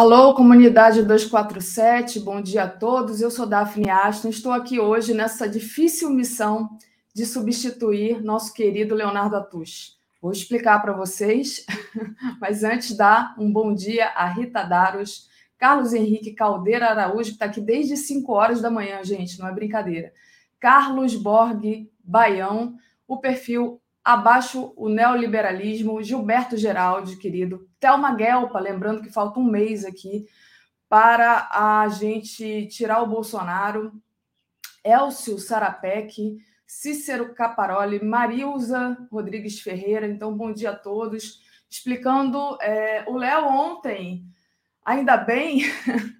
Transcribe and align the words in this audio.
Alô, 0.00 0.32
comunidade 0.32 1.02
247, 1.02 2.20
bom 2.20 2.40
dia 2.40 2.62
a 2.62 2.68
todos. 2.70 3.20
Eu 3.20 3.30
sou 3.30 3.44
Daphne 3.44 3.90
Aston, 3.90 4.30
estou 4.30 4.50
aqui 4.50 4.80
hoje 4.80 5.12
nessa 5.12 5.46
difícil 5.46 6.08
missão 6.08 6.70
de 7.14 7.26
substituir 7.26 8.22
nosso 8.22 8.54
querido 8.54 8.94
Leonardo 8.94 9.36
Atush. 9.36 9.98
Vou 10.18 10.32
explicar 10.32 10.80
para 10.80 10.94
vocês, 10.94 11.66
mas 12.40 12.64
antes 12.64 12.96
dá 12.96 13.34
um 13.38 13.52
bom 13.52 13.74
dia 13.74 14.06
a 14.16 14.24
Rita 14.24 14.62
Daros, 14.62 15.28
Carlos 15.58 15.92
Henrique 15.92 16.32
Caldeira 16.32 16.86
Araújo, 16.86 17.28
que 17.28 17.32
está 17.32 17.44
aqui 17.44 17.60
desde 17.60 17.94
5 17.94 18.32
horas 18.32 18.62
da 18.62 18.70
manhã, 18.70 19.04
gente, 19.04 19.38
não 19.38 19.48
é 19.48 19.52
brincadeira. 19.52 20.14
Carlos 20.58 21.14
Borg 21.14 21.90
Baião, 22.02 22.74
o 23.06 23.18
perfil 23.18 23.78
Abaixo 24.02 24.72
o 24.78 24.88
Neoliberalismo, 24.88 26.02
Gilberto 26.02 26.56
Geraldi, 26.56 27.18
querido, 27.18 27.68
Thelma 27.80 28.14
Guelpa, 28.14 28.60
lembrando 28.60 29.02
que 29.02 29.10
falta 29.10 29.40
um 29.40 29.44
mês 29.44 29.84
aqui 29.84 30.28
para 30.88 31.48
a 31.50 31.88
gente 31.88 32.66
tirar 32.66 33.02
o 33.02 33.06
Bolsonaro, 33.06 33.92
Elcio 34.84 35.38
Sarapec, 35.38 36.38
Cícero 36.66 37.34
Caparoli, 37.34 38.04
Marilza 38.04 38.96
Rodrigues 39.10 39.60
Ferreira. 39.60 40.06
Então, 40.06 40.36
bom 40.36 40.52
dia 40.52 40.70
a 40.70 40.76
todos. 40.76 41.40
Explicando, 41.68 42.58
é, 42.60 43.04
o 43.08 43.16
Léo 43.16 43.46
ontem, 43.46 44.24
ainda 44.84 45.16
bem, 45.16 45.62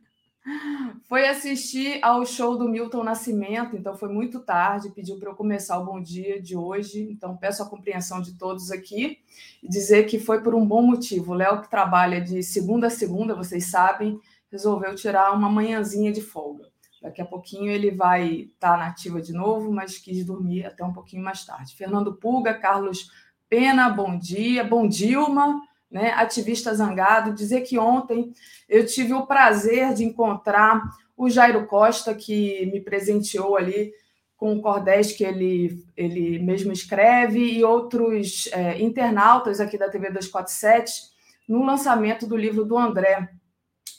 foi 1.04 1.28
assistir 1.28 1.98
ao 2.02 2.24
show 2.24 2.56
do 2.56 2.68
Milton 2.68 3.04
Nascimento, 3.04 3.76
então 3.76 3.94
foi 3.96 4.08
muito 4.08 4.40
tarde, 4.40 4.90
pediu 4.90 5.18
para 5.18 5.30
eu 5.30 5.34
começar 5.34 5.78
o 5.78 5.84
bom 5.84 6.00
dia 6.00 6.40
de 6.40 6.56
hoje, 6.56 7.02
então 7.10 7.36
peço 7.36 7.62
a 7.62 7.68
compreensão 7.68 8.20
de 8.20 8.38
todos 8.38 8.70
aqui 8.70 9.18
e 9.62 9.68
dizer 9.68 10.06
que 10.06 10.18
foi 10.18 10.42
por 10.42 10.54
um 10.54 10.66
bom 10.66 10.82
motivo. 10.82 11.32
O 11.32 11.34
Léo, 11.34 11.62
que 11.62 11.70
trabalha 11.70 12.20
de 12.20 12.42
segunda 12.42 12.86
a 12.86 12.90
segunda, 12.90 13.34
vocês 13.34 13.66
sabem, 13.66 14.18
resolveu 14.50 14.94
tirar 14.94 15.32
uma 15.32 15.48
manhãzinha 15.48 16.10
de 16.10 16.22
folga. 16.22 16.68
Daqui 17.02 17.22
a 17.22 17.26
pouquinho 17.26 17.70
ele 17.70 17.90
vai 17.90 18.28
estar 18.28 18.72
tá 18.72 18.76
na 18.76 18.86
ativa 18.88 19.20
de 19.20 19.32
novo, 19.32 19.72
mas 19.72 19.98
quis 19.98 20.24
dormir 20.24 20.66
até 20.66 20.84
um 20.84 20.92
pouquinho 20.92 21.22
mais 21.22 21.44
tarde. 21.44 21.74
Fernando 21.74 22.14
Pulga, 22.14 22.54
Carlos 22.54 23.10
Pena, 23.48 23.88
bom 23.88 24.16
dia. 24.16 24.62
Bom 24.62 24.86
Dilma, 24.86 25.60
né, 25.90 26.12
ativista 26.12 26.74
zangado, 26.74 27.34
dizer 27.34 27.62
que 27.62 27.78
ontem 27.78 28.32
eu 28.68 28.86
tive 28.86 29.12
o 29.12 29.26
prazer 29.26 29.92
de 29.94 30.04
encontrar 30.04 30.82
o 31.16 31.28
Jairo 31.28 31.66
Costa, 31.66 32.14
que 32.14 32.66
me 32.66 32.80
presenteou 32.80 33.56
ali 33.56 33.92
com 34.36 34.54
o 34.54 34.62
cordéis 34.62 35.12
que 35.12 35.22
ele, 35.22 35.84
ele 35.94 36.38
mesmo 36.38 36.72
escreve, 36.72 37.40
e 37.40 37.62
outros 37.62 38.48
é, 38.52 38.80
internautas 38.80 39.60
aqui 39.60 39.76
da 39.76 39.90
TV 39.90 40.06
247, 40.06 41.10
no 41.46 41.62
lançamento 41.62 42.26
do 42.26 42.36
livro 42.36 42.64
do 42.64 42.78
André, 42.78 43.28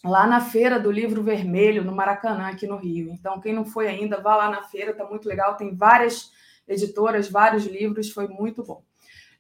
lá 0.04 0.26
na 0.26 0.42
Feira 0.42 0.80
do 0.80 0.90
Livro 0.90 1.22
Vermelho, 1.22 1.84
no 1.84 1.94
Maracanã, 1.94 2.48
aqui 2.48 2.66
no 2.66 2.78
Rio. 2.78 3.12
Então, 3.12 3.40
quem 3.40 3.54
não 3.54 3.66
foi 3.66 3.88
ainda, 3.88 4.20
vá 4.20 4.36
lá 4.36 4.50
na 4.50 4.64
feira, 4.64 4.92
está 4.92 5.06
muito 5.06 5.28
legal, 5.28 5.56
tem 5.56 5.76
várias 5.76 6.32
editoras, 6.68 7.30
vários 7.30 7.66
livros, 7.66 8.10
foi 8.10 8.28
muito 8.28 8.64
bom. 8.64 8.82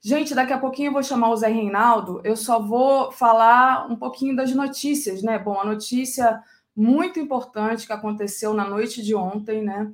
Gente, 0.03 0.33
daqui 0.33 0.51
a 0.51 0.57
pouquinho 0.57 0.87
eu 0.87 0.93
vou 0.93 1.03
chamar 1.03 1.29
o 1.29 1.35
Zé 1.35 1.47
Reinaldo. 1.47 2.21
Eu 2.23 2.35
só 2.35 2.59
vou 2.59 3.11
falar 3.11 3.85
um 3.87 3.95
pouquinho 3.95 4.35
das 4.35 4.51
notícias, 4.51 5.21
né? 5.21 5.37
Bom, 5.37 5.59
a 5.59 5.63
notícia 5.63 6.41
muito 6.75 7.19
importante 7.19 7.85
que 7.85 7.93
aconteceu 7.93 8.51
na 8.51 8.67
noite 8.67 9.03
de 9.03 9.13
ontem, 9.13 9.61
né? 9.61 9.91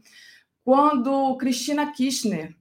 Quando 0.63 1.35
Cristina 1.35 1.91
Kirchner 1.91 2.55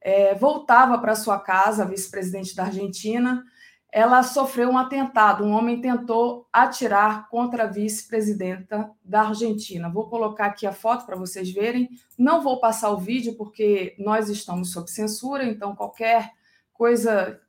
é, 0.00 0.32
voltava 0.36 0.96
para 0.96 1.16
sua 1.16 1.40
casa, 1.40 1.84
vice-presidente 1.84 2.54
da 2.54 2.66
Argentina, 2.66 3.44
ela 3.90 4.22
sofreu 4.22 4.70
um 4.70 4.78
atentado. 4.78 5.42
Um 5.42 5.50
homem 5.50 5.80
tentou 5.80 6.46
atirar 6.52 7.28
contra 7.28 7.64
a 7.64 7.66
vice-presidenta 7.66 8.88
da 9.04 9.22
Argentina. 9.22 9.90
Vou 9.90 10.08
colocar 10.08 10.46
aqui 10.46 10.68
a 10.68 10.72
foto 10.72 11.04
para 11.04 11.16
vocês 11.16 11.50
verem. 11.50 11.90
Não 12.16 12.40
vou 12.40 12.60
passar 12.60 12.90
o 12.90 12.98
vídeo 12.98 13.34
porque 13.36 13.96
nós 13.98 14.28
estamos 14.28 14.70
sob 14.70 14.88
censura, 14.88 15.44
então 15.44 15.74
qualquer 15.74 16.30
coisa 16.72 17.40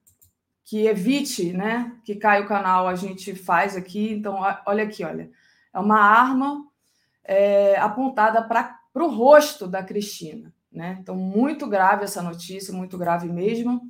que 0.66 0.86
evite 0.88 1.52
né, 1.52 1.98
que 2.04 2.16
caia 2.16 2.44
o 2.44 2.48
canal, 2.48 2.88
a 2.88 2.96
gente 2.96 3.36
faz 3.36 3.76
aqui. 3.76 4.12
Então, 4.12 4.40
olha 4.66 4.84
aqui, 4.84 5.04
olha. 5.04 5.30
É 5.74 5.80
uma 5.80 6.00
arma 6.00 6.66
é, 7.24 7.76
apontada 7.78 8.42
para 8.44 8.80
o 8.96 9.08
rosto 9.08 9.68
da 9.68 9.84
Cristina. 9.84 10.54
Né? 10.72 10.98
Então, 11.02 11.16
muito 11.16 11.68
grave 11.68 12.04
essa 12.04 12.22
notícia, 12.22 12.74
muito 12.74 12.98
grave 12.98 13.28
mesmo. 13.28 13.82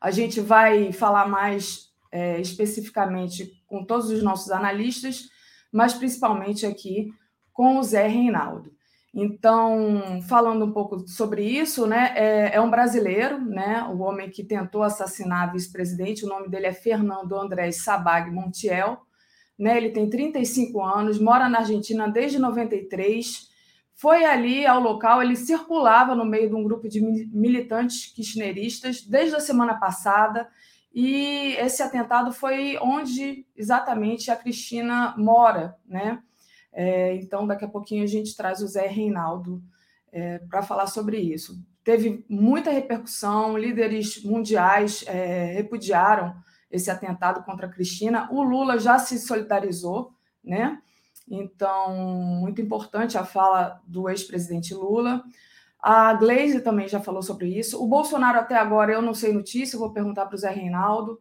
A 0.00 0.10
gente 0.10 0.40
vai 0.40 0.92
falar 0.92 1.28
mais 1.28 1.90
é, 2.10 2.40
especificamente 2.40 3.62
com 3.66 3.84
todos 3.84 4.10
os 4.10 4.22
nossos 4.22 4.50
analistas, 4.50 5.28
mas 5.72 5.94
principalmente 5.94 6.66
aqui 6.66 7.12
com 7.52 7.78
o 7.78 7.82
Zé 7.82 8.06
Reinaldo. 8.06 8.72
Então, 9.12 10.22
falando 10.28 10.64
um 10.64 10.72
pouco 10.72 11.06
sobre 11.08 11.44
isso, 11.44 11.84
né, 11.86 12.12
é, 12.14 12.54
é, 12.54 12.60
um 12.60 12.70
brasileiro, 12.70 13.40
né, 13.40 13.82
o 13.92 13.98
homem 13.98 14.30
que 14.30 14.44
tentou 14.44 14.84
assassinar 14.84 15.48
a 15.48 15.52
vice-presidente, 15.52 16.24
o 16.24 16.28
nome 16.28 16.48
dele 16.48 16.66
é 16.66 16.72
Fernando 16.72 17.36
André 17.36 17.72
Sabag 17.72 18.30
Montiel, 18.30 19.00
né, 19.58 19.76
ele 19.76 19.90
tem 19.90 20.08
35 20.08 20.80
anos, 20.80 21.18
mora 21.18 21.48
na 21.48 21.58
Argentina 21.58 22.08
desde 22.08 22.38
93, 22.38 23.50
foi 23.96 24.24
ali 24.24 24.64
ao 24.64 24.80
local, 24.80 25.20
ele 25.20 25.34
circulava 25.34 26.14
no 26.14 26.24
meio 26.24 26.48
de 26.48 26.54
um 26.54 26.62
grupo 26.62 26.88
de 26.88 27.00
militantes 27.00 28.06
kirchneristas 28.06 29.02
desde 29.02 29.34
a 29.34 29.40
semana 29.40 29.74
passada, 29.74 30.48
e 30.94 31.56
esse 31.58 31.82
atentado 31.82 32.32
foi 32.32 32.78
onde 32.80 33.44
exatamente 33.56 34.30
a 34.30 34.36
Cristina 34.36 35.16
mora, 35.18 35.76
né, 35.84 36.22
é, 36.72 37.14
então, 37.16 37.46
daqui 37.46 37.64
a 37.64 37.68
pouquinho 37.68 38.04
a 38.04 38.06
gente 38.06 38.36
traz 38.36 38.62
o 38.62 38.68
Zé 38.68 38.86
Reinaldo 38.86 39.62
é, 40.12 40.38
para 40.38 40.62
falar 40.62 40.86
sobre 40.86 41.18
isso. 41.18 41.64
Teve 41.82 42.24
muita 42.28 42.70
repercussão, 42.70 43.56
líderes 43.56 44.22
mundiais 44.22 45.04
é, 45.06 45.52
repudiaram 45.52 46.34
esse 46.70 46.90
atentado 46.90 47.42
contra 47.42 47.66
a 47.66 47.70
Cristina. 47.70 48.28
O 48.30 48.42
Lula 48.42 48.78
já 48.78 48.98
se 48.98 49.18
solidarizou, 49.18 50.12
né? 50.44 50.78
Então, 51.28 51.94
muito 51.96 52.60
importante 52.60 53.16
a 53.16 53.24
fala 53.24 53.80
do 53.86 54.08
ex-presidente 54.08 54.74
Lula. 54.74 55.22
A 55.80 56.12
Glaze 56.14 56.60
também 56.60 56.88
já 56.88 57.00
falou 57.00 57.22
sobre 57.22 57.48
isso. 57.48 57.82
O 57.82 57.86
Bolsonaro, 57.86 58.38
até 58.38 58.56
agora, 58.56 58.92
eu 58.92 59.00
não 59.00 59.14
sei 59.14 59.32
notícia, 59.32 59.78
vou 59.78 59.92
perguntar 59.92 60.26
para 60.26 60.34
o 60.34 60.38
Zé 60.38 60.50
Reinaldo. 60.50 61.20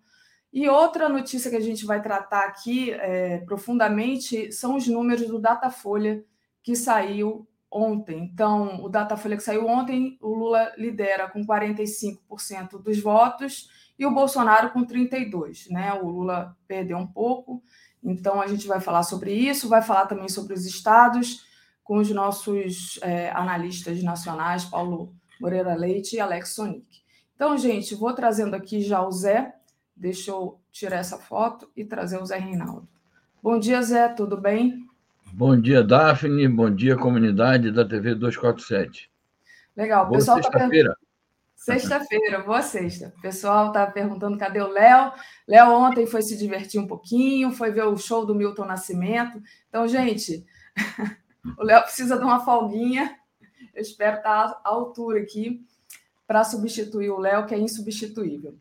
E 0.52 0.68
outra 0.68 1.08
notícia 1.08 1.50
que 1.52 1.58
a 1.58 1.62
gente 1.62 1.86
vai 1.86 2.02
tratar 2.02 2.46
aqui 2.46 2.92
é, 2.92 3.38
profundamente 3.40 4.52
são 4.52 4.76
os 4.76 4.88
números 4.88 5.28
do 5.28 5.40
Datafolha 5.40 6.24
que 6.64 6.76
saiu 6.76 7.48
ontem. 7.72 8.30
Então, 8.34 8.84
o 8.84 8.90
Datafolha 8.90 9.38
que 9.38 9.44
saiu 9.44 9.68
ontem, 9.68 10.18
o 10.22 10.34
Lula 10.34 10.74
lidera 10.76 11.30
com 11.30 11.46
45% 11.46 12.82
dos 12.82 13.00
votos 13.00 13.70
e 13.98 14.06
o 14.06 14.12
Bolsonaro 14.12 14.72
com 14.72 14.86
32%. 14.86 15.70
Né? 15.70 15.94
O 15.94 16.10
Lula 16.10 16.58
perdeu 16.68 16.98
um 16.98 17.06
pouco, 17.06 17.62
então 18.04 18.42
a 18.42 18.48
gente 18.48 18.66
vai 18.68 18.80
falar 18.80 19.04
sobre 19.04 19.32
isso, 19.32 19.70
vai 19.70 19.84
falar 19.84 20.08
também 20.08 20.30
sobre 20.30 20.54
os 20.54 20.66
estados 20.66 21.46
com 21.84 21.98
os 21.98 22.10
nossos 22.10 23.00
é, 23.02 23.30
analistas 23.32 24.02
nacionais, 24.02 24.66
Paulo 24.66 25.14
Moreira 25.40 25.76
Leite 25.76 26.16
e 26.16 26.20
Alex 26.20 26.50
Sonic. 26.50 26.86
Então, 27.36 27.58
gente, 27.58 27.96
vou 27.96 28.14
trazendo 28.14 28.56
aqui 28.56 28.82
já 28.82 29.02
o 29.02 29.12
Zé 29.12 29.56
Deixa 30.00 30.32
eu 30.32 30.58
tirar 30.72 30.96
essa 30.96 31.18
foto 31.18 31.70
e 31.76 31.84
trazer 31.84 32.22
o 32.22 32.26
Zé 32.26 32.38
Reinaldo. 32.38 32.88
Bom 33.44 33.60
dia, 33.60 33.82
Zé, 33.82 34.08
tudo 34.08 34.38
bem? 34.38 34.88
Bom 35.34 35.60
dia, 35.60 35.84
Daphne. 35.84 36.48
Bom 36.48 36.74
dia, 36.74 36.96
comunidade 36.96 37.70
da 37.70 37.84
TV 37.84 38.16
247. 38.16 39.12
Legal. 39.76 40.06
Boa 40.06 40.18
pessoal 40.18 40.42
sexta-feira. 40.42 40.92
Tá... 40.92 40.98
Sexta-feira, 41.54 42.40
boa 42.40 42.62
sexta. 42.62 43.14
O 43.18 43.22
pessoal 43.22 43.68
está 43.68 43.86
perguntando 43.88 44.38
cadê 44.38 44.62
o 44.62 44.70
Léo. 44.70 45.12
Léo 45.46 45.70
ontem 45.74 46.08
foi 46.08 46.22
se 46.22 46.38
divertir 46.38 46.80
um 46.80 46.88
pouquinho, 46.88 47.52
foi 47.52 47.70
ver 47.70 47.84
o 47.84 47.98
show 47.98 48.26
do 48.26 48.34
Milton 48.34 48.64
Nascimento. 48.64 49.44
Então, 49.68 49.86
gente, 49.86 50.46
o 51.60 51.64
Léo 51.64 51.82
precisa 51.82 52.18
de 52.18 52.24
uma 52.24 52.40
folguinha. 52.40 53.18
Eu 53.76 53.82
espero 53.82 54.16
estar 54.16 54.62
à 54.64 54.70
altura 54.70 55.20
aqui 55.20 55.62
para 56.26 56.46
substituir 56.46 57.10
o 57.10 57.20
Léo, 57.20 57.46
que 57.46 57.54
é 57.54 57.60
insubstituível. 57.60 58.58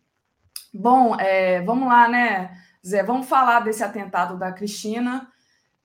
Bom, 0.72 1.14
é, 1.18 1.62
vamos 1.62 1.88
lá, 1.88 2.08
né, 2.08 2.50
Zé? 2.86 3.02
Vamos 3.02 3.28
falar 3.28 3.60
desse 3.60 3.82
atentado 3.82 4.38
da 4.38 4.52
Cristina, 4.52 5.28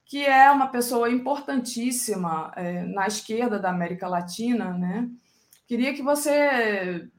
que 0.06 0.26
é 0.26 0.52
uma 0.52 0.68
pessoa 0.68 1.10
importantíssima 1.10 2.52
é, 2.56 2.84
na 2.84 3.08
esquerda 3.08 3.58
da 3.60 3.70
América 3.70 4.08
Latina, 4.08 4.78
né? 4.78 5.10
Queria 5.66 5.94
que 5.94 6.04
você 6.04 7.10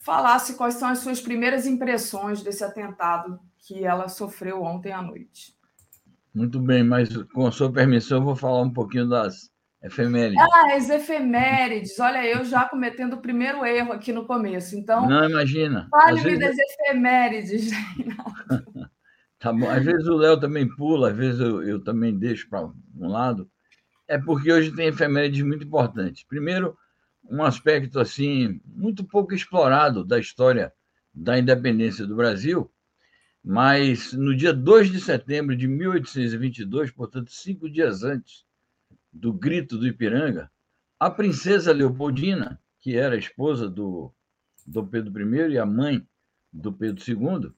falasse 0.00 0.54
quais 0.54 0.74
são 0.74 0.88
as 0.88 0.98
suas 0.98 1.20
primeiras 1.20 1.66
impressões 1.66 2.42
desse 2.42 2.64
atentado 2.64 3.38
que 3.58 3.84
ela 3.84 4.08
sofreu 4.08 4.62
ontem 4.62 4.92
à 4.92 5.02
noite. 5.02 5.54
Muito 6.34 6.58
bem, 6.60 6.82
mas 6.82 7.14
com 7.34 7.50
sua 7.52 7.70
permissão, 7.70 8.18
eu 8.18 8.24
vou 8.24 8.36
falar 8.36 8.62
um 8.62 8.72
pouquinho 8.72 9.08
das 9.08 9.49
Efemérides. 9.82 10.38
Ah, 10.38 10.74
as 10.74 10.90
efemérides. 10.90 11.98
Olha, 11.98 12.24
eu 12.26 12.44
já 12.44 12.68
cometendo 12.68 13.14
o 13.14 13.22
primeiro 13.22 13.64
erro 13.64 13.92
aqui 13.92 14.12
no 14.12 14.26
começo. 14.26 14.76
Então. 14.76 15.08
Não, 15.08 15.28
imagina. 15.28 15.88
Fale-me 15.90 16.36
vezes... 16.36 16.40
das 16.40 16.56
efemérides, 16.58 17.70
Tá 19.38 19.54
bom. 19.54 19.70
Às 19.70 19.82
vezes 19.82 20.06
o 20.06 20.16
Léo 20.16 20.38
também 20.38 20.68
pula, 20.68 21.10
às 21.10 21.16
vezes 21.16 21.40
eu, 21.40 21.62
eu 21.62 21.82
também 21.82 22.14
deixo 22.18 22.46
para 22.50 22.66
um 22.66 23.08
lado. 23.08 23.50
É 24.06 24.18
porque 24.18 24.52
hoje 24.52 24.74
tem 24.74 24.88
efemérides 24.88 25.40
muito 25.42 25.64
importantes. 25.64 26.24
Primeiro, 26.24 26.76
um 27.30 27.42
aspecto 27.42 27.98
assim 27.98 28.60
muito 28.66 29.02
pouco 29.02 29.32
explorado 29.32 30.04
da 30.04 30.18
história 30.18 30.70
da 31.14 31.38
independência 31.38 32.06
do 32.06 32.16
Brasil, 32.16 32.70
mas 33.42 34.12
no 34.12 34.36
dia 34.36 34.52
2 34.52 34.90
de 34.92 35.00
setembro 35.00 35.56
de 35.56 35.66
1822, 35.66 36.90
portanto, 36.90 37.32
cinco 37.32 37.70
dias 37.70 38.02
antes 38.02 38.44
do 39.12 39.32
grito 39.32 39.76
do 39.76 39.86
Ipiranga, 39.86 40.50
a 40.98 41.10
princesa 41.10 41.72
Leopoldina, 41.72 42.60
que 42.80 42.96
era 42.96 43.16
esposa 43.16 43.68
do 43.68 44.12
Dom 44.66 44.86
Pedro 44.86 45.34
I 45.34 45.52
e 45.52 45.58
a 45.58 45.66
mãe 45.66 46.06
do 46.52 46.72
Pedro 46.72 47.02
II, 47.06 47.52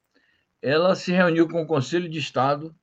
ela 0.60 0.94
se 0.94 1.12
reuniu 1.12 1.48
com 1.48 1.62
o 1.62 1.66
Conselho 1.66 2.08
de 2.08 2.18
Estado 2.18 2.74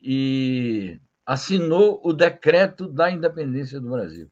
e 0.00 1.00
assinou 1.26 2.00
o 2.04 2.12
decreto 2.12 2.86
da 2.86 3.10
independência 3.10 3.80
do 3.80 3.90
Brasil. 3.90 4.30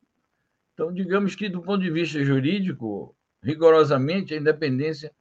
Então, 0.74 0.92
digamos 0.92 1.34
que, 1.34 1.48
do 1.48 1.62
ponto 1.62 1.82
de 1.82 1.90
vista 1.90 2.22
jurídico, 2.22 3.16
rigorosamente, 3.42 4.34
a 4.34 4.36
independência 4.36 5.12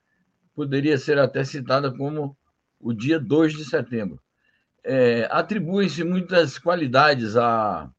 poderia 0.54 0.98
ser 0.98 1.18
até 1.18 1.44
citada 1.44 1.92
como 1.92 2.38
o 2.80 2.94
dia 2.94 3.20
2 3.20 3.54
de 3.54 3.66
setembro. 3.66 4.22
É, 4.84 5.28
Atribuem-se 5.32 6.04
muitas 6.04 6.58
qualidades 6.58 7.36
à, 7.38 7.90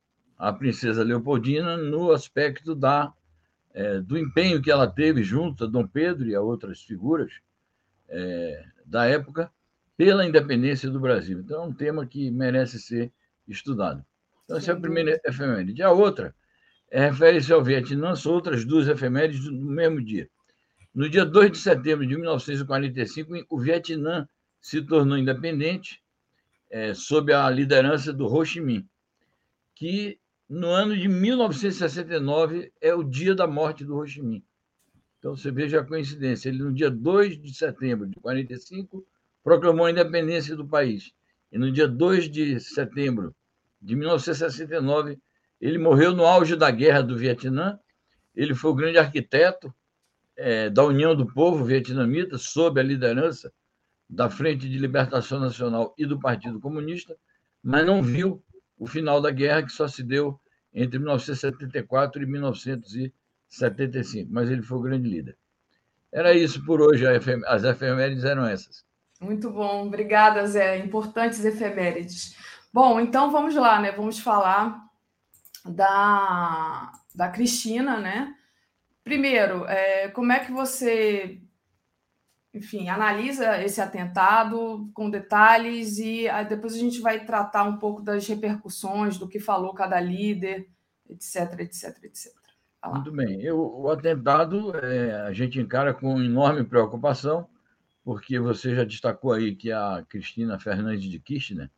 à 0.42 0.52
princesa 0.52 1.04
Leopoldina 1.04 1.76
no 1.76 2.10
aspecto 2.10 2.74
da, 2.74 3.12
é, 3.72 4.00
do 4.00 4.18
empenho 4.18 4.60
que 4.60 4.72
ela 4.72 4.88
teve 4.88 5.22
junto 5.22 5.62
a 5.62 5.68
Dom 5.68 5.86
Pedro 5.86 6.28
e 6.28 6.34
a 6.34 6.40
outras 6.40 6.82
figuras 6.82 7.32
é, 8.08 8.64
da 8.84 9.06
época 9.06 9.52
pela 9.96 10.26
independência 10.26 10.90
do 10.90 10.98
Brasil. 10.98 11.38
Então, 11.38 11.62
é 11.62 11.66
um 11.68 11.72
tema 11.72 12.04
que 12.04 12.28
merece 12.28 12.80
ser 12.80 13.12
estudado. 13.46 14.04
Então, 14.44 14.56
essa 14.56 14.72
é 14.72 14.74
a 14.74 14.80
primeira 14.80 15.20
efeméride. 15.24 15.80
A 15.80 15.92
outra 15.92 16.34
é, 16.90 17.08
refere-se 17.08 17.52
ao 17.52 17.62
Vietnã, 17.62 18.16
são 18.16 18.32
outras 18.32 18.64
duas 18.64 18.88
efemérides 18.88 19.44
no 19.44 19.70
mesmo 19.70 20.04
dia. 20.04 20.28
No 20.92 21.08
dia 21.08 21.24
2 21.24 21.52
de 21.52 21.58
setembro 21.58 22.04
de 22.04 22.16
1945, 22.16 23.46
o 23.48 23.60
Vietnã 23.60 24.28
se 24.60 24.82
tornou 24.82 25.16
independente 25.16 26.02
é, 26.68 26.92
sob 26.94 27.32
a 27.32 27.48
liderança 27.48 28.12
do 28.12 28.26
Ho 28.26 28.44
Chi 28.44 28.60
Minh, 28.60 28.84
que 29.76 30.18
no 30.52 30.68
ano 30.68 30.94
de 30.94 31.08
1969 31.08 32.70
é 32.78 32.94
o 32.94 33.02
dia 33.02 33.34
da 33.34 33.46
morte 33.46 33.86
do 33.86 33.96
Ho 33.96 34.06
Chi 34.06 34.20
Minh. 34.20 34.44
Então 35.18 35.34
você 35.34 35.50
veja 35.50 35.80
a 35.80 35.84
coincidência. 35.84 36.50
Ele, 36.50 36.62
no 36.62 36.70
dia 36.74 36.90
2 36.90 37.40
de 37.40 37.54
setembro 37.54 38.06
de 38.06 38.20
45, 38.20 39.02
proclamou 39.42 39.86
a 39.86 39.90
independência 39.90 40.54
do 40.54 40.68
país. 40.68 41.10
E 41.50 41.56
no 41.56 41.72
dia 41.72 41.88
2 41.88 42.30
de 42.30 42.60
setembro 42.60 43.34
de 43.80 43.96
1969, 43.96 45.18
ele 45.58 45.78
morreu 45.78 46.14
no 46.14 46.26
auge 46.26 46.54
da 46.54 46.70
guerra 46.70 47.00
do 47.00 47.16
Vietnã. 47.16 47.80
Ele 48.36 48.54
foi 48.54 48.72
o 48.72 48.74
grande 48.74 48.98
arquiteto 48.98 49.74
é, 50.36 50.68
da 50.68 50.84
União 50.84 51.16
do 51.16 51.24
Povo 51.24 51.64
Vietnamita, 51.64 52.36
sob 52.36 52.78
a 52.78 52.84
liderança 52.84 53.50
da 54.06 54.28
Frente 54.28 54.68
de 54.68 54.76
Libertação 54.76 55.40
Nacional 55.40 55.94
e 55.96 56.04
do 56.04 56.20
Partido 56.20 56.60
Comunista, 56.60 57.16
mas 57.62 57.86
não 57.86 58.02
viu 58.02 58.44
o 58.82 58.86
final 58.86 59.20
da 59.20 59.30
guerra, 59.30 59.62
que 59.62 59.72
só 59.72 59.86
se 59.86 60.02
deu 60.02 60.38
entre 60.74 60.98
1974 60.98 62.22
e 62.22 62.26
1975. 62.26 63.22
75, 63.52 64.32
mas 64.32 64.50
ele 64.50 64.62
foi 64.62 64.78
o 64.78 64.82
grande 64.82 65.08
líder. 65.08 65.36
Era 66.10 66.32
isso 66.32 66.64
por 66.64 66.80
hoje, 66.80 67.04
as 67.46 67.64
efemérides 67.64 68.24
eram 68.24 68.46
essas. 68.46 68.84
Muito 69.20 69.50
bom, 69.50 69.86
obrigada, 69.86 70.46
Zé. 70.46 70.78
Importantes 70.78 71.44
efemérides. 71.44 72.36
Bom, 72.72 72.98
então 72.98 73.30
vamos 73.30 73.54
lá, 73.54 73.78
né? 73.78 73.92
Vamos 73.92 74.18
falar 74.18 74.82
da, 75.64 76.92
da 77.14 77.28
Cristina, 77.28 77.98
né? 77.98 78.34
Primeiro, 79.04 79.66
é, 79.66 80.08
como 80.08 80.32
é 80.32 80.40
que 80.40 80.50
você, 80.50 81.40
enfim, 82.54 82.88
analisa 82.88 83.62
esse 83.62 83.80
atentado 83.80 84.90
com 84.92 85.08
detalhes 85.08 85.98
e 85.98 86.26
depois 86.48 86.74
a 86.74 86.78
gente 86.78 87.00
vai 87.00 87.24
tratar 87.24 87.64
um 87.64 87.78
pouco 87.78 88.02
das 88.02 88.26
repercussões, 88.26 89.16
do 89.16 89.26
que 89.26 89.40
falou 89.40 89.72
cada 89.72 89.98
líder, 89.98 90.68
etc, 91.08 91.60
etc, 91.60 92.04
etc. 92.04 92.32
Muito 92.84 93.12
bem. 93.12 93.40
Eu, 93.40 93.58
o 93.58 93.88
atentado 93.90 94.76
é, 94.76 95.22
a 95.22 95.32
gente 95.32 95.60
encara 95.60 95.94
com 95.94 96.20
enorme 96.20 96.64
preocupação, 96.64 97.48
porque 98.04 98.38
você 98.38 98.74
já 98.74 98.84
destacou 98.84 99.32
aí 99.32 99.54
que 99.54 99.70
a 99.70 100.04
Cristina 100.08 100.58
Fernandes 100.58 101.08
de 101.08 101.20
Kirchner 101.20 101.70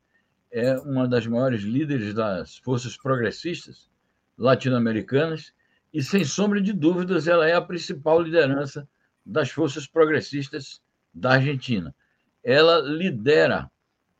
é 0.50 0.76
uma 0.78 1.06
das 1.06 1.26
maiores 1.26 1.60
líderes 1.62 2.14
das 2.14 2.56
forças 2.56 2.96
progressistas 2.96 3.90
latino-americanas 4.36 5.52
e, 5.92 6.02
sem 6.02 6.24
sombra 6.24 6.60
de 6.60 6.72
dúvidas, 6.72 7.28
ela 7.28 7.46
é 7.46 7.54
a 7.54 7.60
principal 7.60 8.20
liderança 8.20 8.88
das 9.24 9.50
forças 9.50 9.86
progressistas 9.86 10.80
da 11.12 11.32
Argentina. 11.32 11.94
Ela 12.42 12.80
lidera 12.80 13.70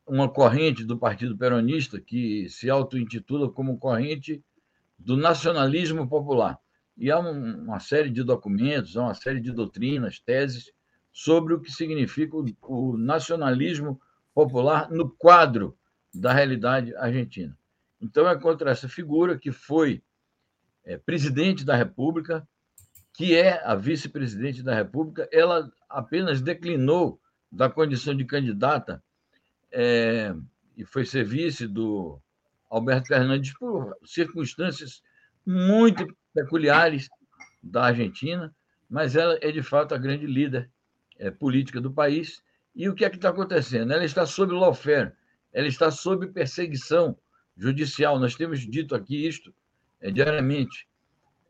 uma 0.07 0.29
corrente 0.29 0.83
do 0.83 0.97
Partido 0.97 1.37
Peronista 1.37 1.99
que 1.99 2.47
se 2.49 2.69
auto-intitula 2.69 3.51
como 3.51 3.77
corrente 3.77 4.43
do 4.97 5.17
nacionalismo 5.17 6.07
popular 6.07 6.59
e 6.97 7.11
há 7.11 7.19
uma 7.19 7.79
série 7.79 8.09
de 8.09 8.23
documentos, 8.23 8.95
há 8.95 9.03
uma 9.03 9.13
série 9.13 9.39
de 9.39 9.51
doutrinas, 9.51 10.19
teses 10.19 10.71
sobre 11.11 11.53
o 11.53 11.59
que 11.59 11.71
significa 11.71 12.35
o 12.61 12.97
nacionalismo 12.97 13.99
popular 14.33 14.89
no 14.89 15.09
quadro 15.09 15.77
da 16.13 16.31
realidade 16.33 16.95
argentina. 16.95 17.57
Então, 18.01 18.27
é 18.27 18.37
contra 18.37 18.71
essa 18.71 18.87
figura 18.87 19.37
que 19.37 19.51
foi 19.51 20.01
é, 20.83 20.97
presidente 20.97 21.65
da 21.65 21.75
República, 21.75 22.47
que 23.15 23.35
é 23.35 23.61
a 23.65 23.75
vice-presidente 23.75 24.61
da 24.61 24.75
República, 24.75 25.27
ela 25.31 25.71
apenas 25.89 26.41
declinou 26.41 27.19
da 27.51 27.69
condição 27.69 28.15
de 28.15 28.25
candidata 28.25 29.01
é, 29.71 30.35
e 30.75 30.83
foi 30.83 31.05
ser 31.05 31.23
vice 31.23 31.67
do 31.67 32.19
Alberto 32.69 33.07
Fernandes 33.07 33.53
por 33.57 33.95
circunstâncias 34.05 35.01
muito 35.45 36.05
peculiares 36.33 37.07
da 37.63 37.85
Argentina, 37.85 38.53
mas 38.89 39.15
ela 39.15 39.37
é 39.41 39.51
de 39.51 39.63
fato 39.63 39.95
a 39.95 39.97
grande 39.97 40.25
líder 40.25 40.69
é, 41.17 41.31
política 41.31 41.79
do 41.79 41.91
país. 41.91 42.43
E 42.75 42.89
o 42.89 42.93
que 42.93 43.05
é 43.05 43.09
que 43.09 43.15
está 43.15 43.29
acontecendo? 43.29 43.93
Ela 43.93 44.03
está 44.03 44.25
sob 44.25 44.53
lawfare, 44.53 45.13
ela 45.53 45.67
está 45.67 45.89
sob 45.89 46.27
perseguição 46.27 47.17
judicial. 47.55 48.19
Nós 48.19 48.35
temos 48.35 48.59
dito 48.59 48.93
aqui 48.93 49.25
isto 49.25 49.53
é, 50.01 50.11
diariamente. 50.11 50.85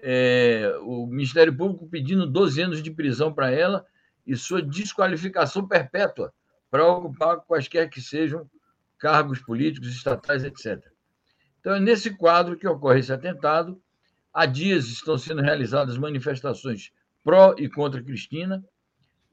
É, 0.07 0.77
o 0.81 1.07
Ministério 1.07 1.55
Público 1.55 1.87
pedindo 1.87 2.27
12 2.27 2.61
anos 2.61 2.83
de 2.83 2.91
prisão 2.91 3.33
para 3.33 3.49
ela 3.49 3.83
e 4.25 4.35
sua 4.35 4.61
desqualificação 4.61 5.67
perpétua 5.67 6.31
para 6.69 6.85
ocupar 6.87 7.41
quaisquer 7.41 7.89
que 7.89 7.99
sejam 7.99 8.47
cargos 8.99 9.39
políticos, 9.39 9.89
estatais, 9.89 10.43
etc. 10.43 10.79
Então, 11.59 11.73
é 11.73 11.79
nesse 11.79 12.11
quadro 12.11 12.55
que 12.55 12.67
ocorre 12.67 12.99
esse 12.99 13.11
atentado, 13.11 13.81
Há 14.35 14.45
dias 14.45 14.87
estão 14.87 15.17
sendo 15.17 15.41
realizadas 15.41 15.97
manifestações 15.97 16.91
pró 17.23 17.55
e 17.57 17.69
contra 17.69 18.03
Cristina, 18.03 18.61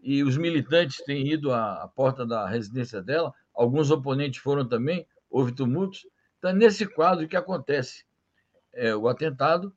e 0.00 0.22
os 0.22 0.36
militantes 0.36 1.02
têm 1.04 1.26
ido 1.26 1.52
à, 1.52 1.90
porta 1.96 2.24
da 2.24 2.48
residência 2.48 3.02
dela, 3.02 3.34
alguns 3.52 3.90
oponentes 3.90 4.40
foram 4.40 4.64
também, 4.64 5.04
houve 5.28 5.50
tumultos. 5.50 6.06
Então, 6.38 6.50
é 6.50 6.54
nesse 6.54 6.86
quadro 6.86 7.26
que 7.26 7.36
acontece 7.36 8.04
é, 8.72 8.94
o 8.94 9.08
atentado, 9.08 9.74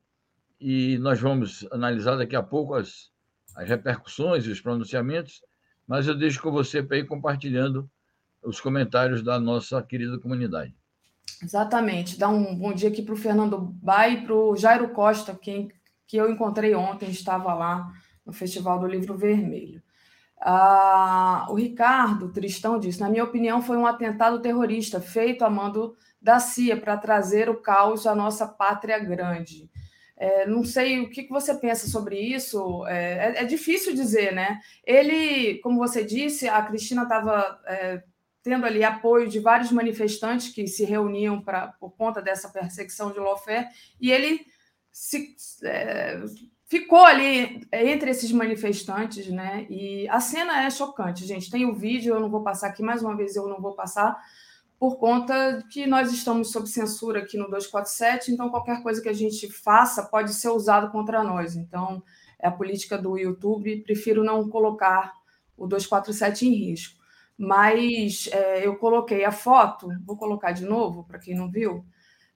e 0.60 0.98
nós 0.98 1.20
vamos 1.20 1.66
analisar 1.70 2.16
daqui 2.16 2.36
a 2.36 2.42
pouco 2.42 2.74
as, 2.74 3.10
as 3.54 3.68
repercussões 3.68 4.44
e 4.46 4.50
os 4.50 4.60
pronunciamentos, 4.60 5.42
mas 5.86 6.06
eu 6.06 6.16
deixo 6.16 6.42
com 6.42 6.50
você 6.50 6.82
para 6.82 6.98
ir 6.98 7.06
compartilhando 7.06 7.88
os 8.42 8.60
comentários 8.60 9.22
da 9.22 9.38
nossa 9.38 9.82
querida 9.82 10.18
comunidade. 10.18 10.74
Exatamente. 11.42 12.18
Dá 12.18 12.28
um 12.28 12.54
bom 12.54 12.72
dia 12.72 12.88
aqui 12.88 13.02
para 13.02 13.14
o 13.14 13.18
Fernando 13.18 13.58
Bai 13.58 14.14
e 14.14 14.20
para 14.22 14.34
o 14.34 14.56
Jairo 14.56 14.88
Costa, 14.90 15.34
quem, 15.34 15.70
que 16.06 16.16
eu 16.16 16.30
encontrei 16.30 16.74
ontem, 16.74 17.10
estava 17.10 17.52
lá 17.52 17.92
no 18.24 18.32
Festival 18.32 18.78
do 18.78 18.86
Livro 18.86 19.16
Vermelho. 19.16 19.82
Ah, 20.40 21.46
o 21.48 21.54
Ricardo 21.54 22.30
Tristão 22.32 22.78
disse: 22.78 23.00
na 23.00 23.08
minha 23.08 23.24
opinião, 23.24 23.62
foi 23.62 23.76
um 23.76 23.86
atentado 23.86 24.40
terrorista 24.40 25.00
feito 25.00 25.44
a 25.44 25.50
mando 25.50 25.96
da 26.20 26.38
CIA 26.38 26.76
para 26.76 26.96
trazer 26.96 27.48
o 27.48 27.60
caos 27.60 28.06
à 28.06 28.14
nossa 28.14 28.46
pátria 28.46 28.98
grande. 28.98 29.70
É, 30.16 30.46
não 30.46 30.64
sei 30.64 31.00
o 31.00 31.10
que, 31.10 31.28
você 31.28 31.54
pensa 31.54 31.86
sobre 31.88 32.18
isso. 32.18 32.86
É, 32.86 33.34
é, 33.38 33.42
é, 33.42 33.44
difícil 33.44 33.94
dizer, 33.94 34.32
né? 34.32 34.60
Ele, 34.84 35.58
como 35.58 35.78
você 35.78 36.02
disse, 36.02 36.48
a 36.48 36.62
Cristina 36.62 37.02
estava 37.02 37.60
é, 37.66 38.02
tendo 38.42 38.64
ali 38.64 38.82
apoio 38.82 39.28
de 39.28 39.40
vários 39.40 39.70
manifestantes 39.70 40.48
que 40.48 40.66
se 40.66 40.84
reuniam 40.84 41.42
pra, 41.42 41.68
por 41.80 41.90
conta 41.90 42.22
dessa 42.22 42.48
perseguição 42.48 43.12
de 43.12 43.18
Lofé, 43.18 43.68
e 44.00 44.10
ele 44.10 44.46
se, 44.90 45.36
é, 45.64 46.22
ficou 46.64 47.04
ali 47.04 47.66
entre 47.72 48.10
esses 48.10 48.32
manifestantes, 48.32 49.28
né? 49.28 49.66
E 49.68 50.08
a 50.08 50.20
cena 50.20 50.64
é 50.64 50.70
chocante, 50.70 51.26
gente. 51.26 51.50
Tem 51.50 51.66
o 51.66 51.74
vídeo, 51.74 52.14
eu 52.14 52.20
não 52.20 52.30
vou 52.30 52.42
passar 52.42 52.68
aqui 52.68 52.82
mais 52.82 53.02
uma 53.02 53.16
vez, 53.16 53.36
eu 53.36 53.46
não 53.46 53.60
vou 53.60 53.74
passar 53.74 54.16
por 54.78 54.96
conta 54.98 55.64
que 55.70 55.86
nós 55.86 56.12
estamos 56.12 56.52
sob 56.52 56.68
censura 56.68 57.20
aqui 57.20 57.38
no 57.38 57.44
247, 57.44 58.30
então 58.30 58.50
qualquer 58.50 58.82
coisa 58.82 59.00
que 59.00 59.08
a 59.08 59.14
gente 59.14 59.50
faça 59.50 60.02
pode 60.02 60.34
ser 60.34 60.50
usado 60.50 60.90
contra 60.90 61.22
nós. 61.22 61.56
Então, 61.56 62.02
é 62.38 62.46
a 62.46 62.52
política 62.52 62.98
do 62.98 63.16
YouTube, 63.16 63.82
prefiro 63.82 64.22
não 64.22 64.48
colocar 64.48 65.14
o 65.56 65.66
247 65.66 66.46
em 66.46 66.52
risco. 66.52 66.96
Mas 67.38 68.28
é, 68.32 68.66
eu 68.66 68.76
coloquei 68.76 69.24
a 69.24 69.32
foto, 69.32 69.88
vou 70.04 70.16
colocar 70.16 70.52
de 70.52 70.64
novo 70.64 71.04
para 71.04 71.18
quem 71.18 71.34
não 71.34 71.50
viu, 71.50 71.84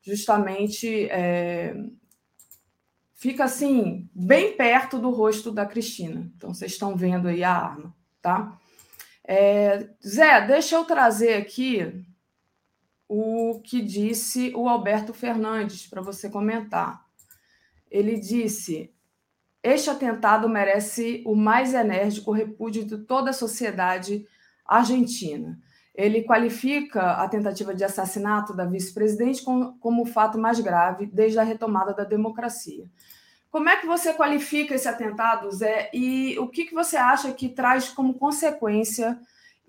justamente 0.02 1.09
é, 1.11 1.75
fica 3.14 3.44
assim, 3.44 4.09
bem 4.14 4.56
perto 4.56 4.99
do 4.99 5.11
rosto 5.11 5.52
da 5.52 5.66
Cristina. 5.66 6.30
Então, 6.37 6.54
vocês 6.54 6.73
estão 6.73 6.97
vendo 6.97 7.28
aí 7.28 7.44
a 7.44 7.52
arma, 7.52 7.94
tá? 8.23 8.59
É, 9.25 9.90
Zé, 10.06 10.47
deixa 10.47 10.76
eu 10.76 10.85
trazer 10.85 11.35
aqui 11.35 12.04
o 13.12 13.61
que 13.64 13.83
disse 13.83 14.52
o 14.55 14.69
Alberto 14.69 15.12
Fernandes 15.12 15.85
para 15.85 16.00
você 16.00 16.31
comentar. 16.31 17.05
Ele 17.90 18.21
disse: 18.21 18.95
este 19.61 19.90
atentado 19.90 20.49
merece 20.49 21.21
o 21.26 21.35
mais 21.35 21.75
enérgico 21.75 22.31
repúdio 22.31 22.85
de 22.85 22.99
toda 22.99 23.31
a 23.31 23.33
sociedade 23.33 24.25
argentina. 24.64 25.59
Ele 25.93 26.23
qualifica 26.23 27.14
a 27.14 27.29
tentativa 27.29 27.75
de 27.75 27.83
assassinato 27.83 28.55
da 28.55 28.64
vice-presidente 28.64 29.43
como 29.43 30.02
o 30.02 30.07
fato 30.07 30.38
mais 30.38 30.61
grave 30.61 31.07
desde 31.07 31.40
a 31.40 31.43
retomada 31.43 31.93
da 31.93 32.05
democracia. 32.05 32.88
Como 33.50 33.69
é 33.69 33.76
que 33.76 33.88
você 33.88 34.14
qualifica 34.14 34.76
esse 34.76 34.87
atentado, 34.87 35.50
Zé? 35.50 35.90
E 35.93 36.38
o 36.38 36.47
que, 36.47 36.73
você 36.73 36.97
acha 36.97 37.33
que 37.33 37.49
traz 37.49 37.88
como 37.88 38.14
consequência? 38.14 39.19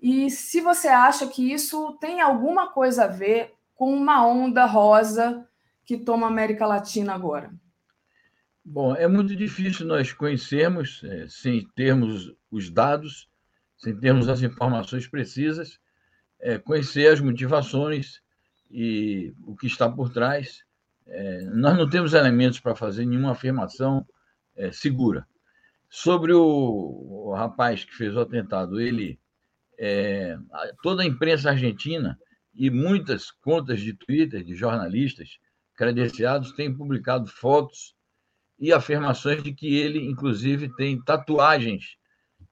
E 0.02 0.28
se 0.28 0.60
você 0.60 0.88
acha 0.88 1.28
que 1.28 1.52
isso 1.52 1.96
tem 2.00 2.20
alguma 2.20 2.72
coisa 2.72 3.04
a 3.04 3.08
ver 3.08 3.54
com 3.76 3.94
uma 3.94 4.26
onda 4.26 4.66
rosa 4.66 5.46
que 5.84 5.96
toma 5.96 6.26
a 6.26 6.30
América 6.30 6.66
Latina 6.66 7.14
agora? 7.14 7.54
Bom, 8.64 8.96
é 8.96 9.06
muito 9.06 9.34
difícil 9.36 9.86
nós 9.86 10.12
conhecermos, 10.12 11.02
é, 11.04 11.26
sem 11.28 11.64
termos 11.76 12.32
os 12.50 12.68
dados, 12.68 13.28
sem 13.76 13.96
termos 13.96 14.28
as 14.28 14.42
informações 14.42 15.06
precisas, 15.06 15.78
é, 16.40 16.58
conhecer 16.58 17.06
as 17.06 17.20
motivações 17.20 18.20
e 18.68 19.32
o 19.44 19.54
que 19.54 19.68
está 19.68 19.88
por 19.88 20.10
trás. 20.10 20.64
É, 21.06 21.42
nós 21.46 21.76
não 21.76 21.88
temos 21.88 22.12
elementos 22.12 22.58
para 22.58 22.74
fazer 22.74 23.06
nenhuma 23.06 23.32
afirmação 23.32 24.04
segura. 24.70 25.26
Sobre 25.88 26.32
o, 26.34 27.32
rapaz 27.34 27.84
que 27.84 27.94
fez 27.94 28.14
o 28.14 28.20
atentado, 28.20 28.78
ele, 28.80 29.18
é, 29.78 30.36
toda 30.82 31.02
a 31.02 31.06
imprensa 31.06 31.50
argentina 31.50 32.18
e 32.54 32.70
muitas 32.70 33.30
contas 33.30 33.80
de 33.80 33.94
Twitter 33.94 34.44
de 34.44 34.54
jornalistas 34.54 35.38
credenciados 35.74 36.52
têm 36.52 36.72
publicado 36.72 37.26
fotos 37.26 37.94
e 38.58 38.72
afirmações 38.72 39.42
de 39.42 39.52
que 39.52 39.74
ele, 39.74 39.98
inclusive, 39.98 40.68
tem 40.76 41.00
tatuagens 41.02 41.96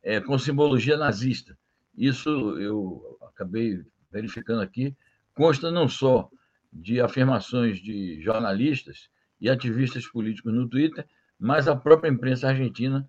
é, 0.02 0.20
com 0.20 0.38
simbologia 0.38 0.96
nazista. 0.96 1.56
Isso 1.96 2.28
eu 2.58 3.18
acabei 3.28 3.84
verificando 4.10 4.60
aqui, 4.60 4.96
consta 5.34 5.70
não 5.70 5.88
só 5.88 6.28
de 6.72 7.00
afirmações 7.00 7.78
de 7.78 8.20
jornalistas 8.22 9.08
e 9.40 9.48
ativistas 9.48 10.06
políticos 10.06 10.52
no 10.52 10.68
Twitter, 10.68 11.06
mas 11.38 11.68
a 11.68 11.76
própria 11.76 12.10
imprensa 12.10 12.48
argentina 12.48 13.08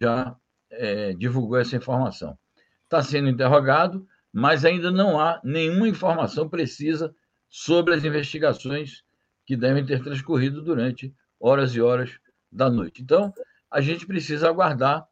já 0.00 0.36
é, 0.70 1.12
divulgou 1.14 1.58
essa 1.58 1.76
informação. 1.76 2.38
Está 2.86 3.02
sendo 3.02 3.28
interrogado, 3.28 4.06
mas 4.32 4.64
ainda 4.64 4.90
não 4.90 5.20
há 5.20 5.40
nenhuma 5.42 5.88
informação 5.88 6.48
precisa 6.48 7.14
sobre 7.48 7.94
as 7.94 8.04
investigações 8.04 9.02
que 9.44 9.56
devem 9.56 9.84
ter 9.84 10.02
transcorrido 10.02 10.62
durante 10.62 11.14
horas 11.38 11.74
e 11.74 11.80
horas 11.80 12.18
da 12.50 12.70
noite. 12.70 13.02
Então, 13.02 13.34
a 13.70 13.80
gente 13.80 14.06
precisa 14.06 14.48
aguardar 14.48 15.06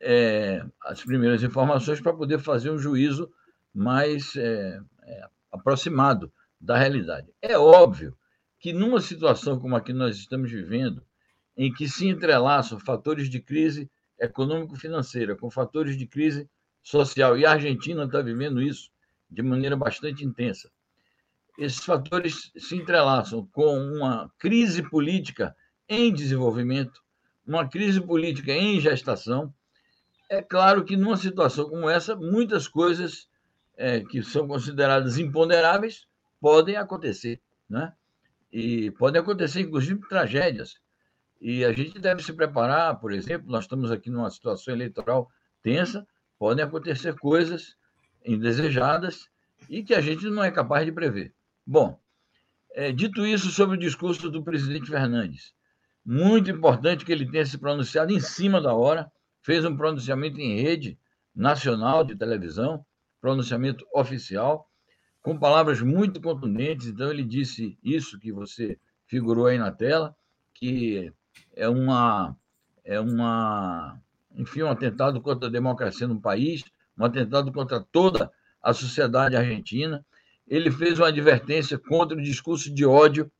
é, 0.00 0.64
as 0.84 1.02
primeiras 1.04 1.42
informações 1.42 2.00
para 2.00 2.14
poder 2.14 2.38
fazer 2.38 2.70
um 2.70 2.78
juízo 2.78 3.30
mais 3.74 4.36
é, 4.36 4.80
é, 5.02 5.28
aproximado 5.50 6.32
da 6.60 6.76
realidade. 6.76 7.32
É 7.42 7.58
óbvio 7.58 8.16
que 8.58 8.72
numa 8.72 9.00
situação 9.00 9.58
como 9.58 9.76
a 9.76 9.80
que 9.80 9.92
nós 9.92 10.16
estamos 10.16 10.50
vivendo, 10.50 11.02
em 11.56 11.72
que 11.72 11.88
se 11.88 12.08
entrelaçam 12.08 12.78
fatores 12.78 13.28
de 13.28 13.40
crise 13.40 13.90
econômico-financeira 14.20 15.36
com 15.36 15.50
fatores 15.50 15.96
de 15.96 16.06
crise 16.06 16.48
social, 16.88 17.36
e 17.36 17.44
a 17.44 17.52
Argentina 17.52 18.04
está 18.04 18.22
vivendo 18.22 18.62
isso 18.62 18.90
de 19.30 19.42
maneira 19.42 19.76
bastante 19.76 20.24
intensa. 20.24 20.70
Esses 21.58 21.84
fatores 21.84 22.50
se 22.56 22.76
entrelaçam 22.76 23.46
com 23.52 23.76
uma 23.76 24.32
crise 24.38 24.82
política 24.88 25.54
em 25.86 26.10
desenvolvimento, 26.12 27.02
uma 27.46 27.68
crise 27.68 28.00
política 28.00 28.52
em 28.52 28.80
gestação. 28.80 29.52
É 30.30 30.40
claro 30.40 30.82
que 30.82 30.96
numa 30.96 31.18
situação 31.18 31.68
como 31.68 31.90
essa, 31.90 32.16
muitas 32.16 32.66
coisas 32.66 33.28
é, 33.76 34.00
que 34.00 34.22
são 34.22 34.48
consideradas 34.48 35.18
imponderáveis 35.18 36.06
podem 36.40 36.76
acontecer, 36.76 37.38
né? 37.68 37.92
E 38.50 38.90
podem 38.92 39.20
acontecer, 39.20 39.60
inclusive, 39.60 40.00
tragédias. 40.08 40.80
E 41.38 41.66
a 41.66 41.72
gente 41.72 41.98
deve 41.98 42.22
se 42.22 42.32
preparar, 42.32 42.98
por 42.98 43.12
exemplo, 43.12 43.50
nós 43.50 43.64
estamos 43.64 43.90
aqui 43.90 44.08
numa 44.08 44.30
situação 44.30 44.72
eleitoral 44.72 45.30
tensa, 45.62 46.06
podem 46.38 46.64
acontecer 46.64 47.14
coisas 47.18 47.76
indesejadas 48.24 49.28
e 49.68 49.82
que 49.82 49.94
a 49.94 50.00
gente 50.00 50.28
não 50.30 50.42
é 50.42 50.50
capaz 50.50 50.84
de 50.84 50.92
prever. 50.92 51.34
Bom, 51.66 51.98
é, 52.72 52.92
dito 52.92 53.26
isso 53.26 53.50
sobre 53.50 53.76
o 53.76 53.80
discurso 53.80 54.30
do 54.30 54.42
presidente 54.42 54.90
Fernandes, 54.90 55.52
muito 56.04 56.50
importante 56.50 57.04
que 57.04 57.12
ele 57.12 57.30
tenha 57.30 57.44
se 57.44 57.58
pronunciado 57.58 58.12
em 58.12 58.20
cima 58.20 58.60
da 58.60 58.74
hora, 58.74 59.10
fez 59.42 59.64
um 59.64 59.76
pronunciamento 59.76 60.40
em 60.40 60.60
rede 60.60 60.98
nacional 61.34 62.04
de 62.04 62.16
televisão, 62.16 62.84
pronunciamento 63.20 63.86
oficial, 63.94 64.68
com 65.22 65.38
palavras 65.38 65.82
muito 65.82 66.20
contundentes. 66.20 66.86
Então, 66.86 67.10
ele 67.10 67.24
disse 67.24 67.78
isso 67.82 68.18
que 68.18 68.32
você 68.32 68.78
figurou 69.06 69.46
aí 69.46 69.58
na 69.58 69.70
tela, 69.70 70.16
que 70.54 71.12
é 71.54 71.68
uma, 71.68 72.36
é 72.84 72.98
uma, 72.98 74.00
enfim, 74.38 74.62
um 74.62 74.70
atentado 74.70 75.20
contra 75.20 75.48
a 75.48 75.52
democracia 75.52 76.06
no 76.06 76.20
país, 76.20 76.62
um 76.96 77.04
atentado 77.04 77.52
contra 77.52 77.80
toda 77.80 78.30
a 78.62 78.72
sociedade 78.72 79.36
argentina. 79.36 80.06
Ele 80.46 80.70
fez 80.70 80.98
uma 80.98 81.08
advertência 81.08 81.76
contra 81.76 82.16
o 82.16 82.22
discurso 82.22 82.72
de 82.72 82.86
ódio, 82.86 83.30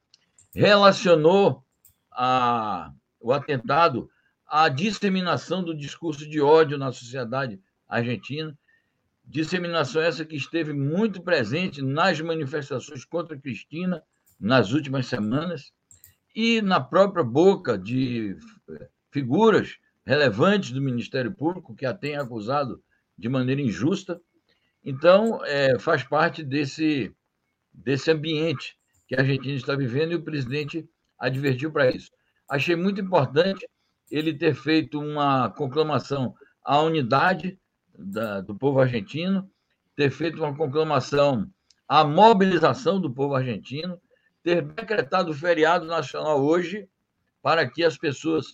relacionou 0.52 1.64
a, 2.10 2.92
o 3.20 3.32
atentado 3.32 4.10
à 4.44 4.68
disseminação 4.68 5.62
do 5.62 5.74
discurso 5.74 6.28
de 6.28 6.40
ódio 6.40 6.76
na 6.76 6.90
sociedade 6.90 7.60
argentina. 7.88 8.58
Disseminação 9.24 10.02
essa 10.02 10.24
que 10.24 10.36
esteve 10.36 10.72
muito 10.72 11.22
presente 11.22 11.80
nas 11.80 12.20
manifestações 12.20 13.04
contra 13.04 13.38
Cristina 13.38 14.02
nas 14.40 14.72
últimas 14.72 15.06
semanas 15.06 15.72
e 16.34 16.60
na 16.60 16.80
própria 16.80 17.24
boca 17.24 17.78
de 17.78 18.36
figuras 19.10 19.78
relevantes 20.08 20.70
do 20.70 20.80
Ministério 20.80 21.30
Público 21.30 21.74
que 21.74 21.84
a 21.84 21.92
têm 21.92 22.16
acusado 22.16 22.82
de 23.16 23.28
maneira 23.28 23.60
injusta. 23.60 24.18
Então, 24.82 25.44
é, 25.44 25.78
faz 25.78 26.02
parte 26.02 26.42
desse, 26.42 27.14
desse 27.70 28.10
ambiente 28.10 28.74
que 29.06 29.14
a 29.14 29.20
Argentina 29.20 29.54
está 29.54 29.76
vivendo 29.76 30.12
e 30.12 30.14
o 30.14 30.22
presidente 30.22 30.88
advertiu 31.18 31.70
para 31.70 31.90
isso. 31.90 32.10
Achei 32.48 32.74
muito 32.74 33.02
importante 33.02 33.68
ele 34.10 34.32
ter 34.32 34.54
feito 34.54 34.98
uma 34.98 35.50
conclamação 35.50 36.34
à 36.64 36.80
unidade 36.80 37.60
da, 37.94 38.40
do 38.40 38.54
povo 38.54 38.80
argentino, 38.80 39.46
ter 39.94 40.10
feito 40.10 40.38
uma 40.38 40.56
conclamação 40.56 41.46
à 41.86 42.02
mobilização 42.02 42.98
do 42.98 43.12
povo 43.12 43.34
argentino, 43.34 44.00
ter 44.42 44.62
decretado 44.62 45.32
o 45.32 45.34
feriado 45.34 45.84
nacional 45.84 46.42
hoje 46.42 46.88
para 47.42 47.68
que 47.68 47.84
as 47.84 47.98
pessoas 47.98 48.46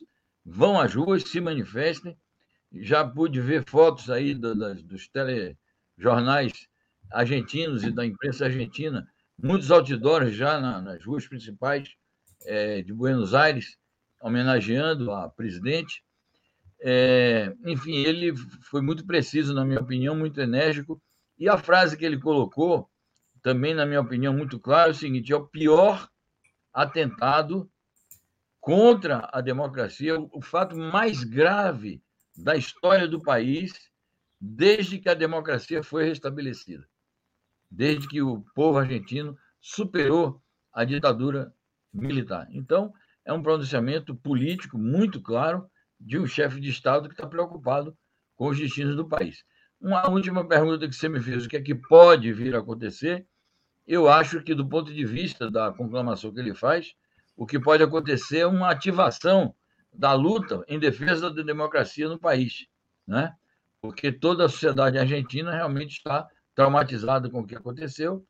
vão 0.45 0.79
às 0.79 0.95
ruas, 0.95 1.23
se 1.23 1.41
manifestem. 1.41 2.17
Já 2.73 3.07
pude 3.07 3.41
ver 3.41 3.65
fotos 3.67 4.11
aí 4.11 4.35
do, 4.35 4.55
dos 4.83 5.09
telejornais 5.09 6.69
argentinos 7.11 7.85
e 7.85 7.91
da 7.91 8.05
imprensa 8.05 8.47
argentina, 8.47 9.07
muitos 9.41 9.71
outdoors 9.71 10.35
já 10.35 10.61
na, 10.61 10.81
nas 10.81 11.05
ruas 11.05 11.27
principais 11.27 11.95
é, 12.45 12.83
de 12.83 12.93
Buenos 12.93 13.35
Aires, 13.35 13.77
homenageando 14.21 15.13
a 15.13 15.29
presidente. 15.29 16.03
É, 16.81 17.55
enfim, 17.65 17.97
ele 17.97 18.35
foi 18.63 18.83
muito 18.83 19.07
preciso, 19.07 19.55
na 19.55 19.65
minha 19.65 19.81
opinião, 19.81 20.17
muito 20.17 20.41
enérgico. 20.41 21.01
E 21.39 21.49
a 21.49 21.57
frase 21.57 21.97
que 21.97 22.05
ele 22.05 22.19
colocou, 22.19 22.89
também, 23.43 23.75
na 23.75 23.87
minha 23.87 24.01
opinião, 24.01 24.33
muito 24.33 24.59
clara, 24.59 24.89
é 24.89 24.93
o 24.93 24.95
seguinte: 24.95 25.33
é 25.33 25.37
o 25.37 25.47
pior 25.47 26.09
atentado 26.73 27.71
contra 28.65 29.29
a 29.31 29.43
democracia, 29.43 30.19
o 30.33 30.41
fato 30.41 30.75
mais 30.75 31.23
grave 31.23 32.03
da 32.35 32.57
história 32.57 33.07
do 33.07 33.21
país 33.21 33.75
desde 34.41 34.99
que 34.99 35.07
a 35.11 35.13
democracia 35.13 35.83
foi 35.83 36.07
restabelecida, 36.07 36.89
desde 37.71 38.09
que 38.09 38.23
o 38.23 38.43
povo 38.55 38.79
argentino 38.79 39.37
superou 39.61 40.43
a 40.73 40.83
ditadura 40.83 41.53
militar. 41.93 42.49
Então, 42.53 42.91
é 43.23 43.35
um 43.35 43.43
pronunciamento 43.43 44.15
político 44.15 44.79
muito 44.79 45.21
claro 45.21 45.71
de 46.01 46.19
um 46.19 46.27
chefe 46.27 46.59
de 46.59 46.71
Estado 46.71 47.07
que 47.07 47.15
está 47.15 47.27
preocupado 47.27 47.95
com 48.35 48.49
os 48.49 48.59
destinos 48.59 48.97
do 48.97 49.07
país. 49.07 49.45
Uma 49.79 50.09
última 50.09 50.49
pergunta 50.49 50.89
que 50.89 50.95
você 50.95 51.07
me 51.07 51.21
fez: 51.21 51.45
o 51.45 51.49
que 51.51 51.59
é 51.59 51.63
que 51.63 51.75
pode 51.75 52.33
vir 52.33 52.57
a 52.57 52.61
acontecer? 52.61 53.27
Eu 53.87 54.09
acho 54.09 54.43
que, 54.43 54.55
do 54.55 54.67
ponto 54.67 54.91
de 54.91 55.05
vista 55.05 55.51
da 55.51 55.71
conclamação 55.71 56.33
que 56.33 56.41
ele 56.41 56.55
faz, 56.55 56.95
o 57.37 57.47
que 57.47 57.59
pode 57.59 57.83
acontecer 57.83 58.39
é 58.39 58.47
uma 58.47 58.71
ativação 58.71 59.55
da 59.93 60.13
luta 60.13 60.65
em 60.69 60.79
defesa 60.79 61.31
da 61.31 61.43
democracia 61.43 62.09
no 62.09 62.19
país, 62.19 62.67
né? 63.07 63.35
porque 63.81 64.11
toda 64.11 64.47
a 64.47 64.49
sociedade 64.49 64.99
argentina 64.99 65.53
realmente 65.53 65.99
está 65.99 66.27
traumatizada 66.55 67.29
com 67.29 67.41
o 67.41 67.47
que 67.47 67.55
aconteceu 67.55 68.27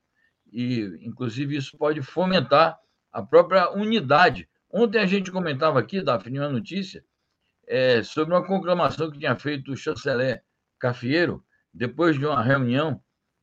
e, 0.52 0.98
inclusive, 1.00 1.56
isso 1.56 1.76
pode 1.76 2.02
fomentar 2.02 2.78
a 3.12 3.22
própria 3.22 3.70
unidade. 3.70 4.48
Ontem 4.70 4.98
a 4.98 5.06
gente 5.06 5.30
comentava 5.30 5.78
aqui, 5.78 6.02
Daphne, 6.02 6.40
uma 6.40 6.48
notícia 6.48 7.04
é, 7.66 8.02
sobre 8.02 8.34
uma 8.34 8.44
conclamação 8.44 9.10
que 9.10 9.18
tinha 9.18 9.36
feito 9.36 9.72
o 9.72 9.76
chanceler 9.76 10.42
Cafiero, 10.78 11.44
depois 11.72 12.18
de 12.18 12.26
uma 12.26 12.42
reunião 12.42 13.00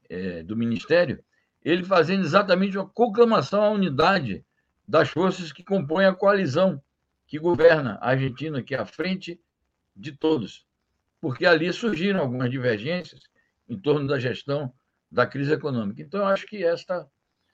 é, 0.10 0.44
do 0.44 0.56
Ministério, 0.56 1.24
ele 1.64 1.84
fazendo 1.84 2.24
exatamente 2.24 2.78
uma 2.78 2.90
conclamação 2.90 3.64
à 3.64 3.70
unidade 3.70 4.46
das 4.92 5.08
forças 5.08 5.54
que 5.54 5.64
compõem 5.64 6.06
a 6.06 6.14
coalizão 6.14 6.84
que 7.26 7.40
governa 7.40 7.98
a 8.02 8.10
Argentina, 8.10 8.62
que 8.62 8.76
é 8.76 8.78
a 8.78 8.86
frente 8.86 9.40
de 9.96 10.12
todos. 10.12 10.68
Porque 11.22 11.46
ali 11.46 11.72
surgiram 11.72 12.20
algumas 12.20 12.52
divergências 12.52 13.22
em 13.70 13.80
torno 13.80 14.06
da 14.06 14.20
gestão 14.20 14.74
da 15.10 15.26
crise 15.26 15.54
econômica. 15.54 16.02
Então, 16.02 16.20
eu 16.20 16.26
acho 16.26 16.46
que 16.46 16.62
esta, 16.62 17.08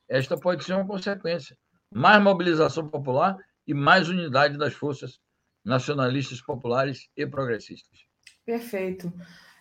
esta 0.09 0.35
pode 0.35 0.63
ser 0.63 0.73
uma 0.73 0.87
consequência. 0.87 1.55
Mais 1.93 2.19
mobilização 2.19 2.89
popular 2.89 3.37
e 3.67 3.73
mais 3.73 4.09
unidade 4.09 4.57
das 4.57 4.73
forças 4.73 5.19
nacionalistas 5.63 6.41
populares 6.41 7.07
e 7.15 7.27
progressistas. 7.27 7.99
Perfeito. 8.43 9.13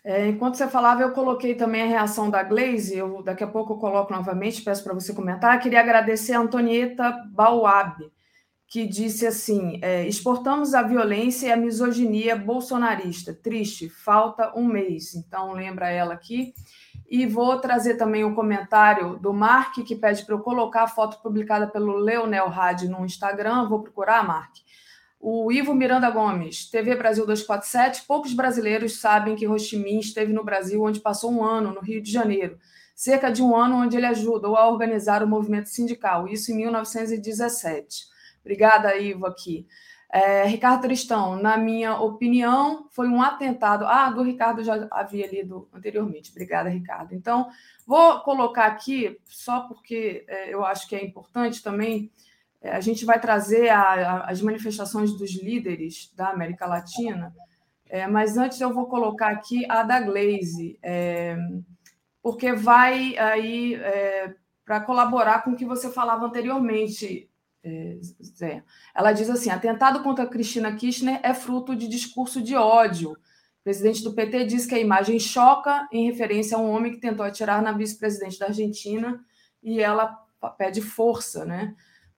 É, 0.09 0.29
enquanto 0.29 0.55
você 0.55 0.69
falava, 0.69 1.03
eu 1.03 1.11
coloquei 1.11 1.57
também 1.57 1.83
a 1.83 1.87
reação 1.87 2.31
da 2.31 2.41
Glaze, 2.41 2.97
eu, 2.97 3.25
daqui 3.25 3.43
a 3.43 3.47
pouco 3.49 3.73
eu 3.73 3.77
coloco 3.77 4.13
novamente, 4.13 4.63
peço 4.63 4.85
para 4.85 4.95
você 4.95 5.13
comentar. 5.13 5.59
Queria 5.59 5.81
agradecer 5.81 6.33
a 6.33 6.39
Antonieta 6.39 7.11
Bauab, 7.33 8.09
que 8.69 8.87
disse 8.87 9.27
assim: 9.27 9.81
é, 9.83 10.07
exportamos 10.07 10.75
a 10.75 10.83
violência 10.85 11.49
e 11.49 11.51
a 11.51 11.57
misoginia 11.57 12.37
bolsonarista. 12.37 13.35
Triste, 13.35 13.89
falta 13.89 14.57
um 14.57 14.65
mês. 14.65 15.13
Então, 15.17 15.53
lembra 15.53 15.91
ela 15.91 16.15
aqui. 16.15 16.55
E 17.11 17.27
vou 17.27 17.59
trazer 17.59 17.97
também 17.97 18.23
o 18.23 18.29
um 18.29 18.35
comentário 18.35 19.19
do 19.19 19.33
Mark, 19.33 19.75
que 19.85 19.97
pede 19.97 20.25
para 20.25 20.37
eu 20.37 20.41
colocar 20.41 20.85
a 20.85 20.89
foto 20.89 21.21
publicada 21.21 21.67
pelo 21.67 21.97
Leonel 21.97 22.47
Had 22.47 22.85
no 22.85 23.05
Instagram. 23.05 23.69
Vou 23.69 23.83
procurar, 23.83 24.25
Mark. 24.25 24.55
O 25.19 25.51
Ivo 25.51 25.75
Miranda 25.75 26.11
Gomes, 26.11 26.71
TV 26.71 26.95
Brasil 26.95 27.25
247. 27.25 28.05
Poucos 28.07 28.33
brasileiros 28.33 29.01
sabem 29.01 29.35
que 29.35 29.49
Ho 29.49 29.57
esteve 29.57 30.33
no 30.33 30.45
Brasil, 30.45 30.83
onde 30.83 31.01
passou 31.01 31.33
um 31.33 31.45
ano, 31.45 31.73
no 31.73 31.81
Rio 31.81 32.03
de 32.03 32.13
Janeiro. 32.13 32.59
Cerca 32.95 33.31
de 33.31 33.43
um 33.43 33.57
ano, 33.57 33.77
onde 33.77 33.97
ele 33.97 34.07
ajudou 34.07 34.57
a 34.57 34.69
organizar 34.69 35.23
o 35.23 35.29
movimento 35.29 35.69
sindical, 35.69 36.29
isso 36.29 36.53
em 36.53 36.57
1917. 36.57 38.05
Obrigada, 38.41 38.97
Ivo, 38.97 39.27
aqui. 39.27 39.67
É, 40.13 40.45
Ricardo 40.47 40.83
Tristão, 40.83 41.37
na 41.37 41.57
minha 41.57 41.99
opinião, 41.99 42.87
foi 42.91 43.09
um 43.09 43.21
atentado. 43.21 43.85
Ah, 43.87 44.09
do 44.11 44.23
Ricardo 44.23 44.63
já 44.63 44.87
havia 44.91 45.27
lido 45.27 45.69
anteriormente. 45.75 46.31
Obrigada, 46.31 46.69
Ricardo. 46.69 47.15
Então, 47.15 47.49
vou 47.87 48.21
colocar 48.21 48.67
aqui, 48.67 49.19
só 49.27 49.61
porque 49.63 50.25
é, 50.29 50.55
eu 50.55 50.65
acho 50.65 50.89
que 50.89 50.95
é 50.95 51.05
importante 51.05 51.63
também 51.63 52.11
a 52.71 52.81
gente 52.81 53.05
vai 53.05 53.21
trazer 53.21 53.69
a, 53.69 53.81
a, 53.81 54.31
as 54.31 54.41
manifestações 54.41 55.13
dos 55.13 55.35
líderes 55.35 56.13
da 56.15 56.31
América 56.31 56.67
Latina, 56.67 57.35
é, 57.89 58.07
mas 58.07 58.37
antes 58.37 58.61
eu 58.61 58.73
vou 58.73 58.87
colocar 58.87 59.29
aqui 59.29 59.65
a 59.71 59.83
da 59.83 60.01
Glaze, 60.01 60.79
é, 60.83 61.37
porque 62.23 62.53
vai 62.53 63.17
aí 63.17 63.75
é, 63.75 64.35
para 64.65 64.81
colaborar 64.81 65.45
com 65.45 65.53
o 65.53 65.57
que 65.57 65.65
você 65.65 65.91
falava 65.91 66.27
anteriormente, 66.27 67.31
é, 67.63 67.99
Zé. 68.23 68.65
Ela 68.95 69.13
diz 69.13 69.31
assim: 69.31 69.51
atentado 69.51 70.03
contra 70.03 70.27
Cristina 70.27 70.75
Kirchner 70.75 71.21
é 71.23 71.33
fruto 71.33 71.77
de 71.77 71.87
discurso 71.87 72.43
de 72.43 72.57
ódio. 72.57 73.13
O 73.13 73.65
presidente 73.65 74.03
do 74.03 74.15
PT 74.15 74.45
diz 74.45 74.67
que 74.67 74.75
a 74.75 74.81
imagem 74.81 75.19
choca 75.19 75.89
em 75.93 76.11
referência 76.11 76.57
a 76.57 76.61
um 76.61 76.71
homem 76.71 76.93
que 76.93 77.01
tentou 77.01 77.25
atirar 77.25 77.63
na 77.63 77.73
vice-presidente 77.73 78.39
da 78.39 78.47
Argentina 78.47 79.25
e 79.63 79.81
ela 79.81 80.07
pede 80.57 80.81
força, 80.81 81.45
né? 81.45 81.75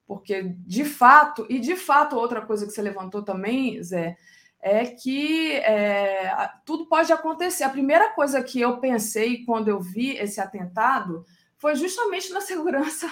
Porque, 0.08 0.54
de 0.66 0.86
fato, 0.86 1.46
e 1.50 1.58
de 1.58 1.76
fato, 1.76 2.16
outra 2.16 2.40
coisa 2.40 2.64
que 2.66 2.72
você 2.72 2.80
levantou 2.80 3.22
também, 3.22 3.80
Zé, 3.82 4.16
é 4.58 4.86
que 4.86 5.52
é, 5.56 6.50
tudo 6.64 6.86
pode 6.86 7.12
acontecer. 7.12 7.62
A 7.62 7.68
primeira 7.68 8.10
coisa 8.12 8.42
que 8.42 8.58
eu 8.58 8.78
pensei 8.78 9.44
quando 9.44 9.68
eu 9.68 9.78
vi 9.78 10.16
esse 10.16 10.40
atentado 10.40 11.26
foi 11.58 11.76
justamente 11.76 12.32
na 12.32 12.40
segurança 12.42 13.06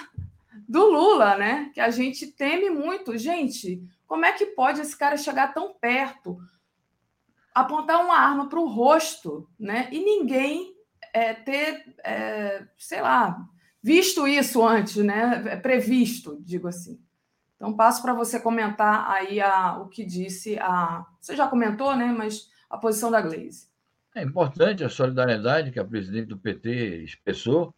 do 0.67 0.87
Lula, 0.87 1.37
né? 1.37 1.69
Que 1.71 1.79
a 1.79 1.91
gente 1.91 2.31
teme 2.31 2.71
muito. 2.71 3.15
Gente, 3.15 3.79
como 4.07 4.25
é 4.25 4.31
que 4.31 4.47
pode 4.47 4.81
esse 4.81 4.97
cara 4.97 5.17
chegar 5.17 5.53
tão 5.53 5.75
perto, 5.75 6.39
apontar 7.53 8.03
uma 8.03 8.17
arma 8.17 8.49
para 8.49 8.59
o 8.59 8.67
rosto, 8.67 9.47
né? 9.59 9.87
E 9.91 9.99
ninguém 9.99 10.75
é, 11.13 11.35
ter, 11.35 11.95
é, 12.03 12.65
sei 12.75 13.01
lá, 13.01 13.47
visto 13.81 14.27
isso 14.27 14.65
antes, 14.65 14.97
né? 14.97 15.55
Previsto, 15.57 16.37
digo 16.41 16.67
assim. 16.67 16.99
Então, 17.55 17.75
passo 17.75 18.01
para 18.01 18.13
você 18.13 18.39
comentar 18.39 19.09
aí 19.09 19.41
a, 19.41 19.77
o 19.79 19.87
que 19.87 20.05
disse 20.05 20.57
a. 20.59 21.05
Você 21.19 21.35
já 21.35 21.47
comentou, 21.47 21.95
né? 21.95 22.13
Mas 22.15 22.49
a 22.69 22.77
posição 22.77 23.09
da 23.09 23.21
Glaze. 23.21 23.67
É 24.13 24.23
importante 24.23 24.83
a 24.83 24.89
solidariedade 24.89 25.71
que 25.71 25.79
a 25.79 25.85
presidente 25.85 26.27
do 26.27 26.37
PT 26.37 27.03
expressou, 27.03 27.73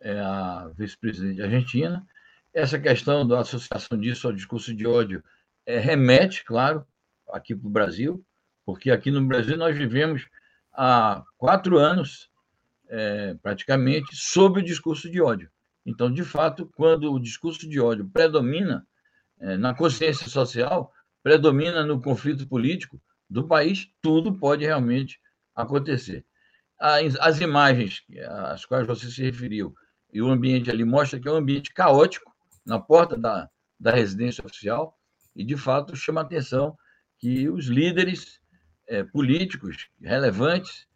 é 0.00 0.18
a 0.18 0.70
vice-presidente 0.76 1.42
argentina. 1.42 2.06
Essa 2.52 2.78
questão 2.78 3.26
da 3.26 3.40
associação 3.40 3.98
disso 3.98 4.26
ao 4.26 4.32
discurso 4.32 4.74
de 4.74 4.86
ódio 4.86 5.22
é, 5.66 5.78
remete, 5.78 6.44
claro, 6.44 6.86
aqui 7.30 7.54
para 7.54 7.66
o 7.66 7.70
Brasil, 7.70 8.24
porque 8.64 8.90
aqui 8.90 9.10
no 9.10 9.24
Brasil 9.26 9.56
nós 9.56 9.76
vivemos 9.76 10.26
há 10.72 11.22
quatro 11.36 11.78
anos 11.78 12.30
é, 12.88 13.34
praticamente, 13.42 14.14
sob 14.16 14.60
o 14.60 14.64
discurso 14.64 15.10
de 15.10 15.20
ódio. 15.20 15.50
Então, 15.84 16.12
de 16.12 16.24
fato, 16.24 16.70
quando 16.76 17.12
o 17.12 17.20
discurso 17.20 17.68
de 17.68 17.80
ódio 17.80 18.08
predomina 18.08 18.86
é, 19.40 19.56
na 19.56 19.74
consciência 19.74 20.28
social, 20.28 20.92
predomina 21.22 21.84
no 21.84 22.00
conflito 22.00 22.46
político 22.46 23.00
do 23.28 23.46
país, 23.46 23.88
tudo 24.00 24.34
pode 24.34 24.64
realmente 24.64 25.20
acontecer. 25.54 26.24
As 26.78 27.40
imagens 27.40 28.04
às 28.28 28.64
quais 28.64 28.86
você 28.86 29.10
se 29.10 29.22
referiu 29.22 29.74
e 30.12 30.22
o 30.22 30.28
ambiente 30.28 30.70
ali 30.70 30.84
mostra 30.84 31.18
que 31.18 31.28
é 31.28 31.32
um 31.32 31.36
ambiente 31.36 31.74
caótico 31.74 32.32
na 32.64 32.78
porta 32.78 33.16
da, 33.16 33.50
da 33.78 33.90
residência 33.90 34.44
oficial 34.44 34.96
e, 35.34 35.44
de 35.44 35.56
fato, 35.56 35.96
chama 35.96 36.20
a 36.20 36.24
atenção 36.24 36.76
que 37.18 37.48
os 37.48 37.66
líderes 37.66 38.40
é, 38.86 39.02
políticos 39.02 39.88
relevantes 40.00 40.87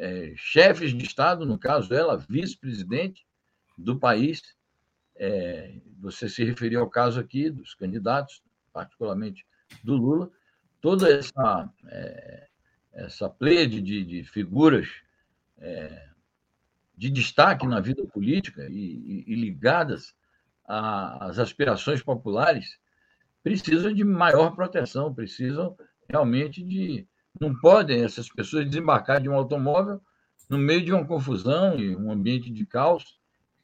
é, 0.00 0.32
chefes 0.34 0.96
de 0.96 1.04
Estado, 1.04 1.44
no 1.44 1.58
caso 1.58 1.92
ela, 1.92 2.16
vice-presidente 2.16 3.26
do 3.76 3.98
país. 3.98 4.42
É, 5.14 5.74
você 5.98 6.26
se 6.26 6.42
referiu 6.42 6.80
ao 6.80 6.88
caso 6.88 7.20
aqui 7.20 7.50
dos 7.50 7.74
candidatos, 7.74 8.42
particularmente 8.72 9.46
do 9.84 9.94
Lula. 9.94 10.30
Toda 10.80 11.12
essa, 11.12 11.70
é, 11.88 12.48
essa 12.94 13.28
plede 13.28 13.82
de, 13.82 14.02
de 14.02 14.24
figuras 14.24 14.88
é, 15.58 16.08
de 16.96 17.10
destaque 17.10 17.66
na 17.66 17.78
vida 17.78 18.02
política 18.06 18.66
e, 18.70 18.74
e, 18.74 19.24
e 19.26 19.34
ligadas 19.34 20.14
às 20.66 21.38
aspirações 21.38 22.02
populares 22.02 22.78
precisam 23.42 23.92
de 23.92 24.04
maior 24.04 24.54
proteção, 24.54 25.12
precisam 25.12 25.76
realmente 26.08 26.62
de 26.62 27.06
não 27.38 27.54
podem 27.58 28.02
essas 28.02 28.28
pessoas 28.28 28.66
desembarcar 28.66 29.20
de 29.20 29.28
um 29.28 29.34
automóvel 29.34 30.00
no 30.48 30.58
meio 30.58 30.84
de 30.84 30.92
uma 30.92 31.06
confusão 31.06 31.78
e 31.78 31.94
um 31.94 32.10
ambiente 32.10 32.50
de 32.50 32.66
caos 32.66 33.18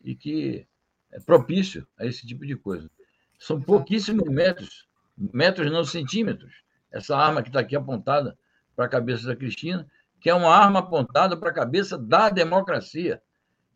e 0.05 0.15
que 0.15 0.67
é 1.11 1.19
propício 1.19 1.87
a 1.99 2.07
esse 2.07 2.27
tipo 2.27 2.47
de 2.47 2.55
coisa. 2.57 2.91
São 3.39 3.61
pouquíssimos 3.61 4.29
metros, 4.29 4.87
metros 5.17 5.71
não 5.71 5.85
centímetros, 5.85 6.63
essa 6.91 7.17
arma 7.17 7.43
que 7.43 7.49
está 7.49 7.61
aqui 7.61 7.75
apontada 7.75 8.39
para 8.75 8.87
a 8.87 8.89
cabeça 8.89 9.27
da 9.27 9.37
Cristina, 9.37 9.87
que 10.21 10.31
é 10.31 10.35
uma 10.35 10.55
arma 10.55 10.81
apontada 10.81 11.37
para 11.37 11.51
a 11.51 11.55
cabeça 11.55 11.99
da 11.99 12.31
democracia, 12.31 13.21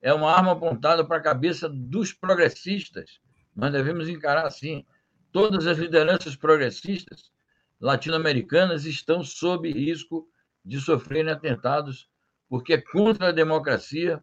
é 0.01 0.13
uma 0.13 0.31
arma 0.31 0.53
apontada 0.53 1.05
para 1.05 1.17
a 1.17 1.23
cabeça 1.23 1.69
dos 1.69 2.13
progressistas. 2.13 3.21
Nós 3.55 3.73
devemos 3.73 4.09
encarar 4.09 4.47
assim. 4.47 4.85
todas 5.33 5.67
as 5.67 5.79
lideranças 5.79 6.35
progressistas 6.35 7.31
latino-americanas 7.81 8.85
estão 8.85 9.25
sob 9.25 9.71
risco 9.71 10.29
de 10.65 10.81
sofrerem 10.81 11.33
atentados, 11.33 12.09
porque 12.49 12.75
é 12.75 12.81
contra 12.81 13.29
a 13.29 13.33
democracia, 13.33 14.23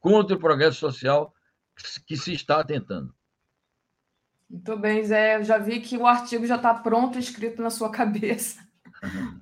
contra 0.00 0.36
o 0.36 0.40
progresso 0.40 0.78
social 0.78 1.34
que 2.06 2.16
se 2.16 2.32
está 2.32 2.60
atentando. 2.60 3.14
Muito 4.48 4.76
bem, 4.76 5.04
Zé. 5.04 5.36
Eu 5.36 5.44
já 5.44 5.58
vi 5.58 5.80
que 5.80 5.98
o 5.98 6.06
artigo 6.06 6.46
já 6.46 6.56
está 6.56 6.72
pronto, 6.72 7.18
escrito 7.18 7.60
na 7.60 7.70
sua 7.70 7.90
cabeça. 7.92 8.64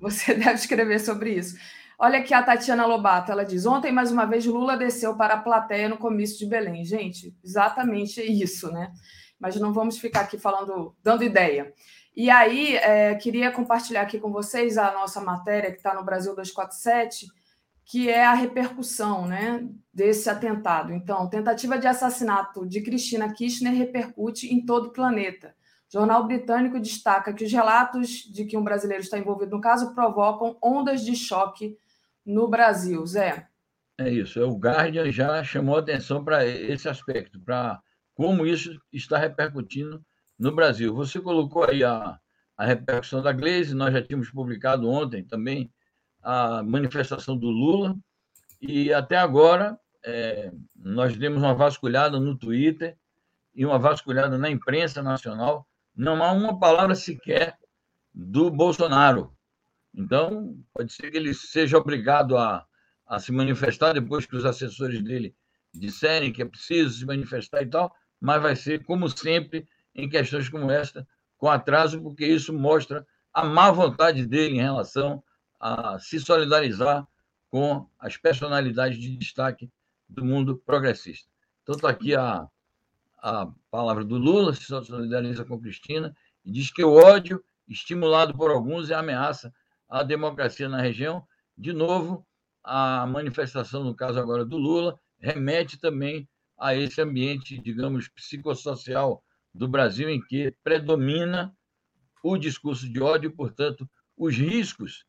Você 0.01 0.33
deve 0.33 0.55
escrever 0.55 0.99
sobre 0.99 1.33
isso. 1.33 1.55
Olha 1.97 2.19
aqui 2.19 2.33
a 2.33 2.43
Tatiana 2.43 2.85
Lobato, 2.85 3.31
ela 3.31 3.45
diz: 3.45 3.65
ontem, 3.65 3.91
mais 3.91 4.11
uma 4.11 4.25
vez, 4.25 4.45
Lula 4.45 4.75
desceu 4.75 5.15
para 5.15 5.35
a 5.35 5.41
plateia 5.41 5.87
no 5.87 5.97
comício 5.97 6.39
de 6.39 6.45
Belém. 6.45 6.83
Gente, 6.83 7.33
exatamente 7.43 8.21
isso, 8.21 8.69
né? 8.71 8.91
Mas 9.39 9.55
não 9.55 9.71
vamos 9.71 9.97
ficar 9.97 10.21
aqui 10.21 10.37
falando, 10.37 10.95
dando 11.01 11.23
ideia. 11.23 11.73
E 12.15 12.29
aí, 12.29 12.77
é, 12.77 13.13
queria 13.15 13.51
compartilhar 13.51 14.01
aqui 14.01 14.19
com 14.19 14.31
vocês 14.31 14.77
a 14.77 14.93
nossa 14.93 15.19
matéria 15.19 15.71
que 15.71 15.77
está 15.77 15.93
no 15.93 16.03
Brasil 16.03 16.33
247, 16.33 17.27
que 17.83 18.09
é 18.09 18.25
a 18.25 18.33
repercussão 18.33 19.27
né, 19.27 19.67
desse 19.93 20.29
atentado. 20.29 20.93
Então, 20.93 21.29
tentativa 21.29 21.77
de 21.77 21.87
assassinato 21.87 22.65
de 22.65 22.81
Cristina 22.81 23.31
Kirchner 23.33 23.73
repercute 23.73 24.47
em 24.47 24.65
todo 24.65 24.87
o 24.87 24.91
planeta. 24.93 25.53
O 25.89 25.99
jornal 25.99 26.25
britânico 26.25 26.79
destaca 26.79 27.33
que 27.33 27.43
os 27.43 27.51
relatos 27.51 28.09
de 28.09 28.45
que 28.45 28.57
um 28.57 28.63
brasileiro 28.63 29.03
está 29.03 29.19
envolvido 29.19 29.55
no 29.55 29.61
caso 29.61 29.93
provocam 29.93 30.57
ondas 30.63 31.01
de 31.01 31.15
choque 31.15 31.77
no 32.25 32.47
Brasil. 32.47 33.05
Zé. 33.05 33.47
É 33.97 34.09
isso. 34.09 34.41
O 34.41 34.57
Guardian 34.57 35.11
já 35.11 35.43
chamou 35.43 35.77
atenção 35.77 36.23
para 36.23 36.45
esse 36.45 36.89
aspecto, 36.89 37.39
para 37.39 37.79
como 38.13 38.45
isso 38.45 38.81
está 38.91 39.17
repercutindo 39.17 40.03
no 40.37 40.51
Brasil. 40.53 40.93
Você 40.93 41.19
colocou 41.19 41.63
aí 41.63 41.83
a, 41.83 42.19
a 42.57 42.65
repercussão 42.65 43.21
da 43.21 43.31
Glaze, 43.31 43.73
nós 43.73 43.93
já 43.93 44.01
tínhamos 44.01 44.29
publicado 44.29 44.89
ontem 44.89 45.23
também 45.23 45.71
a 46.21 46.63
manifestação 46.63 47.37
do 47.37 47.47
Lula, 47.47 47.95
e 48.61 48.91
até 48.91 49.17
agora 49.17 49.79
é, 50.03 50.51
nós 50.75 51.15
demos 51.15 51.41
uma 51.41 51.53
vasculhada 51.53 52.19
no 52.19 52.35
Twitter 52.35 52.97
e 53.53 53.65
uma 53.65 53.79
vasculhada 53.79 54.37
na 54.37 54.49
imprensa 54.49 55.01
nacional, 55.01 55.67
não 55.95 56.23
há 56.23 56.31
uma 56.31 56.59
palavra 56.59 56.95
sequer 56.95 57.57
do 58.13 58.49
Bolsonaro. 58.49 59.33
Então, 59.93 60.57
pode 60.73 60.91
ser 60.91 61.09
que 61.09 61.17
ele 61.17 61.33
seja 61.33 61.77
obrigado 61.77 62.37
a, 62.37 62.65
a 63.07 63.19
se 63.19 63.31
manifestar 63.31 63.93
depois 63.93 64.25
que 64.25 64.35
os 64.35 64.45
assessores 64.45 65.01
dele 65.01 65.33
disserem 65.73 66.31
que 66.31 66.41
é 66.41 66.45
preciso 66.45 66.99
se 66.99 67.05
manifestar 67.05 67.61
e 67.61 67.67
tal, 67.67 67.93
mas 68.19 68.41
vai 68.41 68.55
ser, 68.55 68.83
como 68.83 69.09
sempre, 69.09 69.67
em 69.95 70.09
questões 70.09 70.49
como 70.49 70.69
esta, 70.69 71.07
com 71.37 71.49
atraso, 71.49 72.01
porque 72.01 72.25
isso 72.25 72.53
mostra 72.53 73.05
a 73.33 73.43
má 73.43 73.71
vontade 73.71 74.25
dele 74.25 74.55
em 74.55 74.61
relação 74.61 75.23
a 75.59 75.97
se 75.99 76.19
solidarizar 76.19 77.07
com 77.49 77.87
as 77.99 78.17
personalidades 78.17 78.99
de 78.99 79.15
destaque 79.15 79.71
do 80.07 80.23
mundo 80.23 80.61
progressista. 80.65 81.29
Então, 81.63 81.75
está 81.75 81.89
aqui 81.89 82.15
a, 82.15 82.47
a 83.17 83.47
palavra 83.71 84.03
do 84.03 84.17
Lula, 84.17 84.53
se 84.53 84.65
solidariza 84.65 85.43
com 85.45 85.59
Cristina, 85.59 86.15
e 86.43 86.51
diz 86.51 86.71
que 86.71 86.83
o 86.83 86.93
ódio, 86.93 87.43
estimulado 87.67 88.35
por 88.35 88.51
alguns, 88.51 88.89
é 88.91 88.93
ameaça 88.93 89.53
à 89.89 90.03
democracia 90.03 90.69
na 90.69 90.81
região. 90.81 91.25
De 91.57 91.73
novo, 91.73 92.25
a 92.63 93.05
manifestação, 93.07 93.83
no 93.83 93.95
caso 93.95 94.19
agora 94.19 94.45
do 94.45 94.57
Lula, 94.57 94.99
remete 95.19 95.79
também 95.79 96.27
a 96.57 96.75
esse 96.75 97.01
ambiente, 97.01 97.57
digamos, 97.57 98.07
psicossocial 98.09 99.23
do 99.55 99.67
Brasil, 99.67 100.09
em 100.09 100.21
que 100.21 100.53
predomina 100.63 101.55
o 102.21 102.37
discurso 102.37 102.89
de 102.89 103.01
ódio, 103.01 103.31
portanto, 103.31 103.89
os 104.17 104.35
riscos 104.35 105.05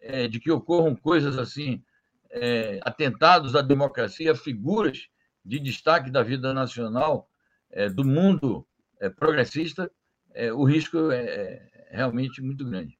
é, 0.00 0.26
de 0.26 0.40
que 0.40 0.50
ocorram 0.50 0.96
coisas 0.96 1.38
assim, 1.38 1.82
é, 2.30 2.80
atentados 2.82 3.54
à 3.54 3.60
democracia, 3.60 4.34
figuras 4.34 5.08
de 5.44 5.58
destaque 5.58 6.10
da 6.10 6.22
vida 6.22 6.54
nacional, 6.54 7.28
é, 7.70 7.88
do 7.88 8.04
mundo 8.04 8.66
é, 8.98 9.10
progressista, 9.10 9.90
é, 10.32 10.52
o 10.52 10.64
risco 10.64 11.10
é, 11.10 11.24
é 11.24 11.88
realmente 11.90 12.40
muito 12.40 12.64
grande. 12.64 12.98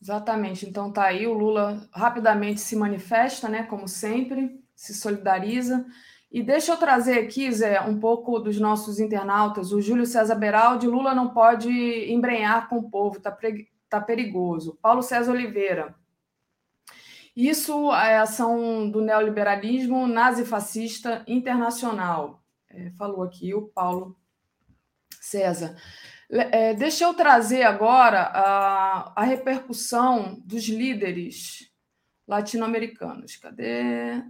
Exatamente. 0.00 0.64
Então 0.64 0.92
tá 0.92 1.04
aí, 1.04 1.26
o 1.26 1.32
Lula 1.32 1.88
rapidamente 1.92 2.60
se 2.60 2.76
manifesta, 2.76 3.48
né? 3.48 3.64
Como 3.64 3.88
sempre, 3.88 4.62
se 4.76 4.94
solidariza. 4.94 5.84
E 6.30 6.42
deixa 6.42 6.72
eu 6.72 6.76
trazer 6.76 7.20
aqui, 7.20 7.50
Zé, 7.50 7.80
um 7.80 7.98
pouco 7.98 8.38
dos 8.38 8.60
nossos 8.60 9.00
internautas. 9.00 9.72
O 9.72 9.80
Júlio 9.80 10.04
César 10.04 10.34
Beraldi, 10.34 10.86
Lula 10.86 11.14
não 11.14 11.30
pode 11.30 11.70
embrenhar 12.12 12.68
com 12.68 12.76
o 12.76 12.90
povo, 12.90 13.16
está 13.16 13.36
tá 13.88 14.00
perigoso. 14.00 14.78
Paulo 14.82 15.02
César 15.02 15.32
Oliveira. 15.32 15.94
Isso 17.34 17.92
é 17.94 18.18
ação 18.18 18.90
do 18.90 19.00
neoliberalismo 19.00 20.06
nazifascista 20.06 21.24
internacional. 21.26 22.42
É, 22.68 22.90
falou 22.90 23.22
aqui 23.22 23.54
o 23.54 23.68
Paulo 23.68 24.18
César. 25.20 25.76
É, 26.30 26.74
deixa 26.74 27.04
eu 27.04 27.14
trazer 27.14 27.62
agora 27.62 28.22
a, 28.34 29.12
a 29.16 29.24
repercussão 29.24 30.42
dos 30.44 30.68
líderes 30.68 31.72
latino-americanos. 32.26 33.36
Cadê? 33.36 34.22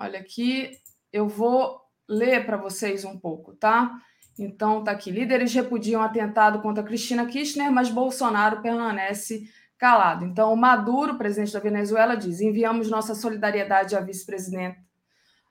Olha 0.00 0.20
aqui, 0.20 0.80
eu 1.14 1.28
vou 1.28 1.80
ler 2.08 2.44
para 2.44 2.56
vocês 2.56 3.04
um 3.04 3.16
pouco, 3.16 3.54
tá? 3.54 3.96
Então, 4.36 4.82
tá 4.82 4.90
aqui. 4.90 5.12
Líderes 5.12 5.54
repudiam 5.54 6.02
atentado 6.02 6.60
contra 6.60 6.82
Cristina 6.82 7.24
Kirchner, 7.24 7.70
mas 7.70 7.88
Bolsonaro 7.88 8.60
permanece 8.60 9.48
calado. 9.78 10.24
Então, 10.24 10.52
o 10.52 10.56
Maduro, 10.56 11.16
presidente 11.16 11.52
da 11.52 11.60
Venezuela, 11.60 12.16
diz: 12.16 12.40
enviamos 12.40 12.90
nossa 12.90 13.14
solidariedade 13.14 13.94
à 13.94 14.00
vice-presidenta 14.00 14.82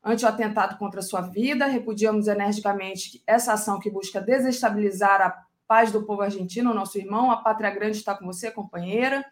ante 0.04 0.26
o 0.26 0.28
atentado 0.28 0.78
contra 0.78 1.02
sua 1.02 1.21
vida, 1.21 1.65
repudiamos 1.65 2.28
energicamente 2.28 3.23
essa 3.26 3.54
ação 3.54 3.80
que 3.80 3.89
busca 3.89 4.19
desestabilizar 4.19 5.21
a 5.21 5.45
paz 5.65 5.93
do 5.93 6.04
povo 6.04 6.21
argentino, 6.21 6.73
nosso 6.73 6.97
irmão. 6.97 7.32
A 7.32 7.38
Pátria 7.38 7.71
Grande 7.71 7.97
está 7.97 8.13
com 8.13 8.26
você, 8.26 8.52
companheira. 8.52 9.26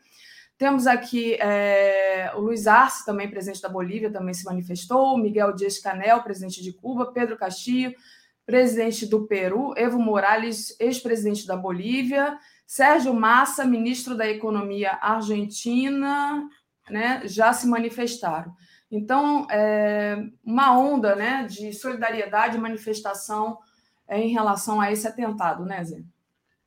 Temos 0.62 0.86
aqui 0.86 1.34
é, 1.42 2.32
o 2.36 2.40
Luiz 2.40 2.68
Arce, 2.68 3.04
também 3.04 3.28
presidente 3.28 3.64
da 3.64 3.68
Bolívia, 3.68 4.12
também 4.12 4.32
se 4.32 4.46
manifestou. 4.46 5.18
Miguel 5.18 5.54
Dias 5.54 5.80
Canel, 5.80 6.22
presidente 6.22 6.62
de 6.62 6.72
Cuba. 6.72 7.12
Pedro 7.12 7.36
Castillo, 7.36 7.96
presidente 8.46 9.08
do 9.08 9.26
Peru. 9.26 9.74
Evo 9.76 9.98
Morales, 9.98 10.76
ex-presidente 10.80 11.48
da 11.48 11.58
Bolívia. 11.58 12.38
Sérgio 12.68 13.12
Massa, 13.12 13.66
ministro 13.66 14.16
da 14.16 14.30
Economia 14.30 15.00
argentina, 15.02 16.48
né, 16.88 17.24
já 17.26 17.52
se 17.54 17.66
manifestaram. 17.66 18.54
Então, 18.92 19.48
é, 19.50 20.24
uma 20.46 20.78
onda 20.78 21.16
né, 21.16 21.48
de 21.50 21.74
solidariedade 21.74 22.58
e 22.58 22.62
manifestação 22.62 23.58
é, 24.08 24.20
em 24.22 24.32
relação 24.32 24.80
a 24.80 24.92
esse 24.92 25.08
atentado, 25.08 25.66
né, 25.66 25.84
Zé? 25.84 26.04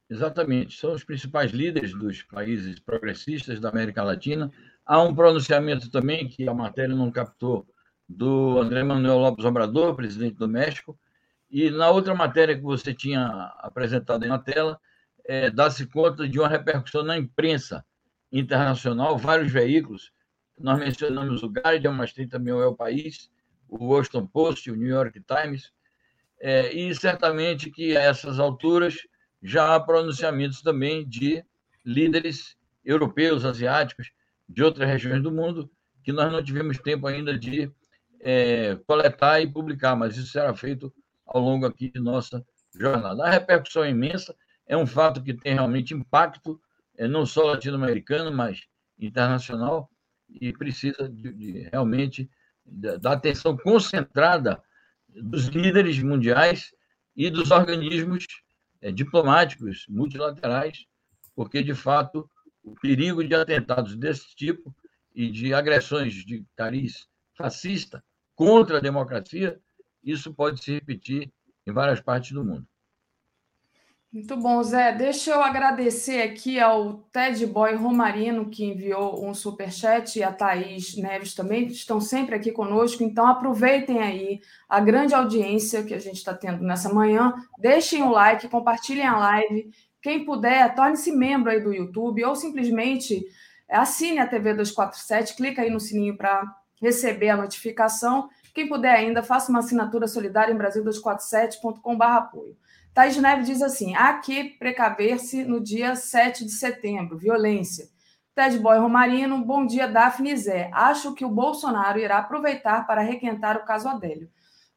Exatamente. 0.09 0.79
São 0.79 0.93
os 0.93 1.05
principais 1.05 1.51
líderes 1.51 1.93
dos 1.93 2.23
países 2.23 2.79
progressistas 2.79 3.59
da 3.61 3.71
América 3.71 4.03
Latina. 4.03 4.51
Há 4.85 5.01
um 5.03 5.15
pronunciamento 5.15 5.91
também, 5.91 6.29
que 6.29 6.49
a 6.49 6.55
matéria 6.55 6.95
não 6.95 7.11
captou, 7.11 7.67
do 8.09 8.59
André 8.61 8.83
Manuel 8.83 9.19
Lopes 9.19 9.45
Obrador, 9.45 9.95
presidente 9.95 10.37
do 10.37 10.49
México. 10.49 10.99
E 11.51 11.71
na 11.71 11.91
outra 11.91 12.15
matéria 12.15 12.55
que 12.55 12.63
você 12.63 12.93
tinha 12.93 13.27
apresentado 13.59 14.23
aí 14.23 14.29
na 14.29 14.39
tela, 14.39 14.79
é, 15.25 15.51
dá-se 15.51 15.87
conta 15.87 16.29
de 16.29 16.39
uma 16.39 16.49
repercussão 16.49 17.03
na 17.03 17.17
imprensa 17.17 17.85
internacional, 18.31 19.17
vários 19.17 19.51
veículos. 19.51 20.13
Nós 20.59 20.79
mencionamos 20.79 21.43
o 21.43 21.49
Guardian, 21.49 21.93
mas 21.93 22.13
tem 22.13 22.29
também 22.29 22.53
o 22.53 22.63
El 22.63 22.75
País, 22.75 23.31
o 23.69 23.87
Washington 23.87 24.27
Post, 24.27 24.71
o 24.71 24.77
New 24.77 24.89
York 24.89 25.21
Times. 25.21 25.73
É, 26.41 26.73
e 26.75 26.95
certamente 26.95 27.71
que 27.71 27.97
a 27.97 28.03
essas 28.03 28.39
alturas 28.39 28.99
já 29.45 29.75
há 29.75 29.81
pronunciamentos 29.81 30.63
também 30.63 31.07
de 31.07 31.45
líderes 31.85 32.57
europeus, 32.83 33.45
asiáticos, 33.45 34.11
de 34.49 34.63
outras 34.63 34.89
regiões 34.89 35.23
do 35.23 35.31
mundo, 35.31 35.71
que 36.03 36.13
nós 36.13 36.33
não 36.33 36.43
tivemos 36.43 36.79
tempo 36.79 37.07
ainda 37.07 37.39
de 37.39 37.71
é, 38.21 38.77
coletar 38.87 39.41
e 39.43 39.47
publicar, 39.47 39.95
mas 39.95 40.17
isso 40.17 40.33
será 40.33 40.55
feito 40.55 40.91
ao 41.27 41.43
longo 41.43 41.67
aqui 41.67 41.91
de 41.91 42.01
nossa 42.01 42.45
jornada. 42.75 43.23
A 43.23 43.31
repercussão 43.31 43.85
é 43.85 43.91
imensa, 43.91 44.35
é 44.67 44.75
um 44.75 44.87
fato 44.87 45.23
que 45.23 45.35
tem 45.35 45.53
realmente 45.53 45.93
impacto, 45.93 46.59
é, 46.97 47.07
não 47.07 47.27
só 47.27 47.45
latino-americano, 47.45 48.35
mas 48.35 48.63
internacional, 48.99 49.91
e 50.29 50.55
precisa 50.55 51.07
de, 51.07 51.33
de 51.35 51.69
realmente 51.71 52.31
da 52.65 53.13
atenção 53.13 53.59
concentrada 53.59 54.63
dos 55.07 55.49
líderes 55.49 56.03
mundiais 56.03 56.73
e 57.15 57.29
dos 57.29 57.51
organismos 57.51 58.27
é, 58.85 58.93
diplomáticos 58.93 59.87
multilaterais, 59.89 60.85
porque, 61.35 61.63
de 61.63 61.75
fato, 61.75 62.29
o 62.63 62.75
perigo 62.75 63.25
de 63.25 63.35
atentados 63.35 63.97
desse 63.97 64.37
tipo 64.37 64.77
e 65.15 65.31
de 65.31 65.55
agressões 65.55 66.13
de 66.13 66.45
cariz 66.55 67.09
fascista 67.35 68.05
contra 68.35 68.77
a 68.77 68.81
democracia, 68.81 69.59
isso 70.03 70.35
pode 70.35 70.63
se 70.63 70.71
repetir 70.75 71.33
em 71.67 71.73
várias 71.73 71.99
partes 71.99 72.33
do 72.33 72.45
mundo. 72.45 72.67
Muito 74.15 74.37
bom, 74.37 74.63
Zé. 74.63 74.93
Deixa 74.93 75.33
eu 75.33 75.43
agradecer 75.43 76.23
aqui 76.23 76.61
ao 76.61 76.99
Ted 77.13 77.45
Boy 77.47 77.75
Romarino, 77.75 78.49
que 78.49 78.65
enviou 78.65 79.27
um 79.29 79.35
superchat, 79.35 80.17
e 80.17 80.23
a 80.23 80.31
Thaís 80.31 80.97
Neves 80.97 81.35
também, 81.35 81.67
que 81.67 81.73
estão 81.73 82.01
sempre 82.01 82.37
aqui 82.37 82.53
conosco. 82.53 83.03
Então, 83.03 83.27
aproveitem 83.27 83.99
aí 83.99 84.41
a 84.69 84.79
grande 84.79 85.17
audiência 85.17 85.83
que 85.83 85.93
a 85.93 85.99
gente 85.99 86.19
está 86.19 86.33
tendo 86.33 86.63
nessa 86.63 86.95
manhã. 86.95 87.35
Deixem 87.59 88.05
o 88.05 88.13
like, 88.13 88.47
compartilhem 88.47 89.05
a 89.05 89.19
live. 89.19 89.73
Quem 90.01 90.25
puder, 90.25 90.73
torne-se 90.77 91.11
membro 91.11 91.51
aí 91.51 91.61
do 91.61 91.75
YouTube 91.75 92.25
ou 92.25 92.37
simplesmente 92.37 93.27
assine 93.69 94.21
a 94.21 94.29
TV 94.29 94.55
247, 94.55 95.35
clica 95.35 95.63
aí 95.63 95.71
no 95.71 95.81
sininho 95.81 96.17
para 96.17 96.41
receber 96.81 97.31
a 97.31 97.37
notificação. 97.37 98.29
Quem 98.55 98.69
puder 98.69 98.95
ainda, 98.95 99.25
faça 99.25 99.51
uma 99.51 99.59
assinatura 99.59 100.07
solidária 100.07 100.53
em 100.53 100.57
brasil247.com.br 100.57 102.05
apoio. 102.05 102.57
Thais 102.95 103.17
Neves 103.17 103.47
diz 103.47 103.61
assim: 103.61 103.95
há 103.97 104.15
que 104.19 104.45
precaver-se 104.45 105.45
no 105.45 105.61
dia 105.61 105.97
7 105.97 106.45
de 106.45 106.53
setembro, 106.53 107.19
violência. 107.19 107.89
Ted 108.35 108.59
Boy 108.59 108.79
Romarino, 108.79 109.45
bom 109.45 109.67
dia, 109.67 109.89
Daphne 109.89 110.37
Zé. 110.37 110.71
Acho 110.73 111.13
que 111.13 111.25
o 111.25 111.31
Bolsonaro 111.31 111.99
irá 111.99 112.19
aproveitar 112.19 112.87
para 112.87 113.01
requentar 113.01 113.57
o 113.57 113.65
caso 113.65 113.89
Adélio. 113.89 114.31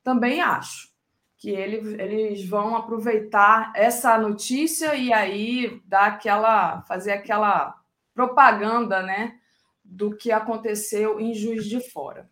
Também 0.03 0.41
acho 0.41 0.89
que 1.37 1.51
ele, 1.51 2.01
eles 2.01 2.47
vão 2.47 2.75
aproveitar 2.75 3.71
essa 3.75 4.17
notícia 4.17 4.95
e 4.95 5.13
aí 5.13 5.79
dar 5.85 6.07
aquela, 6.07 6.81
fazer 6.83 7.11
aquela 7.11 7.75
propaganda, 8.13 9.03
né, 9.03 9.35
do 9.83 10.15
que 10.15 10.31
aconteceu 10.31 11.19
em 11.19 11.33
Juiz 11.35 11.65
de 11.65 11.79
Fora. 11.79 12.27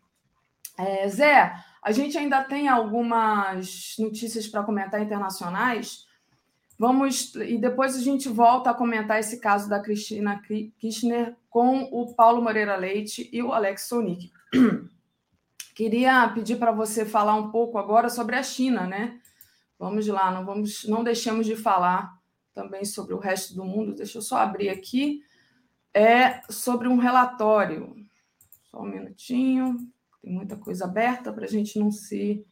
É, 0.78 1.08
Zé, 1.08 1.56
a 1.86 1.92
gente 1.92 2.18
ainda 2.18 2.44
tem 2.44 2.68
algumas 2.68 3.96
notícias 4.00 4.48
para 4.48 4.64
comentar 4.64 5.00
internacionais. 5.00 6.08
Vamos 6.80 7.36
e 7.36 7.60
depois 7.60 7.96
a 7.96 8.00
gente 8.00 8.28
volta 8.28 8.72
a 8.72 8.74
comentar 8.74 9.20
esse 9.20 9.40
caso 9.40 9.70
da 9.70 9.80
Cristina 9.80 10.42
Kirchner 10.80 11.36
com 11.48 11.84
o 11.92 12.12
Paulo 12.16 12.42
Moreira 12.42 12.76
Leite 12.76 13.30
e 13.32 13.44
o 13.44 13.54
Alex 13.54 13.84
Sonic. 13.84 14.32
Queria 15.76 16.28
pedir 16.30 16.58
para 16.58 16.72
você 16.72 17.06
falar 17.06 17.36
um 17.36 17.52
pouco 17.52 17.78
agora 17.78 18.10
sobre 18.10 18.36
a 18.36 18.42
China, 18.42 18.88
né? 18.88 19.22
Vamos 19.78 20.08
lá, 20.08 20.32
não 20.32 20.44
vamos, 20.44 20.86
não 20.86 21.04
deixemos 21.04 21.46
de 21.46 21.56
falar 21.56 22.18
também 22.52 22.84
sobre 22.84 23.14
o 23.14 23.20
resto 23.20 23.54
do 23.54 23.64
mundo. 23.64 23.94
Deixa 23.94 24.18
eu 24.18 24.24
só 24.24 24.38
abrir 24.38 24.70
aqui. 24.70 25.22
É 25.94 26.42
sobre 26.50 26.88
um 26.88 26.98
relatório. 26.98 27.96
Só 28.72 28.82
um 28.82 28.88
minutinho. 28.88 29.94
Tem 30.26 30.34
muita 30.34 30.58
coisa 30.58 30.86
aberta 30.86 31.32
para 31.32 31.46
a 31.46 31.48
gente 31.48 31.78
não 31.78 31.92
se 31.92 32.44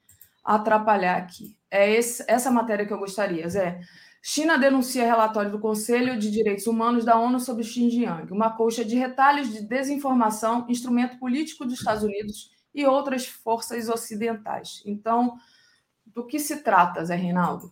atrapalhar 0.43 1.17
aqui. 1.17 1.57
É 1.71 1.91
esse, 1.91 2.23
essa 2.27 2.51
matéria 2.51 2.85
que 2.85 2.93
eu 2.93 2.99
gostaria, 2.99 3.49
Zé. 3.49 3.81
China 4.21 4.59
denuncia 4.59 5.03
relatório 5.03 5.49
do 5.49 5.57
Conselho 5.57 6.19
de 6.19 6.29
Direitos 6.29 6.67
Humanos 6.67 7.03
da 7.03 7.17
ONU 7.17 7.39
sobre 7.39 7.63
Xinjiang, 7.63 8.31
uma 8.31 8.51
colcha 8.51 8.85
de 8.85 8.95
retalhos 8.95 9.51
de 9.51 9.63
desinformação, 9.63 10.67
instrumento 10.69 11.17
político 11.17 11.65
dos 11.65 11.79
Estados 11.79 12.03
Unidos 12.03 12.51
e 12.75 12.85
outras 12.85 13.25
forças 13.25 13.89
ocidentais. 13.89 14.83
Então, 14.85 15.35
do 16.05 16.27
que 16.27 16.37
se 16.37 16.61
trata, 16.61 17.03
Zé 17.03 17.15
Reinaldo? 17.15 17.71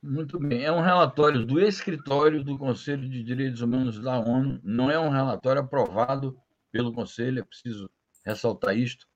Muito 0.00 0.38
bem. 0.38 0.62
É 0.62 0.70
um 0.70 0.80
relatório 0.80 1.44
do 1.44 1.60
escritório 1.60 2.44
do 2.44 2.56
Conselho 2.56 3.08
de 3.08 3.20
Direitos 3.24 3.62
Humanos 3.62 3.98
da 3.98 4.16
ONU, 4.16 4.60
não 4.62 4.88
é 4.88 4.98
um 5.00 5.10
relatório 5.10 5.60
aprovado 5.60 6.38
pelo 6.70 6.92
Conselho, 6.92 7.40
é 7.40 7.42
preciso 7.42 7.90
ressaltar 8.24 8.76
isto 8.76 9.09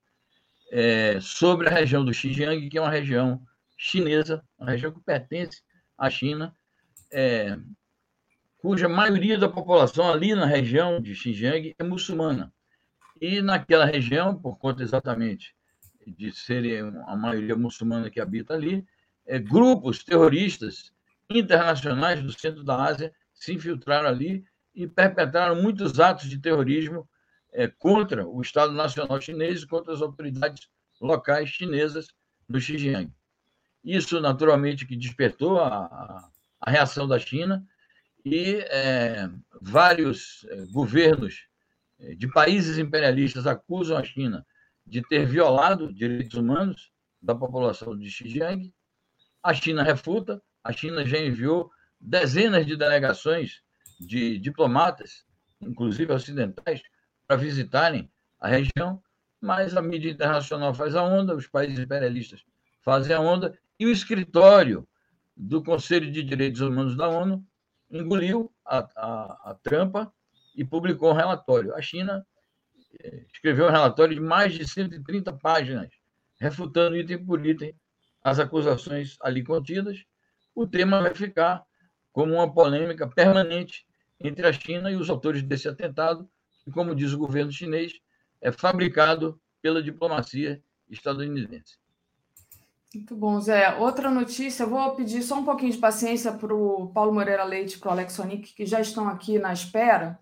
é, 0.71 1.19
sobre 1.19 1.67
a 1.67 1.71
região 1.71 2.03
do 2.03 2.13
Xinjiang, 2.13 2.69
que 2.69 2.77
é 2.77 2.81
uma 2.81 2.89
região 2.89 3.41
chinesa, 3.77 4.43
uma 4.57 4.71
região 4.71 4.91
que 4.91 5.01
pertence 5.01 5.61
à 5.97 6.09
China, 6.09 6.55
é, 7.11 7.57
cuja 8.57 8.89
maioria 8.89 9.37
da 9.37 9.47
população 9.47 10.11
ali 10.11 10.33
na 10.33 10.45
região 10.45 10.99
de 11.01 11.13
Xinjiang 11.15 11.75
é 11.77 11.83
muçulmana. 11.83 12.51
E 13.21 13.41
naquela 13.41 13.85
região, 13.85 14.35
por 14.35 14.57
conta 14.57 14.83
exatamente 14.83 15.55
de 16.05 16.31
serem 16.31 16.79
a 17.07 17.15
maioria 17.15 17.55
muçulmana 17.55 18.09
que 18.09 18.19
habita 18.19 18.53
ali, 18.53 18.85
é, 19.25 19.39
grupos 19.39 20.03
terroristas 20.03 20.91
internacionais 21.29 22.21
do 22.21 22.31
centro 22.31 22.63
da 22.63 22.83
Ásia 22.83 23.13
se 23.33 23.53
infiltraram 23.53 24.07
ali 24.07 24.45
e 24.73 24.87
perpetraram 24.87 25.61
muitos 25.61 25.99
atos 25.99 26.29
de 26.29 26.37
terrorismo 26.37 27.07
é, 27.55 27.67
contra 27.67 28.27
o 28.27 28.41
Estado 28.41 28.73
Nacional 28.73 29.19
Chinês 29.21 29.63
e 29.63 29.67
contra 29.67 29.93
as 29.93 30.01
autoridades 30.01 30.67
locais 30.99 31.49
chinesas 31.49 32.07
no 32.47 32.59
Xinjiang. 32.59 33.11
Isso, 33.83 34.19
naturalmente, 34.19 34.85
que 34.85 34.95
despertou 34.95 35.59
a, 35.59 36.29
a 36.59 36.71
reação 36.71 37.07
da 37.07 37.17
China 37.17 37.65
e 38.25 38.55
é, 38.69 39.29
vários 39.61 40.45
é, 40.49 40.65
governos 40.71 41.47
é, 41.99 42.15
de 42.15 42.27
países 42.27 42.77
imperialistas 42.77 43.47
acusam 43.47 43.97
a 43.97 44.03
China 44.03 44.45
de 44.85 45.01
ter 45.01 45.25
violado 45.25 45.93
direitos 45.93 46.37
humanos 46.37 46.91
da 47.21 47.33
população 47.33 47.97
de 47.97 48.09
Xinjiang. 48.11 48.73
A 49.41 49.53
China 49.53 49.81
refuta, 49.81 50.41
a 50.63 50.73
China 50.73 51.05
já 51.05 51.19
enviou 51.19 51.71
dezenas 52.01 52.65
de 52.65 52.75
delegações 52.75 53.61
de 53.99 54.37
diplomatas, 54.39 55.23
inclusive 55.61 56.11
ocidentais, 56.11 56.81
para 57.27 57.37
visitarem 57.37 58.09
a 58.39 58.47
região, 58.47 59.01
mas 59.41 59.75
a 59.75 59.81
mídia 59.81 60.11
internacional 60.11 60.73
faz 60.73 60.95
a 60.95 61.03
onda, 61.03 61.35
os 61.35 61.47
países 61.47 61.79
imperialistas 61.79 62.43
fazem 62.81 63.15
a 63.15 63.19
onda, 63.19 63.57
e 63.79 63.85
o 63.85 63.91
escritório 63.91 64.87
do 65.35 65.63
Conselho 65.63 66.11
de 66.11 66.23
Direitos 66.23 66.61
Humanos 66.61 66.95
da 66.95 67.09
ONU 67.09 67.45
engoliu 67.91 68.51
a, 68.65 68.79
a, 68.95 69.51
a 69.51 69.55
trampa 69.61 70.11
e 70.55 70.63
publicou 70.63 71.11
um 71.11 71.15
relatório. 71.15 71.75
A 71.75 71.81
China 71.81 72.25
eh, 72.99 73.25
escreveu 73.33 73.67
um 73.67 73.71
relatório 73.71 74.15
de 74.15 74.21
mais 74.21 74.53
de 74.53 74.67
130 74.67 75.33
páginas, 75.33 75.89
refutando 76.39 76.95
item 76.95 77.23
por 77.25 77.45
item 77.45 77.75
as 78.23 78.39
acusações 78.39 79.17
ali 79.21 79.43
contidas. 79.43 80.03
O 80.53 80.65
tema 80.65 81.01
vai 81.01 81.13
ficar 81.13 81.63
como 82.13 82.33
uma 82.33 82.51
polêmica 82.51 83.07
permanente 83.07 83.85
entre 84.19 84.47
a 84.47 84.53
China 84.53 84.89
e 84.89 84.95
os 84.95 85.09
autores 85.09 85.43
desse 85.43 85.67
atentado, 85.67 86.29
e, 86.65 86.71
como 86.71 86.95
diz 86.95 87.13
o 87.13 87.17
governo 87.17 87.51
chinês, 87.51 87.93
é 88.41 88.51
fabricado 88.51 89.39
pela 89.61 89.81
diplomacia 89.81 90.61
estadunidense. 90.89 91.77
Muito 92.93 93.15
bom, 93.15 93.41
Zé. 93.41 93.75
Outra 93.75 94.09
notícia, 94.09 94.63
eu 94.63 94.69
vou 94.69 94.95
pedir 94.95 95.21
só 95.21 95.37
um 95.39 95.43
pouquinho 95.43 95.71
de 95.71 95.77
paciência 95.77 96.31
para 96.31 96.55
o 96.55 96.87
Paulo 96.93 97.13
Moreira 97.13 97.43
Leite 97.43 97.75
e 97.75 97.77
para 97.77 97.89
o 97.89 97.91
Alex 97.91 98.13
Sonic, 98.13 98.53
que 98.53 98.65
já 98.65 98.79
estão 98.79 99.09
aqui 99.09 99.37
na 99.37 99.51
espera, 99.51 100.17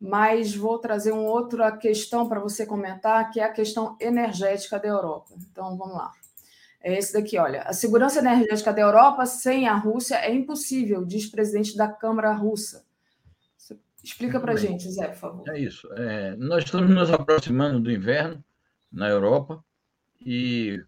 mas 0.00 0.54
vou 0.54 0.78
trazer 0.78 1.10
uma 1.10 1.28
outra 1.28 1.76
questão 1.76 2.28
para 2.28 2.38
você 2.38 2.64
comentar, 2.64 3.30
que 3.32 3.40
é 3.40 3.44
a 3.44 3.52
questão 3.52 3.96
energética 4.00 4.78
da 4.78 4.86
Europa. 4.86 5.34
Então, 5.50 5.76
vamos 5.76 5.96
lá. 5.96 6.12
É 6.80 6.96
esse 6.96 7.12
daqui, 7.12 7.36
olha. 7.38 7.62
A 7.62 7.72
segurança 7.72 8.20
energética 8.20 8.72
da 8.72 8.82
Europa 8.82 9.26
sem 9.26 9.66
a 9.66 9.74
Rússia 9.74 10.14
é 10.14 10.32
impossível, 10.32 11.04
diz 11.04 11.26
presidente 11.26 11.76
da 11.76 11.88
Câmara 11.88 12.32
Russa. 12.32 12.85
Explica 14.06 14.38
para 14.38 14.52
a 14.52 14.56
gente, 14.56 14.88
Zé, 14.88 15.08
por 15.08 15.16
favor. 15.16 15.48
É 15.48 15.58
isso. 15.58 15.92
É, 15.94 16.36
nós 16.36 16.62
estamos 16.62 16.88
nos 16.88 17.10
aproximando 17.10 17.80
do 17.80 17.90
inverno 17.90 18.42
na 18.90 19.08
Europa 19.08 19.64
e 20.24 20.80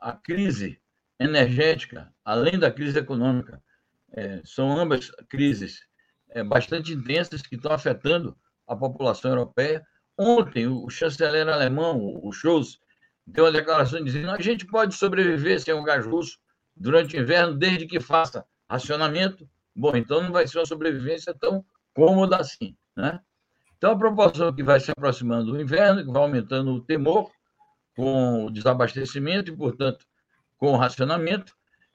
a 0.00 0.12
crise 0.12 0.80
energética, 1.20 2.10
além 2.24 2.58
da 2.58 2.70
crise 2.70 2.98
econômica, 2.98 3.62
é, 4.10 4.40
são 4.42 4.74
ambas 4.74 5.10
crises 5.28 5.82
é, 6.30 6.42
bastante 6.42 6.94
intensas 6.94 7.42
que 7.42 7.56
estão 7.56 7.72
afetando 7.72 8.34
a 8.66 8.74
população 8.74 9.32
europeia. 9.32 9.86
Ontem, 10.16 10.66
o 10.66 10.88
chanceler 10.88 11.46
alemão, 11.50 12.00
o 12.22 12.32
Scholz, 12.32 12.78
deu 13.26 13.44
uma 13.44 13.52
declaração 13.52 14.02
dizendo 14.02 14.32
que 14.34 14.40
a 14.40 14.44
gente 14.44 14.64
pode 14.64 14.94
sobreviver 14.94 15.60
sem 15.60 15.74
o 15.74 15.82
gás 15.82 16.06
russo 16.06 16.38
durante 16.74 17.18
o 17.18 17.20
inverno, 17.20 17.54
desde 17.54 17.86
que 17.86 18.00
faça 18.00 18.46
racionamento. 18.66 19.46
Bom, 19.76 19.94
então 19.94 20.22
não 20.22 20.32
vai 20.32 20.48
ser 20.48 20.58
uma 20.58 20.66
sobrevivência 20.66 21.34
tão 21.34 21.62
cômoda 21.94 22.36
assim. 22.36 22.76
Né? 22.96 23.20
Então, 23.76 23.92
a 23.92 23.98
proporção 23.98 24.54
que 24.54 24.62
vai 24.62 24.78
se 24.80 24.90
aproximando 24.90 25.52
do 25.52 25.60
inverno, 25.60 26.04
que 26.04 26.12
vai 26.12 26.22
aumentando 26.22 26.72
o 26.72 26.80
temor 26.80 27.30
com 27.96 28.46
o 28.46 28.50
desabastecimento 28.50 29.50
e, 29.50 29.56
portanto, 29.56 30.06
com 30.56 30.72
o 30.72 30.76
racionamento, 30.76 31.52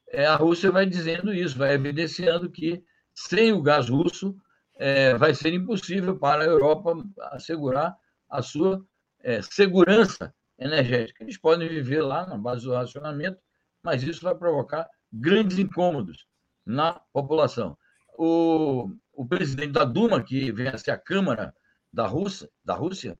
é, 0.10 0.26
a 0.26 0.36
Rússia 0.36 0.72
vai 0.72 0.86
dizendo 0.86 1.34
isso, 1.34 1.58
vai 1.58 1.74
evidenciando 1.74 2.50
que 2.50 2.84
sem 3.14 3.52
o 3.52 3.62
gás 3.62 3.90
russo 3.90 4.36
é, 4.76 5.16
vai 5.16 5.34
ser 5.34 5.54
impossível 5.54 6.18
para 6.18 6.44
a 6.44 6.48
Europa 6.48 6.94
assegurar 7.32 7.98
a 8.30 8.42
sua 8.42 8.86
é, 9.22 9.42
segurança 9.42 10.34
energética. 10.60 11.24
Eles 11.24 11.38
podem 11.38 11.68
viver 11.68 12.02
lá 12.02 12.26
na 12.26 12.38
base 12.38 12.64
do 12.64 12.74
racionamento, 12.74 13.40
mas 13.82 14.04
isso 14.04 14.22
vai 14.22 14.36
provocar 14.36 14.88
grandes 15.12 15.58
incômodos 15.58 16.28
na 16.66 17.00
população. 17.14 17.78
O, 18.18 18.90
o 19.14 19.28
presidente 19.28 19.72
da 19.72 19.86
Duma, 19.86 20.24
que 20.24 20.52
vem 20.52 20.68
a 20.68 20.78
ser 20.78 20.92
a 20.92 20.98
Câmara 20.98 21.54
da 21.94 22.08
Rússia, 22.08 22.50
da 22.66 22.74
Rússia 22.74 23.18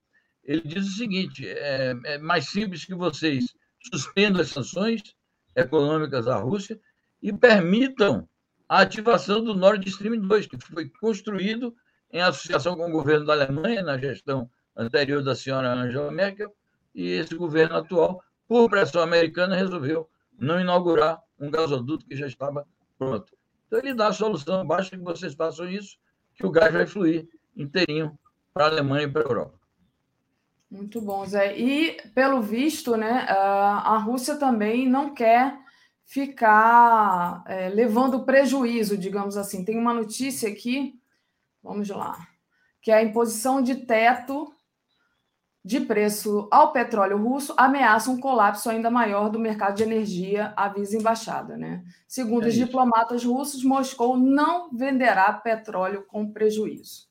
ele 0.48 0.62
diz 0.62 0.88
o 0.88 0.98
seguinte: 0.98 1.48
é, 1.48 1.94
é 2.06 2.18
mais 2.18 2.50
simples 2.50 2.86
que 2.86 2.96
vocês 2.96 3.46
suspendam 3.92 4.42
as 4.42 4.50
sanções 4.50 5.02
econômicas 5.56 6.28
à 6.28 6.38
Rússia 6.38 6.80
e 7.22 7.34
permitam 7.34 8.28
a 8.70 8.82
ativação 8.82 9.44
do 9.44 9.54
Nord 9.54 9.88
Stream 9.90 10.20
2, 10.22 10.48
que 10.48 10.58
foi 10.60 10.90
construído 10.90 11.76
em 12.12 12.22
associação 12.22 12.76
com 12.76 12.88
o 12.88 12.92
governo 12.92 13.26
da 13.26 13.34
Alemanha, 13.34 13.84
na 13.84 13.98
gestão 13.98 14.50
anterior 14.76 15.22
da 15.24 15.36
senhora 15.36 15.74
Angela 15.74 16.12
Merkel, 16.12 16.54
e 16.96 17.10
esse 17.10 17.36
governo 17.36 17.76
atual, 17.76 18.22
por 18.48 18.70
pressão 18.70 19.02
americana, 19.02 19.56
resolveu 19.56 20.10
não 20.40 20.60
inaugurar 20.60 21.20
um 21.40 21.50
gasoduto 21.50 22.06
que 22.06 22.16
já 22.16 22.28
estava 22.28 22.66
pronto. 22.98 23.37
Então, 23.68 23.80
ele 23.80 23.94
dá 23.94 24.08
a 24.08 24.14
solução, 24.14 24.66
basta 24.66 24.98
que 24.98 25.04
vocês 25.04 25.34
façam 25.34 25.70
isso, 25.70 25.98
que 26.34 26.46
o 26.46 26.52
gás 26.52 26.74
vai 26.74 26.88
fluir 26.88 27.28
inteirinho 27.56 28.18
para 28.54 28.66
a 28.66 28.70
Alemanha 28.70 29.04
e 29.06 29.12
para 29.12 29.22
a 29.22 29.26
Europa. 29.26 29.60
Muito 30.70 31.00
bom, 31.00 31.26
Zé. 31.26 31.58
E, 31.58 31.98
pelo 32.14 32.42
visto, 32.42 32.98
né, 32.98 33.26
a 33.30 33.98
Rússia 33.98 34.36
também 34.36 34.88
não 34.88 35.14
quer 35.14 35.58
ficar 36.06 37.44
é, 37.46 37.70
levando 37.70 38.24
prejuízo, 38.24 38.98
digamos 38.98 39.38
assim. 39.38 39.64
Tem 39.64 39.78
uma 39.78 39.94
notícia 39.94 40.50
aqui, 40.50 41.00
vamos 41.62 41.90
lá, 41.90 42.18
que 42.82 42.92
é 42.92 42.96
a 42.96 43.04
imposição 43.04 43.62
de 43.62 43.76
teto 43.76 44.54
de 45.68 45.82
preço 45.82 46.48
ao 46.50 46.72
petróleo 46.72 47.18
russo 47.18 47.54
ameaça 47.58 48.10
um 48.10 48.18
colapso 48.18 48.70
ainda 48.70 48.90
maior 48.90 49.30
do 49.30 49.38
mercado 49.38 49.76
de 49.76 49.84
energia, 49.84 50.54
avisa 50.56 50.96
a 50.96 51.00
embaixada. 51.02 51.58
Né? 51.58 51.84
Segundo 52.08 52.46
é 52.46 52.48
os 52.48 52.54
diplomatas 52.54 53.26
russos, 53.26 53.66
Moscou 53.66 54.16
não 54.16 54.72
venderá 54.72 55.34
petróleo 55.34 56.06
com 56.08 56.32
prejuízo. 56.32 57.10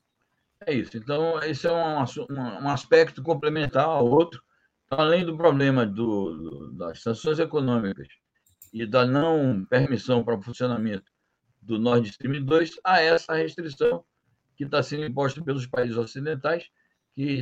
É 0.65 0.73
isso. 0.73 0.97
Então, 0.97 1.39
esse 1.43 1.67
é 1.67 1.71
um, 1.71 2.63
um 2.63 2.69
aspecto 2.69 3.21
complementar 3.21 3.85
ao 3.85 4.07
outro. 4.07 4.41
Além 4.89 5.23
do 5.23 5.37
problema 5.37 5.85
do, 5.85 6.33
do, 6.33 6.71
das 6.71 7.03
sanções 7.03 7.37
econômicas 7.37 8.07
e 8.73 8.87
da 8.87 9.05
não 9.05 9.63
permissão 9.69 10.23
para 10.23 10.35
o 10.35 10.41
funcionamento 10.41 11.11
do 11.61 11.77
Nord 11.77 12.09
Stream 12.09 12.43
2, 12.43 12.71
há 12.83 13.01
essa 13.01 13.35
restrição 13.35 14.03
que 14.55 14.63
está 14.63 14.81
sendo 14.81 15.05
imposta 15.05 15.43
pelos 15.43 15.67
países 15.67 15.95
ocidentais 15.95 16.67
que 17.17 17.41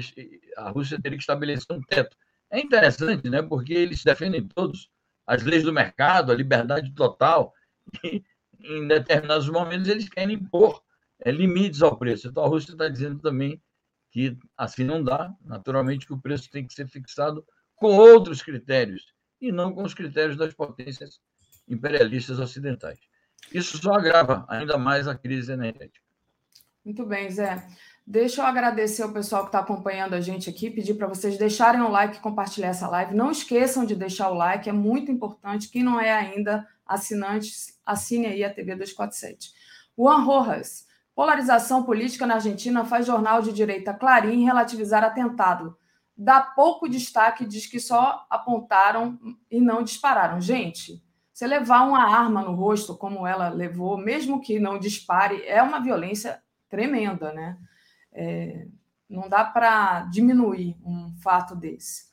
a 0.55 0.69
Rússia 0.69 0.97
teria 1.01 1.17
que 1.17 1.23
estabelecer 1.23 1.75
um 1.75 1.81
teto. 1.81 2.15
É 2.49 2.61
interessante, 2.61 3.29
né? 3.29 3.41
porque 3.41 3.73
eles 3.73 4.01
defendem 4.05 4.47
todos 4.47 4.89
as 5.27 5.43
leis 5.43 5.63
do 5.63 5.73
mercado, 5.73 6.31
a 6.31 6.35
liberdade 6.35 6.93
total, 6.93 7.53
e 8.03 8.23
em 8.63 8.87
determinados 8.87 9.49
momentos 9.49 9.89
eles 9.89 10.07
querem 10.07 10.35
impor 10.35 10.81
é, 11.19 11.29
limites 11.29 11.81
ao 11.81 11.97
preço. 11.97 12.29
Então 12.29 12.45
a 12.45 12.47
Rússia 12.47 12.71
está 12.71 12.87
dizendo 12.87 13.19
também 13.19 13.61
que 14.11 14.37
assim 14.55 14.85
não 14.85 15.03
dá, 15.03 15.33
naturalmente 15.43 16.05
que 16.05 16.13
o 16.13 16.21
preço 16.21 16.49
tem 16.49 16.65
que 16.65 16.73
ser 16.73 16.87
fixado 16.87 17.45
com 17.75 17.97
outros 17.97 18.41
critérios 18.41 19.13
e 19.41 19.51
não 19.51 19.73
com 19.73 19.83
os 19.83 19.93
critérios 19.93 20.37
das 20.37 20.53
potências 20.53 21.19
imperialistas 21.67 22.39
ocidentais. 22.39 22.99
Isso 23.53 23.77
só 23.77 23.95
agrava 23.95 24.45
ainda 24.47 24.77
mais 24.77 25.05
a 25.05 25.15
crise 25.15 25.51
energética. 25.51 25.99
Muito 26.85 27.05
bem, 27.05 27.29
Zé. 27.29 27.67
Deixa 28.07 28.41
eu 28.41 28.45
agradecer 28.45 29.01
ao 29.01 29.11
pessoal 29.11 29.41
que 29.41 29.47
está 29.47 29.59
acompanhando 29.59 30.13
a 30.13 30.21
gente 30.21 30.47
aqui, 30.47 30.69
pedir 30.69 30.93
para 30.93 31.07
vocês 31.07 31.39
deixarem 31.39 31.81
o 31.81 31.89
like 31.89 32.17
e 32.17 32.21
compartilhar 32.21 32.67
essa 32.67 32.87
live. 32.87 33.15
Não 33.15 33.31
esqueçam 33.31 33.83
de 33.83 33.95
deixar 33.95 34.29
o 34.29 34.35
like, 34.35 34.69
é 34.69 34.71
muito 34.71 35.11
importante. 35.11 35.69
Quem 35.69 35.81
não 35.81 35.99
é 35.99 36.13
ainda 36.13 36.67
assinante, 36.85 37.51
assine 37.83 38.27
aí 38.27 38.43
a 38.43 38.53
TV 38.53 38.75
247. 38.75 39.51
Juan 39.97 40.17
Rojas, 40.17 40.85
polarização 41.15 41.81
política 41.81 42.27
na 42.27 42.35
Argentina 42.35 42.85
faz 42.85 43.07
jornal 43.07 43.41
de 43.41 43.51
direita 43.51 43.91
Clarim 43.91 44.45
relativizar 44.45 45.03
atentado. 45.03 45.75
Dá 46.15 46.39
pouco 46.39 46.87
destaque, 46.87 47.43
diz 47.43 47.65
que 47.65 47.79
só 47.79 48.23
apontaram 48.29 49.17
e 49.49 49.59
não 49.59 49.81
dispararam. 49.81 50.39
Gente, 50.39 51.03
você 51.33 51.47
levar 51.47 51.81
uma 51.81 52.03
arma 52.03 52.43
no 52.43 52.53
rosto, 52.53 52.95
como 52.95 53.25
ela 53.25 53.49
levou, 53.49 53.97
mesmo 53.97 54.39
que 54.39 54.59
não 54.59 54.77
dispare, 54.77 55.43
é 55.47 55.63
uma 55.63 55.79
violência 55.79 56.39
tremenda, 56.69 57.33
né? 57.33 57.57
É, 58.15 58.65
não 59.09 59.27
dá 59.29 59.43
para 59.43 60.05
diminuir 60.05 60.77
um 60.83 61.13
fato 61.21 61.55
desse. 61.55 62.05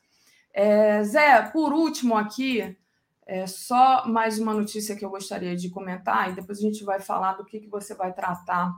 É, 0.53 1.03
Zé, 1.05 1.41
por 1.51 1.73
último 1.73 2.17
aqui, 2.17 2.77
é 3.25 3.47
só 3.47 4.07
mais 4.07 4.39
uma 4.39 4.53
notícia 4.53 4.97
que 4.97 5.05
eu 5.05 5.11
gostaria 5.11 5.57
de 5.57 5.71
comentar, 5.71 6.31
e 6.31 6.35
depois 6.35 6.59
a 6.59 6.63
gente 6.63 6.85
vai 6.85 7.01
falar 7.01 7.35
do 7.35 7.45
que, 7.45 7.61
que 7.61 7.69
você 7.69 7.95
vai 7.95 8.13
tratar 8.13 8.75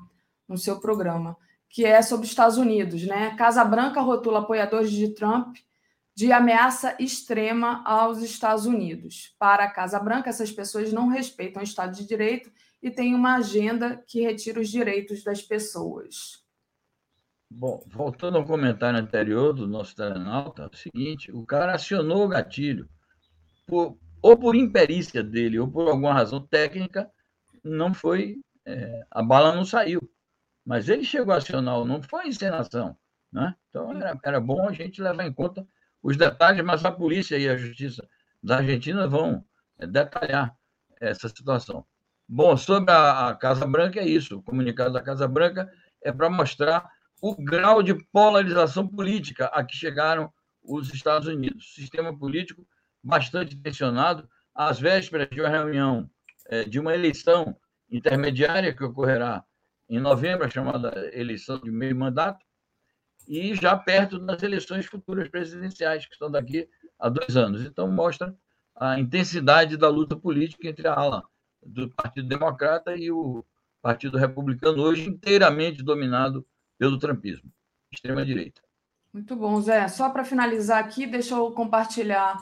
no 0.46 0.58
seu 0.58 0.78
programa, 0.78 1.36
que 1.68 1.84
é 1.84 2.02
sobre 2.02 2.26
os 2.26 2.30
Estados 2.30 2.58
Unidos. 2.58 3.04
Né? 3.04 3.34
Casa 3.36 3.64
Branca 3.64 4.00
rotula 4.00 4.40
apoiadores 4.40 4.92
de 4.92 5.08
Trump 5.08 5.56
de 6.14 6.30
ameaça 6.30 6.94
extrema 7.00 7.82
aos 7.84 8.22
Estados 8.22 8.66
Unidos. 8.66 9.34
Para 9.38 9.64
a 9.64 9.70
Casa 9.70 9.98
Branca, 9.98 10.30
essas 10.30 10.52
pessoas 10.52 10.92
não 10.92 11.08
respeitam 11.08 11.60
o 11.60 11.64
Estado 11.64 11.96
de 11.96 12.06
Direito 12.06 12.52
e 12.80 12.90
têm 12.90 13.14
uma 13.14 13.36
agenda 13.36 13.96
que 14.06 14.20
retira 14.20 14.60
os 14.60 14.68
direitos 14.68 15.24
das 15.24 15.42
pessoas. 15.42 16.43
Bom, 17.50 17.82
voltando 17.86 18.38
ao 18.38 18.44
comentário 18.44 18.98
anterior 18.98 19.52
do 19.52 19.66
nosso 19.66 19.94
telenauta, 19.94 20.62
é 20.62 20.66
o 20.66 20.76
seguinte: 20.76 21.30
o 21.32 21.44
cara 21.44 21.74
acionou 21.74 22.24
o 22.24 22.28
gatilho, 22.28 22.88
por, 23.66 23.98
ou 24.20 24.36
por 24.36 24.54
imperícia 24.54 25.22
dele, 25.22 25.58
ou 25.58 25.70
por 25.70 25.88
alguma 25.88 26.12
razão 26.12 26.40
técnica, 26.40 27.10
não 27.62 27.94
foi. 27.94 28.40
É, 28.66 29.06
a 29.10 29.22
bala 29.22 29.54
não 29.54 29.64
saiu. 29.64 30.00
Mas 30.64 30.88
ele 30.88 31.04
chegou 31.04 31.34
a 31.34 31.36
acionar, 31.36 31.84
não 31.84 32.02
foi 32.02 32.28
encenação. 32.28 32.96
Né? 33.30 33.54
Então 33.68 33.92
era, 33.92 34.18
era 34.22 34.40
bom 34.40 34.66
a 34.66 34.72
gente 34.72 35.02
levar 35.02 35.26
em 35.26 35.32
conta 35.32 35.66
os 36.02 36.16
detalhes, 36.16 36.64
mas 36.64 36.84
a 36.84 36.92
polícia 36.92 37.36
e 37.36 37.48
a 37.48 37.56
justiça 37.56 38.08
da 38.42 38.58
Argentina 38.58 39.06
vão 39.08 39.44
é, 39.78 39.86
detalhar 39.86 40.56
essa 41.00 41.28
situação. 41.28 41.84
Bom, 42.28 42.56
sobre 42.56 42.90
a, 42.90 43.28
a 43.28 43.34
Casa 43.34 43.66
Branca 43.66 44.00
é 44.00 44.06
isso. 44.06 44.38
O 44.38 44.42
comunicado 44.42 44.92
da 44.92 45.02
Casa 45.02 45.28
Branca 45.28 45.70
é 46.02 46.12
para 46.12 46.30
mostrar 46.30 46.90
o 47.20 47.34
grau 47.34 47.82
de 47.82 47.94
polarização 48.12 48.86
política 48.86 49.46
a 49.46 49.64
que 49.64 49.76
chegaram 49.76 50.32
os 50.62 50.92
Estados 50.92 51.28
Unidos. 51.28 51.74
Sistema 51.74 52.16
político 52.16 52.66
bastante 53.02 53.56
tensionado, 53.56 54.28
às 54.54 54.80
vésperas 54.80 55.28
de 55.30 55.40
uma 55.40 55.48
reunião, 55.48 56.10
é, 56.46 56.64
de 56.64 56.78
uma 56.80 56.94
eleição 56.94 57.56
intermediária 57.90 58.74
que 58.74 58.82
ocorrerá 58.82 59.44
em 59.88 60.00
novembro, 60.00 60.50
chamada 60.50 61.10
eleição 61.12 61.58
de 61.58 61.70
meio 61.70 61.94
mandato, 61.94 62.44
e 63.28 63.54
já 63.54 63.76
perto 63.76 64.18
das 64.18 64.42
eleições 64.42 64.86
futuras 64.86 65.28
presidenciais, 65.28 66.06
que 66.06 66.12
estão 66.12 66.30
daqui 66.30 66.68
a 66.98 67.08
dois 67.08 67.36
anos. 67.36 67.62
Então, 67.62 67.90
mostra 67.90 68.34
a 68.74 68.98
intensidade 68.98 69.76
da 69.76 69.88
luta 69.88 70.16
política 70.16 70.68
entre 70.68 70.88
a 70.88 70.94
ala 70.94 71.22
do 71.64 71.88
Partido 71.90 72.28
Democrata 72.28 72.96
e 72.96 73.10
o 73.10 73.44
Partido 73.80 74.18
Republicano, 74.18 74.82
hoje 74.82 75.08
inteiramente 75.08 75.82
dominado 75.82 76.46
pelo 76.78 76.98
trumpismo, 76.98 77.50
extrema-direita. 77.92 78.60
Muito 79.12 79.36
bom, 79.36 79.60
Zé. 79.60 79.86
Só 79.88 80.10
para 80.10 80.24
finalizar 80.24 80.82
aqui, 80.82 81.06
deixa 81.06 81.36
eu 81.36 81.52
compartilhar 81.52 82.36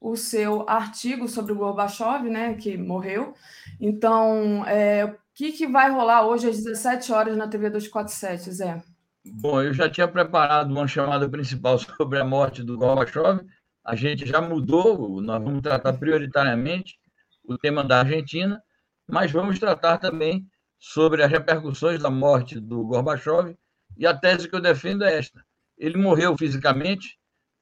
o 0.00 0.16
seu 0.16 0.68
artigo 0.68 1.26
sobre 1.26 1.52
o 1.52 1.56
Gorbachev, 1.56 2.28
né, 2.28 2.54
que 2.54 2.76
morreu. 2.76 3.34
Então, 3.80 4.64
é, 4.66 5.04
o 5.06 5.16
que, 5.34 5.50
que 5.50 5.66
vai 5.66 5.90
rolar 5.90 6.26
hoje 6.26 6.48
às 6.48 6.62
17 6.62 7.10
horas 7.12 7.36
na 7.36 7.48
TV 7.48 7.70
247, 7.70 8.52
Zé? 8.52 8.82
Bom, 9.26 9.62
eu 9.62 9.72
já 9.72 9.88
tinha 9.88 10.06
preparado 10.06 10.70
uma 10.70 10.86
chamada 10.86 11.28
principal 11.28 11.78
sobre 11.80 12.20
a 12.20 12.24
morte 12.24 12.62
do 12.62 12.76
Gorbachev. 12.76 13.40
A 13.82 13.96
gente 13.96 14.26
já 14.26 14.40
mudou, 14.40 15.20
nós 15.20 15.42
vamos 15.42 15.62
tratar 15.62 15.94
prioritariamente 15.94 16.98
o 17.42 17.56
tema 17.56 17.82
da 17.82 18.00
Argentina, 18.00 18.62
mas 19.08 19.32
vamos 19.32 19.58
tratar 19.58 19.98
também 19.98 20.46
sobre 20.78 21.22
as 21.22 21.30
repercussões 21.30 22.02
da 22.02 22.10
morte 22.10 22.60
do 22.60 22.84
Gorbachev 22.84 23.56
e 23.96 24.06
a 24.06 24.16
tese 24.16 24.48
que 24.48 24.54
eu 24.54 24.60
defendo 24.60 25.04
é 25.04 25.18
esta: 25.18 25.44
ele 25.78 25.96
morreu 25.96 26.36
fisicamente 26.36 27.18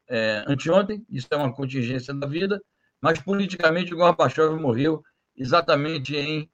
é, 0.09 0.45
anteontem, 0.47 1.05
isso 1.09 1.29
é 1.31 1.37
uma 1.37 1.53
contingência 1.55 2.13
da 2.15 2.27
vida, 2.27 2.63
mas 3.01 3.21
politicamente 3.21 3.95
Gorbachev 3.95 4.57
morreu 4.61 5.03
exatamente 5.37 6.15
em 6.17 6.49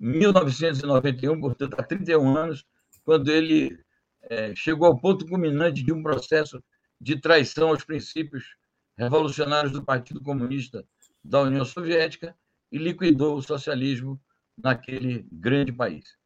1991, 0.00 1.40
portanto, 1.40 1.74
há 1.78 1.82
31 1.82 2.36
anos, 2.36 2.64
quando 3.04 3.30
ele 3.30 3.78
é, 4.22 4.54
chegou 4.54 4.88
ao 4.88 4.98
ponto 4.98 5.26
culminante 5.26 5.82
de 5.82 5.92
um 5.92 6.02
processo 6.02 6.62
de 7.00 7.20
traição 7.20 7.68
aos 7.68 7.84
princípios 7.84 8.56
revolucionários 8.96 9.72
do 9.72 9.84
Partido 9.84 10.20
Comunista 10.22 10.84
da 11.22 11.42
União 11.42 11.64
Soviética 11.64 12.34
e 12.70 12.78
liquidou 12.78 13.36
o 13.36 13.42
socialismo 13.42 14.20
naquele 14.56 15.26
grande 15.30 15.72
país. 15.72 16.16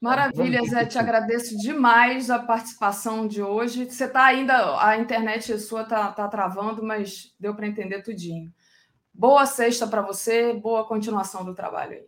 Maravilha, 0.00 0.62
Zé, 0.64 0.86
te 0.86 0.98
agradeço 0.98 1.58
demais 1.58 2.30
a 2.30 2.38
participação 2.38 3.28
de 3.28 3.42
hoje. 3.42 3.84
Você 3.84 4.06
está 4.06 4.24
ainda, 4.24 4.82
a 4.82 4.96
internet 4.96 5.58
sua 5.58 5.82
está 5.82 6.10
tá 6.10 6.26
travando, 6.26 6.82
mas 6.82 7.34
deu 7.38 7.54
para 7.54 7.66
entender 7.66 8.02
tudinho. 8.02 8.50
Boa 9.12 9.44
sexta 9.44 9.86
para 9.86 10.00
você, 10.00 10.54
boa 10.54 10.86
continuação 10.86 11.44
do 11.44 11.54
trabalho 11.54 11.92
aí. 11.92 12.06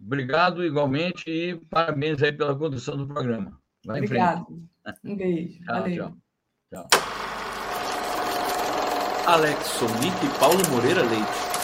Obrigado 0.00 0.64
igualmente 0.64 1.28
e 1.28 1.56
parabéns 1.68 2.22
aí 2.22 2.32
pela 2.32 2.56
condução 2.56 2.96
do 2.96 3.08
programa. 3.08 3.58
Vai 3.84 3.98
Obrigado. 3.98 4.46
Um 5.04 5.16
beijo. 5.16 5.58
tchau, 5.64 5.74
Valeu. 5.74 6.14
Tchau, 6.72 6.88
tchau. 6.88 7.00
Alex 9.26 9.66
Sonic 9.66 10.24
e 10.24 10.38
Paulo 10.38 10.62
Moreira 10.70 11.02
Leite. 11.02 11.57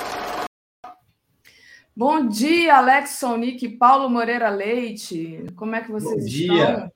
Bom 1.96 2.26
dia, 2.26 2.78
Alex 2.78 3.10
Sonic, 3.20 3.68
Paulo 3.68 4.10
Moreira 4.10 4.48
Leite. 4.48 5.46
Como 5.54 5.76
é 5.76 5.80
que 5.80 5.92
vocês 5.92 6.22
bom 6.22 6.28
dia. 6.28 6.64
estão? 6.64 6.92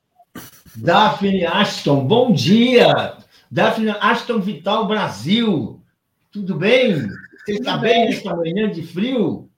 Daphne 0.75 1.45
Ashton, 1.45 2.05
bom 2.05 2.33
dia. 2.33 3.17
Daphne 3.49 3.91
Ashton 3.91 4.39
Vital 4.41 4.89
Brasil. 4.89 5.81
Tudo 6.29 6.53
bem? 6.53 7.07
Você 7.45 7.53
está 7.53 7.77
bem 7.77 8.07
nesta 8.07 8.35
manhã 8.35 8.69
de 8.69 8.85
frio? 8.85 9.49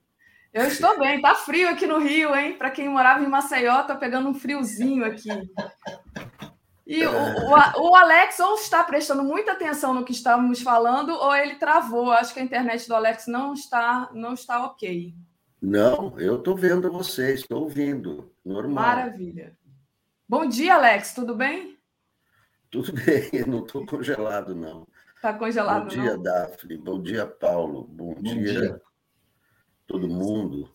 Eu 0.52 0.68
estou 0.68 0.96
bem, 1.00 1.20
tá 1.20 1.34
frio 1.34 1.68
aqui 1.70 1.88
no 1.88 1.98
Rio, 1.98 2.36
hein? 2.36 2.52
Para 2.52 2.70
quem 2.70 2.88
morava 2.88 3.24
em 3.24 3.28
Maceió, 3.28 3.82
tá 3.82 3.96
pegando 3.96 4.28
um 4.28 4.34
friozinho 4.34 5.04
aqui. 5.04 5.28
E 6.86 7.04
o, 7.04 7.10
o, 7.10 7.96
Alex 7.96 8.38
ou 8.38 8.54
está 8.54 8.84
prestando 8.84 9.24
muita 9.24 9.52
atenção 9.52 9.92
no 9.92 10.04
que 10.04 10.12
estamos 10.12 10.62
falando, 10.62 11.10
ou 11.10 11.34
ele 11.34 11.56
travou. 11.56 12.12
Acho 12.12 12.32
que 12.32 12.38
a 12.38 12.44
internet 12.44 12.86
do 12.86 12.94
Alex 12.94 13.26
não 13.26 13.54
está, 13.54 14.08
não 14.12 14.34
está 14.34 14.64
ok. 14.66 15.12
Não, 15.62 16.18
eu 16.18 16.38
estou 16.38 16.56
vendo 16.56 16.90
vocês, 16.90 17.42
estou 17.42 17.62
ouvindo. 17.62 18.32
Normal. 18.44 18.84
Maravilha. 18.84 19.56
Bom 20.28 20.44
dia, 20.44 20.74
Alex, 20.74 21.14
tudo 21.14 21.36
bem? 21.36 21.78
Tudo 22.68 22.90
bem, 23.06 23.46
não 23.46 23.64
estou 23.64 23.86
congelado, 23.86 24.56
não. 24.56 24.88
Está 25.14 25.32
congelado, 25.32 25.82
Bom 25.82 25.88
dia, 25.88 26.16
não? 26.16 26.22
Daphne. 26.24 26.76
Bom 26.78 27.00
dia, 27.00 27.26
Paulo. 27.26 27.84
Bom, 27.84 28.12
Bom 28.14 28.22
dia, 28.22 28.60
dia, 28.60 28.82
todo 29.86 30.08
mundo. 30.08 30.68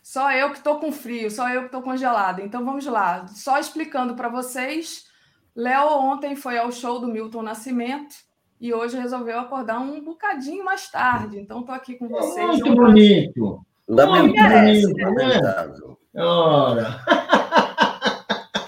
Só 0.00 0.30
eu 0.30 0.50
que 0.52 0.58
estou 0.58 0.78
com 0.78 0.92
frio, 0.92 1.28
só 1.28 1.48
eu 1.48 1.62
que 1.62 1.66
estou 1.66 1.82
congelado. 1.82 2.38
Então 2.40 2.64
vamos 2.64 2.86
lá. 2.86 3.26
Só 3.26 3.58
explicando 3.58 4.14
para 4.14 4.28
vocês, 4.28 5.10
Léo 5.52 5.88
ontem 5.88 6.36
foi 6.36 6.56
ao 6.56 6.70
show 6.70 7.00
do 7.00 7.08
Milton 7.08 7.42
Nascimento 7.42 8.14
e 8.60 8.72
hoje 8.72 8.96
resolveu 8.96 9.40
acordar 9.40 9.80
um 9.80 10.00
bocadinho 10.00 10.64
mais 10.64 10.88
tarde. 10.88 11.40
Então 11.40 11.58
estou 11.58 11.74
aqui 11.74 11.96
com 11.96 12.06
vocês. 12.06 12.46
Muito 12.46 12.72
bonito. 12.72 13.65
Lamentável. 13.88 14.92
Né? 14.92 15.04
Lamentável. 15.04 15.98
Ora. 16.16 17.04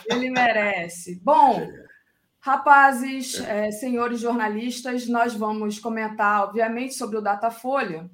Ele 0.06 0.30
merece. 0.30 1.20
Bom, 1.24 1.66
rapazes, 2.40 3.40
é, 3.40 3.70
senhores 3.70 4.20
jornalistas, 4.20 5.08
nós 5.08 5.34
vamos 5.34 5.78
comentar, 5.78 6.44
obviamente, 6.44 6.94
sobre 6.94 7.16
o 7.16 7.22
Datafolha, 7.22 8.10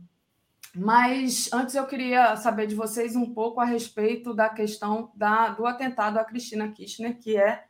mas 0.74 1.52
antes 1.52 1.74
eu 1.74 1.86
queria 1.86 2.36
saber 2.36 2.66
de 2.66 2.74
vocês 2.74 3.14
um 3.14 3.32
pouco 3.32 3.60
a 3.60 3.64
respeito 3.64 4.34
da 4.34 4.48
questão 4.48 5.12
da, 5.14 5.50
do 5.50 5.66
atentado 5.66 6.18
à 6.18 6.24
Cristina 6.24 6.68
Kirchner, 6.68 7.18
que 7.18 7.36
é 7.36 7.64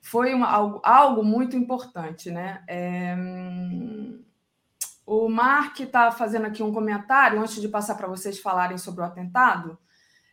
foi 0.00 0.34
uma, 0.34 0.48
algo, 0.48 0.80
algo 0.84 1.24
muito 1.24 1.56
importante, 1.56 2.30
né? 2.30 2.62
É, 2.68 3.16
o 5.06 5.28
Mark 5.28 5.80
está 5.80 6.10
fazendo 6.10 6.46
aqui 6.46 6.62
um 6.62 6.72
comentário 6.72 7.40
antes 7.40 7.60
de 7.60 7.68
passar 7.68 7.94
para 7.94 8.08
vocês 8.08 8.38
falarem 8.38 8.78
sobre 8.78 9.02
o 9.02 9.04
atentado. 9.04 9.78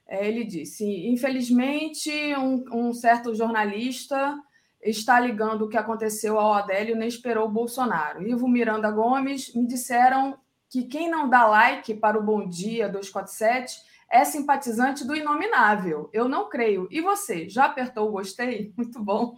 É, 0.08 0.28
ele 0.28 0.44
disse: 0.44 0.86
infelizmente, 1.08 2.12
um, 2.36 2.64
um, 2.72 2.94
certo 2.94 3.34
jornalista 3.36 4.38
está 4.82 5.20
ligando 5.20 5.64
o 5.64 5.70
que 5.70 5.78
aconteceu 5.78 6.40
ao 6.40 6.54
Adélio 6.54 6.96
nem 6.96 7.08
esperou 7.08 7.48
o 7.48 7.52
Bolsonaro. 7.52 8.28
Ivo 8.28 8.48
Miranda 8.48 8.90
Gomes 8.90 9.54
me 9.54 9.68
disseram 9.68 10.38
que 10.70 10.84
quem 10.84 11.10
não 11.10 11.30
dá 11.30 11.46
like 11.46 11.94
para 11.96 12.18
o 12.18 12.24
Bom 12.24 12.48
Dia 12.48 12.88
247 12.88 13.92
é 14.10 14.26
simpatizante 14.26 15.06
do 15.06 15.16
Inominável. 15.16 16.10
Eu 16.12 16.28
não 16.28 16.50
creio. 16.50 16.88
E 16.92 17.00
você, 17.00 17.48
já 17.48 17.66
apertou 17.66 18.10
o 18.10 18.12
gostei? 18.12 18.74
Muito 18.76 19.02
bom. 19.02 19.36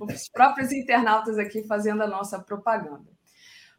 Os 0.00 0.28
próprios 0.28 0.72
internautas 0.72 1.38
aqui 1.38 1.62
fazendo 1.66 2.02
a 2.02 2.06
nossa 2.06 2.38
propaganda. 2.38 3.13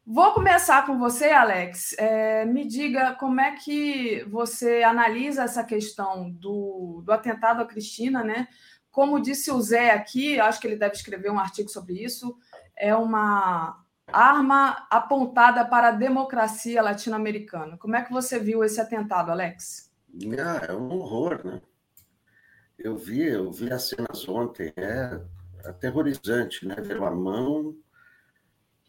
Vou 0.07 0.33
começar 0.33 0.85
com 0.85 0.99
você, 0.99 1.31
Alex. 1.31 1.95
É, 1.97 2.45
me 2.45 2.63
diga 2.63 3.15
como 3.15 3.41
é 3.41 3.55
que 3.55 4.23
você 4.25 4.83
analisa 4.83 5.43
essa 5.43 5.63
questão 5.63 6.29
do, 6.29 7.01
do 7.03 7.11
atentado 7.11 7.63
à 7.63 7.65
Cristina, 7.65 8.23
né? 8.23 8.47
Como 8.91 9.19
disse 9.19 9.49
o 9.49 9.59
Zé 9.59 9.89
aqui, 9.89 10.39
acho 10.39 10.61
que 10.61 10.67
ele 10.67 10.75
deve 10.75 10.93
escrever 10.93 11.31
um 11.31 11.39
artigo 11.39 11.69
sobre 11.69 11.95
isso, 12.03 12.37
é 12.77 12.95
uma 12.95 13.83
arma 14.07 14.85
apontada 14.91 15.65
para 15.65 15.87
a 15.87 15.91
democracia 15.91 16.83
latino-americana. 16.83 17.75
Como 17.75 17.95
é 17.95 18.03
que 18.03 18.13
você 18.13 18.37
viu 18.37 18.63
esse 18.63 18.79
atentado, 18.79 19.31
Alex? 19.31 19.91
Ah, 20.39 20.67
é 20.69 20.73
um 20.73 20.91
horror, 20.91 21.43
né? 21.43 21.61
Eu 22.77 22.95
vi, 22.95 23.23
eu 23.23 23.51
vi 23.51 23.71
as 23.71 23.89
cenas 23.89 24.29
ontem, 24.29 24.71
é 24.77 25.19
aterrorizante, 25.67 26.63
né? 26.67 26.75
Ver 26.75 26.99
uma 26.99 27.09
mão 27.09 27.75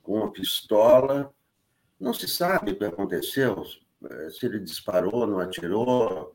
com 0.07 0.19
uma 0.19 0.33
pistola. 0.33 1.35
Não 1.99 2.15
se 2.15 2.29
sabe 2.29 2.73
o 2.73 2.79
que 2.79 2.85
aconteceu, 2.85 3.65
eh, 4.05 4.31
se 4.31 4.47
ele 4.47 4.61
disparou, 4.61 5.27
não 5.27 5.41
atirou, 5.41 6.35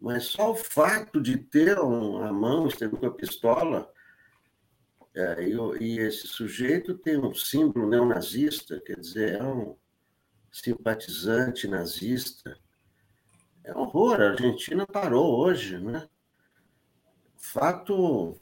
mas 0.00 0.24
só 0.24 0.50
o 0.50 0.56
fato 0.56 1.20
de 1.20 1.36
ter 1.36 1.78
a 1.78 2.32
mão 2.32 2.66
esteve 2.66 2.96
com 2.96 3.06
a 3.06 3.14
pistola. 3.14 3.88
É, 5.14 5.44
e, 5.44 5.54
e, 5.80 6.00
esse 6.00 6.26
sujeito 6.26 6.98
tem 6.98 7.16
um 7.16 7.32
símbolo 7.32 7.88
neonazista, 7.88 8.80
quer 8.80 8.98
dizer, 8.98 9.40
é 9.40 9.44
um 9.44 9.76
simpatizante 10.50 11.68
nazista. 11.68 12.58
É 13.62 13.72
um 13.72 13.82
horror, 13.82 14.20
a 14.20 14.30
Argentina 14.30 14.84
parou 14.86 15.38
hoje, 15.38 15.78
né? 15.78 16.08
Fato 17.36 18.36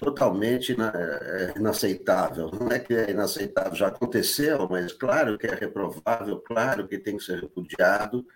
totalmente 0.00 0.72
é, 0.72 1.52
inaceitável. 1.56 2.50
Não 2.58 2.68
é 2.68 2.78
que 2.78 2.94
é 2.94 3.10
inaceitável, 3.10 3.74
já 3.74 3.88
aconteceu, 3.88 4.66
mas 4.68 4.94
claro 4.94 5.36
que 5.36 5.46
é 5.46 5.54
reprovável, 5.54 6.40
claro 6.40 6.88
que 6.88 6.98
tem 6.98 7.18
que 7.18 7.22
ser 7.22 7.42
repudiado. 7.42 8.26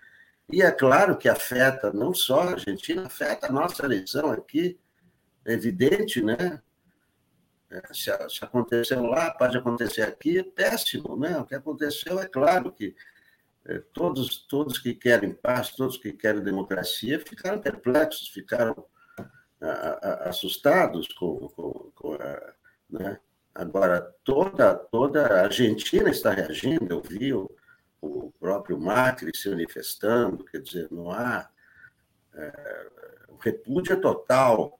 E 0.51 0.61
é 0.61 0.69
claro 0.71 1.17
que 1.17 1.27
afeta 1.27 1.91
não 1.91 2.13
só 2.13 2.41
a 2.41 2.51
Argentina, 2.51 3.07
afeta 3.07 3.47
a 3.47 3.51
nossa 3.51 3.83
eleição 3.83 4.29
aqui, 4.29 4.79
é 5.43 5.53
evidente, 5.53 6.21
né? 6.21 6.61
É, 7.71 7.81
se, 7.91 8.11
se, 8.29 8.45
aconteceu 8.45 9.01
lá, 9.01 9.31
pode 9.31 9.57
acontecer 9.57 10.03
aqui, 10.03 10.37
é 10.37 10.43
péssimo, 10.43 11.17
né? 11.17 11.35
O 11.39 11.45
que 11.45 11.55
aconteceu 11.55 12.19
é 12.19 12.27
claro 12.27 12.71
que 12.71 12.95
é, 13.65 13.79
todos, 13.91 14.45
todos 14.47 14.77
que 14.77 14.93
querem 14.93 15.33
paz, 15.33 15.71
todos 15.71 15.97
que 15.97 16.13
querem 16.13 16.43
democracia, 16.43 17.19
ficaram 17.19 17.59
perplexos, 17.59 18.27
ficaram 18.27 18.85
assustados 20.29 21.07
com, 21.13 21.49
com, 21.49 21.91
com 21.95 22.13
a, 22.13 22.53
né? 22.89 23.19
Agora, 23.53 24.01
toda, 24.23 24.75
toda 24.75 25.27
a 25.27 25.43
Argentina 25.43 26.09
está 26.09 26.31
reagindo, 26.31 26.93
eu 26.93 27.01
vi 27.01 27.33
o, 27.33 27.49
o 28.01 28.31
próprio 28.37 28.77
Macri 28.77 29.31
se 29.33 29.49
manifestando, 29.49 30.43
quer 30.43 30.61
dizer, 30.61 30.89
não 30.91 31.09
há 31.09 31.49
é, 32.33 32.87
repúdio 33.39 33.99
total 34.01 34.77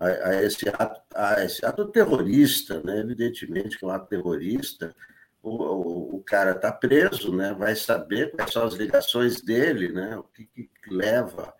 a, 0.00 0.06
a, 0.06 0.42
esse 0.42 0.66
ato, 0.70 1.02
a 1.14 1.44
esse 1.44 1.66
ato 1.66 1.86
terrorista, 1.88 2.82
né? 2.82 3.00
evidentemente 3.00 3.78
que 3.78 3.84
é 3.84 3.88
um 3.88 3.90
ato 3.90 4.08
terrorista, 4.08 4.94
o, 5.42 5.50
o, 5.50 6.16
o 6.16 6.22
cara 6.22 6.52
está 6.52 6.72
preso, 6.72 7.34
né? 7.36 7.52
vai 7.52 7.76
saber 7.76 8.30
quais 8.32 8.52
são 8.52 8.64
as 8.64 8.72
ligações 8.72 9.42
dele, 9.42 9.92
né? 9.92 10.16
o 10.16 10.22
que, 10.22 10.46
que 10.46 10.70
leva 10.88 11.52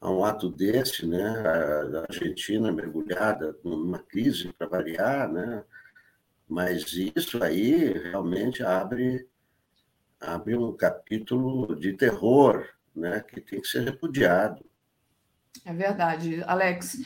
a 0.00 0.10
um 0.10 0.24
ato 0.24 0.50
desse, 0.50 1.06
né? 1.06 1.22
A 1.22 2.06
Argentina 2.08 2.70
mergulhada 2.70 3.56
numa 3.64 3.98
crise 3.98 4.52
para 4.52 4.68
variar, 4.68 5.30
né? 5.30 5.64
Mas 6.48 6.92
isso 6.92 7.42
aí 7.42 7.92
realmente 7.92 8.62
abre 8.62 9.26
abre 10.20 10.56
um 10.56 10.74
capítulo 10.74 11.76
de 11.76 11.92
terror, 11.92 12.66
né? 12.94 13.20
Que 13.20 13.40
tem 13.40 13.60
que 13.60 13.68
ser 13.68 13.84
repudiado. 13.84 14.64
É 15.64 15.72
verdade, 15.72 16.42
Alex. 16.46 16.98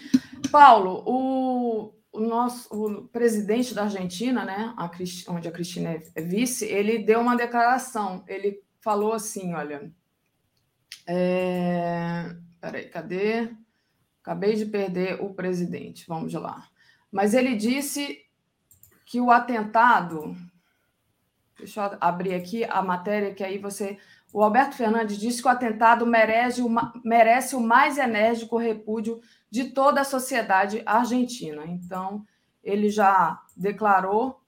Paulo, 0.50 1.02
o, 1.06 1.94
o 2.12 2.20
nosso 2.20 2.68
o 2.72 3.08
presidente 3.08 3.74
da 3.74 3.84
Argentina, 3.84 4.44
né? 4.44 4.74
A 4.76 4.90
onde 5.28 5.48
a 5.48 5.52
Cristina 5.52 6.02
é 6.14 6.22
vice, 6.22 6.66
ele 6.66 6.98
deu 6.98 7.20
uma 7.20 7.36
declaração. 7.36 8.24
Ele 8.26 8.62
falou 8.80 9.12
assim, 9.12 9.54
olha. 9.54 9.90
É 11.06 12.36
Peraí, 12.60 12.88
cadê? 12.88 13.50
Acabei 14.22 14.54
de 14.54 14.66
perder 14.66 15.22
o 15.22 15.32
presidente. 15.32 16.04
Vamos 16.06 16.32
lá. 16.34 16.68
Mas 17.10 17.34
ele 17.34 17.56
disse 17.56 18.22
que 19.06 19.20
o 19.20 19.30
atentado. 19.30 20.36
Deixa 21.56 21.84
eu 21.84 21.98
abrir 22.00 22.34
aqui 22.34 22.64
a 22.64 22.82
matéria 22.82 23.34
que 23.34 23.42
aí 23.42 23.58
você. 23.58 23.98
O 24.32 24.42
Alberto 24.42 24.76
Fernandes 24.76 25.18
disse 25.18 25.42
que 25.42 25.48
o 25.48 25.50
atentado 25.50 26.06
merece, 26.06 26.62
uma, 26.62 26.92
merece 27.04 27.56
o 27.56 27.60
mais 27.60 27.98
enérgico 27.98 28.56
repúdio 28.56 29.20
de 29.50 29.64
toda 29.70 30.02
a 30.02 30.04
sociedade 30.04 30.82
argentina. 30.86 31.64
Então, 31.66 32.24
ele 32.62 32.88
já 32.88 33.42
declarou 33.56 34.40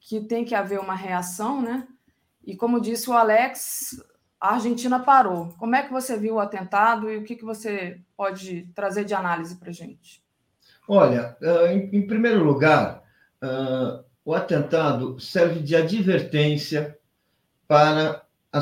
que 0.00 0.20
tem 0.20 0.44
que 0.44 0.54
haver 0.54 0.80
uma 0.80 0.94
reação, 0.94 1.60
né? 1.60 1.86
E 2.42 2.56
como 2.56 2.80
disse 2.80 3.10
o 3.10 3.12
Alex, 3.12 4.00
a 4.40 4.54
Argentina 4.54 5.00
parou. 5.00 5.54
Como 5.58 5.74
é 5.74 5.82
que 5.82 5.92
você 5.92 6.16
viu 6.16 6.34
o 6.34 6.40
atentado 6.40 7.10
e 7.10 7.16
o 7.16 7.24
que, 7.24 7.36
que 7.36 7.44
você 7.44 8.00
pode 8.16 8.68
trazer 8.74 9.04
de 9.04 9.14
análise 9.14 9.56
para 9.56 9.70
a 9.70 9.72
gente? 9.72 10.22
Olha, 10.88 11.36
ah, 11.42 11.72
em 11.72 12.06
primeiro 12.06 12.44
lugar, 12.44 13.02
ah, 13.40 14.02
o 14.24 14.34
atentado 14.34 15.18
serve 15.18 15.60
de 15.60 15.74
advertência 15.74 16.98
para 17.66 18.22
a 18.52 18.60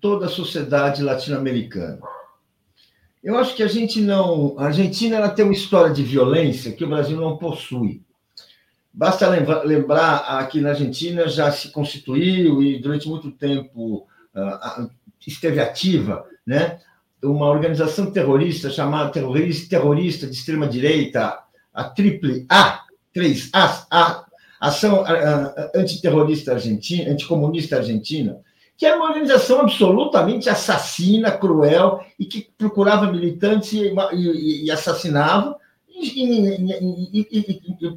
toda 0.00 0.26
a 0.26 0.30
sociedade 0.30 1.02
latino-americana. 1.02 2.00
Eu 3.22 3.36
acho 3.36 3.54
que 3.54 3.62
a 3.62 3.68
gente 3.68 4.00
não. 4.00 4.58
A 4.58 4.66
Argentina 4.66 5.16
ela 5.16 5.28
tem 5.28 5.44
uma 5.44 5.52
história 5.52 5.92
de 5.92 6.02
violência 6.02 6.72
que 6.72 6.84
o 6.84 6.88
Brasil 6.88 7.20
não 7.20 7.36
possui. 7.36 8.02
Basta 8.92 9.28
lembrar, 9.28 10.38
aqui 10.38 10.60
na 10.60 10.70
Argentina 10.70 11.28
já 11.28 11.50
se 11.52 11.70
constituiu 11.70 12.62
e 12.62 12.78
durante 12.78 13.08
muito 13.08 13.30
tempo 13.30 14.06
uh, 14.34 14.90
esteve 15.26 15.60
ativa, 15.60 16.24
né? 16.46 16.78
Uma 17.22 17.48
organização 17.48 18.10
terrorista 18.10 18.70
chamada 18.70 19.10
terrorista, 19.10 19.70
terrorista 19.70 20.26
de 20.26 20.34
extrema 20.34 20.68
direita, 20.68 21.38
a 21.72 21.84
triple 21.84 22.46
A, 22.48 22.84
3A, 23.14 23.86
a 23.90 24.26
Ação 24.60 25.04
Antiterrorista 25.74 26.52
Argentina, 26.52 27.10
Anticomunista 27.10 27.76
Argentina, 27.76 28.40
que 28.76 28.84
era 28.84 28.96
uma 28.96 29.08
organização 29.08 29.60
absolutamente 29.60 30.48
assassina, 30.48 31.30
cruel, 31.30 32.04
e 32.18 32.26
que 32.26 32.48
procurava 32.56 33.10
militantes 33.10 33.72
e, 33.72 33.92
e, 34.12 34.64
e 34.64 34.70
assassinava 34.70 35.56
e, 35.88 36.58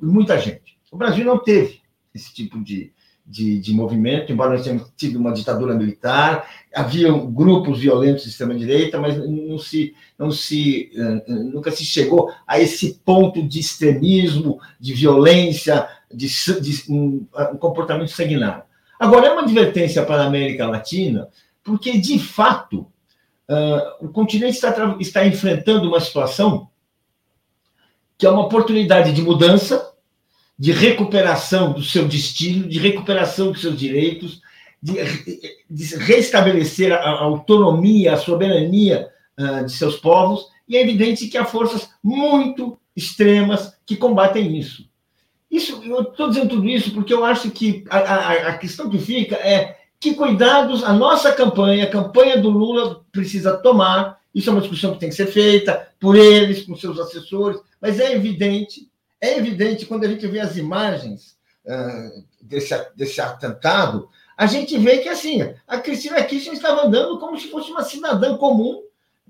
muita 0.02 0.40
gente. 0.40 0.78
O 0.92 0.98
Brasil 0.98 1.26
não 1.26 1.38
teve 1.38 1.82
esse 2.14 2.34
tipo 2.34 2.64
de, 2.64 2.92
de, 3.30 3.60
de, 3.60 3.74
movimento, 3.74 4.32
embora 4.32 4.54
nós 4.54 4.64
tenhamos 4.64 4.92
tido 4.98 5.20
uma 5.20 5.32
ditadura 5.32 5.76
militar, 5.76 6.50
havia 6.74 7.12
grupos 7.12 7.80
violentos 7.80 8.24
de 8.24 8.30
extrema-direita, 8.30 9.00
mas 9.00 9.18
não 9.18 9.60
se, 9.60 9.94
não 10.18 10.32
se, 10.32 10.92
nunca 11.28 11.70
se 11.70 11.86
chegou 11.86 12.32
a 12.48 12.60
esse 12.60 13.00
ponto 13.06 13.48
de 13.48 13.60
extremismo, 13.60 14.60
de 14.80 14.94
violência, 14.94 15.88
de, 16.12 16.28
de 16.28 16.92
um, 16.92 17.28
um 17.54 17.58
comportamento 17.58 18.10
sanguinário. 18.10 18.64
Agora, 19.00 19.28
é 19.28 19.32
uma 19.32 19.44
advertência 19.44 20.04
para 20.04 20.24
a 20.24 20.28
América 20.28 20.68
Latina, 20.68 21.30
porque, 21.64 21.98
de 21.98 22.18
fato, 22.18 22.88
uh, 23.48 24.06
o 24.06 24.10
continente 24.10 24.56
está, 24.56 24.98
está 25.00 25.26
enfrentando 25.26 25.88
uma 25.88 26.02
situação 26.02 26.68
que 28.18 28.26
é 28.26 28.30
uma 28.30 28.46
oportunidade 28.46 29.14
de 29.14 29.22
mudança, 29.22 29.89
de 30.60 30.74
recuperação 30.74 31.72
do 31.72 31.82
seu 31.82 32.05
destino, 32.05 32.68
de 32.68 32.78
recuperação 32.80 33.53
dos 33.53 33.62
seus 33.62 33.80
direitos, 33.80 34.41
de, 34.84 34.93
de 35.70 35.95
restabelecer 35.95 36.91
a, 36.91 37.10
autonomia, 37.10 38.14
a 38.14 38.18
soberania 38.18 39.07
uh, 39.39 39.66
de 39.66 39.72
seus 39.72 39.95
povos, 39.95 40.47
e 40.68 40.76
é 40.76 40.82
evidente 40.82 41.28
que 41.28 41.38
há 41.38 41.45
forças 41.45 41.89
muito 42.03 42.78
extremas 42.93 43.74
que 43.86 43.95
combatem 43.95 44.57
isso. 44.57 44.86
Isso, 45.49 45.82
eu 45.84 46.01
estou 46.01 46.28
dizendo 46.28 46.49
tudo 46.49 46.68
isso 46.68 46.91
porque 46.91 47.14
eu 47.14 47.24
acho 47.24 47.49
que 47.51 47.86
a, 47.89 47.97
a, 47.97 48.34
a, 48.49 48.57
questão 48.57 48.89
que 48.89 48.99
fica 48.99 49.36
é 49.38 49.78
que 49.99 50.14
cuidados 50.14 50.84
a 50.84 50.93
nossa 50.93 51.32
campanha, 51.32 51.86
a 51.86 51.89
campanha 51.89 52.38
do 52.38 52.49
Lula 52.49 53.01
precisa 53.12 53.57
tomar. 53.57 54.20
Isso 54.36 54.49
é 54.49 54.53
uma 54.53 54.62
discussão 54.62 54.93
que 54.93 54.99
tem 54.99 55.10
que 55.10 55.16
ser 55.16 55.28
feita 55.28 55.88
por 55.99 56.16
eles, 56.16 56.64
com 56.64 56.76
seus 56.76 56.99
assessores, 56.99 57.60
mas 57.82 57.99
é 57.99 58.14
evidente 58.14 58.89
é 59.22 59.38
evidente, 59.38 59.86
quando 59.86 60.05
a 60.05 60.07
gente 60.07 60.26
vê 60.28 60.39
as 60.39 60.55
imagens 60.57 61.38
uh, 61.65 62.24
desse, 62.41 62.74
desse 62.95 63.20
atentado, 63.20 64.09
a 64.38 64.45
gente 64.45 64.78
vê 64.78 64.99
que 64.99 65.09
assim, 65.09 65.41
a 65.67 65.80
Cristina 65.80 66.24
Kirchner 66.24 66.53
estava 66.53 66.86
andando 66.86 67.20
como 67.20 67.38
se 67.38 67.49
fosse 67.49 67.70
uma 67.72 67.84
cidadã 67.84 68.38
comum, 68.38 68.84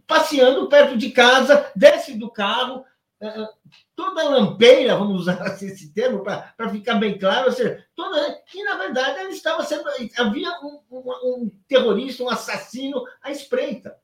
passeando 0.05 0.69
perto 0.69 0.97
de 0.97 1.11
casa, 1.11 1.71
desce 1.75 2.13
do 2.13 2.29
carro, 2.29 2.85
uh, 3.21 3.47
toda 3.95 4.29
lampeira, 4.29 4.95
vamos 4.95 5.21
usar 5.21 5.41
assim 5.43 5.67
esse 5.67 5.91
termo 5.91 6.21
para 6.21 6.69
ficar 6.71 6.95
bem 6.95 7.17
claro, 7.17 7.47
ou 7.47 7.51
seja, 7.51 7.83
toda, 7.95 8.39
que 8.45 8.63
na 8.63 8.75
verdade 8.75 9.19
ela 9.19 9.29
estava 9.29 9.63
sendo. 9.63 9.85
Havia 10.17 10.49
um, 10.61 10.79
um, 10.91 11.01
um 11.23 11.51
terrorista, 11.67 12.23
um 12.23 12.29
assassino 12.29 13.03
à 13.21 13.31
espreita. 13.31 13.95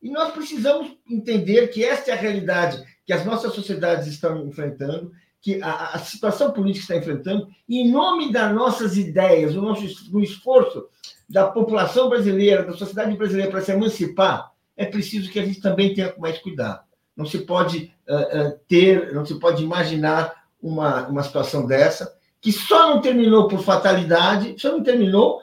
E 0.00 0.10
nós 0.10 0.32
precisamos 0.32 0.96
entender 1.10 1.68
que 1.68 1.82
esta 1.82 2.10
é 2.10 2.14
a 2.14 2.16
realidade 2.16 2.84
que 3.06 3.12
as 3.12 3.24
nossas 3.24 3.54
sociedades 3.54 4.06
estão 4.06 4.46
enfrentando 4.46 5.12
que 5.44 5.62
a, 5.62 5.90
a, 5.92 5.98
situação 5.98 6.52
política 6.52 6.84
está 6.84 6.96
enfrentando, 6.96 7.46
em 7.68 7.92
nome 7.92 8.32
das 8.32 8.50
nossas 8.54 8.96
ideias, 8.96 9.54
o 9.54 9.60
nosso 9.60 9.84
o 10.10 10.20
esforço 10.22 10.86
da 11.28 11.46
população 11.46 12.08
brasileira, 12.08 12.64
da 12.64 12.72
sociedade 12.72 13.14
brasileira 13.14 13.50
para 13.50 13.60
se 13.60 13.70
emancipar, 13.70 14.50
é 14.74 14.86
preciso 14.86 15.30
que 15.30 15.38
a 15.38 15.44
gente 15.44 15.60
também 15.60 15.92
tenha 15.92 16.14
mais 16.16 16.38
cuidado. 16.38 16.80
Não 17.14 17.26
se 17.26 17.40
pode 17.40 17.92
uh, 18.08 18.14
uh, 18.14 18.58
ter, 18.66 19.12
não 19.12 19.26
se 19.26 19.38
pode 19.38 19.62
imaginar 19.62 20.32
uma, 20.62 21.06
uma 21.08 21.22
situação 21.22 21.66
dessa, 21.66 22.16
que 22.40 22.50
só 22.50 22.94
não 22.94 23.02
terminou 23.02 23.46
por 23.46 23.62
fatalidade, 23.62 24.54
só 24.58 24.72
não 24.72 24.82
terminou 24.82 25.42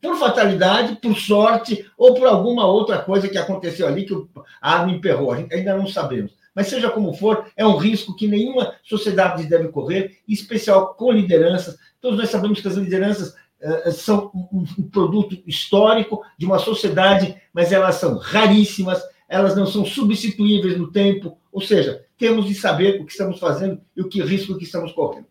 por 0.00 0.16
fatalidade, 0.18 0.96
por 0.96 1.16
sorte 1.16 1.84
ou 1.98 2.14
por 2.14 2.28
alguma 2.28 2.64
outra 2.66 2.98
coisa 2.98 3.28
que 3.28 3.38
aconteceu 3.38 3.88
ali 3.88 4.04
que 4.04 4.14
a 4.60 4.78
arma 4.78 4.92
emperrou. 4.92 5.32
Ainda 5.32 5.76
não 5.76 5.88
sabemos. 5.88 6.32
Mas 6.54 6.68
seja 6.68 6.90
como 6.90 7.14
for, 7.14 7.46
é 7.56 7.66
um 7.66 7.76
risco 7.76 8.14
que 8.14 8.28
nenhuma 8.28 8.74
sociedade 8.82 9.46
deve 9.46 9.68
correr, 9.68 10.18
em 10.28 10.32
especial 10.32 10.94
com 10.94 11.10
lideranças. 11.10 11.78
Todos 12.00 12.18
nós 12.18 12.30
sabemos 12.30 12.60
que 12.60 12.68
as 12.68 12.74
lideranças 12.74 13.34
uh, 13.60 13.92
são 13.92 14.30
um, 14.34 14.64
um 14.78 14.88
produto 14.88 15.42
histórico 15.46 16.22
de 16.36 16.44
uma 16.44 16.58
sociedade, 16.58 17.40
mas 17.52 17.72
elas 17.72 17.94
são 17.96 18.18
raríssimas, 18.18 19.02
elas 19.28 19.56
não 19.56 19.66
são 19.66 19.84
substituíveis 19.84 20.76
no 20.76 20.90
tempo, 20.90 21.38
ou 21.50 21.60
seja, 21.60 22.04
temos 22.18 22.46
de 22.46 22.54
saber 22.54 23.00
o 23.00 23.06
que 23.06 23.12
estamos 23.12 23.38
fazendo 23.38 23.80
e 23.96 24.02
o 24.02 24.08
que 24.08 24.22
risco 24.22 24.56
que 24.58 24.64
estamos 24.64 24.92
correndo. 24.92 25.26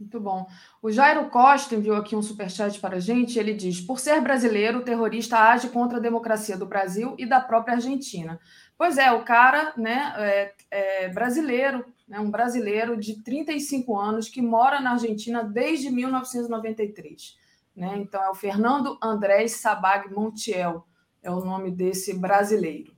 Muito 0.00 0.18
bom. 0.18 0.46
O 0.80 0.90
Jairo 0.90 1.28
Costa 1.28 1.74
enviou 1.74 1.94
aqui 1.94 2.16
um 2.16 2.22
superchat 2.22 2.80
para 2.80 2.96
a 2.96 3.00
gente. 3.00 3.38
Ele 3.38 3.52
diz: 3.52 3.82
Por 3.82 4.00
ser 4.00 4.18
brasileiro, 4.22 4.78
o 4.78 4.82
terrorista 4.82 5.36
age 5.36 5.68
contra 5.68 5.98
a 5.98 6.00
democracia 6.00 6.56
do 6.56 6.64
Brasil 6.64 7.14
e 7.18 7.26
da 7.26 7.38
própria 7.38 7.74
Argentina. 7.74 8.40
Pois 8.80 8.96
é, 8.96 9.12
o 9.12 9.22
cara 9.22 9.74
né, 9.76 10.14
é, 10.16 10.54
é 10.70 11.08
brasileiro, 11.10 11.84
né, 12.08 12.18
um 12.18 12.30
brasileiro 12.30 12.96
de 12.96 13.22
35 13.22 13.94
anos 13.94 14.30
que 14.30 14.40
mora 14.40 14.80
na 14.80 14.92
Argentina 14.92 15.44
desde 15.44 15.90
1993. 15.90 17.36
Né? 17.76 17.98
Então, 17.98 18.24
é 18.24 18.30
o 18.30 18.34
Fernando 18.34 18.96
Andrés 19.02 19.56
Sabag 19.56 20.10
Montiel, 20.10 20.86
é 21.22 21.30
o 21.30 21.44
nome 21.44 21.70
desse 21.70 22.18
brasileiro. 22.18 22.96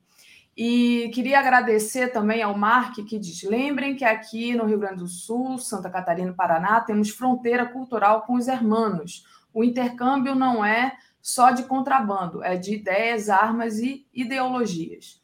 E 0.57 1.11
queria 1.13 1.41
agradecer 1.41 2.13
também 2.13 2.45
ao 2.45 2.57
Mark, 2.57 2.95
que 3.05 3.19
diz: 3.19 3.43
lembrem 3.43 3.97
que 3.97 4.05
aqui 4.05 4.55
no 4.55 4.67
Rio 4.67 4.79
Grande 4.79 4.99
do 4.99 5.09
Sul, 5.09 5.59
Santa 5.59 5.91
Catarina 5.91 6.31
e 6.31 6.37
Paraná, 6.37 6.81
temos 6.81 7.11
fronteira 7.11 7.67
cultural 7.67 8.23
com 8.23 8.35
os 8.35 8.47
hermanos. 8.47 9.27
O 9.53 9.65
intercâmbio 9.65 10.37
não 10.37 10.65
é 10.65 10.97
só 11.21 11.51
de 11.51 11.65
contrabando, 11.65 12.41
é 12.41 12.57
de 12.57 12.73
ideias, 12.73 13.29
armas 13.29 13.81
e 13.81 14.07
ideologias. 14.15 15.22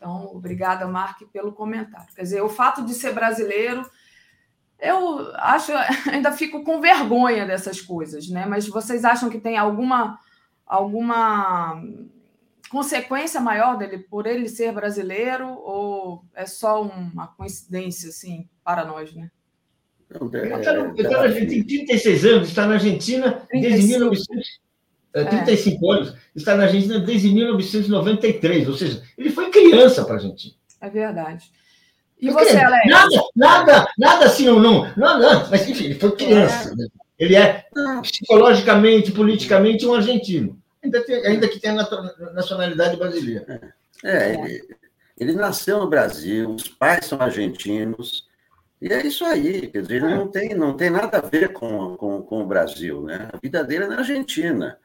Então, 0.00 0.34
obrigada, 0.34 0.86
Mark, 0.86 1.20
pelo 1.30 1.52
comentário. 1.52 2.08
Quer 2.14 2.22
dizer, 2.22 2.40
o 2.40 2.48
fato 2.48 2.82
de 2.86 2.94
ser 2.94 3.12
brasileiro, 3.12 3.82
eu 4.78 5.30
acho, 5.36 5.72
ainda 6.10 6.32
fico 6.32 6.64
com 6.64 6.80
vergonha 6.80 7.44
dessas 7.44 7.82
coisas, 7.82 8.26
né? 8.28 8.46
Mas 8.46 8.66
vocês 8.66 9.04
acham 9.04 9.28
que 9.28 9.38
tem 9.38 9.58
alguma 9.58 10.18
alguma 10.66 11.82
consequência 12.70 13.40
maior 13.40 13.76
dele 13.76 13.98
por 13.98 14.26
ele 14.26 14.48
ser 14.48 14.72
brasileiro 14.72 15.48
ou 15.48 16.24
é 16.32 16.46
só 16.46 16.80
uma 16.82 17.26
coincidência 17.26 18.08
assim 18.08 18.48
para 18.64 18.84
nós, 18.84 19.12
né? 19.12 19.30
Não, 20.08 20.30
é, 20.32 21.26
ele 21.26 21.46
tem 21.46 21.64
36 21.64 22.24
anos, 22.24 22.48
está 22.48 22.66
na 22.66 22.74
Argentina 22.74 23.32
35. 23.48 23.60
desde 23.60 23.88
1900 23.88 24.60
35 25.12 25.92
é. 25.92 25.96
anos, 25.96 26.14
está 26.34 26.56
na 26.56 26.64
Argentina 26.64 26.98
desde 27.00 27.32
1993, 27.32 28.68
ou 28.68 28.74
seja, 28.74 29.02
ele 29.18 29.30
foi 29.30 29.50
criança 29.50 30.04
para 30.04 30.14
a 30.14 30.16
Argentina. 30.16 30.54
É 30.80 30.88
verdade. 30.88 31.50
E 32.20 32.30
você, 32.30 32.56
Alex? 32.58 32.88
Nada, 32.88 33.22
nada, 33.34 33.88
nada 33.98 34.26
assim 34.26 34.48
ou 34.48 34.60
não, 34.60 34.92
não, 34.96 35.18
não, 35.18 35.50
mas 35.50 35.68
enfim, 35.68 35.86
ele 35.86 35.94
foi 35.94 36.12
criança. 36.12 36.72
É. 36.72 37.00
Ele 37.18 37.36
é 37.36 37.64
psicologicamente, 38.02 39.12
politicamente 39.12 39.86
um 39.86 39.94
argentino, 39.94 40.58
ainda, 40.82 41.02
tem, 41.02 41.26
ainda 41.26 41.48
que 41.48 41.58
tenha 41.58 41.74
nacionalidade 42.34 42.96
brasileira. 42.96 43.74
É, 44.02 44.32
ele, 44.34 44.76
ele 45.18 45.32
nasceu 45.34 45.78
no 45.78 45.88
Brasil, 45.88 46.50
os 46.54 46.68
pais 46.68 47.06
são 47.06 47.20
argentinos, 47.20 48.26
e 48.80 48.90
é 48.90 49.06
isso 49.06 49.24
aí, 49.26 49.66
quer 49.66 49.82
dizer, 49.82 49.96
ele 49.96 50.14
não 50.14 50.28
tem, 50.28 50.54
não 50.54 50.74
tem 50.74 50.88
nada 50.88 51.18
a 51.18 51.20
ver 51.20 51.52
com, 51.52 51.94
com, 51.96 52.22
com 52.22 52.42
o 52.42 52.46
Brasil, 52.46 53.02
né? 53.02 53.28
A 53.30 53.36
vida 53.36 53.62
dele 53.62 53.84
é 53.84 53.88
na 53.88 53.98
Argentina. 53.98 54.78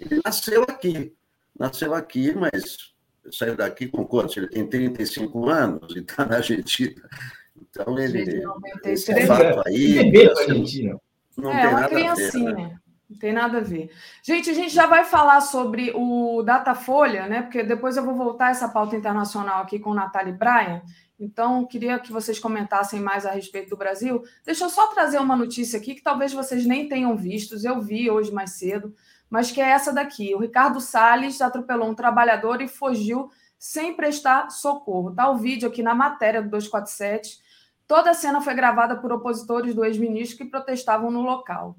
Ele 0.00 0.20
nasceu 0.24 0.62
aqui. 0.62 1.14
Nasceu 1.58 1.94
aqui, 1.94 2.34
mas 2.34 2.94
saiu 3.30 3.54
daqui 3.54 3.86
com 3.86 4.04
quantos? 4.04 4.36
Ele 4.36 4.48
tem 4.48 4.66
35 4.66 5.48
anos 5.48 5.94
e 5.94 5.98
está 6.00 6.24
na 6.24 6.36
Argentina. 6.36 7.02
Então, 7.60 7.98
ele. 7.98 8.42
Esse 8.84 9.12
é 9.12 9.26
fato 9.26 9.62
aí. 9.66 9.98
Assim, 10.26 10.92
não 11.36 11.52
é, 11.52 11.60
tem 11.60 11.68
uma 11.68 11.80
nada 11.80 11.88
criancinha. 11.88 12.50
A 12.50 12.54
ver, 12.54 12.62
né? 12.62 12.78
Não 13.10 13.18
tem 13.18 13.32
nada 13.32 13.58
a 13.58 13.60
ver. 13.60 13.90
Gente, 14.22 14.50
a 14.50 14.54
gente 14.54 14.72
já 14.72 14.86
vai 14.86 15.04
falar 15.04 15.40
sobre 15.40 15.92
o 15.94 16.42
Datafolha, 16.42 17.26
né? 17.26 17.42
Porque 17.42 17.62
depois 17.62 17.96
eu 17.96 18.04
vou 18.04 18.14
voltar 18.14 18.50
essa 18.50 18.68
pauta 18.68 18.96
internacional 18.96 19.62
aqui 19.62 19.78
com 19.78 19.92
Natália 19.92 20.30
e 20.30 20.36
Brian. 20.36 20.82
Então, 21.18 21.66
queria 21.66 21.98
que 21.98 22.12
vocês 22.12 22.38
comentassem 22.38 23.00
mais 23.00 23.26
a 23.26 23.32
respeito 23.32 23.68
do 23.68 23.76
Brasil. 23.76 24.22
Deixa 24.46 24.64
eu 24.64 24.70
só 24.70 24.86
trazer 24.86 25.18
uma 25.18 25.36
notícia 25.36 25.78
aqui 25.78 25.94
que 25.94 26.02
talvez 26.02 26.32
vocês 26.32 26.64
nem 26.64 26.88
tenham 26.88 27.14
visto. 27.16 27.56
Eu 27.62 27.82
vi 27.82 28.10
hoje 28.10 28.32
mais 28.32 28.52
cedo 28.52 28.94
mas 29.30 29.52
que 29.52 29.60
é 29.60 29.70
essa 29.70 29.92
daqui. 29.92 30.34
O 30.34 30.40
Ricardo 30.40 30.80
Salles 30.80 31.40
atropelou 31.40 31.88
um 31.88 31.94
trabalhador 31.94 32.60
e 32.60 32.68
fugiu 32.68 33.30
sem 33.56 33.94
prestar 33.94 34.50
socorro. 34.50 35.10
Está 35.10 35.30
o 35.30 35.36
vídeo 35.36 35.68
aqui 35.68 35.82
na 35.82 35.94
matéria 35.94 36.42
do 36.42 36.50
247. 36.50 37.38
Toda 37.86 38.10
a 38.10 38.14
cena 38.14 38.40
foi 38.40 38.54
gravada 38.54 38.96
por 38.96 39.12
opositores 39.12 39.74
do 39.74 39.84
ex-ministro 39.84 40.38
que 40.38 40.44
protestavam 40.44 41.10
no 41.10 41.22
local. 41.22 41.76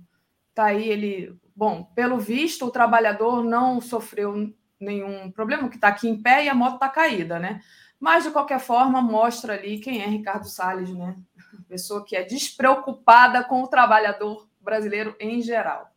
Está 0.49 0.65
aí 0.65 0.87
ele. 0.87 1.35
Bom, 1.55 1.83
pelo 1.95 2.17
visto, 2.17 2.65
o 2.65 2.71
trabalhador 2.71 3.43
não 3.43 3.81
sofreu 3.81 4.53
nenhum 4.79 5.29
problema, 5.31 5.69
que 5.69 5.75
está 5.75 5.89
aqui 5.89 6.07
em 6.07 6.21
pé 6.21 6.45
e 6.45 6.49
a 6.49 6.55
moto 6.55 6.75
está 6.75 6.89
caída, 6.89 7.37
né? 7.37 7.61
Mas, 7.99 8.23
de 8.23 8.31
qualquer 8.31 8.59
forma, 8.59 8.99
mostra 9.01 9.53
ali 9.53 9.77
quem 9.79 10.01
é 10.01 10.07
Ricardo 10.07 10.47
Salles, 10.47 10.89
né? 10.89 11.15
Pessoa 11.67 12.03
que 12.03 12.15
é 12.15 12.23
despreocupada 12.23 13.43
com 13.43 13.61
o 13.61 13.67
trabalhador 13.67 14.47
brasileiro 14.59 15.15
em 15.19 15.41
geral. 15.41 15.90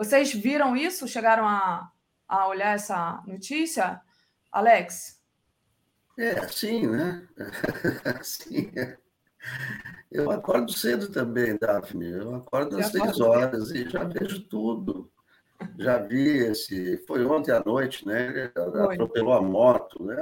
Vocês 0.00 0.32
viram 0.32 0.74
isso? 0.74 1.06
Chegaram 1.06 1.46
a, 1.46 1.92
a 2.26 2.48
olhar 2.48 2.74
essa 2.74 3.22
notícia, 3.26 4.00
Alex? 4.50 5.20
É, 6.18 6.48
sim, 6.48 6.86
né? 6.86 7.28
sim. 8.24 8.72
Eu 10.10 10.30
acordo 10.30 10.72
cedo 10.72 11.10
também, 11.10 11.54
Daphne. 11.58 12.12
Eu 12.12 12.34
acordo 12.34 12.78
às 12.78 12.86
seis 12.86 13.20
horas 13.20 13.72
e 13.72 13.90
já 13.90 14.04
vejo 14.04 14.40
tudo. 14.44 15.12
Já 15.78 15.98
vi 15.98 16.46
esse. 16.46 16.96
Foi 17.06 17.22
ontem 17.26 17.52
à 17.52 17.62
noite, 17.62 18.06
né? 18.06 18.28
Ele 18.28 18.52
atropelou 18.54 19.34
a 19.34 19.42
moto. 19.42 20.02
Né? 20.02 20.16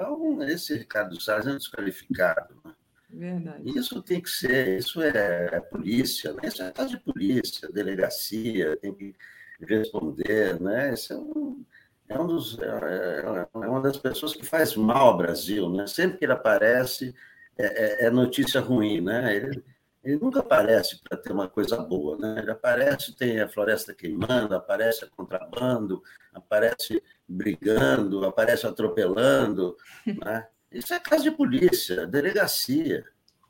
Esse 0.52 0.76
Ricardo 0.76 1.20
Salles 1.20 1.46
é 1.46 1.50
um 1.50 1.56
desqualificado. 1.56 2.60
Né? 2.64 2.74
Verdade. 3.10 3.78
Isso 3.78 4.02
tem 4.02 4.20
que 4.20 4.28
ser, 4.28 4.80
isso 4.80 5.00
é 5.00 5.60
polícia, 5.60 6.32
né? 6.32 6.40
isso 6.46 6.64
é 6.64 6.72
caso 6.72 6.90
de 6.90 6.98
polícia, 6.98 7.70
delegacia, 7.70 8.76
tem 8.78 8.92
que 8.92 9.14
responder, 9.60 10.60
né? 10.60 10.94
Isso 10.94 11.12
é 11.12 11.16
um, 11.16 11.64
é 12.08 12.18
um 12.18 12.26
dos, 12.26 12.58
é, 12.58 12.66
é, 12.66 13.48
é 13.52 13.68
uma 13.68 13.80
das 13.80 13.96
pessoas 13.96 14.34
que 14.34 14.44
faz 14.44 14.74
mal 14.76 15.08
ao 15.08 15.16
Brasil, 15.16 15.68
né? 15.70 15.86
Sempre 15.86 16.18
que 16.18 16.24
ele 16.24 16.32
aparece 16.32 17.14
é, 17.56 18.04
é, 18.04 18.06
é 18.06 18.10
notícia 18.10 18.60
ruim, 18.60 19.00
né? 19.00 19.34
Ele, 19.34 19.64
ele 20.02 20.16
nunca 20.16 20.40
aparece 20.40 21.00
para 21.02 21.18
ter 21.18 21.32
uma 21.32 21.48
coisa 21.48 21.76
boa, 21.76 22.16
né? 22.16 22.40
Ele 22.40 22.50
aparece, 22.50 23.14
tem 23.14 23.40
a 23.40 23.48
floresta 23.48 23.92
queimando, 23.94 24.54
aparece 24.54 25.06
contrabando, 25.10 26.02
aparece 26.32 27.02
brigando, 27.28 28.24
aparece 28.24 28.66
atropelando, 28.66 29.76
né? 30.06 30.46
Isso 30.70 30.92
é 30.94 31.00
caso 31.00 31.24
de 31.24 31.30
polícia, 31.30 32.06
delegacia. 32.06 33.04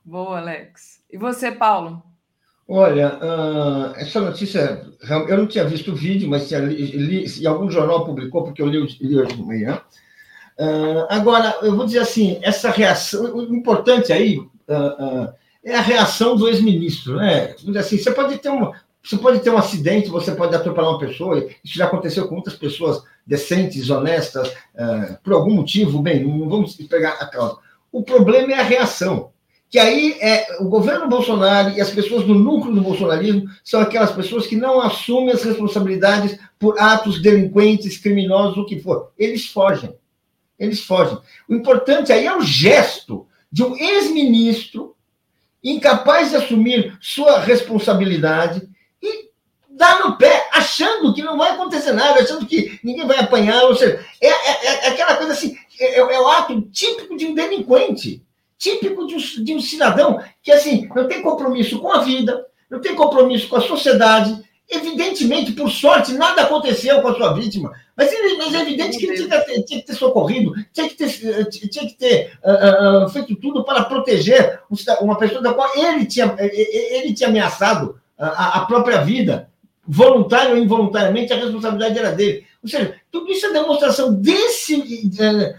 Boa, 0.04 0.38
Alex. 0.38 1.02
E 1.10 1.18
você, 1.18 1.50
Paulo? 1.52 2.02
Olha, 2.70 3.16
uh, 3.16 3.94
essa 3.96 4.20
notícia, 4.20 4.84
eu 5.26 5.38
não 5.38 5.46
tinha 5.46 5.64
visto 5.64 5.90
o 5.90 5.96
vídeo, 5.96 6.28
mas 6.28 6.48
tinha 6.48 6.60
li, 6.60 7.24
li, 7.24 7.46
algum 7.46 7.70
jornal 7.70 8.04
publicou, 8.04 8.44
porque 8.44 8.60
eu 8.60 8.66
li, 8.66 8.86
li 9.00 9.18
hoje 9.18 9.36
de 9.36 9.42
manhã. 9.42 9.80
Uh, 10.58 11.06
agora, 11.08 11.56
eu 11.62 11.74
vou 11.74 11.86
dizer 11.86 12.00
assim, 12.00 12.38
essa 12.42 12.70
reação, 12.70 13.34
o 13.34 13.54
importante 13.54 14.12
aí 14.12 14.36
uh, 14.36 15.32
é 15.64 15.76
a 15.76 15.80
reação 15.80 16.36
do 16.36 16.46
ex-ministro, 16.46 17.16
né? 17.16 17.54
Assim, 17.78 17.96
você 17.96 18.10
pode 18.10 18.36
ter 18.36 18.50
um, 18.50 18.70
você 19.02 19.16
pode 19.16 19.40
ter 19.40 19.48
um 19.48 19.56
acidente, 19.56 20.10
você 20.10 20.34
pode 20.34 20.54
atropelar 20.54 20.90
uma 20.90 20.98
pessoa, 20.98 21.38
isso 21.64 21.78
já 21.78 21.86
aconteceu 21.86 22.28
com 22.28 22.34
muitas 22.34 22.54
pessoas 22.54 23.02
decentes, 23.26 23.88
honestas, 23.88 24.52
por 25.22 25.32
algum 25.32 25.54
motivo, 25.54 26.02
bem, 26.02 26.22
não 26.22 26.48
vamos 26.48 26.74
pegar 26.74 27.12
a 27.12 27.26
causa. 27.26 27.56
O 27.90 28.02
problema 28.02 28.52
é 28.52 28.58
a 28.58 28.62
reação. 28.62 29.30
Que 29.70 29.78
aí 29.78 30.16
é 30.20 30.56
o 30.60 30.64
governo 30.64 31.08
Bolsonaro 31.08 31.70
e 31.70 31.80
as 31.80 31.90
pessoas 31.90 32.24
do 32.24 32.34
núcleo 32.34 32.74
do 32.74 32.80
bolsonarismo 32.80 33.44
são 33.62 33.80
aquelas 33.80 34.12
pessoas 34.12 34.46
que 34.46 34.56
não 34.56 34.80
assumem 34.80 35.34
as 35.34 35.42
responsabilidades 35.42 36.38
por 36.58 36.80
atos 36.80 37.20
delinquentes, 37.20 37.98
criminosos, 37.98 38.56
o 38.56 38.64
que 38.64 38.80
for. 38.80 39.12
Eles 39.18 39.46
fogem. 39.46 39.94
Eles 40.58 40.82
fogem. 40.82 41.18
O 41.48 41.54
importante 41.54 42.12
aí 42.12 42.26
é 42.26 42.36
o 42.36 42.40
gesto 42.40 43.26
de 43.52 43.62
um 43.62 43.76
ex-ministro 43.76 44.96
incapaz 45.62 46.30
de 46.30 46.36
assumir 46.36 46.96
sua 47.00 47.38
responsabilidade 47.40 48.68
dá 49.78 50.00
no 50.00 50.18
pé, 50.18 50.48
achando 50.52 51.14
que 51.14 51.22
não 51.22 51.38
vai 51.38 51.52
acontecer 51.52 51.92
nada, 51.92 52.20
achando 52.20 52.44
que 52.44 52.78
ninguém 52.82 53.06
vai 53.06 53.20
apanhar. 53.20 53.62
Ou 53.62 53.76
seja, 53.76 54.04
é, 54.20 54.28
é, 54.28 54.86
é 54.86 54.88
aquela 54.88 55.16
coisa 55.16 55.32
assim, 55.32 55.56
é, 55.78 56.00
é, 56.00 56.20
o 56.20 56.28
ato 56.28 56.60
típico 56.72 57.16
de 57.16 57.26
um 57.26 57.34
delinquente, 57.34 58.26
típico 58.58 59.06
de 59.06 59.14
um, 59.14 59.44
de 59.44 59.54
um 59.54 59.60
cidadão 59.60 60.20
que, 60.42 60.52
assim, 60.52 60.88
não 60.94 61.06
tem 61.06 61.22
compromisso 61.22 61.78
com 61.78 61.92
a 61.92 62.00
vida, 62.00 62.44
não 62.68 62.80
tem 62.80 62.94
compromisso 62.94 63.48
com 63.48 63.56
a 63.56 63.60
sociedade. 63.60 64.36
Evidentemente, 64.68 65.52
por 65.52 65.70
sorte, 65.70 66.12
nada 66.12 66.42
aconteceu 66.42 67.00
com 67.00 67.08
a 67.08 67.14
sua 67.14 67.32
vítima, 67.32 67.72
mas, 67.96 68.10
mas 68.36 68.54
é 68.54 68.60
evidente 68.60 68.98
que 68.98 69.06
ele 69.06 69.16
tinha, 69.16 69.64
tinha, 69.64 69.80
que 69.80 69.86
ter 69.86 69.94
socorrido, 69.94 70.52
tinha 70.74 70.86
que 70.86 70.94
ter, 70.94 71.08
tinha 71.48 71.86
que 71.86 71.94
ter 71.94 72.38
uh, 72.44 73.06
uh, 73.06 73.08
feito 73.08 73.34
tudo 73.36 73.64
para 73.64 73.84
proteger 73.84 74.60
uma 75.00 75.16
pessoa 75.16 75.40
da 75.40 75.54
qual 75.54 75.70
ele 75.74 76.04
tinha, 76.04 76.36
ele 76.38 77.14
tinha 77.14 77.30
ameaçado 77.30 77.98
a, 78.18 78.58
a 78.58 78.66
própria 78.66 79.00
vida 79.00 79.48
voluntário 79.88 80.50
ou 80.50 80.58
involuntariamente, 80.58 81.32
a 81.32 81.36
responsabilidade 81.36 81.98
era 81.98 82.12
dele. 82.12 82.44
Ou 82.62 82.68
seja, 82.68 82.97
tudo 83.10 83.30
isso 83.30 83.46
é 83.46 83.52
demonstração 83.52 84.14
desse. 84.14 85.10
É, 85.20 85.54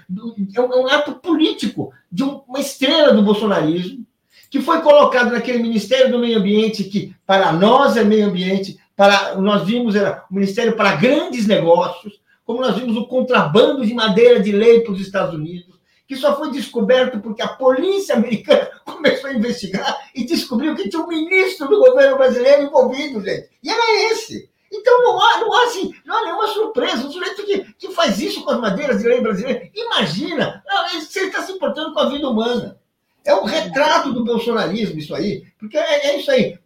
é 0.55 0.61
um 0.61 0.87
ato 0.87 1.13
político 1.15 1.91
de 2.11 2.23
uma 2.23 2.59
estrela 2.59 3.13
do 3.13 3.23
bolsonarismo, 3.23 4.05
que 4.49 4.61
foi 4.61 4.81
colocado 4.81 5.31
naquele 5.31 5.59
Ministério 5.59 6.11
do 6.11 6.19
Meio 6.19 6.39
Ambiente, 6.39 6.83
que 6.83 7.15
para 7.25 7.51
nós 7.51 7.97
é 7.97 8.03
meio 8.03 8.27
ambiente, 8.27 8.79
para 8.95 9.35
nós 9.35 9.63
vimos 9.63 9.95
era 9.95 10.25
o 10.29 10.33
Ministério 10.33 10.75
para 10.75 10.95
grandes 10.95 11.45
negócios, 11.45 12.19
como 12.43 12.61
nós 12.61 12.75
vimos 12.75 12.97
o 12.97 13.05
contrabando 13.05 13.85
de 13.85 13.93
madeira 13.93 14.39
de 14.39 14.51
lei 14.51 14.81
para 14.81 14.93
os 14.93 15.01
Estados 15.01 15.35
Unidos, 15.35 15.79
que 16.07 16.15
só 16.15 16.35
foi 16.35 16.51
descoberto 16.51 17.19
porque 17.19 17.43
a 17.43 17.47
polícia 17.47 18.15
americana 18.15 18.71
começou 18.83 19.29
a 19.29 19.33
investigar 19.33 19.95
e 20.15 20.25
descobriu 20.25 20.75
que 20.75 20.89
tinha 20.89 21.03
um 21.03 21.07
ministro 21.07 21.67
do 21.67 21.79
governo 21.79 22.17
brasileiro 22.17 22.63
envolvido, 22.63 23.21
gente. 23.21 23.49
E 23.61 23.69
era 23.69 24.11
esse. 24.11 24.49
Então 24.71 25.03
não 25.03 25.21
há, 25.21 25.39
não 25.39 25.53
há, 25.53 25.63
assim, 25.65 25.93
não 26.05 26.17
há 26.17 26.23
nenhuma 26.23 26.47
surpresa. 26.47 27.07
Um 27.07 27.11
sujeito 27.11 27.45
que, 27.45 27.73
que 27.73 27.91
faz 27.93 28.19
isso 28.19 28.43
com 28.43 28.51
as 28.51 28.59
madeiras 28.59 29.01
de 29.01 29.07
lei 29.07 29.21
brasileira, 29.21 29.69
imagina, 29.73 30.63
você 30.93 31.21
está 31.21 31.41
se 31.41 31.51
importando 31.51 31.93
com 31.93 31.99
a 31.99 32.09
vida 32.09 32.29
humana. 32.29 32.79
É 33.25 33.33
um 33.33 33.43
retrato 33.43 34.13
do 34.13 34.23
bolsonarismo 34.23 34.97
isso 34.97 35.13
aí, 35.13 35.43
porque 35.57 35.77
é, 35.77 36.07
é 36.07 36.19
isso 36.19 36.31
aí. 36.31 36.57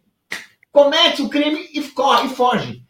Comete 0.70 1.22
o 1.22 1.28
crime 1.28 1.68
e 1.72 1.82
corre, 1.82 2.26
e 2.26 2.34
foge. 2.34 2.84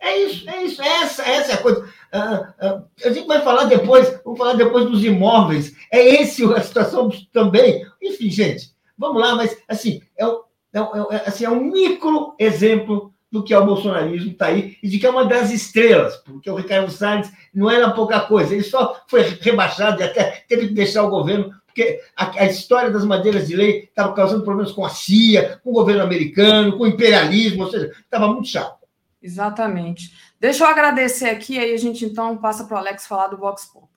É 0.00 0.16
isso, 0.16 0.48
é 0.48 0.64
isso, 0.64 0.82
essa, 0.82 1.22
essa 1.22 1.52
é 1.52 1.54
a 1.54 1.62
coisa. 1.62 1.92
Ah, 2.10 2.54
ah, 2.58 2.82
a 3.04 3.10
gente 3.10 3.26
vai 3.26 3.42
falar 3.42 3.64
depois, 3.64 4.20
vamos 4.24 4.38
falar 4.38 4.54
depois 4.54 4.86
dos 4.86 5.04
imóveis. 5.04 5.74
É 5.92 6.22
esse 6.22 6.42
a 6.54 6.62
situação 6.62 7.10
também. 7.32 7.86
Enfim, 8.02 8.30
gente, 8.30 8.74
vamos 8.96 9.20
lá, 9.20 9.34
mas 9.34 9.56
assim, 9.68 10.00
é, 10.16 10.26
um, 10.26 10.40
é, 10.72 10.80
um, 10.80 11.12
é, 11.12 11.22
assim, 11.26 11.44
é 11.44 11.50
um 11.50 11.60
micro 11.60 12.34
exemplo 12.38 13.12
do 13.30 13.44
que 13.44 13.54
é 13.54 13.58
o 13.58 13.64
bolsonarismo, 13.64 14.32
está 14.32 14.46
aí, 14.46 14.76
e 14.82 14.88
de 14.88 14.98
que 14.98 15.06
é 15.06 15.10
uma 15.10 15.24
das 15.24 15.50
estrelas, 15.50 16.16
porque 16.16 16.50
o 16.50 16.56
Ricardo 16.56 16.90
Salles 16.90 17.30
não 17.54 17.70
era 17.70 17.90
pouca 17.90 18.20
coisa, 18.20 18.54
ele 18.54 18.64
só 18.64 19.00
foi 19.08 19.22
rebaixado 19.40 20.00
e 20.00 20.04
até 20.04 20.44
teve 20.48 20.68
que 20.68 20.74
deixar 20.74 21.04
o 21.04 21.10
governo, 21.10 21.54
porque 21.64 22.00
a, 22.16 22.30
a 22.40 22.46
história 22.46 22.90
das 22.90 23.04
madeiras 23.04 23.46
de 23.46 23.54
lei 23.54 23.84
estava 23.84 24.12
causando 24.12 24.42
problemas 24.42 24.72
com 24.72 24.84
a 24.84 24.90
CIA, 24.90 25.60
com 25.62 25.70
o 25.70 25.74
governo 25.74 26.02
americano, 26.02 26.76
com 26.76 26.84
o 26.84 26.88
imperialismo, 26.88 27.64
ou 27.64 27.70
seja, 27.70 27.92
estava 27.92 28.26
muito 28.26 28.48
chato. 28.48 28.80
Exatamente. 29.22 30.12
Deixa 30.40 30.64
eu 30.64 30.68
agradecer 30.68 31.28
aqui, 31.28 31.58
aí 31.58 31.72
a 31.72 31.78
gente 31.78 32.04
então 32.04 32.36
passa 32.36 32.64
para 32.64 32.74
o 32.74 32.78
Alex 32.78 33.06
falar 33.06 33.28
do 33.28 33.36
Vox 33.36 33.66
Populi. 33.66 33.90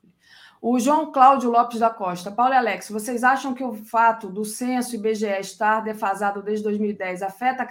O 0.61 0.79
João 0.79 1.11
Cláudio 1.11 1.49
Lopes 1.49 1.79
da 1.79 1.89
Costa. 1.89 2.31
Paulo 2.31 2.53
e 2.53 2.57
Alex, 2.57 2.89
vocês 2.89 3.23
acham 3.23 3.53
que 3.53 3.63
o 3.63 3.73
fato 3.73 4.29
do 4.29 4.45
censo 4.45 4.95
IBGE 4.95 5.39
estar 5.39 5.81
defasado 5.81 6.41
desde 6.41 6.63
2010 6.63 7.21
afeta 7.21 7.63
a 7.63 7.65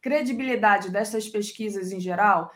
credibilidade 0.00 0.90
dessas 0.90 1.28
pesquisas 1.28 1.92
em 1.92 2.00
geral? 2.00 2.50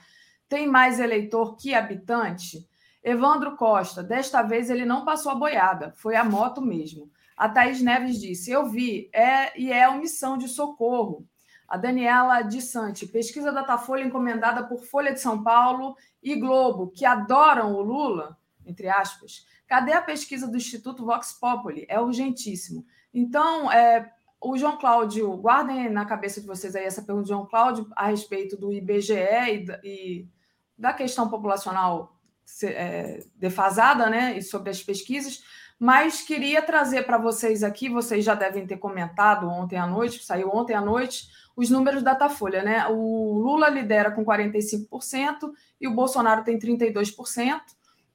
Tem 0.49 0.66
mais 0.66 1.01
eleitor 1.01 1.57
que 1.57 1.74
habitante? 1.74 2.68
Evandro 3.03 3.57
Costa, 3.57 4.03
desta 4.03 4.43
vez 4.43 4.70
ele 4.70 4.84
não 4.84 5.05
passou 5.05 5.32
a 5.32 5.34
boiada, 5.34 5.93
foi 5.97 6.14
a 6.14 6.22
moto 6.22 6.61
mesmo. 6.61 7.11
A 7.36 7.49
Thaís 7.49 7.82
Neves 7.82 8.20
disse: 8.20 8.51
Eu 8.51 8.66
vi, 8.68 9.11
é 9.12 9.59
e 9.61 9.72
é 9.72 9.88
omissão 9.88 10.38
de 10.38 10.49
socorro. 10.49 11.26
A 11.66 11.76
Daniela 11.76 12.43
de 12.43 12.61
Sante, 12.61 13.07
pesquisa 13.07 13.51
Datafolha 13.51 14.05
encomendada 14.05 14.62
por 14.62 14.84
Folha 14.84 15.12
de 15.12 15.20
São 15.20 15.43
Paulo 15.43 15.97
e 16.22 16.36
Globo, 16.36 16.90
que 16.90 17.05
adoram 17.05 17.74
o 17.74 17.80
Lula, 17.80 18.36
entre 18.66 18.88
aspas. 18.88 19.47
Cadê 19.66 19.93
a 19.95 20.03
pesquisa 20.03 20.47
do 20.47 20.57
Instituto 20.57 21.05
Vox 21.05 21.32
Populi? 21.32 21.86
É 21.88 21.99
urgentíssimo. 21.99 22.84
Então, 23.12 23.72
é, 23.72 24.12
o 24.43 24.59
João 24.59 24.76
Cláudio, 24.76 25.36
guardem 25.36 25.88
na 25.88 26.05
cabeça 26.05 26.40
de 26.40 26.47
vocês 26.47 26.74
aí 26.74 26.84
essa 26.84 27.03
pergunta 27.03 27.24
do 27.24 27.28
João 27.28 27.47
Cláudio 27.47 27.86
a 27.95 28.09
respeito 28.09 28.57
do 28.57 28.72
IBGE 28.72 29.14
e, 29.14 29.66
e 29.84 30.28
da 30.76 30.93
questão 30.93 31.28
populacional 31.28 32.18
é, 32.64 33.20
defasada, 33.36 34.11
né? 34.11 34.36
E 34.36 34.43
sobre 34.43 34.70
as 34.70 34.82
pesquisas. 34.82 35.43
mas 35.78 36.22
queria 36.22 36.61
trazer 36.61 37.05
para 37.05 37.18
vocês 37.18 37.62
aqui, 37.62 37.88
vocês 37.88 38.24
já 38.24 38.34
devem 38.34 38.66
ter 38.66 38.78
comentado 38.78 39.49
ontem 39.49 39.76
à 39.76 39.86
noite, 39.86 40.24
saiu 40.24 40.51
ontem 40.53 40.74
à 40.74 40.80
noite, 40.80 41.28
os 41.57 41.70
números 41.70 42.03
da 42.03 42.12
Datafolha, 42.12 42.62
né? 42.62 42.86
O 42.88 43.38
Lula 43.38 43.68
lidera 43.68 44.11
com 44.11 44.24
45% 44.24 45.53
e 45.80 45.86
o 45.86 45.95
Bolsonaro 45.95 46.43
tem 46.43 46.59
32%, 46.59 47.61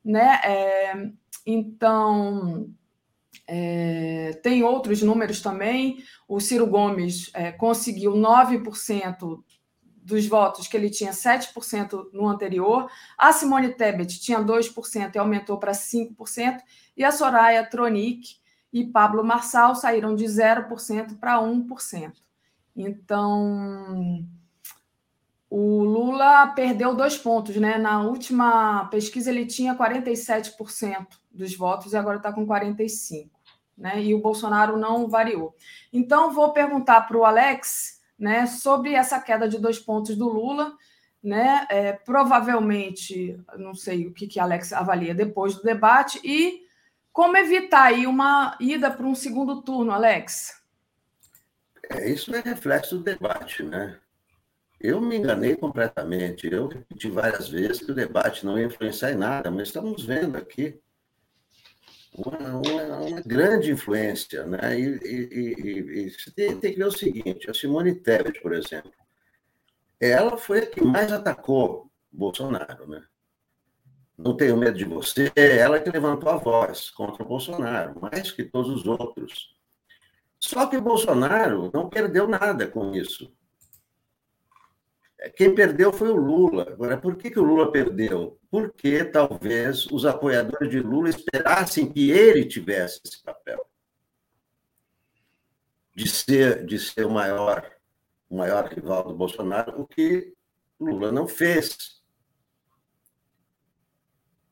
né? 0.04 0.42
É, 0.44 1.10
então, 1.46 2.70
é, 3.48 4.40
tem 4.44 4.62
outros 4.64 5.02
números 5.02 5.42
também. 5.42 6.04
O 6.28 6.40
Ciro 6.40 6.68
Gomes 6.68 7.32
é, 7.34 7.52
conseguiu 7.52 8.14
9% 8.14 9.42
dos 10.04 10.26
votos, 10.28 10.68
que 10.68 10.76
ele 10.76 10.90
tinha 10.90 11.12
7% 11.12 12.10
no 12.14 12.28
anterior. 12.28 12.90
A 13.18 13.32
Simone 13.32 13.74
Tebet 13.74 14.20
tinha 14.20 14.40
2% 14.40 15.16
e 15.16 15.18
aumentou 15.18 15.58
para 15.58 15.72
5%. 15.72 16.60
E 16.96 17.04
a 17.04 17.12
Soraya 17.12 17.66
Tronic 17.66 18.36
e 18.72 18.86
Pablo 18.86 19.24
Marçal 19.24 19.76
saíram 19.76 20.16
de 20.16 20.26
0% 20.26 21.18
para 21.20 21.42
1%. 21.42 22.14
Então, 22.76 24.26
o 25.50 25.84
Lula 25.84 26.48
perdeu 26.48 26.96
dois 26.96 27.18
pontos, 27.18 27.56
né? 27.56 27.78
Na 27.78 28.02
última 28.02 28.86
pesquisa 28.86 29.30
ele 29.30 29.46
tinha 29.46 29.76
47% 29.76 31.08
dos 31.32 31.56
votos 31.56 31.94
e 31.94 31.98
agora 31.98 32.18
está 32.18 32.32
com 32.32 32.46
45%. 32.46 33.37
Né? 33.78 34.02
E 34.04 34.14
o 34.14 34.22
Bolsonaro 34.22 34.78
não 34.78 35.08
variou. 35.08 35.56
Então, 35.94 36.34
vou 36.34 36.52
perguntar 36.52 37.02
para 37.02 37.18
o 37.18 37.26
Alex 37.26 38.02
né, 38.18 38.48
sobre 38.48 38.94
essa 38.94 39.20
queda 39.20 39.48
de 39.48 39.60
dois 39.60 39.80
pontos 39.80 40.16
do 40.16 40.28
Lula. 40.28 40.74
Né, 41.24 41.66
é, 41.70 41.94
provavelmente, 41.94 43.38
não 43.58 43.74
sei 43.74 44.08
o 44.08 44.14
que, 44.14 44.28
que 44.28 44.40
Alex 44.40 44.72
avalia 44.72 45.14
depois 45.14 45.56
do 45.56 45.64
debate, 45.64 46.22
e 46.24 46.62
como 47.12 47.36
evitar 47.36 47.86
aí 47.86 48.06
uma 48.06 48.56
ida 48.60 48.92
para 48.92 49.06
um 49.06 49.16
segundo 49.16 49.62
turno, 49.62 49.92
Alex? 49.92 50.62
É, 51.90 52.10
isso 52.10 52.34
é 52.34 52.42
reflexo 52.42 52.98
do 52.98 53.04
debate, 53.04 53.64
né? 53.64 53.98
Eu 54.80 55.02
me 55.02 55.18
enganei 55.18 55.56
completamente. 55.56 56.48
Eu 56.48 56.68
repeti 56.68 57.10
várias 57.10 57.50
vezes 57.50 57.82
que 57.82 57.92
o 57.92 57.96
debate 57.96 58.46
não 58.46 58.60
ia 58.60 58.68
influenciar 58.68 59.12
em 59.12 59.18
nada, 59.18 59.50
mas 59.50 59.70
estamos 59.70 60.06
vendo 60.06 60.38
aqui 60.38 60.80
uma, 62.18 62.38
uma, 62.38 62.98
uma 63.00 63.22
grande 63.22 63.72
influência. 63.72 64.46
Né? 64.46 64.80
E, 64.80 64.84
e, 64.84 65.30
e, 65.32 66.08
e 66.08 66.32
tem, 66.32 66.60
tem, 66.60 66.74
que 66.74 66.80
ver 66.80 66.88
o 66.88 66.92
seguinte: 66.92 67.50
a 67.50 67.54
Simone 67.54 67.96
Tebet, 67.96 68.42
por 68.42 68.54
exemplo, 68.54 68.92
ela 70.00 70.38
foi 70.38 70.60
a 70.60 70.66
que 70.66 70.82
mais 70.82 71.12
atacou 71.12 71.92
Bolsonaro. 72.12 72.88
Né? 72.88 73.04
Não 74.18 74.36
tenho 74.36 74.58
medo 74.58 74.78
de 74.78 74.86
você, 74.86 75.32
ela 75.36 75.80
que 75.80 75.92
levantou 75.92 76.30
a 76.30 76.38
voz 76.38 76.90
contra 76.90 77.24
o 77.24 77.28
Bolsonaro, 77.28 78.00
mais 78.02 78.32
que 78.32 78.44
todos 78.44 78.72
os 78.72 78.88
outros. 78.88 79.56
Só 80.40 80.68
que 80.68 80.78
o 80.78 80.82
Bolsonaro 80.82 81.72
não 81.74 81.90
perdeu 81.90 82.28
nada 82.28 82.68
com 82.68 82.94
isso. 82.96 83.32
Quem 85.36 85.54
perdeu 85.54 85.92
foi 85.92 86.10
o 86.10 86.16
Lula. 86.16 86.64
Agora, 86.72 86.98
por 86.98 87.16
que, 87.16 87.32
que 87.32 87.40
o 87.40 87.44
Lula 87.44 87.72
perdeu? 87.72 88.40
Porque 88.52 89.04
talvez 89.04 89.88
os 89.88 90.06
apoiadores 90.06 90.70
de 90.70 90.80
Lula 90.80 91.10
esperassem 91.10 91.92
que 91.92 92.12
ele 92.12 92.46
tivesse 92.46 93.02
esse 93.04 93.24
papel 93.24 93.68
de 95.96 96.08
ser, 96.08 96.64
de 96.64 96.78
ser 96.78 97.08
o 97.08 97.10
maior, 97.10 97.68
o 98.30 98.38
maior 98.38 98.68
rival 98.68 99.06
do 99.06 99.16
Bolsonaro, 99.16 99.82
o 99.82 99.88
que 99.88 100.36
Lula 100.80 101.12
não 101.12 101.28
fez. 101.28 102.04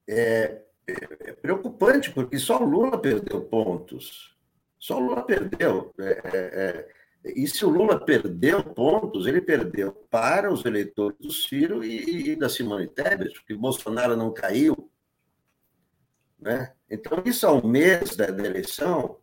É, 0.07 0.63
é, 0.87 0.93
é 1.29 1.33
preocupante, 1.33 2.11
porque 2.11 2.39
só 2.39 2.57
Lula 2.57 2.99
perdeu 2.99 3.43
pontos. 3.43 4.35
Só 4.79 4.97
Lula 4.97 5.23
perdeu. 5.23 5.93
É, 5.99 6.09
é, 6.09 6.29
é 6.33 6.94
e 7.33 7.47
se 7.47 7.65
o 7.65 7.69
Lula 7.69 7.99
perdeu 8.03 8.63
pontos, 8.63 9.25
ele 9.25 9.41
perdeu 9.41 9.91
para 10.11 10.51
os 10.51 10.63
eleitores 10.63 11.17
do 11.19 11.31
Ciro 11.31 11.83
e, 11.83 12.31
e 12.31 12.35
da 12.35 12.47
Simone 12.47 12.87
Tebet, 12.87 13.33
porque 13.33 13.55
Bolsonaro 13.55 14.15
não 14.15 14.31
caiu. 14.31 14.91
Né? 16.39 16.71
Então, 16.89 17.23
isso 17.25 17.47
ao 17.47 17.65
mês 17.65 18.15
da, 18.15 18.27
da 18.27 18.45
eleição 18.45 19.17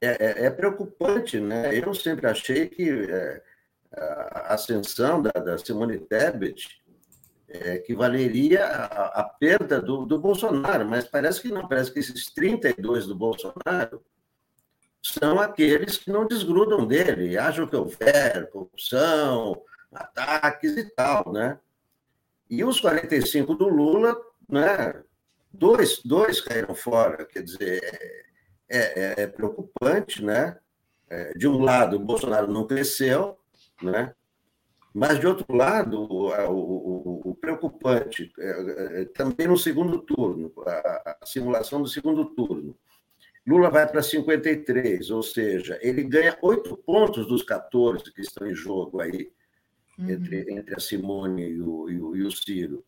é, 0.00 0.42
é, 0.42 0.46
é, 0.46 0.50
preocupante. 0.50 1.40
Né? 1.40 1.76
Eu 1.76 1.92
sempre 1.92 2.28
achei 2.28 2.68
que 2.68 2.88
é, 2.88 3.42
a 3.90 4.54
ascensão 4.54 5.20
da, 5.20 5.32
da 5.32 5.58
Simone 5.58 5.98
Tebet 5.98 6.84
é, 7.48 7.82
à 9.12 9.24
perda 9.24 9.80
do, 9.80 10.06
do 10.06 10.20
Bolsonaro, 10.20 10.88
mas 10.88 11.04
parece 11.04 11.42
que 11.42 11.48
não, 11.48 11.66
parece 11.66 11.92
que 11.92 11.98
esses 11.98 12.32
32 12.32 13.06
do 13.06 13.16
Bolsonaro 13.16 14.04
são 15.04 15.38
aqueles 15.38 15.98
que 15.98 16.10
não 16.10 16.26
desgrudam 16.26 16.86
dele, 16.86 17.36
acham 17.36 17.66
que 17.66 17.76
houver 17.76 18.48
corrupção, 18.50 19.60
ataques 19.92 20.76
e 20.78 20.84
tal, 20.90 21.30
né? 21.30 21.58
E 22.48 22.64
os 22.64 22.80
45 22.80 23.54
do 23.54 23.68
Lula, 23.68 24.16
né? 24.48 25.02
Dois, 25.52 26.00
dois 26.02 26.40
caíram 26.40 26.74
fora, 26.74 27.26
quer 27.26 27.42
dizer, 27.42 27.82
é, 28.66 28.78
é, 28.78 29.22
é 29.22 29.26
preocupante, 29.26 30.24
né? 30.24 30.58
É, 31.10 31.34
de 31.34 31.46
um 31.46 31.62
lado, 31.62 31.96
o 31.96 32.00
Bolsonaro 32.00 32.50
não 32.50 32.66
cresceu, 32.66 33.38
né? 33.82 34.14
Mas, 34.92 35.20
de 35.20 35.26
outro 35.26 35.54
lado, 35.54 36.00
o, 36.00 36.30
o, 36.30 37.30
o 37.30 37.34
preocupante, 37.34 38.32
é, 38.38 39.02
é, 39.02 39.04
também 39.06 39.48
no 39.48 39.58
segundo 39.58 39.98
turno, 39.98 40.50
a, 40.66 41.16
a 41.20 41.26
simulação 41.26 41.82
do 41.82 41.88
segundo 41.88 42.24
turno, 42.24 42.74
Lula 43.46 43.68
vai 43.68 43.86
para 43.86 44.02
53, 44.02 45.10
ou 45.10 45.22
seja, 45.22 45.78
ele 45.82 46.02
ganha 46.02 46.38
oito 46.40 46.76
pontos 46.78 47.26
dos 47.26 47.42
14 47.42 48.12
que 48.12 48.22
estão 48.22 48.46
em 48.46 48.54
jogo 48.54 49.00
aí, 49.00 49.30
uhum. 49.98 50.10
entre, 50.10 50.50
entre 50.50 50.74
a 50.74 50.80
Simone 50.80 51.46
e 51.50 51.60
o, 51.60 51.90
e, 51.90 52.00
o, 52.00 52.16
e 52.16 52.22
o, 52.22 52.30
Ciro. 52.30 52.84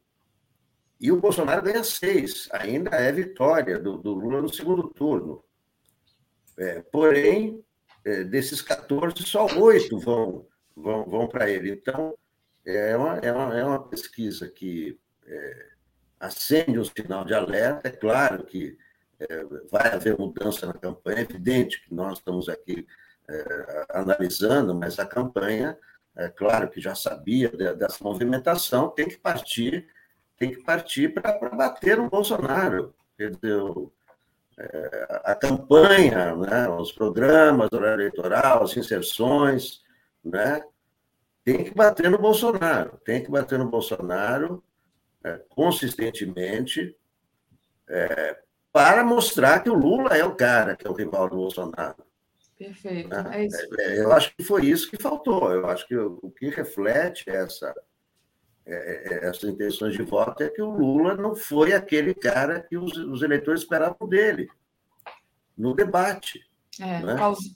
E 0.99 1.13
o 1.13 1.21
Bolsonaro 1.21 1.63
ganha 1.63 1.85
seis, 1.85 2.49
ainda 2.53 2.91
é 2.97 3.13
vitória 3.13 3.79
do, 3.79 3.99
do 3.99 4.15
Lula 4.15 4.41
no 4.41 4.53
segundo 4.53 4.89
turno. 4.89 5.45
É, 6.59 6.81
porém, 6.81 7.63
é, 8.03 8.25
desses 8.25 8.63
14, 8.63 9.15
só 9.25 9.47
oito 9.59 9.99
vão, 9.99 10.47
vão, 10.75 11.05
vão 11.05 11.29
para 11.29 11.51
ele. 11.51 11.71
Então, 11.71 12.17
é 12.65 12.97
uma, 12.97 13.19
é, 13.19 13.31
uma, 13.31 13.59
é 13.59 13.65
uma 13.65 13.89
pesquisa 13.89 14.49
que 14.49 14.99
é, 15.27 15.69
acende 16.19 16.79
um 16.79 16.85
sinal 16.85 17.27
de 17.27 17.35
alerta. 17.35 17.89
É 17.89 17.93
claro 17.93 18.43
que 18.45 18.79
é, 19.21 19.45
vai 19.71 19.95
haver 19.95 20.19
mudança 20.19 20.67
na 20.67 20.75
campanha, 20.75 21.19
é 21.19 21.23
evidente 21.23 21.83
que 21.83 21.95
nós 21.95 22.19
estamos 22.19 22.49
aqui 22.49 22.87
é, 23.29 23.87
analisando, 23.91 24.75
mas 24.75 24.99
a 24.99 25.07
campanha, 25.07 25.77
é 26.15 26.29
claro 26.29 26.69
que 26.69 26.81
já 26.81 26.95
sabia 26.95 27.51
dessa 27.51 28.03
movimentação, 28.03 28.89
tem 28.89 29.09
que 29.09 29.19
partir, 29.19 29.87
tem 30.39 30.51
que 30.51 30.63
partir 30.63 31.13
para 31.13 31.51
bater 31.51 31.99
no 31.99 32.09
Bolsonaro. 32.09 32.95
Dizer, 33.19 33.61
é, 34.59 35.21
a 35.25 35.35
campanha, 35.35 36.35
né, 36.37 36.69
os 36.69 36.93
programas, 36.93 37.69
o 37.71 37.77
horário 37.77 38.03
eleitoral, 38.03 38.63
as 38.63 38.77
inserções, 38.77 39.83
né, 40.25 40.63
tem 41.45 41.65
que 41.65 41.75
bater 41.75 42.11
no 42.11 42.19
Bolsonaro, 42.19 42.99
tem 43.05 43.23
que 43.23 43.31
bater 43.31 43.59
no 43.59 43.69
Bolsonaro 43.69 44.65
é, 45.23 45.41
consistentemente, 45.49 46.97
é, 47.89 48.41
para 48.77 49.03
mostrar 49.03 49.61
que 49.61 49.71
o 49.71 49.75
Lula 49.75 50.11
é 50.15 50.23
o 50.23 50.35
cara 50.35 50.77
que 50.77 50.87
é 50.87 50.91
o 50.91 50.93
rival 50.93 51.31
do 51.31 51.37
Bolsonaro. 51.37 51.97
Perfeito. 52.59 53.09
Né? 53.09 53.31
É 53.33 53.45
isso. 53.47 53.81
É, 53.81 54.01
eu 54.01 54.13
acho 54.13 54.37
que 54.37 54.45
foi 54.45 54.67
isso 54.67 54.91
que 54.91 55.01
faltou. 55.01 55.51
Eu 55.51 55.67
acho 55.67 55.89
que 55.89 55.97
o, 55.97 56.31
que 56.39 56.51
reflete 56.51 57.25
essa, 57.31 57.75
é, 58.67 59.15
é, 59.15 59.29
essas 59.29 59.45
intenções 59.45 59.95
de 59.95 60.03
voto 60.03 60.43
é 60.43 60.51
que 60.51 60.61
o 60.61 60.69
Lula 60.69 61.17
não 61.17 61.35
foi 61.35 61.73
aquele 61.73 62.13
cara 62.13 62.61
que 62.69 62.77
os, 62.77 62.95
os 62.99 63.23
eleitores 63.23 63.63
esperavam 63.63 64.07
dele 64.07 64.47
no 65.57 65.73
debate. 65.75 66.43
É, 66.79 67.01
né? 67.01 67.17
causou, 67.17 67.53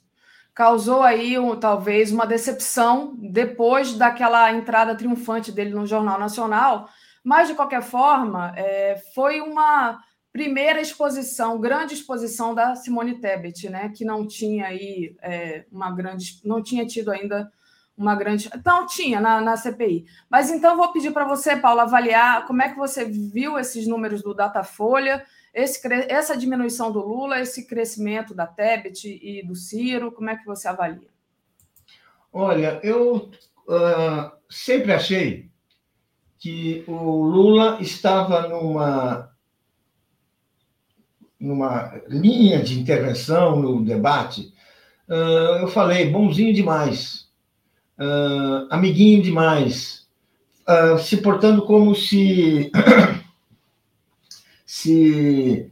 causou 0.55 1.03
aí 1.03 1.37
um, 1.37 1.55
talvez 1.55 2.11
uma 2.11 2.25
decepção 2.25 3.15
depois 3.15 3.93
daquela 3.93 4.51
entrada 4.51 4.95
triunfante 4.95 5.51
dele 5.51 5.69
no 5.69 5.85
Jornal 5.85 6.19
Nacional, 6.19 6.89
mas 7.23 7.47
de 7.47 7.53
qualquer 7.53 7.83
forma 7.83 8.55
é, 8.57 8.99
foi 9.13 9.39
uma 9.39 10.01
primeira 10.31 10.79
exposição, 10.79 11.59
grande 11.59 11.93
exposição 11.93 12.55
da 12.55 12.75
Simone 12.75 13.19
Tebet, 13.19 13.69
né, 13.69 13.89
que 13.89 14.05
não 14.05 14.25
tinha 14.25 14.67
aí 14.67 15.15
é, 15.21 15.65
uma 15.71 15.91
grande, 15.91 16.39
não 16.43 16.61
tinha 16.63 16.85
tido 16.85 17.11
ainda 17.11 17.51
uma 17.97 18.15
grande, 18.15 18.49
não 18.65 18.87
tinha 18.87 19.19
na, 19.19 19.41
na 19.41 19.57
CPI. 19.57 20.05
Mas 20.29 20.49
então 20.49 20.77
vou 20.77 20.91
pedir 20.91 21.11
para 21.11 21.27
você, 21.27 21.55
Paula, 21.55 21.83
avaliar 21.83 22.45
como 22.47 22.61
é 22.61 22.69
que 22.69 22.77
você 22.77 23.05
viu 23.05 23.59
esses 23.59 23.85
números 23.85 24.23
do 24.23 24.33
Datafolha, 24.33 25.25
esse, 25.53 25.81
essa 26.09 26.37
diminuição 26.37 26.91
do 26.91 26.99
Lula, 26.99 27.39
esse 27.39 27.67
crescimento 27.67 28.33
da 28.33 28.47
Tebet 28.47 29.19
e 29.21 29.45
do 29.45 29.55
Ciro, 29.55 30.11
como 30.11 30.29
é 30.29 30.37
que 30.37 30.45
você 30.45 30.67
avalia? 30.67 31.09
Olha, 32.31 32.79
eu 32.81 33.29
uh, 33.67 34.31
sempre 34.49 34.93
achei 34.93 35.51
que 36.39 36.83
o 36.87 37.23
Lula 37.23 37.77
estava 37.81 38.47
numa 38.47 39.30
numa 41.41 41.99
linha 42.07 42.61
de 42.61 42.79
intervenção 42.79 43.59
no 43.59 43.83
debate, 43.83 44.53
uh, 45.09 45.61
eu 45.61 45.67
falei 45.67 46.09
bonzinho 46.09 46.53
demais, 46.53 47.27
uh, 47.99 48.67
amiguinho 48.69 49.23
demais, 49.23 50.07
uh, 50.69 50.99
se 50.99 51.17
portando 51.17 51.63
como 51.63 51.95
se 51.95 52.71
se 54.63 55.69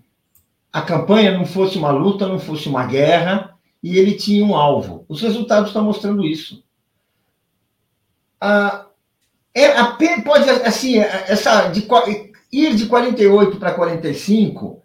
a 0.74 0.82
campanha 0.82 1.38
não 1.38 1.46
fosse 1.46 1.78
uma 1.78 1.92
luta, 1.92 2.28
não 2.28 2.40
fosse 2.40 2.68
uma 2.68 2.86
guerra, 2.86 3.56
e 3.82 3.98
ele 3.98 4.14
tinha 4.16 4.44
um 4.44 4.56
alvo. 4.56 5.06
Os 5.08 5.22
resultados 5.22 5.70
estão 5.70 5.84
mostrando 5.84 6.26
isso. 6.26 6.64
Ah, 8.42 8.86
é, 9.54 9.72
pode, 10.22 10.50
assim, 10.50 10.98
essa, 11.00 11.70
de, 11.70 11.88
ir 12.52 12.76
de 12.76 12.86
48 12.86 13.58
para 13.58 13.74
45 13.74 14.82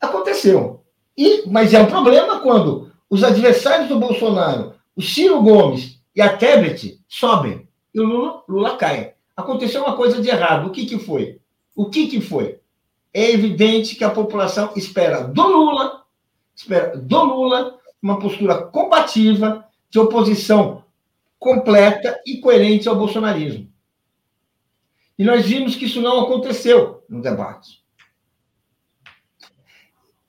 aconteceu. 0.00 0.84
E, 1.16 1.48
mas 1.48 1.74
é 1.74 1.80
um 1.80 1.86
problema 1.86 2.40
quando 2.40 2.92
os 3.10 3.24
adversários 3.24 3.88
do 3.88 3.98
Bolsonaro, 3.98 4.74
o 4.94 5.02
Ciro 5.02 5.42
Gomes 5.42 6.00
e 6.14 6.20
a 6.20 6.36
Tebet 6.36 7.00
sobem 7.08 7.68
e 7.94 8.00
o 8.00 8.04
Lula, 8.04 8.42
Lula 8.48 8.76
cai. 8.76 9.14
Aconteceu 9.36 9.82
uma 9.82 9.96
coisa 9.96 10.20
de 10.20 10.28
errado. 10.28 10.68
O 10.68 10.70
que, 10.70 10.86
que 10.86 10.98
foi? 10.98 11.40
O 11.74 11.90
que, 11.90 12.08
que 12.08 12.20
foi? 12.20 12.60
É 13.12 13.30
evidente 13.30 13.96
que 13.96 14.04
a 14.04 14.10
população 14.10 14.72
espera 14.76 15.22
do 15.22 15.42
Lula, 15.46 16.04
espera 16.54 16.96
do 16.96 17.24
Lula 17.24 17.78
uma 18.02 18.18
postura 18.18 18.62
combativa, 18.62 19.64
de 19.90 19.98
oposição 19.98 20.84
completa 21.38 22.20
e 22.26 22.38
coerente 22.38 22.88
ao 22.88 22.96
bolsonarismo. 22.96 23.68
E 25.18 25.24
nós 25.24 25.46
vimos 25.46 25.74
que 25.74 25.86
isso 25.86 26.00
não 26.00 26.20
aconteceu 26.20 27.04
no 27.08 27.20
debate. 27.20 27.82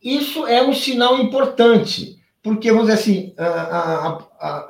Isso 0.01 0.47
é 0.47 0.61
um 0.63 0.73
sinal 0.73 1.19
importante, 1.19 2.17
porque, 2.41 2.71
vamos 2.71 2.87
dizer 2.87 2.99
assim, 2.99 3.33
a, 3.37 3.45
a, 3.45 4.17
a, 4.39 4.69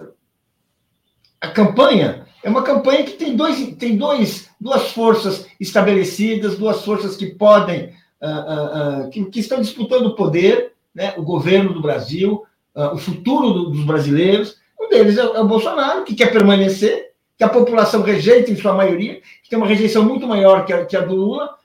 a 1.42 1.52
campanha 1.52 2.26
é 2.44 2.50
uma 2.50 2.64
campanha 2.64 3.04
que 3.04 3.12
tem, 3.12 3.36
dois, 3.36 3.76
tem 3.76 3.98
dois, 3.98 4.50
duas 4.60 4.92
forças 4.92 5.46
estabelecidas, 5.60 6.58
duas 6.58 6.84
forças 6.84 7.16
que 7.16 7.28
podem, 7.28 7.94
uh, 8.22 9.06
uh, 9.06 9.10
que, 9.10 9.26
que, 9.26 9.40
estão 9.40 9.62
disputando 9.62 10.08
o 10.08 10.16
poder, 10.16 10.74
né? 10.96 11.14
o 11.18 11.24
governo 11.24 11.74
do 11.74 11.82
Brasil, 11.82 12.44
uh, 12.76 12.94
o 12.94 12.98
futuro 12.98 13.52
do, 13.52 13.70
dos 13.72 13.84
brasileiros. 13.84 14.58
Um 14.80 14.90
deles 14.90 15.18
é, 15.18 15.22
é 15.22 15.40
o 15.42 15.48
Bolsonaro, 15.48 16.06
que 16.06 16.16
quer 16.16 16.32
permanecer, 16.32 17.12
que 17.38 17.44
a 17.44 17.50
população 17.50 18.02
rejeita 18.02 18.52
em 18.52 18.56
sua 18.56 18.74
maioria, 18.74 19.22
que 19.44 19.50
tem 19.50 19.58
uma 19.58 19.68
rejeição 19.68 20.04
muito 20.04 20.26
maior 20.26 20.66
que 20.66 20.74
a, 20.74 20.86
que 20.86 20.96
a 20.96 21.02
do 21.02 21.16
Lula, 21.16 21.56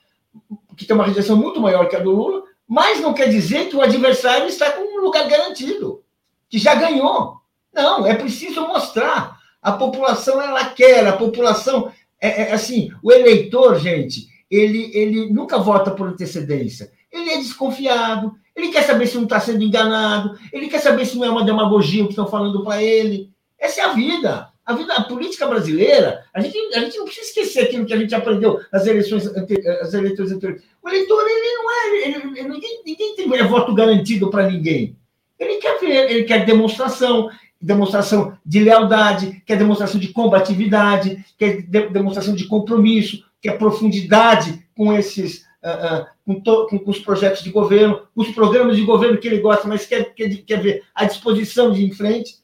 que 0.75 0.85
tem 0.85 0.95
uma 0.95 1.05
rejeição 1.05 1.37
muito 1.37 1.59
maior 1.61 1.87
que 1.87 1.95
a 1.95 1.99
do 1.99 2.11
Lula, 2.11 2.43
mas 2.67 2.99
não 2.99 3.13
quer 3.13 3.29
dizer 3.29 3.69
que 3.69 3.75
o 3.75 3.81
adversário 3.81 4.47
está 4.47 4.71
com 4.71 4.81
um 4.81 5.01
lugar 5.01 5.27
garantido, 5.27 6.03
que 6.49 6.57
já 6.57 6.75
ganhou. 6.75 7.37
Não, 7.73 8.05
é 8.05 8.15
preciso 8.15 8.67
mostrar. 8.67 9.37
A 9.61 9.71
população, 9.71 10.41
ela 10.41 10.65
quer, 10.65 11.07
a 11.07 11.17
população, 11.17 11.91
é, 12.21 12.43
é 12.49 12.53
assim, 12.53 12.91
o 13.01 13.11
eleitor, 13.11 13.79
gente, 13.79 14.27
ele, 14.49 14.91
ele 14.93 15.29
nunca 15.31 15.57
vota 15.57 15.91
por 15.91 16.07
antecedência. 16.07 16.91
Ele 17.11 17.31
é 17.31 17.37
desconfiado, 17.37 18.35
ele 18.55 18.69
quer 18.69 18.83
saber 18.83 19.07
se 19.07 19.15
não 19.15 19.23
está 19.23 19.39
sendo 19.39 19.63
enganado, 19.63 20.37
ele 20.51 20.67
quer 20.67 20.79
saber 20.79 21.05
se 21.05 21.17
não 21.17 21.25
é 21.25 21.29
uma 21.29 21.43
demagogia 21.43 22.03
o 22.03 22.07
que 22.07 22.13
estão 22.13 22.27
falando 22.27 22.63
para 22.63 22.81
ele. 22.81 23.31
Essa 23.59 23.81
é 23.81 23.83
a 23.85 23.93
vida. 23.93 24.49
A 24.65 24.73
vida 24.73 24.93
a 24.93 25.03
política 25.03 25.45
brasileira, 25.45 26.25
a 26.33 26.41
gente, 26.41 26.57
a 26.73 26.79
gente 26.79 26.97
não 26.97 27.05
precisa 27.05 27.27
esquecer 27.27 27.65
aquilo 27.65 27.85
que 27.85 27.93
a 27.93 27.97
gente 27.97 28.15
aprendeu 28.15 28.59
nas 28.73 28.87
eleições, 28.87 29.27
as 29.27 29.93
eleições 29.93 30.31
anteriores. 30.31 30.63
O 30.81 30.89
eleitor, 30.89 31.23
ele 31.23 31.53
não 31.53 31.71
é. 31.71 32.07
Ele, 32.07 32.39
ele, 32.39 32.49
ninguém, 32.49 32.81
ninguém 32.83 33.15
tem 33.15 33.35
é 33.35 33.43
voto 33.43 33.75
garantido 33.75 34.31
para 34.31 34.49
ninguém. 34.49 34.97
Ele 35.37 35.57
quer 35.57 35.79
ver, 35.79 36.09
ele 36.09 36.23
quer 36.23 36.45
demonstração, 36.45 37.29
demonstração 37.61 38.35
de 38.43 38.59
lealdade, 38.59 39.43
quer 39.45 39.57
demonstração 39.57 39.99
de 39.99 40.07
combatividade, 40.07 41.23
quer 41.37 41.61
de, 41.61 41.89
demonstração 41.89 42.33
de 42.33 42.45
compromisso, 42.45 43.23
quer 43.39 43.59
profundidade 43.59 44.65
com 44.75 44.91
esses. 44.91 45.45
Uh, 45.63 46.01
uh, 46.01 46.05
com, 46.23 46.39
to, 46.39 46.67
com, 46.67 46.77
com, 46.77 46.91
os 46.91 46.99
projetos 46.99 47.43
de 47.43 47.49
governo, 47.49 48.01
os 48.15 48.29
programas 48.29 48.75
de 48.75 48.83
governo 48.83 49.17
que 49.17 49.27
ele 49.27 49.39
gosta, 49.39 49.67
mas 49.67 49.85
quer, 49.85 50.13
quer, 50.13 50.29
quer 50.43 50.61
ver 50.61 50.83
a 50.93 51.05
disposição 51.05 51.71
de 51.71 51.81
ir 51.81 51.87
em 51.87 51.91
frente. 51.91 52.35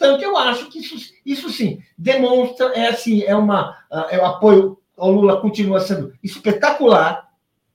Portanto, 0.00 0.22
eu 0.22 0.34
acho 0.34 0.70
que 0.70 0.78
isso, 0.78 1.12
isso 1.26 1.50
sim 1.50 1.82
demonstra, 1.96 2.68
é 2.68 2.88
assim, 2.88 3.22
é 3.22 3.36
uma, 3.36 3.76
é 4.08 4.18
o 4.18 4.24
apoio 4.24 4.78
ao 4.96 5.12
Lula 5.12 5.42
continua 5.42 5.78
sendo 5.78 6.14
espetacular, 6.22 7.28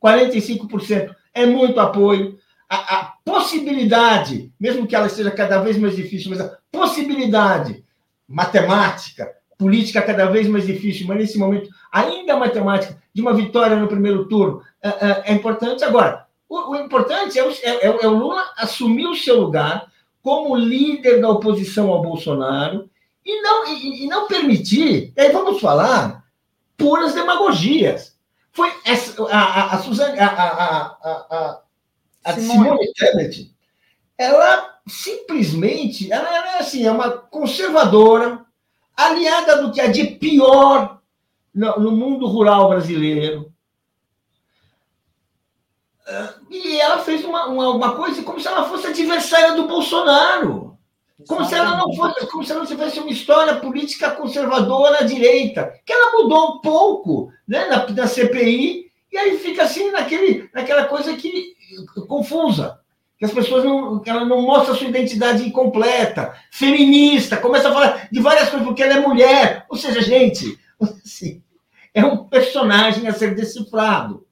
45% 0.03 1.15
é 1.36 1.45
muito 1.45 1.80
apoio. 1.80 2.39
A, 2.67 2.95
a, 2.95 3.15
possibilidade, 3.23 4.51
mesmo 4.59 4.88
que 4.88 4.95
ela 4.95 5.07
seja 5.07 5.30
cada 5.30 5.59
vez 5.59 5.78
mais 5.78 5.95
difícil, 5.95 6.32
mas 6.32 6.41
a 6.41 6.57
possibilidade 6.71 7.86
matemática, 8.28 9.32
política 9.55 10.01
cada 10.01 10.26
vez 10.26 10.47
mais 10.47 10.65
difícil, 10.65 11.05
mas 11.05 11.17
nesse 11.17 11.38
momento 11.38 11.69
ainda 11.91 12.38
matemática, 12.38 12.99
de 13.13 13.21
uma 13.21 13.36
vitória 13.36 13.76
no 13.76 13.88
primeiro 13.88 14.28
turno, 14.28 14.63
é, 14.82 14.89
é, 14.89 15.23
é 15.26 15.34
importante. 15.34 15.84
Agora, 15.84 16.26
o, 16.49 16.71
o 16.71 16.76
importante 16.76 17.38
é 17.38 17.43
o, 17.47 17.51
é, 17.51 17.86
é 18.03 18.07
o 18.07 18.17
Lula 18.17 18.43
assumir 18.57 19.05
o 19.05 19.15
seu 19.15 19.39
lugar, 19.39 19.86
como 20.26 20.55
líder 20.55 21.21
da 21.21 21.30
oposição 21.30 21.91
ao 21.91 22.01
Bolsonaro 22.01 22.89
e 23.23 23.41
não, 23.43 23.67
e, 23.67 24.05
e 24.05 24.07
não 24.07 24.28
permitir, 24.28 25.13
e 25.15 25.21
aí 25.21 25.32
vamos 25.32 25.61
falar, 25.61 26.26
puras 26.76 27.13
demagogias. 27.13 28.17
Foi 28.51 28.73
essa, 28.84 29.21
a, 29.26 29.38
a, 29.38 29.76
a 29.76 29.80
Suzane, 29.84 30.17
a, 30.17 30.26
a, 30.26 31.61
a, 32.23 32.34
Simone 32.34 32.91
Tebet, 32.93 33.55
ela 34.17 34.80
simplesmente, 34.88 36.11
ela, 36.11 36.28
é 36.28 36.57
assim, 36.57 36.88
é 36.88 36.91
uma 36.91 37.11
conservadora, 37.11 38.43
aliada 38.97 39.61
do 39.61 39.71
que 39.71 39.80
há 39.80 39.91
de 39.91 40.05
pior 40.05 41.01
no, 41.53 41.80
no 41.80 41.91
mundo 41.91 42.26
rural 42.26 42.67
brasileiro, 42.69 43.53
e 46.49 46.79
ela 46.79 46.99
fez 46.99 47.25
uma, 47.25 47.47
uma, 47.47 47.69
uma, 47.69 47.95
coisa 47.95 48.21
como 48.21 48.39
se 48.39 48.47
ela 48.47 48.69
fosse 48.69 48.87
adversária 48.87 49.53
do 49.53 49.67
Bolsonaro. 49.67 50.77
Como 51.27 51.45
se 51.45 51.55
ela 51.55 51.77
não 51.77 51.93
fosse, 51.93 52.27
como 52.27 52.43
se 52.43 52.51
ela 52.51 52.65
tivesse 52.65 52.99
uma 52.99 53.09
história 53.09 53.55
política 53.55 54.11
conservadora 54.11 54.99
à 54.99 55.03
direita, 55.03 55.73
que 55.85 55.93
ela 55.93 56.11
mudou 56.11 56.55
um 56.55 56.59
pouco 56.59 57.31
né, 57.47 57.65
na, 57.67 57.87
na 57.87 58.07
CPI, 58.07 58.91
e 59.11 59.17
aí 59.17 59.37
fica 59.39 59.63
assim 59.63 59.91
naquele, 59.91 60.49
naquela 60.53 60.85
coisa 60.85 61.15
que 61.15 61.55
confusa. 62.07 62.79
Que 63.17 63.23
as 63.23 63.31
pessoas 63.31 63.63
não, 63.63 64.01
ela 64.05 64.25
não 64.25 64.41
mostra 64.41 64.73
a 64.73 64.77
sua 64.77 64.89
identidade 64.89 65.47
incompleta, 65.47 66.35
feminista, 66.51 67.37
começa 67.37 67.69
a 67.69 67.73
falar 67.73 68.09
de 68.11 68.19
várias 68.19 68.49
coisas, 68.49 68.67
porque 68.67 68.83
ela 68.83 68.95
é 68.95 68.99
mulher. 68.99 69.65
Ou 69.69 69.77
seja, 69.77 70.01
gente, 70.01 70.59
assim, 71.03 71.41
é 71.93 72.05
um 72.05 72.25
personagem 72.25 73.07
a 73.07 73.13
ser 73.13 73.33
decifrado. 73.33 74.24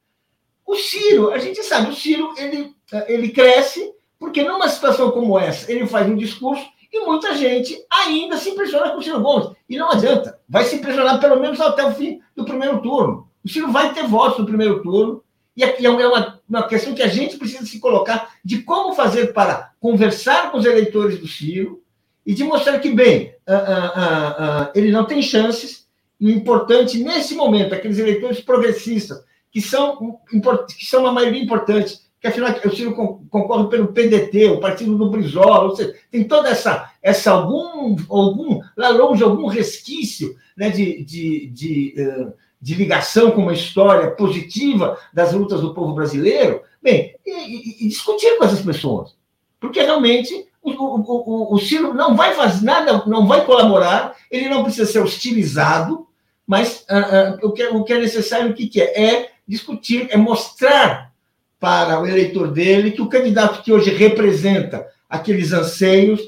O 0.74 0.76
Ciro, 0.76 1.30
a 1.32 1.38
gente 1.38 1.62
sabe, 1.62 1.92
o 1.92 1.96
Ciro 1.96 2.34
ele, 2.36 2.74
ele 3.08 3.30
cresce 3.30 3.94
porque 4.18 4.42
numa 4.42 4.68
situação 4.68 5.12
como 5.12 5.38
essa 5.38 5.72
ele 5.72 5.86
faz 5.86 6.10
um 6.10 6.16
discurso 6.16 6.66
e 6.92 7.00
muita 7.02 7.36
gente 7.36 7.80
ainda 7.92 8.38
se 8.38 8.50
impressiona 8.50 8.90
com 8.90 8.98
o 8.98 9.02
Ciro 9.04 9.22
Gomes. 9.22 9.56
E 9.70 9.78
não 9.78 9.92
adianta, 9.92 10.40
vai 10.50 10.64
se 10.64 10.78
impressionar 10.78 11.20
pelo 11.20 11.40
menos 11.40 11.62
até 11.62 11.86
o 11.86 11.94
fim 11.94 12.22
do 12.36 12.44
primeiro 12.44 12.82
turno. 12.82 13.28
O 13.46 13.50
Ciro 13.50 13.72
vai 13.72 13.94
ter 13.94 14.08
votos 14.08 14.40
no 14.40 14.48
primeiro 14.48 14.82
turno, 14.82 15.24
e 15.56 15.64
é 15.64 15.90
uma, 15.90 16.40
uma 16.50 16.68
questão 16.68 16.96
que 16.96 17.04
a 17.04 17.08
gente 17.08 17.38
precisa 17.38 17.68
se 17.68 17.80
colocar 17.80 18.32
de 18.44 18.64
como 18.64 18.96
fazer 18.96 19.32
para 19.32 19.74
conversar 19.80 20.52
com 20.52 20.58
os 20.58 20.66
eleitores 20.66 21.20
do 21.20 21.28
Ciro 21.28 21.84
e 22.26 22.34
de 22.34 22.44
mostrar 22.44 22.80
que, 22.80 22.90
bem, 22.90 23.36
uh, 23.48 23.54
uh, 23.54 24.64
uh, 24.64 24.72
ele 24.74 24.92
não 24.92 25.06
tem 25.06 25.22
chances, 25.22 25.86
e 26.20 26.26
o 26.26 26.32
importante 26.32 26.98
nesse 26.98 27.36
momento, 27.36 27.76
aqueles 27.76 28.00
eleitores 28.00 28.40
progressistas 28.40 29.24
que 29.54 29.62
são, 29.62 30.20
que 30.28 30.86
são 30.86 31.02
uma 31.02 31.12
maioria 31.12 31.42
importante, 31.42 32.00
que 32.20 32.28
afinal 32.28 32.56
o 32.66 32.76
Ciro 32.76 32.96
concorre 33.30 33.70
pelo 33.70 33.94
PDT, 33.94 34.50
o 34.50 34.60
partido 34.60 34.98
do 34.98 35.12
Brizola, 35.12 35.66
ou 35.66 35.76
seja, 35.76 35.94
tem 36.10 36.24
toda 36.24 36.50
essa, 36.50 36.92
essa 37.04 37.32
algum, 37.32 37.96
algum, 38.10 38.62
lá 38.76 38.90
longe, 38.90 39.24
algum 39.24 39.46
resquício 39.46 40.36
né, 40.58 40.72
de, 40.72 41.04
de, 41.04 41.48
de, 41.48 41.94
eh, 41.96 42.28
de 42.60 42.74
ligação 42.74 43.30
com 43.30 43.42
uma 43.42 43.54
história 43.54 44.10
positiva 44.12 44.98
das 45.14 45.34
lutas 45.34 45.62
do 45.62 45.74
povo 45.74 45.94
brasileiro, 45.94 46.62
bem, 46.82 47.14
e, 47.24 47.86
e, 47.86 47.88
discutir 47.90 48.38
com 48.38 48.46
essas 48.46 48.62
pessoas. 48.62 49.16
Porque 49.60 49.84
realmente 49.84 50.48
o, 50.64 50.72
o, 50.72 51.52
o, 51.52 51.56
o 51.56 51.60
Ciro 51.60 51.94
não 51.94 52.16
vai 52.16 52.34
fazer 52.34 52.66
nada, 52.66 53.04
não 53.06 53.28
vai 53.28 53.46
colaborar, 53.46 54.16
ele 54.32 54.50
não 54.50 54.64
precisa 54.64 54.92
ser 54.92 55.00
hostilizado, 55.00 56.08
mas 56.48 56.86
uh, 56.90 57.44
uh, 57.44 57.48
o, 57.48 57.52
que, 57.52 57.68
o 57.68 57.84
que 57.84 57.94
é 57.94 58.00
necessário, 58.00 58.52
o 58.52 58.54
que, 58.54 58.68
que 58.68 58.82
é? 58.82 59.04
É 59.04 59.33
discutir, 59.48 60.08
é 60.10 60.18
mostrar 60.18 61.14
para 61.60 62.00
o 62.02 62.08
eleitor 62.08 62.52
dele 62.52 62.92
que 62.92 63.02
o 63.02 63.08
candidato 63.08 63.64
que 63.64 63.72
hoje 63.72 63.90
representa 63.90 64.88
aqueles 65.10 65.54
anseios 65.54 66.22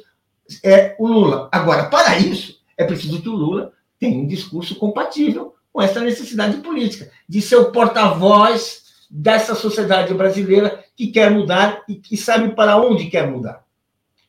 é 0.63 0.95
o 0.99 1.07
Lula. 1.07 1.49
Agora, 1.51 1.89
para 1.89 2.17
isso, 2.17 2.59
é 2.77 2.83
preciso 2.83 3.21
que 3.21 3.29
o 3.29 3.35
Lula 3.35 3.73
tenha 3.99 4.17
um 4.17 4.27
discurso 4.27 4.75
compatível 4.75 5.55
com 5.73 5.81
essa 5.81 5.99
necessidade 5.99 6.57
política, 6.57 7.11
de 7.27 7.41
ser 7.41 7.57
o 7.57 7.71
porta-voz 7.71 8.83
dessa 9.09 9.55
sociedade 9.55 10.13
brasileira 10.13 10.83
que 10.95 11.07
quer 11.07 11.29
mudar 11.29 11.83
e 11.87 11.95
que 11.95 12.15
sabe 12.15 12.55
para 12.55 12.77
onde 12.77 13.07
quer 13.07 13.29
mudar. 13.29 13.65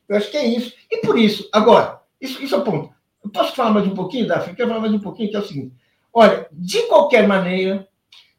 Eu 0.09 0.17
acho 0.17 0.29
que 0.29 0.37
é 0.37 0.45
isso. 0.45 0.73
E 0.91 0.97
por 0.97 1.17
isso, 1.17 1.47
agora, 1.53 2.01
isso, 2.19 2.41
isso 2.43 2.55
é 2.55 2.57
o 2.57 2.63
ponto. 2.63 2.93
Eu 3.23 3.29
posso 3.29 3.55
falar 3.55 3.71
mais 3.71 3.87
um 3.87 3.95
pouquinho, 3.95 4.27
Daphne? 4.27 4.51
Eu 4.51 4.55
quero 4.55 4.69
falar 4.69 4.81
mais 4.81 4.93
um 4.93 4.99
pouquinho, 4.99 5.29
que 5.29 5.35
é 5.35 5.39
o 5.39 5.45
seguinte. 5.45 5.73
Olha, 6.13 6.47
de 6.51 6.81
qualquer 6.83 7.27
maneira, 7.27 7.87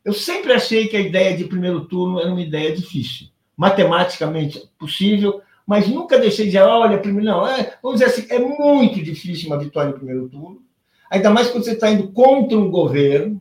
eu 0.09 0.14
sempre 0.14 0.54
achei 0.54 0.88
que 0.88 0.96
a 0.96 1.00
ideia 1.00 1.36
de 1.36 1.44
primeiro 1.44 1.84
turno 1.84 2.18
era 2.18 2.30
uma 2.30 2.40
ideia 2.40 2.74
difícil. 2.74 3.26
Matematicamente 3.54 4.66
possível, 4.78 5.42
mas 5.66 5.86
nunca 5.86 6.18
deixei 6.18 6.46
de 6.46 6.52
dizer, 6.52 6.62
olha, 6.62 6.96
primeiro, 6.96 7.26
não, 7.26 7.46
é, 7.46 7.74
vamos 7.82 8.00
dizer 8.00 8.11
assim, 8.11 8.26
é 8.30 8.38
muito 8.38 9.02
difícil 9.02 9.48
uma 9.48 9.59
vitória 9.59 9.90
no 9.90 9.96
primeiro 9.96 10.26
turno, 10.26 10.62
ainda 11.11 11.28
mais 11.28 11.50
quando 11.50 11.64
você 11.64 11.72
está 11.72 11.90
indo 11.90 12.09
contra 12.09 12.56
um 12.56 12.70
governo, 12.70 13.38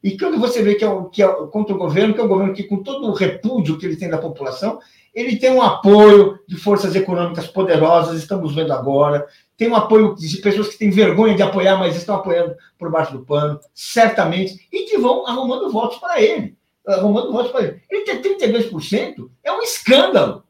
e 0.00 0.16
quando 0.16 0.38
você 0.38 0.62
vê 0.62 0.76
que 0.76 0.84
é, 0.84 0.88
que 1.10 1.20
é 1.20 1.26
contra 1.50 1.74
o 1.74 1.78
governo, 1.78 2.14
que 2.14 2.20
é 2.20 2.22
um 2.22 2.28
governo 2.28 2.54
que, 2.54 2.62
com 2.62 2.80
todo 2.80 3.08
o 3.08 3.12
repúdio 3.12 3.76
que 3.76 3.84
ele 3.84 3.96
tem 3.96 4.08
da 4.08 4.18
população, 4.18 4.78
ele 5.18 5.36
tem 5.36 5.50
um 5.50 5.60
apoio 5.60 6.38
de 6.46 6.56
forças 6.56 6.94
econômicas 6.94 7.48
poderosas, 7.48 8.20
estamos 8.20 8.54
vendo 8.54 8.72
agora, 8.72 9.26
tem 9.56 9.68
um 9.68 9.74
apoio 9.74 10.14
de 10.14 10.36
pessoas 10.36 10.68
que 10.68 10.78
têm 10.78 10.90
vergonha 10.90 11.34
de 11.34 11.42
apoiar, 11.42 11.76
mas 11.76 11.96
estão 11.96 12.14
apoiando 12.14 12.54
por 12.78 12.88
baixo 12.88 13.14
do 13.14 13.24
pano, 13.24 13.58
certamente, 13.74 14.68
e 14.72 14.84
que 14.84 14.96
vão 14.96 15.26
arrumando 15.26 15.72
votos 15.72 15.98
para 15.98 16.22
ele. 16.22 16.56
Arrumando 16.86 17.32
votos 17.32 17.50
para 17.50 17.64
ele. 17.64 17.82
Ele 17.90 18.04
ter 18.04 18.22
32% 18.22 19.28
é 19.42 19.52
um 19.52 19.60
escândalo. 19.60 20.44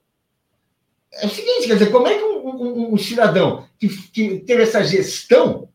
É 1.15 1.25
o 1.27 1.31
seguinte, 1.31 1.67
quer 1.67 1.73
dizer, 1.73 1.91
como 1.91 2.07
é 2.07 2.19
que 2.19 2.25
um, 2.25 2.49
um, 2.49 2.93
um 2.93 2.99
cidadão 2.99 3.65
que, 3.79 3.89
que 3.89 4.41
teve 4.41 4.65
essa 4.65 4.85
gestão 4.85 5.71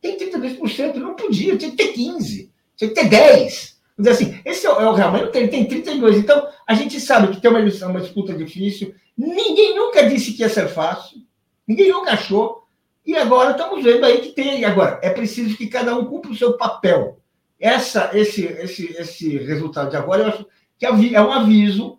tem 0.00 0.16
32%? 0.16 0.94
Não 0.94 1.14
podia, 1.14 1.58
tinha 1.58 1.70
que 1.72 1.76
ter 1.76 1.92
15%, 1.92 2.48
tinha 2.74 2.88
que 2.88 2.94
ter 2.94 3.10
10%. 3.10 3.77
Dizer 3.98 4.10
assim, 4.10 4.40
esse 4.44 4.64
é 4.64 4.70
o, 4.70 4.80
é 4.80 4.96
Real 4.96 5.10
Madrid, 5.10 5.34
ele 5.34 5.48
tem 5.48 5.66
32. 5.66 6.18
Então, 6.18 6.46
a 6.66 6.74
gente 6.74 7.00
sabe 7.00 7.34
que 7.34 7.40
tem 7.40 7.50
uma, 7.50 7.58
uma 7.58 8.00
disputa 8.00 8.32
difícil. 8.32 8.94
Ninguém 9.16 9.74
nunca 9.74 10.08
disse 10.08 10.32
que 10.32 10.42
ia 10.42 10.48
ser 10.48 10.68
fácil. 10.68 11.18
Ninguém 11.66 11.90
nunca 11.90 12.12
achou. 12.12 12.62
E 13.04 13.16
agora 13.16 13.50
estamos 13.50 13.82
vendo 13.82 14.04
aí 14.04 14.18
que 14.20 14.28
tem. 14.30 14.64
Agora, 14.64 15.00
é 15.02 15.10
preciso 15.10 15.56
que 15.56 15.66
cada 15.66 15.96
um 15.96 16.04
cumpra 16.04 16.30
o 16.30 16.36
seu 16.36 16.56
papel. 16.56 17.18
Essa, 17.58 18.10
esse, 18.12 18.44
esse, 18.44 18.92
esse 18.96 19.36
resultado 19.38 19.90
de 19.90 19.96
agora, 19.96 20.22
eu 20.22 20.28
acho 20.28 20.46
que 20.78 20.86
é 20.86 21.20
um 21.20 21.32
aviso 21.32 21.98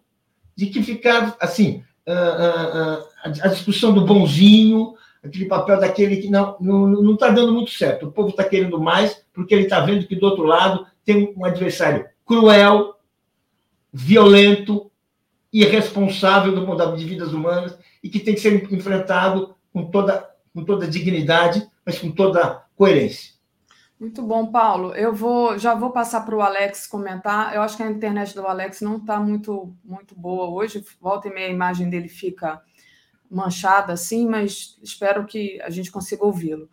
de 0.55 0.67
que 0.67 0.81
ficar 0.81 1.35
assim, 1.39 1.83
a 3.43 3.47
discussão 3.49 3.93
do 3.93 4.05
bonzinho, 4.05 4.93
aquele 5.21 5.45
papel 5.45 5.79
daquele 5.79 6.17
que 6.17 6.29
não 6.29 6.51
está 6.51 6.57
não, 6.61 6.87
não 6.87 7.17
tá 7.17 7.29
dando 7.29 7.53
muito 7.53 7.71
certo. 7.71 8.07
O 8.07 8.11
povo 8.11 8.29
está 8.29 8.43
querendo 8.43 8.79
mais, 8.79 9.21
porque 9.33 9.53
ele 9.53 9.63
está 9.63 9.81
vendo 9.81 10.07
que 10.07 10.15
do 10.15 10.25
outro 10.25 10.43
lado 10.43 10.85
tem 11.05 11.33
um 11.35 11.45
adversário 11.45 12.07
cruel, 12.25 12.95
violento, 13.91 14.91
irresponsável 15.51 16.53
do 16.53 16.65
ponto 16.65 16.95
de 16.95 17.05
vidas 17.05 17.33
humanas 17.33 17.77
e 18.03 18.09
que 18.09 18.19
tem 18.19 18.35
que 18.35 18.41
ser 18.41 18.71
enfrentado 18.71 19.55
com 19.73 19.89
toda, 19.89 20.29
com 20.53 20.63
toda 20.63 20.87
dignidade, 20.87 21.67
mas 21.85 21.97
com 21.97 22.11
toda 22.11 22.63
coerência. 22.75 23.33
Muito 23.99 24.21
bom, 24.21 24.49
Paulo. 24.49 24.95
Eu 24.95 25.13
vou 25.13 25.57
já 25.57 25.75
vou 25.75 25.89
passar 25.89 26.21
para 26.21 26.35
o 26.35 26.41
Alex 26.41 26.87
comentar. 26.87 27.53
Eu 27.53 27.61
acho 27.61 27.75
que 27.75 27.83
a 27.83 27.91
internet 27.91 28.33
do 28.33 28.47
Alex 28.47 28.79
não 28.79 28.95
está 28.95 29.19
muito, 29.19 29.75
muito 29.83 30.15
boa 30.15 30.47
hoje. 30.47 30.85
Volta 31.01 31.27
e 31.27 31.33
meia 31.33 31.47
a 31.47 31.51
imagem 31.51 31.89
dele 31.89 32.07
fica 32.07 32.61
manchada 33.29 33.91
assim, 33.91 34.25
mas 34.25 34.79
espero 34.81 35.25
que 35.25 35.61
a 35.61 35.69
gente 35.69 35.91
consiga 35.91 36.23
ouvi-lo. 36.23 36.69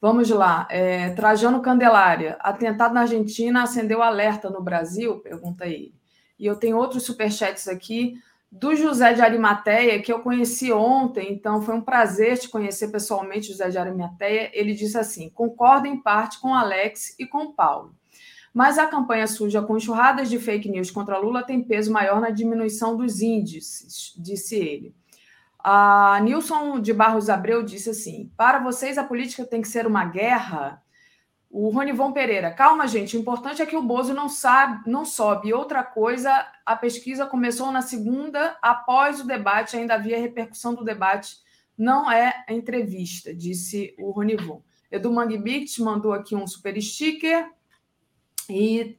Vamos 0.00 0.30
lá. 0.30 0.66
É, 0.70 1.10
Trajano 1.10 1.60
Candelária. 1.60 2.36
Atentado 2.40 2.94
na 2.94 3.00
Argentina 3.00 3.62
acendeu 3.62 4.02
alerta 4.02 4.48
no 4.48 4.62
Brasil? 4.62 5.18
Pergunta 5.18 5.66
ele. 5.66 5.94
E 6.38 6.46
eu 6.46 6.56
tenho 6.56 6.76
outros 6.76 7.02
superchats 7.02 7.66
aqui 7.66 8.14
do 8.50 8.74
José 8.74 9.12
de 9.12 9.20
Arimateia, 9.20 10.00
que 10.00 10.12
eu 10.12 10.20
conheci 10.20 10.72
ontem, 10.72 11.32
então 11.32 11.60
foi 11.60 11.74
um 11.74 11.82
prazer 11.82 12.38
te 12.38 12.48
conhecer 12.48 12.88
pessoalmente, 12.88 13.48
José 13.48 13.68
de 13.68 13.76
Arimateia. 13.76 14.50
Ele 14.54 14.72
disse 14.72 14.96
assim: 14.96 15.28
concordo 15.28 15.86
em 15.86 16.00
parte 16.00 16.40
com 16.40 16.54
Alex 16.54 17.14
e 17.18 17.26
com 17.26 17.52
Paulo. 17.52 17.94
Mas 18.54 18.78
a 18.78 18.86
campanha 18.86 19.26
suja 19.26 19.60
com 19.60 19.76
enxurradas 19.76 20.30
de 20.30 20.38
fake 20.38 20.68
news 20.68 20.90
contra 20.90 21.18
Lula 21.18 21.42
tem 21.42 21.62
peso 21.62 21.92
maior 21.92 22.20
na 22.20 22.30
diminuição 22.30 22.96
dos 22.96 23.20
índices, 23.20 24.14
disse 24.16 24.56
ele. 24.56 24.94
A 25.70 26.18
Nilson 26.20 26.80
de 26.80 26.94
Barros 26.94 27.28
Abreu 27.28 27.62
disse 27.62 27.90
assim: 27.90 28.32
para 28.38 28.58
vocês 28.58 28.96
a 28.96 29.04
política 29.04 29.44
tem 29.44 29.60
que 29.60 29.68
ser 29.68 29.86
uma 29.86 30.02
guerra? 30.02 30.82
O 31.50 31.68
Ronivon 31.68 32.10
Pereira, 32.10 32.50
calma, 32.50 32.88
gente. 32.88 33.18
O 33.18 33.20
importante 33.20 33.60
é 33.60 33.66
que 33.66 33.76
o 33.76 33.82
Bozo 33.82 34.14
não 34.14 34.30
sabe, 34.30 34.90
não 34.90 35.04
sobe. 35.04 35.52
Outra 35.52 35.84
coisa, 35.84 36.30
a 36.64 36.74
pesquisa 36.74 37.26
começou 37.26 37.70
na 37.70 37.82
segunda, 37.82 38.56
após 38.62 39.20
o 39.20 39.26
debate, 39.26 39.76
ainda 39.76 39.92
havia 39.92 40.18
repercussão 40.18 40.74
do 40.74 40.82
debate. 40.82 41.36
Não 41.76 42.10
é 42.10 42.46
entrevista, 42.48 43.34
disse 43.34 43.94
o 43.98 44.10
Ronivon. 44.10 44.62
Edu 44.90 45.12
Mangbit 45.12 45.82
mandou 45.82 46.14
aqui 46.14 46.34
um 46.34 46.46
super 46.46 46.80
sticker. 46.80 47.46
E 48.48 48.98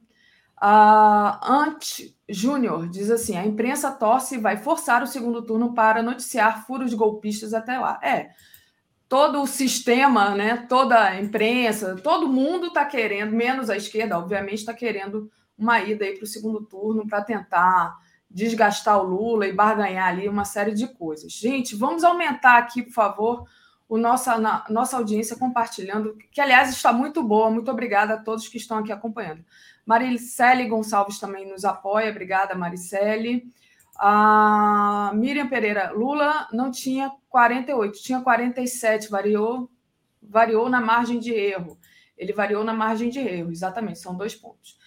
a 0.55 1.39
Ant 1.51 2.13
Júnior 2.29 2.87
diz 2.87 3.09
assim: 3.09 3.35
a 3.37 3.45
imprensa 3.45 3.91
torce 3.91 4.35
e 4.35 4.39
vai 4.39 4.57
forçar 4.57 5.03
o 5.03 5.07
segundo 5.07 5.41
turno 5.41 5.73
para 5.73 6.03
noticiar 6.03 6.65
furos 6.65 6.93
golpistas 6.93 7.53
até 7.53 7.77
lá. 7.77 7.99
É, 8.03 8.29
todo 9.07 9.41
o 9.41 9.47
sistema, 9.47 10.35
né, 10.35 10.65
toda 10.69 11.03
a 11.03 11.19
imprensa, 11.19 11.95
todo 11.95 12.27
mundo 12.27 12.67
está 12.67 12.85
querendo, 12.85 13.31
menos 13.31 13.69
a 13.69 13.75
esquerda, 13.75 14.17
obviamente, 14.17 14.59
está 14.59 14.73
querendo 14.73 15.31
uma 15.57 15.81
ida 15.81 16.05
para 16.13 16.23
o 16.23 16.27
segundo 16.27 16.61
turno 16.61 17.07
para 17.07 17.21
tentar 17.21 17.97
desgastar 18.29 19.01
o 19.01 19.07
Lula 19.07 19.47
e 19.47 19.53
barganhar 19.53 20.07
ali 20.07 20.29
uma 20.29 20.45
série 20.45 20.73
de 20.73 20.87
coisas. 20.87 21.33
Gente, 21.33 21.75
vamos 21.75 22.03
aumentar 22.03 22.57
aqui, 22.57 22.83
por 22.83 22.93
favor, 22.93 23.45
o 23.89 23.97
nossa, 23.97 24.37
na, 24.37 24.63
nossa 24.69 24.97
audiência 24.97 25.35
compartilhando, 25.35 26.15
que, 26.31 26.39
aliás, 26.39 26.69
está 26.69 26.93
muito 26.93 27.23
boa. 27.23 27.49
Muito 27.49 27.71
obrigada 27.71 28.13
a 28.13 28.17
todos 28.17 28.47
que 28.47 28.57
estão 28.57 28.77
aqui 28.77 28.91
acompanhando. 28.91 29.43
Maricele 29.89 30.67
Gonçalves 30.67 31.17
também 31.17 31.49
nos 31.49 31.65
apoia. 31.65 32.11
Obrigada, 32.11 32.53
Maricele. 32.53 33.51
A 33.97 35.11
Miriam 35.15 35.47
Pereira, 35.47 35.89
Lula 35.89 36.47
não 36.53 36.69
tinha 36.69 37.11
48, 37.27 37.99
tinha 37.99 38.21
47, 38.21 39.09
variou, 39.09 39.67
variou 40.21 40.69
na 40.69 40.79
margem 40.79 41.17
de 41.17 41.33
erro. 41.33 41.75
Ele 42.15 42.31
variou 42.31 42.63
na 42.63 42.71
margem 42.71 43.09
de 43.09 43.17
erro, 43.17 43.49
exatamente, 43.51 43.97
são 43.97 44.15
dois 44.15 44.35
pontos. 44.35 44.77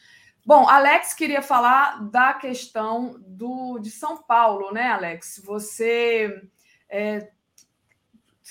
Bom, 0.47 0.69
Alex 0.69 1.15
queria 1.15 1.43
falar 1.43 2.09
da 2.09 2.33
questão 2.35 3.17
do, 3.27 3.81
de 3.81 3.91
São 3.91 4.23
Paulo, 4.23 4.73
né, 4.73 4.87
Alex? 4.93 5.43
Você 5.45 6.49
é, 6.89 7.29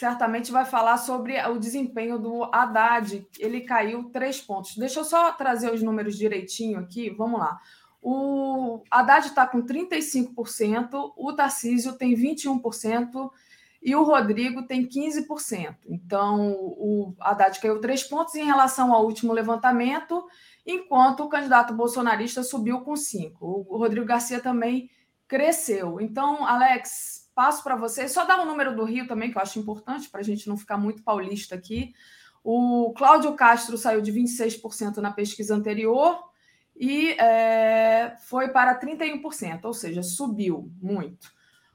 certamente 0.02 0.52
vai 0.52 0.66
falar 0.66 0.98
sobre 0.98 1.40
o 1.46 1.60
desempenho 1.60 2.18
do 2.18 2.44
Haddad. 2.46 3.24
Ele 3.38 3.62
caiu 3.62 4.06
três 4.06 4.42
pontos. 4.42 4.76
Deixa 4.76 5.00
eu 5.00 5.04
só 5.04 5.32
trazer 5.34 5.72
os 5.72 5.84
números 5.84 6.18
direitinho 6.18 6.80
aqui. 6.80 7.12
Vamos 7.12 7.40
lá. 7.40 7.60
O 8.02 8.82
Haddad 8.90 9.28
está 9.28 9.46
com 9.46 9.62
35%, 9.62 11.14
o 11.16 11.34
Tarcísio 11.34 11.94
tem 11.94 12.16
21% 12.16 13.30
e 13.80 13.96
o 13.96 14.02
Rodrigo 14.02 14.64
tem 14.64 14.88
15%. 14.88 15.76
Então, 15.88 16.52
o 16.52 17.14
Haddad 17.20 17.60
caiu 17.60 17.80
três 17.80 18.02
pontos 18.02 18.34
em 18.34 18.44
relação 18.44 18.92
ao 18.92 19.06
último 19.06 19.32
levantamento, 19.32 20.26
enquanto 20.66 21.20
o 21.20 21.30
candidato 21.30 21.76
bolsonarista 21.76 22.42
subiu 22.42 22.82
com 22.82 22.96
cinco. 22.96 23.68
O 23.70 23.78
Rodrigo 23.78 24.08
Garcia 24.08 24.40
também 24.40 24.90
cresceu. 25.28 26.02
Então, 26.02 26.44
Alex, 26.44 27.21
passo 27.42 27.64
para 27.64 27.76
você. 27.76 28.08
Só 28.08 28.24
dar 28.24 28.38
o 28.38 28.44
um 28.44 28.46
número 28.46 28.76
do 28.76 28.84
Rio 28.84 29.08
também, 29.08 29.32
que 29.32 29.38
eu 29.38 29.42
acho 29.42 29.58
importante, 29.58 30.08
para 30.08 30.22
a 30.22 30.24
gente 30.24 30.48
não 30.48 30.56
ficar 30.56 30.78
muito 30.78 31.02
paulista 31.02 31.56
aqui. 31.56 31.92
O 32.44 32.94
Cláudio 32.96 33.34
Castro 33.34 33.80
saiu 33.80 34.00
de 34.00 34.12
26% 34.14 34.98
na 34.98 35.12
pesquisa 35.12 35.56
anterior, 35.56 36.24
e 36.76 37.14
é, 37.14 38.16
foi 38.28 38.50
para 38.50 38.80
31%, 38.80 39.66
ou 39.66 39.74
seja, 39.74 40.04
subiu 40.04 40.72
muito. 40.80 41.34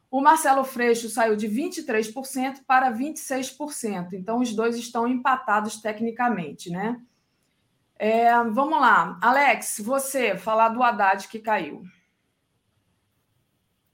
O 0.08 0.20
Marcelo 0.20 0.62
Freixo 0.62 1.08
saiu 1.08 1.34
de 1.34 1.48
23% 1.48 2.60
para 2.64 2.92
26%, 2.92 4.12
então 4.12 4.38
os 4.38 4.54
dois 4.54 4.76
estão 4.76 5.08
empatados 5.08 5.80
tecnicamente, 5.80 6.70
né? 6.70 7.00
É, 7.98 8.32
vamos 8.44 8.80
lá, 8.80 9.18
Alex, 9.20 9.80
você 9.84 10.36
falar 10.36 10.68
do 10.68 10.80
Haddad 10.80 11.26
que 11.26 11.40
caiu. 11.40 11.82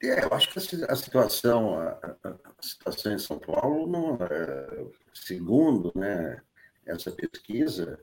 É, 0.02 0.24
eu 0.24 0.34
acho 0.34 0.50
que 0.50 0.58
a 0.58 0.96
situação, 0.96 1.78
a, 1.78 2.16
a 2.24 2.62
situação 2.62 3.12
em 3.12 3.18
São 3.18 3.38
Paulo, 3.38 3.86
não, 3.86 4.16
é, 4.16 4.84
segundo 5.14 5.92
né, 5.94 6.42
essa 6.84 7.12
pesquisa, 7.12 8.00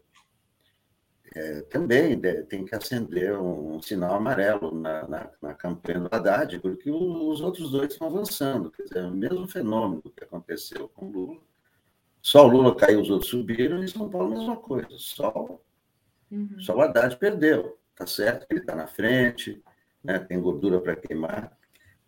é, 1.35 1.61
também 1.63 2.19
tem 2.47 2.65
que 2.65 2.73
acender 2.73 3.37
um, 3.37 3.81
sinal 3.81 4.15
amarelo 4.15 4.73
na, 4.73 5.07
na, 5.07 5.31
na, 5.41 5.53
campanha 5.53 5.99
do 5.99 6.15
Haddad, 6.15 6.59
porque 6.59 6.89
os 6.89 7.41
outros 7.41 7.69
dois 7.69 7.91
estão 7.91 8.07
avançando. 8.07 8.71
Quer 8.71 8.83
dizer, 8.83 8.99
é 8.99 9.07
o 9.07 9.11
mesmo 9.11 9.47
fenômeno 9.47 10.01
que 10.01 10.23
aconteceu 10.23 10.87
com 10.89 11.05
o 11.07 11.11
Lula. 11.11 11.41
Só 12.21 12.47
o 12.47 12.49
Lula 12.49 12.75
caiu, 12.75 13.01
os 13.01 13.09
outros 13.09 13.29
subiram, 13.29 13.83
e 13.83 13.87
São 13.87 14.09
Paulo 14.09 14.33
a 14.33 14.37
mesma 14.37 14.55
coisa. 14.55 14.89
Só, 14.97 15.59
uhum. 16.31 16.59
só 16.59 16.75
o 16.75 16.81
Haddad 16.81 17.15
perdeu. 17.17 17.77
Tá 17.95 18.07
certo 18.07 18.47
que 18.47 18.53
ele 18.53 18.61
está 18.61 18.75
na 18.75 18.87
frente, 18.87 19.61
né? 20.03 20.17
tem 20.17 20.41
gordura 20.41 20.79
para 20.79 20.95
queimar. 20.95 21.58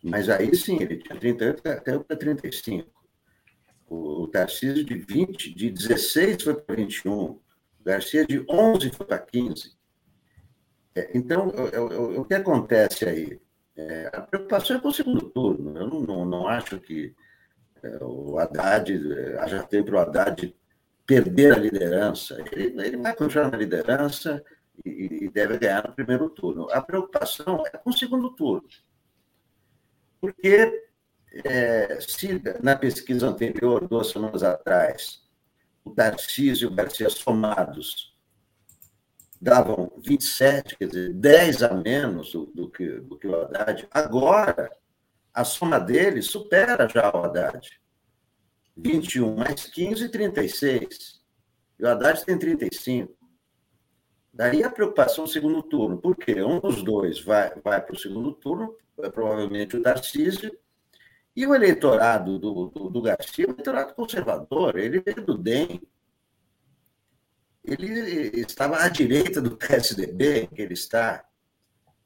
Mas 0.02 0.28
aí 0.28 0.54
sim, 0.56 0.78
ele 0.80 0.96
tinha 0.96 1.18
38, 1.18 1.62
caiu 1.84 2.04
para 2.04 2.16
35. 2.16 2.90
O, 3.88 4.22
o 4.22 4.28
Tarcísio 4.28 4.84
de 4.84 4.94
20, 4.94 5.54
de 5.54 5.70
16 5.70 6.42
foi 6.42 6.54
para 6.54 6.74
21. 6.74 7.12
O 7.12 7.40
Garcia 7.84 8.26
de 8.26 8.44
11 8.48 8.90
foi 8.90 9.06
para 9.06 9.18
15. 9.18 9.72
É, 10.94 11.10
então, 11.14 11.48
o, 11.48 12.20
o 12.20 12.24
que 12.24 12.34
acontece 12.34 13.04
aí? 13.04 13.40
É, 13.76 14.10
a 14.12 14.20
preocupação 14.20 14.76
é 14.76 14.80
com 14.80 14.88
o 14.88 14.92
segundo 14.92 15.30
turno. 15.30 15.78
Eu 15.78 15.88
não, 15.88 16.00
não, 16.00 16.24
não 16.24 16.48
acho 16.48 16.78
que 16.80 17.14
é, 17.82 17.98
o 18.02 18.38
Haddad, 18.38 18.92
é, 18.92 19.48
já 19.48 19.62
tem 19.62 19.82
para 19.82 19.94
o 19.94 19.98
Haddad 19.98 20.54
perder 21.06 21.54
a 21.54 21.58
liderança. 21.58 22.42
Ele, 22.52 22.80
ele 22.80 22.96
vai 22.96 23.14
continuar 23.14 23.50
na 23.50 23.56
liderança 23.56 24.42
e, 24.84 25.24
e, 25.24 25.30
deve 25.30 25.58
ganhar 25.58 25.86
no 25.86 25.94
primeiro 25.94 26.28
turno. 26.30 26.70
A 26.70 26.80
preocupação 26.80 27.62
é 27.66 27.76
com 27.76 27.90
o 27.90 27.96
segundo 27.96 28.30
turno. 28.34 28.68
Porque 30.22 30.86
é, 31.44 31.98
se 32.00 32.40
na 32.62 32.76
pesquisa 32.76 33.26
anterior, 33.26 33.88
duas 33.88 34.06
semanas 34.06 34.44
atrás, 34.44 35.20
o 35.84 35.90
Tarcísio 35.90 36.68
e 36.68 36.72
o 36.72 36.74
Garcia 36.76 37.10
somados 37.10 38.16
davam 39.40 39.90
27, 39.98 40.76
quer 40.76 40.86
dizer, 40.86 41.12
10 41.14 41.62
a 41.64 41.74
menos 41.74 42.30
do, 42.30 42.46
do, 42.46 42.70
que, 42.70 42.88
do 43.00 43.18
que 43.18 43.26
o 43.26 43.34
Haddad, 43.34 43.88
agora 43.90 44.70
a 45.34 45.42
soma 45.42 45.80
deles 45.80 46.26
supera 46.26 46.88
já 46.88 47.10
o 47.12 47.24
Haddad. 47.24 47.68
21 48.76 49.34
mais 49.34 49.64
15, 49.66 50.08
36. 50.08 51.20
E 51.80 51.82
o 51.82 51.88
Haddad 51.88 52.24
tem 52.24 52.38
35. 52.38 53.12
Daí 54.32 54.62
a 54.62 54.70
preocupação 54.70 55.24
no 55.24 55.30
segundo 55.30 55.64
turno. 55.64 55.98
Por 55.98 56.16
quê? 56.16 56.40
Um 56.42 56.60
dos 56.60 56.84
dois 56.84 57.20
vai, 57.20 57.52
vai 57.60 57.84
para 57.84 57.96
o 57.96 57.98
segundo 57.98 58.32
turno, 58.32 58.76
provavelmente 59.10 59.76
o 59.76 59.82
Tarcísio, 59.82 60.56
e 61.34 61.46
o 61.46 61.54
eleitorado 61.54 62.38
do, 62.38 62.66
do, 62.66 62.90
do 62.90 63.02
Garcia, 63.02 63.46
o 63.46 63.52
eleitorado 63.52 63.94
conservador, 63.94 64.78
ele 64.78 65.00
veio 65.00 65.24
do 65.24 65.36
DEM, 65.38 65.80
ele 67.64 68.40
estava 68.40 68.78
à 68.78 68.88
direita 68.88 69.40
do 69.40 69.56
PSDB, 69.56 70.48
que 70.48 70.60
ele 70.60 70.74
está. 70.74 71.24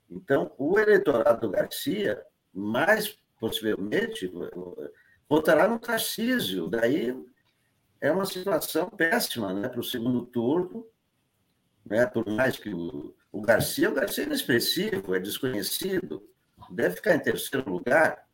Então, 0.09 0.53
o 0.57 0.79
eleitorado 0.79 1.41
do 1.41 1.51
Garcia, 1.51 2.23
mais 2.53 3.19
possivelmente, 3.41 4.33
votará 5.29 5.67
no 5.67 5.79
Tarcísio. 5.79 6.69
Daí 6.69 7.17
é 8.01 8.13
uma 8.13 8.27
situação 8.27 8.89
péssima 8.91 9.53
né, 9.53 9.69
para 9.69 9.81
o 9.81 9.85
segundo 9.85 10.25
turno, 10.27 10.87
né, 11.85 12.07
por 12.07 12.27
mais 12.29 12.59
que 12.59 12.73
o, 12.73 13.15
o 13.33 13.41
Garcia, 13.41 13.91
o 13.91 13.95
Garcia 13.95 14.25
é 14.25 14.27
inexpressivo, 14.27 15.15
é 15.15 15.19
desconhecido, 15.19 16.23
deve 16.71 16.97
ficar 16.97 17.15
em 17.15 17.21
terceiro 17.21 17.71
lugar, 17.71 18.27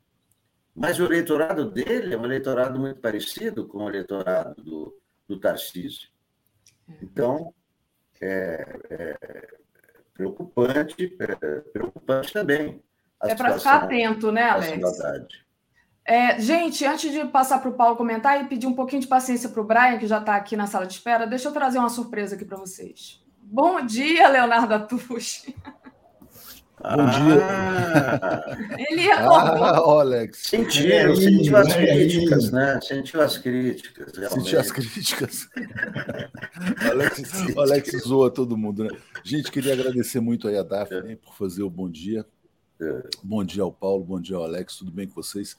mas 0.74 0.98
o 0.98 1.04
eleitorado 1.04 1.70
dele 1.70 2.14
é 2.14 2.18
um 2.18 2.24
eleitorado 2.24 2.78
muito 2.78 3.00
parecido 3.00 3.66
com 3.66 3.84
o 3.84 3.88
eleitorado 3.88 4.62
do, 4.62 4.98
do 5.28 5.38
Tarcísio. 5.38 6.08
Então, 7.02 7.54
é, 8.20 8.80
é 8.90 9.48
preocupante, 10.14 11.16
é, 11.18 11.60
preocupante 11.72 12.32
também. 12.32 12.82
É 13.22 13.34
para 13.34 13.58
ficar 13.58 13.84
atento, 13.84 14.32
né, 14.32 14.42
Alex? 14.42 14.98
É, 16.04 16.40
gente, 16.40 16.84
antes 16.84 17.12
de 17.12 17.24
passar 17.26 17.60
para 17.60 17.70
o 17.70 17.74
Paulo 17.74 17.96
comentar 17.96 18.42
e 18.42 18.48
pedir 18.48 18.66
um 18.66 18.74
pouquinho 18.74 19.00
de 19.00 19.06
paciência 19.06 19.48
para 19.48 19.60
o 19.60 19.64
Brian, 19.64 19.98
que 19.98 20.06
já 20.06 20.18
está 20.18 20.34
aqui 20.34 20.56
na 20.56 20.66
sala 20.66 20.86
de 20.86 20.94
espera, 20.94 21.26
deixa 21.26 21.48
eu 21.48 21.52
trazer 21.52 21.78
uma 21.78 21.88
surpresa 21.88 22.34
aqui 22.34 22.44
para 22.44 22.56
vocês. 22.56 23.22
Bom 23.40 23.84
dia, 23.84 24.28
Leonardo 24.28 24.74
Atushi. 24.74 25.54
Bom 26.82 27.06
dia. 27.10 28.86
Ele 28.90 29.10
acordou. 29.12 29.64
Ah, 29.64 30.00
Alex. 30.00 30.38
Sentiu, 30.38 31.16
sentiu 31.16 31.56
as 31.56 31.72
críticas, 31.72 32.50
né? 32.50 32.80
Sentiu 32.82 33.20
as 33.20 33.38
críticas. 33.38 34.12
Realmente. 34.16 34.42
Sentiu 34.42 34.60
as 34.60 34.72
críticas. 34.72 35.48
Alex, 36.90 37.56
Alex 37.56 37.90
zoa 38.02 38.30
todo 38.30 38.56
mundo, 38.56 38.84
né? 38.84 38.90
Gente, 39.22 39.50
queria 39.52 39.74
agradecer 39.74 40.20
muito 40.20 40.48
aí 40.48 40.58
a 40.58 40.64
Daphne 40.64 41.12
é. 41.12 41.16
por 41.16 41.34
fazer 41.34 41.62
o 41.62 41.70
bom 41.70 41.88
dia. 41.88 42.26
É. 42.80 43.02
Bom 43.22 43.44
dia 43.44 43.62
ao 43.62 43.72
Paulo, 43.72 44.02
bom 44.02 44.20
dia 44.20 44.36
ao 44.36 44.42
Alex, 44.42 44.76
tudo 44.76 44.90
bem 44.90 45.06
com 45.06 45.14
vocês? 45.14 45.56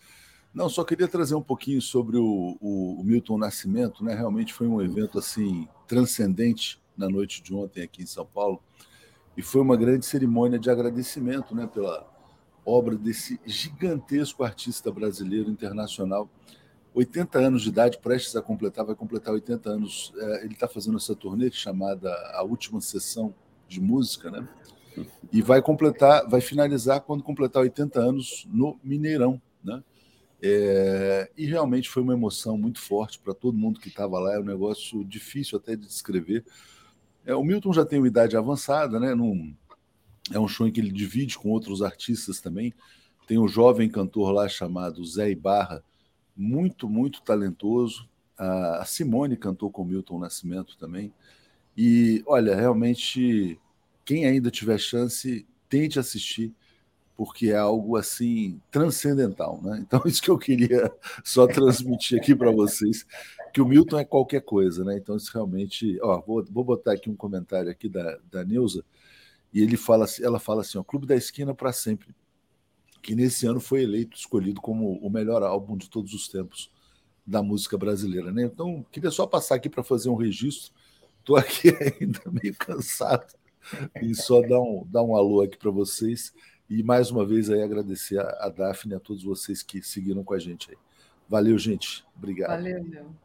Não, 0.54 0.68
só 0.68 0.84
queria 0.84 1.08
trazer 1.08 1.36
um 1.36 1.42
pouquinho 1.42 1.82
sobre 1.82 2.18
o, 2.18 2.58
o, 2.60 3.00
o 3.00 3.04
Milton 3.04 3.38
Nascimento, 3.38 4.04
né? 4.04 4.14
Realmente 4.14 4.54
foi 4.54 4.68
um 4.68 4.82
evento 4.82 5.18
assim 5.18 5.68
transcendente 5.88 6.82
na 6.98 7.08
noite 7.08 7.42
de 7.42 7.54
ontem 7.54 7.82
aqui 7.82 8.04
em 8.04 8.06
São 8.06 8.26
Paulo 8.26 8.62
e 9.36 9.42
foi 9.42 9.62
uma 9.62 9.76
grande 9.76 10.06
cerimônia 10.06 10.60
de 10.60 10.70
agradecimento 10.70 11.56
né, 11.56 11.68
pela 11.68 12.08
obra 12.66 12.96
desse 12.96 13.40
gigantesco 13.46 14.44
artista 14.44 14.92
brasileiro 14.92 15.50
internacional. 15.50 16.30
80 16.94 17.40
anos 17.40 17.64
de 17.64 17.70
idade, 17.70 17.98
prestes 17.98 18.36
a 18.36 18.42
completar, 18.42 18.86
vai 18.86 18.96
completar 18.96 19.34
80 19.34 19.70
anos. 19.70 20.14
É, 20.16 20.46
ele 20.46 20.54
está 20.54 20.68
fazendo 20.68 20.98
essa 20.98 21.16
turnê 21.16 21.50
chamada 21.52 22.10
A 22.36 22.44
Última 22.44 22.80
Sessão 22.80 23.34
de 23.68 23.82
Música, 23.82 24.30
né? 24.30 24.48
E 25.32 25.42
vai 25.42 25.60
completar, 25.62 26.30
vai 26.30 26.40
finalizar 26.40 27.02
quando 27.02 27.24
completar 27.24 27.64
80 27.64 28.00
anos 28.00 28.48
no 28.52 28.80
Mineirão, 28.84 29.42
né? 29.64 29.84
É, 30.46 31.32
e 31.38 31.46
realmente 31.46 31.90
foi 31.90 32.04
uma 32.04 32.14
emoção 32.14 32.58
muito 32.58 32.80
forte 32.80 33.18
para 33.18 33.34
todo 33.34 33.58
mundo 33.58 33.80
que 33.80 33.88
estava 33.88 34.20
lá. 34.20 34.36
É 34.36 34.40
um 34.40 34.44
negócio 34.44 35.04
difícil 35.04 35.58
até 35.58 35.76
de 35.76 35.88
descrever, 35.88 36.46
é, 37.26 37.34
o 37.36 37.44
Milton 37.44 37.74
já 37.74 37.86
tem 37.86 38.00
uma 38.00 38.08
idade 38.08 38.36
avançada, 38.36 39.00
né? 39.00 39.16
Num, 39.16 39.56
é 40.32 40.40
um 40.40 40.48
show 40.48 40.68
em 40.68 40.72
que 40.72 40.80
ele 40.80 40.92
divide 40.92 41.38
com 41.38 41.50
outros 41.50 41.82
artistas 41.82 42.40
também. 42.40 42.74
Tem 43.28 43.38
um 43.38 43.48
jovem 43.48 43.90
cantor 43.90 44.32
lá 44.32 44.48
chamado 44.50 45.06
Zé 45.06 45.30
Ibarra, 45.30 45.84
muito, 46.36 46.90
muito 46.90 47.22
talentoso. 47.22 48.08
A 48.38 48.84
Simone 48.86 49.38
cantou 49.38 49.72
com 49.72 49.84
o 49.84 49.86
Milton 49.86 50.20
Nascimento 50.20 50.78
também. 50.78 51.14
E, 51.78 52.24
olha, 52.26 52.56
realmente, 52.56 53.60
quem 54.04 54.26
ainda 54.26 54.52
tiver 54.52 54.78
chance, 54.78 55.46
tente 55.70 56.00
assistir, 56.00 56.54
porque 57.16 57.52
é 57.52 57.58
algo 57.58 57.96
assim 57.96 58.60
transcendental, 58.72 59.62
né? 59.62 59.80
Então, 59.82 60.02
isso 60.06 60.22
que 60.22 60.32
eu 60.32 60.38
queria 60.38 60.92
só 61.24 61.48
transmitir 61.48 62.20
aqui 62.20 62.36
para 62.36 62.52
vocês, 62.52 63.06
que 63.54 63.62
o 63.62 63.66
Milton 63.66 64.00
é 64.00 64.06
qualquer 64.06 64.42
coisa, 64.42 64.84
né? 64.84 64.98
Então, 64.98 65.16
isso 65.16 65.32
realmente. 65.34 66.00
Ó, 66.02 66.22
vou, 66.22 66.44
vou 66.50 66.64
botar 66.64 66.94
aqui 66.94 67.10
um 67.10 67.16
comentário 67.16 67.70
aqui 67.70 67.88
da, 67.88 68.18
da 68.32 68.44
Neuza, 68.44 68.84
e 69.54 69.62
ele 69.62 69.78
fala, 69.78 70.06
ela 70.22 70.40
fala 70.40 70.62
assim: 70.62 70.78
ó, 70.78 70.84
Clube 70.84 71.06
da 71.06 71.16
Esquina 71.16 71.54
para 71.54 71.72
sempre, 71.72 72.16
que 73.02 73.16
nesse 73.16 73.46
ano 73.46 73.60
foi 73.60 73.84
eleito, 73.84 74.18
escolhido 74.18 74.60
como 74.60 74.98
o 74.98 75.10
melhor 75.10 75.44
álbum 75.44 75.78
de 75.78 75.90
todos 75.90 76.14
os 76.14 76.28
tempos 76.28 76.72
da 77.26 77.42
música 77.42 77.78
brasileira, 77.78 78.32
né? 78.32 78.44
Então, 78.44 78.86
queria 78.92 79.12
só 79.12 79.26
passar 79.26 79.56
aqui 79.56 79.70
para 79.70 79.84
fazer 79.84 80.10
um 80.10 80.16
registro. 80.16 80.74
Estou 81.20 81.38
aqui 81.38 81.70
ainda 82.02 82.22
meio 82.30 82.56
cansado 82.56 83.34
e 84.02 84.14
só 84.14 84.42
dar 84.42 84.60
um, 84.60 84.86
dar 84.90 85.04
um 85.04 85.16
alô 85.16 85.42
aqui 85.42 85.58
para 85.58 85.72
vocês. 85.72 86.34
E 86.70 86.82
mais 86.82 87.12
uma 87.12 87.26
vez 87.26 87.50
aí 87.50 87.62
agradecer 87.62 88.20
a, 88.20 88.46
a 88.46 88.50
Daphne 88.50 88.96
a 88.96 89.00
todos 89.00 89.24
vocês 89.24 89.62
que 89.62 89.82
seguiram 89.82 90.24
com 90.24 90.34
a 90.34 90.40
gente 90.40 90.72
aí. 90.72 90.78
Valeu, 91.28 91.58
gente. 91.58 92.06
Obrigado. 92.16 92.50
Valeu, 92.50 92.86
Léo. 92.90 93.16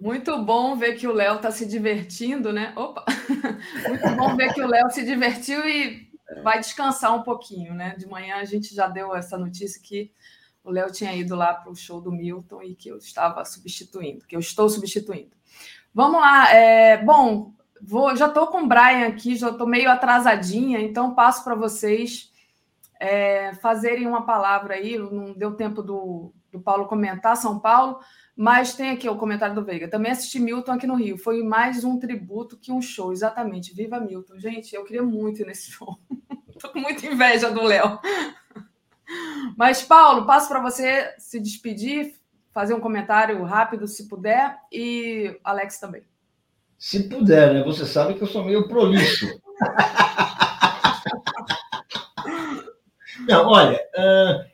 Muito 0.00 0.44
bom 0.44 0.76
ver 0.76 0.94
que 0.94 1.08
o 1.08 1.12
Léo 1.12 1.36
está 1.36 1.50
se 1.50 1.66
divertindo, 1.66 2.52
né? 2.52 2.72
Opa! 2.76 3.04
Muito 3.88 4.16
bom 4.16 4.36
ver 4.36 4.52
que 4.54 4.62
o 4.62 4.66
Léo 4.66 4.90
se 4.90 5.04
divertiu 5.04 5.66
e 5.68 6.08
vai 6.42 6.60
descansar 6.60 7.14
um 7.16 7.22
pouquinho, 7.22 7.74
né? 7.74 7.96
De 7.96 8.06
manhã 8.06 8.36
a 8.36 8.44
gente 8.44 8.74
já 8.74 8.86
deu 8.86 9.14
essa 9.14 9.36
notícia 9.36 9.80
que 9.82 10.12
o 10.62 10.70
Léo 10.70 10.92
tinha 10.92 11.14
ido 11.14 11.34
lá 11.34 11.54
para 11.54 11.72
o 11.72 11.76
show 11.76 12.00
do 12.00 12.12
Milton 12.12 12.62
e 12.62 12.74
que 12.74 12.88
eu 12.88 12.98
estava 12.98 13.44
substituindo, 13.44 14.26
que 14.26 14.36
eu 14.36 14.40
estou 14.40 14.68
substituindo. 14.68 15.30
Vamos 15.94 16.20
lá. 16.20 16.52
É, 16.52 17.02
bom, 17.02 17.54
vou, 17.82 18.14
já 18.16 18.26
estou 18.26 18.46
com 18.48 18.62
o 18.62 18.66
Brian 18.66 19.06
aqui, 19.08 19.36
já 19.36 19.50
estou 19.50 19.66
meio 19.66 19.90
atrasadinha, 19.90 20.80
então 20.80 21.14
passo 21.14 21.44
para 21.44 21.54
vocês 21.54 22.32
é, 23.00 23.54
fazerem 23.54 24.06
uma 24.06 24.24
palavra 24.24 24.74
aí. 24.74 24.98
Não 24.98 25.32
deu 25.32 25.54
tempo 25.54 25.82
do, 25.82 26.32
do 26.50 26.60
Paulo 26.60 26.86
comentar 26.86 27.36
São 27.36 27.58
Paulo. 27.58 28.00
Mas 28.36 28.74
tem 28.74 28.90
aqui 28.90 29.08
o 29.08 29.16
comentário 29.16 29.54
do 29.54 29.64
Veiga. 29.64 29.88
Também 29.88 30.12
assisti 30.12 30.38
Milton 30.38 30.72
aqui 30.72 30.86
no 30.86 30.94
Rio. 30.94 31.18
Foi 31.18 31.42
mais 31.42 31.82
um 31.82 31.98
tributo 31.98 32.56
que 32.56 32.70
um 32.70 32.80
show, 32.80 33.12
exatamente. 33.12 33.74
Viva 33.74 33.98
Milton. 33.98 34.38
Gente, 34.38 34.74
eu 34.74 34.84
queria 34.84 35.02
muito 35.02 35.42
ir 35.42 35.46
nesse 35.46 35.70
show. 35.72 35.98
Tô 36.60 36.68
com 36.68 36.78
muita 36.78 37.06
inveja 37.06 37.50
do 37.50 37.62
Léo. 37.62 37.98
Mas, 39.56 39.82
Paulo, 39.82 40.26
passo 40.26 40.48
para 40.48 40.60
você 40.60 41.14
se 41.18 41.40
despedir, 41.40 42.14
fazer 42.52 42.74
um 42.74 42.80
comentário 42.80 43.42
rápido, 43.42 43.88
se 43.88 44.06
puder, 44.06 44.56
e 44.70 45.36
Alex 45.42 45.80
também. 45.80 46.04
Se 46.78 47.02
puder, 47.08 47.52
né? 47.52 47.62
Você 47.64 47.84
sabe 47.84 48.14
que 48.14 48.22
eu 48.22 48.26
sou 48.26 48.44
meio 48.44 48.68
prolixo. 48.68 49.26
Não, 53.28 53.48
olha, 53.48 53.80
uh, 53.96 54.44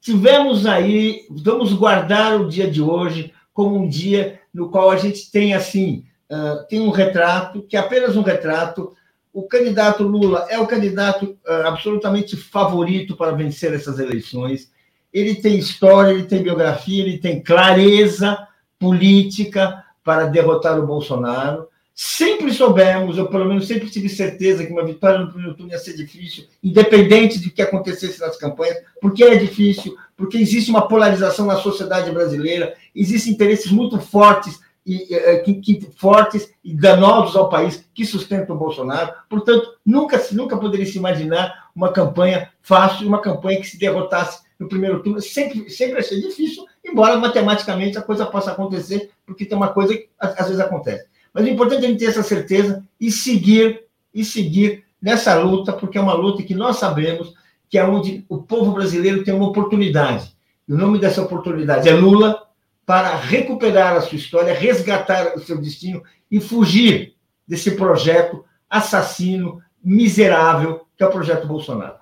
tivemos 0.00 0.66
aí, 0.66 1.26
vamos 1.30 1.72
guardar 1.74 2.40
o 2.40 2.48
dia 2.48 2.68
de 2.68 2.80
hoje 2.80 3.32
como 3.52 3.76
um 3.76 3.86
dia 3.88 4.40
no 4.52 4.70
qual 4.70 4.90
a 4.90 4.96
gente 4.96 5.30
tem 5.30 5.54
assim, 5.54 6.04
uh, 6.30 6.66
tem 6.68 6.80
um 6.80 6.90
retrato, 6.90 7.62
que 7.62 7.76
é 7.76 7.80
apenas 7.80 8.16
um 8.16 8.22
retrato 8.22 8.96
o 9.32 9.44
candidato 9.44 10.02
Lula 10.02 10.46
é 10.50 10.58
o 10.58 10.66
candidato 10.66 11.38
uh, 11.46 11.66
absolutamente 11.66 12.36
favorito 12.36 13.16
para 13.16 13.32
vencer 13.32 13.72
essas 13.72 13.98
eleições. 13.98 14.70
Ele 15.12 15.36
tem 15.36 15.56
história, 15.56 16.10
ele 16.10 16.24
tem 16.24 16.42
biografia, 16.42 17.02
ele 17.02 17.18
tem 17.18 17.42
clareza 17.42 18.46
política 18.78 19.82
para 20.04 20.26
derrotar 20.26 20.78
o 20.78 20.86
Bolsonaro. 20.86 21.68
Sempre 21.94 22.52
soubemos, 22.52 23.18
eu 23.18 23.28
pelo 23.28 23.44
menos 23.44 23.66
sempre 23.66 23.90
tive 23.90 24.08
certeza 24.08 24.64
que 24.64 24.72
uma 24.72 24.84
vitória 24.84 25.18
no 25.18 25.30
primeiro 25.30 25.54
turno 25.54 25.72
ia 25.72 25.78
ser 25.78 25.94
difícil, 25.94 26.44
independente 26.62 27.38
de 27.38 27.50
que 27.50 27.60
acontecesse 27.60 28.18
nas 28.18 28.36
campanhas, 28.36 28.78
porque 29.00 29.22
é 29.22 29.36
difícil, 29.36 29.94
porque 30.16 30.38
existe 30.38 30.70
uma 30.70 30.88
polarização 30.88 31.46
na 31.46 31.56
sociedade 31.56 32.10
brasileira, 32.10 32.74
existem 32.94 33.34
interesses 33.34 33.70
muito 33.70 34.00
fortes 34.00 34.58
e, 34.86 35.14
eh, 35.14 35.38
que, 35.38 35.54
que, 35.54 35.88
fortes 35.96 36.52
e 36.64 36.74
danosos 36.74 37.36
ao 37.36 37.48
país 37.48 37.84
que 37.94 38.04
sustentam 38.04 38.56
o 38.56 38.58
Bolsonaro. 38.58 39.12
Portanto, 39.28 39.74
nunca, 39.84 40.20
nunca 40.32 40.56
poderia 40.56 40.86
se 40.86 40.98
imaginar 40.98 41.68
uma 41.74 41.92
campanha 41.92 42.50
fácil, 42.62 43.06
uma 43.06 43.20
campanha 43.20 43.60
que 43.60 43.68
se 43.68 43.78
derrotasse 43.78 44.42
no 44.62 44.68
primeiro 44.68 45.02
turno. 45.02 45.20
Sempre, 45.20 45.68
sempre 45.68 46.02
ser 46.02 46.20
difícil, 46.20 46.64
embora 46.84 47.18
matematicamente 47.18 47.98
a 47.98 48.02
coisa 48.02 48.24
possa 48.24 48.52
acontecer, 48.52 49.10
porque 49.26 49.44
tem 49.44 49.56
uma 49.56 49.68
coisa 49.68 49.94
que 49.94 50.08
às 50.18 50.46
vezes 50.46 50.60
acontece. 50.60 51.06
Mas 51.34 51.44
o 51.44 51.48
importante 51.48 51.82
é 51.82 51.86
a 51.86 51.90
gente 51.90 51.98
ter 51.98 52.06
essa 52.06 52.22
certeza 52.22 52.84
e 53.00 53.10
seguir, 53.10 53.84
e 54.14 54.24
seguir 54.24 54.84
nessa 55.00 55.34
luta, 55.34 55.72
porque 55.72 55.98
é 55.98 56.00
uma 56.00 56.14
luta 56.14 56.42
que 56.42 56.54
nós 56.54 56.76
sabemos 56.76 57.34
que 57.68 57.78
é 57.78 57.84
onde 57.84 58.24
o 58.28 58.42
povo 58.42 58.72
brasileiro 58.72 59.24
tem 59.24 59.34
uma 59.34 59.48
oportunidade. 59.48 60.36
E 60.68 60.72
o 60.72 60.76
nome 60.76 60.98
dessa 60.98 61.22
oportunidade 61.22 61.88
é 61.88 61.92
Lula, 61.92 62.46
para 62.84 63.16
recuperar 63.16 63.96
a 63.96 64.00
sua 64.00 64.16
história, 64.16 64.54
resgatar 64.54 65.34
o 65.34 65.40
seu 65.40 65.58
destino 65.60 66.02
e 66.30 66.40
fugir 66.40 67.14
desse 67.48 67.72
projeto 67.72 68.44
assassino, 68.68 69.60
miserável, 69.82 70.86
que 70.96 71.02
é 71.02 71.06
o 71.06 71.10
projeto 71.10 71.46
Bolsonaro. 71.46 71.96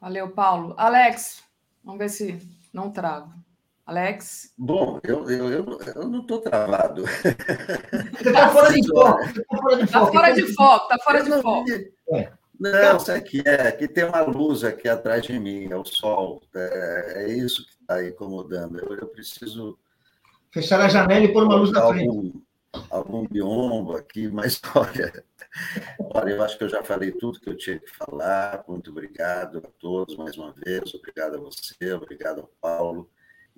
Valeu, 0.00 0.28
Paulo. 0.30 0.74
Alex, 0.76 1.42
vamos 1.86 1.98
ver 1.98 2.10
se 2.10 2.38
não 2.70 2.90
trago. 2.90 3.32
Alex? 3.86 4.52
Bom, 4.58 5.00
eu, 5.04 5.30
eu, 5.30 5.48
eu, 5.48 5.80
eu 5.94 6.08
não 6.08 6.20
estou 6.20 6.40
travado. 6.40 7.04
Você 7.06 7.28
está 8.28 8.50
fora 8.52 8.72
de 8.72 8.86
foco. 8.88 9.22
Está 9.22 9.44
fora 9.56 9.76
de 9.76 9.86
foco. 9.86 10.04
Está 10.04 10.10
fora 10.12 10.34
de 10.34 10.54
foco. 10.54 10.82
Está 10.82 10.98
fora 11.04 11.22
de 11.22 11.42
foco. 11.42 11.64
Não, 12.58 12.98
sabe 12.98 13.20
que 13.22 13.42
é? 13.48 13.70
Que 13.70 13.86
tem 13.86 14.04
uma 14.04 14.22
luz 14.22 14.64
aqui 14.64 14.88
atrás 14.88 15.22
de 15.22 15.38
mim, 15.38 15.68
é 15.70 15.76
o 15.76 15.84
sol. 15.84 16.42
É, 16.54 17.24
é 17.24 17.32
isso 17.32 17.64
que 17.64 17.72
está 17.80 18.04
incomodando. 18.04 18.78
Eu, 18.80 18.96
eu 18.96 19.06
preciso 19.06 19.78
Fechar 20.56 20.80
a 20.80 20.88
janela 20.88 21.22
e 21.22 21.32
pôr 21.32 21.44
uma 21.44 21.56
luz 21.56 21.70
na 21.70 21.82
algum, 21.82 22.30
frente. 22.30 22.42
Algum 22.88 23.28
biombo 23.28 23.94
aqui, 23.94 24.26
mas 24.28 24.58
olha, 24.74 25.22
olha, 25.98 26.30
eu 26.30 26.42
acho 26.42 26.56
que 26.58 26.64
eu 26.64 26.68
já 26.68 26.82
falei 26.82 27.12
tudo 27.12 27.40
que 27.40 27.48
eu 27.48 27.56
tinha 27.56 27.78
que 27.78 27.90
falar. 27.90 28.64
Muito 28.68 28.90
obrigado 28.90 29.58
a 29.58 29.68
todos 29.80 30.16
mais 30.16 30.36
uma 30.36 30.52
vez. 30.52 30.94
Obrigado 30.94 31.36
a 31.36 31.40
você, 31.40 31.92
obrigado 31.92 32.40
ao 32.40 32.50
Paulo. 32.60 33.10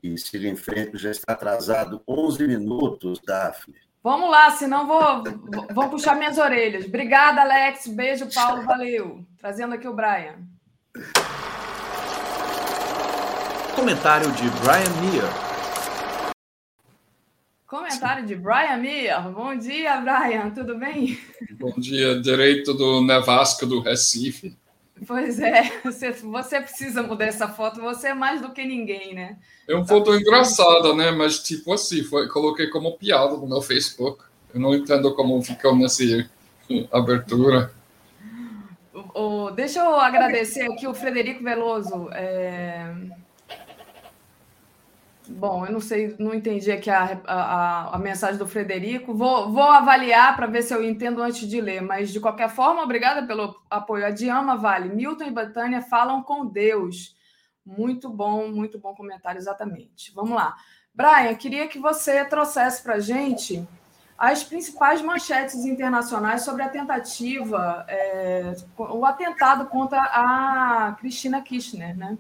E 0.03 0.17
siga 0.17 0.47
em 0.49 0.57
frente, 0.57 0.97
já 0.97 1.11
está 1.11 1.33
atrasado 1.33 2.03
11 2.07 2.47
minutos, 2.47 3.21
Daphne. 3.25 3.77
Vamos 4.03 4.31
lá, 4.31 4.51
senão 4.53 4.87
vou, 4.87 5.25
vou 5.75 5.89
puxar 5.91 6.15
minhas 6.15 6.39
orelhas. 6.39 6.85
Obrigada, 6.85 7.43
Alex. 7.43 7.89
Beijo, 7.89 8.33
Paulo. 8.33 8.63
Valeu. 8.63 9.25
Trazendo 9.39 9.75
aqui 9.75 9.89
o 9.89 9.93
Brian. 9.93 10.37
Comentário 13.75 14.31
de 14.33 14.49
Brian 14.61 15.01
Meir. 15.01 15.48
Comentário 17.69 18.25
de 18.25 18.35
Brian 18.35 18.79
Mir. 18.79 19.31
Bom 19.31 19.55
dia, 19.55 20.01
Brian, 20.01 20.49
tudo 20.53 20.79
bem? 20.79 21.19
Bom 21.61 21.75
dia, 21.77 22.19
direito 22.19 22.73
do 22.73 23.03
Nevasca 23.03 23.67
do 23.67 23.81
Recife. 23.81 24.57
Pois 25.07 25.39
é, 25.39 25.71
você, 25.85 26.13
você 26.13 26.63
precisa 26.63 27.03
mudar 27.03 27.27
essa 27.27 27.47
foto, 27.47 27.79
você 27.79 28.09
é 28.09 28.15
mais 28.15 28.41
do 28.41 28.53
que 28.53 28.65
ninguém, 28.65 29.15
né? 29.15 29.37
É 29.69 29.75
uma 29.75 29.87
foto 29.87 30.15
engraçada, 30.15 30.95
né? 30.95 31.11
Mas 31.11 31.41
tipo 31.41 31.71
assim, 31.75 32.03
foi, 32.03 32.27
coloquei 32.29 32.69
como 32.69 32.97
piada 32.97 33.37
no 33.37 33.47
meu 33.47 33.61
Facebook. 33.61 34.25
Eu 34.55 34.61
não 34.61 34.75
entendo 34.75 35.15
como 35.15 35.43
ficou 35.43 35.77
nessa 35.77 36.03
abertura. 36.91 37.71
O, 38.95 39.21
o, 39.45 39.51
deixa 39.51 39.81
eu 39.81 39.95
agradecer 40.01 40.63
aqui 40.63 40.87
o 40.87 40.95
Frederico 40.95 41.45
Veloso. 41.45 42.09
É... 42.13 42.95
Bom, 45.29 45.67
eu 45.67 45.73
não 45.73 45.81
sei, 45.81 46.17
não 46.19 46.35
entendi 46.35 46.73
aqui 46.73 46.89
a, 46.91 47.21
a, 47.27 47.97
a 47.97 47.99
mensagem 47.99 48.39
do 48.39 48.47
Frederico. 48.47 49.15
Vou, 49.15 49.53
vou 49.53 49.63
avaliar 49.63 50.35
para 50.35 50.47
ver 50.47 50.63
se 50.63 50.75
eu 50.75 50.83
entendo 50.83 51.23
antes 51.23 51.47
de 51.47 51.61
ler, 51.61 51.83
mas 51.83 52.11
de 52.11 52.19
qualquer 52.19 52.49
forma, 52.49 52.83
obrigada 52.83 53.27
pelo 53.27 53.55
apoio. 53.71 54.07
A 54.07 54.11
Diama 54.11 54.57
Vale, 54.57 54.89
Milton 54.89 55.25
e 55.25 55.31
Betânia 55.31 55.83
falam 55.83 56.23
com 56.23 56.47
Deus. 56.47 57.15
Muito 57.65 58.09
bom, 58.09 58.49
muito 58.49 58.79
bom 58.79 58.95
comentário, 58.95 59.39
exatamente. 59.39 60.13
Vamos 60.15 60.35
lá. 60.35 60.57
Brian, 60.95 61.35
queria 61.35 61.69
que 61.69 61.79
você 61.79 62.25
trouxesse 62.25 62.83
para 62.83 62.95
a 62.95 63.01
gente 63.01 63.67
as 64.17 64.43
principais 64.43 65.01
manchetes 65.01 65.65
internacionais 65.65 66.43
sobre 66.43 66.63
a 66.63 66.69
tentativa, 66.69 67.85
é, 67.87 68.53
o 68.77 69.05
atentado 69.05 69.67
contra 69.67 70.01
a 70.01 70.97
Cristina 70.99 71.41
Kirchner, 71.41 71.97
né? 71.97 72.19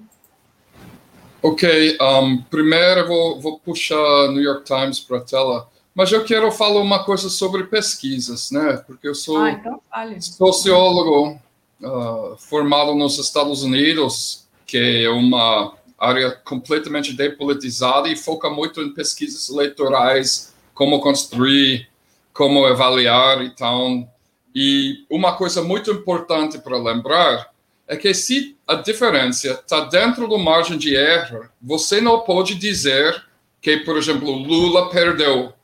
Ok, 1.40 1.96
um, 2.00 2.42
primeiro 2.42 3.06
vou, 3.06 3.40
vou 3.40 3.58
puxar 3.60 4.28
New 4.28 4.42
York 4.42 4.64
Times 4.64 4.98
para 4.98 5.18
a 5.18 5.20
tela, 5.20 5.68
mas 5.94 6.10
eu 6.10 6.24
quero 6.24 6.50
falar 6.50 6.80
uma 6.80 7.04
coisa 7.04 7.28
sobre 7.28 7.64
pesquisas, 7.64 8.50
né? 8.50 8.82
Porque 8.86 9.06
eu 9.06 9.14
sou 9.14 9.38
ah, 9.38 9.50
então 9.50 9.80
sociólogo 10.20 11.38
uh, 11.80 12.36
formado 12.38 12.94
nos 12.94 13.18
Estados 13.18 13.62
Unidos, 13.62 14.46
que 14.66 15.04
é 15.04 15.10
uma 15.10 15.74
área 15.98 16.30
completamente 16.30 17.12
depolitizada 17.12 18.08
e 18.08 18.16
foca 18.16 18.50
muito 18.50 18.80
em 18.80 18.92
pesquisas 18.92 19.48
eleitorais, 19.48 20.54
como 20.74 21.00
construir, 21.00 21.88
como 22.32 22.64
avaliar 22.64 23.42
e 23.42 23.50
tal. 23.50 24.08
E 24.54 25.04
uma 25.10 25.36
coisa 25.36 25.62
muito 25.62 25.90
importante 25.90 26.58
para 26.58 26.76
lembrar 26.76 27.52
é 27.88 27.96
que 27.96 28.12
se 28.12 28.54
a 28.66 28.74
diferença 28.74 29.52
está 29.52 29.80
dentro 29.86 30.28
do 30.28 30.38
margem 30.38 30.76
de 30.76 30.94
erro, 30.94 31.48
você 31.60 32.02
não 32.02 32.20
pode 32.20 32.54
dizer 32.54 33.24
que, 33.62 33.78
por 33.78 33.96
exemplo, 33.96 34.30
Lula 34.30 34.90
perdeu, 34.90 35.54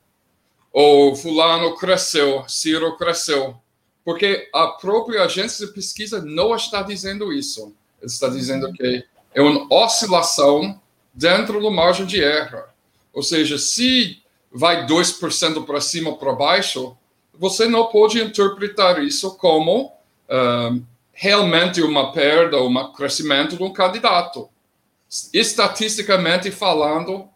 ou 0.73 1.15
fulano 1.15 1.77
cresceu, 1.77 2.43
Ciro 2.49 2.97
cresceu, 2.97 3.55
porque 4.03 4.49
a 4.55 4.69
própria 4.69 5.25
agência 5.25 5.67
de 5.67 5.73
pesquisa 5.73 6.23
não 6.23 6.57
está 6.57 6.83
dizendo 6.83 7.31
isso. 7.31 7.75
Está 8.03 8.29
dizendo 8.29 8.73
que 8.73 9.05
é 9.35 9.43
uma 9.43 9.67
oscilação 9.73 10.81
dentro 11.13 11.61
do 11.61 11.71
margem 11.71 12.07
de 12.07 12.21
erro. 12.21 12.63
Ou 13.13 13.23
seja, 13.23 13.59
se 13.59 14.23
vai 14.51 14.87
2% 14.87 15.65
para 15.65 15.81
cima 15.81 16.11
ou 16.11 16.17
para 16.17 16.33
baixo, 16.33 16.97
você 17.33 17.67
não 17.67 17.87
pode 17.87 18.21
interpretar 18.21 19.03
isso 19.03 19.37
como 19.37 19.93
uh, 20.29 20.85
realmente 21.15 21.81
uma 21.81 22.13
perda, 22.13 22.61
um 22.61 22.93
crescimento 22.93 23.57
de 23.57 23.63
um 23.63 23.73
candidato. 23.73 24.49
Estatisticamente 25.33 26.51
falando, 26.51 27.29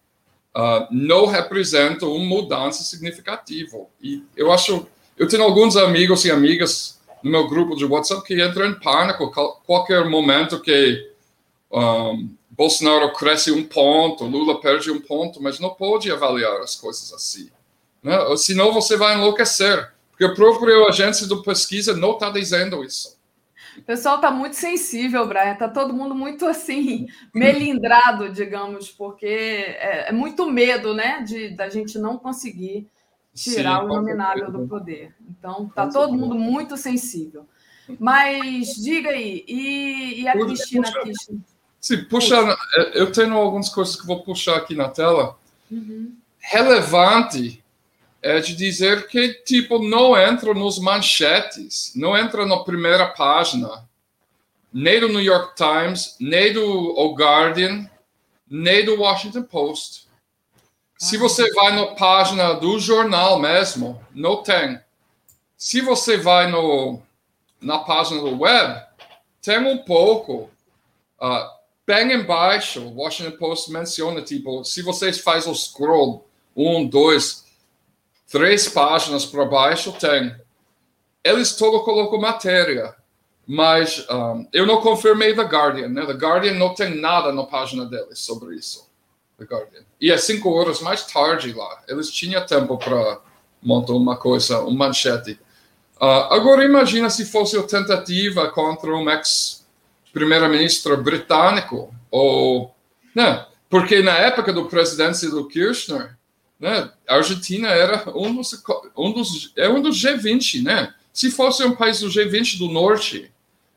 uh, 0.57 0.87
não 0.91 1.27
representa 1.27 2.05
uma 2.05 2.25
mudança 2.25 2.83
significativa. 2.83 3.79
E 4.03 4.23
eu 4.37 4.53
acho, 4.53 4.87
eu 5.17 5.29
tenho 5.29 5.45
alguns 5.45 5.77
amigos 5.77 6.25
e 6.25 6.31
amigas 6.31 6.99
no 7.23 7.31
meu 7.31 7.49
grupo 7.49 7.77
de 7.77 7.85
WhatsApp 7.85 8.23
que 8.25 8.43
entram 8.43 8.67
em 8.67 8.79
pânico 8.79 9.31
qualquer 9.65 10.05
momento 10.09 10.61
que 10.61 11.11
um, 11.71 12.29
Bolsonaro 12.51 13.13
cresce 13.13 13.53
um 13.53 13.65
ponto, 13.65 14.25
Lula 14.25 14.61
perde 14.61 14.91
um 14.91 15.01
ponto, 15.01 15.43
mas 15.43 15.61
não 15.61 15.71
pode 15.71 16.11
avaliar 16.11 16.61
as 16.61 16.75
coisas 16.75 17.13
assim. 17.13 17.51
Né? 18.03 18.17
Senão 18.37 18.73
você 18.73 18.97
vai 18.97 19.17
enlouquecer, 19.17 19.93
porque 20.11 20.25
a 20.25 20.35
própria 20.35 20.87
agência 20.89 21.27
de 21.27 21.43
pesquisa 21.43 21.95
não 21.95 22.13
está 22.13 22.31
dizendo 22.31 22.83
isso. 22.83 23.18
O 23.79 23.83
pessoal 23.83 24.17
está 24.17 24.31
muito 24.31 24.57
sensível, 24.57 25.27
Brian. 25.27 25.53
Está 25.53 25.69
todo 25.69 25.95
mundo 25.95 26.15
muito 26.15 26.47
assim, 26.47 27.07
melindrado, 27.35 28.29
digamos, 28.29 28.91
porque 28.91 29.27
é, 29.27 30.09
é 30.09 30.13
muito 30.13 30.51
medo, 30.51 30.95
né, 30.95 31.23
de 31.23 31.51
da 31.51 31.69
gente 31.69 31.99
não 31.99 32.19
conseguir 32.19 32.87
tirar 33.35 33.81
Sim, 33.81 33.85
o 33.85 33.89
nominável 33.89 34.51
do 34.51 34.67
poder. 34.67 35.15
Então, 35.29 35.67
está 35.67 35.87
todo 35.87 36.13
mundo 36.13 36.35
muito 36.35 36.77
sensível. 36.77 37.47
Mas 37.99 38.75
diga 38.75 39.11
aí, 39.11 39.45
e, 39.49 40.23
e 40.23 40.29
a 40.29 40.33
Cristina 40.33 40.91
puxa, 40.93 41.33
Sim, 41.81 42.05
puxa, 42.05 42.57
eu 42.93 43.11
tenho 43.13 43.35
algumas 43.35 43.69
coisas 43.69 43.97
que 43.97 44.07
vou 44.07 44.23
puxar 44.23 44.57
aqui 44.57 44.75
na 44.75 44.89
tela. 44.89 45.39
Uhum. 45.71 46.15
Relevante 46.39 47.63
é 48.21 48.41
de 48.41 48.55
dizer 48.55 49.07
que, 49.09 49.35
tipo, 49.45 49.79
não 49.79 50.17
entra 50.17 50.53
nos 50.53 50.79
manchetes, 50.79 51.93
não 51.95 52.17
entra 52.17 52.45
na 52.45 52.59
primeira 52.59 53.07
página, 53.07 53.89
nem 54.73 55.01
do 55.01 55.09
New 55.09 55.21
York 55.21 55.55
Times, 55.55 56.17
nem 56.21 56.53
do 56.53 56.65
o 56.65 57.15
Guardian, 57.15 57.89
nem 58.51 58.85
do 58.85 59.01
Washington 59.01 59.43
Post. 59.43 60.09
Se 60.99 61.17
ah. 61.17 61.21
você 61.21 61.53
vai 61.55 61.75
na 61.75 61.87
página 61.95 62.55
do 62.55 62.79
jornal 62.79 63.39
mesmo, 63.39 64.01
não 64.13 64.43
tem. 64.43 64.81
Se 65.57 65.81
você 65.81 66.17
vai 66.17 66.51
no 66.51 67.01
na 67.61 67.79
página 67.79 68.21
do 68.21 68.41
web, 68.41 68.81
tem 69.43 69.59
um 69.59 69.79
pouco. 69.79 70.51
Uh, 71.21 71.59
bem 71.87 72.13
embaixo, 72.13 72.81
o 72.81 72.97
Washington 72.97 73.37
Post 73.37 73.73
menciona, 73.73 74.23
tipo, 74.23 74.63
se 74.65 74.83
vocês 74.83 75.19
fazem 75.19 75.51
o 75.51 75.55
scroll, 75.55 76.29
um, 76.55 76.87
dois, 76.87 77.48
três 78.31 78.69
páginas 78.69 79.25
para 79.25 79.45
baixo, 79.45 79.93
tem. 79.93 80.35
Eles 81.25 81.57
todos 81.57 81.85
colocam 81.85 82.21
matéria, 82.21 82.95
mas 83.47 84.07
um, 84.11 84.47
eu 84.53 84.67
não 84.67 84.81
confirmei 84.81 85.35
The 85.35 85.43
Guardian, 85.43 85.89
né? 85.89 86.07
The 86.07 86.13
Guardian 86.13 86.55
não 86.55 86.75
tem 86.75 86.95
nada 87.01 87.33
na 87.33 87.45
página 87.45 87.85
deles 87.87 88.19
sobre 88.19 88.55
isso. 88.57 88.89
The 89.39 89.45
Guardian. 89.45 89.83
E 90.01 90.11
é 90.11 90.19
cinco 90.19 90.51
horas 90.53 90.81
mais 90.81 91.05
tarde 91.07 91.53
lá. 91.53 91.83
Eles 91.89 92.11
tinham 92.11 92.45
tempo 92.45 92.77
para 92.77 93.21
montar 93.63 93.95
uma 93.95 94.17
coisa, 94.17 94.61
um 94.63 94.77
manchete. 94.77 95.39
Uh, 96.01 96.31
agora 96.31 96.65
imagina 96.65 97.11
se 97.11 97.25
fosse 97.25 97.59
a 97.59 97.63
tentativa 97.63 98.49
contra 98.51 98.95
um 98.95 99.11
ex-primeiro-ministro 99.11 100.97
britânico, 101.03 101.93
ou, 102.11 102.75
né? 103.15 103.47
Porque 103.69 104.01
na 104.03 104.17
época 104.17 104.53
do 104.53 104.67
presidente 104.67 105.29
do 105.29 105.47
Kirchner, 105.49 106.18
né, 106.59 106.91
a 107.07 107.17
Argentina 107.17 107.69
era 107.69 108.11
um 108.17 108.35
dos, 108.35 108.63
um 108.97 109.13
dos, 109.13 109.53
é 109.57 109.69
um 109.69 109.81
dos 109.81 109.97
G20, 109.97 110.63
né? 110.63 110.93
Se 111.13 111.31
fosse 111.31 111.65
um 111.65 111.75
país 111.75 112.01
do 112.01 112.09
G20 112.09 112.59
do 112.59 112.69
Norte, 112.69 113.33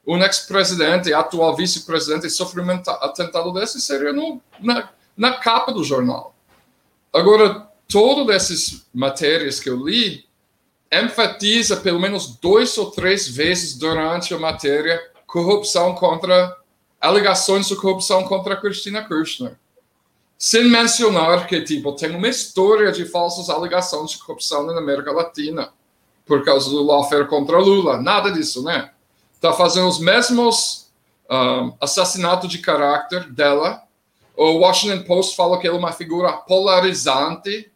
um 0.05 0.17
ex-presidente, 0.17 1.13
atual 1.13 1.55
vice-presidente, 1.55 2.29
sofreu 2.29 2.63
um 2.63 2.71
atentado 2.71 3.53
desse, 3.53 3.79
seria 3.79 4.11
no, 4.11 4.41
na, 4.59 4.89
na 5.15 5.33
capa 5.33 5.71
do 5.71 5.83
jornal. 5.83 6.35
Agora, 7.13 7.67
todas 7.87 8.35
essas 8.35 8.85
matérias 8.93 9.59
que 9.59 9.69
eu 9.69 9.85
li 9.87 10.25
enfatiza 10.91 11.77
pelo 11.77 11.99
menos 11.99 12.37
dois 12.37 12.77
ou 12.77 12.91
três 12.91 13.27
vezes 13.27 13.77
durante 13.77 14.33
a 14.33 14.39
matéria 14.39 14.99
corrupção 15.25 15.95
contra 15.95 16.57
alegações 16.99 17.67
de 17.67 17.75
corrupção 17.75 18.23
contra 18.25 18.59
Cristina 18.59 19.03
Kirchner. 19.03 19.55
Sem 20.41 20.63
mencionar 20.65 21.45
que 21.45 21.61
tipo 21.61 21.91
tem 21.91 22.15
uma 22.15 22.27
história 22.27 22.91
de 22.91 23.05
falsas 23.05 23.47
alegações 23.47 24.11
de 24.11 24.17
corrupção 24.17 24.65
na 24.65 24.75
América 24.75 25.11
Latina 25.11 25.71
por 26.25 26.43
causa 26.43 26.67
do 26.67 26.81
lawfare 26.81 27.27
contra 27.27 27.59
Lula. 27.59 28.01
Nada 28.01 28.31
disso, 28.31 28.63
né? 28.63 28.89
Está 29.35 29.53
fazendo 29.53 29.87
os 29.87 29.99
mesmos 29.99 30.89
um, 31.29 31.73
assassinatos 31.79 32.49
de 32.49 32.57
caráter 32.57 33.31
dela 33.31 33.83
o 34.35 34.53
Washington 34.57 35.03
Post 35.03 35.35
fala 35.35 35.59
que 35.59 35.67
ela 35.67 35.75
é 35.75 35.79
uma 35.79 35.91
figura 35.91 36.33
polarizante, 36.33 37.71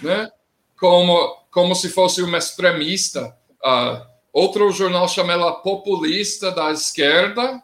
né? 0.00 0.30
como, 0.78 1.36
como 1.50 1.74
se 1.74 1.88
fosse 1.88 2.22
uma 2.22 2.38
extremista. 2.38 3.36
Uh, 3.64 4.06
outro 4.32 4.70
jornal 4.70 5.08
chama 5.08 5.32
ela 5.32 5.52
populista 5.52 6.52
da 6.52 6.70
esquerda, 6.70 7.60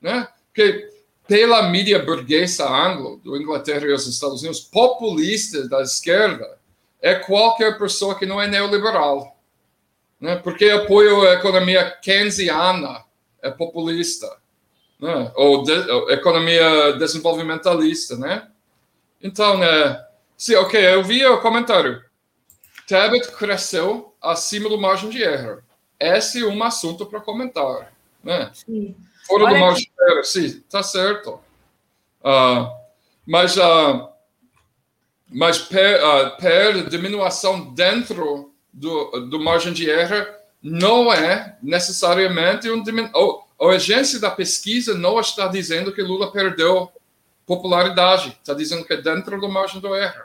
né? 0.00 0.26
que 0.52 0.90
pela 1.26 1.68
mídia 1.68 1.98
burguesa 1.98 2.68
anglo, 2.68 3.20
do 3.22 3.36
Inglaterra 3.36 3.84
e 3.84 3.92
dos 3.92 4.06
Estados 4.06 4.42
Unidos, 4.42 4.60
populista 4.60 5.68
da 5.68 5.82
esquerda 5.82 6.58
é 7.00 7.14
qualquer 7.14 7.78
pessoa 7.78 8.18
que 8.18 8.26
não 8.26 8.40
é 8.40 8.46
neoliberal. 8.46 9.36
Né? 10.20 10.36
Porque 10.36 10.66
apoia 10.66 11.30
a 11.30 11.34
economia 11.34 11.90
keynesiana, 12.02 13.04
é 13.42 13.50
populista 13.50 14.26
né? 14.98 15.30
ou, 15.34 15.62
de, 15.62 15.72
ou 15.72 16.10
economia 16.10 16.92
desenvolvimentalista, 16.92 18.16
né? 18.16 18.48
Então, 19.22 19.58
né? 19.58 20.04
Sim, 20.36 20.56
ok, 20.56 20.94
eu 20.94 21.02
vi 21.02 21.24
o 21.24 21.40
comentário. 21.40 22.02
Tebet 22.86 23.32
cresceu 23.32 24.14
acima 24.20 24.68
do 24.68 24.78
margem 24.78 25.10
de 25.10 25.22
erro. 25.22 25.62
Esse 25.98 26.42
é 26.42 26.46
um 26.46 26.62
assunto 26.62 27.06
para 27.06 27.20
comentar, 27.20 27.92
né? 28.22 28.50
Sim. 28.54 28.94
Fora 29.26 29.44
Olha 29.44 29.70
do 29.70 29.74
de 29.74 29.90
erro, 30.08 30.24
sim, 30.24 30.60
tá 30.70 30.82
certo. 30.82 31.40
Uh, 32.20 32.70
mas, 33.26 33.56
uh, 33.56 34.08
mas 35.28 35.58
per, 35.58 36.00
uh, 36.02 36.36
per 36.36 36.88
diminuição 36.88 37.74
dentro 37.74 38.52
do, 38.72 39.28
do 39.28 39.40
margem 39.40 39.72
de 39.72 39.88
erro 39.88 40.26
não 40.62 41.12
é 41.12 41.56
necessariamente 41.62 42.70
um 42.70 42.82
diminuição 42.82 43.46
a 43.58 43.68
agência 43.70 44.20
da 44.20 44.30
pesquisa 44.30 44.94
não 44.94 45.18
está 45.18 45.48
dizendo 45.48 45.92
que 45.92 46.02
Lula 46.02 46.30
perdeu 46.30 46.90
popularidade, 47.46 48.36
está 48.40 48.52
dizendo 48.52 48.84
que 48.84 48.92
é 48.92 48.96
dentro 49.00 49.40
do 49.40 49.48
margem 49.48 49.80
do 49.80 49.94
erro. 49.94 50.24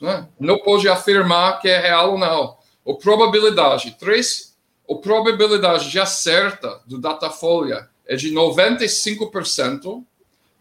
Né? 0.00 0.28
Não 0.38 0.58
pode 0.58 0.88
afirmar 0.88 1.60
que 1.60 1.68
é 1.68 1.78
real 1.78 2.12
ou 2.12 2.18
não. 2.18 2.58
A 2.86 2.94
probabilidade, 2.94 3.96
três, 3.98 4.56
a 4.88 4.94
probabilidade 4.94 5.90
de 5.90 5.98
acerta 5.98 6.80
do 6.86 6.98
Datafolha 6.98 7.88
é 8.10 8.16
de 8.16 8.32
95% 8.34 10.04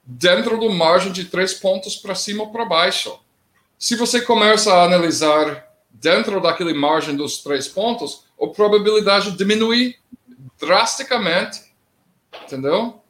dentro 0.04 0.58
do 0.60 0.70
margem 0.70 1.12
de 1.12 1.26
três 1.26 1.54
pontos 1.54 1.96
para 1.96 2.14
cima 2.14 2.44
ou 2.44 2.52
para 2.52 2.64
baixo. 2.64 3.20
Se 3.78 3.96
você 3.96 4.22
começa 4.22 4.74
a 4.74 4.84
analisar 4.84 5.68
dentro 5.92 6.40
daquele 6.40 6.74
margem 6.74 7.16
dos 7.16 7.40
três 7.40 7.68
pontos, 7.68 8.24
a 8.40 8.48
probabilidade 8.48 9.32
diminui 9.32 9.96
drasticamente 10.60 11.70
entendeu? 12.46 13.02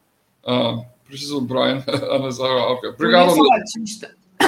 Ah, 0.46 0.84
preciso 1.06 1.40
do 1.40 1.46
Brian 1.46 1.84
analisar 1.88 2.46
óbvio. 2.46 2.92
Obrigado. 2.92 3.36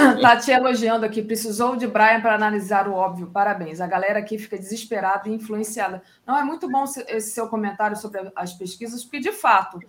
Está 0.15 0.37
te 0.37 0.51
elogiando 0.51 1.05
aqui. 1.05 1.21
Precisou 1.21 1.75
de 1.75 1.87
Brian 1.87 2.21
para 2.21 2.35
analisar 2.35 2.87
o 2.87 2.93
óbvio. 2.93 3.27
Parabéns. 3.27 3.79
A 3.81 3.87
galera 3.87 4.19
aqui 4.19 4.37
fica 4.37 4.57
desesperada 4.57 5.29
e 5.29 5.33
influenciada. 5.33 6.01
Não, 6.25 6.37
é 6.37 6.43
muito 6.43 6.69
bom 6.69 6.83
esse 6.83 7.31
seu 7.31 7.47
comentário 7.47 7.95
sobre 7.95 8.31
as 8.35 8.53
pesquisas, 8.53 9.03
porque, 9.03 9.19
de 9.19 9.31
fato, 9.31 9.79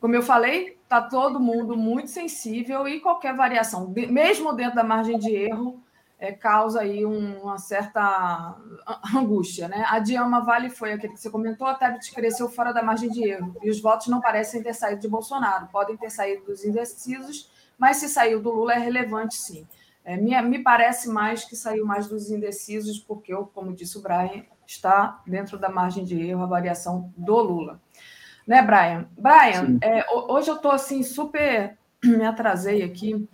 como 0.00 0.14
eu 0.14 0.22
falei, 0.22 0.78
está 0.82 1.02
todo 1.02 1.40
mundo 1.40 1.76
muito 1.76 2.10
sensível 2.10 2.86
e 2.86 3.00
qualquer 3.00 3.34
variação, 3.34 3.92
mesmo 4.10 4.52
dentro 4.52 4.76
da 4.76 4.84
margem 4.84 5.18
de 5.18 5.34
erro, 5.34 5.82
é, 6.20 6.32
causa 6.32 6.80
aí 6.80 7.06
um, 7.06 7.40
uma 7.42 7.58
certa 7.58 8.56
angústia. 9.14 9.68
Né? 9.68 9.84
A 9.88 9.98
Diama 9.98 10.40
Vale 10.40 10.70
foi 10.70 10.92
aquele 10.92 11.12
que 11.12 11.20
você 11.20 11.30
comentou, 11.30 11.66
a 11.66 11.74
Tebet 11.74 12.12
cresceu 12.12 12.48
fora 12.48 12.72
da 12.72 12.82
margem 12.82 13.10
de 13.10 13.24
erro, 13.28 13.54
e 13.62 13.70
os 13.70 13.80
votos 13.80 14.08
não 14.08 14.20
parecem 14.20 14.62
ter 14.62 14.74
saído 14.74 15.00
de 15.00 15.08
Bolsonaro, 15.08 15.68
podem 15.68 15.96
ter 15.96 16.10
saído 16.10 16.44
dos 16.44 16.64
indecisos, 16.64 17.50
mas 17.78 17.98
se 17.98 18.08
saiu 18.08 18.42
do 18.42 18.50
Lula 18.50 18.74
é 18.74 18.78
relevante 18.78 19.36
sim. 19.36 19.66
É, 20.04 20.16
me, 20.16 20.40
me 20.42 20.58
parece 20.62 21.08
mais 21.08 21.44
que 21.44 21.54
saiu 21.54 21.84
mais 21.86 22.08
dos 22.08 22.30
indecisos, 22.30 22.98
porque, 22.98 23.32
eu, 23.32 23.46
como 23.46 23.74
disse 23.74 23.98
o 23.98 24.02
Brian, 24.02 24.44
está 24.66 25.22
dentro 25.26 25.58
da 25.58 25.68
margem 25.68 26.04
de 26.04 26.20
erro 26.20 26.42
a 26.42 26.46
variação 26.46 27.12
do 27.16 27.36
Lula. 27.36 27.80
Né, 28.46 28.62
Brian? 28.62 29.06
Brian, 29.16 29.78
é, 29.82 30.04
hoje 30.10 30.50
eu 30.50 30.56
estou 30.56 30.72
assim, 30.72 31.02
super. 31.02 31.76
Me 32.02 32.24
atrasei 32.24 32.82
aqui 32.82 33.28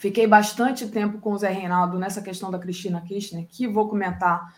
Fiquei 0.00 0.26
bastante 0.26 0.88
tempo 0.88 1.18
com 1.18 1.32
o 1.32 1.36
Zé 1.38 1.50
Reinaldo 1.50 1.98
nessa 1.98 2.22
questão 2.22 2.50
da 2.50 2.58
Cristina 2.58 3.02
Kirchner, 3.02 3.46
que 3.46 3.68
vou 3.68 3.86
comentar 3.86 4.54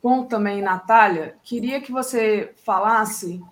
com 0.00 0.24
também 0.24 0.62
Natália. 0.62 1.34
Queria 1.42 1.80
que 1.80 1.90
você 1.90 2.54
falasse 2.64 3.42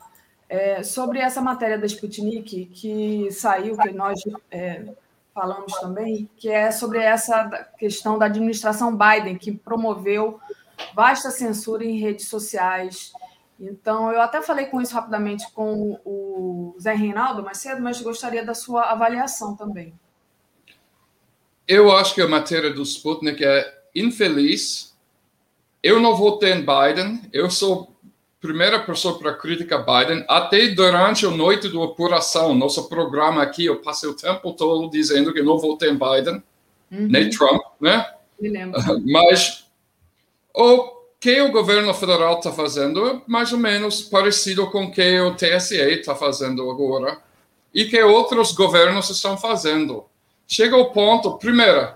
é, 0.55 0.83
sobre 0.85 1.19
essa 1.19 1.41
matéria 1.41 1.77
da 1.77 1.87
Sputnik 1.87 2.67
que 2.67 3.29
saiu, 3.33 3.77
que 3.77 3.91
nós 3.91 4.21
é, 4.51 4.85
falamos 5.35 5.73
também, 5.81 6.31
que 6.37 6.49
é 6.49 6.71
sobre 6.71 7.01
essa 7.01 7.49
questão 7.77 8.17
da 8.17 8.27
administração 8.27 8.97
Biden, 8.97 9.37
que 9.37 9.51
promoveu 9.51 10.39
vasta 10.95 11.31
censura 11.31 11.85
em 11.85 11.99
redes 11.99 12.29
sociais. 12.29 13.13
Então, 13.59 14.13
eu 14.13 14.21
até 14.21 14.41
falei 14.43 14.67
com 14.67 14.81
isso 14.81 14.95
rapidamente 14.95 15.51
com 15.53 16.01
o 16.05 16.77
Zé 16.81 16.95
Reinaldo 16.95 17.43
mais 17.43 17.59
cedo, 17.59 17.83
mas 17.83 18.01
gostaria 18.01 18.45
da 18.45 18.55
sua 18.55 18.93
avaliação 18.93 19.57
também. 19.57 19.93
Eu 21.67 21.91
acho 21.93 22.15
que 22.15 22.21
a 22.21 22.29
matéria 22.29 22.73
do 22.73 22.83
Sputnik 22.83 23.45
é 23.45 23.75
infeliz. 23.95 24.95
Eu 25.83 26.01
não 26.01 26.15
votei 26.15 26.53
em 26.53 26.65
Biden. 26.65 27.23
Eu 27.33 27.51
sou 27.51 27.94
primeira 28.45 28.79
pessoa 28.79 29.19
para 29.19 29.33
criticar 29.33 29.87
Biden. 29.87 30.23
Até 30.29 30.69
durante 30.69 31.25
a 31.25 31.31
noite 31.31 31.67
da 31.71 31.83
apuração, 31.83 32.55
nosso 32.55 32.91
programa 32.91 33.43
aqui, 33.43 33.65
eu 33.65 33.81
passei 33.81 34.07
o 34.07 34.13
tempo 34.13 34.53
todo 34.53 34.91
dizendo 34.91 35.33
que 35.33 35.43
não 35.43 35.57
votei 35.57 35.89
em 35.89 35.95
Biden, 35.95 36.43
uhum. 36.93 37.09
nem 37.09 37.31
Trump, 37.31 37.63
né? 37.81 38.07
Mas 39.11 39.65
o 40.53 40.93
que 41.19 41.41
o 41.41 41.51
governo 41.51 41.95
federal 41.95 42.37
está 42.37 42.53
fazendo 42.53 43.07
é 43.07 43.23
mais 43.27 43.51
ou 43.51 43.59
menos 43.59 44.03
parecido 44.03 44.71
com 44.71 44.85
o 44.85 44.93
que 44.93 45.19
o 45.21 45.35
TSE 45.35 45.77
está 45.77 46.15
fazendo 46.15 46.71
agora 46.71 47.17
e 47.73 47.87
que 47.87 48.03
outros 48.03 48.53
governos 48.53 49.09
estão 49.09 49.39
fazendo 49.39 50.05
chega 50.47 50.77
ao 50.77 50.93
ponto, 50.93 51.39
primeiro, 51.39 51.95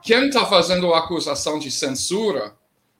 quem 0.00 0.28
está 0.28 0.46
fazendo 0.46 0.94
a 0.94 1.00
acusação 1.00 1.58
de 1.58 1.70
censura 1.70 2.54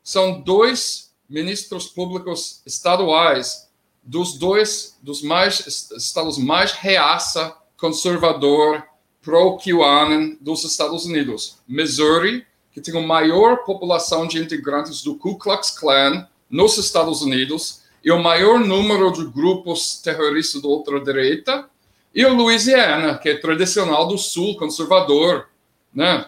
são 0.05 0.43
dois 0.43 1.10
ministros 1.31 1.87
públicos 1.87 2.61
estaduais 2.67 3.71
dos 4.03 4.37
dois 4.37 4.99
dos 5.01 5.23
mais 5.23 5.91
estados 5.93 6.37
mais 6.37 6.73
reaça 6.73 7.57
conservador 7.77 8.83
pro 9.23 9.59
QAnon 9.59 10.37
dos 10.41 10.65
Estados 10.65 11.05
Unidos, 11.05 11.59
Missouri, 11.69 12.47
que 12.73 12.81
tem 12.81 12.97
a 12.97 13.07
maior 13.07 13.65
população 13.65 14.27
de 14.27 14.39
integrantes 14.39 15.03
do 15.03 15.15
Ku 15.15 15.37
Klux 15.37 15.71
Klan 15.71 16.27
nos 16.49 16.79
Estados 16.79 17.23
Unidos, 17.23 17.83
e 18.03 18.11
o 18.11 18.23
maior 18.23 18.59
número 18.59 19.13
de 19.13 19.25
grupos 19.27 20.01
terroristas 20.01 20.63
da 20.63 20.69
ultradireita, 20.69 21.69
e 22.15 22.25
o 22.25 22.35
Louisiana, 22.35 23.19
que 23.19 23.29
é 23.29 23.37
tradicional 23.37 24.09
do 24.09 24.19
sul, 24.19 24.57
conservador, 24.57 25.49
né? 25.95 26.27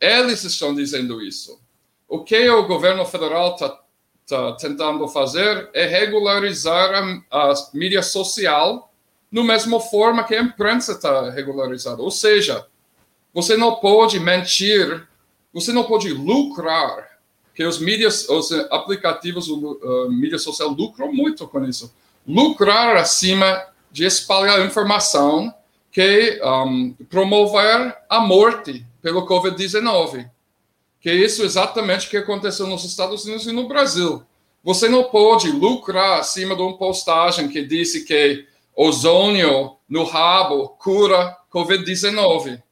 Eles 0.00 0.44
estão 0.44 0.74
dizendo 0.74 1.22
isso. 1.22 1.58
O 2.06 2.22
que 2.22 2.48
o 2.50 2.66
governo 2.66 3.04
federal 3.06 3.54
está 3.54 3.80
tá 4.26 4.52
tentando 4.52 5.06
fazer 5.08 5.68
é 5.74 5.86
regularizar 5.86 7.20
a, 7.30 7.50
a 7.50 7.54
mídia 7.72 8.02
social 8.02 8.90
no 9.30 9.42
mesma 9.42 9.80
forma 9.80 10.24
que 10.24 10.34
a 10.34 10.42
imprensa 10.42 10.92
está 10.92 11.30
regularizada. 11.30 12.00
Ou 12.00 12.10
seja, 12.10 12.66
você 13.32 13.56
não 13.56 13.76
pode 13.76 14.20
mentir, 14.20 15.06
você 15.52 15.72
não 15.72 15.84
pode 15.84 16.12
lucrar, 16.12 17.14
que 17.54 17.64
os 17.64 17.78
mídias, 17.78 18.28
os 18.28 18.52
aplicativos, 18.70 19.48
uh, 19.48 20.10
mídia 20.10 20.38
social 20.38 20.68
lucram 20.68 21.12
muito 21.12 21.46
com 21.46 21.64
isso. 21.64 21.92
Lucrar 22.26 22.96
acima 22.96 23.64
de 23.90 24.04
espalhar 24.04 24.64
informação 24.64 25.54
que 25.90 26.40
um, 26.42 26.92
promover 27.08 27.96
a 28.08 28.20
morte 28.20 28.84
pelo 29.00 29.26
Covid-19. 29.26 30.28
Que 31.04 31.10
é 31.10 31.14
isso 31.16 31.44
exatamente 31.44 32.08
que 32.08 32.16
aconteceu 32.16 32.66
nos 32.66 32.82
Estados 32.82 33.26
Unidos 33.26 33.46
e 33.46 33.52
no 33.52 33.68
Brasil. 33.68 34.22
Você 34.62 34.88
não 34.88 35.04
pode 35.04 35.50
lucrar 35.50 36.18
acima 36.18 36.56
de 36.56 36.62
uma 36.62 36.78
postagem 36.78 37.46
que 37.46 37.62
disse 37.62 38.06
que 38.06 38.46
ozônio 38.74 39.76
no 39.86 40.04
rabo 40.04 40.70
cura 40.70 41.36
Covid-19, 41.52 42.62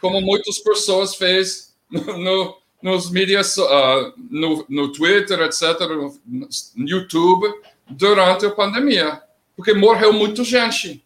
como 0.00 0.20
muitas 0.20 0.58
pessoas 0.58 1.14
fez 1.14 1.72
no, 1.88 2.18
no, 2.18 2.56
nos 2.82 3.12
mídias, 3.12 3.56
uh, 3.56 4.12
no, 4.28 4.66
no 4.68 4.90
Twitter, 4.90 5.40
etc., 5.42 5.78
no 6.26 6.48
YouTube, 6.84 7.46
durante 7.88 8.44
a 8.44 8.50
pandemia, 8.50 9.22
porque 9.54 9.72
morreu 9.72 10.12
muita 10.12 10.42
gente. 10.42 11.04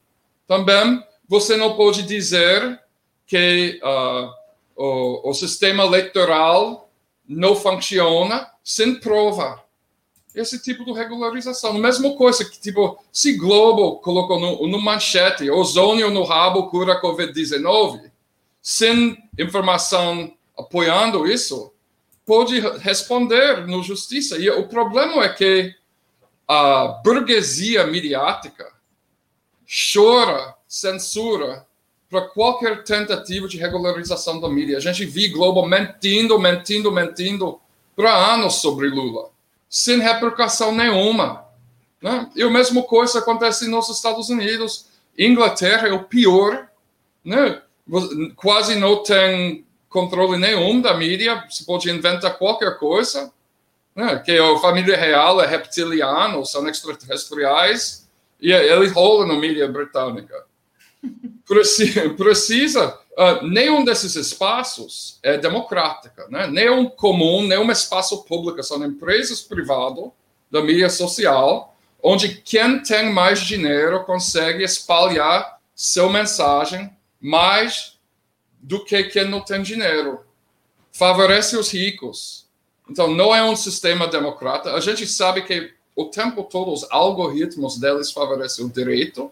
Também 0.48 1.04
você 1.28 1.54
não 1.54 1.76
pode 1.76 2.02
dizer 2.04 2.80
que 3.26 3.78
uh, 3.84 4.41
o, 4.76 5.30
o 5.30 5.34
sistema 5.34 5.84
eleitoral 5.84 6.90
não 7.28 7.54
funciona 7.54 8.50
sem 8.62 8.98
prova 8.98 9.62
esse 10.34 10.62
tipo 10.62 10.84
de 10.84 10.92
regularização. 10.92 11.74
Mesma 11.74 12.16
coisa 12.16 12.44
que, 12.44 12.58
tipo, 12.58 12.98
se 13.12 13.34
Globo 13.34 13.96
colocou 14.00 14.40
no, 14.40 14.66
no 14.66 14.80
manchete 14.80 15.50
ozônio 15.50 16.10
no 16.10 16.24
rabo 16.24 16.68
cura 16.68 17.00
Covid-19, 17.00 18.10
sem 18.60 19.18
informação 19.38 20.32
apoiando 20.56 21.26
isso, 21.26 21.72
pode 22.24 22.60
responder 22.78 23.66
no 23.66 23.82
justiça. 23.82 24.38
E 24.38 24.48
o 24.48 24.68
problema 24.68 25.24
é 25.24 25.28
que 25.28 25.74
a 26.48 27.00
burguesia 27.04 27.86
midiática 27.86 28.72
chora 29.92 30.54
censura 30.66 31.66
para 32.12 32.28
qualquer 32.28 32.84
tentativa 32.84 33.48
de 33.48 33.56
regularização 33.56 34.38
da 34.38 34.46
mídia. 34.46 34.76
A 34.76 34.80
gente 34.80 35.06
viu 35.06 35.32
Globo 35.32 35.64
mentindo, 35.64 36.38
mentindo, 36.38 36.92
mentindo 36.92 37.58
para 37.96 38.14
anos 38.34 38.56
sobre 38.56 38.90
Lula 38.90 39.32
sem 39.72 39.98
repercussão 40.00 40.70
nenhuma. 40.74 41.46
Né? 42.02 42.30
E 42.36 42.42
a 42.42 42.50
mesma 42.50 42.82
coisa 42.82 43.20
acontece 43.20 43.66
nos 43.68 43.88
Estados 43.88 44.28
Unidos. 44.28 44.88
Inglaterra 45.18 45.88
é 45.88 45.92
o 45.92 46.04
pior, 46.04 46.68
né? 47.24 47.62
quase 48.36 48.74
não 48.74 49.02
tem 49.02 49.64
controle 49.88 50.36
nenhum 50.36 50.82
da 50.82 50.92
mídia, 50.92 51.42
se 51.48 51.64
pode 51.64 51.90
inventar 51.90 52.36
qualquer 52.36 52.78
coisa, 52.78 53.32
né? 53.96 54.18
que 54.18 54.36
a 54.36 54.58
família 54.58 54.98
real 54.98 55.40
é 55.40 55.46
reptiliana, 55.46 56.44
são 56.44 56.68
extraterrestriais, 56.68 58.06
e 58.38 58.52
ele 58.52 58.88
rola 58.88 59.24
na 59.24 59.38
mídia 59.38 59.66
britânica. 59.66 60.51
Precisa 62.16 63.02
Uh, 63.12 63.46
nenhum 63.46 63.84
desses 63.84 64.16
espaços 64.16 65.18
é 65.22 65.36
democrática, 65.36 66.26
né? 66.30 66.46
nenhum 66.46 66.88
comum, 66.88 67.46
nenhum 67.46 67.70
espaço 67.70 68.24
público, 68.24 68.62
são 68.62 68.82
empresas 68.82 69.42
privadas 69.42 70.06
da 70.50 70.62
mídia 70.62 70.88
social, 70.88 71.76
onde 72.02 72.36
quem 72.36 72.82
tem 72.82 73.12
mais 73.12 73.40
dinheiro 73.40 74.02
consegue 74.04 74.64
espalhar 74.64 75.60
sua 75.74 76.10
mensagem 76.10 76.90
mais 77.20 77.98
do 78.60 78.82
que 78.82 79.04
quem 79.04 79.28
não 79.28 79.42
tem 79.42 79.62
dinheiro. 79.62 80.20
Favorece 80.90 81.56
os 81.56 81.70
ricos. 81.70 82.46
Então, 82.88 83.14
não 83.14 83.34
é 83.34 83.42
um 83.44 83.56
sistema 83.56 84.06
democrático. 84.06 84.74
A 84.74 84.80
gente 84.80 85.06
sabe 85.06 85.42
que 85.42 85.72
o 85.94 86.06
tempo 86.06 86.44
todo 86.44 86.72
os 86.72 86.86
algoritmos 86.90 87.78
deles 87.78 88.10
favorecem 88.10 88.64
o 88.64 88.70
direito. 88.70 89.30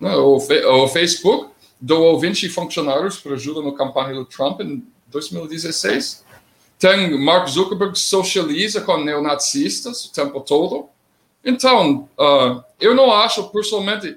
O, 0.00 0.36
o 0.36 0.88
Facebook 0.88 1.50
doou 1.80 2.18
20 2.18 2.48
funcionários 2.48 3.18
para 3.18 3.34
ajuda 3.34 3.62
na 3.62 3.72
campanha 3.72 4.14
do 4.14 4.24
Trump 4.24 4.60
em 4.60 4.86
2016. 5.08 6.24
Tem 6.78 7.18
Mark 7.18 7.48
Zuckerberg 7.48 7.98
socializa 7.98 8.80
com 8.80 8.98
neonazistas 8.98 10.04
o 10.04 10.12
tempo 10.12 10.40
todo. 10.40 10.88
Então, 11.44 12.08
uh, 12.18 12.62
eu 12.80 12.94
não 12.94 13.12
acho, 13.12 13.48
pessoalmente, 13.50 14.16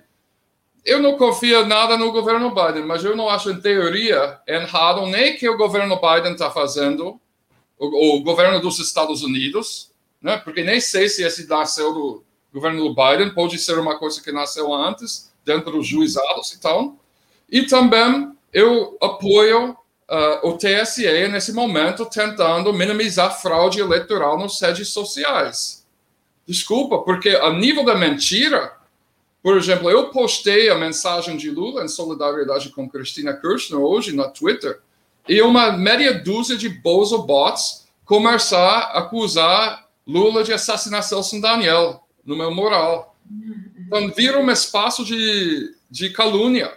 eu 0.83 1.01
não 1.01 1.17
confio 1.17 1.65
nada 1.65 1.97
no 1.97 2.11
governo 2.11 2.53
Biden, 2.53 2.85
mas 2.85 3.03
eu 3.03 3.15
não 3.15 3.29
acho, 3.29 3.51
em 3.51 3.59
teoria, 3.59 4.39
errado 4.47 5.05
nem 5.07 5.37
que 5.37 5.47
o 5.47 5.57
governo 5.57 5.99
Biden 5.99 6.33
está 6.33 6.49
fazendo, 6.49 7.19
o, 7.77 8.17
o, 8.17 8.23
governo 8.23 8.59
dos 8.59 8.79
Estados 8.79 9.23
Unidos, 9.23 9.91
né? 10.21 10.37
porque 10.37 10.63
nem 10.63 10.79
sei 10.79 11.09
se 11.09 11.23
esse 11.23 11.47
nasceu 11.47 11.93
do 11.93 12.23
governo 12.53 12.83
do 12.83 12.95
Biden, 12.95 13.33
pode 13.33 13.57
ser 13.57 13.79
uma 13.79 13.97
coisa 13.97 14.21
que 14.21 14.31
nasceu 14.31 14.73
antes, 14.73 15.30
dentro 15.51 15.71
dos 15.71 15.87
juizados 15.87 16.53
e 16.53 16.59
tal. 16.59 16.95
E 17.49 17.63
também 17.63 18.31
eu 18.53 18.97
apoio 19.01 19.71
uh, 19.71 20.47
o 20.47 20.57
TSE 20.57 21.27
nesse 21.29 21.53
momento 21.53 22.05
tentando 22.05 22.73
minimizar 22.73 23.41
fraude 23.41 23.79
eleitoral 23.79 24.37
nas 24.37 24.59
redes 24.59 24.89
sociais. 24.89 25.85
Desculpa, 26.45 26.99
porque 26.99 27.29
a 27.29 27.51
nível 27.51 27.85
da 27.85 27.95
mentira, 27.95 28.73
por 29.41 29.57
exemplo, 29.57 29.89
eu 29.89 30.09
postei 30.09 30.69
a 30.69 30.75
mensagem 30.75 31.37
de 31.37 31.49
Lula 31.49 31.83
em 31.83 31.87
solidariedade 31.87 32.69
com 32.69 32.89
Cristina 32.89 33.33
Kirchner 33.33 33.79
hoje 33.79 34.15
no 34.15 34.27
Twitter, 34.29 34.79
e 35.29 35.41
uma 35.41 35.71
média 35.71 36.13
dúzia 36.13 36.57
de 36.57 36.67
bozo 36.67 37.23
bots 37.23 37.87
começar 38.03 38.79
a 38.79 38.99
acusar 38.99 39.87
Lula 40.05 40.43
de 40.43 40.51
assassinação 40.51 41.21
sem 41.23 41.39
Daniel, 41.39 42.03
no 42.25 42.35
meu 42.35 42.53
moral. 42.53 43.15
Então, 43.91 44.09
vira 44.15 44.39
um 44.39 44.49
espaço 44.49 45.03
de, 45.03 45.75
de 45.89 46.11
calúnia. 46.11 46.71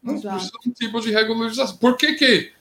Não 0.00 0.20
precisa 0.20 0.52
de 0.62 0.70
um 0.70 0.72
tipo 0.72 1.00
de 1.00 1.10
regularização. 1.10 1.76
Por 1.78 1.96
que 1.96 2.14
que 2.14 2.52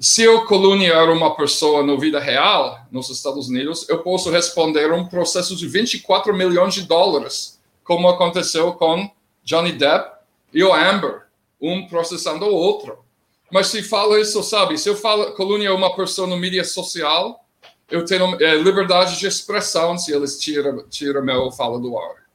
se 0.00 0.22
eu 0.22 0.46
caluniar 0.46 1.10
uma 1.10 1.36
pessoa 1.36 1.82
na 1.82 1.94
vida 1.96 2.18
real, 2.18 2.86
nos 2.90 3.10
Estados 3.10 3.50
Unidos, 3.50 3.86
eu 3.90 4.02
posso 4.02 4.30
responder 4.30 4.90
um 4.90 5.06
processo 5.06 5.54
de 5.54 5.68
24 5.68 6.34
milhões 6.34 6.72
de 6.72 6.84
dólares, 6.84 7.60
como 7.84 8.08
aconteceu 8.08 8.72
com 8.72 9.10
Johnny 9.44 9.72
Depp 9.72 10.12
e 10.50 10.64
o 10.64 10.72
Amber, 10.72 11.26
um 11.60 11.86
processando 11.86 12.46
o 12.46 12.54
outro. 12.54 13.04
Mas 13.52 13.66
se 13.66 13.82
fala 13.82 14.18
isso, 14.18 14.42
sabe, 14.42 14.78
se 14.78 14.88
eu 14.88 14.96
falo, 14.96 15.32
caluniar 15.34 15.74
uma 15.74 15.94
pessoa 15.94 16.26
no 16.26 16.38
mídia 16.38 16.64
social, 16.64 17.44
eu 17.90 18.02
tenho 18.02 18.42
é, 18.42 18.56
liberdade 18.56 19.18
de 19.18 19.26
expressão 19.26 19.98
se 19.98 20.10
eles 20.10 20.38
tiram, 20.38 20.88
tiram 20.88 21.22
meu 21.22 21.52
fala 21.52 21.78
do 21.78 21.98
ar. 21.98 22.25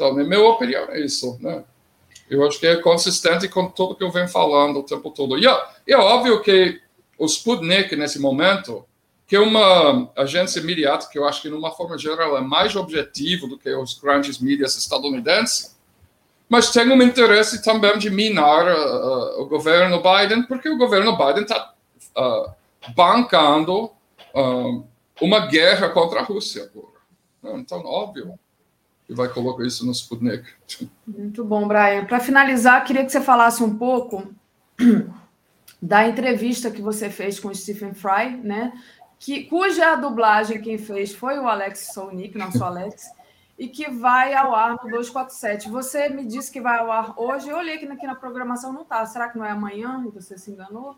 Então, 0.00 0.14
na 0.14 0.24
minha 0.24 0.40
opinião, 0.40 0.84
é 0.88 0.98
isso, 0.98 1.36
né? 1.42 1.62
Eu 2.30 2.46
acho 2.46 2.58
que 2.58 2.66
é 2.66 2.76
consistente 2.76 3.46
com 3.48 3.68
tudo 3.68 3.94
que 3.94 4.02
eu 4.02 4.10
venho 4.10 4.28
falando 4.28 4.78
o 4.78 4.82
tempo 4.82 5.10
todo. 5.10 5.36
E 5.38 5.46
é, 5.46 5.62
é 5.88 5.96
óbvio 5.98 6.40
que 6.40 6.80
o 7.18 7.26
Sputnik, 7.26 7.94
nesse 7.96 8.18
momento, 8.18 8.82
que 9.26 9.36
é 9.36 9.40
uma 9.40 10.10
agência 10.16 10.62
midiática 10.62 11.12
que 11.12 11.18
eu 11.18 11.28
acho 11.28 11.42
que, 11.42 11.50
de 11.50 11.54
uma 11.54 11.70
forma 11.70 11.98
geral, 11.98 12.34
é 12.34 12.40
mais 12.40 12.74
objetivo 12.74 13.46
do 13.46 13.58
que 13.58 13.68
os 13.74 13.98
grandes 13.98 14.38
mídias 14.38 14.74
estadunidenses, 14.74 15.76
mas 16.48 16.70
tem 16.70 16.88
um 16.90 17.02
interesse 17.02 17.62
também 17.62 17.98
de 17.98 18.08
minar 18.08 18.68
uh, 18.68 19.42
o 19.42 19.46
governo 19.46 20.02
Biden, 20.02 20.44
porque 20.44 20.70
o 20.70 20.78
governo 20.78 21.14
Biden 21.14 21.42
está 21.42 21.74
uh, 22.16 22.50
bancando 22.94 23.90
uh, 24.34 24.82
uma 25.20 25.40
guerra 25.46 25.90
contra 25.90 26.20
a 26.20 26.22
Rússia 26.22 26.70
agora. 26.72 27.58
Então, 27.58 27.84
óbvio 27.84 28.38
e 29.10 29.14
vai 29.14 29.28
colocar 29.28 29.66
isso 29.66 29.84
no 29.84 29.90
Sputnik. 29.90 30.44
Muito 31.04 31.44
bom, 31.44 31.66
Brian. 31.66 32.04
Para 32.04 32.20
finalizar, 32.20 32.84
queria 32.84 33.04
que 33.04 33.10
você 33.10 33.20
falasse 33.20 33.60
um 33.60 33.76
pouco 33.76 34.32
da 35.82 36.06
entrevista 36.06 36.70
que 36.70 36.80
você 36.80 37.10
fez 37.10 37.40
com 37.40 37.48
o 37.48 37.54
Stephen 37.54 37.92
Fry, 37.92 38.36
né? 38.40 38.72
Que, 39.18 39.44
cuja 39.44 39.96
dublagem 39.96 40.62
quem 40.62 40.78
fez 40.78 41.12
foi 41.12 41.40
o 41.40 41.48
Alex 41.48 41.90
Solnick, 41.92 42.38
nosso 42.38 42.62
Alex, 42.62 43.10
e 43.58 43.66
que 43.66 43.90
vai 43.90 44.32
ao 44.32 44.54
ar 44.54 44.70
no 44.70 44.90
247. 44.90 45.68
Você 45.68 46.08
me 46.08 46.24
disse 46.24 46.52
que 46.52 46.60
vai 46.60 46.78
ao 46.78 46.92
ar 46.92 47.12
hoje, 47.16 47.48
eu 47.48 47.56
olhei 47.56 47.74
aqui, 47.74 47.86
aqui 47.86 48.06
na 48.06 48.14
programação, 48.14 48.72
não 48.72 48.82
está. 48.82 49.04
Será 49.06 49.28
que 49.28 49.36
não 49.36 49.44
é 49.44 49.50
amanhã 49.50 50.04
e 50.06 50.10
você 50.10 50.38
se 50.38 50.52
enganou? 50.52 50.96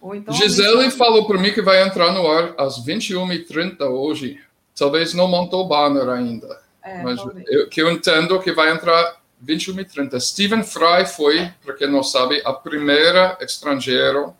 Ou 0.00 0.16
então, 0.16 0.34
Gisele 0.34 0.90
falou 0.90 1.28
para 1.28 1.38
mim 1.38 1.52
que 1.52 1.62
vai 1.62 1.80
entrar 1.86 2.12
no 2.12 2.26
ar 2.26 2.54
às 2.58 2.84
21h30 2.84 3.82
hoje. 3.82 4.40
Talvez 4.76 5.14
não 5.14 5.28
montou 5.28 5.64
o 5.64 5.68
banner 5.68 6.08
ainda. 6.08 6.69
É, 6.90 7.02
mas 7.02 7.20
eu, 7.46 7.68
que 7.68 7.80
eu 7.80 7.90
entendo 7.90 8.40
que 8.40 8.52
vai 8.52 8.70
entrar 8.70 9.20
21 9.40 9.80
e 9.80 9.84
30. 9.84 10.20
Stephen 10.20 10.62
Fry 10.62 11.06
foi, 11.06 11.50
para 11.64 11.74
quem 11.74 11.90
não 11.90 12.02
sabe, 12.02 12.42
a 12.44 12.52
primeira 12.52 13.38
estrangeiro 13.40 14.34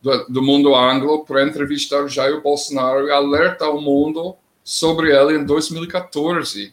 do, 0.00 0.24
do 0.28 0.42
mundo 0.42 0.74
anglo 0.74 1.24
para 1.24 1.42
entrevistar 1.42 2.06
Jair 2.06 2.40
Bolsonaro 2.40 3.08
e 3.08 3.10
alertar 3.10 3.70
o 3.70 3.80
mundo 3.80 4.36
sobre 4.62 5.16
ele 5.16 5.38
em 5.38 5.44
2014, 5.44 6.72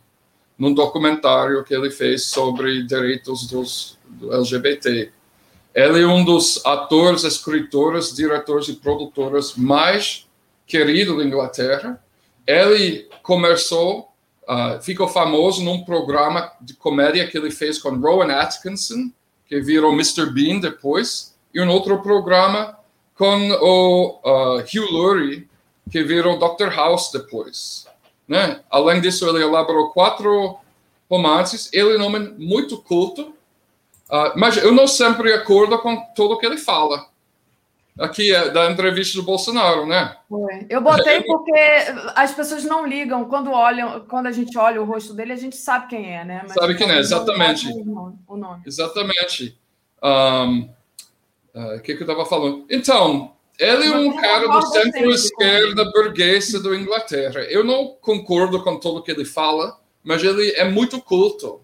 num 0.58 0.74
documentário 0.74 1.64
que 1.64 1.74
ele 1.74 1.90
fez 1.90 2.26
sobre 2.26 2.84
direitos 2.84 3.48
dos 3.48 3.98
do 4.14 4.34
LGBT. 4.34 5.12
Ele 5.74 6.02
é 6.02 6.08
um 6.08 6.24
dos 6.24 6.64
atores, 6.66 7.24
escritores, 7.24 8.14
diretores 8.14 8.68
e 8.68 8.74
produtores 8.74 9.56
mais 9.56 10.28
queridos 10.68 11.18
da 11.18 11.24
Inglaterra. 11.24 12.04
Ele 12.46 13.10
começou, 13.24 14.13
uh, 14.48 14.82
ficou 14.82 15.08
famoso 15.08 15.64
num 15.64 15.84
programa 15.84 16.52
de 16.62 16.74
comédia 16.74 17.28
que 17.28 17.38
ele 17.38 17.52
fez 17.52 17.78
com 17.80 17.96
Rowan 17.96 18.32
Atkinson, 18.32 19.12
que 19.46 19.60
virou 19.60 19.94
Mr. 19.94 20.28
Bean 20.32 20.60
depois, 20.60 21.36
e 21.54 21.62
um 21.62 21.70
outro 21.70 22.02
programa 22.02 22.78
com 23.16 23.52
o 23.52 24.20
uh, 24.24 24.60
Hugh 24.60 24.92
Laurie, 24.92 25.48
que 25.92 26.04
virou 26.04 26.40
Dr. 26.40 26.70
House 26.70 27.12
depois. 27.12 27.86
Né? 28.28 28.62
Além 28.70 29.02
disso, 29.02 29.28
ele 29.28 29.44
elaborou 29.44 29.90
quatro 29.92 30.58
romances. 31.10 31.70
Ele 31.74 31.96
é 31.96 32.00
um 32.00 32.06
homem 32.06 32.34
muito 32.38 32.78
culto, 32.78 33.34
Uh, 34.14 34.30
mas 34.36 34.58
eu 34.58 34.72
não 34.72 34.88
sempre 34.88 35.34
acordo 35.34 35.80
com 35.80 35.98
tudo 36.14 36.38
que 36.38 36.46
ele 36.46 36.58
fala. 36.58 37.08
Aqui 37.98 38.34
é 38.34 38.50
da 38.50 38.72
entrevista 38.72 39.18
do 39.18 39.24
Bolsonaro, 39.24 39.86
né? 39.86 40.18
Eu 40.68 40.82
botei 40.82 41.22
porque 41.22 41.54
as 42.16 42.34
pessoas 42.34 42.64
não 42.64 42.88
ligam 42.88 43.26
quando 43.26 43.52
olham, 43.52 44.00
quando 44.10 44.26
a 44.28 44.32
gente 44.32 44.58
olha 44.58 44.82
o 44.82 44.86
rosto 44.86 45.14
dele, 45.14 45.34
a 45.34 45.38
gente 45.38 45.56
sabe 45.56 45.88
quem 45.90 46.16
é, 46.16 46.26
né? 46.26 46.42
Mas 46.44 46.54
sabe 46.54 46.76
quem 46.76 46.90
é, 46.90 46.98
exatamente. 46.98 47.68
O 48.28 48.36
nome. 48.36 48.64
Exatamente. 48.66 49.58
O 50.02 50.08
um, 50.08 50.70
uh, 51.54 51.80
que, 51.84 51.96
que 51.96 52.02
eu 52.04 52.08
estava 52.08 52.26
falando? 52.26 52.66
Então, 52.68 53.34
ele 53.60 53.86
é 53.86 53.96
um 53.96 54.16
cara 54.16 54.48
do 54.48 54.62
centro-esquerda 54.64 55.86
burguesa 55.92 56.62
da 56.62 56.76
Inglaterra. 56.76 57.42
Eu 57.42 57.64
não 57.64 57.96
concordo 58.02 58.64
com 58.64 58.80
tudo 58.80 59.04
que 59.04 59.12
ele 59.12 59.26
fala, 59.26 59.80
mas 60.04 60.24
ele 60.24 60.52
é 60.54 60.64
muito 60.64 61.00
culto. 61.00 61.62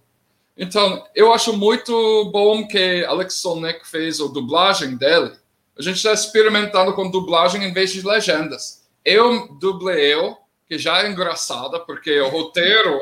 Então, 0.56 1.03
eu 1.15 1.34
acho 1.34 1.53
muito 1.53 2.30
bom 2.31 2.68
que 2.68 3.03
Alex 3.06 3.35
Solnick 3.35 3.88
fez 3.88 4.22
a 4.22 4.27
dublagem 4.27 4.95
dele. 4.95 5.31
A 5.80 5.81
gente 5.81 5.95
está 5.95 6.11
experimentando 6.11 6.93
com 6.93 7.10
dublagem 7.10 7.64
em 7.64 7.72
vez 7.72 7.91
de 7.91 8.06
legendas. 8.06 8.85
Eu 9.06 9.47
dublei 9.60 10.14
eu, 10.14 10.38
que 10.68 10.77
já 10.77 11.03
é 11.03 11.10
engraçada, 11.10 11.80
porque 11.80 12.19
o 12.19 12.27
roteiro 12.27 12.99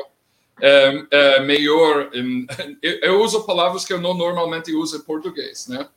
é, 0.60 1.06
é 1.10 1.40
melhor. 1.40 2.10
Em, 2.14 2.46
eu 2.80 3.20
uso 3.20 3.44
palavras 3.44 3.84
que 3.84 3.92
eu 3.92 4.00
não 4.00 4.14
normalmente 4.14 4.72
uso 4.72 4.96
em 4.96 5.00
português, 5.00 5.66
né? 5.66 5.88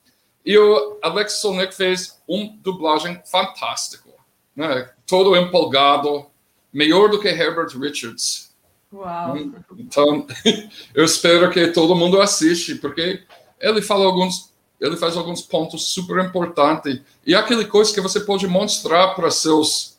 E 0.44 0.58
o 0.58 0.98
Alex 1.03 1.34
Solnick 1.34 1.74
fez 1.74 2.20
uma 2.28 2.52
dublagem 2.64 3.22
fantástica, 3.30 4.10
né? 4.56 4.90
Todo 5.06 5.36
empolgado, 5.36 6.26
melhor 6.74 7.10
do 7.10 7.20
que 7.20 7.28
Herbert 7.28 7.78
Richards. 7.80 8.52
Uau! 8.91 9.38
Então, 9.78 10.26
eu 10.94 11.06
espero 11.06 11.52
que 11.52 11.68
todo 11.68 11.95
mundo 11.95 12.20
assiste, 12.20 12.76
porque 12.76 13.24
ele 13.60 13.82
fala 13.82 14.06
alguns, 14.06 14.51
ele 14.82 14.98
faz 14.98 15.16
alguns 15.16 15.41
pontos 15.44 15.94
super 15.94 16.26
importantes 16.26 16.99
e 17.26 17.36
aquele 17.36 17.66
coisa 17.66 17.94
que 17.94 18.02
você 18.02 18.20
pode 18.20 18.48
mostrar 18.48 19.10
para 19.10 19.30
seus 19.30 19.95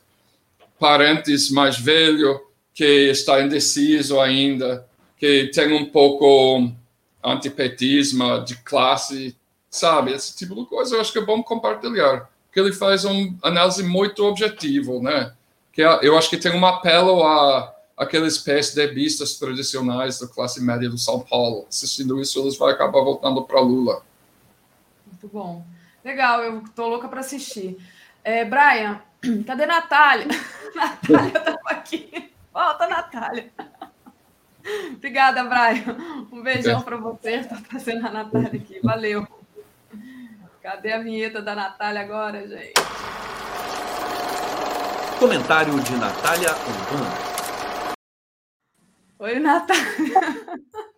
parentes 0.79 1.51
mais 1.51 1.79
velhos 1.79 2.41
que 2.75 3.11
está 3.11 3.41
indeciso 3.41 4.21
ainda, 4.21 4.85
que 5.17 5.51
tem 5.55 5.73
um 5.73 5.89
pouco 5.89 6.69
antipetismo 7.23 8.45
de 8.45 8.57
classe, 8.57 9.37
sabe? 9.71 10.13
Esse 10.13 10.37
tipo 10.37 10.57
de 10.57 10.67
coisa 10.67 10.97
eu 10.97 11.01
acho 11.01 11.13
que 11.13 11.19
é 11.19 11.25
bom 11.25 11.41
compartilhar, 11.43 12.29
porque 12.47 12.59
ele 12.59 12.73
faz 12.73 13.05
uma 13.05 13.33
análise 13.43 13.85
muito 13.85 14.25
objetiva, 14.25 14.99
né? 14.99 15.33
Que 15.73 15.83
é, 15.83 16.01
eu 16.03 16.19
acho 16.19 16.29
que 16.29 16.37
tem 16.37 16.53
um 16.53 16.67
apelo 16.67 17.23
a 17.23 17.73
aqueles 17.97 18.39
PSDBistas 18.39 19.39
tradicionais 19.39 20.19
da 20.19 20.27
classe 20.27 20.61
média 20.61 20.89
do 20.89 20.99
São 20.99 21.21
Paulo. 21.21 21.67
Assistindo 21.69 22.21
isso, 22.21 22.41
eles 22.41 22.57
vão 22.57 22.69
acabar 22.69 23.01
voltando 23.01 23.43
para 23.43 23.61
Lula. 23.61 24.03
Muito 25.23 25.33
bom. 25.33 25.65
Legal, 26.05 26.43
eu 26.43 26.65
tô 26.75 26.89
louca 26.89 27.07
para 27.07 27.21
assistir. 27.21 27.79
É, 28.25 28.45
Brian, 28.45 29.01
cadê 29.47 29.67
Natália? 29.67 30.27
Natália 30.75 31.39
estava 31.39 31.71
aqui. 31.71 32.33
Volta, 32.53 32.89
Natália. 32.89 33.53
Obrigada, 34.97 35.45
Brian. 35.45 35.97
Um 36.33 36.43
beijão 36.43 36.83
para 36.83 36.97
você. 36.97 37.37
Estou 37.37 37.61
trazendo 37.61 38.05
a 38.05 38.11
Natália 38.11 38.49
aqui. 38.49 38.81
Valeu. 38.83 39.27
Cadê 40.61 40.93
a 40.93 40.99
vinheta 40.99 41.41
da 41.41 41.55
Natália 41.55 42.03
agora, 42.03 42.47
gente? 42.49 42.75
Comentário 45.21 45.79
de 45.81 45.97
Natália 45.97 46.51
Umbanda. 46.51 47.97
Oi, 49.21 49.39
Natália. 49.39 49.83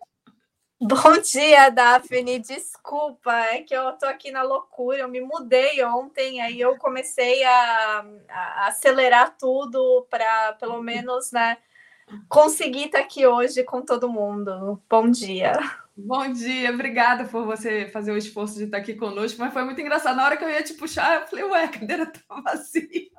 Bom 0.87 1.19
dia, 1.19 1.71
Daphne. 1.71 2.37
Desculpa, 2.37 3.33
é 3.33 3.63
que 3.63 3.75
eu 3.75 3.93
tô 3.93 4.05
aqui 4.05 4.29
na 4.29 4.43
loucura. 4.43 4.99
Eu 4.99 5.07
me 5.07 5.19
mudei 5.19 5.83
ontem, 5.83 6.39
aí 6.41 6.61
eu 6.61 6.77
comecei 6.77 7.43
a, 7.43 8.05
a 8.29 8.67
acelerar 8.67 9.35
tudo 9.35 10.05
para, 10.11 10.53
pelo 10.53 10.83
menos, 10.83 11.31
né, 11.31 11.57
conseguir 12.29 12.85
estar 12.85 12.99
aqui 12.99 13.25
hoje 13.25 13.63
com 13.63 13.81
todo 13.81 14.07
mundo. 14.07 14.79
Bom 14.87 15.09
dia. 15.09 15.53
Bom 15.97 16.31
dia, 16.31 16.71
obrigada 16.71 17.25
por 17.25 17.45
você 17.45 17.87
fazer 17.87 18.11
o 18.11 18.17
esforço 18.17 18.55
de 18.55 18.65
estar 18.65 18.77
aqui 18.77 18.93
conosco, 18.93 19.39
mas 19.39 19.53
foi 19.53 19.63
muito 19.63 19.81
engraçado. 19.81 20.15
Na 20.15 20.25
hora 20.25 20.37
que 20.37 20.43
eu 20.43 20.49
ia 20.49 20.61
te 20.61 20.75
puxar, 20.75 21.21
eu 21.21 21.27
falei, 21.27 21.45
ué, 21.45 21.63
a 21.63 21.67
cadeira 21.67 22.05
tá 22.05 22.21
vazia. 22.41 23.09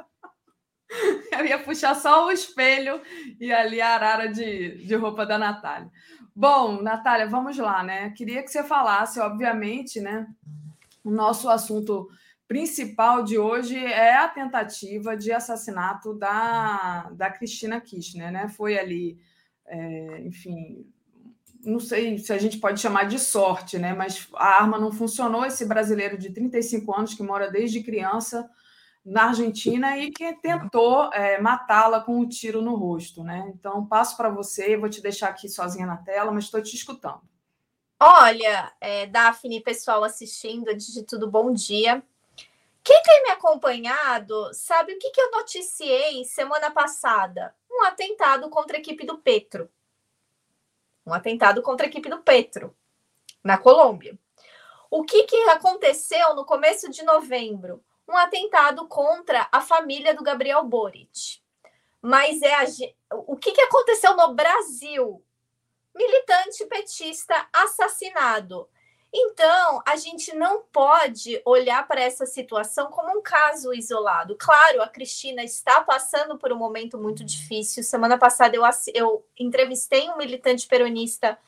Eu 1.32 1.44
ia 1.44 1.58
puxar 1.58 1.94
só 1.94 2.26
o 2.26 2.30
espelho 2.30 3.00
e 3.40 3.52
ali 3.52 3.80
a 3.80 3.88
arara 3.88 4.28
de, 4.28 4.86
de 4.86 4.94
roupa 4.94 5.26
da 5.26 5.36
Natália. 5.36 5.90
Bom, 6.38 6.82
Natália, 6.82 7.26
vamos 7.26 7.56
lá, 7.56 7.82
né? 7.82 8.10
Queria 8.10 8.42
que 8.42 8.50
você 8.50 8.62
falasse, 8.62 9.18
obviamente, 9.18 10.02
né? 10.02 10.26
O 11.02 11.10
nosso 11.10 11.48
assunto 11.48 12.10
principal 12.46 13.24
de 13.24 13.38
hoje 13.38 13.82
é 13.82 14.14
a 14.14 14.28
tentativa 14.28 15.16
de 15.16 15.32
assassinato 15.32 16.12
da, 16.12 17.08
da 17.14 17.30
Cristina 17.30 17.80
Kirchner, 17.80 18.30
né? 18.30 18.48
Foi 18.50 18.78
ali, 18.78 19.18
é, 19.64 20.20
enfim, 20.26 20.86
não 21.64 21.80
sei 21.80 22.18
se 22.18 22.30
a 22.34 22.38
gente 22.38 22.58
pode 22.58 22.82
chamar 22.82 23.04
de 23.04 23.18
sorte, 23.18 23.78
né? 23.78 23.94
Mas 23.94 24.28
a 24.34 24.60
arma 24.60 24.78
não 24.78 24.92
funcionou. 24.92 25.46
Esse 25.46 25.64
brasileiro 25.64 26.18
de 26.18 26.28
35 26.28 26.94
anos 26.94 27.14
que 27.14 27.22
mora 27.22 27.50
desde 27.50 27.82
criança 27.82 28.46
na 29.06 29.26
Argentina 29.26 29.96
e 29.96 30.10
que 30.10 30.34
tentou 30.40 31.12
é, 31.12 31.40
matá-la 31.40 32.00
com 32.00 32.18
um 32.18 32.28
tiro 32.28 32.60
no 32.60 32.74
rosto, 32.74 33.22
né? 33.22 33.52
Então, 33.54 33.86
passo 33.86 34.16
para 34.16 34.28
você, 34.28 34.76
vou 34.76 34.90
te 34.90 35.00
deixar 35.00 35.28
aqui 35.28 35.48
sozinha 35.48 35.86
na 35.86 35.96
tela, 35.96 36.32
mas 36.32 36.44
estou 36.44 36.60
te 36.60 36.74
escutando. 36.74 37.22
Olha, 38.00 38.72
é, 38.80 39.06
Daphne, 39.06 39.62
pessoal 39.62 40.02
assistindo, 40.02 40.68
antes 40.68 40.92
de 40.92 41.04
tudo, 41.04 41.30
bom 41.30 41.52
dia. 41.52 42.02
Quem 42.82 43.00
tem 43.02 43.22
me 43.22 43.30
acompanhado 43.30 44.52
sabe 44.52 44.94
o 44.94 44.98
que, 44.98 45.10
que 45.10 45.20
eu 45.20 45.30
noticiei 45.30 46.24
semana 46.24 46.72
passada? 46.72 47.54
Um 47.70 47.84
atentado 47.84 48.50
contra 48.50 48.76
a 48.76 48.80
equipe 48.80 49.06
do 49.06 49.18
Petro. 49.18 49.70
Um 51.06 51.14
atentado 51.14 51.62
contra 51.62 51.86
a 51.86 51.88
equipe 51.88 52.08
do 52.08 52.18
Petro, 52.18 52.76
na 53.42 53.56
Colômbia. 53.56 54.18
O 54.90 55.04
que, 55.04 55.22
que 55.24 55.36
aconteceu 55.48 56.34
no 56.34 56.44
começo 56.44 56.90
de 56.90 57.04
novembro? 57.04 57.84
Um 58.08 58.16
atentado 58.16 58.86
contra 58.86 59.48
a 59.50 59.60
família 59.60 60.14
do 60.14 60.22
Gabriel 60.22 60.64
Boric. 60.64 61.40
Mas 62.00 62.40
é 62.42 62.54
a, 62.54 62.64
o 63.26 63.36
que, 63.36 63.52
que 63.52 63.60
aconteceu 63.60 64.16
no 64.16 64.34
Brasil? 64.34 65.24
Militante 65.94 66.64
petista 66.66 67.48
assassinado. 67.52 68.68
Então, 69.12 69.82
a 69.86 69.96
gente 69.96 70.34
não 70.34 70.62
pode 70.70 71.40
olhar 71.44 71.86
para 71.88 72.02
essa 72.02 72.26
situação 72.26 72.90
como 72.90 73.18
um 73.18 73.22
caso 73.22 73.72
isolado. 73.72 74.36
Claro, 74.38 74.82
a 74.82 74.88
Cristina 74.88 75.42
está 75.42 75.80
passando 75.80 76.36
por 76.36 76.52
um 76.52 76.56
momento 76.56 76.98
muito 76.98 77.24
difícil. 77.24 77.82
Semana 77.82 78.18
passada 78.18 78.54
eu, 78.54 78.62
eu 78.94 79.26
entrevistei 79.38 80.10
um 80.10 80.18
militante 80.18 80.66
peronista 80.66 81.38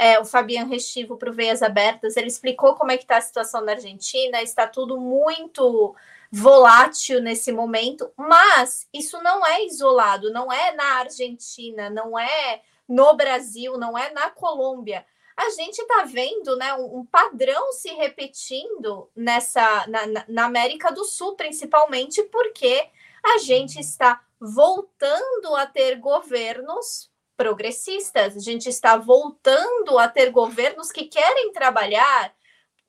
é, 0.00 0.18
o 0.18 0.24
Fabian 0.24 0.64
Restivo 0.64 1.18
para 1.18 1.28
o 1.28 1.34
Veias 1.34 1.62
Abertas, 1.62 2.16
ele 2.16 2.28
explicou 2.28 2.74
como 2.74 2.90
é 2.90 2.96
que 2.96 3.04
está 3.04 3.18
a 3.18 3.20
situação 3.20 3.60
na 3.60 3.72
Argentina, 3.72 4.40
está 4.40 4.66
tudo 4.66 4.98
muito 4.98 5.94
volátil 6.32 7.20
nesse 7.20 7.52
momento, 7.52 8.10
mas 8.16 8.88
isso 8.94 9.20
não 9.22 9.46
é 9.46 9.66
isolado, 9.66 10.32
não 10.32 10.50
é 10.50 10.72
na 10.72 11.00
Argentina, 11.00 11.90
não 11.90 12.18
é 12.18 12.62
no 12.88 13.14
Brasil, 13.14 13.76
não 13.76 13.98
é 13.98 14.10
na 14.10 14.30
Colômbia. 14.30 15.04
A 15.36 15.50
gente 15.50 15.82
está 15.82 16.04
vendo 16.04 16.56
né, 16.56 16.72
um, 16.72 17.04
padrão 17.04 17.70
se 17.72 17.90
repetindo 17.90 19.10
nessa 19.14 19.86
na, 19.86 20.24
na 20.26 20.44
América 20.46 20.90
do 20.90 21.04
Sul, 21.04 21.36
principalmente 21.36 22.22
porque 22.22 22.88
a 23.22 23.36
gente 23.36 23.78
está 23.78 24.22
voltando 24.40 25.54
a 25.54 25.66
ter 25.66 25.96
governos 25.96 27.09
progressistas. 27.40 28.36
A 28.36 28.38
gente 28.38 28.68
está 28.68 28.98
voltando 28.98 29.98
a 29.98 30.06
ter 30.06 30.28
governos 30.30 30.92
que 30.92 31.06
querem 31.06 31.54
trabalhar 31.54 32.34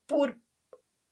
por 0.06 0.36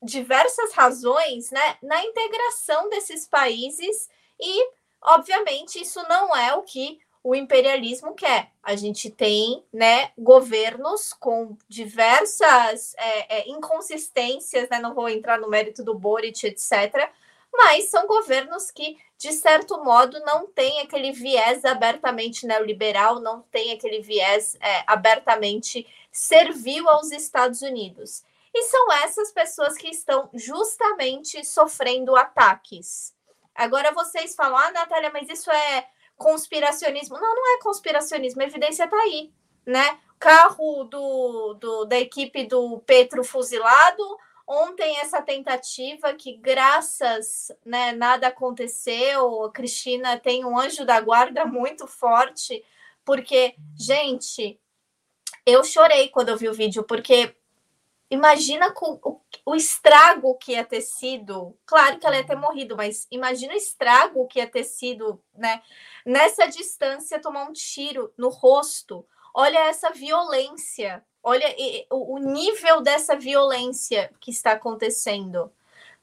diversas 0.03 0.73
razões 0.73 1.49
né, 1.49 1.77
na 1.81 2.03
integração 2.03 2.89
desses 2.89 3.25
países 3.25 4.09
e, 4.37 4.69
obviamente, 5.01 5.81
isso 5.81 6.05
não 6.09 6.35
é 6.35 6.53
o 6.53 6.63
que 6.63 6.99
o 7.23 7.33
imperialismo 7.33 8.13
quer. 8.13 8.51
A 8.61 8.75
gente 8.75 9.09
tem 9.09 9.63
né, 9.71 10.11
governos 10.17 11.13
com 11.13 11.57
diversas 11.69 12.93
é, 12.97 13.37
é, 13.37 13.49
inconsistências, 13.49 14.67
né, 14.67 14.79
não 14.79 14.93
vou 14.93 15.07
entrar 15.07 15.39
no 15.39 15.47
mérito 15.47 15.81
do 15.81 15.97
Boric, 15.97 16.45
etc., 16.45 17.09
mas 17.53 17.89
são 17.89 18.07
governos 18.07 18.71
que, 18.71 18.97
de 19.17 19.31
certo 19.33 19.83
modo, 19.83 20.19
não 20.21 20.47
têm 20.47 20.81
aquele 20.81 21.11
viés 21.11 21.65
abertamente 21.65 22.45
neoliberal, 22.45 23.19
não 23.19 23.41
tem 23.43 23.71
aquele 23.71 24.01
viés 24.01 24.55
é, 24.61 24.83
abertamente 24.87 25.85
servil 26.11 26.87
aos 26.87 27.11
Estados 27.11 27.61
Unidos. 27.61 28.23
E 28.53 28.63
são 28.63 28.91
essas 28.93 29.31
pessoas 29.31 29.75
que 29.75 29.89
estão 29.89 30.29
justamente 30.33 31.45
sofrendo 31.45 32.15
ataques. 32.15 33.13
Agora 33.53 33.91
vocês 33.91 34.35
falam, 34.35 34.57
ah, 34.57 34.71
Natália, 34.71 35.11
mas 35.13 35.29
isso 35.29 35.51
é 35.51 35.87
conspiracionismo. 36.17 37.19
Não, 37.19 37.35
não 37.35 37.55
é 37.55 37.61
conspiracionismo, 37.61 38.41
a 38.41 38.45
evidência 38.45 38.85
está 38.85 38.97
aí, 38.97 39.31
né? 39.65 39.99
Carro 40.19 40.83
do, 40.83 41.53
do, 41.53 41.85
da 41.85 41.97
equipe 41.97 42.45
do 42.45 42.79
Petro 42.85 43.23
fuzilado, 43.23 44.17
ontem 44.49 44.97
essa 44.97 45.21
tentativa 45.21 46.11
que 46.15 46.35
graças 46.35 47.51
né, 47.63 47.91
nada 47.91 48.27
aconteceu, 48.29 49.43
a 49.43 49.51
Cristina 49.51 50.17
tem 50.17 50.43
um 50.43 50.57
anjo 50.57 50.83
da 50.83 50.99
guarda 50.99 51.45
muito 51.47 51.85
forte, 51.85 52.65
porque, 53.05 53.55
gente, 53.77 54.59
eu 55.45 55.63
chorei 55.63 56.09
quando 56.09 56.29
eu 56.29 56.37
vi 56.37 56.49
o 56.49 56.53
vídeo, 56.53 56.83
porque 56.83 57.35
imagina 58.09 58.73
o, 58.81 59.21
o, 59.45 59.55
estrago 59.55 60.35
que 60.35 60.53
ia 60.53 60.65
ter 60.65 60.81
sido. 60.81 61.55
Claro 61.63 61.99
que 61.99 62.07
ela 62.07 62.17
ia 62.17 62.25
ter 62.25 62.35
morrido, 62.35 62.75
mas 62.75 63.07
imagina 63.11 63.53
o 63.53 63.57
estrago 63.57 64.27
que 64.27 64.39
ia 64.39 64.47
ter 64.47 64.63
sido, 64.63 65.21
né? 65.35 65.61
Nessa 66.03 66.47
distância, 66.47 67.21
tomar 67.21 67.43
um 67.43 67.53
tiro 67.53 68.11
no 68.17 68.29
rosto. 68.29 69.05
Olha 69.33 69.59
essa 69.69 69.91
violência. 69.91 71.03
Olha 71.29 71.55
o, 71.91 72.17
nível 72.17 72.81
dessa 72.81 73.15
violência 73.15 74.11
que 74.19 74.31
está 74.31 74.53
acontecendo, 74.53 75.51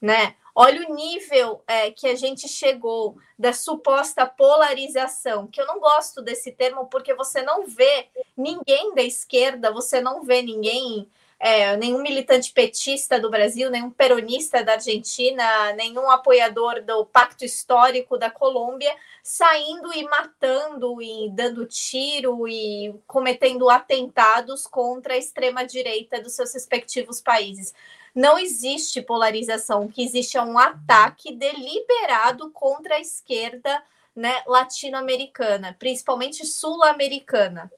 né? 0.01 0.37
Olha 0.55 0.89
o 0.89 0.95
nível 0.95 1.65
é, 1.67 1.91
que 1.91 2.07
a 2.07 2.15
gente 2.15 2.47
chegou 2.47 3.19
da 3.37 3.53
suposta 3.53 4.25
polarização, 4.25 5.49
que 5.49 5.61
eu 5.61 5.67
não 5.67 5.81
gosto 5.81 6.23
desse 6.23 6.53
termo 6.53 6.87
porque 6.87 7.13
você 7.13 7.43
não 7.43 7.67
vê 7.67 8.09
ninguém 8.37 8.95
da 8.95 9.03
esquerda, 9.03 9.73
você 9.73 10.01
não 10.01 10.23
vê 10.23 10.43
ninguém 10.43 11.11
é, 11.39 11.77
nenhum 11.77 12.03
militante 12.03 12.53
petista 12.53 13.21
do 13.21 13.31
Brasil, 13.31 13.71
nenhum 13.71 13.91
peronista 13.91 14.65
da 14.65 14.73
Argentina, 14.73 15.73
nenhum 15.75 16.11
apoiador 16.11 16.83
do 16.83 17.05
pacto 17.05 17.45
histórico 17.45 18.17
da 18.17 18.31
Colômbia 18.31 18.95
saindo 19.23 19.93
e 19.93 20.05
matando 20.05 21.03
e 21.03 21.29
dando 21.31 21.67
tiro 21.67 22.47
e 22.49 22.95
cometendo 23.07 23.69
atentados 23.69 24.67
contra 24.67 25.15
a 25.15 25.19
extrema-direita 25.19 26.23
dos 26.23 26.35
seus 26.35 26.55
respectivos 26.55 27.21
países. 27.21 27.75
Não 28.15 28.39
existe 28.39 29.03
polarização, 29.03 29.85
o 29.85 29.89
que 29.89 30.03
existe 30.03 30.39
é 30.39 30.43
um 30.43 30.57
ataque 30.57 31.35
deliberado 31.35 32.51
contra 32.51 32.95
a 32.95 33.01
esquerda 33.01 33.83
né, 34.15 34.43
latino-americana, 34.47 35.77
principalmente 35.79 36.47
sul-americana. 36.47 37.71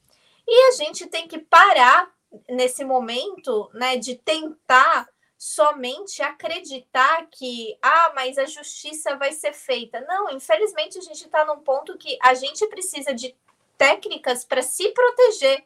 E 0.47 0.69
a 0.69 0.73
gente 0.73 1.07
tem 1.07 1.27
que 1.27 1.39
parar 1.39 2.09
nesse 2.49 2.85
momento, 2.85 3.71
né, 3.73 3.97
de 3.97 4.15
tentar 4.17 5.09
somente 5.37 6.21
acreditar 6.21 7.27
que, 7.31 7.79
ah, 7.81 8.13
mas 8.15 8.37
a 8.39 8.45
justiça 8.45 9.17
vai 9.17 9.33
ser 9.33 9.53
feita. 9.53 10.01
Não, 10.01 10.31
infelizmente 10.31 10.99
a 10.99 11.03
gente 11.03 11.25
está 11.25 11.45
num 11.45 11.61
ponto 11.61 11.97
que 11.97 12.19
a 12.21 12.35
gente 12.35 12.67
precisa 12.67 13.15
de 13.15 13.37
técnicas 13.77 14.45
para 14.45 14.63
se 14.63 14.91
proteger, 14.91 15.65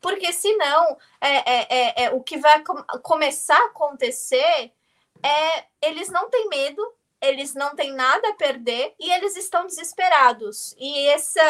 porque 0.00 0.32
senão 0.32 0.96
é, 1.20 1.36
é, 1.36 1.66
é, 1.68 2.04
é 2.04 2.10
o 2.12 2.22
que 2.22 2.38
vai 2.38 2.62
com 2.62 2.76
começar 3.02 3.58
a 3.60 3.66
acontecer 3.66 4.72
é 5.20 5.64
eles 5.82 6.08
não 6.08 6.30
têm 6.30 6.48
medo, 6.48 6.94
eles 7.20 7.54
não 7.54 7.74
têm 7.74 7.92
nada 7.92 8.28
a 8.28 8.34
perder 8.34 8.94
e 9.00 9.10
eles 9.10 9.36
estão 9.36 9.66
desesperados. 9.66 10.76
E 10.78 11.08
esse 11.08 11.40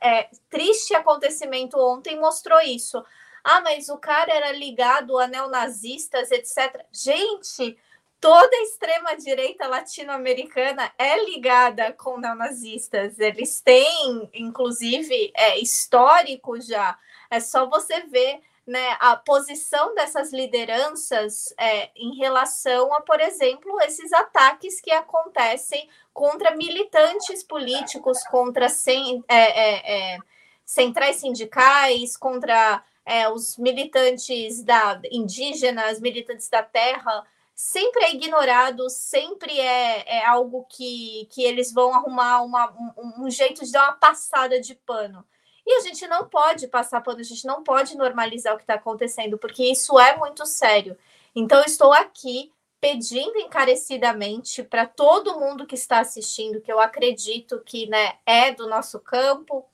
é, 0.00 0.30
triste 0.48 0.94
acontecimento 0.94 1.78
ontem 1.78 2.18
mostrou 2.18 2.58
isso. 2.62 3.04
Ah, 3.50 3.62
mas 3.62 3.88
o 3.88 3.96
cara 3.96 4.30
era 4.30 4.52
ligado 4.52 5.18
a 5.18 5.26
neonazistas, 5.26 6.30
etc. 6.30 6.84
Gente, 6.92 7.78
toda 8.20 8.54
a 8.54 8.62
extrema-direita 8.62 9.66
latino-americana 9.66 10.92
é 10.98 11.24
ligada 11.24 11.94
com 11.94 12.18
neonazistas. 12.18 13.18
Eles 13.18 13.62
têm, 13.62 14.28
inclusive, 14.34 15.32
é, 15.34 15.58
histórico 15.60 16.60
já. 16.60 16.98
É 17.30 17.40
só 17.40 17.64
você 17.64 18.02
ver 18.02 18.38
né, 18.66 18.98
a 19.00 19.16
posição 19.16 19.94
dessas 19.94 20.30
lideranças 20.30 21.54
é, 21.56 21.88
em 21.96 22.16
relação 22.18 22.92
a, 22.92 23.00
por 23.00 23.18
exemplo, 23.18 23.80
esses 23.80 24.12
ataques 24.12 24.78
que 24.78 24.90
acontecem 24.90 25.88
contra 26.12 26.54
militantes 26.54 27.42
políticos, 27.42 28.22
contra 28.24 28.68
sem, 28.68 29.24
é, 29.26 29.36
é, 29.36 30.12
é 30.16 30.18
centrais 30.66 31.16
sindicais, 31.16 32.14
contra 32.14 32.84
é, 33.08 33.28
os 33.28 33.56
militantes 33.56 34.62
da 34.62 35.00
indígenas, 35.10 35.98
militantes 35.98 36.48
da 36.50 36.62
terra, 36.62 37.26
sempre 37.54 38.04
é 38.04 38.14
ignorado, 38.14 38.88
sempre 38.90 39.58
é, 39.58 40.18
é 40.18 40.26
algo 40.26 40.66
que, 40.68 41.26
que 41.30 41.42
eles 41.42 41.72
vão 41.72 41.94
arrumar 41.94 42.42
uma, 42.42 42.70
um, 42.70 43.24
um 43.24 43.30
jeito 43.30 43.64
de 43.64 43.72
dar 43.72 43.84
uma 43.84 43.96
passada 43.96 44.60
de 44.60 44.74
pano. 44.74 45.24
E 45.66 45.74
a 45.76 45.80
gente 45.80 46.06
não 46.06 46.28
pode 46.28 46.68
passar 46.68 47.00
pano, 47.00 47.20
a 47.20 47.24
gente 47.24 47.46
não 47.46 47.64
pode 47.64 47.96
normalizar 47.96 48.54
o 48.54 48.56
que 48.56 48.62
está 48.62 48.74
acontecendo, 48.74 49.38
porque 49.38 49.64
isso 49.64 49.98
é 49.98 50.16
muito 50.16 50.44
sério. 50.46 50.96
Então, 51.34 51.62
estou 51.64 51.92
aqui 51.92 52.52
pedindo 52.80 53.38
encarecidamente 53.38 54.62
para 54.62 54.86
todo 54.86 55.38
mundo 55.40 55.66
que 55.66 55.74
está 55.74 56.00
assistindo, 56.00 56.60
que 56.60 56.72
eu 56.72 56.78
acredito 56.78 57.60
que 57.64 57.86
né, 57.86 58.14
é 58.24 58.52
do 58.52 58.68
nosso 58.68 59.00
campo, 59.00 59.67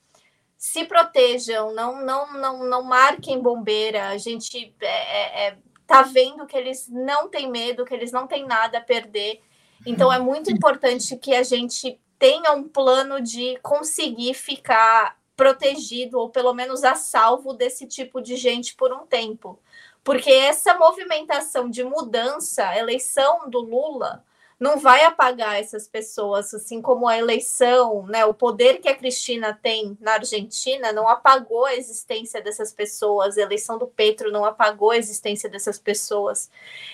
se 0.64 0.86
protejam, 0.86 1.74
não, 1.74 2.02
não, 2.02 2.32
não, 2.32 2.64
não 2.64 2.82
marquem 2.82 3.38
bombeira. 3.38 4.08
A 4.08 4.16
gente 4.16 4.74
é, 4.80 4.86
é, 4.86 5.48
é, 5.48 5.58
tá 5.86 6.00
vendo 6.00 6.46
que 6.46 6.56
eles 6.56 6.88
não 6.88 7.28
têm 7.28 7.50
medo, 7.50 7.84
que 7.84 7.92
eles 7.92 8.10
não 8.10 8.26
têm 8.26 8.46
nada 8.46 8.78
a 8.78 8.80
perder. 8.80 9.42
Então 9.84 10.10
é 10.10 10.18
muito 10.18 10.50
importante 10.50 11.18
que 11.18 11.34
a 11.34 11.42
gente 11.42 12.00
tenha 12.18 12.52
um 12.52 12.66
plano 12.66 13.20
de 13.20 13.58
conseguir 13.58 14.32
ficar 14.32 15.18
protegido 15.36 16.18
ou 16.18 16.30
pelo 16.30 16.54
menos 16.54 16.82
a 16.82 16.94
salvo 16.94 17.52
desse 17.52 17.86
tipo 17.86 18.22
de 18.22 18.34
gente 18.34 18.74
por 18.74 18.90
um 18.90 19.06
tempo. 19.06 19.60
Porque 20.02 20.30
essa 20.30 20.78
movimentação 20.78 21.68
de 21.68 21.84
mudança, 21.84 22.74
eleição 22.74 23.50
do 23.50 23.60
Lula, 23.60 24.24
não 24.64 24.78
vai 24.78 25.04
apagar 25.04 25.60
essas 25.60 25.86
pessoas, 25.86 26.54
assim 26.54 26.80
como 26.80 27.06
a 27.06 27.18
eleição, 27.18 28.06
né, 28.06 28.24
o 28.24 28.32
poder 28.32 28.80
que 28.80 28.88
a 28.88 28.96
Cristina 28.96 29.52
tem 29.62 29.94
na 30.00 30.12
Argentina 30.12 30.90
não 30.90 31.06
apagou 31.06 31.66
a 31.66 31.74
existência 31.74 32.40
dessas 32.40 32.72
pessoas, 32.72 33.36
a 33.36 33.42
eleição 33.42 33.76
do 33.76 33.86
Petro 33.86 34.32
não 34.32 34.42
apagou 34.42 34.92
a 34.92 34.96
existência 34.96 35.50
dessas 35.50 35.78
pessoas. 35.78 36.50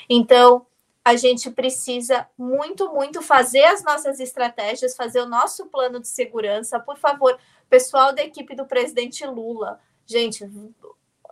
Então, 0.08 0.66
a 1.04 1.14
gente 1.14 1.48
precisa 1.48 2.26
muito, 2.36 2.92
muito 2.92 3.22
fazer 3.22 3.62
as 3.62 3.84
nossas 3.84 4.18
estratégias, 4.18 4.96
fazer 4.96 5.20
o 5.20 5.28
nosso 5.28 5.66
plano 5.66 6.00
de 6.00 6.08
segurança. 6.08 6.80
Por 6.80 6.98
favor, 6.98 7.38
pessoal 7.68 8.12
da 8.12 8.24
equipe 8.24 8.56
do 8.56 8.66
presidente 8.66 9.24
Lula, 9.24 9.78
gente, 10.04 10.44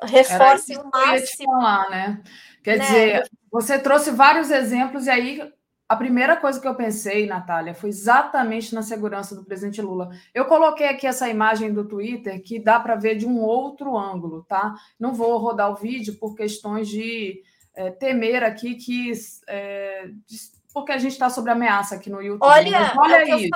reforcem 0.02 0.78
o 0.78 0.89
máximo. 0.89 1.51
Falar, 1.51 1.90
né? 1.90 2.23
Quer 2.62 2.78
né? 2.78 2.85
dizer, 2.85 3.31
você 3.51 3.77
trouxe 3.77 4.12
vários 4.12 4.52
exemplos 4.52 5.06
e 5.06 5.10
aí 5.10 5.57
a 5.89 5.97
primeira 5.97 6.36
coisa 6.36 6.60
que 6.60 6.69
eu 6.69 6.74
pensei, 6.74 7.27
Natália, 7.27 7.74
foi 7.74 7.89
exatamente 7.89 8.74
na 8.74 8.82
segurança 8.82 9.35
do 9.35 9.43
presidente 9.43 9.81
Lula. 9.81 10.10
Eu 10.35 10.44
coloquei 10.44 10.86
aqui 10.86 11.06
essa 11.06 11.31
imagem 11.31 11.73
do 11.73 11.89
Twitter 11.89 12.43
que 12.43 12.59
dá 12.59 12.78
para 12.78 12.94
ver 12.94 13.16
de 13.16 13.27
um 13.27 13.40
outro 13.40 13.97
ângulo, 13.97 14.44
tá? 14.44 14.74
Não 15.01 15.15
vou 15.15 15.39
rodar 15.39 15.73
o 15.73 15.77
vídeo 15.77 16.19
por 16.19 16.35
questões 16.35 16.89
de 16.89 17.43
é, 17.74 17.90
temer 17.90 18.44
aqui 18.44 18.74
que. 18.74 19.12
É, 19.47 20.10
porque 20.74 20.93
a 20.93 20.98
gente 20.98 21.12
está 21.12 21.31
sob 21.31 21.51
ameaça 21.51 21.94
aqui 21.94 22.10
no 22.10 22.20
YouTube. 22.20 22.47
Olha, 22.47 22.93
olha 22.98 23.36
isso. 23.36 23.48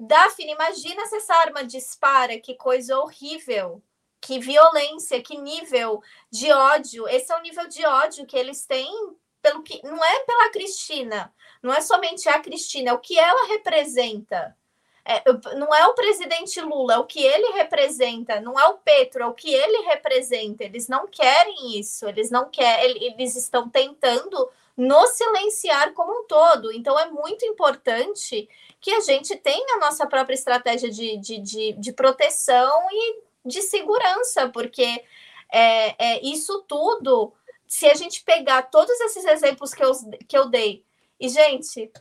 Daphne, 0.00 0.52
imagina 0.52 1.06
se 1.06 1.16
essa 1.16 1.34
arma 1.34 1.62
dispara, 1.62 2.40
que 2.40 2.56
coisa 2.56 2.98
horrível. 2.98 3.80
Que 4.20 4.40
violência, 4.40 5.22
que 5.22 5.38
nível 5.40 6.02
de 6.32 6.50
ódio. 6.50 7.06
Esse 7.06 7.32
é 7.32 7.36
o 7.36 7.42
nível 7.42 7.68
de 7.68 7.86
ódio 7.86 8.26
que 8.26 8.36
eles 8.36 8.66
têm 8.66 9.16
pelo 9.48 9.62
que 9.62 9.80
não 9.84 10.04
é 10.04 10.20
pela 10.20 10.50
Cristina, 10.50 11.32
não 11.62 11.72
é 11.72 11.80
somente 11.80 12.28
a 12.28 12.38
Cristina, 12.38 12.90
é 12.90 12.92
o 12.92 12.98
que 12.98 13.18
ela 13.18 13.48
representa. 13.48 14.56
é, 15.04 15.22
não 15.56 15.74
é 15.74 15.86
o 15.86 15.94
presidente 15.94 16.60
Lula, 16.60 16.94
é 16.94 16.98
o 16.98 17.06
que 17.06 17.22
ele 17.22 17.52
representa, 17.52 18.40
não 18.42 18.60
é 18.60 18.66
o 18.68 18.76
Petro, 18.76 19.22
é 19.22 19.26
o 19.26 19.32
que 19.32 19.52
ele 19.54 19.86
representa. 19.86 20.64
Eles 20.64 20.86
não 20.86 21.06
querem 21.06 21.78
isso, 21.78 22.06
eles 22.06 22.30
não 22.30 22.50
querem, 22.50 23.02
eles 23.02 23.34
estão 23.34 23.70
tentando 23.70 24.50
nos 24.76 25.10
silenciar 25.10 25.94
como 25.94 26.12
um 26.12 26.26
todo. 26.26 26.70
Então 26.72 26.98
é 26.98 27.06
muito 27.10 27.44
importante 27.46 28.48
que 28.80 28.92
a 28.92 29.00
gente 29.00 29.34
tenha 29.36 29.76
a 29.76 29.80
nossa 29.80 30.06
própria 30.06 30.34
estratégia 30.34 30.90
de, 30.90 31.16
de, 31.16 31.38
de, 31.38 31.72
de 31.72 31.92
proteção 31.92 32.86
e 32.92 33.22
de 33.46 33.62
segurança, 33.62 34.48
porque 34.50 35.02
é, 35.50 35.94
é, 35.98 36.20
isso 36.22 36.62
tudo, 36.68 37.32
se 37.68 37.86
a 37.86 37.94
gente 37.94 38.24
pegar 38.24 38.62
todos 38.62 38.98
esses 39.02 39.24
exemplos 39.26 39.74
que 39.74 39.84
eu, 39.84 39.92
que 40.26 40.36
eu 40.36 40.48
dei, 40.48 40.84
e, 41.20 41.28
gente, 41.28 41.92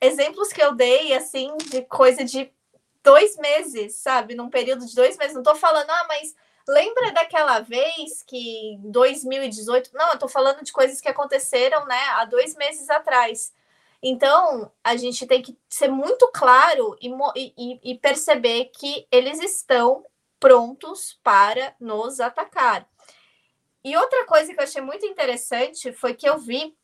exemplos 0.00 0.52
que 0.52 0.62
eu 0.62 0.74
dei, 0.74 1.14
assim, 1.14 1.56
de 1.56 1.82
coisa 1.82 2.22
de 2.22 2.52
dois 3.02 3.36
meses, 3.36 3.94
sabe? 3.96 4.34
Num 4.34 4.50
período 4.50 4.84
de 4.84 4.94
dois 4.94 5.16
meses. 5.16 5.34
Não 5.34 5.42
tô 5.42 5.54
falando, 5.54 5.88
ah, 5.88 6.06
mas 6.08 6.34
lembra 6.68 7.12
daquela 7.12 7.60
vez 7.60 8.22
que 8.24 8.74
em 8.74 8.90
2018. 8.90 9.90
Não, 9.94 10.12
eu 10.12 10.18
tô 10.18 10.28
falando 10.28 10.62
de 10.62 10.72
coisas 10.72 11.00
que 11.00 11.08
aconteceram, 11.08 11.86
né, 11.86 12.02
há 12.10 12.24
dois 12.24 12.54
meses 12.56 12.90
atrás. 12.90 13.54
Então, 14.02 14.70
a 14.84 14.96
gente 14.96 15.26
tem 15.26 15.40
que 15.40 15.56
ser 15.68 15.88
muito 15.88 16.28
claro 16.34 16.96
e, 17.00 17.08
e, 17.36 17.92
e 17.92 17.98
perceber 17.98 18.66
que 18.66 19.06
eles 19.10 19.40
estão 19.40 20.04
prontos 20.38 21.18
para 21.22 21.74
nos 21.80 22.20
atacar. 22.20 22.86
E 23.86 23.96
outra 23.96 24.24
coisa 24.24 24.52
que 24.52 24.58
eu 24.58 24.64
achei 24.64 24.82
muito 24.82 25.06
interessante 25.06 25.92
foi 25.92 26.12
que 26.12 26.28
eu 26.28 26.38
vi 26.38 26.76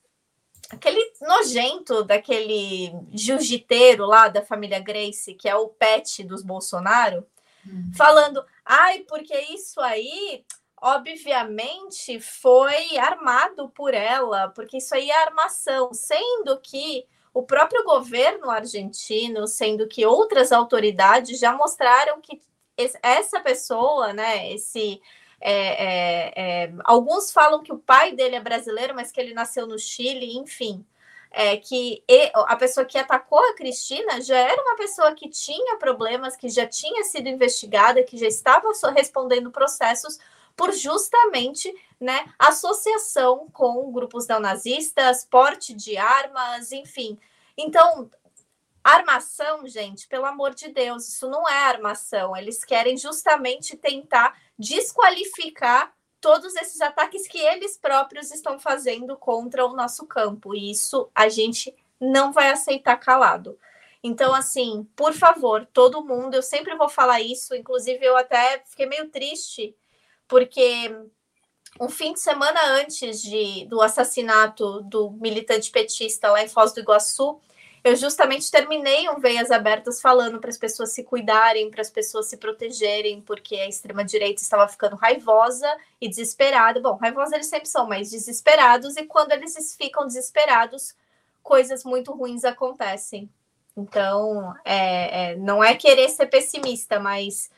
aquele 0.71 1.01
nojento 1.21 2.05
daquele 2.05 2.93
jiu-jiteiro 3.11 4.07
lá 4.07 4.29
da 4.29 4.41
família 4.41 4.79
Grace, 4.79 5.35
que 5.35 5.49
é 5.49 5.57
o 5.57 5.67
pet 5.67 6.23
dos 6.23 6.45
Bolsonaro, 6.45 7.27
hum. 7.67 7.91
falando: 7.97 8.47
ai, 8.65 9.01
porque 9.01 9.37
isso 9.53 9.81
aí, 9.81 10.45
obviamente, 10.81 12.21
foi 12.21 12.97
armado 12.97 13.69
por 13.71 13.95
ela, 13.95 14.51
porque 14.51 14.77
isso 14.77 14.95
aí 14.95 15.11
é 15.11 15.25
armação, 15.25 15.93
sendo 15.93 16.61
que 16.61 17.05
o 17.35 17.43
próprio 17.43 17.83
governo 17.83 18.49
argentino, 18.49 19.49
sendo 19.49 19.89
que 19.89 20.07
outras 20.07 20.53
autoridades 20.53 21.41
já 21.41 21.53
mostraram 21.53 22.21
que 22.21 22.41
essa 23.03 23.41
pessoa, 23.41 24.13
né, 24.13 24.53
esse 24.53 25.03
é, 25.45 25.85
é, 25.85 26.33
é, 26.37 26.73
alguns 26.85 27.33
falam 27.33 27.63
que 27.63 27.73
o 27.73 27.79
pai 27.79 28.13
dele 28.13 28.37
é 28.37 28.41
brasileiro, 28.41 28.95
mas 28.95 29.11
que 29.11 29.21
ele 29.21 29.35
nasceu 29.35 29.67
no 29.67 29.79
Chile, 29.79 30.37
enfim. 30.37 30.87
É, 31.35 31.57
que 31.57 32.05
a 32.35 32.55
pessoa 32.57 32.85
que 32.85 32.99
atacou 32.99 33.39
a 33.39 33.55
Cristina 33.55 34.21
já 34.21 34.37
era 34.37 34.63
uma 34.63 34.77
pessoa 34.77 35.15
que 35.15 35.31
tinha 35.31 35.79
problemas, 35.79 36.37
que 36.37 36.49
já 36.49 36.67
tinha 36.67 37.05
sido 37.05 37.27
investigada, 37.27 38.03
que 38.03 38.19
já 38.19 38.27
estava 38.27 38.69
respondendo 38.95 39.51
processos 39.51 40.19
por 40.55 40.73
justamente 40.73 41.75
né, 41.99 42.27
associação 42.39 43.49
com 43.51 43.91
grupos 43.91 44.27
neonazistas, 44.27 45.25
porte 45.25 45.73
de 45.73 45.97
armas, 45.97 46.71
enfim. 46.71 47.19
Então, 47.57 48.11
armação, 48.83 49.67
gente, 49.67 50.09
pelo 50.09 50.27
amor 50.27 50.55
de 50.55 50.69
Deus, 50.69 51.09
isso 51.09 51.29
não 51.31 51.49
é 51.49 51.65
armação. 51.65 52.37
Eles 52.37 52.65
querem 52.65 52.97
justamente 52.97 53.77
tentar 53.77 54.37
desqualificar 54.63 55.93
todos 56.21 56.55
esses 56.55 56.81
ataques 56.81 57.27
que 57.27 57.39
eles 57.39 57.77
próprios 57.77 58.31
estão 58.31 58.59
fazendo 58.59 59.17
contra 59.17 59.67
o 59.67 59.75
nosso 59.75 60.07
campo. 60.07 60.55
E 60.55 60.71
isso 60.71 61.11
a 61.13 61.29
gente 61.29 61.75
não 62.01 62.33
vai 62.33 62.51
aceitar 62.51 62.97
calado. 62.97 63.59
Então, 64.03 64.33
assim, 64.33 64.89
por 64.97 65.13
favor, 65.13 65.67
todo 65.73 66.05
mundo, 66.05 66.35
eu 66.35 66.43
sempre 66.43 66.75
vou 66.77 66.89
falar 66.89 67.21
isso, 67.21 67.55
inclusive 67.55 68.05
eu 68.05 68.17
até 68.17 68.63
fiquei 68.67 68.87
meio 68.87 69.09
triste, 69.09 69.77
porque 70.27 70.95
um 71.81 71.89
fim 71.89 72.13
de 72.13 72.21
semana 72.21 72.61
antes 72.81 73.23
de, 73.23 73.65
do 73.67 73.81
assassinato 73.81 74.83
do 74.83 75.11
militante 75.13 75.71
petista 75.71 76.31
lá 76.31 76.43
em 76.43 76.49
Foz 76.49 76.73
do 76.73 76.81
Iguaçu, 76.81 77.41
eu 77.85 77.97
justamente 77.97 78.51
terminei 78.51 79.09
um 79.09 79.19
Veias 79.19 79.51
Abertas 79.51 80.01
falando 80.01 80.39
para 80.39 80.51
as 80.51 80.57
pessoas 80.57 80.93
se 80.93 81.03
cuidarem, 81.03 81.71
para 81.71 81.81
as 81.81 81.91
pessoas 81.91 82.27
se 82.27 82.37
protegerem, 82.37 83.21
porque 83.21 83.57
a 83.57 83.69
extrema-direita 83.69 84.41
estava 84.41 84.69
ficando 84.69 84.95
raivosa 84.95 85.67
e 86.01 86.09
desesperada. 86.09 86.81
Bom, 86.81 86.97
raivosa 86.97 87.35
eles 87.35 87.49
sempre 87.49 87.69
são, 87.69 87.89
mas 87.89 88.11
desesperados, 88.11 88.97
e 88.97 89.05
quando 89.05 89.33
eles 89.33 89.77
ficam 89.77 90.07
desesperados, 90.07 90.95
coisas 91.43 91.83
muito 91.83 92.13
ruins 92.13 92.45
acontecem. 92.45 93.29
Então, 93.77 94.55
é, 94.65 95.33
é, 95.33 95.37
não 95.37 95.65
é 95.65 95.75
querer 95.75 96.09
ser 96.09 96.27
pessimista, 96.27 97.01
mas 97.01 97.51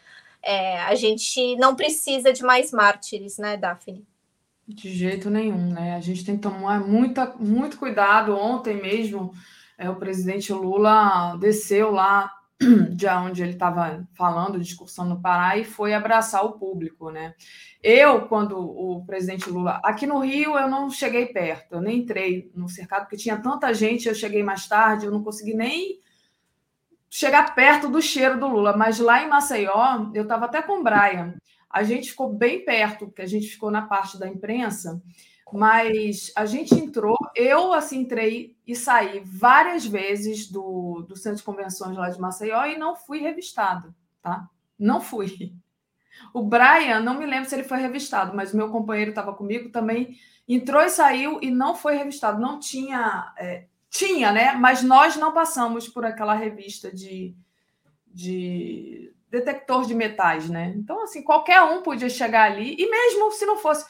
é, 0.43 0.81
a 0.83 0.95
gente 0.95 1.55
não 1.57 1.77
precisa 1.77 2.33
de 2.33 2.43
mais 2.43 2.73
mártires, 2.73 3.37
né, 3.37 3.59
Daphne? 3.59 4.07
De 4.67 4.91
jeito 4.91 5.29
nenhum, 5.29 5.73
né? 5.73 5.97
A 5.97 6.01
gente 6.01 6.25
tem 6.25 6.37
que 6.37 6.43
tomar 6.43 6.81
muita, 6.81 7.27
muito 7.39 7.77
cuidado. 7.77 8.35
Ontem 8.35 8.81
mesmo 8.81 9.35
é, 9.79 9.91
o 9.91 9.97
presidente 9.97 10.53
Lula 10.53 11.37
desceu 11.37 11.91
lá 11.91 12.31
de 12.91 13.07
onde 13.09 13.43
ele 13.43 13.53
estava 13.53 14.07
falando, 14.15 14.61
discursando 14.61 15.11
no 15.11 15.21
Pará, 15.21 15.57
e 15.57 15.65
foi 15.65 15.93
abraçar 15.93 16.45
o 16.45 16.53
público, 16.53 17.11
né? 17.11 17.35
Eu, 17.83 18.29
quando 18.29 18.59
o 18.59 19.05
presidente 19.05 19.51
Lula. 19.51 19.81
Aqui 19.85 20.07
no 20.07 20.19
Rio, 20.21 20.57
eu 20.57 20.69
não 20.69 20.89
cheguei 20.89 21.27
perto, 21.27 21.75
eu 21.75 21.81
nem 21.81 21.99
entrei 21.99 22.51
no 22.55 22.69
cercado, 22.69 23.03
porque 23.03 23.17
tinha 23.17 23.37
tanta 23.37 23.75
gente, 23.75 24.09
eu 24.09 24.15
cheguei 24.15 24.43
mais 24.43 24.67
tarde, 24.67 25.07
eu 25.07 25.13
não 25.13 25.23
consegui 25.23 25.55
nem 25.55 26.01
chegar 27.11 27.55
perto 27.55 27.89
do 27.89 28.01
cheiro 28.01 28.39
do 28.39 28.49
Lula. 28.49 28.77
Mas 28.77 28.99
lá 28.99 29.23
em 29.23 29.29
Maceió, 29.29 30.11
eu 30.15 30.23
estava 30.23 30.47
até 30.47 30.63
com 30.63 30.81
o 30.81 30.83
Brian. 30.83 31.35
A 31.69 31.83
gente 31.83 32.11
ficou 32.11 32.33
bem 32.33 32.65
perto, 32.65 33.07
porque 33.07 33.23
a 33.23 33.27
gente 33.27 33.49
ficou 33.49 33.71
na 33.71 33.83
parte 33.83 34.19
da 34.19 34.29
imprensa. 34.29 35.03
Mas 35.57 36.33
a 36.35 36.47
gente 36.47 36.75
entrou, 36.75 37.17
eu 37.37 37.73
assim 37.73 38.01
entrei 38.01 38.57
e 38.67 38.75
saí 38.75 39.23
várias 39.25 39.87
vezes 39.87 40.51
do, 40.51 41.05
do 41.09 41.15
centro 41.15 41.39
de 41.39 41.45
convenções 41.45 41.97
lá 41.97 42.11
de 42.11 42.21
Maceió 42.21 42.65
e 42.65 42.77
não 42.77 42.97
fui 42.97 43.21
revistado, 43.21 43.95
tá? 44.21 44.51
Não 44.77 45.01
fui. 45.01 45.55
O 46.33 46.43
Brian, 46.43 46.99
não 46.99 47.17
me 47.17 47.25
lembro 47.25 47.49
se 47.49 47.55
ele 47.55 47.63
foi 47.63 47.79
revistado, 47.79 48.35
mas 48.35 48.53
meu 48.53 48.69
companheiro 48.69 49.11
estava 49.11 49.33
comigo 49.33 49.71
também 49.71 50.19
entrou 50.49 50.83
e 50.83 50.91
saiu 50.91 51.39
e 51.41 51.53
não 51.53 51.77
foi 51.77 51.95
revistado. 51.95 52.41
Não 52.41 52.59
tinha, 52.59 53.33
é, 53.39 53.67
tinha, 53.89 54.33
né? 54.33 54.55
Mas 54.55 54.83
nós 54.83 55.15
não 55.15 55.33
passamos 55.33 55.89
por 55.89 56.05
aquela 56.05 56.35
revista 56.35 56.93
de, 56.93 57.33
de 58.09 59.15
detector 59.31 59.87
de 59.87 59.95
metais, 59.95 60.51
né? 60.51 60.75
Então, 60.77 61.05
assim, 61.05 61.23
qualquer 61.23 61.63
um 61.63 61.81
podia 61.81 62.11
chegar 62.11 62.51
ali, 62.51 62.75
e 62.77 62.91
mesmo 62.91 63.31
se 63.31 63.47
não 63.47 63.57
fosse 63.57 63.87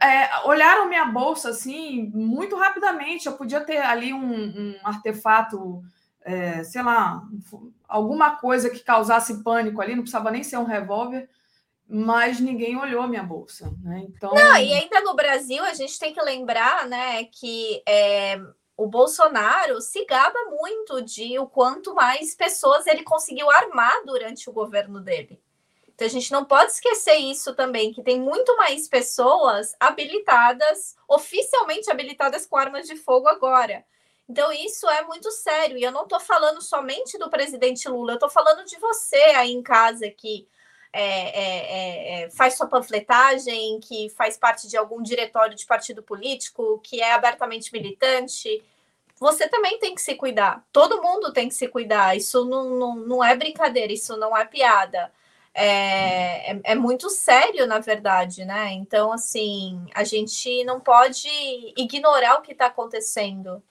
é, 0.00 0.46
olharam 0.46 0.88
minha 0.88 1.04
bolsa 1.06 1.50
assim 1.50 2.10
muito 2.14 2.56
rapidamente. 2.56 3.26
Eu 3.26 3.32
podia 3.32 3.60
ter 3.60 3.78
ali 3.78 4.12
um, 4.12 4.44
um 4.44 4.76
artefato, 4.84 5.82
é, 6.22 6.62
sei 6.64 6.82
lá, 6.82 7.22
alguma 7.88 8.36
coisa 8.36 8.70
que 8.70 8.80
causasse 8.80 9.42
pânico 9.42 9.80
ali, 9.80 9.94
não 9.94 10.02
precisava 10.02 10.30
nem 10.30 10.42
ser 10.42 10.58
um 10.58 10.64
revólver, 10.64 11.28
mas 11.88 12.40
ninguém 12.40 12.76
olhou 12.76 13.08
minha 13.08 13.22
bolsa. 13.22 13.72
Né? 13.82 14.04
Então... 14.08 14.32
Não, 14.32 14.56
e 14.56 14.72
ainda 14.72 15.00
no 15.00 15.14
Brasil 15.14 15.62
a 15.64 15.74
gente 15.74 15.98
tem 15.98 16.14
que 16.14 16.22
lembrar 16.22 16.86
né, 16.86 17.24
que 17.24 17.82
é, 17.86 18.40
o 18.76 18.86
Bolsonaro 18.86 19.80
se 19.80 20.04
gaba 20.06 20.38
muito 20.50 21.02
de 21.02 21.38
o 21.38 21.46
quanto 21.46 21.94
mais 21.94 22.34
pessoas 22.34 22.86
ele 22.86 23.02
conseguiu 23.02 23.50
armar 23.50 24.04
durante 24.06 24.48
o 24.48 24.52
governo 24.52 25.00
dele. 25.00 25.40
Então 26.02 26.08
a 26.08 26.20
gente 26.20 26.32
não 26.32 26.44
pode 26.44 26.72
esquecer 26.72 27.14
isso 27.14 27.54
também, 27.54 27.92
que 27.92 28.02
tem 28.02 28.20
muito 28.20 28.56
mais 28.56 28.88
pessoas 28.88 29.76
habilitadas, 29.78 30.96
oficialmente 31.06 31.88
habilitadas 31.92 32.44
com 32.44 32.56
armas 32.56 32.88
de 32.88 32.96
fogo 32.96 33.28
agora. 33.28 33.84
Então 34.28 34.50
isso 34.50 34.88
é 34.90 35.04
muito 35.04 35.30
sério. 35.30 35.78
E 35.78 35.84
eu 35.84 35.92
não 35.92 36.02
estou 36.02 36.18
falando 36.18 36.60
somente 36.60 37.16
do 37.18 37.30
presidente 37.30 37.88
Lula, 37.88 38.12
eu 38.12 38.16
estou 38.16 38.28
falando 38.28 38.64
de 38.64 38.76
você 38.80 39.16
aí 39.16 39.52
em 39.52 39.62
casa 39.62 40.10
que 40.10 40.48
é, 40.92 41.04
é, 41.04 41.44
é, 41.44 42.22
é, 42.24 42.30
faz 42.30 42.56
sua 42.56 42.66
panfletagem, 42.66 43.78
que 43.78 44.08
faz 44.08 44.36
parte 44.36 44.66
de 44.66 44.76
algum 44.76 45.00
diretório 45.00 45.54
de 45.54 45.64
partido 45.64 46.02
político, 46.02 46.80
que 46.80 47.00
é 47.00 47.12
abertamente 47.12 47.72
militante. 47.72 48.60
Você 49.20 49.48
também 49.48 49.78
tem 49.78 49.94
que 49.94 50.02
se 50.02 50.16
cuidar. 50.16 50.66
Todo 50.72 51.00
mundo 51.00 51.32
tem 51.32 51.48
que 51.48 51.54
se 51.54 51.68
cuidar. 51.68 52.16
Isso 52.16 52.44
não, 52.44 52.70
não, 52.70 52.96
não 52.96 53.24
é 53.24 53.36
brincadeira, 53.36 53.92
isso 53.92 54.16
não 54.16 54.36
é 54.36 54.44
piada 54.44 55.12
é, 55.54 56.52
é, 56.52 56.60
é, 56.64 56.74
muito 56.74 57.10
sério, 57.10 57.66
na 57.66 57.78
verdade, 57.78 58.44
né? 58.44 58.72
Então, 58.72 59.12
assim, 59.12 59.84
a 59.94 60.02
gente 60.02 60.64
não 60.64 60.80
pode 60.80 61.28
ignorar 61.76 62.36
o 62.36 62.42
que 62.42 62.52
está 62.52 62.66
acontecendo. 62.66 63.62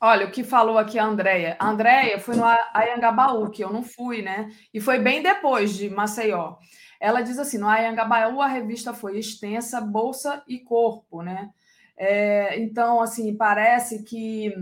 Olha, 0.00 0.26
o 0.26 0.30
que 0.30 0.44
falou 0.44 0.78
aqui 0.78 0.96
a 0.98 1.04
Andrea. 1.04 1.56
A 1.58 1.68
Andrea 1.68 2.20
foi 2.20 2.36
no 2.36 2.44
Ayangabaú, 2.72 3.50
que 3.50 3.64
eu 3.64 3.72
não 3.72 3.82
fui, 3.82 4.22
né? 4.22 4.48
E 4.72 4.80
foi 4.80 5.00
bem 5.00 5.22
depois 5.22 5.74
de 5.74 5.90
Maceió. 5.90 6.56
Ela 7.00 7.20
diz 7.20 7.36
assim: 7.38 7.58
no 7.58 7.68
Ayangabaú 7.68 8.40
a 8.40 8.46
revista 8.46 8.94
foi 8.94 9.18
extensa, 9.18 9.80
bolsa 9.80 10.42
e 10.46 10.60
corpo, 10.60 11.22
né? 11.22 11.50
É, 11.96 12.60
então, 12.60 13.00
assim, 13.00 13.36
parece 13.36 14.04
que 14.04 14.54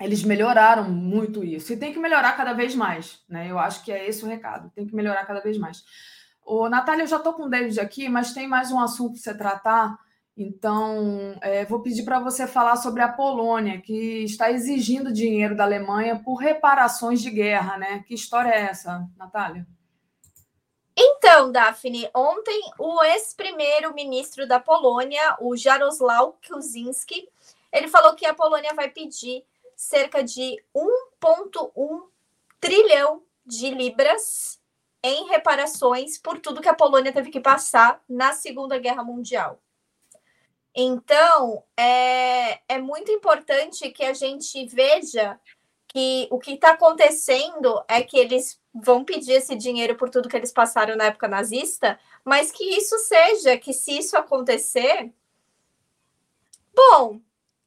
eles 0.00 0.22
melhoraram 0.22 0.90
muito 0.90 1.42
isso. 1.42 1.72
E 1.72 1.76
tem 1.76 1.92
que 1.92 1.98
melhorar 1.98 2.36
cada 2.36 2.52
vez 2.52 2.74
mais. 2.74 3.20
Né? 3.28 3.50
Eu 3.50 3.58
acho 3.58 3.82
que 3.84 3.90
é 3.90 4.08
esse 4.08 4.24
o 4.24 4.28
recado. 4.28 4.70
Tem 4.74 4.86
que 4.86 4.94
melhorar 4.94 5.24
cada 5.24 5.40
vez 5.40 5.56
mais. 5.56 5.84
Ô, 6.44 6.68
Natália, 6.68 7.02
eu 7.02 7.08
já 7.08 7.16
estou 7.16 7.32
com 7.32 7.44
o 7.44 7.48
David 7.48 7.80
aqui, 7.80 8.08
mas 8.08 8.32
tem 8.32 8.46
mais 8.46 8.70
um 8.70 8.78
assunto 8.78 9.12
para 9.14 9.20
você 9.20 9.34
tratar. 9.34 9.98
Então, 10.36 11.34
é, 11.40 11.64
vou 11.64 11.80
pedir 11.80 12.04
para 12.04 12.20
você 12.20 12.46
falar 12.46 12.76
sobre 12.76 13.00
a 13.00 13.08
Polônia, 13.08 13.80
que 13.80 14.22
está 14.22 14.52
exigindo 14.52 15.12
dinheiro 15.12 15.56
da 15.56 15.64
Alemanha 15.64 16.20
por 16.22 16.36
reparações 16.36 17.22
de 17.22 17.30
guerra, 17.30 17.78
né? 17.78 18.04
Que 18.06 18.14
história 18.14 18.50
é 18.50 18.66
essa, 18.66 19.08
Natália? 19.16 19.66
Então, 20.94 21.50
Daphne, 21.50 22.08
ontem 22.14 22.60
o 22.78 23.02
ex-primeiro-ministro 23.02 24.46
da 24.46 24.60
Polônia, 24.60 25.36
o 25.40 25.56
Jarosław 25.56 26.38
Kuczynski, 26.46 27.28
ele 27.72 27.88
falou 27.88 28.14
que 28.14 28.24
a 28.24 28.34
Polônia 28.34 28.74
vai 28.74 28.90
pedir 28.90 29.42
cerca 29.76 30.24
de 30.24 30.60
1,1 30.74 32.02
trilhão 32.58 33.22
de 33.44 33.70
libras 33.70 34.58
em 35.02 35.28
reparações 35.28 36.18
por 36.18 36.40
tudo 36.40 36.60
que 36.60 36.68
a 36.68 36.74
Polônia 36.74 37.12
teve 37.12 37.30
que 37.30 37.40
passar 37.40 38.02
na 38.08 38.32
Segunda 38.32 38.78
Guerra 38.78 39.04
Mundial. 39.04 39.60
Então, 40.74 41.62
é, 41.76 42.60
é 42.68 42.78
muito 42.78 43.12
importante 43.12 43.90
que 43.90 44.04
a 44.04 44.12
gente 44.12 44.66
veja 44.66 45.38
que 45.88 46.28
o 46.30 46.38
que 46.38 46.52
está 46.52 46.72
acontecendo 46.72 47.82
é 47.88 48.02
que 48.02 48.18
eles 48.18 48.60
vão 48.74 49.04
pedir 49.04 49.32
esse 49.32 49.54
dinheiro 49.54 49.96
por 49.96 50.10
tudo 50.10 50.28
que 50.28 50.36
eles 50.36 50.52
passaram 50.52 50.96
na 50.96 51.04
época 51.04 51.28
nazista, 51.28 51.98
mas 52.24 52.50
que 52.50 52.64
isso 52.64 52.98
seja, 52.98 53.56
que 53.56 53.72
se 53.72 53.96
isso 53.96 54.16
acontecer, 54.16 55.10
bom, 56.74 57.20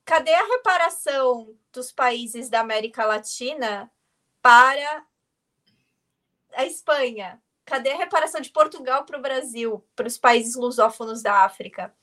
cadê 0.09 0.33
a 0.33 0.47
reparação 0.47 1.55
dos 1.71 1.91
países 1.91 2.49
da 2.49 2.61
América 2.61 3.05
Latina 3.05 3.91
para 4.41 5.05
a 6.55 6.65
Espanha? 6.65 7.39
Cadê 7.63 7.91
a 7.91 7.97
reparação 7.97 8.41
de 8.41 8.49
Portugal 8.49 9.05
para 9.05 9.19
o 9.19 9.21
Brasil, 9.21 9.85
para 9.95 10.07
os 10.07 10.17
países 10.17 10.55
lusófonos 10.55 11.21
da 11.21 11.43
África? 11.43 11.93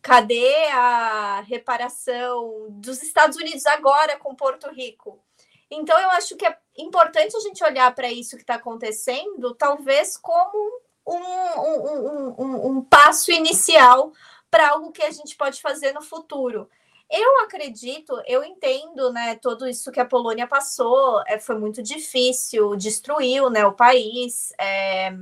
Cadê 0.00 0.68
a 0.68 1.42
reparação 1.42 2.68
dos 2.70 3.02
Estados 3.02 3.36
Unidos 3.36 3.66
agora 3.66 4.18
com 4.18 4.34
Porto 4.34 4.70
Rico? 4.70 5.22
Então, 5.70 5.98
eu 6.00 6.08
acho 6.12 6.36
que 6.36 6.46
é 6.46 6.58
importante 6.78 7.36
a 7.36 7.40
gente 7.40 7.62
olhar 7.62 7.94
para 7.94 8.10
isso 8.10 8.36
que 8.36 8.44
está 8.44 8.54
acontecendo, 8.54 9.54
talvez 9.54 10.16
como 10.16 10.80
um, 11.06 11.18
um, 11.18 12.34
um, 12.38 12.66
um 12.68 12.82
passo 12.82 13.30
inicial 13.30 14.10
para 14.50 14.70
algo 14.70 14.90
que 14.90 15.02
a 15.02 15.10
gente 15.10 15.36
pode 15.36 15.60
fazer 15.60 15.92
no 15.92 16.00
futuro. 16.00 16.70
Eu 17.08 17.40
acredito, 17.44 18.20
eu 18.26 18.42
entendo, 18.42 19.12
né, 19.12 19.36
tudo 19.36 19.68
isso 19.68 19.92
que 19.92 20.00
a 20.00 20.04
Polônia 20.04 20.46
passou, 20.46 21.22
é, 21.26 21.38
foi 21.38 21.56
muito 21.56 21.80
difícil, 21.82 22.74
destruiu, 22.74 23.48
né, 23.48 23.64
o 23.64 23.72
país. 23.72 24.52
É, 24.58 25.16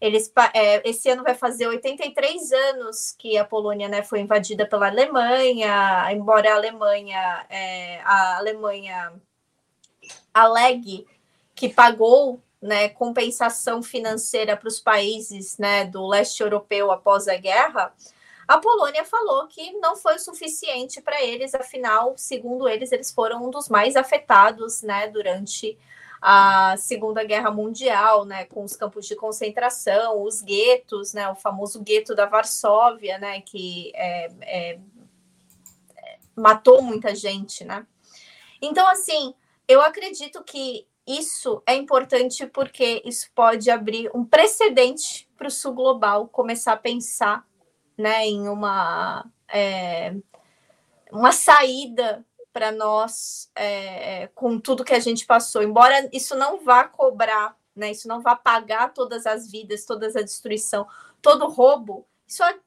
eles, 0.00 0.32
é, 0.54 0.88
esse 0.88 1.10
ano 1.10 1.22
vai 1.22 1.34
fazer 1.34 1.66
83 1.66 2.52
anos 2.52 3.14
que 3.18 3.36
a 3.36 3.44
Polônia 3.44 3.88
né, 3.88 4.02
foi 4.02 4.20
invadida 4.20 4.66
pela 4.66 4.88
Alemanha, 4.88 6.08
embora 6.12 6.52
a 6.52 6.56
Alemanha, 6.56 7.46
é, 7.50 8.00
a 8.02 8.38
Alemanha 8.38 9.12
alegue 10.32 11.06
que 11.54 11.68
pagou 11.68 12.40
né, 12.62 12.88
compensação 12.88 13.82
financeira 13.82 14.56
para 14.56 14.68
os 14.68 14.80
países 14.80 15.58
né, 15.58 15.84
do 15.84 16.06
leste 16.06 16.42
europeu 16.42 16.90
após 16.90 17.28
a 17.28 17.36
guerra, 17.36 17.92
a 18.48 18.56
Polônia 18.56 19.04
falou 19.04 19.46
que 19.46 19.72
não 19.72 19.94
foi 19.94 20.14
o 20.14 20.18
suficiente 20.18 21.02
para 21.02 21.22
eles, 21.22 21.54
afinal, 21.54 22.14
segundo 22.16 22.66
eles, 22.66 22.90
eles 22.90 23.12
foram 23.12 23.46
um 23.46 23.50
dos 23.50 23.68
mais 23.68 23.94
afetados 23.94 24.80
né, 24.80 25.06
durante 25.08 25.78
a 26.20 26.74
Segunda 26.78 27.22
Guerra 27.22 27.50
Mundial, 27.50 28.24
né, 28.24 28.46
com 28.46 28.64
os 28.64 28.74
campos 28.74 29.06
de 29.06 29.14
concentração, 29.14 30.22
os 30.22 30.40
guetos, 30.40 31.12
né, 31.12 31.28
o 31.28 31.34
famoso 31.34 31.82
gueto 31.82 32.14
da 32.14 32.24
Varsóvia, 32.24 33.18
né, 33.18 33.42
que 33.42 33.92
é, 33.94 34.30
é, 34.40 34.78
matou 36.34 36.80
muita 36.80 37.14
gente, 37.14 37.64
né. 37.64 37.86
Então, 38.62 38.88
assim, 38.88 39.34
eu 39.68 39.82
acredito 39.82 40.42
que 40.42 40.86
isso 41.06 41.62
é 41.66 41.74
importante 41.74 42.46
porque 42.46 43.02
isso 43.04 43.30
pode 43.34 43.70
abrir 43.70 44.10
um 44.14 44.24
precedente 44.24 45.28
para 45.36 45.48
o 45.48 45.50
sul 45.50 45.74
global 45.74 46.28
começar 46.28 46.72
a 46.72 46.76
pensar, 46.76 47.46
né, 47.98 48.26
em 48.26 48.48
uma 48.48 49.26
é, 49.52 50.14
uma 51.10 51.32
saída 51.32 52.24
para 52.52 52.70
nós 52.72 53.50
é, 53.54 54.28
com 54.34 54.58
tudo 54.58 54.84
que 54.84 54.94
a 54.94 55.00
gente 55.00 55.26
passou. 55.26 55.62
Embora 55.62 56.08
isso 56.12 56.36
não 56.36 56.64
vá 56.64 56.84
cobrar, 56.84 57.56
né, 57.74 57.90
isso 57.90 58.08
não 58.08 58.20
vá 58.20 58.36
pagar 58.36 58.92
todas 58.92 59.26
as 59.26 59.50
vidas, 59.50 59.84
toda 59.84 60.06
a 60.06 60.22
destruição, 60.22 60.86
todo 61.20 61.44
o 61.44 61.50
roubo, 61.50 62.06
isso 62.26 62.42
é, 62.42 62.58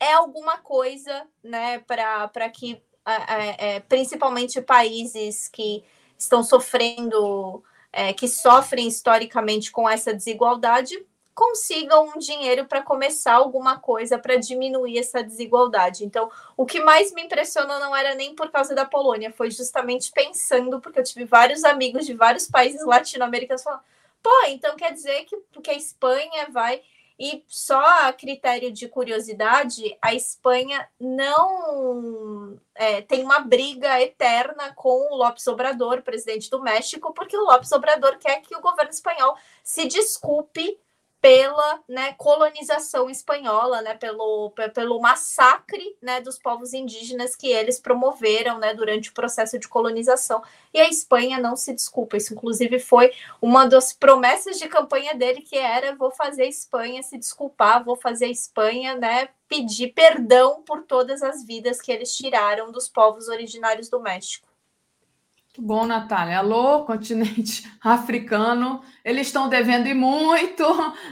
é 0.00 0.12
alguma 0.14 0.58
coisa 0.58 1.26
né, 1.42 1.78
para 1.80 2.48
que, 2.50 2.82
é, 3.06 3.76
é, 3.76 3.80
principalmente 3.80 4.60
países 4.60 5.48
que 5.48 5.84
estão 6.18 6.42
sofrendo, 6.42 7.62
é, 7.92 8.12
que 8.12 8.28
sofrem 8.28 8.88
historicamente 8.88 9.70
com 9.70 9.88
essa 9.88 10.14
desigualdade, 10.14 11.04
consigam 11.34 12.12
um 12.14 12.18
dinheiro 12.18 12.66
para 12.66 12.82
começar 12.82 13.34
alguma 13.34 13.78
coisa 13.78 14.18
para 14.18 14.36
diminuir 14.36 14.98
essa 14.98 15.22
desigualdade. 15.22 16.04
Então, 16.04 16.30
o 16.56 16.66
que 16.66 16.80
mais 16.80 17.12
me 17.12 17.22
impressionou 17.22 17.78
não 17.80 17.96
era 17.96 18.14
nem 18.14 18.34
por 18.34 18.50
causa 18.50 18.74
da 18.74 18.84
Polônia, 18.84 19.32
foi 19.32 19.50
justamente 19.50 20.12
pensando, 20.12 20.80
porque 20.80 20.98
eu 20.98 21.04
tive 21.04 21.24
vários 21.24 21.64
amigos 21.64 22.04
de 22.04 22.14
vários 22.14 22.48
países 22.48 22.84
latino-americanos 22.84 23.62
falando: 23.62 23.82
pô, 24.22 24.30
então 24.48 24.76
quer 24.76 24.92
dizer 24.92 25.24
que 25.24 25.36
porque 25.52 25.70
a 25.70 25.76
Espanha 25.76 26.48
vai. 26.50 26.82
E 27.18 27.44
só 27.46 27.78
a 27.78 28.12
critério 28.12 28.72
de 28.72 28.88
curiosidade, 28.88 29.96
a 30.02 30.12
Espanha 30.12 30.88
não 30.98 32.58
é, 32.74 33.00
tem 33.02 33.22
uma 33.22 33.38
briga 33.38 34.00
eterna 34.00 34.72
com 34.74 35.12
o 35.12 35.16
Lopes 35.16 35.46
Obrador, 35.46 36.02
presidente 36.02 36.50
do 36.50 36.60
México, 36.60 37.12
porque 37.12 37.36
o 37.36 37.44
Lopes 37.44 37.70
Obrador 37.70 38.18
quer 38.18 38.40
que 38.40 38.56
o 38.56 38.60
governo 38.60 38.90
espanhol 38.90 39.36
se 39.62 39.86
desculpe 39.86 40.80
pela 41.22 41.80
né, 41.88 42.14
colonização 42.14 43.08
espanhola, 43.08 43.80
né, 43.80 43.94
pelo, 43.94 44.52
pelo 44.74 45.00
massacre 45.00 45.96
né, 46.02 46.20
dos 46.20 46.36
povos 46.36 46.74
indígenas 46.74 47.36
que 47.36 47.46
eles 47.46 47.78
promoveram 47.78 48.58
né, 48.58 48.74
durante 48.74 49.08
o 49.08 49.14
processo 49.14 49.56
de 49.56 49.68
colonização. 49.68 50.42
E 50.74 50.80
a 50.80 50.88
Espanha 50.88 51.38
não 51.38 51.54
se 51.54 51.72
desculpa. 51.72 52.16
Isso, 52.16 52.34
inclusive, 52.34 52.80
foi 52.80 53.12
uma 53.40 53.66
das 53.66 53.92
promessas 53.92 54.58
de 54.58 54.66
campanha 54.66 55.14
dele, 55.14 55.42
que 55.42 55.56
era: 55.56 55.94
vou 55.94 56.10
fazer 56.10 56.42
a 56.42 56.48
Espanha 56.48 57.04
se 57.04 57.16
desculpar, 57.16 57.84
vou 57.84 57.94
fazer 57.94 58.24
a 58.24 58.30
Espanha 58.30 58.96
né, 58.96 59.28
pedir 59.46 59.92
perdão 59.92 60.60
por 60.64 60.82
todas 60.82 61.22
as 61.22 61.44
vidas 61.46 61.80
que 61.80 61.92
eles 61.92 62.16
tiraram 62.16 62.72
dos 62.72 62.88
povos 62.88 63.28
originários 63.28 63.88
do 63.88 64.00
México. 64.00 64.51
Muito 65.54 65.68
bom, 65.68 65.84
Natália. 65.84 66.38
Alô, 66.38 66.84
continente 66.86 67.70
africano, 67.82 68.82
eles 69.04 69.26
estão 69.26 69.50
devendo 69.50 69.86
e 69.86 69.92
muito. 69.92 70.64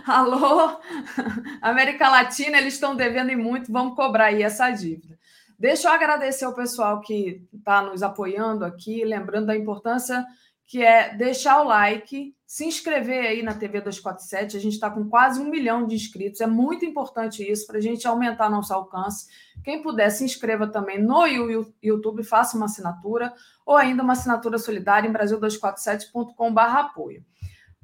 Alô, 0.07 0.81
América 1.61 2.09
Latina, 2.09 2.57
eles 2.57 2.73
estão 2.73 2.97
devendo 2.97 3.31
e 3.31 3.37
muito. 3.37 3.71
Vamos 3.71 3.95
cobrar 3.95 4.27
aí 4.27 4.43
essa 4.43 4.71
dívida. 4.71 5.19
Deixa 5.59 5.89
eu 5.89 5.93
agradecer 5.93 6.47
ao 6.47 6.55
pessoal 6.55 7.03
que 7.03 7.47
está 7.53 7.83
nos 7.83 8.03
apoiando 8.03 8.65
aqui, 8.65 9.05
lembrando 9.05 9.49
da 9.49 9.57
importância 9.57 10.25
que 10.67 10.83
é 10.83 11.15
deixar 11.15 11.61
o 11.61 11.65
like, 11.65 12.35
se 12.51 12.65
inscrever 12.65 13.27
aí 13.27 13.45
na 13.45 13.55
TV 13.55 13.81
247. 13.81 14.57
A 14.57 14.61
gente 14.61 14.73
está 14.73 14.91
com 14.91 15.09
quase 15.09 15.41
um 15.41 15.49
milhão 15.49 15.87
de 15.87 15.95
inscritos. 15.95 16.41
É 16.41 16.49
muito 16.49 16.85
importante 16.85 17.49
isso 17.49 17.65
para 17.65 17.79
a 17.79 17.81
gente 17.81 18.09
aumentar 18.09 18.51
nosso 18.51 18.75
alcance. 18.75 19.29
Quem 19.63 19.81
puder, 19.81 20.11
se 20.11 20.25
inscreva 20.25 20.67
também 20.67 21.01
no 21.01 21.25
YouTube, 21.81 22.25
faça 22.25 22.57
uma 22.57 22.67
assinatura 22.67 23.33
ou 23.65 23.77
ainda 23.77 24.03
uma 24.03 24.15
assinatura 24.15 24.59
solidária 24.59 25.09
em 25.09 25.13
brasil247.com.br 25.13 26.61
apoio. 26.61 27.25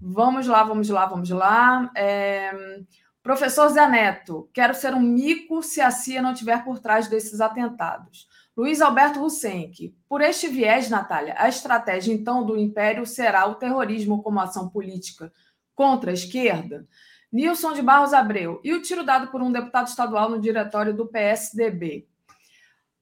Vamos 0.00 0.48
lá, 0.48 0.64
vamos 0.64 0.88
lá, 0.88 1.06
vamos 1.06 1.30
lá. 1.30 1.88
É... 1.96 2.80
Professor 3.22 3.68
Zé 3.68 3.86
Neto, 3.88 4.50
quero 4.52 4.74
ser 4.74 4.92
um 4.94 5.00
mico 5.00 5.62
se 5.62 5.80
a 5.80 5.92
CIA 5.92 6.20
não 6.20 6.32
estiver 6.32 6.64
por 6.64 6.80
trás 6.80 7.06
desses 7.06 7.40
atentados. 7.40 8.26
Luiz 8.56 8.80
Alberto 8.80 9.22
Husenck, 9.22 9.94
por 10.08 10.22
este 10.22 10.48
viés, 10.48 10.88
Natália, 10.88 11.34
a 11.36 11.46
estratégia 11.46 12.14
então 12.14 12.42
do 12.42 12.56
Império 12.56 13.04
será 13.04 13.46
o 13.46 13.56
terrorismo 13.56 14.22
como 14.22 14.40
ação 14.40 14.68
política 14.68 15.30
contra 15.74 16.10
a 16.10 16.14
esquerda? 16.14 16.86
Nilson 17.30 17.74
de 17.74 17.82
Barros 17.82 18.14
Abreu, 18.14 18.60
e 18.64 18.72
o 18.72 18.80
tiro 18.80 19.04
dado 19.04 19.30
por 19.30 19.42
um 19.42 19.52
deputado 19.52 19.88
estadual 19.88 20.30
no 20.30 20.40
diretório 20.40 20.94
do 20.94 21.06
PSDB? 21.06 22.08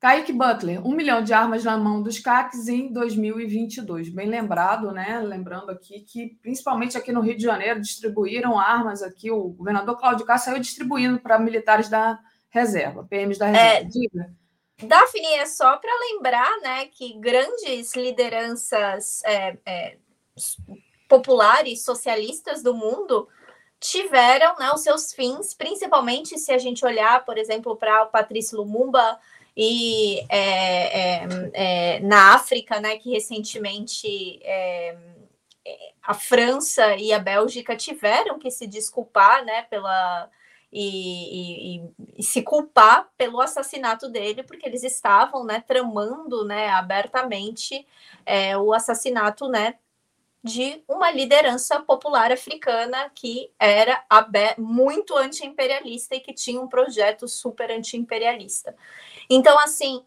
Kaique 0.01 0.33
Butler, 0.33 0.85
um 0.85 0.95
milhão 0.95 1.23
de 1.23 1.33
armas 1.33 1.63
na 1.63 1.79
mão 1.79 2.03
dos 2.03 2.19
CACs 2.19 2.67
em 2.67 2.93
2022. 2.93 4.09
Bem 4.11 4.29
lembrado, 4.29 4.91
né? 4.91 5.21
Lembrando 5.21 5.71
aqui 5.71 6.01
que, 6.01 6.37
principalmente 6.43 6.99
aqui 6.99 7.13
no 7.13 7.21
Rio 7.21 7.37
de 7.37 7.45
Janeiro, 7.45 7.81
distribuíram 7.81 8.59
armas 8.59 9.03
aqui. 9.03 9.31
O 9.31 9.49
governador 9.51 9.97
Cláudio 9.97 10.27
Castro 10.27 10.51
saiu 10.51 10.61
distribuindo 10.61 11.21
para 11.21 11.39
militares 11.39 11.89
da 11.89 12.19
reserva, 12.51 13.05
PMs 13.05 13.39
da 13.39 13.47
reserva. 13.47 13.69
É, 13.69 13.85
Diga. 13.85 14.44
Daphne, 14.83 15.35
é 15.35 15.47
só 15.47 15.77
para 15.77 15.93
lembrar 16.11 16.61
né, 16.61 16.87
que 16.87 17.15
grandes 17.15 17.95
lideranças 17.95 19.23
é, 19.25 19.57
é, 19.65 19.97
populares, 21.09 21.85
socialistas 21.85 22.63
do 22.63 22.75
mundo, 22.75 23.29
tiveram 23.79 24.57
né, 24.59 24.71
os 24.73 24.83
seus 24.83 25.13
fins, 25.13 25.55
principalmente 25.55 26.39
se 26.39 26.53
a 26.53 26.59
gente 26.59 26.85
olhar, 26.85 27.25
por 27.25 27.39
exemplo, 27.39 27.77
para 27.77 28.03
o 28.03 28.07
Patrício 28.07 28.57
Lumumba 28.57 29.19
e 29.57 30.21
é, 30.29 31.23
é, 31.23 31.29
é, 31.53 32.01
na 32.01 32.35
África, 32.35 32.81
né, 32.81 32.97
que 32.97 33.13
recentemente 33.13 34.41
é, 34.43 34.97
a 36.03 36.15
França 36.15 36.97
e 36.97 37.13
a 37.13 37.19
Bélgica 37.19 37.77
tiveram 37.77 38.39
que 38.39 38.51
se 38.51 38.67
desculpar 38.67 39.45
né, 39.45 39.63
pela 39.63 40.29
e, 40.77 41.77
e, 41.77 41.93
e, 42.19 42.23
se 42.23 42.43
culpar 42.43 43.09
pelo 43.17 43.41
assassinato 43.41 44.09
dele, 44.09 44.43
porque 44.43 44.67
eles 44.67 44.83
estavam 44.83 45.45
né, 45.45 45.63
tramando 45.65 46.45
né, 46.45 46.69
abertamente 46.71 47.87
é, 48.27 48.59
o 48.59 48.73
assassinato 48.73 49.49
né, 49.49 49.77
de 50.43 50.83
uma 50.89 51.13
liderança 51.13 51.79
popular 51.79 52.33
africana 52.33 53.09
que 53.15 53.53
era 53.57 54.05
muito 54.59 55.17
anti-imperialista 55.17 56.17
e 56.17 56.21
que 56.21 56.35
tinha 56.35 56.61
um 56.61 56.67
projeto 56.67 57.29
super 57.29 57.71
anti-imperialista. 57.71 58.75
Então, 59.31 59.57
assim, 59.61 60.05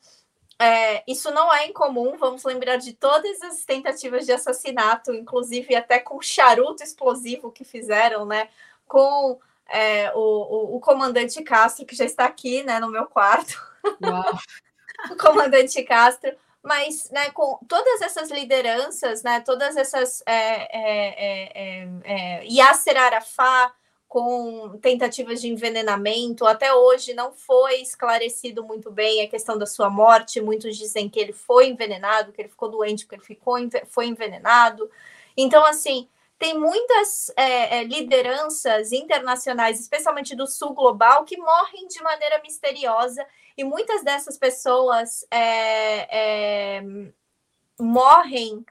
é, 0.59 1.01
isso 1.07 1.31
não 1.31 1.53
é 1.53 1.67
incomum, 1.67 2.17
vamos 2.17 2.43
lembrar 2.43 2.75
de 2.75 2.91
todas 2.91 3.41
as 3.41 3.63
tentativas 3.63 4.25
de 4.25 4.33
assassinato, 4.33 5.13
inclusive 5.13 5.73
até 5.73 5.97
com 5.97 6.21
charuto 6.21 6.83
explosivo 6.83 7.53
que 7.53 7.63
fizeram, 7.63 8.25
né? 8.25 8.49
Com 8.85 9.39
é, 9.69 10.11
o, 10.13 10.19
o, 10.19 10.75
o, 10.75 10.79
comandante 10.79 11.41
Castro, 11.43 11.85
que 11.85 11.95
já 11.95 12.05
está 12.05 12.25
aqui 12.25 12.63
né, 12.63 12.79
no 12.79 12.89
meu 12.89 13.05
quarto. 13.05 13.61
o 15.11 15.15
comandante 15.15 15.81
Castro. 15.83 16.35
Mas 16.63 17.09
né, 17.11 17.29
com 17.31 17.59
todas 17.67 18.01
essas 18.01 18.29
lideranças, 18.29 19.23
né, 19.23 19.39
todas 19.41 19.77
essas. 19.77 20.21
É, 20.25 20.33
é, 20.33 21.07
é, 21.17 21.51
é, 21.55 21.89
é 22.03 22.45
Yasser 22.45 22.97
Arafat, 22.97 23.73
com 24.07 24.77
tentativas 24.81 25.41
de 25.41 25.49
envenenamento. 25.49 26.45
Até 26.45 26.73
hoje 26.73 27.13
não 27.13 27.31
foi 27.31 27.81
esclarecido 27.81 28.63
muito 28.63 28.89
bem 28.89 29.21
a 29.21 29.27
questão 29.27 29.57
da 29.57 29.65
sua 29.65 29.89
morte. 29.89 30.41
Muitos 30.41 30.77
dizem 30.77 31.09
que 31.09 31.19
ele 31.19 31.33
foi 31.33 31.67
envenenado, 31.67 32.31
que 32.31 32.41
ele 32.41 32.49
ficou 32.49 32.69
doente 32.69 33.05
porque 33.05 33.15
ele 33.15 33.23
ficou, 33.23 33.57
foi 33.87 34.07
envenenado. 34.07 34.89
Então, 35.35 35.65
assim, 35.65 36.07
tem 36.37 36.57
muitas 36.57 37.31
é, 37.35 37.79
é, 37.79 37.83
lideranças 37.83 38.91
internacionais, 38.91 39.79
especialmente 39.79 40.35
do 40.35 40.45
sul 40.45 40.73
global, 40.73 41.25
que 41.25 41.37
morrem 41.37 41.87
de 41.87 42.01
maneira 42.01 42.41
misteriosa, 42.41 43.25
e 43.57 43.63
muitas 43.63 44.03
dessas 44.03 44.37
pessoas 44.37 45.25
é, 45.31 46.77
é 46.79 46.83
morrem 47.79 48.65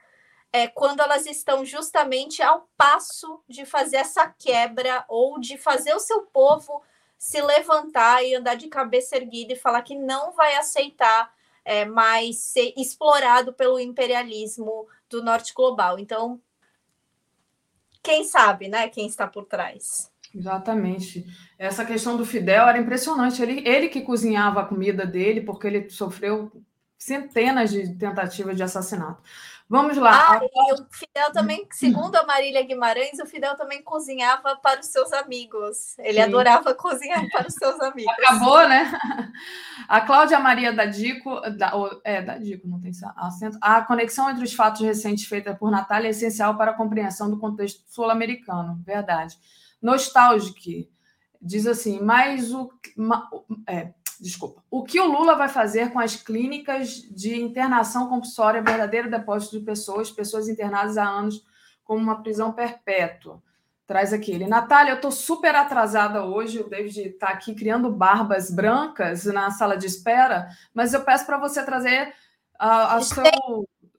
é, 0.51 0.67
quando 0.67 1.01
elas 1.01 1.25
estão 1.25 1.65
justamente 1.65 2.41
ao 2.41 2.69
passo 2.77 3.41
de 3.47 3.65
fazer 3.65 3.97
essa 3.97 4.27
quebra 4.27 5.05
ou 5.07 5.39
de 5.39 5.57
fazer 5.57 5.93
o 5.93 5.99
seu 5.99 6.23
povo 6.23 6.81
se 7.17 7.41
levantar 7.41 8.23
e 8.23 8.35
andar 8.35 8.55
de 8.55 8.67
cabeça 8.67 9.15
erguida 9.15 9.53
e 9.53 9.57
falar 9.57 9.81
que 9.81 9.95
não 9.95 10.31
vai 10.33 10.55
aceitar 10.55 11.33
é, 11.65 11.83
mais 11.83 12.37
ser 12.37 12.73
explorado 12.77 13.53
pelo 13.53 13.79
imperialismo 13.79 14.87
do 15.09 15.21
norte 15.23 15.53
global. 15.53 15.99
Então, 15.99 16.41
quem 18.07 18.23
sabe, 18.23 18.69
né? 18.69 18.87
Quem 18.87 19.05
está 19.05 19.27
por 19.27 19.43
trás. 19.43 20.09
Exatamente. 20.33 21.25
Essa 21.59 21.83
questão 21.83 22.15
do 22.15 22.25
Fidel 22.25 22.65
era 22.65 22.77
impressionante. 22.77 23.41
Ele, 23.41 23.67
ele 23.67 23.89
que 23.89 23.99
cozinhava 23.99 24.61
a 24.61 24.65
comida 24.65 25.05
dele, 25.05 25.41
porque 25.41 25.67
ele 25.67 25.89
sofreu 25.89 26.49
centenas 26.97 27.69
de 27.69 27.95
tentativas 27.95 28.55
de 28.55 28.63
assassinato. 28.63 29.21
Vamos 29.69 29.97
lá. 29.97 30.39
Ah, 30.39 30.39
e 30.41 30.73
o 30.73 30.87
Fidel 30.89 31.31
também, 31.33 31.67
segundo 31.71 32.15
a 32.15 32.25
Marília 32.25 32.63
Guimarães, 32.63 33.19
o 33.19 33.25
Fidel 33.25 33.55
também 33.57 33.83
cozinhava 33.83 34.55
para 34.55 34.79
os 34.79 34.87
seus 34.87 35.11
amigos. 35.11 35.97
Ele 35.99 36.19
Sim. 36.19 36.21
adorava 36.21 36.73
cozinhar 36.73 37.27
para 37.31 37.47
os 37.47 37.53
seus 37.53 37.77
amigos. 37.81 38.13
Acabou, 38.13 38.65
né? 38.67 38.97
A 39.89 39.99
Cláudia 39.99 40.39
Maria 40.39 40.71
da 40.71 40.85
Dico, 40.85 41.41
da, 41.57 41.73
é, 42.05 42.21
da 42.21 42.37
Dico, 42.37 42.65
não 42.65 42.79
tem 42.79 42.91
acento. 43.17 43.57
A 43.59 43.81
conexão 43.81 44.29
entre 44.29 44.45
os 44.45 44.53
fatos 44.53 44.81
recentes 44.81 45.25
feita 45.25 45.53
por 45.53 45.69
Natália 45.69 46.07
é 46.07 46.11
essencial 46.11 46.55
para 46.55 46.71
a 46.71 46.75
compreensão 46.75 47.29
do 47.29 47.37
contexto 47.37 47.83
sul-americano. 47.87 48.81
Verdade. 48.85 49.37
Nostálgico 49.81 50.87
diz 51.41 51.67
assim, 51.67 51.99
mas 52.01 52.53
o. 52.53 52.71
É, 53.67 53.93
desculpa. 54.19 54.63
O 54.69 54.83
que 54.83 54.99
o 54.99 55.05
Lula 55.05 55.35
vai 55.35 55.49
fazer 55.49 55.91
com 55.91 55.99
as 55.99 56.15
clínicas 56.15 57.01
de 57.11 57.39
internação 57.39 58.07
compulsória, 58.07 58.61
verdadeiro 58.61 59.09
depósito 59.09 59.59
de 59.59 59.65
pessoas, 59.65 60.11
pessoas 60.11 60.47
internadas 60.47 60.97
há 60.97 61.07
anos 61.07 61.45
como 61.83 62.01
uma 62.01 62.21
prisão 62.21 62.51
perpétua? 62.51 63.41
Traz 63.85 64.11
aquele. 64.11 64.47
Natália, 64.47 64.91
eu 64.91 64.95
estou 64.97 65.11
super 65.11 65.55
atrasada 65.55 66.25
hoje. 66.25 66.59
O 66.59 66.69
David 66.69 67.07
está 67.07 67.29
aqui 67.29 67.55
criando 67.55 67.89
barbas 67.89 68.51
brancas 68.51 69.23
na 69.25 69.49
sala 69.51 69.77
de 69.77 69.85
espera, 69.85 70.49
mas 70.73 70.93
eu 70.93 71.03
peço 71.05 71.25
para 71.25 71.37
você 71.37 71.63
trazer 71.63 72.13
a, 72.59 72.95
a 72.95 73.01
seu, 73.01 73.23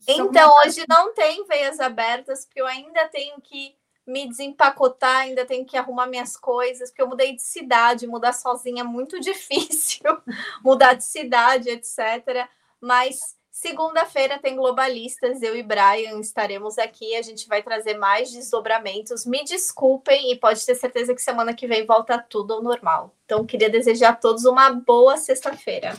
Então, 0.07 0.53
hoje 0.59 0.85
não 0.89 1.15
tem 1.15 1.47
veias 1.47 1.81
abertas, 1.81 2.45
porque 2.45 2.61
eu 2.61 2.67
ainda 2.67 3.09
tenho 3.09 3.41
que 3.41 3.78
me 4.09 4.27
desempacotar, 4.27 5.19
ainda 5.19 5.45
tenho 5.45 5.67
que 5.67 5.77
arrumar 5.77 6.07
minhas 6.07 6.35
coisas, 6.35 6.91
porque 6.91 7.03
eu 7.03 7.09
mudei 7.09 7.37
de 7.37 7.43
cidade, 7.43 8.07
mudar 8.07 8.33
sozinha 8.33 8.81
é 8.81 8.85
muito 8.85 9.21
difícil, 9.21 10.19
mudar 10.65 10.95
de 10.95 11.05
cidade, 11.05 11.69
etc. 11.69 12.49
Mas 12.81 13.19
segunda-feira 13.51 14.39
tem 14.39 14.57
globalistas, 14.57 15.43
eu 15.43 15.55
e 15.55 15.63
Brian 15.63 16.19
estaremos 16.21 16.79
aqui, 16.79 17.15
a 17.17 17.23
gente 17.23 17.47
vai 17.47 17.63
trazer 17.63 17.99
mais 17.99 18.33
desdobramentos. 18.33 19.27
Me 19.27 19.45
desculpem 19.45 20.33
e 20.33 20.39
pode 20.39 20.65
ter 20.65 20.75
certeza 20.75 21.15
que 21.15 21.21
semana 21.21 21.53
que 21.53 21.67
vem 21.67 21.85
volta 21.85 22.19
tudo 22.19 22.55
ao 22.55 22.63
normal. 22.63 23.15
Então, 23.27 23.45
queria 23.45 23.69
desejar 23.69 24.11
a 24.11 24.17
todos 24.17 24.47
uma 24.47 24.71
boa 24.71 25.19
sexta-feira. 25.19 25.95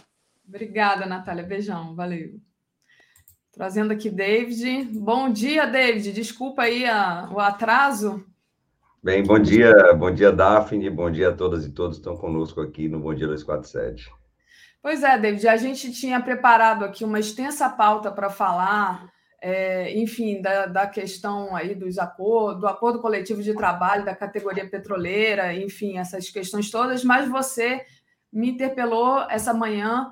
Obrigada, 0.48 1.06
Natália. 1.06 1.44
Beijão, 1.44 1.94
valeu. 1.94 2.40
Trazendo 3.52 3.92
aqui 3.92 4.10
David. 4.10 4.84
Bom 4.94 5.30
dia, 5.30 5.66
David. 5.66 6.12
Desculpa 6.14 6.64
aí 6.64 6.86
a, 6.86 7.30
o 7.32 7.40
atraso. 7.40 8.24
Bem, 9.02 9.24
bom 9.24 9.40
dia, 9.40 9.94
bom 9.94 10.14
dia, 10.14 10.30
Daphne, 10.30 10.90
bom 10.90 11.10
dia 11.10 11.30
a 11.30 11.34
todas 11.34 11.66
e 11.66 11.72
todos 11.72 11.98
que 11.98 12.02
estão 12.02 12.18
conosco 12.18 12.60
aqui 12.60 12.90
no 12.90 13.00
Bom 13.00 13.14
Dia 13.14 13.28
247. 13.28 14.12
Pois 14.82 15.04
é, 15.04 15.18
David, 15.18 15.48
a 15.48 15.56
gente 15.56 15.92
tinha 15.94 16.22
preparado 16.22 16.84
aqui 16.84 17.06
uma 17.06 17.18
extensa 17.18 17.70
pauta 17.70 18.12
para 18.12 18.30
falar, 18.30 19.10
é, 19.42 19.98
enfim, 19.98 20.42
da, 20.42 20.66
da, 20.66 20.86
questão 20.86 21.56
aí 21.56 21.74
dos 21.76 21.98
acordos, 21.98 22.60
do 22.60 22.68
acordo 22.68 23.00
coletivo 23.00 23.42
de 23.42 23.54
trabalho, 23.54 24.04
da 24.04 24.14
categoria 24.14 24.70
petroleira, 24.70 25.54
enfim, 25.54 25.98
essas 25.98 26.30
questões 26.30 26.70
todas, 26.70 27.02
mas 27.02 27.30
você 27.30 27.86
me 28.32 28.50
interpelou 28.50 29.26
essa 29.30 29.54
manhã 29.54 30.12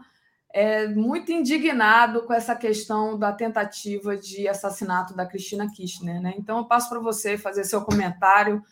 é, 0.58 0.88
muito 0.88 1.32
indignado 1.32 2.24
com 2.24 2.34
essa 2.34 2.56
questão 2.56 3.16
da 3.16 3.32
tentativa 3.32 4.18
de 4.18 4.48
assassinato 4.48 5.16
da 5.16 5.24
Cristina 5.24 5.72
Kirchner. 5.72 6.20
Né? 6.20 6.34
Então, 6.36 6.58
eu 6.58 6.66
passo 6.66 6.90
para 6.90 7.00
você 7.00 7.38
fazer 7.38 7.64
seu 7.64 7.82
comentário. 7.82 8.64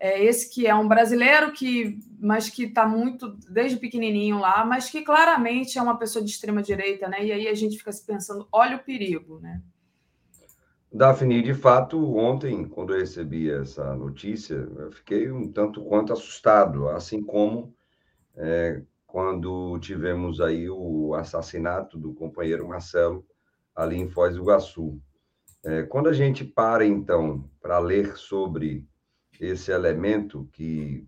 É, 0.00 0.24
esse 0.24 0.48
que 0.48 0.66
é 0.66 0.74
um 0.74 0.88
brasileiro 0.88 1.52
que, 1.52 1.98
mas 2.18 2.48
que 2.48 2.64
está 2.64 2.86
muito 2.86 3.36
desde 3.50 3.76
pequenininho 3.76 4.38
lá, 4.38 4.64
mas 4.64 4.88
que 4.88 5.02
claramente 5.02 5.78
é 5.78 5.82
uma 5.82 5.98
pessoa 5.98 6.24
de 6.24 6.30
extrema 6.30 6.62
direita, 6.62 7.08
né? 7.08 7.22
E 7.22 7.30
aí 7.30 7.46
a 7.46 7.54
gente 7.54 7.76
fica 7.76 7.92
se 7.92 8.06
pensando, 8.06 8.48
olha 8.50 8.76
o 8.76 8.82
perigo, 8.82 9.38
né? 9.38 9.60
Daphne, 10.90 11.42
de 11.42 11.52
fato, 11.52 12.16
ontem, 12.16 12.64
quando 12.66 12.94
eu 12.94 13.00
recebi 13.00 13.50
essa 13.50 13.94
notícia, 13.94 14.54
eu 14.54 14.90
fiquei 14.92 15.30
um 15.30 15.52
tanto 15.52 15.84
quanto 15.84 16.10
assustado, 16.10 16.88
assim 16.88 17.22
como 17.22 17.74
é, 18.34 18.80
quando 19.14 19.78
tivemos 19.78 20.40
aí 20.40 20.68
o 20.68 21.14
assassinato 21.14 21.96
do 21.96 22.12
companheiro 22.12 22.66
Marcelo 22.66 23.24
ali 23.72 23.96
em 23.96 24.08
Foz 24.08 24.34
do 24.34 24.42
Iguaçu. 24.42 25.00
É, 25.64 25.84
quando 25.84 26.08
a 26.08 26.12
gente 26.12 26.44
para, 26.44 26.84
então, 26.84 27.48
para 27.60 27.78
ler 27.78 28.16
sobre 28.16 28.84
esse 29.38 29.70
elemento 29.70 30.48
que 30.52 31.06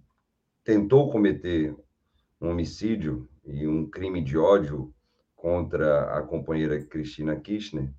tentou 0.63 1.11
cometer 1.11 1.75
um 2.41 2.51
homicídio 2.51 3.29
e 3.45 3.67
um 3.67 3.91
crime 3.91 4.23
de 4.23 4.39
ódio 4.39 4.95
contra 5.35 6.17
a 6.17 6.23
companheira 6.23 6.81
Cristina 6.85 7.35
Kirchner, 7.35 7.93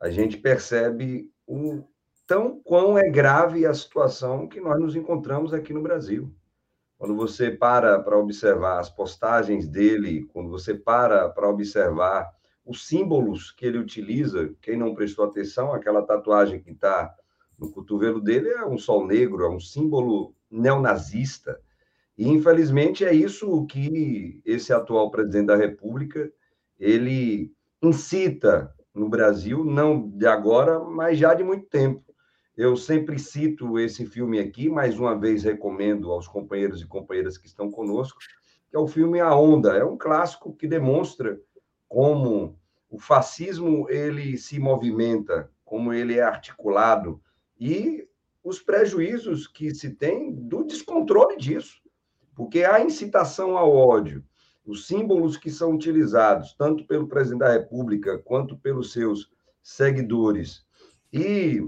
a 0.00 0.08
gente 0.08 0.36
percebe 0.36 1.32
o 1.48 1.82
tão 2.28 2.60
quão 2.62 2.96
é 2.96 3.10
grave 3.10 3.66
a 3.66 3.74
situação 3.74 4.46
que 4.46 4.60
nós 4.60 4.78
nos 4.78 4.94
encontramos 4.94 5.52
aqui 5.52 5.72
no 5.72 5.82
Brasil. 5.82 6.32
Quando 6.98 7.14
você 7.14 7.50
para 7.50 8.00
para 8.00 8.18
observar 8.18 8.80
as 8.80 8.90
postagens 8.90 9.68
dele, 9.68 10.24
quando 10.32 10.50
você 10.50 10.74
para 10.74 11.28
para 11.28 11.48
observar 11.48 12.28
os 12.66 12.86
símbolos 12.86 13.52
que 13.52 13.64
ele 13.64 13.78
utiliza, 13.78 14.52
quem 14.60 14.76
não 14.76 14.94
prestou 14.94 15.24
atenção, 15.24 15.72
aquela 15.72 16.02
tatuagem 16.02 16.60
que 16.60 16.72
está 16.72 17.14
no 17.56 17.70
cotovelo 17.70 18.20
dele 18.20 18.50
é 18.50 18.66
um 18.66 18.76
sol 18.76 19.06
negro, 19.06 19.44
é 19.44 19.48
um 19.48 19.60
símbolo 19.60 20.34
neonazista. 20.50 21.60
E, 22.16 22.28
infelizmente, 22.28 23.04
é 23.04 23.14
isso 23.14 23.64
que 23.66 24.42
esse 24.44 24.72
atual 24.72 25.10
presidente 25.10 25.46
da 25.46 25.56
República 25.56 26.30
ele 26.78 27.52
incita 27.80 28.74
no 28.92 29.08
Brasil, 29.08 29.64
não 29.64 30.08
de 30.08 30.26
agora, 30.26 30.80
mas 30.80 31.18
já 31.18 31.32
de 31.32 31.44
muito 31.44 31.66
tempo. 31.66 32.07
Eu 32.58 32.76
sempre 32.76 33.20
cito 33.20 33.78
esse 33.78 34.04
filme 34.04 34.40
aqui, 34.40 34.68
mais 34.68 34.98
uma 34.98 35.16
vez 35.16 35.44
recomendo 35.44 36.10
aos 36.10 36.26
companheiros 36.26 36.82
e 36.82 36.86
companheiras 36.88 37.38
que 37.38 37.46
estão 37.46 37.70
conosco, 37.70 38.18
que 38.68 38.76
é 38.76 38.78
o 38.80 38.88
filme 38.88 39.20
A 39.20 39.32
Onda. 39.32 39.76
É 39.76 39.84
um 39.84 39.96
clássico 39.96 40.52
que 40.52 40.66
demonstra 40.66 41.40
como 41.88 42.58
o 42.90 42.98
fascismo 42.98 43.88
ele 43.88 44.36
se 44.36 44.58
movimenta, 44.58 45.48
como 45.64 45.92
ele 45.92 46.18
é 46.18 46.22
articulado 46.24 47.22
e 47.60 48.08
os 48.42 48.58
prejuízos 48.58 49.46
que 49.46 49.72
se 49.72 49.90
tem 49.90 50.34
do 50.34 50.64
descontrole 50.64 51.36
disso. 51.36 51.80
Porque 52.34 52.64
a 52.64 52.80
incitação 52.80 53.56
ao 53.56 53.70
ódio, 53.70 54.24
os 54.66 54.84
símbolos 54.88 55.36
que 55.36 55.48
são 55.48 55.76
utilizados, 55.76 56.54
tanto 56.54 56.84
pelo 56.88 57.06
presidente 57.06 57.38
da 57.38 57.52
República 57.52 58.18
quanto 58.18 58.58
pelos 58.58 58.92
seus 58.92 59.30
seguidores, 59.62 60.66
e, 61.12 61.62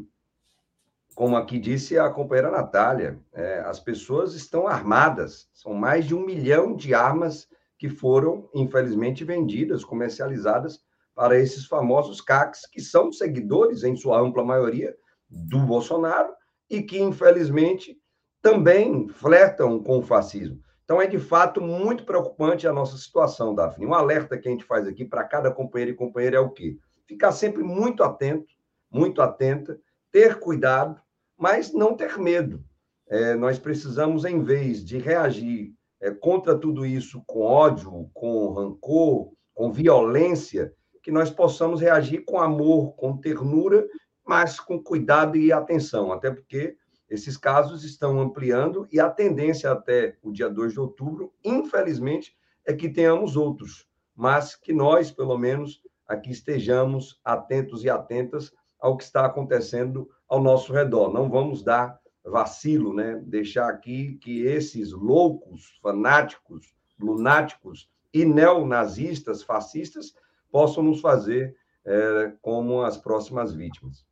como 1.21 1.37
aqui 1.37 1.59
disse 1.59 1.99
a 1.99 2.09
companheira 2.09 2.51
Natália, 2.51 3.21
é, 3.35 3.59
as 3.67 3.79
pessoas 3.79 4.35
estão 4.35 4.67
armadas, 4.67 5.51
são 5.53 5.75
mais 5.75 6.07
de 6.07 6.15
um 6.15 6.25
milhão 6.25 6.75
de 6.75 6.95
armas 6.95 7.47
que 7.79 7.91
foram, 7.91 8.49
infelizmente, 8.55 9.23
vendidas, 9.23 9.85
comercializadas 9.85 10.81
para 11.15 11.39
esses 11.39 11.67
famosos 11.67 12.23
CACs, 12.23 12.65
que 12.65 12.81
são 12.81 13.13
seguidores, 13.13 13.85
em 13.85 13.95
sua 13.97 14.19
ampla 14.19 14.43
maioria, 14.43 14.97
do 15.29 15.59
Bolsonaro 15.59 16.33
e 16.71 16.83
que, 16.83 16.99
infelizmente, 16.99 17.99
também 18.41 19.07
flertam 19.07 19.79
com 19.83 19.99
o 19.99 20.03
fascismo. 20.03 20.59
Então, 20.85 21.03
é 21.03 21.07
de 21.07 21.19
fato 21.19 21.61
muito 21.61 22.07
preocupante 22.07 22.67
a 22.67 22.73
nossa 22.73 22.97
situação, 22.97 23.55
Daphne. 23.55 23.85
Um 23.85 23.93
alerta 23.93 24.39
que 24.39 24.49
a 24.49 24.51
gente 24.51 24.65
faz 24.65 24.89
aqui 24.89 25.05
para 25.05 25.23
cada 25.25 25.51
companheiro 25.51 25.93
e 25.93 25.97
companheira 25.97 26.39
é 26.39 26.41
o 26.41 26.49
quê? 26.49 26.79
Ficar 27.07 27.33
sempre 27.33 27.63
muito 27.63 28.03
atento, 28.03 28.55
muito 28.91 29.21
atenta, 29.21 29.79
ter 30.11 30.41
cuidado, 30.41 30.99
mas 31.41 31.73
não 31.73 31.97
ter 31.97 32.19
medo. 32.19 32.63
É, 33.09 33.35
nós 33.35 33.59
precisamos, 33.59 34.27
em 34.27 34.43
vez 34.43 34.85
de 34.85 34.99
reagir 34.99 35.73
é, 35.99 36.11
contra 36.11 36.57
tudo 36.57 36.85
isso 36.85 37.23
com 37.27 37.41
ódio, 37.41 38.11
com 38.13 38.53
rancor, 38.53 39.33
com 39.55 39.73
violência, 39.73 40.73
que 41.03 41.11
nós 41.11 41.31
possamos 41.31 41.81
reagir 41.81 42.27
com 42.27 42.39
amor, 42.39 42.95
com 42.95 43.17
ternura, 43.17 43.89
mas 44.25 44.61
com 44.61 44.79
cuidado 44.79 45.37
e 45.39 45.51
atenção, 45.51 46.13
até 46.13 46.31
porque 46.31 46.77
esses 47.09 47.39
casos 47.39 47.85
estão 47.85 48.21
ampliando 48.21 48.87
e 48.93 49.01
a 49.01 49.09
tendência 49.09 49.73
até 49.73 50.19
o 50.23 50.31
dia 50.31 50.49
2 50.49 50.75
de 50.75 50.81
outubro, 50.81 51.33
infelizmente, 51.43 52.37
é 52.67 52.75
que 52.75 52.91
tenhamos 52.91 53.35
outros, 53.35 53.89
mas 54.15 54.55
que 54.55 54.75
nós, 54.75 55.11
pelo 55.11 55.39
menos, 55.39 55.83
aqui 56.07 56.31
estejamos 56.31 57.19
atentos 57.25 57.83
e 57.83 57.89
atentas 57.89 58.53
ao 58.79 58.97
que 58.97 59.05
está 59.05 59.25
acontecendo 59.25 60.09
ao 60.31 60.41
nosso 60.41 60.73
redor. 60.73 61.13
Não 61.13 61.29
vamos 61.29 61.63
dar 61.65 61.99
vacilo, 62.25 62.95
né? 62.95 63.21
Deixar 63.27 63.69
aqui 63.69 64.15
que 64.23 64.43
esses 64.43 64.93
loucos, 64.93 65.79
fanáticos, 65.83 66.73
lunáticos 66.99 67.91
e 68.15 68.25
neonazistas, 68.25 69.43
fascistas, 69.43 70.15
possam 70.51 70.85
nos 70.85 71.01
fazer 71.01 71.57
é, 71.85 72.33
como 72.41 72.83
as 72.83 72.97
próximas 72.97 73.53
vítimas. 73.53 74.07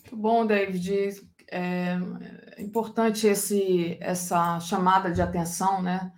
Muito 0.00 0.16
bom, 0.16 0.46
David. 0.46 1.20
É 1.50 1.96
importante 2.58 3.26
esse, 3.26 3.96
essa 4.00 4.58
chamada 4.60 5.10
de 5.10 5.20
atenção, 5.20 5.82
né? 5.82 6.12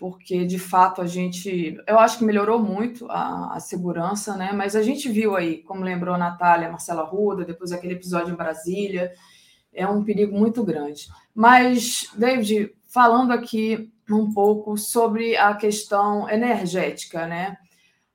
Porque 0.00 0.46
de 0.46 0.58
fato 0.58 1.02
a 1.02 1.06
gente, 1.06 1.76
eu 1.86 1.98
acho 1.98 2.16
que 2.16 2.24
melhorou 2.24 2.58
muito 2.58 3.06
a, 3.10 3.54
a 3.54 3.60
segurança, 3.60 4.34
né? 4.34 4.50
Mas 4.50 4.74
a 4.74 4.82
gente 4.82 5.10
viu 5.10 5.36
aí, 5.36 5.62
como 5.62 5.84
lembrou 5.84 6.14
a 6.14 6.18
Natália, 6.18 6.70
Marcela 6.70 7.02
Ruda, 7.02 7.44
depois 7.44 7.70
aquele 7.70 7.92
episódio 7.92 8.32
em 8.32 8.36
Brasília, 8.36 9.12
é 9.70 9.86
um 9.86 10.02
perigo 10.02 10.34
muito 10.34 10.64
grande. 10.64 11.06
Mas, 11.34 12.10
David, 12.16 12.74
falando 12.86 13.30
aqui 13.30 13.92
um 14.10 14.32
pouco 14.32 14.78
sobre 14.78 15.36
a 15.36 15.54
questão 15.54 16.26
energética, 16.30 17.26
né? 17.26 17.58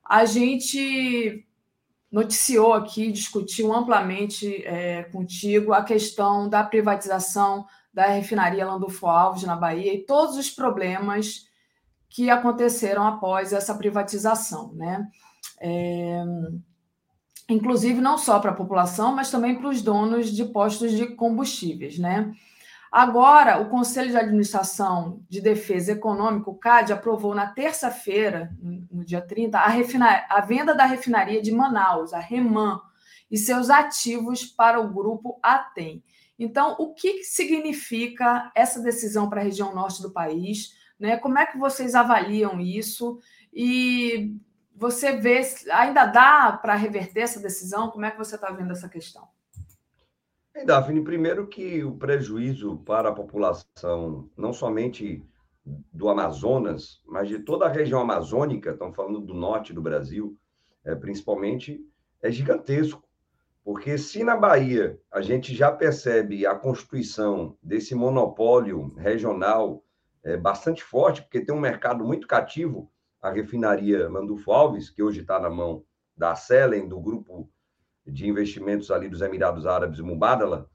A 0.04 0.26
gente 0.26 1.46
noticiou 2.12 2.74
aqui, 2.74 3.12
discutiu 3.12 3.72
amplamente 3.72 4.66
é, 4.66 5.04
contigo 5.04 5.72
a 5.72 5.84
questão 5.84 6.50
da 6.50 6.64
privatização 6.64 7.68
da 7.94 8.08
refinaria 8.08 8.66
Landulfo 8.66 9.06
Alves 9.06 9.44
na 9.44 9.56
Bahia 9.56 9.94
e 9.94 10.04
todos 10.04 10.36
os 10.36 10.50
problemas 10.50 11.46
que 12.10 12.30
aconteceram 12.30 13.06
após 13.06 13.54
essa 13.54 13.76
privatização, 13.76 14.74
né? 14.74 15.08
É, 15.60 16.24
inclusive 17.50 18.02
não 18.02 18.18
só 18.18 18.40
para 18.40 18.52
a 18.52 18.56
população, 18.56 19.16
mas 19.16 19.30
também 19.30 19.56
para 19.56 19.70
os 19.70 19.82
donos 19.82 20.30
de 20.32 20.46
postos 20.46 20.92
de 20.92 21.08
combustíveis, 21.08 21.98
né? 22.00 22.34
Agora, 22.92 23.60
o 23.60 23.70
Conselho 23.70 24.10
de 24.10 24.16
Administração 24.16 25.22
de 25.30 25.42
Defesa 25.42 25.92
Econômica, 25.92 26.50
o 26.50 26.56
CAD, 26.56 26.94
aprovou 26.94 27.36
na 27.36 27.48
terça-feira, 27.48 28.56
no 28.62 29.04
dia 29.04 29.22
30, 29.22 29.60
a, 29.60 29.68
refina... 29.68 30.26
a 30.30 30.40
venda 30.40 30.74
da 30.74 30.86
refinaria 30.86 31.42
de 31.42 31.52
Manaus, 31.52 32.14
a 32.14 32.20
Reman, 32.20 32.80
e 33.30 33.38
seus 33.38 33.70
ativos 33.70 34.46
para 34.46 34.80
o 34.80 34.88
grupo 34.94 35.38
Atem. 35.44 36.02
Então, 36.38 36.76
o 36.80 36.94
que 36.94 37.24
significa 37.24 38.52
essa 38.56 38.82
decisão 38.82 39.30
para 39.30 39.42
a 39.42 39.44
região 39.44 39.74
norte 39.74 40.02
do 40.02 40.12
país? 40.12 40.75
Né? 41.00 41.18
Como 41.18 41.38
é 41.38 41.46
que 41.46 41.58
vocês 41.58 41.96
avaliam 41.96 42.60
isso? 42.60 43.20
E 43.54 44.36
você 44.76 45.14
vê, 45.14 45.42
ainda 45.72 46.06
dá 46.06 46.58
para 46.62 46.76
reverter 46.76 47.22
essa 47.22 47.40
decisão? 47.40 47.90
Como 47.90 48.06
é 48.06 48.12
que 48.12 48.18
você 48.18 48.36
está 48.36 48.52
vendo 48.52 48.72
essa 48.72 48.90
questão? 48.90 49.28
Bem, 50.54 50.66
Daphne, 50.66 51.04
primeiro 51.04 51.48
que 51.48 51.84
o 51.84 51.98
prejuízo 51.98 52.78
para 52.86 53.10
a 53.10 53.14
população, 53.14 54.30
não 54.38 54.54
somente 54.54 55.22
do 55.66 56.10
Amazonas, 56.10 57.02
mas 57.06 57.28
de 57.28 57.40
toda 57.40 57.66
a 57.66 57.72
região 57.72 58.00
amazônica, 58.00 58.72
estamos 58.72 58.96
falando 58.96 59.20
do 59.20 59.34
norte 59.34 59.74
do 59.74 59.82
Brasil, 59.82 60.38
é, 60.84 60.96
principalmente, 60.96 61.82
é 62.22 62.32
gigantesco. 62.32 63.04
Porque 63.64 63.98
se 63.98 64.24
na 64.24 64.38
Bahia 64.38 65.00
a 65.12 65.22
gente 65.22 65.56
já 65.56 65.72
percebe 65.72 66.46
a 66.46 66.54
constituição 66.54 67.58
desse 67.62 67.96
monopólio 67.96 68.94
regional 68.96 69.84
é, 70.26 70.36
bastante 70.36 70.84
forte, 70.84 71.22
porque 71.22 71.40
tem 71.40 71.56
um 71.56 71.60
mercado 71.60 72.04
muito 72.04 72.28
cativo, 72.28 72.92
a 73.22 73.30
refinaria 73.30 74.10
Landulfo 74.10 74.52
Alves, 74.52 74.90
que 74.90 75.04
hoje 75.04 75.22
está 75.22 75.40
na 75.40 75.50
mão 75.50 75.86
da 76.18 76.36
Selen, 76.36 76.88
do 76.88 77.00
grupo 77.00 77.48
de 78.06 78.28
investimentos 78.28 78.90
ali 78.90 79.08
dos 79.08 79.22
Emirados 79.22 79.68
Árabes, 79.68 80.00
Mubadala. 80.00 80.70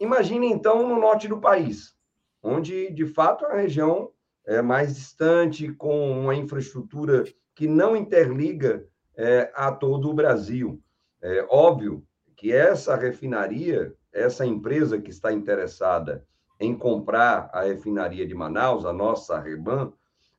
Imagine, 0.00 0.48
então, 0.48 0.88
no 0.88 0.98
norte 0.98 1.28
do 1.28 1.40
país, 1.40 1.94
onde, 2.42 2.90
de 2.90 3.06
fato, 3.06 3.44
a 3.44 3.54
região 3.54 4.10
é 4.46 4.60
mais 4.62 4.94
distante, 4.94 5.72
com 5.72 6.20
uma 6.20 6.34
infraestrutura 6.34 7.24
que 7.54 7.68
não 7.68 7.94
interliga 7.94 8.86
é, 9.16 9.50
a 9.54 9.70
todo 9.70 10.10
o 10.10 10.14
Brasil. 10.14 10.82
É 11.22 11.46
óbvio 11.48 12.06
que 12.36 12.52
essa 12.52 12.96
refinaria, 12.96 13.94
essa 14.12 14.44
empresa 14.44 15.00
que 15.00 15.10
está 15.10 15.32
interessada 15.32 16.26
em 16.58 16.76
comprar 16.76 17.50
a 17.52 17.62
refinaria 17.62 18.26
de 18.26 18.34
Manaus, 18.34 18.84
a 18.84 18.92
nossa 18.92 19.38
Reban, 19.38 19.92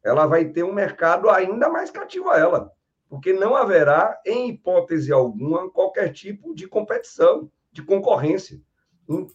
ela 0.04 0.26
vai 0.26 0.46
ter 0.46 0.64
um 0.64 0.74
mercado 0.74 1.30
ainda 1.30 1.70
mais 1.70 1.90
cativo 1.92 2.30
a 2.30 2.38
ela 2.38 2.76
porque 3.10 3.34
não 3.34 3.56
haverá, 3.56 4.20
em 4.26 4.50
hipótese 4.50 5.12
alguma, 5.12 5.70
qualquer 5.70 6.12
tipo 6.12 6.54
de 6.54 6.68
competição, 6.68 7.50
de 7.72 7.84
concorrência. 7.84 8.62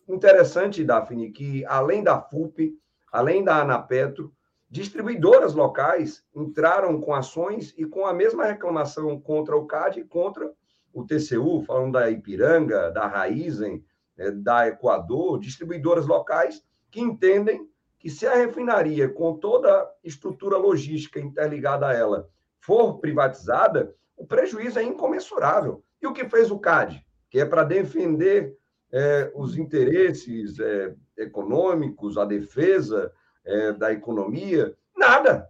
Interessante, 0.08 0.84
Daphne, 0.84 1.30
que 1.30 1.64
além 1.66 2.02
da 2.02 2.20
FUP, 2.20 2.76
além 3.12 3.44
da 3.44 3.60
Anapetro, 3.60 4.32
distribuidoras 4.68 5.54
locais 5.54 6.24
entraram 6.34 7.00
com 7.00 7.14
ações 7.14 7.72
e 7.76 7.84
com 7.84 8.04
a 8.06 8.12
mesma 8.12 8.44
reclamação 8.44 9.20
contra 9.20 9.56
o 9.56 9.66
CAD 9.66 10.00
e 10.00 10.04
contra 10.04 10.52
o 10.92 11.04
TCU, 11.04 11.62
falando 11.62 11.92
da 11.92 12.10
Ipiranga, 12.10 12.90
da 12.90 13.06
Raizen, 13.06 13.84
é, 14.18 14.30
da 14.30 14.66
Equador, 14.66 15.38
distribuidoras 15.38 16.06
locais 16.06 16.62
que 16.90 17.00
entendem 17.00 17.68
que 17.98 18.08
se 18.08 18.26
a 18.26 18.34
refinaria, 18.34 19.08
com 19.08 19.34
toda 19.34 19.70
a 19.70 19.90
estrutura 20.02 20.56
logística 20.56 21.20
interligada 21.20 21.86
a 21.86 21.92
ela, 21.92 22.28
for 22.58 22.98
privatizada, 22.98 23.94
o 24.16 24.26
prejuízo 24.26 24.78
é 24.78 24.82
incomensurável. 24.82 25.84
E 26.00 26.06
o 26.06 26.12
que 26.12 26.28
fez 26.28 26.50
o 26.50 26.58
CAD? 26.58 27.04
Que 27.28 27.40
é 27.40 27.44
para 27.44 27.62
defender 27.62 28.56
é, 28.90 29.30
os 29.34 29.56
interesses 29.56 30.58
é, 30.58 30.94
econômicos, 31.16 32.16
a 32.16 32.24
defesa 32.24 33.12
é, 33.44 33.72
da 33.72 33.92
economia? 33.92 34.74
Nada. 34.96 35.48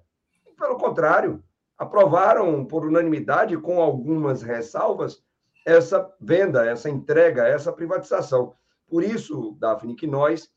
Pelo 0.58 0.76
contrário, 0.76 1.42
aprovaram 1.78 2.64
por 2.64 2.84
unanimidade, 2.84 3.56
com 3.56 3.80
algumas 3.80 4.42
ressalvas, 4.42 5.22
essa 5.64 6.12
venda, 6.20 6.66
essa 6.66 6.90
entrega, 6.90 7.46
essa 7.46 7.72
privatização. 7.72 8.54
Por 8.88 9.04
isso, 9.04 9.56
Daphne, 9.58 9.94
que 9.94 10.06
nós 10.06 10.50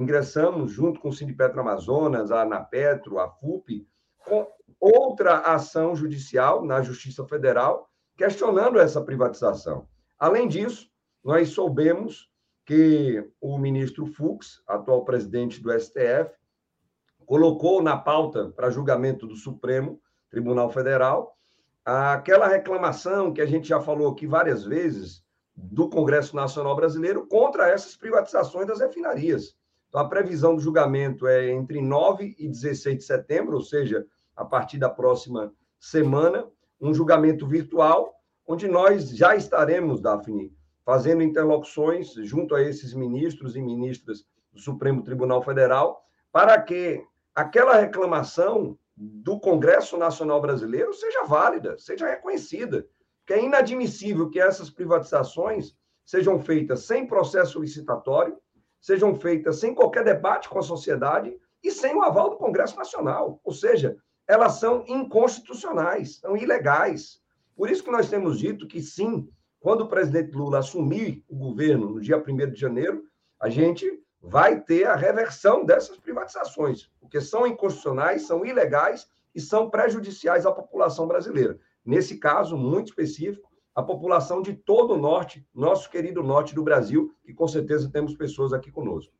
ingressamos, 0.00 0.72
junto 0.72 1.00
com 1.00 1.10
o 1.10 1.12
Sindipetro 1.12 1.60
Amazonas, 1.60 2.30
a 2.30 2.42
Anapetro, 2.42 3.18
a 3.18 3.28
FUP, 3.28 3.86
com 4.24 4.46
outra 4.78 5.38
ação 5.38 5.94
judicial 5.94 6.64
na 6.64 6.80
Justiça 6.80 7.24
Federal 7.26 7.88
questionando 8.16 8.78
essa 8.78 9.00
privatização. 9.00 9.88
Além 10.18 10.46
disso, 10.46 10.90
nós 11.24 11.50
soubemos 11.50 12.28
que 12.66 13.26
o 13.40 13.58
ministro 13.58 14.06
Fux, 14.06 14.62
atual 14.66 15.04
presidente 15.04 15.60
do 15.62 15.72
STF, 15.72 16.30
colocou 17.24 17.82
na 17.82 17.96
pauta 17.96 18.50
para 18.50 18.70
julgamento 18.70 19.26
do 19.26 19.36
Supremo 19.36 20.00
Tribunal 20.28 20.70
Federal 20.70 21.36
aquela 21.84 22.46
reclamação 22.46 23.32
que 23.32 23.40
a 23.40 23.46
gente 23.46 23.68
já 23.68 23.80
falou 23.80 24.12
aqui 24.12 24.26
várias 24.26 24.64
vezes 24.64 25.24
do 25.56 25.88
Congresso 25.88 26.36
Nacional 26.36 26.76
Brasileiro 26.76 27.26
contra 27.26 27.68
essas 27.68 27.96
privatizações 27.96 28.66
das 28.66 28.80
refinarias. 28.80 29.56
Então, 29.90 30.00
a 30.00 30.08
previsão 30.08 30.54
do 30.54 30.62
julgamento 30.62 31.26
é 31.26 31.50
entre 31.50 31.82
9 31.82 32.36
e 32.38 32.48
16 32.48 32.98
de 32.98 33.04
setembro, 33.04 33.56
ou 33.56 33.60
seja, 33.60 34.06
a 34.36 34.44
partir 34.44 34.78
da 34.78 34.88
próxima 34.88 35.52
semana, 35.80 36.46
um 36.80 36.94
julgamento 36.94 37.44
virtual, 37.44 38.14
onde 38.46 38.68
nós 38.68 39.10
já 39.10 39.34
estaremos, 39.34 40.00
Daphne, 40.00 40.54
fazendo 40.84 41.24
interlocuções 41.24 42.14
junto 42.14 42.54
a 42.54 42.62
esses 42.62 42.94
ministros 42.94 43.56
e 43.56 43.60
ministras 43.60 44.24
do 44.52 44.60
Supremo 44.60 45.02
Tribunal 45.02 45.42
Federal, 45.42 46.04
para 46.30 46.60
que 46.62 47.04
aquela 47.34 47.74
reclamação 47.74 48.78
do 48.96 49.40
Congresso 49.40 49.96
Nacional 49.96 50.40
Brasileiro 50.40 50.94
seja 50.94 51.24
válida, 51.24 51.76
seja 51.78 52.06
reconhecida. 52.06 52.86
Que 53.26 53.34
é 53.34 53.44
inadmissível 53.44 54.30
que 54.30 54.40
essas 54.40 54.70
privatizações 54.70 55.74
sejam 56.04 56.38
feitas 56.38 56.84
sem 56.84 57.06
processo 57.06 57.60
licitatório, 57.60 58.36
sejam 58.80 59.14
feitas 59.14 59.60
sem 59.60 59.74
qualquer 59.74 60.04
debate 60.04 60.48
com 60.48 60.58
a 60.58 60.62
sociedade 60.62 61.36
e 61.62 61.70
sem 61.70 61.94
o 61.94 62.02
aval 62.02 62.30
do 62.30 62.36
Congresso 62.36 62.76
Nacional. 62.76 63.40
Ou 63.44 63.52
seja, 63.52 63.96
elas 64.26 64.54
são 64.54 64.84
inconstitucionais, 64.86 66.16
são 66.16 66.36
ilegais. 66.36 67.20
Por 67.56 67.70
isso 67.70 67.84
que 67.84 67.90
nós 67.90 68.08
temos 68.08 68.38
dito 68.38 68.66
que 68.66 68.80
sim, 68.80 69.28
quando 69.58 69.82
o 69.82 69.88
presidente 69.88 70.32
Lula 70.32 70.60
assumir 70.60 71.24
o 71.28 71.36
governo 71.36 71.90
no 71.90 72.00
dia 72.00 72.16
1 72.16 72.50
de 72.50 72.58
janeiro, 72.58 73.04
a 73.38 73.48
gente 73.48 74.02
vai 74.22 74.60
ter 74.60 74.86
a 74.86 74.96
reversão 74.96 75.64
dessas 75.64 75.96
privatizações, 75.98 76.90
porque 77.00 77.20
são 77.20 77.46
inconstitucionais, 77.46 78.22
são 78.22 78.44
ilegais 78.44 79.08
e 79.34 79.40
são 79.40 79.68
prejudiciais 79.68 80.46
à 80.46 80.52
população 80.52 81.06
brasileira. 81.06 81.58
Nesse 81.84 82.18
caso, 82.18 82.56
muito 82.56 82.88
específico, 82.88 83.49
a 83.74 83.82
população 83.82 84.42
de 84.42 84.54
todo 84.54 84.94
o 84.94 84.98
norte, 84.98 85.46
nosso 85.54 85.90
querido 85.90 86.22
norte 86.22 86.54
do 86.54 86.62
Brasil, 86.62 87.14
que 87.24 87.32
com 87.32 87.46
certeza 87.46 87.90
temos 87.90 88.14
pessoas 88.14 88.52
aqui 88.52 88.70
conosco. 88.70 89.12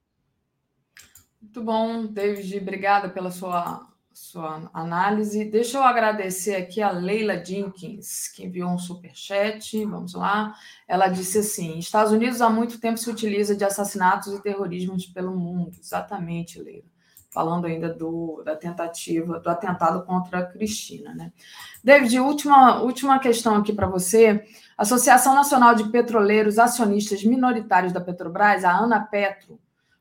Muito 1.40 1.62
bom, 1.62 2.06
David, 2.06 2.58
obrigada 2.58 3.08
pela 3.08 3.30
sua, 3.30 3.88
sua 4.12 4.70
análise. 4.74 5.44
Deixa 5.44 5.78
eu 5.78 5.82
agradecer 5.82 6.56
aqui 6.56 6.82
a 6.82 6.90
Leila 6.90 7.42
Jenkins, 7.42 8.28
que 8.28 8.44
enviou 8.44 8.70
um 8.70 8.78
super 8.78 9.14
chat. 9.14 9.82
Vamos 9.86 10.14
lá. 10.14 10.54
Ela 10.86 11.08
disse 11.08 11.38
assim: 11.38 11.78
Estados 11.78 12.12
Unidos 12.12 12.42
há 12.42 12.50
muito 12.50 12.78
tempo 12.78 12.98
se 12.98 13.08
utiliza 13.08 13.56
de 13.56 13.64
assassinatos 13.64 14.34
e 14.34 14.42
terrorismos 14.42 15.06
pelo 15.06 15.34
mundo. 15.34 15.78
Exatamente, 15.80 16.60
Leila 16.60 16.84
falando 17.30 17.66
ainda 17.66 17.88
do, 17.94 18.42
da 18.44 18.56
tentativa, 18.56 19.38
do 19.38 19.48
atentado 19.48 20.04
contra 20.04 20.40
a 20.40 20.46
Cristina. 20.46 21.14
Né? 21.14 21.32
David, 21.82 22.18
última, 22.18 22.82
última 22.82 23.18
questão 23.20 23.56
aqui 23.56 23.72
para 23.72 23.86
você. 23.86 24.44
A 24.76 24.82
Associação 24.82 25.34
Nacional 25.34 25.74
de 25.74 25.84
Petroleiros 25.90 26.58
Acionistas 26.58 27.24
Minoritários 27.24 27.92
da 27.92 28.00
Petrobras, 28.00 28.64
a 28.64 28.76
ANA 28.76 29.00
Petro, 29.00 29.60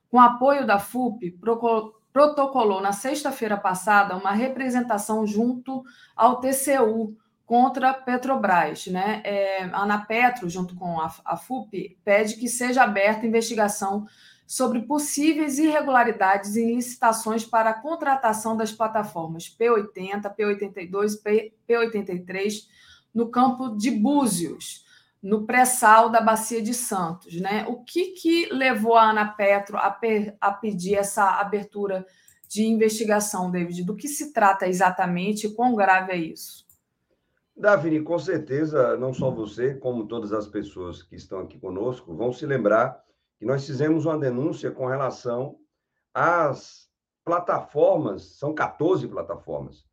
com 0.10 0.20
apoio 0.20 0.66
da 0.66 0.80
FUP, 0.80 1.38
protocolou 2.12 2.82
na 2.82 2.92
sexta-feira 2.92 3.56
passada 3.56 4.16
uma 4.16 4.32
representação 4.32 5.28
junto 5.28 5.84
ao 6.16 6.40
TCU 6.40 7.16
contra 7.46 7.94
Petrobras. 7.94 8.88
Né? 8.88 9.22
É, 9.24 9.64
a 9.66 9.84
ANA 9.84 10.04
Petro, 10.04 10.50
junto 10.50 10.76
com 10.76 11.00
a, 11.00 11.14
a 11.24 11.38
FUP, 11.38 11.96
pede 12.04 12.38
que 12.38 12.48
seja 12.48 12.82
aberta 12.82 13.28
investigação 13.28 14.08
sobre 14.50 14.82
possíveis 14.82 15.60
irregularidades 15.60 16.58
em 16.58 16.74
licitações 16.74 17.46
para 17.46 17.70
a 17.70 17.80
contratação 17.80 18.58
das 18.58 18.72
plataformas 18.72 19.44
P80, 19.48 20.36
P82 20.36 21.22
P83 21.70 22.66
no 23.14 23.30
campo 23.30 23.78
de 23.78 23.92
Búzios, 23.92 24.88
no 25.22 25.46
pré-sal 25.46 26.10
da 26.10 26.20
Bacia 26.20 26.64
de 26.64 26.74
Santos. 26.74 27.40
Né? 27.40 27.64
O 27.70 27.84
que, 27.84 28.14
que 28.14 28.52
levou 28.52 28.96
a 28.96 29.12
Ana 29.12 29.28
Petro 29.28 29.78
a, 29.78 29.92
per, 29.92 30.36
a 30.42 30.52
pedir 30.52 30.96
essa 30.96 31.40
abertura 31.40 32.04
de 32.48 32.66
investigação, 32.66 33.52
David? 33.52 33.84
Do 33.84 33.96
que 33.96 34.08
se 34.08 34.34
trata 34.34 34.68
exatamente 34.68 35.46
e 35.46 35.54
quão 35.54 35.76
grave 35.76 36.12
é 36.12 36.18
isso? 36.18 36.66
Davi, 37.56 38.02
com 38.02 38.18
certeza, 38.18 38.98
não 38.98 39.14
só 39.14 39.30
você, 39.30 39.76
como 39.76 40.08
todas 40.08 40.34
as 40.34 40.48
pessoas 40.48 41.04
que 41.04 41.16
estão 41.16 41.42
aqui 41.42 41.60
conosco, 41.60 42.16
vão 42.16 42.34
se 42.34 42.48
lembrar 42.48 43.08
que 43.40 43.46
nós 43.46 43.66
fizemos 43.66 44.06
uma 44.06 44.18
denúncia 44.18 44.70
com 44.70 44.86
relação 44.86 45.58
às 46.14 46.90
plataformas, 47.24 48.38
são 48.38 48.54
14 48.54 49.08
plataformas, 49.08 49.86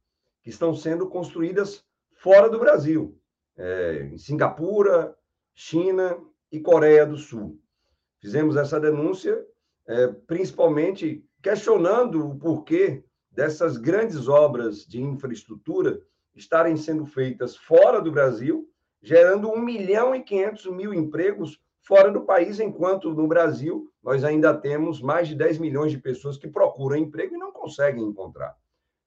que 0.43 0.51
estão 0.51 0.75
sendo 0.75 1.09
construídas 1.09 1.85
fora 2.17 2.51
do 2.51 2.59
Brasil, 2.59 3.17
é, 3.57 4.11
em 4.13 4.19
Singapura, 4.19 5.17
China 5.55 6.19
e 6.51 6.59
Coreia 6.59 7.07
do 7.07 7.17
Sul. 7.17 7.61
Fizemos 8.21 8.57
essa 8.57 8.81
denúncia, 8.81 9.47
é, 9.87 10.09
principalmente 10.09 11.25
questionando 11.41 12.29
o 12.29 12.37
porquê 12.37 13.05
dessas 13.31 13.77
grandes 13.77 14.27
obras 14.29 14.85
de 14.85 15.01
infraestrutura 15.01 16.01
estarem 16.35 16.77
sendo 16.77 17.07
feitas 17.07 17.57
fora 17.57 18.01
do 18.01 18.11
Brasil, 18.11 18.69
gerando 19.01 19.51
1 19.51 19.61
milhão 19.61 20.15
e 20.15 20.23
500 20.23 20.67
mil 20.67 20.93
empregos 20.93 21.61
fora 21.87 22.11
do 22.11 22.23
país, 22.23 22.59
enquanto 22.59 23.15
no 23.15 23.29
Brasil 23.29 23.89
nós 24.03 24.25
ainda 24.25 24.53
temos 24.53 25.01
mais 25.01 25.29
de 25.29 25.37
10 25.37 25.59
milhões 25.59 25.93
de 25.93 25.99
pessoas 25.99 26.37
que 26.37 26.49
procuram 26.49 26.97
emprego 26.97 27.35
e 27.35 27.39
não 27.39 27.53
conseguem 27.53 28.05
encontrar. 28.05 28.57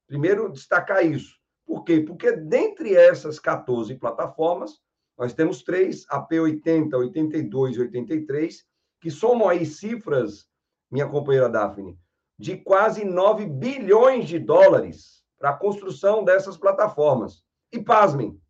Primeiro, 0.07 0.49
destacar 0.49 1.05
isso. 1.05 1.37
Por 1.65 1.83
quê? 1.83 1.99
Porque 1.99 2.31
dentre 2.31 2.95
essas 2.95 3.37
14 3.37 3.93
plataformas, 3.95 4.79
nós 5.17 5.33
temos 5.33 5.61
três, 5.61 6.05
a 6.09 6.25
P80, 6.25 6.93
82 6.93 7.75
e 7.75 7.81
83, 7.81 8.65
que 9.01 9.11
somam 9.11 9.49
aí 9.49 9.65
cifras, 9.65 10.47
minha 10.89 11.07
companheira 11.07 11.49
Daphne, 11.49 11.99
de 12.37 12.57
quase 12.57 13.03
9 13.03 13.45
bilhões 13.45 14.27
de 14.27 14.39
dólares 14.39 15.21
para 15.37 15.51
a 15.51 15.57
construção 15.57 16.23
dessas 16.23 16.57
plataformas. 16.57 17.43
E 17.71 17.79
pasmem, 17.79 18.41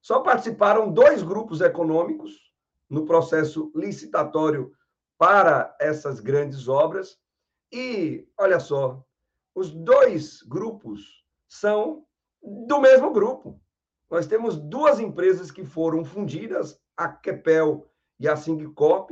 só 0.00 0.20
participaram 0.20 0.90
dois 0.90 1.22
grupos 1.22 1.60
econômicos 1.60 2.51
no 2.92 3.06
processo 3.06 3.72
licitatório 3.74 4.70
para 5.16 5.74
essas 5.80 6.20
grandes 6.20 6.68
obras. 6.68 7.18
E, 7.72 8.28
olha 8.38 8.60
só, 8.60 9.02
os 9.54 9.70
dois 9.70 10.42
grupos 10.42 11.24
são 11.48 12.04
do 12.42 12.78
mesmo 12.78 13.10
grupo. 13.10 13.58
Nós 14.10 14.26
temos 14.26 14.58
duas 14.58 15.00
empresas 15.00 15.50
que 15.50 15.64
foram 15.64 16.04
fundidas, 16.04 16.78
a 16.94 17.08
Kepel 17.08 17.88
e 18.20 18.28
a 18.28 18.36
Singcorp, 18.36 19.10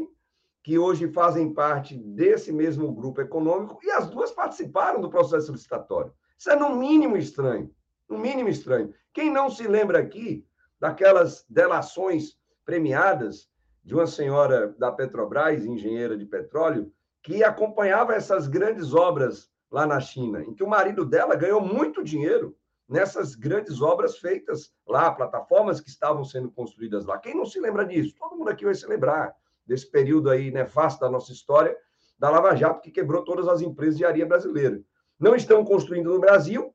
que 0.62 0.78
hoje 0.78 1.10
fazem 1.10 1.54
parte 1.54 1.96
desse 1.96 2.52
mesmo 2.52 2.92
grupo 2.92 3.22
econômico, 3.22 3.78
e 3.82 3.90
as 3.90 4.10
duas 4.10 4.30
participaram 4.30 5.00
do 5.00 5.08
processo 5.08 5.52
licitatório. 5.52 6.12
Isso 6.38 6.50
é 6.50 6.56
no 6.56 6.76
mínimo 6.76 7.16
estranho, 7.16 7.74
no 8.06 8.18
mínimo 8.18 8.50
estranho. 8.50 8.92
Quem 9.10 9.32
não 9.32 9.48
se 9.48 9.66
lembra 9.66 10.00
aqui 10.00 10.46
daquelas 10.78 11.46
delações 11.48 12.38
premiadas 12.66 13.49
de 13.82 13.94
uma 13.94 14.06
senhora 14.06 14.74
da 14.78 14.92
Petrobras, 14.92 15.64
engenheira 15.64 16.16
de 16.16 16.26
petróleo, 16.26 16.92
que 17.22 17.42
acompanhava 17.44 18.14
essas 18.14 18.46
grandes 18.46 18.94
obras 18.94 19.50
lá 19.70 19.86
na 19.86 20.00
China, 20.00 20.42
em 20.42 20.54
que 20.54 20.64
o 20.64 20.68
marido 20.68 21.04
dela 21.04 21.36
ganhou 21.36 21.60
muito 21.60 22.02
dinheiro 22.02 22.56
nessas 22.88 23.36
grandes 23.36 23.80
obras 23.80 24.18
feitas 24.18 24.72
lá, 24.86 25.12
plataformas 25.12 25.80
que 25.80 25.88
estavam 25.88 26.24
sendo 26.24 26.50
construídas 26.50 27.06
lá. 27.06 27.18
Quem 27.18 27.36
não 27.36 27.46
se 27.46 27.60
lembra 27.60 27.86
disso? 27.86 28.14
Todo 28.18 28.36
mundo 28.36 28.50
aqui 28.50 28.64
vai 28.64 28.74
se 28.74 28.86
lembrar 28.86 29.32
desse 29.64 29.88
período 29.88 30.28
aí 30.28 30.50
nefasto 30.50 31.00
da 31.00 31.08
nossa 31.08 31.30
história, 31.30 31.76
da 32.18 32.28
Lava 32.28 32.56
Jato, 32.56 32.80
que 32.80 32.90
quebrou 32.90 33.24
todas 33.24 33.46
as 33.46 33.60
empresas 33.60 33.96
de 33.96 34.04
areia 34.04 34.26
brasileira. 34.26 34.80
Não 35.18 35.36
estão 35.36 35.64
construindo 35.64 36.12
no 36.12 36.18
Brasil, 36.18 36.74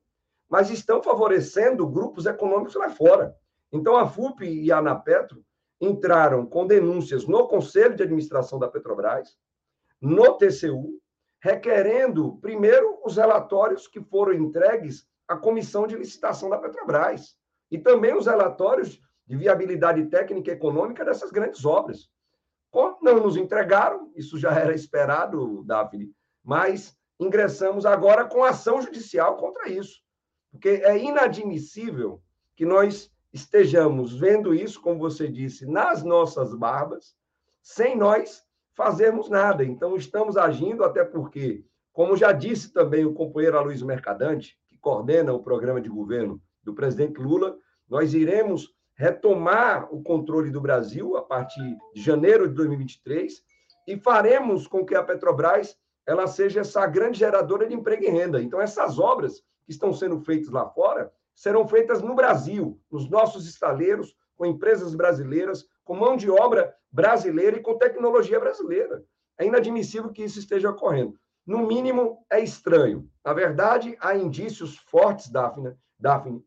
mas 0.49 0.69
estão 0.69 1.03
favorecendo 1.03 1.86
grupos 1.86 2.26
econômicos 2.26 2.76
lá 2.76 2.90
fora. 2.90 3.36
Então, 3.72 3.98
a 3.98 4.07
FUP 4.07 4.45
e 4.45 4.72
a 4.72 4.77
Anapetro 4.77 5.44
entraram 5.80 6.45
com 6.45 6.65
denúncias 6.65 7.26
no 7.26 7.47
Conselho 7.47 7.95
de 7.95 8.03
Administração 8.03 8.57
da 8.60 8.68
Petrobras, 8.68 9.38
no 10.02 10.38
TCU, 10.38 10.99
requerendo, 11.39 12.38
primeiro, 12.38 12.99
os 13.03 13.18
relatórios 13.18 13.88
que 13.88 14.02
foram 14.02 14.34
entregues 14.34 15.07
à 15.27 15.35
Comissão 15.35 15.85
de 15.85 15.95
Licitação 15.95 16.49
da 16.49 16.57
Petrobras 16.57 17.35
e 17.69 17.77
também 17.77 18.15
os 18.15 18.26
relatórios 18.26 18.99
de 19.27 19.35
viabilidade 19.35 20.06
técnica 20.07 20.52
e 20.52 20.53
econômica 20.53 21.03
dessas 21.03 21.31
grandes 21.31 21.65
obras. 21.65 22.10
Não 23.02 23.19
nos 23.22 23.38
entregaram, 23.38 24.11
isso 24.15 24.38
já 24.38 24.52
era 24.52 24.73
esperado, 24.73 25.64
Daphne, 25.64 26.11
mas 26.43 26.95
ingressamos 27.19 27.85
agora 27.85 28.26
com 28.26 28.43
ação 28.43 28.81
judicial 28.81 29.38
contra 29.38 29.69
isso. 29.69 30.02
Porque 30.52 30.69
é 30.84 30.97
inadmissível 30.97 32.22
que 32.56 32.65
nós 32.65 33.11
estejamos 33.36 34.18
vendo 34.18 34.56
isso, 34.56 34.80
como 34.80 34.98
você 34.98 35.28
disse, 35.28 35.66
nas 35.66 36.03
nossas 36.03 36.56
barbas, 36.56 37.14
sem 37.62 37.94
nós 37.98 38.41
fazermos 38.74 39.30
nada. 39.30 39.62
Então, 39.66 39.98
estamos 39.98 40.38
agindo, 40.38 40.86
até 40.86 41.03
porque, 41.03 41.66
como 41.91 42.16
já 42.16 42.32
disse 42.32 42.72
também 42.72 43.03
o 43.03 43.14
companheiro 43.14 43.57
Aloysio 43.57 43.86
Mercadante, 43.86 44.57
que 44.70 44.78
coordena 44.78 45.34
o 45.34 45.44
programa 45.44 45.82
de 45.82 45.90
governo 45.90 46.41
do 46.64 46.74
presidente 46.74 47.20
Lula, 47.20 47.57
nós 47.90 48.14
iremos 48.14 48.74
retomar 48.95 49.94
o 49.94 50.02
controle 50.02 50.49
do 50.49 50.62
Brasil 50.62 51.18
a 51.18 51.22
partir 51.22 51.78
de 51.94 52.02
janeiro 52.02 52.48
de 52.48 52.56
2023 52.56 53.44
e 53.86 53.98
faremos 53.98 54.66
com 54.66 54.86
que 54.86 54.95
a 54.95 55.03
Petrobras 55.03 55.76
ela 56.07 56.26
seja 56.26 56.62
essa 56.62 56.88
grande 56.88 57.20
geradora 57.20 57.68
de 57.68 57.74
emprego 57.74 58.06
e 58.06 58.10
renda. 58.10 58.41
Então, 58.41 58.62
essas 58.62 58.98
obras 58.98 59.41
que 59.66 59.74
estão 59.74 59.91
sendo 59.91 60.22
feitas 60.22 60.49
lá 60.49 60.70
fora 60.70 61.12
serão 61.36 61.68
feitas 61.68 62.02
no 62.02 62.16
Brasil, 62.16 62.80
nos 62.90 63.10
nossos 63.10 63.45
estaleiros, 63.48 64.16
com 64.38 64.45
empresas 64.45 64.95
brasileiras, 64.95 65.66
com 65.84 65.95
mão 65.95 66.16
de 66.16 66.30
obra 66.30 66.74
brasileira 66.91 67.57
e 67.57 67.62
com 67.62 67.78
tecnologia 67.78 68.40
brasileira. 68.40 69.03
É 69.38 69.45
inadmissível 69.45 70.12
que 70.12 70.24
isso 70.24 70.40
esteja 70.40 70.70
ocorrendo. 70.70 71.20
No 71.45 71.60
mínimo, 71.68 72.26
é 72.32 72.40
estranho. 72.40 73.07
Na 73.24 73.34
verdade, 73.34 73.95
há 73.99 74.16
indícios 74.16 74.78
fortes, 74.78 75.30
Daphne, 75.30 75.76
Daphne 75.99 76.44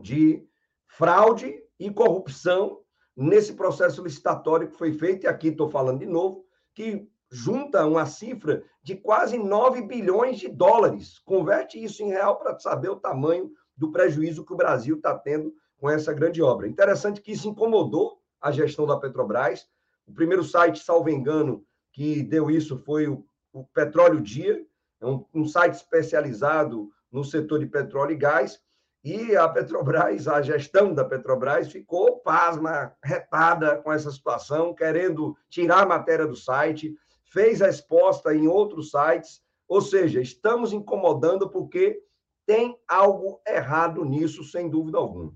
de 0.00 0.46
fraude 0.86 1.62
e 1.78 1.90
corrupção 1.90 2.80
nesse 3.16 3.54
processo 3.54 4.02
licitatório 4.02 4.68
que 4.68 4.76
foi 4.76 4.92
feito, 4.92 5.24
e 5.24 5.28
aqui 5.28 5.48
estou 5.48 5.68
falando 5.68 6.00
de 6.00 6.06
novo, 6.06 6.44
que 6.74 7.08
junta 7.30 7.86
uma 7.86 8.06
cifra 8.06 8.64
de 8.82 8.96
quase 8.96 9.38
9 9.38 9.82
bilhões 9.82 10.38
de 10.38 10.48
dólares. 10.48 11.18
Converte 11.20 11.82
isso 11.82 12.02
em 12.02 12.08
real 12.08 12.38
para 12.38 12.58
saber 12.58 12.88
o 12.88 13.00
tamanho 13.00 13.50
do 13.76 13.90
prejuízo 13.90 14.44
que 14.44 14.52
o 14.52 14.56
Brasil 14.56 14.96
está 14.96 15.16
tendo 15.16 15.54
com 15.78 15.90
essa 15.90 16.12
grande 16.12 16.40
obra. 16.42 16.68
Interessante 16.68 17.20
que 17.20 17.32
isso 17.32 17.48
incomodou 17.48 18.18
a 18.40 18.50
gestão 18.50 18.86
da 18.86 18.96
Petrobras. 18.96 19.66
O 20.06 20.12
primeiro 20.12 20.44
site, 20.44 20.78
salvo 20.78 21.10
engano, 21.10 21.64
que 21.92 22.22
deu 22.22 22.50
isso 22.50 22.78
foi 22.78 23.06
o, 23.08 23.24
o 23.52 23.64
Petróleo 23.64 24.20
Dia, 24.20 24.64
é 25.00 25.06
um, 25.06 25.24
um 25.34 25.46
site 25.46 25.74
especializado 25.74 26.90
no 27.10 27.24
setor 27.24 27.60
de 27.60 27.66
petróleo 27.66 28.12
e 28.12 28.16
gás. 28.16 28.60
E 29.04 29.36
a 29.36 29.46
Petrobras, 29.46 30.26
a 30.26 30.40
gestão 30.40 30.94
da 30.94 31.04
Petrobras, 31.04 31.70
ficou 31.70 32.20
pasma, 32.20 32.92
retada 33.02 33.76
com 33.76 33.92
essa 33.92 34.10
situação, 34.10 34.74
querendo 34.74 35.36
tirar 35.50 35.82
a 35.82 35.86
matéria 35.86 36.26
do 36.26 36.34
site, 36.34 36.96
fez 37.22 37.60
a 37.60 37.68
exposta 37.68 38.34
em 38.34 38.48
outros 38.48 38.90
sites, 38.90 39.42
ou 39.68 39.82
seja, 39.82 40.20
estamos 40.20 40.72
incomodando 40.72 41.50
porque 41.50 42.00
tem 42.46 42.78
algo 42.86 43.40
errado 43.46 44.04
nisso, 44.04 44.44
sem 44.44 44.68
dúvida 44.68 44.98
alguma. 44.98 45.34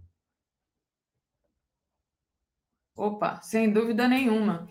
Opa, 2.96 3.40
sem 3.42 3.72
dúvida 3.72 4.08
nenhuma. 4.08 4.66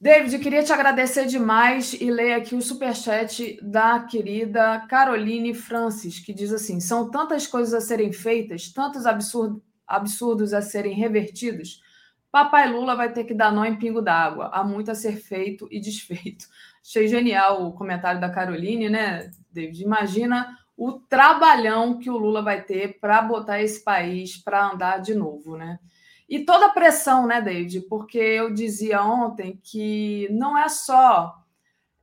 David, 0.00 0.38
queria 0.38 0.62
te 0.62 0.72
agradecer 0.72 1.26
demais 1.26 1.92
e 1.92 2.08
ler 2.08 2.34
aqui 2.34 2.54
o 2.54 2.62
superchat 2.62 3.58
da 3.60 4.00
querida 4.00 4.86
Caroline 4.88 5.52
Francis, 5.52 6.20
que 6.20 6.32
diz 6.32 6.52
assim: 6.52 6.78
são 6.78 7.10
tantas 7.10 7.46
coisas 7.46 7.74
a 7.74 7.80
serem 7.80 8.12
feitas, 8.12 8.72
tantos 8.72 9.06
absurdo, 9.06 9.60
absurdos 9.86 10.54
a 10.54 10.62
serem 10.62 10.94
revertidos, 10.94 11.82
Papai 12.30 12.70
Lula 12.70 12.94
vai 12.94 13.12
ter 13.12 13.24
que 13.24 13.34
dar 13.34 13.50
nó 13.50 13.64
em 13.64 13.76
pingo 13.76 14.02
d'água. 14.02 14.50
Há 14.52 14.62
muito 14.62 14.90
a 14.90 14.94
ser 14.94 15.16
feito 15.16 15.66
e 15.70 15.80
desfeito. 15.80 16.46
Achei 16.84 17.08
genial 17.08 17.66
o 17.66 17.72
comentário 17.72 18.20
da 18.20 18.30
Caroline, 18.30 18.88
né, 18.88 19.30
David? 19.50 19.82
Imagina 19.82 20.56
o 20.78 20.92
trabalhão 20.92 21.98
que 21.98 22.08
o 22.08 22.16
Lula 22.16 22.40
vai 22.40 22.62
ter 22.62 23.00
para 23.00 23.20
botar 23.20 23.60
esse 23.60 23.82
país 23.82 24.36
para 24.36 24.70
andar 24.70 24.98
de 24.98 25.12
novo, 25.12 25.56
né? 25.56 25.80
E 26.28 26.44
toda 26.44 26.66
a 26.66 26.70
pressão, 26.70 27.26
né, 27.26 27.42
David? 27.42 27.80
Porque 27.88 28.16
eu 28.16 28.54
dizia 28.54 29.02
ontem 29.02 29.58
que 29.60 30.28
não 30.30 30.56
é 30.56 30.68
só 30.68 31.34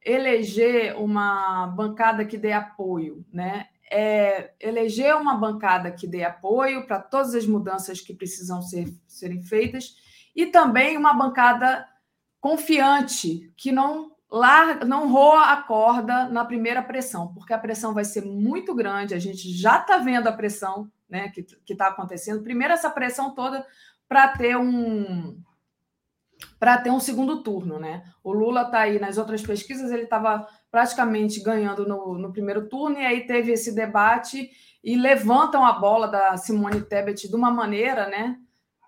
eleger 0.04 0.98
uma 0.98 1.68
bancada 1.68 2.26
que 2.26 2.38
dê 2.38 2.52
apoio, 2.52 3.26
né? 3.32 3.68
É 3.90 4.52
eleger 4.60 5.16
uma 5.16 5.36
bancada 5.36 5.90
que 5.90 6.06
dê 6.06 6.26
apoio 6.26 6.86
para 6.86 7.00
todas 7.00 7.34
as 7.34 7.46
mudanças 7.46 8.02
que 8.02 8.14
precisam 8.14 8.62
ser, 8.62 8.94
serem 9.08 9.42
feitas 9.42 9.96
e 10.36 10.48
também 10.48 10.98
uma 10.98 11.14
bancada 11.14 11.88
confiante, 12.42 13.54
que 13.56 13.72
não 13.72 14.15
larga, 14.32 14.86
não 14.86 15.12
roa 15.12 15.52
a 15.52 15.62
corda 15.62 16.28
na 16.30 16.44
primeira 16.44 16.82
pressão, 16.82 17.34
porque 17.34 17.54
a 17.54 17.60
pressão 17.60 17.94
vai 17.94 18.04
ser 18.04 18.26
muito 18.26 18.74
grande, 18.74 19.14
a 19.14 19.20
gente 19.20 19.50
já 19.52 19.80
está 19.80 19.98
vendo 19.98 20.28
a 20.28 20.34
pressão 20.34 20.92
né, 21.10 21.30
que 21.30 21.74
está 21.74 21.88
acontecendo. 21.88 22.44
Primeiro, 22.44 22.74
essa 22.74 22.90
pressão 22.90 23.34
toda 23.34 23.66
para 24.08 24.28
ter 24.30 24.58
um 24.58 25.42
para 26.60 26.78
ter 26.78 26.90
um 26.90 27.00
segundo 27.00 27.42
turno, 27.42 27.80
né? 27.80 28.04
O 28.24 28.34
Lula 28.34 28.64
está 28.64 28.80
aí 28.80 29.00
nas 29.00 29.18
outras 29.18 29.42
pesquisas, 29.42 29.92
ele 29.92 30.04
estava 30.04 30.46
praticamente 30.70 31.42
ganhando 31.42 31.88
no, 31.88 32.18
no 32.18 32.32
primeiro 32.32 32.68
turno, 32.68 33.00
e 33.00 33.06
aí 33.06 33.26
teve 33.26 33.52
esse 33.52 33.74
debate 33.74 34.50
e 34.84 34.96
levantam 34.96 35.66
a 35.66 35.74
bola 35.74 36.08
da 36.08 36.36
Simone 36.38 36.82
Tebet 36.82 37.28
de 37.28 37.36
uma 37.36 37.50
maneira, 37.50 38.08
né? 38.08 38.38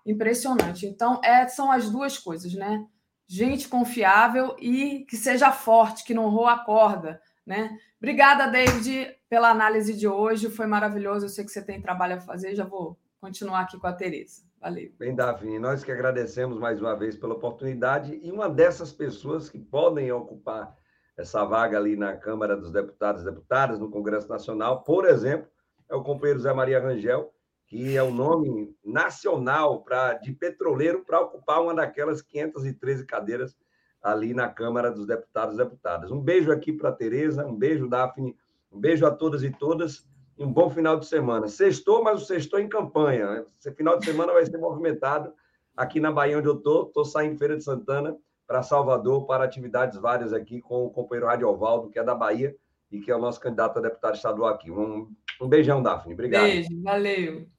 Impressionante. 0.06 0.86
Então, 0.86 1.22
é, 1.24 1.48
são 1.48 1.72
as 1.72 1.90
duas 1.90 2.18
coisas, 2.18 2.54
né? 2.54 2.86
Gente 3.28 3.68
confiável 3.68 4.56
e 4.60 5.06
que 5.10 5.18
seja 5.18 5.52
forte, 5.52 6.04
que 6.04 6.14
não 6.14 6.30
roa 6.30 6.54
a 6.54 6.60
corda, 6.60 7.22
né? 7.46 7.78
Obrigada, 7.98 8.48
David, 8.48 9.16
pela 9.30 9.50
análise 9.50 9.94
de 9.94 10.08
hoje. 10.08 10.50
Foi 10.50 10.66
maravilhoso. 10.66 11.26
Eu 11.26 11.30
sei 11.30 11.44
que 11.44 11.52
você 11.52 11.62
tem 11.62 11.82
trabalho 11.82 12.16
a 12.16 12.22
fazer. 12.22 12.56
Já 12.56 12.64
vou 12.64 12.98
continuar 13.20 13.62
aqui 13.62 13.78
com 13.78 13.88
a 13.88 13.94
Tereza. 13.94 14.44
Valeu. 14.60 14.92
Bem, 14.98 15.16
Daphne, 15.16 15.60
nós 15.60 15.84
que 15.84 15.92
agradecemos 15.92 16.58
mais 16.58 16.80
uma 16.80 16.96
vez 16.96 17.16
pela 17.16 17.34
oportunidade 17.34 18.20
e 18.24 18.32
uma 18.32 18.50
dessas 18.50 18.92
pessoas 18.92 19.50
que 19.50 19.60
podem 19.60 20.12
ocupar 20.12 20.76
essa 21.18 21.44
vaga 21.44 21.78
ali 21.78 21.96
na 21.96 22.16
Câmara 22.16 22.56
dos 22.56 22.72
Deputados 22.72 23.22
e 23.22 23.26
Deputadas, 23.26 23.80
no 23.80 23.90
Congresso 23.90 24.30
Nacional, 24.30 24.84
por 24.84 25.06
exemplo, 25.06 25.48
é 25.90 25.96
o 25.96 26.04
companheiro 26.04 26.40
Zé 26.40 26.54
Maria 26.54 26.80
Rangel, 26.80 27.34
que 27.68 27.98
é 27.98 28.02
o 28.02 28.12
nome 28.12 28.74
nacional 28.84 29.84
pra, 29.84 30.14
de 30.14 30.32
petroleiro 30.32 31.04
para 31.04 31.20
ocupar 31.20 31.62
uma 31.62 31.76
daquelas 31.76 32.22
513 32.22 33.06
cadeiras 33.06 33.56
ali 34.02 34.34
na 34.34 34.48
Câmara 34.48 34.90
dos 34.90 35.06
Deputados 35.06 35.56
e 35.56 35.58
Deputadas. 35.58 36.10
Um 36.10 36.22
beijo 36.22 36.52
aqui 36.52 36.72
para 36.72 36.90
a 36.90 36.94
Tereza, 36.94 37.46
um 37.46 37.56
beijo, 37.56 37.90
Daphne, 37.90 38.36
um 38.72 38.80
beijo 38.80 39.06
a 39.06 39.12
todas 39.12 39.44
e 39.44 39.52
todas 39.52 40.08
e 40.38 40.44
um 40.46 40.52
bom 40.52 40.70
final 40.70 40.98
de 40.98 41.06
semana. 41.08 41.50
Sextou, 41.50 42.02
mas 42.02 42.22
o 42.22 42.26
sextou 42.26 42.60
em 42.60 42.70
campanha. 42.70 43.46
Esse 43.60 43.72
final 43.74 44.00
de 44.00 44.06
semana 44.06 44.32
vai 44.32 44.46
ser 44.46 44.58
movimentado 44.58 45.34
aqui 45.76 46.00
na 46.00 46.12
Bahia, 46.12 46.38
onde 46.38 46.48
eu 46.48 46.56
estou. 46.56 46.88
Estou 46.88 47.04
saindo 47.04 47.38
Feira 47.38 47.58
de 47.58 47.64
Santana 47.64 48.16
para 48.48 48.64
Salvador, 48.64 49.26
para 49.26 49.44
atividades 49.44 50.00
várias 50.00 50.32
aqui 50.32 50.62
com 50.62 50.86
o 50.86 50.90
companheiro 50.90 51.28
Rádio 51.28 51.50
Ovaldo, 51.50 51.90
que 51.90 52.00
é 52.00 52.04
da 52.04 52.16
Bahia 52.16 52.56
e 52.90 53.02
que 53.02 53.12
é 53.12 53.16
o 53.16 53.20
nosso 53.20 53.42
candidato 53.42 53.78
a 53.78 53.82
deputado 53.82 54.16
estadual 54.16 54.54
aqui. 54.54 54.72
Um, 54.72 55.14
um 55.42 55.50
beijão, 55.50 55.84
Daphne. 55.84 56.14
Obrigado. 56.14 56.44
Beijo, 56.44 56.82
valeu. 56.82 57.57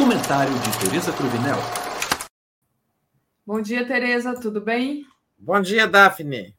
Comentário 0.00 0.54
de 0.54 0.78
Tereza 0.78 1.12
Cruvinel. 1.12 1.58
Bom 3.46 3.60
dia, 3.60 3.86
Tereza, 3.86 4.34
tudo 4.34 4.58
bem? 4.58 5.04
Bom 5.38 5.60
dia, 5.60 5.86
Daphne. 5.86 6.56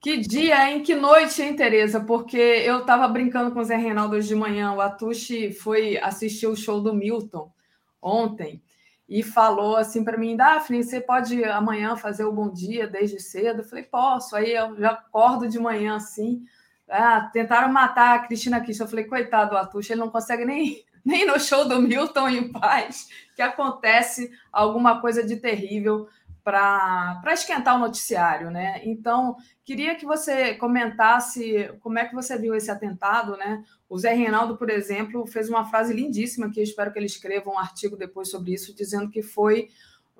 Que 0.00 0.16
dia, 0.16 0.70
hein? 0.70 0.82
Que 0.82 0.94
noite, 0.94 1.42
hein, 1.42 1.54
Tereza? 1.54 2.00
Porque 2.00 2.38
eu 2.38 2.78
estava 2.78 3.06
brincando 3.06 3.50
com 3.52 3.60
o 3.60 3.64
Zé 3.64 3.76
Reinaldo 3.76 4.16
hoje 4.16 4.28
de 4.28 4.34
manhã. 4.34 4.72
O 4.72 4.80
Atushi 4.80 5.52
foi 5.52 5.98
assistir 5.98 6.46
o 6.46 6.56
show 6.56 6.80
do 6.80 6.94
Milton 6.94 7.52
ontem 8.00 8.62
e 9.06 9.22
falou 9.22 9.76
assim 9.76 10.02
para 10.02 10.16
mim: 10.16 10.34
Daphne, 10.34 10.82
você 10.82 11.02
pode 11.02 11.44
amanhã 11.44 11.96
fazer 11.96 12.24
o 12.24 12.32
bom 12.32 12.50
dia 12.50 12.86
desde 12.86 13.20
cedo? 13.20 13.60
Eu 13.60 13.64
falei: 13.64 13.84
posso. 13.84 14.34
Aí 14.34 14.54
eu 14.54 14.74
já 14.76 14.92
acordo 14.92 15.46
de 15.46 15.58
manhã 15.58 15.96
assim. 15.96 16.42
Ah, 16.88 17.28
tentaram 17.30 17.70
matar 17.70 18.14
a 18.14 18.20
Cristina 18.20 18.58
Kirchner. 18.58 18.86
Eu 18.86 18.90
falei: 18.90 19.04
coitado 19.04 19.50
do 19.50 19.58
Atushi, 19.58 19.92
ele 19.92 20.00
não 20.00 20.08
consegue 20.08 20.46
nem 20.46 20.82
nem 21.04 21.26
no 21.26 21.38
show 21.38 21.68
do 21.68 21.80
Milton 21.80 22.28
em 22.28 22.50
paz, 22.50 23.08
que 23.36 23.42
acontece 23.42 24.30
alguma 24.52 25.00
coisa 25.00 25.22
de 25.22 25.36
terrível 25.36 26.08
para 26.44 27.22
esquentar 27.32 27.74
o 27.74 27.78
noticiário, 27.78 28.50
né? 28.50 28.82
Então, 28.84 29.34
queria 29.64 29.94
que 29.94 30.04
você 30.04 30.54
comentasse 30.54 31.72
como 31.80 31.98
é 31.98 32.04
que 32.04 32.14
você 32.14 32.38
viu 32.38 32.54
esse 32.54 32.70
atentado, 32.70 33.34
né? 33.36 33.64
O 33.88 33.98
Zé 33.98 34.12
Reinaldo, 34.12 34.56
por 34.56 34.68
exemplo, 34.68 35.26
fez 35.26 35.48
uma 35.48 35.64
frase 35.64 35.94
lindíssima 35.94 36.50
que 36.50 36.60
eu 36.60 36.64
espero 36.64 36.92
que 36.92 36.98
ele 36.98 37.06
escreva 37.06 37.48
um 37.50 37.58
artigo 37.58 37.96
depois 37.96 38.28
sobre 38.28 38.52
isso, 38.52 38.74
dizendo 38.74 39.10
que 39.10 39.22
foi 39.22 39.70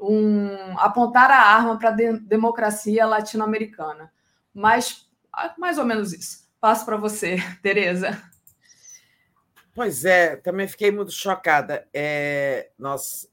um 0.01 0.79
apontar 0.79 1.31
a 1.31 1.41
arma 1.41 1.79
para 1.79 1.91
a 1.91 1.93
de, 1.93 2.19
democracia 2.21 3.05
latino-americana. 3.05 4.11
Mas 4.53 5.07
mais 5.59 5.77
ou 5.77 5.85
menos 5.85 6.13
isso. 6.15 6.49
Passo 6.59 6.87
para 6.87 6.97
você, 6.97 7.37
Tereza. 7.61 8.34
Pois 9.75 10.05
é, 10.05 10.37
também 10.37 10.69
fiquei 10.69 10.93
muito 10.93 11.11
chocada. 11.11 11.89
É, 11.93 12.71
nós 12.79 13.29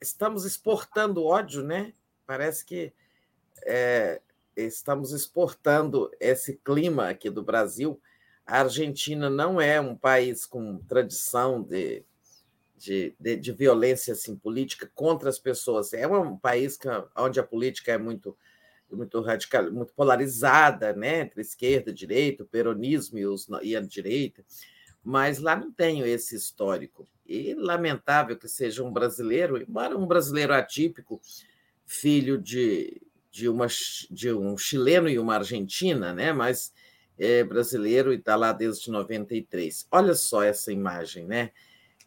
estamos 0.00 0.46
exportando 0.46 1.24
ódio, 1.24 1.62
né? 1.62 1.92
Parece 2.26 2.64
que 2.64 2.90
é, 3.66 4.22
estamos 4.56 5.12
exportando 5.12 6.10
esse 6.18 6.54
clima 6.64 7.10
aqui 7.10 7.28
do 7.28 7.42
Brasil. 7.42 8.00
A 8.46 8.60
Argentina 8.60 9.28
não 9.28 9.60
é 9.60 9.78
um 9.78 9.94
país 9.94 10.46
com 10.46 10.78
tradição 10.88 11.62
de, 11.62 12.02
de, 12.78 13.14
de, 13.20 13.36
de 13.36 13.52
violência 13.52 14.14
assim, 14.14 14.34
política 14.34 14.90
contra 14.94 15.28
as 15.28 15.38
pessoas. 15.38 15.92
É 15.92 16.08
um 16.08 16.34
país 16.34 16.78
que, 16.78 16.88
onde 17.14 17.38
a 17.38 17.44
política 17.44 17.92
é 17.92 17.98
muito 17.98 18.36
muito 18.90 19.22
radical, 19.22 19.72
muito 19.72 19.94
polarizada, 19.94 20.92
né, 20.92 21.20
entre 21.20 21.40
esquerda 21.40 21.90
direita, 21.90 22.42
o 22.42 22.46
peronismo 22.46 23.18
e, 23.18 23.26
os, 23.26 23.48
e 23.62 23.74
a 23.74 23.80
direita, 23.80 24.44
mas 25.02 25.38
lá 25.38 25.56
não 25.56 25.72
tenho 25.72 26.06
esse 26.06 26.36
histórico. 26.36 27.08
E 27.26 27.54
lamentável 27.54 28.36
que 28.36 28.48
seja 28.48 28.82
um 28.84 28.92
brasileiro, 28.92 29.60
embora 29.60 29.96
um 29.96 30.06
brasileiro 30.06 30.52
atípico, 30.52 31.20
filho 31.86 32.38
de, 32.38 33.02
de, 33.30 33.48
uma, 33.48 33.66
de 34.10 34.32
um 34.32 34.56
chileno 34.56 35.08
e 35.08 35.18
uma 35.18 35.36
argentina, 35.36 36.12
né, 36.12 36.32
mas 36.32 36.72
é 37.18 37.44
brasileiro 37.44 38.12
e 38.12 38.16
está 38.16 38.36
lá 38.36 38.52
desde 38.52 38.90
93. 38.90 39.86
Olha 39.90 40.14
só 40.14 40.42
essa 40.42 40.72
imagem, 40.72 41.26
né? 41.26 41.52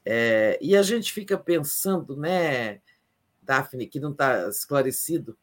É, 0.04 0.58
e 0.62 0.76
a 0.76 0.84
gente 0.84 1.12
fica 1.12 1.38
pensando, 1.38 2.16
né, 2.16 2.82
Daphne, 3.42 3.88
que 3.88 4.00
não 4.00 4.12
está 4.12 4.48
esclarecido, 4.48 5.38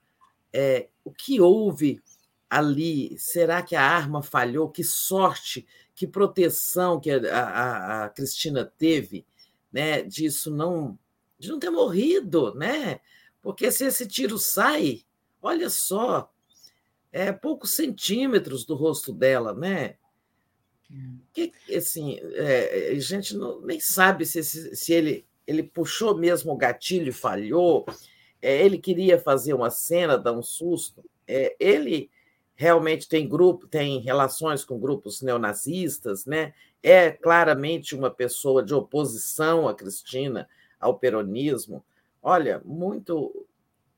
é, 0.52 0.88
o 1.04 1.12
que 1.12 1.40
houve 1.40 2.00
ali? 2.48 3.18
Será 3.18 3.62
que 3.62 3.74
a 3.74 3.82
arma 3.82 4.22
falhou? 4.22 4.70
Que 4.70 4.84
sorte, 4.84 5.66
que 5.94 6.06
proteção 6.06 7.00
que 7.00 7.10
a, 7.10 7.40
a, 7.40 8.04
a 8.04 8.08
Cristina 8.08 8.64
teve, 8.64 9.24
né? 9.72 10.02
Disso 10.02 10.50
não, 10.50 10.98
de 11.38 11.48
não 11.48 11.58
ter 11.58 11.70
morrido, 11.70 12.54
né? 12.54 13.00
Porque 13.40 13.70
se 13.70 13.84
esse 13.84 14.06
tiro 14.06 14.38
sai, 14.38 15.02
olha 15.40 15.68
só, 15.68 16.32
é 17.10 17.32
poucos 17.32 17.72
centímetros 17.72 18.64
do 18.64 18.74
rosto 18.74 19.12
dela, 19.12 19.52
né? 19.52 19.96
Que, 21.32 21.52
assim, 21.74 22.18
é, 22.34 22.90
a 22.90 23.00
gente 23.00 23.36
não, 23.36 23.60
nem 23.62 23.80
sabe 23.80 24.26
se, 24.26 24.42
se 24.42 24.92
ele, 24.92 25.26
ele 25.46 25.62
puxou 25.62 26.16
mesmo 26.16 26.52
o 26.52 26.56
gatilho 26.56 27.08
e 27.08 27.12
falhou, 27.12 27.86
é, 28.40 28.64
ele 28.64 28.78
queria 28.78 29.18
fazer 29.18 29.54
uma 29.54 29.70
cena, 29.70 30.18
dar 30.18 30.32
um 30.32 30.42
susto. 30.42 31.04
É, 31.26 31.56
ele 31.58 32.10
realmente 32.62 33.08
tem 33.08 33.28
grupo, 33.28 33.66
tem 33.66 33.98
relações 33.98 34.64
com 34.64 34.78
grupos 34.78 35.20
neonazistas, 35.20 36.24
né? 36.24 36.54
É 36.80 37.10
claramente 37.10 37.92
uma 37.92 38.08
pessoa 38.08 38.62
de 38.62 38.72
oposição 38.72 39.66
a 39.66 39.74
Cristina, 39.74 40.48
ao 40.78 40.96
peronismo. 40.96 41.84
Olha, 42.22 42.62
muito 42.64 43.48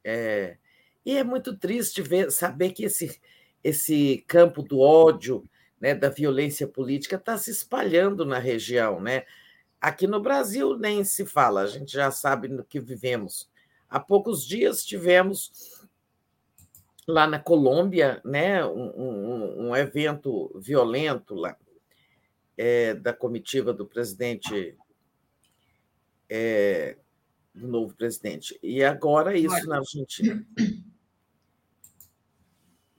é, 0.03 0.57
e 1.05 1.15
é 1.15 1.23
muito 1.23 1.55
triste 1.55 2.01
ver, 2.01 2.32
saber 2.32 2.73
que 2.73 2.85
esse 2.85 3.20
esse 3.62 4.24
campo 4.27 4.62
do 4.62 4.81
ódio, 4.81 5.45
né, 5.81 5.95
da 5.95 6.09
violência 6.09 6.66
política 6.66 7.16
está 7.16 7.36
se 7.36 7.51
espalhando 7.51 8.24
na 8.24 8.39
região, 8.39 8.99
né? 8.99 9.24
Aqui 9.78 10.07
no 10.07 10.20
Brasil 10.20 10.78
nem 10.78 11.05
se 11.05 11.27
fala, 11.27 11.62
a 11.62 11.66
gente 11.66 11.93
já 11.93 12.11
sabe 12.11 12.49
no 12.49 12.65
que 12.65 12.81
vivemos. 12.81 13.51
Há 13.91 14.01
poucos 14.01 14.47
dias 14.47 14.85
tivemos 14.85 15.84
lá 17.06 17.26
na 17.26 17.39
Colômbia 17.39 18.20
né, 18.24 18.64
um, 18.64 18.90
um, 18.97 19.68
um 19.68 19.76
evento 19.76 20.51
violento 20.59 21.35
lá, 21.35 21.56
é, 22.56 22.94
da 22.94 23.12
comitiva 23.12 23.72
do 23.72 23.86
presidente, 23.86 24.76
é, 26.28 26.97
do 27.55 27.68
novo 27.68 27.94
presidente. 27.94 28.59
E 28.62 28.82
agora 28.82 29.36
isso 29.36 29.66
na 29.66 29.78
Argentina. 29.78 30.47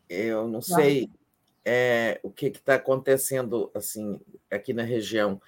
Eu 0.07 0.48
não 0.48 0.61
sei 0.61 1.10
é, 1.64 2.19
o 2.22 2.30
que 2.30 2.48
está 2.48 2.76
acontecendo 2.76 3.72
assim 3.73 4.22
aqui 4.52 4.72
na 4.72 4.84
região 4.84 5.41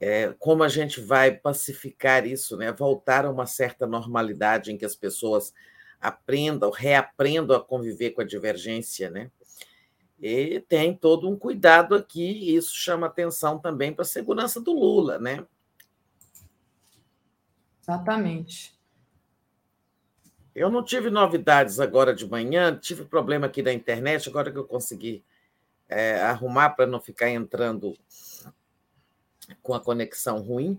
é, 0.00 0.34
como 0.38 0.62
a 0.62 0.68
gente 0.68 0.98
vai 0.98 1.30
pacificar 1.30 2.26
isso, 2.26 2.56
né? 2.56 2.72
voltar 2.72 3.26
a 3.26 3.30
uma 3.30 3.44
certa 3.46 3.86
normalidade 3.86 4.72
em 4.72 4.78
que 4.78 4.84
as 4.86 4.96
pessoas 4.96 5.52
aprendam, 6.00 6.70
reaprendam 6.70 7.56
a 7.56 7.64
conviver 7.64 8.10
com 8.10 8.22
a 8.22 8.26
divergência, 8.26 9.10
né? 9.10 9.30
E 10.20 10.60
tem 10.60 10.94
todo 10.94 11.28
um 11.28 11.36
cuidado 11.36 11.94
aqui, 11.94 12.22
e 12.22 12.54
isso 12.54 12.74
chama 12.74 13.06
atenção 13.06 13.58
também 13.58 13.92
para 13.92 14.02
a 14.02 14.06
segurança 14.06 14.60
do 14.60 14.72
Lula, 14.72 15.18
né? 15.18 15.46
Exatamente. 17.82 18.78
Eu 20.54 20.68
não 20.70 20.84
tive 20.84 21.10
novidades 21.10 21.80
agora 21.80 22.14
de 22.14 22.28
manhã, 22.28 22.76
tive 22.76 23.04
problema 23.04 23.46
aqui 23.46 23.62
da 23.62 23.72
internet, 23.72 24.28
agora 24.28 24.50
que 24.50 24.58
eu 24.58 24.66
consegui 24.66 25.24
é, 25.88 26.20
arrumar 26.20 26.70
para 26.70 26.86
não 26.86 27.00
ficar 27.00 27.30
entrando 27.30 27.96
com 29.62 29.74
a 29.74 29.80
conexão 29.80 30.40
ruim. 30.40 30.78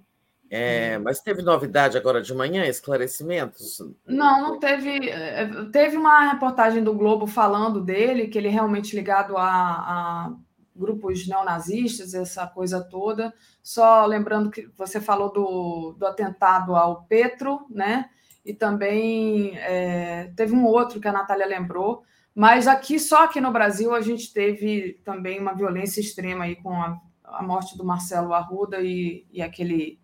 É, 0.54 0.98
uhum. 0.98 1.04
mas 1.06 1.22
teve 1.22 1.42
novidade 1.42 1.98
agora 1.98 2.22
de 2.22 2.34
manhã, 2.34 2.66
esclarecimentos? 2.66 3.82
Não, 4.06 4.42
não 4.42 4.60
teve. 4.60 5.10
É, 5.10 5.48
teve 5.72 5.96
uma 5.96 6.30
reportagem 6.30 6.84
do 6.84 6.94
Globo 6.94 7.26
falando 7.26 7.80
dele, 7.80 8.28
que 8.28 8.38
ele 8.38 8.50
é 8.50 8.52
realmente 8.52 8.94
ligado 8.94 9.38
a, 9.38 9.48
a 9.48 10.34
grupos 10.76 11.26
neonazistas, 11.26 12.14
essa 12.14 12.46
coisa 12.46 12.84
toda. 12.84 13.34
Só 13.64 14.06
lembrando 14.06 14.52
que 14.52 14.70
você 14.78 15.00
falou 15.00 15.32
do, 15.32 15.96
do 15.98 16.06
atentado 16.06 16.76
ao 16.76 17.04
Petro, 17.04 17.66
né? 17.70 18.10
E 18.44 18.54
também 18.54 19.58
é, 19.58 20.34
teve 20.36 20.54
um 20.54 20.66
outro 20.66 21.00
que 21.00 21.08
a 21.08 21.14
Natália 21.14 21.46
lembrou. 21.46 22.04
Mas 22.36 22.68
aqui, 22.68 23.00
só 23.00 23.24
aqui 23.24 23.40
no 23.40 23.54
Brasil, 23.54 23.96
a 23.96 24.02
gente 24.02 24.34
teve 24.34 25.00
também 25.06 25.40
uma 25.40 25.54
violência 25.54 26.02
extrema 26.02 26.44
aí 26.44 26.58
com 26.58 26.74
a 26.74 27.00
a 27.32 27.42
morte 27.42 27.78
do 27.78 27.86
Marcelo 27.86 28.34
Arruda 28.34 28.82
e, 28.82 29.26
e 29.32 29.42
aquele 29.42 30.01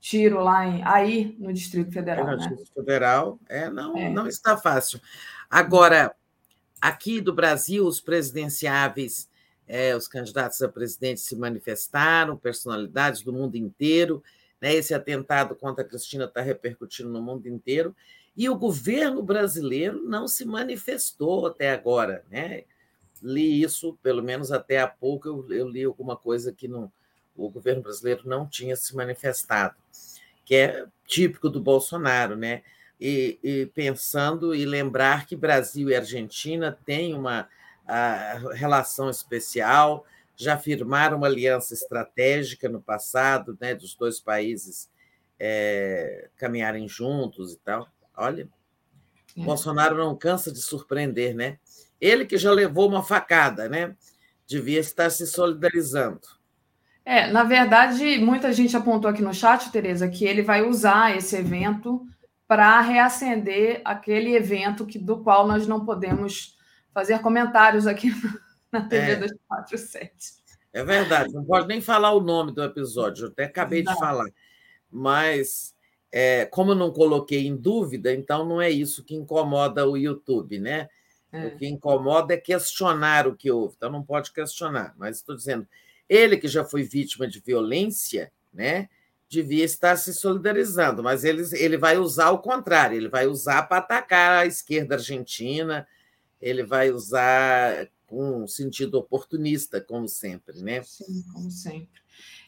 tiro 0.00 0.42
lá 0.42 0.66
em 0.66 0.82
aí 0.84 1.36
no 1.38 1.52
Distrito 1.52 1.92
Federal. 1.92 2.26
É, 2.26 2.30
no 2.30 2.36
né? 2.36 2.48
Distrito 2.48 2.74
Federal, 2.74 3.40
é, 3.48 3.70
não, 3.70 3.96
é. 3.96 4.08
não 4.08 4.26
está 4.26 4.56
fácil. 4.56 5.00
Agora, 5.50 6.14
aqui 6.80 7.20
do 7.20 7.32
Brasil, 7.32 7.86
os 7.86 8.00
presidenciáveis, 8.00 9.28
é, 9.66 9.96
os 9.96 10.06
candidatos 10.06 10.62
a 10.62 10.68
presidente 10.68 11.20
se 11.20 11.34
manifestaram, 11.36 12.36
personalidades 12.36 13.22
do 13.22 13.32
mundo 13.32 13.56
inteiro. 13.56 14.22
Né? 14.60 14.74
Esse 14.74 14.94
atentado 14.94 15.54
contra 15.56 15.84
a 15.84 15.88
Cristina 15.88 16.24
está 16.24 16.40
repercutindo 16.40 17.08
no 17.08 17.20
mundo 17.20 17.46
inteiro. 17.46 17.94
E 18.36 18.48
o 18.48 18.56
governo 18.56 19.22
brasileiro 19.22 20.02
não 20.02 20.28
se 20.28 20.44
manifestou 20.44 21.46
até 21.46 21.70
agora. 21.72 22.24
Né? 22.30 22.64
li 23.22 23.62
isso, 23.62 23.98
pelo 24.02 24.22
menos 24.22 24.52
até 24.52 24.80
há 24.80 24.86
pouco, 24.86 25.28
eu, 25.28 25.52
eu 25.52 25.68
li 25.68 25.84
alguma 25.84 26.16
coisa 26.16 26.52
que 26.52 26.68
não, 26.68 26.90
o 27.36 27.48
governo 27.50 27.82
brasileiro 27.82 28.22
não 28.24 28.46
tinha 28.46 28.76
se 28.76 28.94
manifestado, 28.94 29.74
que 30.44 30.54
é 30.54 30.86
típico 31.06 31.48
do 31.48 31.60
Bolsonaro, 31.60 32.36
né? 32.36 32.62
E, 33.00 33.38
e 33.42 33.66
pensando 33.66 34.54
e 34.54 34.64
lembrar 34.64 35.26
que 35.26 35.36
Brasil 35.36 35.90
e 35.90 35.94
Argentina 35.94 36.76
têm 36.84 37.14
uma 37.14 37.48
relação 38.54 39.08
especial, 39.08 40.04
já 40.36 40.58
firmaram 40.58 41.18
uma 41.18 41.26
aliança 41.26 41.72
estratégica 41.72 42.68
no 42.68 42.80
passado, 42.80 43.56
né, 43.60 43.74
dos 43.74 43.94
dois 43.94 44.20
países 44.20 44.90
é, 45.38 46.28
caminharem 46.36 46.88
juntos 46.88 47.52
e 47.52 47.58
tal. 47.58 47.88
Olha, 48.16 48.48
é. 49.36 49.42
Bolsonaro 49.42 49.96
não 49.96 50.16
cansa 50.16 50.50
de 50.52 50.60
surpreender, 50.60 51.34
né? 51.34 51.58
Ele 52.00 52.26
que 52.26 52.36
já 52.36 52.50
levou 52.50 52.88
uma 52.88 53.02
facada, 53.02 53.68
né? 53.68 53.96
Devia 54.46 54.80
estar 54.80 55.10
se 55.10 55.26
solidarizando. 55.26 56.28
É, 57.06 57.28
na 57.28 57.44
verdade, 57.44 58.18
muita 58.18 58.52
gente 58.52 58.76
apontou 58.76 59.08
aqui 59.08 59.22
no 59.22 59.32
chat, 59.32 59.70
Tereza, 59.70 60.08
que 60.08 60.24
ele 60.24 60.42
vai 60.42 60.62
usar 60.62 61.16
esse 61.16 61.36
evento 61.36 62.04
para 62.48 62.80
reacender 62.80 63.80
aquele 63.84 64.34
evento 64.34 64.84
que, 64.84 64.98
do 64.98 65.22
qual 65.22 65.46
nós 65.46 65.68
não 65.68 65.84
podemos 65.86 66.58
fazer 66.92 67.20
comentários 67.20 67.86
aqui 67.86 68.10
na 68.72 68.80
TV 68.80 69.12
é. 69.12 69.16
247. 69.16 70.12
É 70.72 70.82
verdade, 70.82 71.32
não 71.32 71.44
pode 71.44 71.68
nem 71.68 71.80
falar 71.80 72.10
o 72.10 72.20
nome 72.20 72.50
do 72.50 72.62
episódio, 72.62 73.26
eu 73.26 73.28
até 73.30 73.44
acabei 73.44 73.84
não. 73.84 73.92
de 73.92 73.98
falar. 74.00 74.26
Mas, 74.90 75.76
é, 76.10 76.44
como 76.46 76.72
eu 76.72 76.76
não 76.76 76.90
coloquei 76.90 77.46
em 77.46 77.56
dúvida, 77.56 78.12
então 78.12 78.44
não 78.44 78.60
é 78.60 78.68
isso 78.68 79.04
que 79.04 79.14
incomoda 79.14 79.88
o 79.88 79.96
YouTube, 79.96 80.58
né? 80.58 80.88
É. 81.30 81.46
O 81.46 81.56
que 81.56 81.68
incomoda 81.68 82.34
é 82.34 82.36
questionar 82.36 83.28
o 83.28 83.36
que 83.36 83.48
houve. 83.48 83.74
Então, 83.76 83.92
não 83.92 84.02
pode 84.02 84.32
questionar. 84.32 84.92
Mas 84.96 85.18
estou 85.18 85.36
dizendo, 85.36 85.66
ele 86.08 86.36
que 86.36 86.48
já 86.48 86.64
foi 86.64 86.82
vítima 86.82 87.26
de 87.26 87.40
violência, 87.40 88.32
né, 88.52 88.88
devia 89.28 89.64
estar 89.64 89.96
se 89.96 90.14
solidarizando, 90.14 91.02
mas 91.02 91.24
ele, 91.24 91.42
ele 91.52 91.76
vai 91.76 91.98
usar 91.98 92.30
o 92.30 92.38
contrário, 92.38 92.96
ele 92.96 93.08
vai 93.08 93.26
usar 93.26 93.62
para 93.62 93.78
atacar 93.78 94.42
a 94.42 94.46
esquerda 94.46 94.94
argentina, 94.94 95.86
ele 96.40 96.62
vai 96.62 96.90
usar 96.90 97.88
com 98.06 98.44
um 98.44 98.46
sentido 98.46 98.98
oportunista, 98.98 99.80
como 99.80 100.06
sempre, 100.08 100.62
né? 100.62 100.80
Sim, 100.82 101.24
como 101.32 101.50
sempre. 101.50 102.00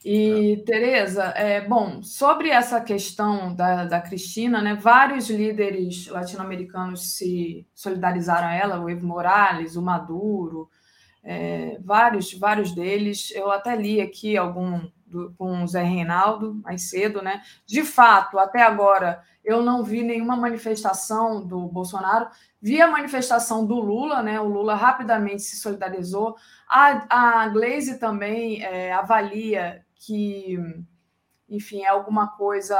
E, 0.05 0.63
Tereza, 0.65 1.25
é, 1.37 1.61
bom, 1.61 2.03
sobre 2.03 2.49
essa 2.49 2.81
questão 2.81 3.55
da, 3.55 3.85
da 3.85 4.01
Cristina, 4.01 4.63
né, 4.63 4.75
vários 4.75 5.29
líderes 5.29 6.07
latino-americanos 6.07 7.17
se 7.17 7.67
solidarizaram 7.75 8.47
a 8.47 8.55
ela, 8.55 8.81
o 8.81 8.89
Evo 8.89 9.07
Morales, 9.07 9.75
o 9.75 9.83
Maduro, 9.83 10.71
é, 11.23 11.79
vários, 11.81 12.33
vários 12.35 12.73
deles. 12.73 13.31
Eu 13.33 13.51
até 13.51 13.77
li 13.77 14.01
aqui 14.01 14.37
algum 14.37 14.89
do, 15.09 15.33
com 15.37 15.63
o 15.63 15.67
Zé 15.67 15.83
Reinaldo 15.83 16.55
mais 16.63 16.91
cedo, 16.91 17.23
né? 17.23 17.43
De 17.67 17.83
fato, 17.83 18.39
até 18.39 18.63
agora 18.63 19.23
eu 19.45 19.63
não 19.63 19.83
vi 19.83 20.03
nenhuma 20.03 20.37
manifestação 20.37 21.45
do 21.47 21.67
Bolsonaro, 21.69 22.29
vi 22.61 22.83
a 22.83 22.91
manifestação 22.91 23.65
do 23.65 23.77
Lula, 23.77 24.23
né? 24.23 24.41
O 24.41 24.49
Lula 24.49 24.75
rapidamente 24.75 25.43
se 25.43 25.57
solidarizou. 25.57 26.37
A, 26.69 27.45
a 27.45 27.49
Glaze 27.49 27.99
também 27.99 28.63
é, 28.63 28.93
avalia 28.93 29.85
que, 29.95 30.59
enfim, 31.49 31.83
é 31.83 31.89
alguma 31.89 32.29
coisa 32.29 32.77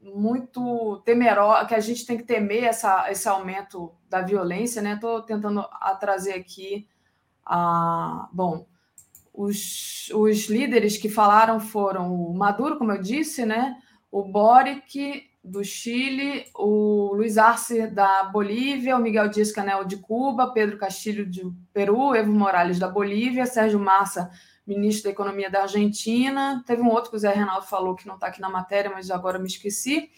muito 0.00 1.02
temerosa, 1.04 1.66
que 1.66 1.74
a 1.74 1.80
gente 1.80 2.06
tem 2.06 2.16
que 2.16 2.24
temer 2.24 2.64
essa, 2.64 3.10
esse 3.10 3.28
aumento 3.28 3.92
da 4.08 4.22
violência, 4.22 4.80
né? 4.80 4.94
Estou 4.94 5.22
tentando 5.22 5.68
trazer 5.98 6.32
aqui 6.32 6.88
a. 7.50 8.28
Bom, 8.32 8.66
os, 9.32 10.10
os 10.14 10.48
líderes 10.48 10.96
que 10.96 11.08
falaram 11.08 11.58
foram 11.58 12.14
o 12.14 12.36
Maduro, 12.36 12.78
como 12.78 12.92
eu 12.92 13.00
disse, 13.00 13.44
né? 13.44 13.76
O 14.10 14.24
Boric 14.24 15.28
do 15.42 15.64
Chile, 15.64 16.44
o 16.54 17.14
Luiz 17.14 17.38
Arce 17.38 17.86
da 17.86 18.24
Bolívia, 18.24 18.96
o 18.96 19.00
Miguel 19.00 19.28
Dias 19.28 19.50
Canel 19.50 19.84
de 19.84 19.96
Cuba, 19.96 20.52
Pedro 20.52 20.76
Castilho 20.76 21.24
de 21.24 21.42
Peru, 21.72 22.14
Evo 22.14 22.32
Morales 22.32 22.78
da 22.78 22.88
Bolívia, 22.88 23.46
Sérgio 23.46 23.80
Massa 23.80 24.30
ministro 24.70 25.04
da 25.04 25.10
Economia 25.10 25.50
da 25.50 25.62
Argentina. 25.62 26.62
Teve 26.66 26.80
um 26.82 26.88
outro 26.88 27.10
que 27.10 27.16
o 27.16 27.18
Zé 27.18 27.32
Reinaldo 27.32 27.66
falou 27.66 27.96
que 27.96 28.06
não 28.06 28.14
está 28.14 28.28
aqui 28.28 28.40
na 28.40 28.48
matéria, 28.48 28.90
mas 28.90 29.10
agora 29.10 29.38
me 29.38 29.48
esqueci. 29.48 30.10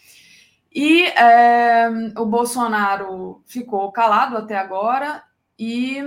E 0.71 1.05
é, 1.05 1.89
o 2.17 2.25
Bolsonaro 2.25 3.41
ficou 3.45 3.91
calado 3.91 4.37
até 4.37 4.55
agora. 4.55 5.23
E 5.57 5.97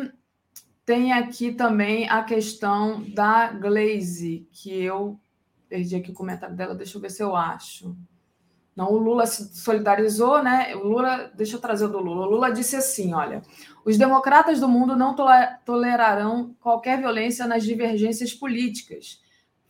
tem 0.86 1.12
aqui 1.12 1.52
também 1.52 2.08
a 2.08 2.22
questão 2.22 3.02
da 3.12 3.50
Glaze, 3.50 4.48
que 4.52 4.72
eu 4.72 5.18
perdi 5.68 5.96
aqui 5.96 6.12
o 6.12 6.14
comentário 6.14 6.54
dela, 6.54 6.76
deixa 6.76 6.96
eu 6.96 7.02
ver 7.02 7.10
se 7.10 7.20
eu 7.20 7.34
acho. 7.34 7.96
Não, 8.74 8.92
o 8.92 8.98
Lula 8.98 9.26
se 9.26 9.56
solidarizou, 9.58 10.42
né? 10.42 10.76
O 10.76 10.86
Lula, 10.86 11.32
deixa 11.34 11.56
eu 11.56 11.60
trazer 11.60 11.86
o 11.86 11.88
do 11.88 11.98
Lula. 11.98 12.26
O 12.26 12.30
Lula 12.30 12.52
disse 12.52 12.76
assim: 12.76 13.12
olha, 13.14 13.42
os 13.84 13.98
democratas 13.98 14.60
do 14.60 14.68
mundo 14.68 14.94
não 14.94 15.16
tolerarão 15.64 16.54
qualquer 16.60 16.98
violência 16.98 17.46
nas 17.46 17.64
divergências 17.64 18.32
políticas. 18.32 19.20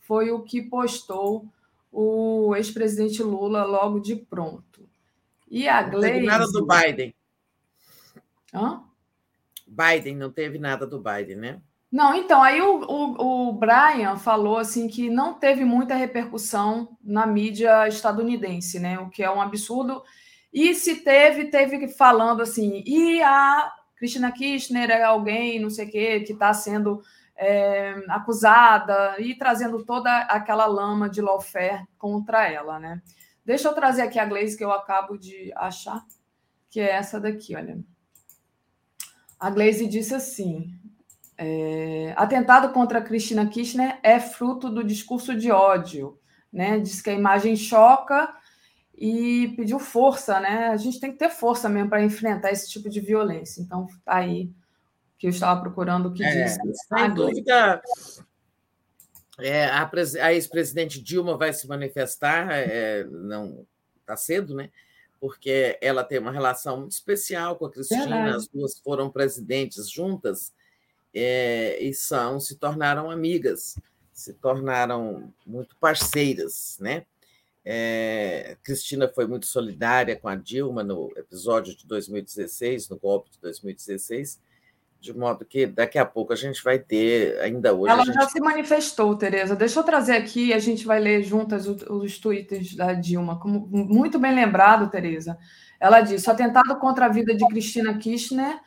Foi 0.01 0.29
o 0.29 0.41
que 0.41 0.61
postou 0.61 1.45
o 1.91 2.53
ex-presidente 2.55 3.23
Lula 3.23 3.63
logo 3.63 3.99
de 3.99 4.15
pronto. 4.15 4.87
E 5.49 5.67
a 5.67 5.81
Gleisi... 5.81 6.25
Nada 6.25 6.45
do 6.45 6.67
Biden. 6.67 7.15
Hã? 8.53 8.83
Biden, 9.67 10.15
não 10.15 10.31
teve 10.31 10.57
nada 10.57 10.87
do 10.87 10.99
Biden, 11.01 11.35
né? 11.35 11.61
Não, 11.91 12.13
então, 12.13 12.43
aí 12.43 12.61
o, 12.61 12.81
o, 12.81 13.49
o, 13.49 13.53
Brian 13.53 14.17
falou 14.17 14.57
assim 14.57 14.87
que 14.87 15.09
não 15.09 15.33
teve 15.33 15.63
muita 15.63 15.95
repercussão 15.95 16.97
na 17.01 17.25
mídia 17.25 17.87
estadunidense, 17.87 18.77
né? 18.79 18.99
O 18.99 19.09
que 19.09 19.23
é 19.23 19.31
um 19.31 19.41
absurdo. 19.41 20.03
E 20.51 20.73
se 20.75 20.97
teve, 20.97 21.45
teve 21.45 21.87
falando 21.87 22.41
assim, 22.41 22.83
e 22.85 23.21
a 23.21 23.71
Cristina 23.95 24.31
Kirchner 24.31 24.89
é 24.89 25.03
alguém, 25.03 25.59
não 25.59 25.69
sei 25.69 25.87
o 25.87 25.91
quê, 25.91 26.19
que 26.21 26.33
está 26.33 26.53
sendo 26.53 27.01
é, 27.37 27.95
acusada 28.09 29.15
e 29.19 29.35
trazendo 29.35 29.85
toda 29.85 30.11
aquela 30.23 30.65
lama 30.65 31.09
de 31.09 31.21
lawfare 31.21 31.85
contra 31.97 32.49
ela, 32.49 32.79
né? 32.79 33.01
Deixa 33.45 33.69
eu 33.69 33.73
trazer 33.73 34.01
aqui 34.01 34.19
a 34.19 34.25
Glaze 34.25 34.57
que 34.57 34.63
eu 34.63 34.71
acabo 34.71 35.17
de 35.17 35.53
achar, 35.55 36.03
que 36.69 36.81
é 36.81 36.91
essa 36.91 37.17
daqui, 37.17 37.55
olha. 37.55 37.79
A 39.39 39.49
Glaze 39.49 39.87
disse 39.87 40.13
assim: 40.15 40.73
é, 41.37 42.13
atentado 42.15 42.73
contra 42.73 43.01
Cristina 43.01 43.47
Kirchner 43.47 43.99
é 44.01 44.19
fruto 44.19 44.69
do 44.69 44.83
discurso 44.83 45.35
de 45.35 45.51
ódio, 45.51 46.19
né? 46.51 46.79
Diz 46.79 47.01
que 47.01 47.09
a 47.09 47.13
imagem 47.13 47.55
choca 47.55 48.33
e 48.97 49.53
pediu 49.55 49.79
força, 49.79 50.39
né? 50.39 50.69
A 50.69 50.77
gente 50.77 50.99
tem 50.99 51.11
que 51.11 51.19
ter 51.19 51.29
força 51.29 51.69
mesmo 51.69 51.89
para 51.89 52.03
enfrentar 52.03 52.51
esse 52.51 52.69
tipo 52.69 52.89
de 52.89 52.99
violência. 52.99 53.61
Então, 53.61 53.85
tá 54.03 54.15
aí 54.15 54.51
que 55.19 55.27
eu 55.27 55.31
estava 55.31 55.61
procurando 55.61 56.07
o 56.07 56.13
que 56.13 56.23
é, 56.23 56.43
diz. 56.43 56.57
Sem 56.87 57.13
dúvida, 57.13 57.81
é, 59.39 59.65
a, 59.65 59.89
a 60.21 60.33
ex-presidente 60.33 61.01
Dilma 61.01 61.37
vai 61.37 61.53
se 61.53 61.67
manifestar, 61.67 62.47
é, 62.51 63.03
não 63.03 63.65
está 64.01 64.17
cedo, 64.17 64.55
né? 64.55 64.69
Porque 65.19 65.77
ela 65.81 66.03
tem 66.03 66.19
uma 66.19 66.31
relação 66.31 66.81
muito 66.81 66.91
especial 66.91 67.55
com 67.55 67.65
a 67.65 67.71
Cristina, 67.71 68.05
Verdade. 68.05 68.35
as 68.35 68.47
duas 68.47 68.79
foram 68.79 69.09
presidentes 69.09 69.89
juntas 69.89 70.53
é, 71.13 71.81
e 71.81 71.93
são, 71.93 72.39
se 72.39 72.55
tornaram 72.55 73.09
amigas, 73.09 73.75
se 74.13 74.33
tornaram 74.33 75.33
muito 75.45 75.75
parceiras, 75.77 76.77
né? 76.79 77.05
É, 77.69 78.55
Cristina 78.63 79.09
foi 79.09 79.27
muito 79.27 79.45
solidária 79.45 80.15
com 80.15 80.29
a 80.29 80.35
Dilma 80.35 80.83
no 80.83 81.11
episódio 81.17 81.75
de 81.75 81.85
2016, 81.85 82.87
no 82.87 82.97
golpe 82.97 83.29
de 83.31 83.39
2016, 83.41 84.39
de 84.99 85.17
modo 85.17 85.45
que 85.45 85.65
daqui 85.65 85.97
a 85.97 86.05
pouco 86.05 86.33
a 86.33 86.35
gente 86.35 86.63
vai 86.63 86.79
ter, 86.79 87.39
ainda 87.41 87.73
hoje. 87.73 87.91
Ela 87.91 88.03
gente... 88.03 88.15
já 88.15 88.27
se 88.27 88.39
manifestou, 88.39 89.15
Tereza. 89.15 89.55
Deixa 89.55 89.79
eu 89.79 89.83
trazer 89.83 90.13
aqui, 90.13 90.53
a 90.53 90.59
gente 90.59 90.85
vai 90.85 90.99
ler 90.99 91.23
juntas 91.23 91.67
os, 91.67 91.81
os 91.83 92.17
tweets 92.17 92.75
da 92.75 92.93
Dilma. 92.93 93.39
Como, 93.39 93.67
muito 93.67 94.19
bem 94.19 94.33
lembrado, 94.33 94.89
Tereza. 94.89 95.37
Ela 95.79 96.01
disse: 96.01 96.27
o 96.27 96.31
atentado 96.31 96.75
contra 96.79 97.05
a 97.05 97.09
vida 97.09 97.35
de 97.35 97.47
Cristina 97.47 97.97
Kirchner 97.97 98.59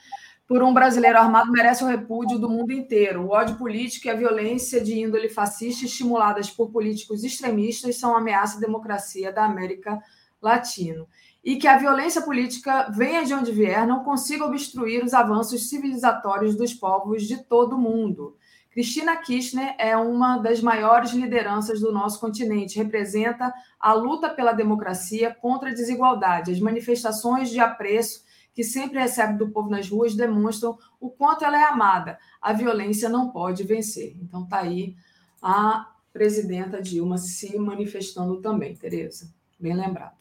por 0.47 0.62
um 0.65 0.74
brasileiro 0.74 1.16
armado 1.16 1.52
merece 1.52 1.85
o 1.85 1.86
repúdio 1.86 2.39
do 2.39 2.48
mundo 2.48 2.73
inteiro. 2.73 3.23
O 3.23 3.31
ódio 3.31 3.57
político 3.57 4.07
e 4.09 4.11
a 4.11 4.15
violência 4.15 4.81
de 4.81 4.98
índole 4.98 5.28
fascista 5.28 5.85
estimuladas 5.85 6.51
por 6.51 6.70
políticos 6.70 7.23
extremistas 7.23 7.97
são 7.97 8.16
ameaça 8.16 8.57
à 8.57 8.61
democracia 8.61 9.32
da 9.32 9.44
América 9.44 10.01
Latina. 10.43 11.07
E 11.42 11.56
que 11.56 11.66
a 11.66 11.78
violência 11.78 12.20
política, 12.20 12.90
venha 12.90 13.24
de 13.24 13.32
onde 13.32 13.50
vier, 13.50 13.86
não 13.86 14.04
consiga 14.04 14.44
obstruir 14.44 15.02
os 15.02 15.14
avanços 15.14 15.68
civilizatórios 15.68 16.54
dos 16.54 16.74
povos 16.74 17.22
de 17.26 17.38
todo 17.38 17.76
o 17.76 17.78
mundo. 17.78 18.36
Cristina 18.70 19.16
Kirchner 19.16 19.74
é 19.78 19.96
uma 19.96 20.38
das 20.38 20.60
maiores 20.60 21.10
lideranças 21.10 21.80
do 21.80 21.90
nosso 21.90 22.20
continente, 22.20 22.78
representa 22.78 23.52
a 23.80 23.92
luta 23.92 24.28
pela 24.30 24.52
democracia 24.52 25.34
contra 25.34 25.70
a 25.70 25.74
desigualdade, 25.74 26.52
as 26.52 26.60
manifestações 26.60 27.50
de 27.50 27.58
apreço 27.58 28.22
que 28.54 28.62
sempre 28.62 29.00
recebe 29.00 29.38
do 29.38 29.50
povo 29.50 29.70
nas 29.70 29.88
ruas, 29.88 30.14
demonstram 30.14 30.78
o 31.00 31.10
quanto 31.10 31.44
ela 31.44 31.58
é 31.58 31.64
amada. 31.64 32.18
A 32.40 32.52
violência 32.52 33.08
não 33.08 33.30
pode 33.30 33.64
vencer. 33.64 34.16
Então, 34.20 34.44
está 34.44 34.60
aí 34.60 34.94
a 35.42 35.90
presidenta 36.12 36.80
Dilma 36.82 37.16
se 37.18 37.58
manifestando 37.58 38.40
também, 38.40 38.76
Tereza. 38.76 39.32
Bem 39.58 39.74
lembrado. 39.74 40.19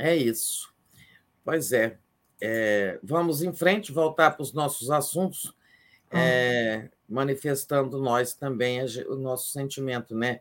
É 0.00 0.16
isso. 0.16 0.72
Pois 1.44 1.72
é. 1.72 1.98
é 2.40 2.98
vamos 3.02 3.42
em 3.42 3.52
frente, 3.52 3.92
voltar 3.92 4.30
para 4.30 4.42
os 4.42 4.52
nossos 4.54 4.90
assuntos, 4.90 5.54
ah. 6.10 6.18
é, 6.18 6.90
manifestando 7.08 7.98
nós 8.00 8.34
também 8.34 8.80
o 9.08 9.16
nosso 9.16 9.50
sentimento, 9.50 10.14
né? 10.14 10.40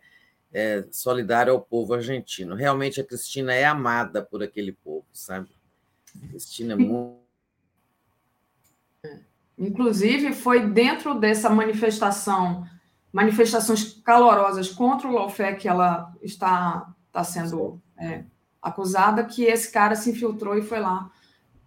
É, 0.51 0.83
solidário 0.89 1.53
ao 1.53 1.61
povo 1.61 1.93
argentino. 1.93 2.55
Realmente 2.55 2.99
a 2.99 3.03
Cristina 3.03 3.53
é 3.53 3.65
amada 3.65 4.23
por 4.23 4.41
aquele 4.41 4.71
povo, 4.71 5.05
sabe? 5.13 5.49
Cristina 6.29 6.73
é 6.73 6.75
muito. 6.75 7.19
Inclusive, 9.55 10.33
foi 10.33 10.67
dentro 10.67 11.13
dessa 11.19 11.49
manifestação, 11.49 12.65
manifestações 13.11 13.93
calorosas 14.03 14.69
contra 14.69 15.07
o 15.07 15.11
lawfare 15.11 15.57
que 15.57 15.67
ela 15.67 16.15
está, 16.23 16.91
está 17.09 17.23
sendo 17.23 17.79
é, 17.97 18.23
acusada, 18.61 19.23
que 19.23 19.43
esse 19.43 19.71
cara 19.71 19.95
se 19.95 20.11
infiltrou 20.11 20.57
e 20.57 20.61
foi 20.61 20.79
lá 20.79 21.09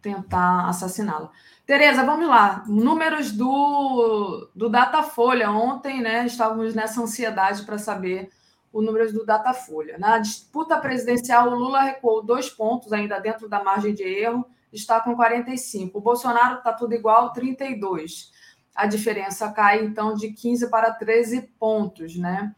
tentar 0.01 0.69
assassiná-la. 0.69 1.31
Tereza, 1.65 2.05
vamos 2.05 2.29
lá. 2.29 2.65
Números 2.67 3.31
do, 3.31 4.51
do 4.55 4.69
Datafolha. 4.69 5.51
Ontem, 5.51 6.03
né, 6.03 6.27
estávamos 6.27 6.75
nessa 6.75 7.01
ansiedade 7.01 7.65
para 7.65 7.79
saber 7.79 8.31
o 8.73 8.83
número 8.83 9.13
do 9.13 9.25
Datafolha. 9.25 9.97
Na 9.99 10.19
disputa 10.19 10.79
presidencial, 10.79 11.51
o 11.51 11.55
Lula 11.55 11.83
recuou 11.83 12.23
dois 12.23 12.49
pontos, 12.49 12.93
ainda 12.93 13.19
dentro 13.19 13.49
da 13.49 13.63
margem 13.63 13.95
de 13.95 14.03
erro, 14.03 14.45
está 14.73 15.01
com 15.01 15.15
45. 15.15 15.97
O 15.97 16.01
Bolsonaro 16.01 16.59
está 16.59 16.73
tudo 16.73 16.95
igual, 16.95 17.33
32. 17.33 18.33
A 18.75 18.87
diferença 18.87 19.53
cai, 19.53 19.85
então, 19.85 20.15
de 20.15 20.33
15 20.33 20.69
para 20.71 20.91
13 20.91 21.43
pontos, 21.61 22.17
né? 22.17 22.55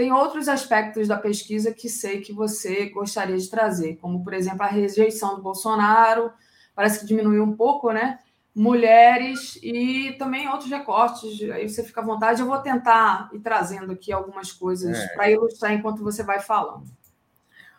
Tem 0.00 0.10
outros 0.10 0.48
aspectos 0.48 1.06
da 1.06 1.18
pesquisa 1.18 1.74
que 1.74 1.86
sei 1.86 2.22
que 2.22 2.32
você 2.32 2.88
gostaria 2.88 3.36
de 3.36 3.50
trazer, 3.50 3.96
como, 3.96 4.24
por 4.24 4.32
exemplo, 4.32 4.62
a 4.62 4.66
rejeição 4.66 5.36
do 5.36 5.42
Bolsonaro, 5.42 6.32
parece 6.74 7.00
que 7.00 7.04
diminuiu 7.04 7.44
um 7.44 7.54
pouco, 7.54 7.92
né? 7.92 8.18
mulheres 8.54 9.58
e 9.62 10.16
também 10.18 10.48
outros 10.48 10.70
recortes. 10.70 11.42
Aí 11.50 11.68
você 11.68 11.84
fica 11.84 12.00
à 12.00 12.04
vontade. 12.04 12.40
Eu 12.40 12.46
vou 12.46 12.56
tentar 12.60 13.28
ir 13.34 13.40
trazendo 13.40 13.92
aqui 13.92 14.10
algumas 14.10 14.50
coisas 14.50 14.96
é. 14.96 15.08
para 15.08 15.30
ilustrar 15.30 15.74
enquanto 15.74 16.02
você 16.02 16.22
vai 16.22 16.40
falando. 16.40 16.86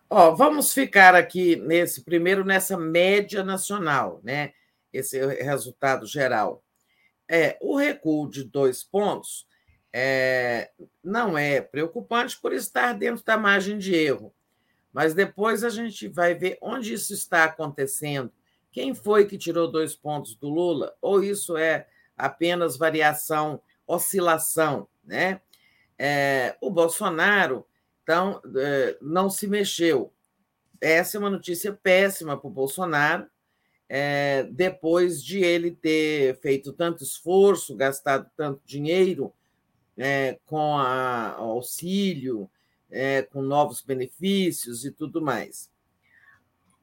Ó, 0.08 0.36
vamos 0.36 0.72
ficar 0.72 1.16
aqui 1.16 1.56
nesse 1.56 2.04
primeiro 2.04 2.46
nessa 2.46 2.78
média 2.78 3.44
nacional, 3.44 4.22
né? 4.24 4.52
Esse 4.94 5.18
é 5.18 5.42
resultado 5.42 6.06
geral. 6.06 6.62
É, 7.28 7.58
o 7.60 7.76
recuo 7.76 8.30
de 8.30 8.44
dois 8.44 8.84
pontos 8.84 9.50
é, 9.94 10.72
não 11.04 11.38
é 11.38 11.62
preocupante 11.62 12.40
por 12.40 12.54
estar 12.54 12.94
dentro 12.94 13.24
da 13.24 13.38
margem 13.38 13.78
de 13.78 13.94
erro, 13.94 14.34
mas 14.94 15.14
depois 15.14 15.64
a 15.64 15.70
gente 15.70 16.08
vai 16.08 16.34
ver 16.34 16.58
onde 16.62 16.94
isso 16.94 17.14
está 17.14 17.46
acontecendo 17.46 18.32
quem 18.72 18.96
foi 18.96 19.26
que 19.26 19.38
tirou 19.38 19.70
dois 19.70 19.96
pontos 19.96 20.36
do 20.36 20.50
Lula? 20.50 20.96
Ou 21.02 21.24
isso 21.24 21.58
é 21.58 21.88
apenas 22.18 22.78
variação, 22.78 23.62
oscilação, 23.86 24.88
né? 25.04 25.42
É, 26.00 26.56
o 26.62 26.72
Bolsonaro, 26.72 27.66
então, 28.02 28.42
é, 28.56 28.98
não 29.02 29.30
se 29.30 29.46
mexeu. 29.46 30.12
Essa 30.80 31.18
é 31.18 31.20
uma 31.20 31.30
notícia 31.30 31.74
péssima 31.74 32.38
para 32.38 32.48
o 32.48 32.52
Bolsonaro, 32.52 33.28
é, 33.88 34.48
depois 34.50 35.22
de 35.22 35.40
ele 35.40 35.72
ter 35.72 36.40
feito 36.40 36.72
tanto 36.72 37.04
esforço, 37.04 37.76
gastado 37.76 38.32
tanto 38.38 38.62
dinheiro 38.66 39.34
é, 40.02 40.40
com 40.46 40.78
a, 40.78 41.34
auxílio, 41.34 42.50
é, 42.90 43.22
com 43.22 43.42
novos 43.42 43.82
benefícios 43.82 44.84
e 44.86 44.92
tudo 44.92 45.22
mais. 45.22 45.70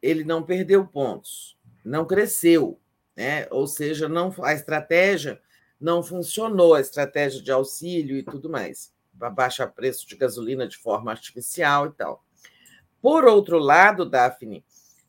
Ele 0.00 0.22
não 0.22 0.42
perdeu 0.42 0.86
pontos 0.86 1.58
não 1.88 2.04
cresceu, 2.04 2.78
né? 3.16 3.46
ou 3.50 3.66
seja, 3.66 4.08
não, 4.08 4.32
a 4.42 4.52
estratégia 4.52 5.40
não 5.80 6.02
funcionou, 6.02 6.74
a 6.74 6.80
estratégia 6.80 7.42
de 7.42 7.50
auxílio 7.50 8.16
e 8.16 8.22
tudo 8.22 8.50
mais, 8.50 8.92
para 9.18 9.30
baixar 9.30 9.68
preço 9.68 10.06
de 10.06 10.16
gasolina 10.16 10.68
de 10.68 10.76
forma 10.76 11.10
artificial 11.10 11.86
e 11.86 11.92
tal. 11.92 12.24
Por 13.00 13.24
outro 13.24 13.58
lado, 13.58 14.04
Daphne, 14.04 14.64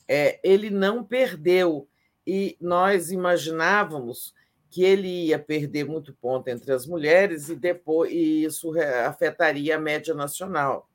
é, 0.07 0.39
ele 0.43 0.69
não 0.69 1.03
perdeu, 1.03 1.87
e 2.25 2.55
nós 2.61 3.11
imaginávamos 3.11 4.33
que 4.69 4.83
ele 4.83 5.27
ia 5.27 5.39
perder 5.39 5.85
muito 5.85 6.13
ponto 6.13 6.47
entre 6.47 6.71
as 6.71 6.85
mulheres 6.85 7.49
e 7.49 7.55
depois 7.55 8.11
e 8.11 8.43
isso 8.43 8.71
afetaria 9.05 9.75
a 9.75 9.79
média 9.79 10.13
nacional. 10.13 10.89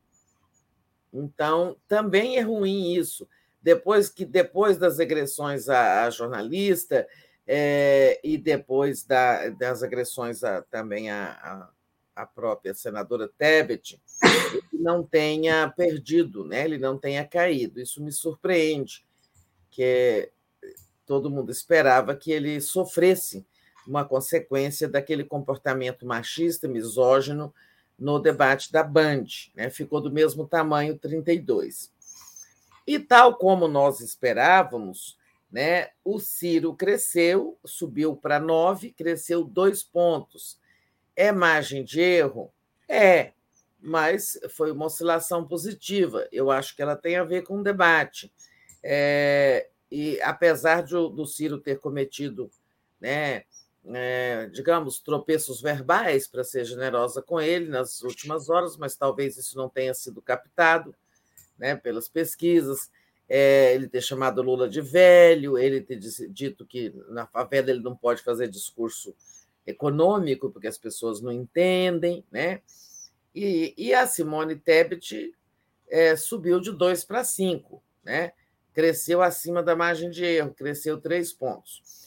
Então, 1.12 1.76
também 1.88 2.36
é 2.36 2.40
ruim 2.40 2.92
isso 2.94 3.28
depois 3.64 4.10
que 4.10 4.26
depois 4.26 4.76
das 4.76 5.00
agressões 5.00 5.70
à, 5.70 6.10
jornalista 6.10 7.08
é, 7.46 8.20
e 8.22 8.36
depois 8.36 9.04
da, 9.04 9.48
das 9.48 9.82
agressões 9.82 10.44
a, 10.44 10.60
também 10.60 11.10
à, 11.10 11.70
à, 12.14 12.26
própria 12.26 12.74
senadora 12.74 13.26
Tebet, 13.38 13.98
ele 14.22 14.82
não 14.82 15.02
tenha 15.02 15.66
perdido, 15.74 16.44
né? 16.44 16.62
ele 16.62 16.76
não 16.76 16.98
tenha 16.98 17.26
caído. 17.26 17.80
Isso 17.80 18.04
me 18.04 18.12
surpreende, 18.12 19.02
que 19.70 20.30
todo 21.06 21.30
mundo 21.30 21.50
esperava 21.50 22.14
que 22.14 22.30
ele 22.30 22.60
sofresse 22.60 23.46
uma 23.86 24.04
consequência 24.04 24.88
daquele 24.88 25.24
comportamento 25.24 26.06
machista, 26.06 26.66
misógino, 26.68 27.52
no 27.98 28.18
debate 28.18 28.72
da 28.72 28.82
Band. 28.82 29.24
Né? 29.54 29.70
Ficou 29.70 30.00
do 30.00 30.10
mesmo 30.10 30.46
tamanho 30.46 30.98
32. 30.98 31.92
E 32.86 32.98
tal 32.98 33.36
como 33.36 33.66
nós 33.66 34.00
esperávamos, 34.00 35.18
né, 35.50 35.90
o 36.04 36.18
Ciro 36.18 36.74
cresceu, 36.74 37.58
subiu 37.64 38.16
para 38.16 38.40
9, 38.40 38.92
cresceu 38.92 39.44
dois 39.44 39.82
pontos. 39.82 40.58
É 41.16 41.30
margem 41.30 41.84
de 41.84 42.00
erro? 42.00 42.52
É, 42.88 43.32
mas 43.80 44.38
foi 44.50 44.72
uma 44.72 44.86
oscilação 44.86 45.46
positiva. 45.46 46.26
Eu 46.32 46.50
acho 46.50 46.74
que 46.74 46.82
ela 46.82 46.96
tem 46.96 47.16
a 47.16 47.24
ver 47.24 47.42
com 47.42 47.60
o 47.60 47.62
debate. 47.62 48.32
É, 48.82 49.68
e 49.90 50.20
apesar 50.22 50.82
de, 50.82 50.94
do 50.94 51.24
Ciro 51.24 51.58
ter 51.58 51.78
cometido, 51.78 52.50
né, 53.00 53.44
é, 53.92 54.46
digamos, 54.52 54.98
tropeços 54.98 55.60
verbais, 55.60 56.26
para 56.26 56.44
ser 56.44 56.64
generosa 56.64 57.20
com 57.20 57.40
ele, 57.40 57.68
nas 57.68 58.02
últimas 58.02 58.48
horas, 58.48 58.76
mas 58.76 58.96
talvez 58.96 59.36
isso 59.36 59.56
não 59.56 59.68
tenha 59.68 59.92
sido 59.94 60.22
captado 60.22 60.94
né, 61.58 61.76
pelas 61.76 62.08
pesquisas, 62.08 62.90
é, 63.28 63.74
ele 63.74 63.88
ter 63.88 64.02
chamado 64.02 64.42
Lula 64.42 64.68
de 64.68 64.80
velho, 64.80 65.58
ele 65.58 65.80
ter 65.80 65.98
dito 66.28 66.66
que 66.66 66.92
na 67.08 67.26
favela 67.26 67.70
ele 67.70 67.80
não 67.80 67.96
pode 67.96 68.22
fazer 68.22 68.48
discurso 68.48 69.14
econômico, 69.66 70.50
porque 70.50 70.66
as 70.66 70.76
pessoas 70.76 71.20
não 71.20 71.32
entendem, 71.32 72.24
né? 72.30 72.60
E, 73.34 73.74
e 73.76 73.94
a 73.94 74.06
Simone 74.06 74.56
Tebet 74.56 75.34
é, 75.88 76.14
subiu 76.16 76.60
de 76.60 76.70
2 76.70 77.04
para 77.04 77.24
5, 77.24 77.82
né? 78.04 78.32
cresceu 78.74 79.22
acima 79.22 79.62
da 79.62 79.76
margem 79.76 80.10
de 80.10 80.24
erro, 80.24 80.52
cresceu 80.52 81.00
três 81.00 81.32
pontos. 81.32 82.03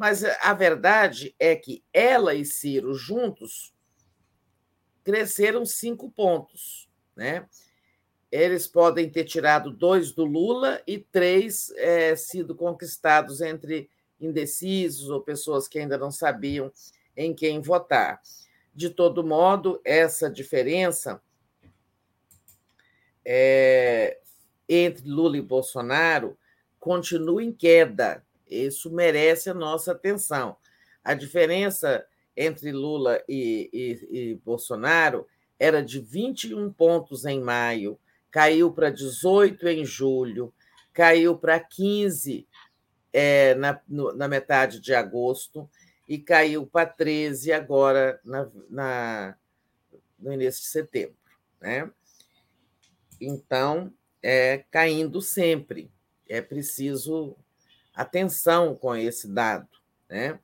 Mas 0.00 0.24
a 0.24 0.54
verdade 0.54 1.36
é 1.38 1.54
que 1.54 1.84
ela 1.92 2.34
e 2.34 2.42
Ciro 2.42 2.94
juntos 2.94 3.74
cresceram 5.04 5.66
cinco 5.66 6.10
pontos, 6.10 6.88
né? 7.14 7.46
eles 8.32 8.66
podem 8.66 9.10
ter 9.10 9.24
tirado 9.24 9.70
dois 9.70 10.10
do 10.10 10.24
Lula 10.24 10.80
e 10.86 10.96
três 10.96 11.70
é, 11.76 12.16
sido 12.16 12.54
conquistados 12.54 13.42
entre 13.42 13.90
indecisos 14.18 15.10
ou 15.10 15.20
pessoas 15.20 15.68
que 15.68 15.78
ainda 15.78 15.98
não 15.98 16.10
sabiam 16.10 16.72
em 17.14 17.34
quem 17.34 17.60
votar. 17.60 18.22
De 18.74 18.88
todo 18.88 19.22
modo, 19.22 19.82
essa 19.84 20.30
diferença 20.30 21.20
é, 23.22 24.18
entre 24.66 25.06
Lula 25.06 25.36
e 25.36 25.42
Bolsonaro 25.42 26.38
continua 26.78 27.44
em 27.44 27.52
queda. 27.52 28.24
Isso 28.50 28.90
merece 28.90 29.48
a 29.48 29.54
nossa 29.54 29.92
atenção. 29.92 30.56
A 31.04 31.14
diferença 31.14 32.04
entre 32.36 32.72
Lula 32.72 33.22
e, 33.28 33.70
e, 33.72 34.18
e 34.18 34.34
Bolsonaro 34.44 35.26
era 35.58 35.82
de 35.82 36.00
21 36.00 36.72
pontos 36.72 37.24
em 37.24 37.40
maio 37.40 37.98
caiu 38.30 38.72
para 38.72 38.90
18 38.90 39.68
em 39.68 39.84
julho, 39.84 40.54
caiu 40.92 41.36
para 41.36 41.58
15 41.58 42.46
é, 43.12 43.54
na, 43.56 43.80
no, 43.88 44.12
na 44.14 44.28
metade 44.28 44.80
de 44.80 44.94
agosto 44.94 45.68
e 46.08 46.18
caiu 46.18 46.66
para 46.66 46.86
13 46.88 47.52
agora 47.52 48.20
na, 48.24 48.48
na, 48.68 49.36
no 50.18 50.32
início 50.32 50.62
de 50.62 50.68
setembro. 50.68 51.16
Né? 51.60 51.90
Então, 53.20 53.92
é 54.22 54.64
caindo 54.70 55.20
sempre. 55.20 55.90
É 56.28 56.40
preciso 56.40 57.36
atenção 58.00 58.74
com 58.74 58.94
esse 58.96 59.28
dado. 59.28 59.68
Né? 60.08 60.38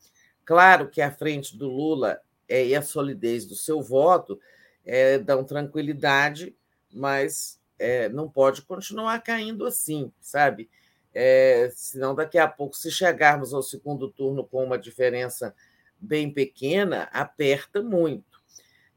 Claro 0.44 0.89
que 0.89 1.01
a 1.01 1.10
frente 1.10 1.57
do 1.57 1.68
Lula 1.68 2.20
é, 2.49 2.67
e 2.67 2.75
a 2.75 2.83
solidez 2.83 3.44
do 3.47 3.55
seu 3.55 3.83
voto 3.83 4.41
é, 4.85 5.18
dão 5.18 5.44
tranquilidade, 5.44 6.57
mas 6.93 7.60
é, 7.78 8.09
não 8.09 8.28
pode 8.31 8.62
continuar 8.62 9.20
caindo 9.23 9.67
assim, 9.67 10.12
sabe? 10.20 10.70
É, 11.12 11.70
senão, 11.75 12.15
daqui 12.15 12.39
a 12.39 12.47
pouco, 12.47 12.76
se 12.76 12.91
chegarmos 12.91 13.55
ao 13.55 13.62
segundo 13.62 14.10
turno 14.10 14.44
com 14.44 14.62
uma 14.62 14.78
diferença 14.78 15.55
bem 15.99 16.31
pequena, 16.31 17.09
aperta 17.12 17.83
muito. 17.83 18.36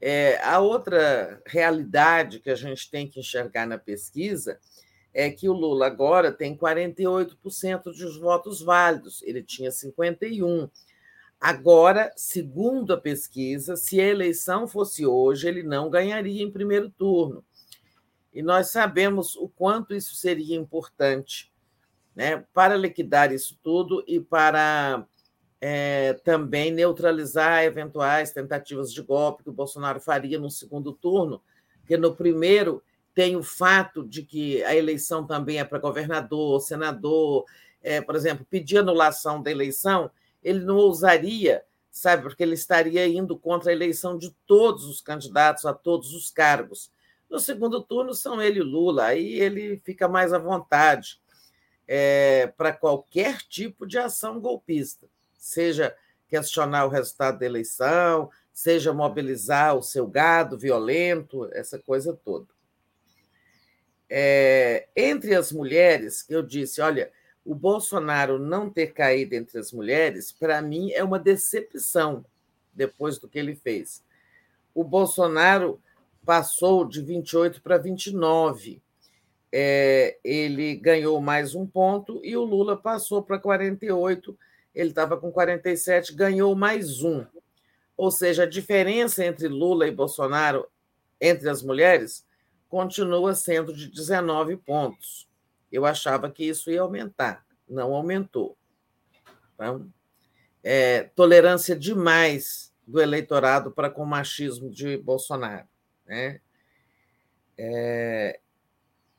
É, 0.02 0.38
a 0.44 0.60
outra 0.60 1.42
realidade 1.46 2.40
que 2.40 2.50
a 2.50 2.56
gente 2.56 2.90
tem 2.90 3.08
que 3.08 3.20
enxergar 3.20 3.66
na 3.66 3.78
pesquisa 3.78 4.60
é 5.14 5.30
que 5.30 5.50
o 5.50 5.54
Lula 5.54 5.88
agora 5.88 6.32
tem 6.32 6.56
48% 6.56 7.84
dos 7.84 8.18
votos 8.18 8.62
válidos, 8.62 9.22
ele 9.24 9.44
tinha 9.44 9.70
51%. 9.70 10.70
Agora, 11.40 12.12
segundo 12.18 12.92
a 12.92 13.00
pesquisa, 13.00 13.78
se 13.78 14.00
a 14.02 14.06
eleição 14.06 14.68
fosse 14.68 15.06
hoje, 15.06 15.48
ele 15.48 15.64
não 15.64 15.90
ganharia 15.90 16.44
em 16.44 16.52
primeiro 16.52 16.90
turno. 16.90 17.46
E 18.34 18.42
nós 18.42 18.68
sabemos 18.68 19.36
o 19.36 19.48
quanto 19.48 19.96
isso 19.96 20.16
seria 20.16 20.58
importante 20.58 21.52
né, 22.14 22.44
para 22.54 22.76
liquidar 22.76 23.32
isso 23.32 23.58
tudo 23.64 24.04
e 24.06 24.20
para 24.20 25.06
é, 25.62 26.14
também 26.24 26.72
neutralizar 26.72 27.64
eventuais 27.64 28.32
tentativas 28.32 28.94
de 28.94 29.02
golpe 29.02 29.44
que 29.44 29.50
o 29.50 29.54
Bolsonaro 29.54 30.00
faria 30.02 30.38
no 30.38 30.52
segundo 30.52 30.92
turno, 30.92 31.42
porque 31.80 31.96
no 31.96 32.14
primeiro 32.14 32.84
tem 33.20 33.36
o 33.36 33.44
fato 33.44 34.08
de 34.08 34.24
que 34.24 34.64
a 34.64 34.74
eleição 34.74 35.28
também 35.28 35.60
é 35.60 35.66
para 35.66 35.78
governador, 35.78 36.62
senador, 36.62 37.44
é, 37.84 38.00
por 38.00 38.16
exemplo, 38.16 38.48
pedir 38.50 38.78
anulação 38.78 39.44
da 39.44 39.52
eleição, 39.52 40.10
ele 40.42 40.62
não 40.62 40.78
ousaria, 40.78 41.66
sabe, 41.92 42.24
porque 42.24 42.42
ele 42.42 42.54
estaria 42.54 43.06
indo 43.06 43.38
contra 43.38 43.72
a 43.72 43.74
eleição 43.74 44.18
de 44.18 44.34
todos 44.48 44.86
os 44.86 45.02
candidatos 45.02 45.66
a 45.66 45.74
todos 45.74 46.14
os 46.14 46.30
cargos. 46.30 46.94
No 47.30 47.42
segundo 47.42 47.84
turno 47.84 48.14
são 48.14 48.42
ele 48.42 48.62
e 48.62 48.64
Lula, 48.64 49.08
aí 49.08 49.34
ele 49.34 49.82
fica 49.84 50.08
mais 50.08 50.32
à 50.32 50.38
vontade 50.38 51.20
é, 51.86 52.48
para 52.56 52.72
qualquer 52.72 53.40
tipo 53.50 53.86
de 53.86 53.98
ação 53.98 54.40
golpista. 54.40 55.10
seja 55.38 55.94
questionar 56.30 56.86
o 56.86 56.90
resultado 56.90 57.38
da 57.40 57.46
eleição, 57.46 58.30
seja 58.54 58.94
mobilizar 58.94 59.76
o 59.76 59.84
seu 59.84 60.08
gado 60.08 60.58
violento, 60.58 61.50
essa 61.52 61.78
coisa 61.78 62.18
toda. 62.24 62.58
É, 64.10 64.88
entre 64.96 65.36
as 65.36 65.52
mulheres, 65.52 66.26
eu 66.30 66.42
disse: 66.42 66.82
olha, 66.82 67.12
o 67.46 67.54
Bolsonaro 67.54 68.40
não 68.40 68.70
ter 68.70 68.94
caído 68.94 69.36
entre 69.36 69.60
as 69.60 69.72
mulheres, 69.72 70.32
para 70.32 70.62
mim, 70.62 70.92
é 70.92 71.04
uma 71.04 71.20
decepção 71.20 72.26
depois 72.74 73.18
do 73.18 73.28
que 73.28 73.38
ele 73.38 73.56
fez. 73.56 74.04
O 74.74 74.84
Bolsonaro 74.84 75.80
passou 76.26 76.86
de 76.86 77.02
28 77.02 77.62
para 77.62 77.78
29. 77.78 78.82
É, 79.52 80.18
ele 80.24 80.76
ganhou 80.76 81.20
mais 81.20 81.56
um 81.56 81.66
ponto 81.66 82.22
e 82.24 82.38
o 82.38 82.44
Lula 82.44 82.78
passou 82.78 83.22
para 83.22 83.40
48. 83.40 84.38
Ele 84.74 84.90
estava 84.90 85.18
com 85.18 85.32
47, 85.32 86.14
ganhou 86.14 86.56
mais 86.56 87.04
um. 87.04 87.26
Ou 87.98 88.12
seja, 88.12 88.44
a 88.44 88.50
diferença 88.50 89.26
entre 89.26 89.48
Lula 89.48 89.88
e 89.88 89.92
Bolsonaro 89.92 90.68
entre 91.20 91.50
as 91.50 91.62
mulheres 91.62 92.24
continua 92.70 93.34
sendo 93.34 93.74
de 93.74 93.88
19 93.88 94.56
pontos. 94.58 95.28
Eu 95.72 95.86
achava 95.86 96.30
que 96.30 96.46
isso 96.46 96.72
ia 96.72 96.82
aumentar, 96.82 97.46
não 97.68 97.94
aumentou. 97.94 98.56
Então, 99.56 99.92
é, 100.64 101.04
tolerância 101.16 101.76
demais 101.76 102.74
do 102.88 103.02
eleitorado 103.02 103.72
para 103.72 103.90
com 103.90 104.04
o 104.04 104.08
machismo 104.08 104.70
de 104.70 104.98
Bolsonaro. 104.98 105.68
Né? 106.06 106.40
É, 107.58 108.40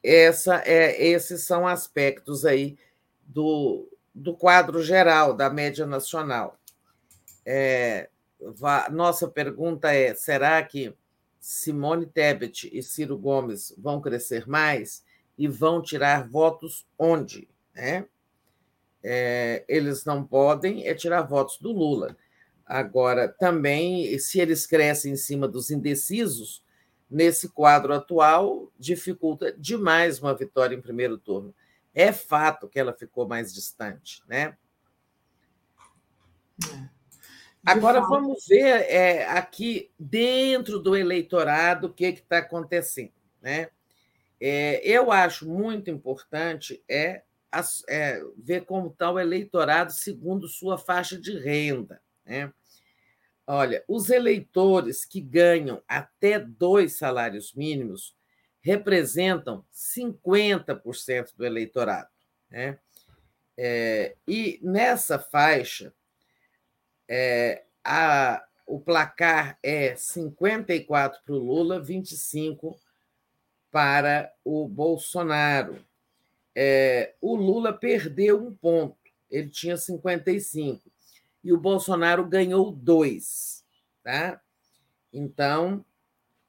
essa 0.02 0.62
é, 0.64 1.00
esses 1.04 1.44
são 1.44 1.66
aspectos 1.66 2.46
aí 2.46 2.78
do, 3.22 3.88
do 4.14 4.34
quadro 4.34 4.82
geral 4.82 5.34
da 5.34 5.50
média 5.50 5.86
nacional. 5.86 6.58
É, 7.44 8.08
nossa 8.90 9.28
pergunta 9.28 9.92
é: 9.92 10.14
será 10.14 10.62
que 10.62 10.94
Simone 11.40 12.06
Tebet 12.06 12.70
e 12.70 12.82
Ciro 12.82 13.16
Gomes 13.16 13.74
vão 13.78 14.00
crescer 14.00 14.46
mais 14.46 15.02
e 15.38 15.48
vão 15.48 15.80
tirar 15.80 16.28
votos 16.28 16.86
onde? 16.98 17.48
Né? 17.74 18.06
É, 19.02 19.64
eles 19.66 20.04
não 20.04 20.22
podem 20.22 20.86
é 20.86 20.94
tirar 20.94 21.22
votos 21.22 21.58
do 21.58 21.72
Lula. 21.72 22.16
Agora, 22.66 23.26
também, 23.26 24.16
se 24.18 24.38
eles 24.38 24.66
crescem 24.66 25.14
em 25.14 25.16
cima 25.16 25.48
dos 25.48 25.70
indecisos, 25.70 26.62
nesse 27.10 27.48
quadro 27.48 27.92
atual, 27.92 28.70
dificulta 28.78 29.52
demais 29.58 30.20
uma 30.20 30.36
vitória 30.36 30.76
em 30.76 30.80
primeiro 30.80 31.18
turno. 31.18 31.54
É 31.92 32.12
fato 32.12 32.68
que 32.68 32.78
ela 32.78 32.92
ficou 32.92 33.26
mais 33.26 33.52
distante, 33.52 34.22
né? 34.28 34.56
É. 36.70 36.99
Agora 37.70 38.00
vamos 38.00 38.46
ver 38.46 38.86
é, 38.90 39.26
aqui 39.28 39.90
dentro 39.98 40.78
do 40.78 40.96
eleitorado 40.96 41.86
o 41.86 41.92
que 41.92 42.06
está 42.06 42.38
acontecendo. 42.38 43.12
Né? 43.40 43.70
É, 44.40 44.80
eu 44.84 45.12
acho 45.12 45.48
muito 45.48 45.90
importante 45.90 46.82
é, 46.88 47.22
é, 47.88 48.22
ver 48.36 48.64
como 48.64 48.88
está 48.88 49.10
o 49.10 49.18
eleitorado 49.18 49.92
segundo 49.92 50.48
sua 50.48 50.78
faixa 50.78 51.18
de 51.18 51.38
renda. 51.38 52.00
Né? 52.24 52.52
Olha, 53.46 53.84
os 53.88 54.10
eleitores 54.10 55.04
que 55.04 55.20
ganham 55.20 55.82
até 55.86 56.38
dois 56.38 56.96
salários 56.96 57.52
mínimos 57.54 58.16
representam 58.60 59.64
50% 59.72 61.36
do 61.36 61.44
eleitorado. 61.44 62.08
Né? 62.50 62.78
É, 63.56 64.16
e 64.26 64.58
nessa 64.62 65.18
faixa, 65.18 65.92
é, 67.12 67.64
a, 67.84 68.40
o 68.64 68.78
placar 68.78 69.58
é 69.64 69.96
54 69.96 71.20
para 71.24 71.34
o 71.34 71.38
Lula, 71.38 71.80
25 71.80 72.78
para 73.68 74.32
o 74.44 74.68
Bolsonaro. 74.68 75.84
É, 76.54 77.14
o 77.20 77.34
Lula 77.34 77.72
perdeu 77.72 78.40
um 78.40 78.54
ponto, 78.54 78.96
ele 79.28 79.48
tinha 79.48 79.76
55, 79.76 80.88
e 81.42 81.52
o 81.52 81.58
Bolsonaro 81.58 82.24
ganhou 82.24 82.70
dois. 82.70 83.64
Tá? 84.04 84.40
Então, 85.12 85.84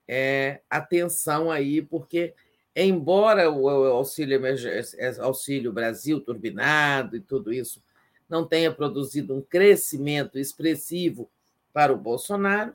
é, 0.07 0.61
atenção 0.69 1.49
aí, 1.49 1.81
porque, 1.81 2.35
embora 2.75 3.49
o 3.49 3.67
auxílio, 3.67 4.40
auxílio 5.22 5.73
Brasil 5.73 6.22
turbinado 6.22 7.15
e 7.15 7.19
tudo 7.19 7.51
isso 7.51 7.81
não 8.32 8.48
tenha 8.48 8.72
produzido 8.72 9.35
um 9.35 9.42
crescimento 9.42 10.40
expressivo 10.40 11.30
para 11.74 11.92
o 11.92 11.98
Bolsonaro, 11.98 12.74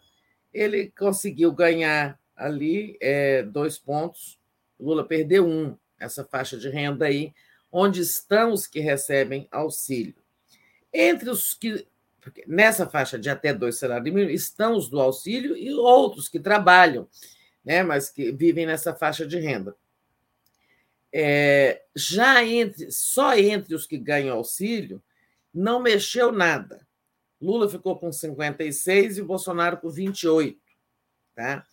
ele 0.53 0.93
conseguiu 0.97 1.51
ganhar 1.51 2.21
ali 2.37 2.99
é, 3.01 3.43
dois 3.43 3.79
pontos. 3.79 4.39
Lula 4.79 5.03
perdeu 5.03 5.47
um, 5.47 5.75
essa 5.99 6.23
faixa 6.25 6.59
de 6.59 6.69
renda 6.69 7.07
aí, 7.07 7.33
onde 7.73 8.03
estão 8.03 8.53
os 8.53 8.67
que 8.67 8.81
recebem 8.81 9.49
auxílio. 9.51 10.15
Entre 10.93 11.31
os 11.31 11.55
que. 11.55 11.87
Nessa 12.47 12.89
faixa 12.89 13.19
de 13.19 13.31
até 13.31 13.55
dois 13.55 13.79
salários 13.79 14.13
mínimos 14.13 14.35
estão 14.35 14.77
os 14.77 14.89
do 14.89 15.01
auxílio 15.01 15.57
e 15.57 15.73
outros 15.73 16.29
que 16.29 16.41
trabalham, 16.41 17.09
né, 17.65 17.85
mas 17.85 18.11
que 18.11 18.33
vivem 18.33 18.67
nessa 18.67 18.93
faixa 18.95 19.25
de 19.25 19.39
renda. 19.39 19.77
É, 21.13 21.83
já 21.95 22.45
entre, 22.45 22.91
só 22.91 23.37
entre 23.39 23.77
os 23.77 23.87
que 23.87 23.97
ganham 23.97 24.37
auxílio, 24.37 25.01
não 25.57 25.81
mexeu 25.81 26.31
nada. 26.31 26.87
Lula 27.41 27.69
ficou 27.69 27.99
com 27.99 28.13
56 28.13 29.19
e 29.19 29.23
Bolsonaro 29.23 29.79
com 29.79 29.89
28. 29.89 30.61
Tá? 31.35 31.65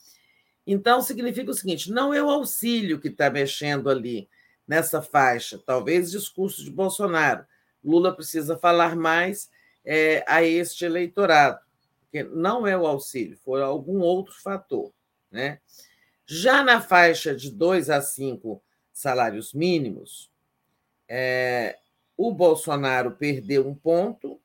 Então, 0.66 1.02
significa 1.02 1.52
o 1.52 1.54
seguinte: 1.54 1.92
não 1.92 2.14
é 2.14 2.24
o 2.24 2.30
auxílio 2.30 3.00
que 3.00 3.10
está 3.10 3.30
mexendo 3.30 3.90
ali 3.90 4.30
nessa 4.66 5.02
faixa, 5.02 5.62
talvez 5.66 6.12
discurso 6.12 6.64
de 6.64 6.72
Bolsonaro. 6.72 7.46
Lula 7.84 8.16
precisa 8.16 8.58
falar 8.58 8.96
mais 8.96 9.50
é, 9.84 10.24
a 10.26 10.42
este 10.42 10.86
eleitorado, 10.86 11.60
porque 12.00 12.24
não 12.24 12.66
é 12.66 12.78
o 12.78 12.88
auxílio, 12.88 13.38
foi 13.44 13.62
algum 13.62 14.00
outro 14.00 14.34
fator. 14.42 14.94
Né? 15.30 15.60
Já 16.26 16.64
na 16.64 16.80
faixa 16.80 17.36
de 17.36 17.52
2 17.52 17.90
a 17.90 18.02
5 18.02 18.64
salários 18.94 19.54
mínimos, 19.54 20.32
é, 21.10 21.78
o 22.18 22.32
Bolsonaro 22.32 23.12
perdeu 23.12 23.68
um 23.68 23.76
ponto, 23.76 24.40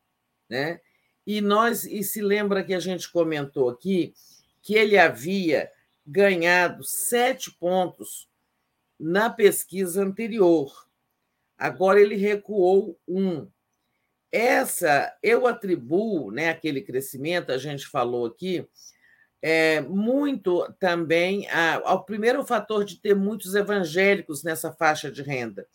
né? 0.49 0.81
E 1.27 1.41
nós 1.41 1.85
e 1.85 2.03
se 2.03 2.23
lembra 2.23 2.65
que 2.65 2.73
a 2.73 2.81
gente 2.81 3.11
comentou 3.11 3.69
aqui 3.69 4.15
que 4.63 4.75
ele 4.75 4.99
havia 4.99 5.71
ganhado 6.07 6.83
sete 6.83 7.51
pontos 7.51 8.29
na 8.99 9.29
pesquisa 9.29 10.03
anterior. 10.03 10.89
Agora 11.57 12.01
ele 12.01 12.17
recuou 12.17 12.99
um. 13.07 13.47
Essa 14.33 15.15
eu 15.23 15.47
atribuo, 15.47 16.31
né, 16.31 16.51
aquele 16.51 16.83
crescimento, 16.83 17.51
a 17.51 17.59
gente 17.59 17.87
falou 17.87 18.27
aqui, 18.27 18.67
é, 19.41 19.81
muito 19.81 20.71
também 20.79 21.47
ao 21.85 22.05
primeiro 22.05 22.45
fator 22.45 22.85
de 22.85 22.97
ter 22.97 23.15
muitos 23.15 23.55
evangélicos 23.55 24.43
nessa 24.43 24.73
faixa 24.73 25.11
de 25.11 25.23
renda 25.23 25.67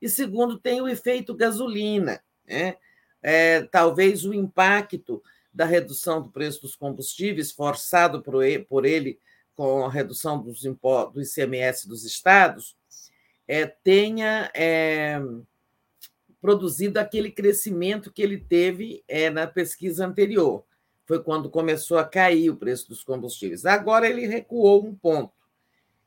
e 0.00 0.08
segundo, 0.08 0.58
tem 0.58 0.80
o 0.80 0.88
efeito 0.88 1.34
gasolina, 1.34 2.22
né? 2.46 2.76
É, 3.22 3.62
talvez 3.62 4.24
o 4.24 4.32
impacto 4.32 5.22
da 5.52 5.64
redução 5.64 6.22
do 6.22 6.30
preço 6.30 6.62
dos 6.62 6.76
combustíveis, 6.76 7.50
forçado 7.50 8.22
por 8.22 8.84
ele, 8.84 9.18
com 9.56 9.84
a 9.84 9.90
redução 9.90 10.40
dos 10.40 10.62
do 10.62 11.20
ICMS 11.20 11.88
dos 11.88 12.04
estados, 12.04 12.76
é, 13.46 13.66
tenha 13.66 14.50
é, 14.54 15.20
produzido 16.40 17.00
aquele 17.00 17.30
crescimento 17.30 18.12
que 18.12 18.22
ele 18.22 18.38
teve 18.38 19.02
é, 19.08 19.30
na 19.30 19.46
pesquisa 19.46 20.06
anterior. 20.06 20.64
Foi 21.04 21.20
quando 21.20 21.50
começou 21.50 21.98
a 21.98 22.04
cair 22.04 22.50
o 22.50 22.56
preço 22.56 22.88
dos 22.88 23.02
combustíveis. 23.02 23.64
Agora 23.64 24.08
ele 24.08 24.26
recuou 24.26 24.86
um 24.86 24.94
ponto, 24.94 25.32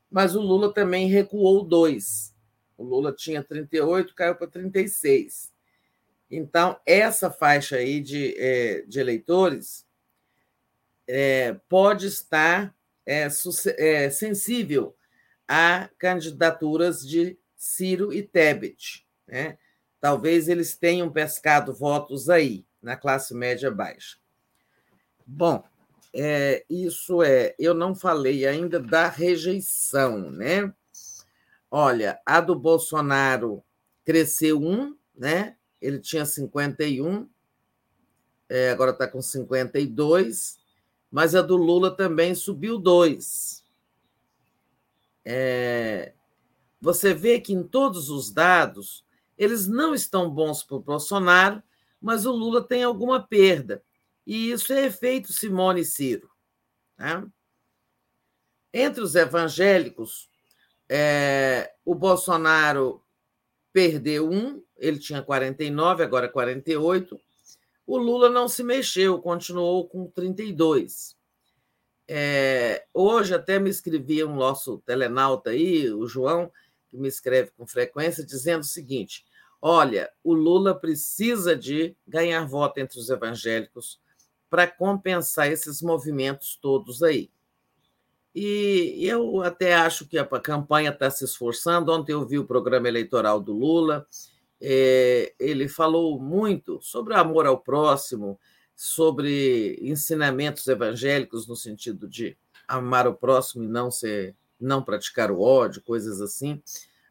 mas 0.10 0.36
o 0.36 0.42
Lula 0.42 0.72
também 0.72 1.08
recuou 1.08 1.64
dois. 1.64 2.34
O 2.78 2.84
Lula 2.84 3.14
tinha 3.14 3.44
38, 3.44 4.16
caiu 4.16 4.36
para 4.36 4.48
36. 4.48 5.52
Então, 6.30 6.80
essa 6.86 7.30
faixa 7.30 7.76
aí 7.76 8.00
de, 8.00 8.36
é, 8.38 8.82
de 8.88 9.00
eleitores 9.00 9.86
é, 11.08 11.54
pode 11.68 12.08
estar 12.08 12.74
é, 13.06 13.30
sensível 14.10 14.96
a 15.48 15.90
candidaturas 15.98 17.06
de 17.06 17.38
Ciro 17.58 18.14
e 18.14 18.24
Tebet. 18.24 19.06
Né? 19.28 19.58
Talvez 20.00 20.48
eles 20.48 20.78
tenham 20.78 21.12
pescado 21.12 21.74
votos 21.74 22.30
aí, 22.30 22.66
na 22.82 22.96
classe 22.96 23.34
média 23.34 23.70
baixa. 23.70 24.18
Bom, 25.28 25.64
é, 26.14 26.66
isso 26.70 27.22
é. 27.22 27.54
Eu 27.60 27.74
não 27.74 27.94
falei 27.94 28.46
ainda 28.48 28.80
da 28.80 29.08
rejeição, 29.08 30.32
né? 30.32 30.74
Olha, 31.74 32.22
a 32.26 32.42
do 32.42 32.54
Bolsonaro 32.54 33.64
cresceu 34.04 34.62
um, 34.62 34.94
né? 35.16 35.56
Ele 35.82 36.00
tinha 36.00 36.26
51. 36.26 37.30
é, 38.50 38.70
agora 38.72 38.92
está 38.92 39.08
com 39.08 39.22
52, 39.22 40.60
mas 41.10 41.34
a 41.34 41.42
do 41.42 41.56
Lula 41.56 41.96
também 41.96 42.36
subiu 42.36 42.78
2. 42.78 43.64
É, 45.24 46.14
você 46.82 47.14
vê 47.14 47.40
que 47.40 47.54
em 47.54 47.64
todos 47.64 48.10
os 48.10 48.32
dados, 48.32 49.06
eles 49.38 49.66
não 49.68 49.94
estão 49.94 50.30
bons 50.30 50.64
para 50.64 50.76
o 50.76 50.82
Bolsonaro, 50.82 51.64
mas 52.02 52.26
o 52.26 52.32
Lula 52.32 52.62
tem 52.62 52.84
alguma 52.84 53.26
perda. 53.26 53.82
E 54.26 54.52
isso 54.52 54.74
é 54.74 54.86
efeito 54.86 55.32
Simone 55.32 55.82
e 55.82 55.86
Ciro. 55.86 56.30
Né? 56.98 57.26
Entre 58.74 59.02
os 59.02 59.16
evangélicos, 59.16 60.31
é, 60.94 61.72
o 61.86 61.96
Bolsonaro 61.96 63.02
perdeu 63.72 64.30
um, 64.30 64.62
ele 64.76 65.00
tinha 65.00 65.22
49, 65.22 66.04
agora 66.04 66.28
48. 66.28 67.18
O 67.88 67.98
Lula 67.98 68.30
não 68.30 68.50
se 68.50 68.62
mexeu, 68.62 69.22
continuou 69.22 69.88
com 69.88 70.10
32. 70.10 71.16
É, 72.10 72.86
hoje 72.94 73.34
até 73.34 73.58
me 73.58 73.70
escrevia 73.70 74.28
um 74.28 74.36
nosso 74.36 74.80
telenauta 74.80 75.52
aí, 75.52 75.90
o 75.90 76.06
João, 76.08 76.52
que 76.90 76.98
me 76.98 77.08
escreve 77.08 77.52
com 77.52 77.66
frequência, 77.66 78.26
dizendo 78.26 78.64
o 78.64 78.66
seguinte: 78.66 79.26
olha, 79.62 80.12
o 80.22 80.34
Lula 80.34 80.78
precisa 80.78 81.56
de 81.56 81.96
ganhar 82.06 82.46
voto 82.46 82.80
entre 82.80 83.00
os 83.00 83.10
evangélicos 83.10 83.98
para 84.50 84.68
compensar 84.68 85.50
esses 85.50 85.82
movimentos 85.82 86.60
todos 86.62 87.02
aí. 87.02 87.32
E 88.34 89.06
eu 89.06 89.42
até 89.42 89.74
acho 89.74 90.08
que 90.08 90.18
a 90.18 90.26
campanha 90.26 90.90
está 90.90 91.10
se 91.10 91.26
esforçando. 91.26 91.92
Ontem 91.92 92.14
eu 92.14 92.26
vi 92.26 92.40
o 92.40 92.46
programa 92.46 92.88
eleitoral 92.88 93.42
do 93.42 93.52
Lula, 93.52 94.08
é, 94.62 95.34
ele 95.40 95.68
falou 95.68 96.20
muito 96.20 96.80
sobre 96.82 97.16
amor 97.16 97.48
ao 97.48 97.58
próximo, 97.58 98.40
sobre 98.76 99.78
ensinamentos 99.82 100.68
evangélicos 100.68 101.48
no 101.48 101.56
sentido 101.56 102.08
de 102.08 102.38
amar 102.68 103.08
o 103.08 103.16
próximo 103.16 103.64
e 103.64 103.68
não 103.68 103.90
ser, 103.90 104.36
não 104.60 104.84
praticar 104.84 105.32
o 105.32 105.42
ódio, 105.42 105.82
coisas 105.82 106.22
assim. 106.22 106.62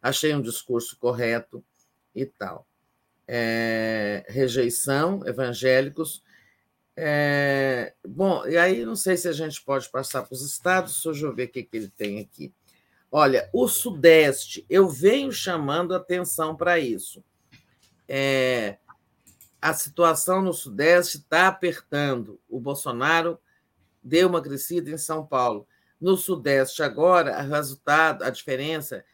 Achei 0.01 0.35
um 0.35 0.41
discurso 0.41 0.97
correto 0.97 1.63
e 2.15 2.25
tal. 2.25 2.67
É, 3.27 4.25
rejeição, 4.29 5.21
evangélicos. 5.27 6.23
É, 6.97 7.95
bom, 8.07 8.47
e 8.47 8.59
aí 8.59 8.85
não 8.85 8.97
sei 8.97 9.17
se 9.17 9.29
a 9.29 9.33
gente 9.33 9.63
pode 9.63 9.89
passar 9.89 10.23
para 10.23 10.35
os 10.35 10.43
estados, 10.43 11.03
deixa 11.03 11.25
eu 11.25 11.35
ver 11.35 11.45
o 11.45 11.49
que, 11.49 11.63
que 11.63 11.77
ele 11.77 11.89
tem 11.89 12.21
aqui. 12.21 12.53
Olha, 13.11 13.49
o 13.53 13.67
Sudeste, 13.67 14.65
eu 14.69 14.89
venho 14.89 15.33
chamando 15.33 15.95
atenção 15.95 16.55
para 16.55 16.79
isso 16.79 17.25
é, 18.13 18.79
a 19.63 19.73
situação 19.73 20.43
no 20.43 20.53
Sudeste 20.53 21.19
está 21.19 21.47
apertando. 21.47 22.41
O 22.49 22.59
Bolsonaro 22.59 23.39
deu 24.03 24.29
uma 24.29 24.43
crescida 24.43 24.91
em 24.91 24.99
São 24.99 25.25
Paulo. 25.25 25.65
No 26.01 26.17
Sudeste, 26.17 26.83
agora, 26.83 27.41
o 27.41 27.49
resultado, 27.49 28.25
a 28.25 28.31
diferença, 28.31 29.05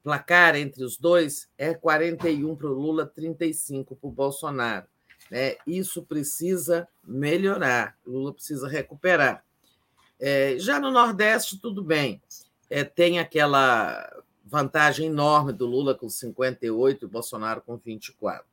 placar 0.00 0.54
entre 0.54 0.84
os 0.84 0.96
dois 0.96 1.50
é 1.58 1.74
41 1.74 2.54
para 2.54 2.68
o 2.68 2.72
Lula, 2.72 3.04
35 3.04 3.96
para 3.96 4.08
o 4.08 4.12
Bolsonaro. 4.12 4.86
Né? 5.30 5.56
Isso 5.66 6.02
precisa 6.02 6.88
melhorar, 7.04 7.96
Lula 8.04 8.34
precisa 8.34 8.68
recuperar. 8.68 9.44
É, 10.18 10.58
já 10.58 10.78
no 10.78 10.90
Nordeste, 10.90 11.58
tudo 11.60 11.82
bem. 11.82 12.20
É, 12.68 12.84
tem 12.84 13.18
aquela 13.18 14.22
vantagem 14.44 15.06
enorme 15.06 15.52
do 15.52 15.64
Lula 15.64 15.94
com 15.94 16.08
58 16.08 17.04
e 17.04 17.08
Bolsonaro 17.08 17.62
com 17.62 17.76
24. 17.76 18.44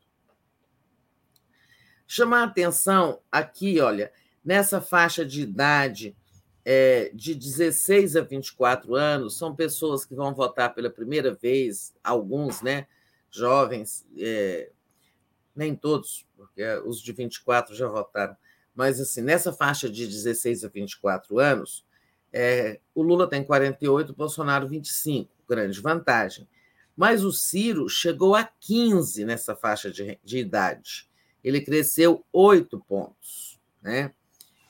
Chamar 2.06 2.44
atenção 2.44 3.20
aqui, 3.32 3.82
olha, 3.82 4.14
nessa 4.46 4.80
faixa 4.80 5.26
de 5.26 5.42
idade 5.42 6.16
é, 6.64 7.12
de 7.14 7.34
16 7.34 8.16
a 8.16 8.22
24 8.22 8.96
anos, 8.96 9.38
são 9.38 9.56
pessoas 9.56 10.06
que 10.06 10.16
vão 10.16 10.34
votar 10.34 10.74
pela 10.74 10.90
primeira 10.90 11.34
vez, 11.34 11.94
alguns, 12.04 12.62
né, 12.62 12.88
jovens, 13.30 14.06
é, 14.18 14.70
nem 15.58 15.76
todos, 15.76 16.26
porque 16.36 16.64
os 16.86 17.02
de 17.02 17.12
24 17.12 17.76
já 17.76 17.88
votaram, 17.88 18.36
mas 18.76 19.00
assim, 19.02 19.22
nessa 19.22 19.52
faixa 19.52 19.90
de 19.90 20.06
16 20.06 20.64
a 20.64 20.68
24 20.68 21.40
anos, 21.40 21.86
é, 22.32 22.80
o 22.94 23.02
Lula 23.02 23.28
tem 23.28 23.44
48, 23.44 24.12
o 24.12 24.16
Bolsonaro 24.16 24.68
25 24.68 25.38
grande 25.48 25.80
vantagem. 25.82 26.48
Mas 26.96 27.24
o 27.24 27.32
Ciro 27.32 27.88
chegou 27.88 28.36
a 28.36 28.44
15 28.44 29.24
nessa 29.24 29.56
faixa 29.56 29.90
de, 29.90 30.20
de 30.24 30.40
idade. 30.40 31.08
Ele 31.44 31.62
cresceu 31.62 32.26
oito 32.34 32.80
pontos. 32.80 33.60
Né? 33.82 34.12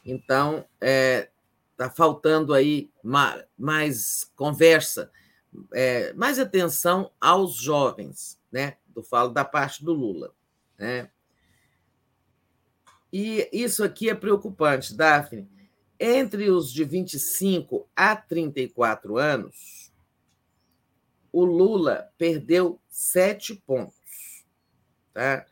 Então, 0.05 0.57
está 0.57 0.67
é, 0.81 1.29
tá 1.75 1.89
faltando 1.89 2.53
aí 2.53 2.91
mais, 3.01 3.45
mais 3.57 4.31
conversa, 4.35 5.09
é, 5.73 6.13
mais 6.13 6.37
atenção 6.37 7.11
aos 7.19 7.55
jovens, 7.55 8.39
né? 8.51 8.77
Eu 8.95 9.03
falo 9.03 9.29
da 9.29 9.45
parte 9.45 9.85
do 9.85 9.93
Lula. 9.93 10.33
Né? 10.77 11.09
E 13.11 13.49
isso 13.51 13.83
aqui 13.83 14.09
é 14.09 14.15
preocupante, 14.15 14.95
Daphne. 14.95 15.49
Entre 15.99 16.49
os 16.49 16.71
de 16.71 16.83
25 16.83 17.89
a 17.95 18.15
34 18.15 19.17
anos, 19.17 19.91
o 21.31 21.43
Lula 21.43 22.11
perdeu 22.17 22.79
sete 22.89 23.55
pontos. 23.55 24.45
Tá? 25.13 25.45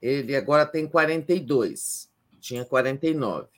Ele 0.00 0.34
agora 0.34 0.64
tem 0.64 0.86
42, 0.86 2.10
tinha 2.40 2.64
49. 2.64 3.48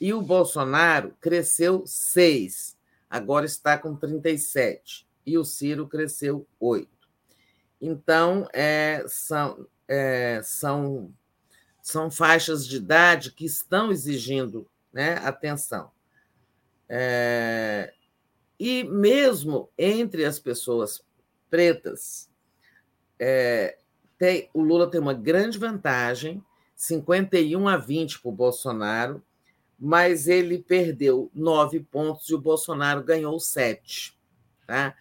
E 0.00 0.12
o 0.12 0.22
Bolsonaro 0.22 1.16
cresceu 1.20 1.84
seis, 1.86 2.76
agora 3.08 3.46
está 3.46 3.76
com 3.76 3.94
37. 3.94 5.06
E 5.24 5.38
o 5.38 5.44
Ciro 5.44 5.86
cresceu 5.86 6.46
oito. 6.58 7.08
Então, 7.80 8.48
é, 8.52 9.04
são, 9.08 9.66
é, 9.88 10.40
são, 10.42 11.12
são 11.82 12.10
faixas 12.10 12.66
de 12.66 12.76
idade 12.76 13.32
que 13.32 13.44
estão 13.44 13.90
exigindo 13.90 14.68
né, 14.92 15.14
atenção. 15.18 15.90
É, 16.88 17.92
e 18.58 18.84
mesmo 18.84 19.70
entre 19.76 20.24
as 20.24 20.38
pessoas 20.38 21.02
pretas, 21.50 22.30
é, 23.18 23.78
tem, 24.18 24.48
o 24.52 24.62
Lula 24.62 24.90
tem 24.90 25.00
uma 25.00 25.14
grande 25.14 25.58
vantagem, 25.58 26.44
51 26.76 27.68
a 27.68 27.76
20 27.76 28.20
para 28.20 28.28
o 28.28 28.32
Bolsonaro, 28.32 29.22
mas 29.78 30.28
ele 30.28 30.58
perdeu 30.58 31.30
nove 31.34 31.80
pontos 31.80 32.28
e 32.28 32.34
o 32.34 32.40
Bolsonaro 32.40 33.02
ganhou 33.02 33.38
sete. 33.40 34.16
Tá? 34.66 34.94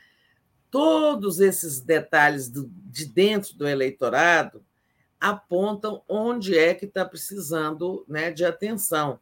Todos 0.72 1.40
esses 1.40 1.80
detalhes 1.80 2.50
do, 2.50 2.68
de 2.68 3.06
dentro 3.06 3.56
do 3.56 3.68
eleitorado 3.68 4.66
apontam 5.22 6.02
onde 6.10 6.58
é 6.58 6.74
que 6.74 6.86
está 6.86 7.06
precisando 7.06 8.04
né, 8.08 8.32
de 8.32 8.44
atenção. 8.44 9.20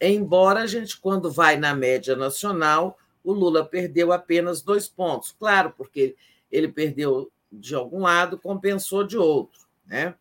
Embora 0.00 0.62
a 0.62 0.66
gente, 0.66 0.98
quando 0.98 1.30
vai 1.30 1.58
na 1.58 1.74
média 1.74 2.16
nacional, 2.16 2.98
o 3.22 3.32
Lula 3.32 3.64
perdeu 3.64 4.10
apenas 4.10 4.62
dois 4.62 4.88
pontos. 4.88 5.32
Claro, 5.38 5.74
porque 5.76 6.16
ele 6.50 6.68
perdeu 6.68 7.30
de 7.52 7.74
algum 7.74 8.00
lado, 8.00 8.38
compensou 8.38 9.04
de 9.04 9.18
outro. 9.18 9.60
Né? 9.86 10.14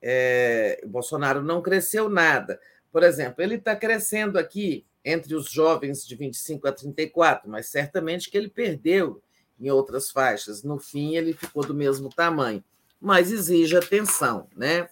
É, 0.00 0.82
Bolsonaro 0.86 1.42
não 1.42 1.60
cresceu 1.60 2.08
nada. 2.08 2.58
Por 2.90 3.02
exemplo, 3.02 3.42
ele 3.42 3.56
está 3.56 3.76
crescendo 3.76 4.38
aqui 4.38 4.86
entre 5.04 5.34
os 5.34 5.50
jovens 5.50 6.06
de 6.06 6.16
25 6.16 6.66
a 6.66 6.72
34, 6.72 7.50
mas 7.50 7.66
certamente 7.66 8.30
que 8.30 8.36
ele 8.38 8.48
perdeu 8.48 9.22
em 9.60 9.70
outras 9.70 10.10
faixas. 10.10 10.62
No 10.62 10.78
fim, 10.78 11.16
ele 11.16 11.34
ficou 11.34 11.64
do 11.64 11.74
mesmo 11.74 12.08
tamanho, 12.08 12.64
mas 13.04 13.30
exige 13.30 13.76
atenção. 13.76 14.48
Né? 14.56 14.88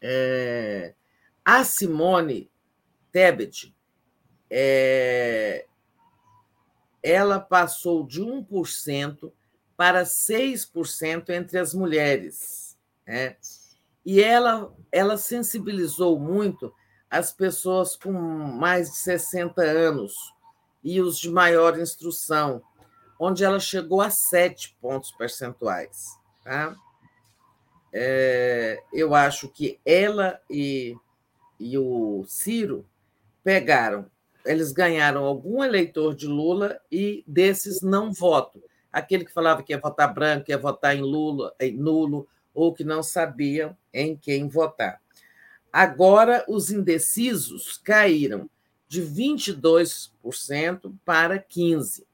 É, 0.00 0.94
a 1.44 1.62
Simone 1.62 2.50
Tebet 3.12 3.76
é, 4.48 5.66
ela 7.02 7.38
passou 7.38 8.06
de 8.06 8.22
1% 8.22 9.30
para 9.76 10.04
6% 10.04 11.28
entre 11.28 11.58
as 11.58 11.74
mulheres. 11.74 12.78
Né? 13.06 13.36
E 14.06 14.22
ela, 14.22 14.74
ela 14.90 15.18
sensibilizou 15.18 16.18
muito 16.18 16.74
as 17.10 17.30
pessoas 17.30 17.94
com 17.94 18.10
mais 18.10 18.90
de 18.90 18.96
60 18.96 19.60
anos 19.60 20.14
e 20.82 20.98
os 20.98 21.18
de 21.18 21.30
maior 21.30 21.78
instrução, 21.78 22.62
onde 23.20 23.44
ela 23.44 23.60
chegou 23.60 24.00
a 24.00 24.08
7 24.08 24.78
pontos 24.80 25.12
percentuais. 25.12 26.18
Tá? 26.42 26.74
É, 27.92 28.82
eu 28.92 29.14
acho 29.14 29.48
que 29.48 29.78
ela 29.84 30.40
e, 30.48 30.96
e 31.60 31.76
o 31.76 32.24
Ciro 32.26 32.86
pegaram 33.44 34.10
eles 34.44 34.72
ganharam 34.72 35.24
algum 35.24 35.62
eleitor 35.62 36.14
de 36.14 36.26
Lula 36.26 36.80
e 36.90 37.24
desses 37.26 37.80
não 37.80 38.12
voto. 38.12 38.62
Aquele 38.92 39.24
que 39.24 39.32
falava 39.32 39.62
que 39.62 39.72
ia 39.72 39.80
votar 39.80 40.12
branco, 40.12 40.50
ia 40.50 40.58
votar 40.58 40.96
em 40.96 41.00
Lula, 41.00 41.54
em 41.60 41.76
nulo, 41.76 42.28
ou 42.54 42.74
que 42.74 42.84
não 42.84 43.02
sabiam 43.02 43.76
em 43.92 44.16
quem 44.16 44.48
votar. 44.48 45.00
Agora, 45.72 46.44
os 46.48 46.70
indecisos 46.70 47.78
caíram 47.78 48.50
de 48.86 49.00
22% 49.02 50.92
para 51.04 51.38
15%. 51.38 52.04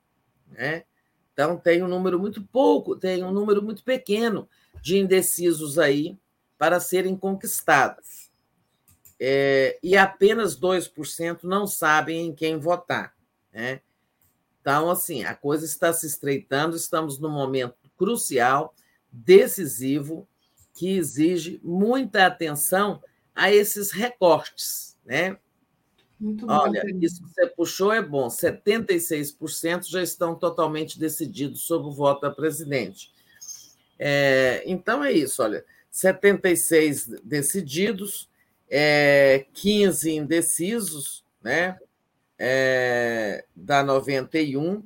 Né? 0.52 0.84
Então, 1.32 1.56
tem 1.56 1.82
um 1.82 1.88
número 1.88 2.18
muito 2.18 2.42
pouco, 2.42 2.96
tem 2.96 3.24
um 3.24 3.32
número 3.32 3.62
muito 3.62 3.82
pequeno 3.82 4.48
de 4.82 4.98
indecisos 4.98 5.78
aí 5.78 6.18
para 6.56 6.80
serem 6.80 7.16
conquistados. 7.16 8.30
É, 9.20 9.78
e 9.82 9.96
apenas 9.96 10.58
2% 10.58 11.44
não 11.44 11.66
sabem 11.66 12.26
em 12.26 12.34
quem 12.34 12.58
votar. 12.58 13.14
Né? 13.52 13.80
Então, 14.60 14.90
assim, 14.90 15.24
a 15.24 15.34
coisa 15.34 15.64
está 15.64 15.92
se 15.92 16.06
estreitando, 16.06 16.76
estamos 16.76 17.18
num 17.18 17.30
momento 17.30 17.74
crucial, 17.96 18.74
decisivo, 19.10 20.28
que 20.74 20.96
exige 20.96 21.60
muita 21.64 22.26
atenção 22.26 23.02
a 23.34 23.50
esses 23.52 23.90
recortes. 23.90 24.96
Né? 25.04 25.36
Muito 26.20 26.46
Olha, 26.48 26.82
bom, 26.82 26.98
isso 27.00 27.22
que 27.22 27.30
você 27.30 27.46
puxou 27.46 27.92
é 27.92 28.02
bom. 28.02 28.28
76% 28.28 29.88
já 29.88 30.02
estão 30.02 30.34
totalmente 30.34 30.98
decididos 30.98 31.62
sobre 31.62 31.88
o 31.88 31.92
voto 31.92 32.26
a 32.26 32.30
presidente. 32.30 33.12
É, 33.98 34.62
então 34.66 35.02
é 35.02 35.12
isso, 35.12 35.42
olha, 35.42 35.64
76 35.90 37.06
decididos, 37.24 38.28
é, 38.70 39.46
15 39.52 40.12
indecisos, 40.12 41.24
né? 41.42 41.78
É, 42.38 43.44
dá 43.56 43.82
91, 43.82 44.84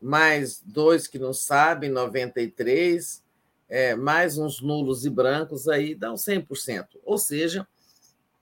mais 0.00 0.62
dois 0.64 1.08
que 1.08 1.18
não 1.18 1.32
sabem, 1.32 1.90
93, 1.90 3.24
é, 3.68 3.96
mais 3.96 4.38
uns 4.38 4.60
nulos 4.60 5.04
e 5.04 5.10
brancos, 5.10 5.66
aí 5.66 5.94
dá 5.94 6.12
um 6.12 6.16
100%. 6.16 6.86
Ou 7.02 7.18
seja, 7.18 7.66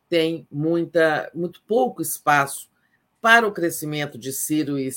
tem 0.08 0.47
muita, 0.50 1.31
muito 1.34 1.62
pouco 1.66 2.02
espaço 2.02 2.68
para 3.20 3.47
o 3.47 3.52
crescimento 3.52 4.18
de 4.18 4.33
Ciro 4.33 4.78
e 4.78 4.92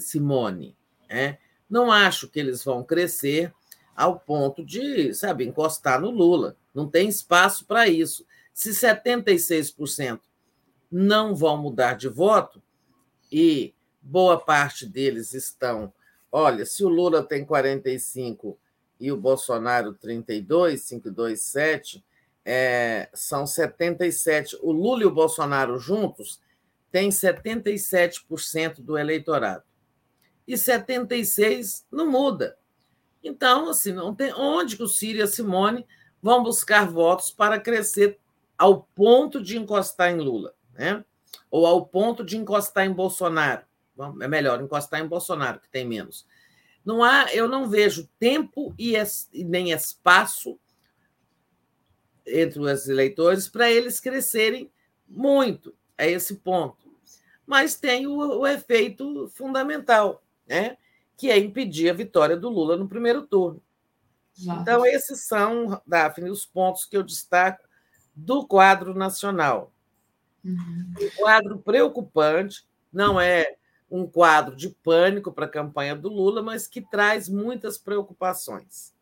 Simone. 0.00 0.76
Né? 1.08 1.38
Não 1.70 1.92
acho 1.92 2.28
que 2.28 2.40
eles 2.40 2.64
vão 2.64 2.82
crescer 2.82 3.52
ao 3.96 4.18
ponto 4.18 4.64
de, 4.64 5.14
sabe, 5.14 5.44
encostar 5.44 6.00
no 6.00 6.10
Lula. 6.10 6.56
Não 6.74 6.88
tem 6.88 7.08
espaço 7.08 7.66
para 7.66 7.88
isso. 7.88 8.26
Se 8.52 8.70
76% 8.70 10.20
não 10.90 11.34
vão 11.34 11.56
mudar 11.56 11.94
de 11.94 12.08
voto 12.08 12.62
e 13.30 13.74
boa 14.00 14.38
parte 14.38 14.86
deles 14.86 15.32
estão, 15.32 15.92
olha, 16.30 16.66
se 16.66 16.84
o 16.84 16.88
Lula 16.88 17.22
tem 17.22 17.44
45 17.44 18.58
e 19.00 19.10
o 19.10 19.16
Bolsonaro 19.16 19.94
32, 19.94 20.86
527, 20.88 22.04
é, 22.44 23.08
são 23.14 23.46
77. 23.46 24.58
O 24.60 24.72
Lula 24.72 25.02
e 25.02 25.06
o 25.06 25.10
Bolsonaro 25.10 25.78
juntos 25.78 26.40
têm 26.90 27.08
77% 27.08 28.80
do 28.80 28.98
eleitorado. 28.98 29.64
E 30.46 30.58
76 30.58 31.86
não 31.90 32.10
muda. 32.10 32.56
Então, 33.22 33.68
assim, 33.68 33.92
não 33.92 34.14
tem 34.14 34.32
onde 34.32 34.76
que 34.76 34.82
o 34.82 34.88
Ciro 34.88 35.18
e 35.18 35.22
a 35.22 35.26
Simone 35.26 35.86
vão 36.20 36.42
buscar 36.42 36.86
votos 36.90 37.30
para 37.30 37.60
crescer 37.60 38.18
ao 38.56 38.82
ponto 38.94 39.42
de 39.42 39.58
encostar 39.58 40.10
em 40.10 40.18
Lula, 40.18 40.54
né? 40.72 41.04
Ou 41.50 41.66
ao 41.66 41.86
ponto 41.86 42.24
de 42.24 42.36
encostar 42.36 42.86
em 42.86 42.92
Bolsonaro. 42.92 43.62
É 44.20 44.28
melhor 44.28 44.60
encostar 44.60 45.00
em 45.00 45.06
Bolsonaro, 45.06 45.60
que 45.60 45.68
tem 45.68 45.86
menos. 45.86 46.26
Não 46.84 47.02
há, 47.02 47.32
eu 47.32 47.48
não 47.48 47.68
vejo 47.68 48.08
tempo 48.18 48.74
e 48.78 48.94
nem 49.44 49.70
espaço 49.70 50.58
entre 52.26 52.60
os 52.60 52.88
eleitores 52.88 53.48
para 53.48 53.70
eles 53.70 54.00
crescerem 54.00 54.70
muito 55.08 55.74
a 55.96 56.06
esse 56.06 56.36
ponto. 56.36 56.90
Mas 57.46 57.74
tem 57.74 58.06
o, 58.06 58.16
o 58.16 58.46
efeito 58.46 59.28
fundamental, 59.34 60.22
né? 60.46 60.76
Que 61.22 61.30
é 61.30 61.38
impedir 61.38 61.88
a 61.88 61.92
vitória 61.92 62.36
do 62.36 62.48
Lula 62.48 62.76
no 62.76 62.88
primeiro 62.88 63.22
turno. 63.22 63.62
Então, 64.36 64.84
esses 64.84 65.24
são, 65.24 65.80
Daphne, 65.86 66.30
os 66.30 66.44
pontos 66.44 66.84
que 66.84 66.96
eu 66.96 67.02
destaco 67.04 67.64
do 68.12 68.44
quadro 68.44 68.92
nacional. 68.92 69.72
Uhum. 70.44 70.92
Um 71.00 71.10
quadro 71.16 71.58
preocupante, 71.60 72.66
não 72.92 73.20
é 73.20 73.54
um 73.88 74.04
quadro 74.04 74.56
de 74.56 74.68
pânico 74.68 75.30
para 75.30 75.46
a 75.46 75.48
campanha 75.48 75.94
do 75.94 76.08
Lula, 76.08 76.42
mas 76.42 76.66
que 76.66 76.80
traz 76.80 77.28
muitas 77.28 77.78
preocupações. 77.78 78.92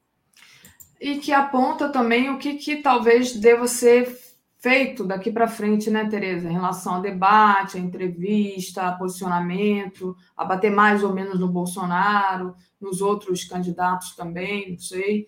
E 1.01 1.21
que 1.21 1.33
aponta 1.33 1.89
também 1.89 2.29
o 2.29 2.39
que, 2.39 2.57
que 2.57 2.83
talvez 2.83 3.33
deva 3.35 3.67
ser 3.67 4.15
feito 4.61 5.05
daqui 5.05 5.33
para 5.33 5.49
frente, 5.49 5.91
né, 5.91 6.07
Tereza, 6.09 6.49
em 6.49 6.53
relação 6.53 6.97
ao 6.97 7.01
debate, 7.01 7.79
à 7.79 7.81
entrevista, 7.81 8.83
a 8.83 8.93
posicionamento, 8.93 10.15
a 10.37 10.45
bater 10.45 10.71
mais 10.71 11.03
ou 11.03 11.15
menos 11.15 11.41
no 11.41 11.49
Bolsonaro, 11.49 12.55
nos 12.79 13.01
outros 13.01 13.43
candidatos 13.45 14.15
também, 14.15 14.73
não 14.73 14.79
sei. 14.79 15.27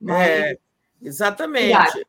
Mas... 0.00 0.28
É, 0.28 0.58
exatamente. 1.02 2.06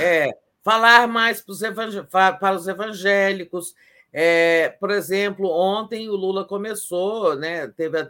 É, 0.00 0.30
falar 0.62 1.06
mais 1.06 1.42
para 1.42 1.52
os, 1.52 1.62
evangé 1.62 2.02
para 2.02 2.56
os 2.56 2.66
evangélicos. 2.66 3.74
É, 4.10 4.70
por 4.80 4.90
exemplo, 4.90 5.50
ontem 5.50 6.08
o 6.08 6.16
Lula 6.16 6.46
começou, 6.46 7.36
né, 7.36 7.68
teve 7.68 8.00
a, 8.00 8.08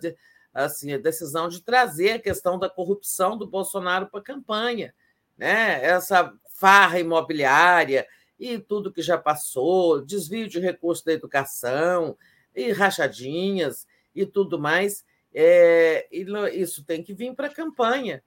assim, 0.54 0.92
a 0.92 0.98
decisão 0.98 1.48
de 1.48 1.60
trazer 1.62 2.12
a 2.12 2.18
questão 2.20 2.60
da 2.60 2.70
corrupção 2.70 3.36
do 3.36 3.46
Bolsonaro 3.46 4.06
para 4.06 4.20
a 4.20 4.24
campanha. 4.24 4.94
Né? 5.36 5.84
Essa 5.84 6.32
farra 6.54 7.00
imobiliária 7.00 8.06
e 8.38 8.58
tudo 8.58 8.92
que 8.92 9.02
já 9.02 9.18
passou, 9.18 10.00
desvio 10.00 10.48
de 10.48 10.58
recursos 10.58 11.04
da 11.04 11.12
educação 11.12 12.16
e 12.54 12.72
rachadinhas 12.72 13.86
e 14.14 14.24
tudo 14.24 14.58
mais. 14.58 15.04
É, 15.34 16.08
isso 16.52 16.84
tem 16.84 17.02
que 17.02 17.12
vir 17.12 17.34
para 17.34 17.48
a 17.48 17.54
campanha. 17.54 18.22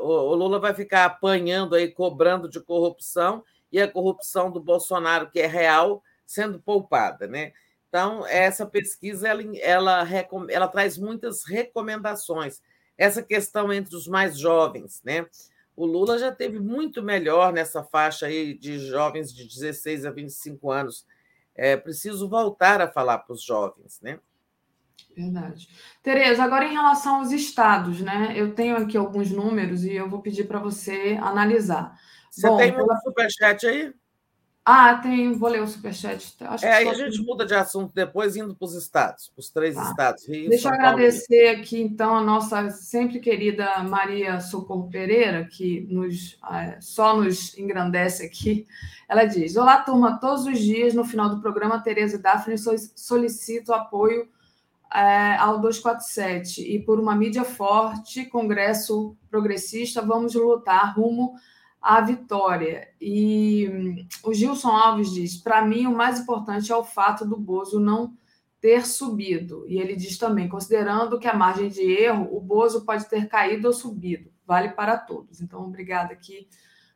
o, 0.00 0.34
Lula 0.34 0.60
vai 0.60 0.72
ficar 0.72 1.04
apanhando 1.04 1.74
aí, 1.74 1.88
cobrando 1.88 2.48
de 2.48 2.60
corrupção, 2.60 3.44
e 3.72 3.80
a 3.80 3.90
corrupção 3.90 4.52
do 4.52 4.60
Bolsonaro, 4.60 5.28
que 5.28 5.40
é 5.40 5.48
real, 5.48 6.00
sendo 6.24 6.60
poupada. 6.60 7.26
Né? 7.26 7.52
Então, 7.88 8.24
essa 8.26 8.64
pesquisa 8.64 9.28
ela, 9.28 9.42
ela, 9.58 10.08
ela 10.48 10.68
traz 10.68 10.96
muitas 10.96 11.44
recomendações. 11.44 12.62
Essa 12.96 13.20
questão 13.20 13.72
entre 13.72 13.96
os 13.96 14.06
mais 14.06 14.38
jovens, 14.38 15.02
né? 15.02 15.26
O 15.76 15.86
Lula 15.86 16.18
já 16.18 16.30
teve 16.30 16.60
muito 16.60 17.02
melhor 17.02 17.52
nessa 17.52 17.82
faixa 17.82 18.26
aí 18.26 18.54
de 18.56 18.78
jovens 18.78 19.32
de 19.32 19.46
16 19.46 20.06
a 20.06 20.10
25 20.10 20.70
anos. 20.70 21.06
É 21.54 21.76
preciso 21.76 22.28
voltar 22.28 22.80
a 22.80 22.90
falar 22.90 23.18
para 23.18 23.32
os 23.32 23.42
jovens, 23.42 24.00
né? 24.00 24.18
Verdade. 25.16 25.68
Tereza, 26.02 26.42
agora 26.42 26.66
em 26.66 26.72
relação 26.72 27.16
aos 27.16 27.30
estados, 27.30 28.00
né? 28.00 28.32
Eu 28.36 28.54
tenho 28.54 28.76
aqui 28.76 28.96
alguns 28.96 29.30
números 29.30 29.84
e 29.84 29.92
eu 29.92 30.08
vou 30.08 30.20
pedir 30.20 30.44
para 30.44 30.58
você 30.58 31.18
analisar. 31.22 31.96
Você 32.30 32.48
Bom, 32.48 32.56
tem 32.56 32.72
um 32.72 32.76
pela... 32.76 32.96
superchat 32.98 33.66
aí? 33.66 33.94
Ah, 34.66 34.94
tem, 34.94 35.34
vou 35.34 35.50
ler 35.50 35.60
o 35.60 35.66
superchat. 35.66 36.34
Acho 36.40 36.64
é, 36.64 36.72
aí 36.72 36.88
a 36.88 36.94
gente 36.94 37.20
muda 37.22 37.44
de 37.44 37.54
assunto 37.54 37.92
depois, 37.94 38.34
indo 38.34 38.54
para 38.54 38.64
os 38.64 38.74
estados, 38.74 39.28
para 39.28 39.40
os 39.40 39.50
três 39.50 39.74
tá. 39.74 39.82
estados. 39.82 40.26
Rio, 40.26 40.48
Deixa 40.48 40.70
São 40.70 40.72
eu 40.72 40.78
agradecer 40.78 41.48
aqui, 41.48 41.82
então, 41.82 42.16
a 42.16 42.22
nossa 42.22 42.70
sempre 42.70 43.20
querida 43.20 43.82
Maria 43.82 44.40
Socorro 44.40 44.88
Pereira, 44.88 45.44
que 45.44 45.86
nos, 45.90 46.38
é, 46.50 46.78
só 46.80 47.14
nos 47.14 47.58
engrandece 47.58 48.24
aqui. 48.24 48.66
Ela 49.06 49.26
diz: 49.26 49.54
Olá, 49.54 49.82
turma, 49.82 50.18
todos 50.18 50.46
os 50.46 50.58
dias, 50.58 50.94
no 50.94 51.04
final 51.04 51.28
do 51.28 51.42
programa, 51.42 51.82
Tereza 51.82 52.16
e 52.16 52.22
Daphne 52.22 52.56
solicito 52.96 53.70
apoio 53.70 54.26
é, 54.94 55.36
ao 55.36 55.60
247 55.60 56.62
e 56.62 56.78
por 56.78 56.98
uma 56.98 57.14
mídia 57.14 57.44
forte, 57.44 58.24
Congresso 58.24 59.14
Progressista, 59.28 60.00
vamos 60.00 60.34
lutar 60.34 60.94
rumo 60.96 61.34
a 61.84 62.00
vitória. 62.00 62.88
E 62.98 63.68
hum, 63.70 64.08
o 64.24 64.32
Gilson 64.32 64.70
Alves 64.70 65.12
diz: 65.12 65.36
para 65.36 65.62
mim, 65.62 65.86
o 65.86 65.94
mais 65.94 66.18
importante 66.18 66.72
é 66.72 66.76
o 66.76 66.82
fato 66.82 67.26
do 67.26 67.36
Bozo 67.36 67.78
não 67.78 68.16
ter 68.58 68.86
subido. 68.86 69.66
E 69.68 69.78
ele 69.78 69.94
diz 69.94 70.16
também: 70.16 70.48
considerando 70.48 71.18
que 71.18 71.28
a 71.28 71.34
margem 71.34 71.68
de 71.68 71.82
erro, 71.82 72.34
o 72.34 72.40
Bozo 72.40 72.86
pode 72.86 73.06
ter 73.06 73.28
caído 73.28 73.66
ou 73.66 73.74
subido. 73.74 74.32
Vale 74.46 74.70
para 74.70 74.96
todos. 74.96 75.42
Então, 75.42 75.60
obrigada 75.60 76.14
aqui, 76.14 76.48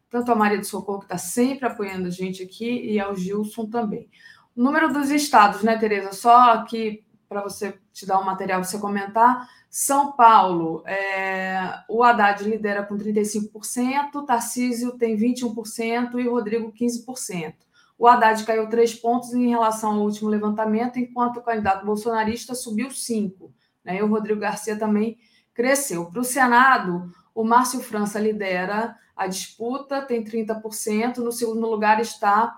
tanto 0.08 0.32
a 0.32 0.34
Maria 0.34 0.58
de 0.58 0.66
Socorro, 0.66 1.00
que 1.00 1.04
está 1.04 1.18
sempre 1.18 1.66
apoiando 1.66 2.08
a 2.08 2.10
gente 2.10 2.42
aqui, 2.42 2.90
e 2.90 2.98
ao 2.98 3.14
Gilson 3.14 3.66
também. 3.66 4.08
O 4.56 4.62
número 4.62 4.90
dos 4.90 5.10
estados, 5.10 5.62
né, 5.62 5.76
Tereza? 5.76 6.12
Só 6.12 6.52
aqui 6.52 7.04
para 7.28 7.42
você 7.42 7.78
te 7.92 8.06
dar 8.06 8.18
um 8.18 8.24
material 8.24 8.60
para 8.60 8.68
você 8.68 8.78
comentar. 8.78 9.46
São 9.70 10.12
Paulo, 10.12 10.82
é, 10.86 11.82
o 11.88 12.02
Haddad 12.02 12.42
lidera 12.42 12.82
com 12.82 12.96
35%, 12.96 14.24
Tarcísio 14.26 14.96
tem 14.96 15.16
21% 15.16 16.18
e 16.18 16.28
Rodrigo 16.28 16.72
15%. 16.72 17.54
O 17.98 18.06
Haddad 18.06 18.44
caiu 18.44 18.68
três 18.68 18.94
pontos 18.94 19.34
em 19.34 19.48
relação 19.48 19.94
ao 19.94 20.02
último 20.02 20.30
levantamento, 20.30 20.98
enquanto 20.98 21.38
o 21.38 21.42
candidato 21.42 21.84
bolsonarista 21.84 22.54
subiu 22.54 22.90
cinco. 22.90 23.52
Né? 23.84 23.98
E 23.98 24.02
o 24.02 24.06
Rodrigo 24.06 24.40
Garcia 24.40 24.78
também 24.78 25.18
cresceu. 25.52 26.06
Para 26.06 26.20
o 26.20 26.24
Senado, 26.24 27.12
O 27.34 27.44
Márcio 27.44 27.80
França 27.80 28.18
lidera 28.18 28.96
a 29.16 29.26
disputa, 29.26 30.02
tem 30.02 30.24
30%. 30.24 31.18
No 31.18 31.30
segundo 31.30 31.68
lugar 31.68 32.00
está 32.00 32.56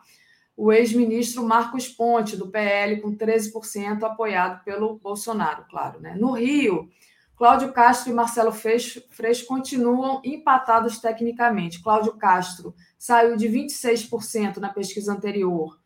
o 0.60 0.70
ex-ministro 0.70 1.42
Marcos 1.42 1.88
Ponte, 1.88 2.36
do 2.36 2.48
PL, 2.48 3.00
com 3.00 3.16
13%, 3.16 4.02
apoiado 4.02 4.62
pelo 4.62 4.98
Bolsonaro, 4.98 5.64
claro. 5.70 5.98
Né? 5.98 6.14
No 6.14 6.32
Rio, 6.32 6.90
Cláudio 7.34 7.72
Castro 7.72 8.10
e 8.10 8.14
Marcelo 8.14 8.52
Freixo, 8.52 9.46
continuam 9.48 10.20
empatados 10.22 10.98
tecnicamente. 10.98 11.82
Cláudio 11.82 12.12
Castro 12.12 12.74
saiu 12.98 13.38
de 13.38 13.48
26% 13.48 14.58
na 14.58 14.68
pesquisa 14.68 15.14
anterior 15.14 15.80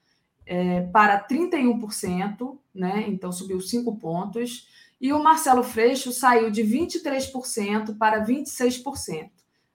é, 0.44 0.80
para 0.80 1.24
31%, 1.24 2.58
né? 2.74 3.04
então 3.06 3.30
subiu 3.30 3.60
5 3.60 3.96
pontos. 3.96 4.66
E 5.00 5.12
o 5.12 5.22
Marcelo 5.22 5.62
Freixo 5.62 6.10
saiu 6.10 6.50
de 6.50 6.64
23% 6.64 7.96
para 7.96 8.26
26%. 8.26 9.30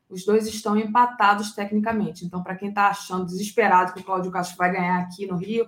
Os 0.10 0.26
dois 0.26 0.48
estão 0.48 0.76
empatados 0.76 1.52
tecnicamente. 1.54 2.26
Então, 2.26 2.42
para 2.42 2.56
quem 2.56 2.70
está 2.70 2.88
achando 2.88 3.26
desesperado 3.26 3.94
que 3.94 4.00
o 4.00 4.04
Cláudio 4.04 4.32
Castro 4.32 4.58
vai 4.58 4.72
ganhar 4.72 5.00
aqui 5.00 5.28
no 5.28 5.36
Rio, 5.36 5.68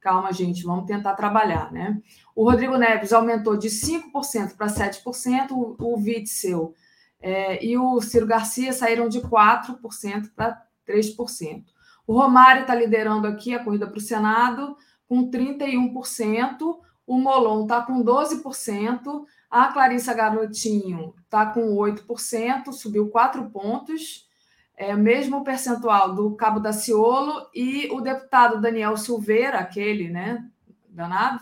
calma, 0.00 0.32
gente, 0.32 0.64
vamos 0.64 0.86
tentar 0.86 1.14
trabalhar, 1.14 1.70
né? 1.70 2.00
O 2.34 2.44
Rodrigo 2.44 2.76
Neves 2.76 3.12
aumentou 3.12 3.56
de 3.56 3.68
5% 3.68 4.56
para 4.56 4.66
7%, 4.66 5.50
o, 5.52 5.76
o 5.78 5.96
Witzel 5.96 6.74
é, 7.20 7.64
e 7.64 7.78
o 7.78 8.00
Ciro 8.00 8.26
Garcia 8.26 8.72
saíram 8.72 9.08
de 9.08 9.20
4% 9.20 10.30
para 10.34 10.60
3%. 10.88 11.64
O 12.06 12.14
Romário 12.14 12.62
está 12.62 12.74
liderando 12.74 13.28
aqui 13.28 13.54
a 13.54 13.62
corrida 13.62 13.86
para 13.86 13.98
o 13.98 14.00
Senado 14.00 14.76
com 15.08 15.30
31%, 15.30 16.78
o 17.06 17.18
Molon 17.18 17.62
está 17.62 17.82
com 17.82 18.02
12%, 18.02 19.24
a 19.52 19.70
Clarissa 19.70 20.14
Garotinho 20.14 21.14
está 21.26 21.44
com 21.44 21.76
8%, 21.76 22.72
subiu 22.72 23.10
4 23.10 23.50
pontos, 23.50 24.26
é 24.74 24.94
o 24.94 24.98
mesmo 24.98 25.44
percentual 25.44 26.14
do 26.14 26.34
Cabo 26.34 26.58
da 26.58 26.72
Ciolo, 26.72 27.46
e 27.54 27.86
o 27.92 28.00
deputado 28.00 28.62
Daniel 28.62 28.96
Silveira, 28.96 29.58
aquele, 29.58 30.08
né, 30.08 30.42
danado, 30.88 31.36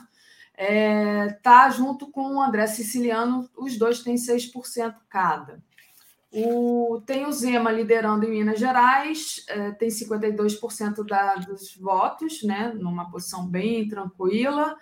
está 0.58 0.74
é, 0.74 1.28
tá 1.40 1.70
junto 1.70 2.10
com 2.10 2.34
o 2.34 2.42
André 2.42 2.66
Siciliano, 2.66 3.48
os 3.56 3.78
dois 3.78 4.02
têm 4.02 4.16
6% 4.16 4.92
cada. 5.08 5.62
O, 6.32 7.00
tem 7.06 7.26
o 7.26 7.32
Zema 7.32 7.70
liderando 7.70 8.26
em 8.26 8.30
Minas 8.30 8.58
Gerais, 8.58 9.44
é, 9.46 9.70
tem 9.70 9.88
52% 9.88 11.06
da, 11.06 11.36
dos 11.36 11.76
votos, 11.76 12.42
né, 12.42 12.72
numa 12.74 13.08
posição 13.08 13.46
bem 13.46 13.86
tranquila. 13.86 14.76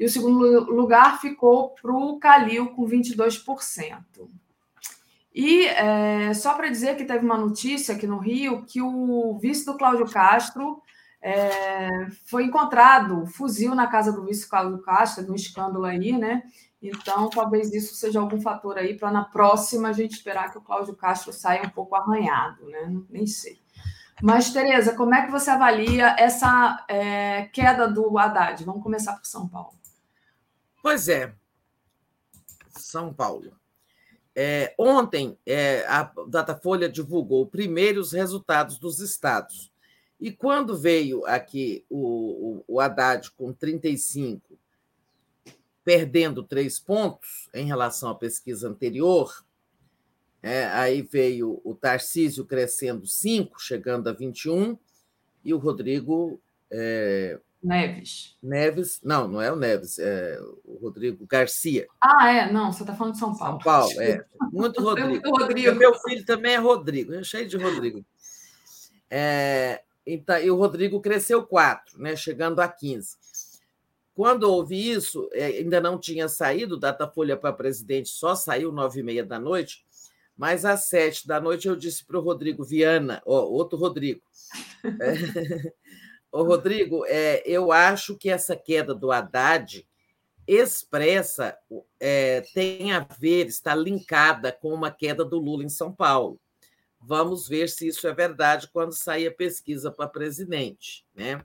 E 0.00 0.04
o 0.06 0.08
segundo 0.08 0.72
lugar 0.72 1.20
ficou 1.20 1.74
para 1.74 1.92
o 1.92 2.18
Calil, 2.18 2.70
com 2.70 2.86
22%. 2.86 4.00
E 5.34 5.66
é, 5.66 6.32
só 6.32 6.54
para 6.54 6.70
dizer 6.70 6.96
que 6.96 7.04
teve 7.04 7.22
uma 7.22 7.36
notícia 7.36 7.94
aqui 7.94 8.06
no 8.06 8.16
Rio 8.16 8.64
que 8.64 8.80
o 8.80 9.38
vice 9.38 9.66
do 9.66 9.76
Cláudio 9.76 10.10
Castro 10.10 10.80
é, 11.20 11.90
foi 12.24 12.44
encontrado 12.44 13.26
fuzil 13.26 13.74
na 13.74 13.88
casa 13.88 14.10
do 14.10 14.24
vice 14.24 14.48
Cláudio 14.48 14.80
Castro, 14.80 15.30
um 15.30 15.34
escândalo 15.34 15.84
aí, 15.84 16.16
né? 16.16 16.44
Então, 16.82 17.28
talvez 17.28 17.70
isso 17.74 17.94
seja 17.94 18.20
algum 18.20 18.40
fator 18.40 18.78
aí 18.78 18.96
para 18.96 19.10
na 19.10 19.24
próxima 19.24 19.90
a 19.90 19.92
gente 19.92 20.12
esperar 20.12 20.50
que 20.50 20.56
o 20.56 20.62
Cláudio 20.62 20.96
Castro 20.96 21.30
saia 21.30 21.62
um 21.62 21.68
pouco 21.68 21.94
arranhado, 21.94 22.66
né? 22.68 22.90
Nem 23.10 23.26
sei. 23.26 23.60
Mas, 24.22 24.50
Tereza, 24.50 24.94
como 24.94 25.14
é 25.14 25.26
que 25.26 25.30
você 25.30 25.50
avalia 25.50 26.16
essa 26.18 26.82
é, 26.88 27.44
queda 27.52 27.86
do 27.86 28.18
Haddad? 28.18 28.64
Vamos 28.64 28.82
começar 28.82 29.12
por 29.12 29.26
São 29.26 29.46
Paulo. 29.46 29.79
Pois 30.82 31.08
é, 31.08 31.34
São 32.70 33.12
Paulo. 33.12 33.52
É, 34.34 34.74
ontem, 34.78 35.36
é, 35.44 35.84
a 35.86 36.10
Datafolha 36.28 36.88
divulgou 36.88 37.46
primeiro 37.46 38.00
os 38.00 38.12
resultados 38.12 38.78
dos 38.78 39.00
estados. 39.00 39.70
E 40.20 40.30
quando 40.30 40.78
veio 40.78 41.24
aqui 41.26 41.84
o, 41.88 42.62
o, 42.68 42.74
o 42.76 42.80
Haddad 42.80 43.30
com 43.32 43.52
35, 43.52 44.58
perdendo 45.84 46.42
três 46.42 46.78
pontos 46.78 47.48
em 47.52 47.66
relação 47.66 48.10
à 48.10 48.14
pesquisa 48.14 48.68
anterior, 48.68 49.44
é, 50.42 50.66
aí 50.66 51.02
veio 51.02 51.60
o 51.64 51.74
Tarcísio 51.74 52.44
crescendo 52.44 53.06
cinco, 53.06 53.60
chegando 53.60 54.08
a 54.08 54.12
21, 54.12 54.78
e 55.44 55.52
o 55.52 55.58
Rodrigo 55.58 56.40
é, 56.70 57.38
Neves. 57.62 58.36
Neves, 58.42 59.00
não, 59.02 59.28
não 59.28 59.42
é 59.42 59.52
o 59.52 59.56
Neves, 59.56 59.98
é 59.98 60.38
o 60.64 60.78
Rodrigo 60.78 61.26
Garcia. 61.26 61.86
Ah, 62.00 62.32
é, 62.32 62.52
não, 62.52 62.72
você 62.72 62.82
está 62.82 62.94
falando 62.94 63.14
de 63.14 63.20
São 63.20 63.36
Paulo. 63.36 63.54
São 63.54 63.58
Paulo, 63.58 64.00
é. 64.00 64.24
Muito 64.50 64.82
Rodrigo. 64.82 65.30
Rodrigo. 65.30 65.74
Meu 65.74 65.94
filho 65.94 66.24
também 66.24 66.54
é 66.54 66.58
Rodrigo, 66.58 67.14
é 67.14 67.22
cheio 67.22 67.46
de 67.46 67.58
Rodrigo. 67.58 68.04
É, 69.10 69.82
então, 70.06 70.38
e 70.38 70.50
o 70.50 70.56
Rodrigo 70.56 71.00
cresceu 71.00 71.44
quatro, 71.44 72.00
né, 72.00 72.16
chegando 72.16 72.60
a 72.60 72.68
15. 72.68 73.18
Quando 74.14 74.44
houve 74.44 74.76
isso, 74.76 75.28
é, 75.32 75.46
ainda 75.46 75.80
não 75.80 75.98
tinha 75.98 76.28
saído 76.28 76.78
Datafolha 76.78 77.36
para 77.36 77.52
presidente, 77.52 78.08
só 78.08 78.34
saiu 78.34 78.72
nove 78.72 79.00
e 79.00 79.02
meia 79.02 79.24
da 79.24 79.38
noite, 79.38 79.84
mas 80.36 80.64
às 80.64 80.88
sete 80.88 81.26
da 81.26 81.40
noite 81.40 81.68
eu 81.68 81.76
disse 81.76 82.04
para 82.04 82.18
o 82.18 82.22
Rodrigo 82.22 82.64
Viana, 82.64 83.22
ó, 83.26 83.44
outro 83.44 83.78
Rodrigo, 83.78 84.22
é, 85.00 85.72
Ô, 86.32 86.42
Rodrigo, 86.42 87.04
é, 87.06 87.42
eu 87.44 87.72
acho 87.72 88.16
que 88.16 88.30
essa 88.30 88.54
queda 88.56 88.94
do 88.94 89.10
Haddad 89.10 89.86
expressa, 90.46 91.56
é, 91.98 92.40
tem 92.54 92.92
a 92.92 93.00
ver, 93.00 93.46
está 93.46 93.74
linkada 93.74 94.52
com 94.52 94.72
uma 94.72 94.90
queda 94.90 95.24
do 95.24 95.38
Lula 95.38 95.64
em 95.64 95.68
São 95.68 95.92
Paulo. 95.92 96.40
Vamos 97.00 97.48
ver 97.48 97.68
se 97.68 97.88
isso 97.88 98.06
é 98.06 98.12
verdade 98.12 98.68
quando 98.72 98.92
sair 98.92 99.28
a 99.28 99.34
pesquisa 99.34 99.90
para 99.90 100.08
presidente. 100.08 101.04
Né? 101.14 101.44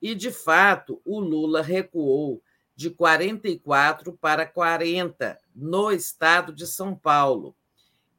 E, 0.00 0.14
de 0.14 0.30
fato, 0.30 1.00
o 1.04 1.18
Lula 1.18 1.60
recuou 1.60 2.42
de 2.74 2.90
44 2.90 4.12
para 4.12 4.46
40 4.46 5.38
no 5.54 5.90
estado 5.90 6.52
de 6.52 6.66
São 6.66 6.94
Paulo. 6.94 7.56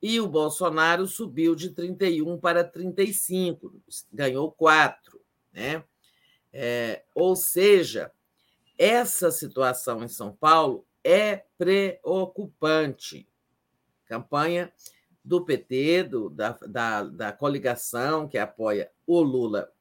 E 0.01 0.19
o 0.19 0.27
Bolsonaro 0.27 1.08
subiu 1.08 1.56
de 1.56 1.69
31 1.69 2.38
para 2.40 2.64
35, 2.64 3.74
ganhou 4.11 4.51
4. 4.51 5.17
Né? 5.58 5.84
É, 6.53 7.02
ou 7.16 7.36
seja, 7.36 8.11
essa 8.77 9.32
situação 9.32 10.03
em 10.03 10.08
São 10.08 10.32
Paulo 10.32 10.86
é 11.03 11.45
preocupante. 11.58 13.27
Campanha 14.06 14.72
do 15.26 15.44
PT, 15.44 16.03
do, 16.03 16.30
da, 16.30 16.52
da, 16.68 17.03
da 17.03 17.32
coligação 17.32 18.27
que 18.27 18.38
apoia 18.38 18.92
o 19.08 19.19
Lula 19.19 19.74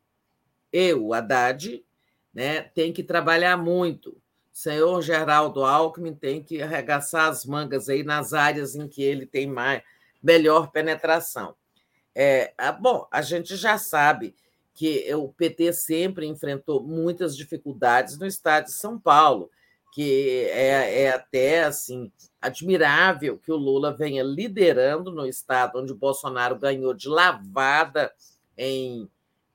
e 0.73 0.95
o 0.95 1.13
Haddad, 1.13 1.85
né, 2.33 2.63
tem 2.63 2.91
que 2.91 3.03
trabalhar 3.03 3.59
muito. 3.59 4.19
Senhor 4.51 5.03
Geraldo 5.03 5.63
Alckmin 5.63 6.15
tem 6.15 6.43
que 6.43 6.63
arregaçar 6.63 7.29
as 7.29 7.45
mangas 7.45 7.91
aí 7.91 8.03
nas 8.03 8.33
áreas 8.33 8.75
em 8.75 8.89
que 8.89 9.03
ele 9.03 9.27
tem 9.27 9.47
mais, 9.47 9.83
melhor 10.23 10.71
penetração. 10.71 11.55
É, 12.15 12.55
bom, 12.81 13.07
a 13.11 13.21
gente 13.21 13.55
já 13.57 13.77
sabe 13.77 14.35
que 14.77 15.13
o 15.15 15.31
PT 15.31 15.73
sempre 15.73 16.27
enfrentou 16.27 16.83
muitas 16.83 17.35
dificuldades 17.35 18.19
no 18.19 18.27
estado 18.27 18.67
de 18.67 18.73
São 18.73 19.01
Paulo, 19.01 19.51
que 19.91 20.47
é, 20.51 21.05
é, 21.05 21.09
até 21.09 21.65
assim 21.65 22.13
admirável 22.39 23.39
que 23.39 23.51
o 23.51 23.57
Lula 23.57 23.97
venha 23.97 24.23
liderando 24.23 25.11
no 25.11 25.27
estado 25.27 25.79
onde 25.79 25.93
o 25.93 25.97
Bolsonaro 25.97 26.59
ganhou 26.59 26.93
de 26.93 27.09
lavada 27.09 28.13
em 28.57 29.09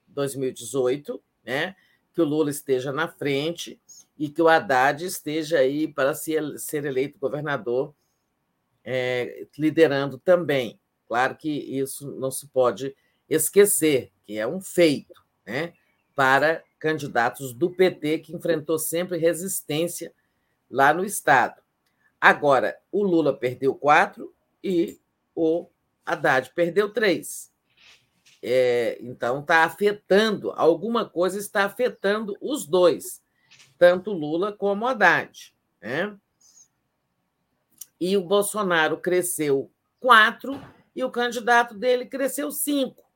2018, 0.08 1.22
né? 1.46 1.76
que 2.12 2.22
o 2.22 2.26
Lula 2.26 2.50
esteja 2.50 2.92
na 2.92 3.08
frente 3.08 3.80
e 4.18 4.28
que 4.28 4.42
o 4.42 4.48
Haddad 4.48 5.06
esteja 5.06 5.60
aí 5.60 5.88
para 5.88 6.16
ser, 6.16 6.44
eleito 6.84 7.20
governador, 7.20 7.94
é, 8.84 9.46
liderando 9.56 10.18
também. 10.18 10.80
Claro 11.08 11.36
que 11.36 11.50
isso 11.50 12.10
não 12.20 12.32
se 12.32 12.48
pode 12.48 12.96
esquecer, 13.32 14.12
que 14.26 14.38
é 14.38 14.46
um 14.46 14.60
feito, 14.60 15.24
né? 15.46 15.74
para 16.14 16.64
candidatos 16.78 17.54
do 17.54 17.70
PT, 17.70 18.20
que 18.20 18.36
enfrentou 18.36 18.78
sempre 18.78 19.18
resistência 19.18 20.14
lá 20.70 20.94
no 20.94 21.06
Estado. 21.06 21.62
Agora, 22.20 22.78
o 22.92 23.02
Lula 23.04 23.36
perdeu 23.36 23.74
quatro 23.74 24.34
e 24.64 25.00
o 25.34 25.68
Haddad 26.06 26.52
perdeu 26.54 26.92
três. 26.92 27.52
É, 28.44 28.98
então, 29.00 29.40
está 29.40 29.64
afetando, 29.64 30.52
alguma 30.56 31.08
coisa 31.08 31.40
está 31.40 31.64
afetando 31.64 32.36
os 32.42 32.66
dois, 32.66 33.24
tanto 33.78 34.12
Lula 34.12 34.52
como 34.52 34.88
Haddad. 34.88 35.56
Né? 35.80 36.18
E 38.00 38.18
o 38.18 38.22
Bolsonaro 38.22 38.98
cresceu 38.98 39.72
quatro 40.00 40.60
e 40.96 41.04
o 41.04 41.12
candidato 41.12 41.76
dele 41.76 42.06
cresceu 42.06 42.52
cinco. 42.52 43.11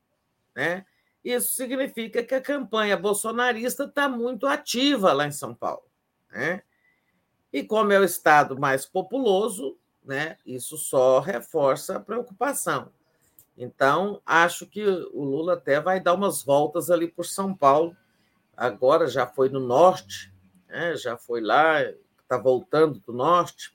Né? 0.55 0.85
Isso 1.23 1.53
significa 1.53 2.23
que 2.23 2.35
a 2.35 2.41
campanha 2.41 2.95
bolsonarista 2.95 3.85
está 3.85 4.07
muito 4.07 4.47
ativa 4.47 5.11
lá 5.11 5.27
em 5.27 5.31
São 5.31 5.53
Paulo. 5.53 5.83
Né? 6.31 6.61
E 7.51 7.63
como 7.63 7.91
é 7.91 7.99
o 7.99 8.03
estado 8.03 8.59
mais 8.59 8.85
populoso, 8.85 9.77
né, 10.03 10.37
isso 10.45 10.77
só 10.77 11.19
reforça 11.19 11.95
a 11.95 11.99
preocupação. 11.99 12.91
Então, 13.57 14.21
acho 14.25 14.67
que 14.67 14.85
o 14.85 15.23
Lula 15.23 15.53
até 15.53 15.79
vai 15.79 15.99
dar 15.99 16.13
umas 16.13 16.43
voltas 16.43 16.91
ali 16.91 17.07
por 17.07 17.25
São 17.25 17.55
Paulo. 17.55 17.95
Agora 18.55 19.07
já 19.07 19.25
foi 19.25 19.49
no 19.49 19.59
norte, 19.59 20.33
né? 20.67 20.95
já 20.97 21.17
foi 21.17 21.41
lá, 21.41 21.81
está 22.21 22.37
voltando 22.37 22.99
do 22.99 23.13
norte. 23.13 23.73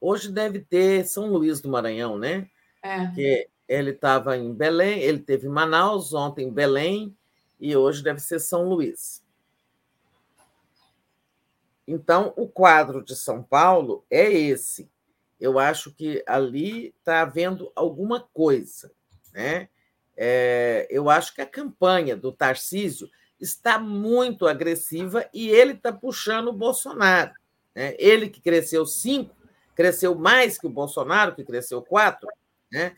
Hoje 0.00 0.32
deve 0.32 0.60
ter 0.60 1.04
São 1.04 1.26
Luís 1.26 1.60
do 1.60 1.68
Maranhão, 1.68 2.16
né? 2.18 2.48
É. 2.82 3.06
Que 3.08 3.48
ele 3.68 3.90
estava 3.90 4.36
em 4.36 4.52
Belém, 4.52 5.00
ele 5.00 5.18
teve 5.18 5.46
em 5.46 5.50
Manaus, 5.50 6.14
ontem 6.14 6.48
em 6.48 6.52
Belém, 6.52 7.14
e 7.60 7.76
hoje 7.76 8.02
deve 8.02 8.20
ser 8.20 8.40
São 8.40 8.68
Luís. 8.68 9.22
Então, 11.86 12.32
o 12.36 12.48
quadro 12.48 13.02
de 13.02 13.14
São 13.14 13.42
Paulo 13.42 14.04
é 14.10 14.30
esse. 14.30 14.90
Eu 15.40 15.58
acho 15.58 15.92
que 15.92 16.22
ali 16.26 16.94
está 16.98 17.22
havendo 17.22 17.70
alguma 17.74 18.20
coisa. 18.32 18.90
Né? 19.32 19.68
É, 20.16 20.86
eu 20.90 21.08
acho 21.08 21.34
que 21.34 21.40
a 21.40 21.46
campanha 21.46 22.16
do 22.16 22.32
Tarcísio 22.32 23.08
está 23.40 23.78
muito 23.78 24.46
agressiva 24.46 25.28
e 25.32 25.48
ele 25.48 25.72
está 25.72 25.92
puxando 25.92 26.48
o 26.48 26.52
Bolsonaro. 26.52 27.32
Né? 27.74 27.94
Ele 27.98 28.28
que 28.28 28.40
cresceu 28.40 28.84
cinco, 28.84 29.34
cresceu 29.74 30.14
mais 30.14 30.58
que 30.58 30.66
o 30.66 30.70
Bolsonaro, 30.70 31.34
que 31.34 31.44
cresceu 31.44 31.80
quatro, 31.80 32.28
né? 32.70 32.96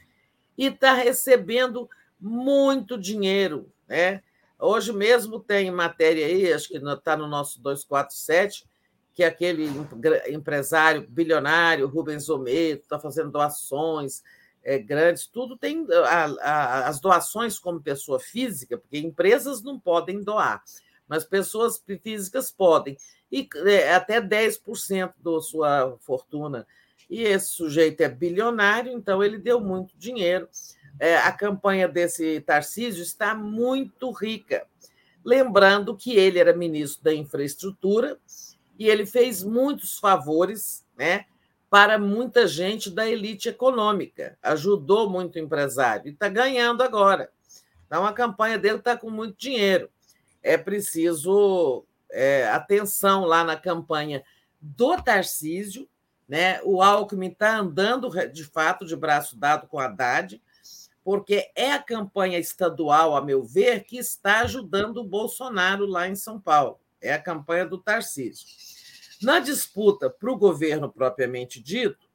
E 0.56 0.66
está 0.66 0.92
recebendo 0.92 1.88
muito 2.20 2.98
dinheiro. 2.98 3.70
Né? 3.88 4.22
Hoje 4.58 4.92
mesmo 4.92 5.40
tem 5.40 5.70
matéria 5.70 6.26
aí, 6.26 6.52
acho 6.52 6.68
que 6.68 6.76
está 6.76 7.16
no 7.16 7.26
nosso 7.26 7.60
247, 7.60 8.68
que 9.14 9.24
aquele 9.24 9.68
empresário 10.28 11.06
bilionário, 11.08 11.88
Rubens 11.88 12.28
Ometo, 12.28 12.82
está 12.82 12.98
fazendo 12.98 13.30
doações 13.30 14.22
é, 14.62 14.78
grandes, 14.78 15.26
tudo 15.26 15.56
tem 15.56 15.86
a, 16.06 16.24
a, 16.42 16.88
as 16.88 17.00
doações 17.00 17.58
como 17.58 17.80
pessoa 17.80 18.20
física, 18.20 18.76
porque 18.76 18.98
empresas 18.98 19.62
não 19.62 19.78
podem 19.80 20.22
doar, 20.22 20.62
mas 21.08 21.24
pessoas 21.24 21.82
físicas 22.02 22.50
podem, 22.50 22.96
e 23.32 23.48
é, 23.66 23.94
até 23.94 24.20
10% 24.20 25.12
da 25.18 25.40
sua 25.40 25.96
fortuna. 26.00 26.66
E 27.10 27.22
esse 27.22 27.48
sujeito 27.48 28.00
é 28.02 28.08
bilionário, 28.08 28.92
então 28.92 29.22
ele 29.22 29.36
deu 29.36 29.60
muito 29.60 29.92
dinheiro. 29.98 30.48
É, 30.98 31.18
a 31.18 31.32
campanha 31.32 31.88
desse 31.88 32.40
Tarcísio 32.40 33.02
está 33.02 33.34
muito 33.34 34.10
rica. 34.12 34.64
Lembrando 35.24 35.96
que 35.96 36.16
ele 36.16 36.38
era 36.38 36.56
ministro 36.56 37.02
da 37.02 37.12
Infraestrutura, 37.12 38.18
e 38.80 38.88
ele 38.88 39.04
fez 39.04 39.44
muitos 39.44 39.98
favores 39.98 40.86
né, 40.96 41.26
para 41.68 41.98
muita 41.98 42.48
gente 42.48 42.90
da 42.90 43.06
elite 43.06 43.50
econômica, 43.50 44.38
ajudou 44.42 45.10
muito 45.10 45.36
o 45.36 45.38
empresário 45.38 46.08
e 46.08 46.12
está 46.12 46.30
ganhando 46.30 46.82
agora. 46.82 47.30
Então, 47.86 48.06
a 48.06 48.12
campanha 48.14 48.58
dele 48.58 48.78
está 48.78 48.96
com 48.96 49.10
muito 49.10 49.36
dinheiro. 49.36 49.90
É 50.42 50.56
preciso 50.56 51.84
é, 52.10 52.48
atenção 52.48 53.26
lá 53.26 53.44
na 53.44 53.54
campanha 53.54 54.24
do 54.58 54.96
Tarcísio. 54.96 55.86
Né? 56.30 56.60
O 56.62 56.80
Alckmin 56.80 57.26
está 57.26 57.58
andando, 57.58 58.08
de 58.32 58.44
fato, 58.44 58.86
de 58.86 58.94
braço 58.94 59.36
dado 59.36 59.66
com 59.66 59.80
Haddad, 59.80 60.40
porque 61.02 61.50
é 61.56 61.72
a 61.72 61.82
campanha 61.82 62.38
estadual, 62.38 63.16
a 63.16 63.20
meu 63.20 63.42
ver, 63.42 63.82
que 63.82 63.98
está 63.98 64.42
ajudando 64.42 64.98
o 64.98 65.04
Bolsonaro 65.04 65.86
lá 65.86 66.06
em 66.06 66.14
São 66.14 66.40
Paulo. 66.40 66.78
É 67.00 67.12
a 67.12 67.20
campanha 67.20 67.66
do 67.66 67.78
Tarcísio. 67.78 68.46
Na 69.20 69.40
disputa 69.40 70.08
para 70.08 70.30
o 70.30 70.38
governo 70.38 70.88
propriamente 70.88 71.60
dito, 71.60 72.08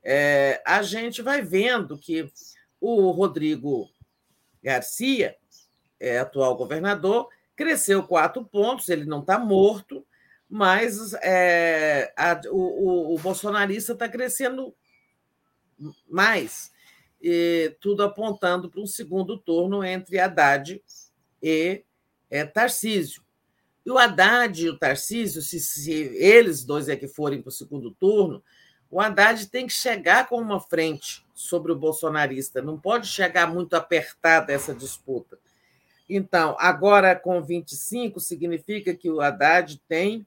é, 0.00 0.62
a 0.64 0.80
gente 0.82 1.20
vai 1.20 1.42
vendo 1.42 1.98
que 1.98 2.32
o 2.80 3.10
Rodrigo 3.10 3.90
Garcia, 4.62 5.36
é, 5.98 6.20
atual 6.20 6.56
governador, 6.56 7.28
cresceu 7.56 8.04
quatro 8.04 8.44
pontos, 8.44 8.88
ele 8.88 9.06
não 9.06 9.22
está 9.22 9.40
morto, 9.40 10.06
mas 10.48 11.12
é, 11.14 12.12
a, 12.16 12.40
o, 12.50 13.14
o, 13.14 13.18
bolsonarista 13.18 13.92
está 13.92 14.08
crescendo 14.08 14.74
mais, 16.08 16.70
tudo 17.80 18.02
apontando 18.02 18.70
para 18.70 18.80
um 18.80 18.86
segundo 18.86 19.36
turno 19.36 19.82
entre 19.84 20.18
Haddad 20.18 20.80
e 21.42 21.84
é, 22.30 22.44
Tarcísio. 22.44 23.22
E 23.84 23.90
o 23.90 23.98
Haddad 23.98 24.64
e 24.64 24.68
o 24.68 24.78
Tarcísio, 24.78 25.42
se, 25.42 25.60
se 25.60 25.92
eles 25.92 26.64
dois 26.64 26.88
é 26.88 26.96
que 26.96 27.06
forem 27.06 27.40
para 27.40 27.50
o 27.50 27.52
segundo 27.52 27.90
turno, 27.92 28.42
o 28.90 29.00
Haddad 29.00 29.48
tem 29.48 29.66
que 29.66 29.72
chegar 29.72 30.28
com 30.28 30.40
uma 30.40 30.60
frente 30.60 31.24
sobre 31.34 31.72
o 31.72 31.76
bolsonarista, 31.76 32.62
não 32.62 32.78
pode 32.78 33.06
chegar 33.06 33.46
muito 33.46 33.74
apertada 33.74 34.52
essa 34.52 34.74
disputa. 34.74 35.38
Então, 36.08 36.56
agora 36.58 37.16
com 37.16 37.42
25, 37.42 38.20
significa 38.20 38.94
que 38.94 39.10
o 39.10 39.20
Haddad 39.20 39.80
tem 39.88 40.26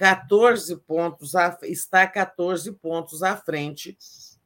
14 0.00 0.76
pontos, 0.78 1.34
está 1.64 2.06
14 2.06 2.72
pontos 2.72 3.22
à 3.22 3.36
frente 3.36 3.98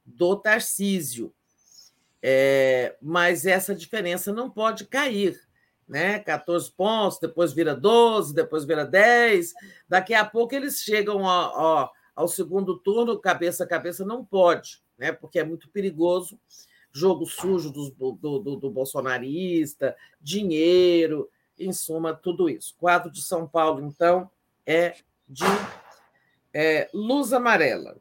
do 0.05 0.35
Tarcísio. 0.35 1.33
É, 2.21 2.97
mas 3.01 3.47
essa 3.47 3.73
diferença 3.73 4.33
não 4.33 4.51
pode 4.51 4.85
cair 4.85 5.41
né? 5.87 6.19
14 6.19 6.73
pontos, 6.73 7.21
depois 7.21 7.53
vira 7.53 7.73
12, 7.77 8.35
depois 8.35 8.65
vira 8.65 8.85
10. 8.85 9.53
Daqui 9.89 10.13
a 10.13 10.25
pouco 10.25 10.55
eles 10.57 10.81
chegam 10.81 11.25
ao, 11.29 11.93
ao, 12.17 12.27
segundo 12.27 12.77
turno, 12.79 13.21
cabeça 13.21 13.63
a 13.63 13.67
cabeça, 13.67 14.05
não 14.05 14.25
pode, 14.25 14.83
né? 14.99 15.13
Porque 15.13 15.39
é 15.39 15.45
muito 15.45 15.69
perigoso. 15.69 16.37
Jogo 16.93 17.27
sujo 17.27 17.71
do, 17.71 17.91
do, 17.91 18.39
do, 18.41 18.57
do 18.57 18.71
bolsonarista, 18.71 19.97
dinheiro, 20.21 21.31
em 21.57 21.73
suma, 21.73 22.13
tudo 22.13 22.49
isso. 22.49 22.75
quadro 22.77 23.09
de 23.09 23.23
São 23.23 23.47
Paulo, 23.47 23.85
então, 23.85 24.29
é 24.67 24.97
de 25.29 25.45
é, 26.53 26.89
luz 26.93 27.33
amarela. 27.33 28.01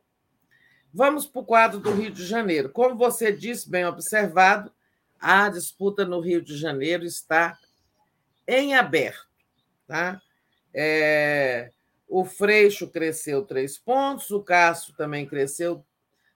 Vamos 0.93 1.25
para 1.25 1.41
o 1.41 1.45
quadro 1.45 1.79
do 1.79 1.91
Rio 1.91 2.11
de 2.11 2.25
Janeiro. 2.25 2.69
Como 2.69 2.95
você 2.95 3.31
disse, 3.31 3.69
bem 3.69 3.85
observado, 3.85 4.71
a 5.19 5.49
disputa 5.49 6.05
no 6.05 6.19
Rio 6.19 6.41
de 6.41 6.55
Janeiro 6.55 7.03
está 7.03 7.57
em 8.47 8.75
aberto. 8.75 9.27
Tá? 9.87 10.21
É, 10.73 11.71
o 12.07 12.23
Freixo 12.23 12.87
cresceu 12.87 13.43
três 13.43 13.77
pontos, 13.77 14.29
o 14.29 14.43
Castro 14.43 14.93
também 14.95 15.25
cresceu 15.25 15.83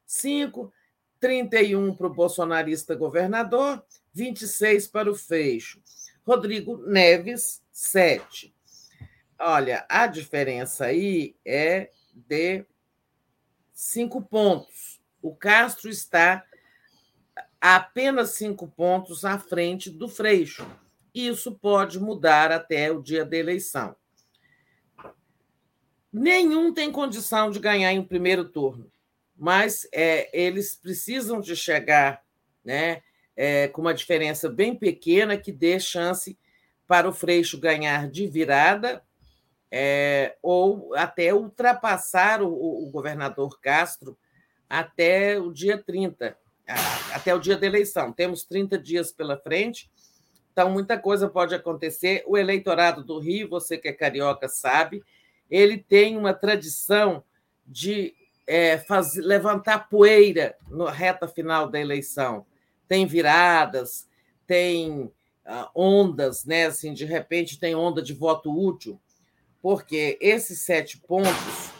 cinco, 0.05 0.73
31 1.19 1.95
para 1.95 2.07
o 2.07 2.13
bolsonarista 2.13 2.95
governador, 2.95 3.83
26 4.13 4.87
para 4.87 5.11
o 5.11 5.15
Freixo. 5.15 5.81
Rodrigo 6.25 6.77
Neves, 6.77 7.61
7. 7.71 8.56
Olha, 9.39 9.85
a 9.87 10.07
diferença 10.07 10.85
aí 10.85 11.35
é 11.45 11.91
de 12.13 12.65
cinco 13.73 14.21
pontos. 14.21 14.99
O 15.21 15.35
Castro 15.35 15.89
está 15.89 16.43
a 17.59 17.75
apenas 17.75 18.31
cinco 18.31 18.67
pontos 18.67 19.25
à 19.25 19.37
frente 19.37 19.89
do 19.89 20.07
Freixo 20.07 20.65
isso 21.25 21.51
pode 21.51 21.99
mudar 21.99 22.51
até 22.51 22.91
o 22.91 23.01
dia 23.01 23.25
da 23.25 23.37
eleição. 23.37 23.95
Nenhum 26.11 26.73
tem 26.73 26.91
condição 26.91 27.49
de 27.49 27.59
ganhar 27.59 27.91
em 27.91 28.03
primeiro 28.03 28.45
turno, 28.45 28.91
mas 29.35 29.87
é, 29.91 30.29
eles 30.37 30.75
precisam 30.75 31.39
de 31.39 31.55
chegar 31.55 32.23
né, 32.63 33.01
é, 33.35 33.67
com 33.67 33.81
uma 33.81 33.93
diferença 33.93 34.49
bem 34.49 34.75
pequena 34.75 35.37
que 35.37 35.51
dê 35.51 35.79
chance 35.79 36.37
para 36.87 37.09
o 37.09 37.13
Freixo 37.13 37.59
ganhar 37.59 38.09
de 38.09 38.27
virada 38.27 39.03
é, 39.71 40.37
ou 40.41 40.93
até 40.95 41.33
ultrapassar 41.33 42.41
o, 42.41 42.49
o, 42.49 42.89
governador 42.89 43.59
Castro 43.59 44.17
até 44.69 45.39
o 45.39 45.51
dia 45.51 45.77
30, 45.77 46.37
até 47.13 47.33
o 47.33 47.39
dia 47.39 47.57
da 47.57 47.65
eleição. 47.65 48.11
Temos 48.11 48.43
30 48.43 48.77
dias 48.77 49.11
pela 49.11 49.37
frente 49.37 49.89
então, 50.57 50.71
muita 50.71 50.97
coisa 50.97 51.29
pode 51.29 51.53
acontecer. 51.53 52.23
O 52.25 52.35
eleitorado 52.35 53.03
do 53.03 53.19
Rio, 53.19 53.47
você 53.47 53.77
que 53.77 53.89
é 53.89 53.93
carioca 53.93 54.49
sabe, 54.49 55.03
ele 55.51 55.77
tem 55.77 56.17
uma 56.17 56.33
tradição 56.33 57.23
de 57.63 58.15
é, 58.47 58.79
fazer, 58.79 59.21
levantar 59.21 59.87
poeira 59.87 60.55
na 60.67 60.89
reta 60.89 61.27
final 61.27 61.69
da 61.69 61.79
eleição. 61.79 62.43
Tem 62.87 63.05
viradas, 63.05 64.09
tem 64.47 65.03
uh, 65.45 65.69
ondas, 65.75 66.43
né? 66.43 66.65
Assim, 66.65 66.91
de 66.91 67.05
repente 67.05 67.59
tem 67.59 67.75
onda 67.75 68.01
de 68.01 68.15
voto 68.15 68.51
útil, 68.51 68.99
porque 69.61 70.17
esses 70.21 70.61
sete 70.61 70.97
pontos, 70.99 71.71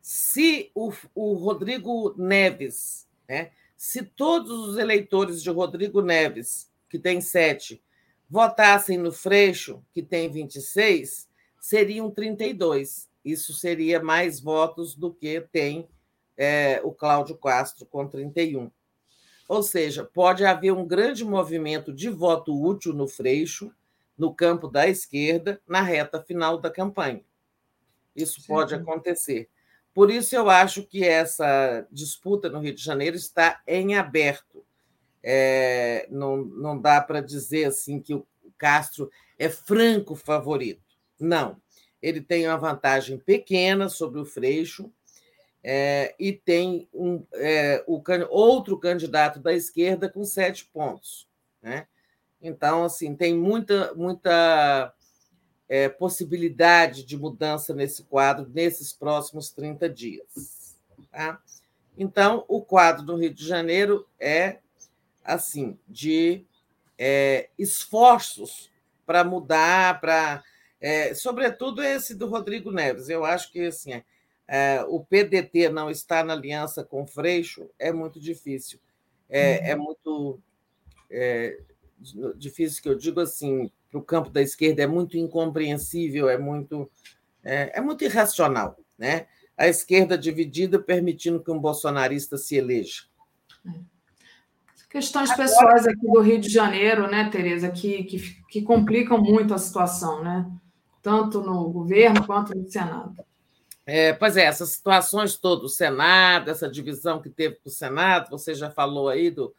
se 0.00 0.70
o, 0.74 0.92
o 1.14 1.34
Rodrigo 1.34 2.14
Neves, 2.16 3.06
né? 3.28 3.50
Se 3.76 4.02
todos 4.02 4.68
os 4.68 4.78
eleitores 4.78 5.42
de 5.42 5.50
Rodrigo 5.50 6.00
Neves 6.00 6.70
que 6.88 6.98
tem 6.98 7.20
sete, 7.20 7.82
votassem 8.30 8.96
no 8.96 9.12
Freixo, 9.12 9.84
que 9.92 10.02
tem 10.02 10.30
26, 10.30 11.28
seriam 11.60 12.10
32. 12.10 13.08
Isso 13.24 13.52
seria 13.52 14.02
mais 14.02 14.40
votos 14.40 14.94
do 14.94 15.12
que 15.12 15.40
tem 15.40 15.88
é, 16.36 16.80
o 16.84 16.92
Cláudio 16.92 17.36
Castro 17.36 17.86
com 17.86 18.06
31. 18.06 18.70
Ou 19.48 19.62
seja, 19.62 20.04
pode 20.04 20.44
haver 20.44 20.72
um 20.72 20.86
grande 20.86 21.24
movimento 21.24 21.92
de 21.92 22.08
voto 22.08 22.58
útil 22.58 22.92
no 22.92 23.06
Freixo, 23.06 23.70
no 24.16 24.34
campo 24.34 24.68
da 24.68 24.88
esquerda, 24.88 25.60
na 25.66 25.82
reta 25.82 26.22
final 26.22 26.58
da 26.58 26.70
campanha. 26.70 27.24
Isso 28.14 28.40
Sim. 28.40 28.46
pode 28.46 28.74
acontecer. 28.74 29.48
Por 29.92 30.10
isso, 30.10 30.34
eu 30.34 30.50
acho 30.50 30.82
que 30.82 31.04
essa 31.04 31.86
disputa 31.90 32.48
no 32.48 32.60
Rio 32.60 32.74
de 32.74 32.82
Janeiro 32.82 33.16
está 33.16 33.60
em 33.66 33.96
aberto. 33.96 34.64
É, 35.22 36.06
não, 36.10 36.36
não 36.36 36.78
dá 36.78 37.00
para 37.00 37.20
dizer 37.20 37.64
assim 37.64 38.00
que 38.00 38.12
o 38.12 38.26
Castro 38.58 39.10
é 39.38 39.48
franco 39.48 40.14
favorito. 40.14 40.82
Não. 41.18 41.60
Ele 42.02 42.20
tem 42.20 42.46
uma 42.46 42.58
vantagem 42.58 43.18
pequena 43.18 43.88
sobre 43.88 44.20
o 44.20 44.24
Freixo 44.24 44.92
é, 45.62 46.14
e 46.18 46.32
tem 46.32 46.86
um, 46.92 47.24
é, 47.32 47.82
o, 47.86 48.02
outro 48.28 48.78
candidato 48.78 49.40
da 49.40 49.54
esquerda 49.54 50.10
com 50.10 50.22
sete 50.24 50.66
pontos. 50.66 51.26
Né? 51.62 51.86
Então, 52.44 52.84
assim, 52.84 53.16
tem 53.16 53.34
muita, 53.34 53.94
muita 53.94 54.92
é, 55.66 55.88
possibilidade 55.88 57.02
de 57.02 57.16
mudança 57.16 57.74
nesse 57.74 58.04
quadro 58.04 58.46
nesses 58.52 58.92
próximos 58.92 59.50
30 59.50 59.88
dias. 59.88 60.76
Tá? 61.10 61.40
Então, 61.96 62.44
o 62.46 62.60
quadro 62.60 63.02
do 63.02 63.16
Rio 63.16 63.32
de 63.32 63.46
Janeiro 63.46 64.06
é 64.20 64.58
assim 65.24 65.78
de 65.88 66.44
é, 66.98 67.48
esforços 67.58 68.70
para 69.06 69.24
mudar, 69.24 69.98
para 69.98 70.44
é, 70.78 71.14
sobretudo 71.14 71.82
esse 71.82 72.14
do 72.14 72.26
Rodrigo 72.26 72.70
Neves. 72.70 73.08
Eu 73.08 73.24
acho 73.24 73.50
que 73.50 73.60
assim 73.60 73.94
é, 73.94 74.04
é 74.46 74.84
o 74.86 75.00
PDT 75.00 75.70
não 75.70 75.88
está 75.88 76.22
na 76.22 76.34
aliança 76.34 76.84
com 76.84 77.04
o 77.04 77.06
Freixo 77.06 77.70
é 77.78 77.90
muito 77.90 78.20
difícil. 78.20 78.78
É, 79.30 79.70
é 79.70 79.74
uhum. 79.74 79.82
muito 79.82 80.40
é, 81.10 81.58
difícil 82.36 82.82
que 82.82 82.88
eu 82.88 82.94
digo 82.94 83.20
assim 83.20 83.70
para 83.90 83.98
o 83.98 84.02
campo 84.02 84.30
da 84.30 84.42
esquerda 84.42 84.82
é 84.82 84.86
muito 84.86 85.16
incompreensível, 85.16 86.28
é 86.28 86.36
muito 86.36 86.90
é, 87.42 87.78
é 87.78 87.80
muito 87.80 88.04
irracional, 88.04 88.76
né? 88.98 89.26
A 89.56 89.68
esquerda 89.68 90.18
dividida 90.18 90.78
permitindo 90.78 91.42
que 91.42 91.50
um 91.50 91.58
bolsonarista 91.58 92.36
se 92.36 92.56
eleja. 92.56 93.04
Questões 94.90 95.30
Agora, 95.30 95.48
pessoais 95.48 95.86
aqui 95.86 96.06
do 96.06 96.20
Rio 96.20 96.40
de 96.40 96.48
Janeiro, 96.48 97.08
né, 97.08 97.28
Tereza, 97.28 97.68
que, 97.68 98.04
que, 98.04 98.18
que 98.48 98.62
complicam 98.62 99.18
muito 99.18 99.52
a 99.52 99.58
situação, 99.58 100.22
né? 100.22 100.48
Tanto 101.02 101.40
no 101.40 101.68
governo 101.68 102.24
quanto 102.24 102.56
no 102.56 102.68
Senado. 102.70 103.14
É, 103.86 104.12
pois 104.12 104.36
é, 104.36 104.44
essas 104.44 104.70
situações 104.70 105.36
todas, 105.36 105.64
o 105.64 105.68
Senado, 105.68 106.50
essa 106.50 106.68
divisão 106.68 107.20
que 107.20 107.28
teve 107.28 107.56
com 107.56 107.68
o 107.68 107.72
Senado, 107.72 108.30
você 108.30 108.54
já 108.54 108.70
falou 108.70 109.08
aí 109.08 109.30
do 109.30 109.54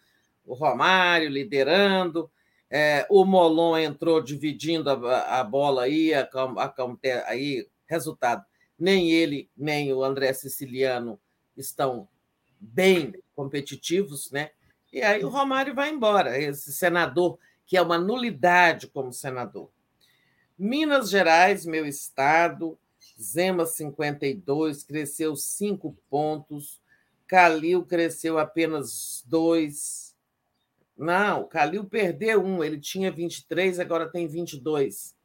o 0.45 0.53
Romário 0.53 1.29
liderando, 1.29 2.29
é, 2.69 3.05
o 3.09 3.23
Molon 3.25 3.77
entrou 3.77 4.21
dividindo 4.21 4.89
a, 4.89 5.39
a 5.39 5.43
bola 5.43 5.83
aí, 5.83 6.13
a, 6.13 6.23
a, 6.23 6.73
aí, 7.27 7.67
resultado. 7.85 8.43
Nem 8.77 9.11
ele, 9.11 9.49
nem 9.55 9.93
o 9.93 10.03
André 10.03 10.33
Siciliano 10.33 11.19
estão 11.55 12.07
bem 12.59 13.13
competitivos, 13.35 14.31
né? 14.31 14.51
E 14.91 15.01
aí 15.01 15.23
o 15.23 15.29
Romário 15.29 15.75
vai 15.75 15.89
embora, 15.89 16.37
esse 16.39 16.71
senador, 16.73 17.37
que 17.65 17.77
é 17.77 17.81
uma 17.81 17.97
nulidade 17.97 18.87
como 18.87 19.11
senador. 19.11 19.69
Minas 20.57 21.09
Gerais, 21.09 21.65
meu 21.65 21.85
estado, 21.85 22.77
Zema 23.21 23.65
52, 23.65 24.83
cresceu 24.83 25.35
cinco 25.35 25.95
pontos, 26.09 26.81
Calil 27.27 27.83
cresceu 27.83 28.37
apenas 28.37 29.23
dois, 29.27 30.14
não, 30.97 31.41
o 31.41 31.47
Calil 31.47 31.85
perdeu 31.85 32.43
um, 32.43 32.63
ele 32.63 32.79
tinha 32.79 33.11
23, 33.11 33.79
agora 33.79 34.09
tem 34.09 34.27
22. 34.27 35.15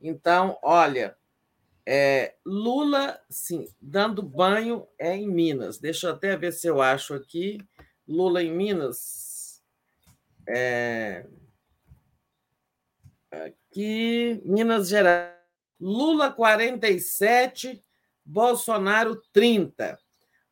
Então, 0.00 0.58
olha, 0.62 1.16
é, 1.86 2.34
Lula, 2.44 3.20
sim, 3.28 3.66
dando 3.80 4.22
banho 4.22 4.86
é 4.98 5.14
em 5.16 5.28
Minas. 5.28 5.78
Deixa 5.78 6.08
eu 6.08 6.14
até 6.14 6.36
ver 6.36 6.52
se 6.52 6.66
eu 6.66 6.80
acho 6.80 7.14
aqui. 7.14 7.58
Lula 8.06 8.42
em 8.42 8.52
Minas. 8.52 9.62
É, 10.48 11.26
aqui, 13.30 14.40
Minas 14.44 14.88
Gerais. 14.88 15.38
Lula 15.80 16.30
47, 16.30 17.82
Bolsonaro 18.24 19.22
30. 19.32 19.98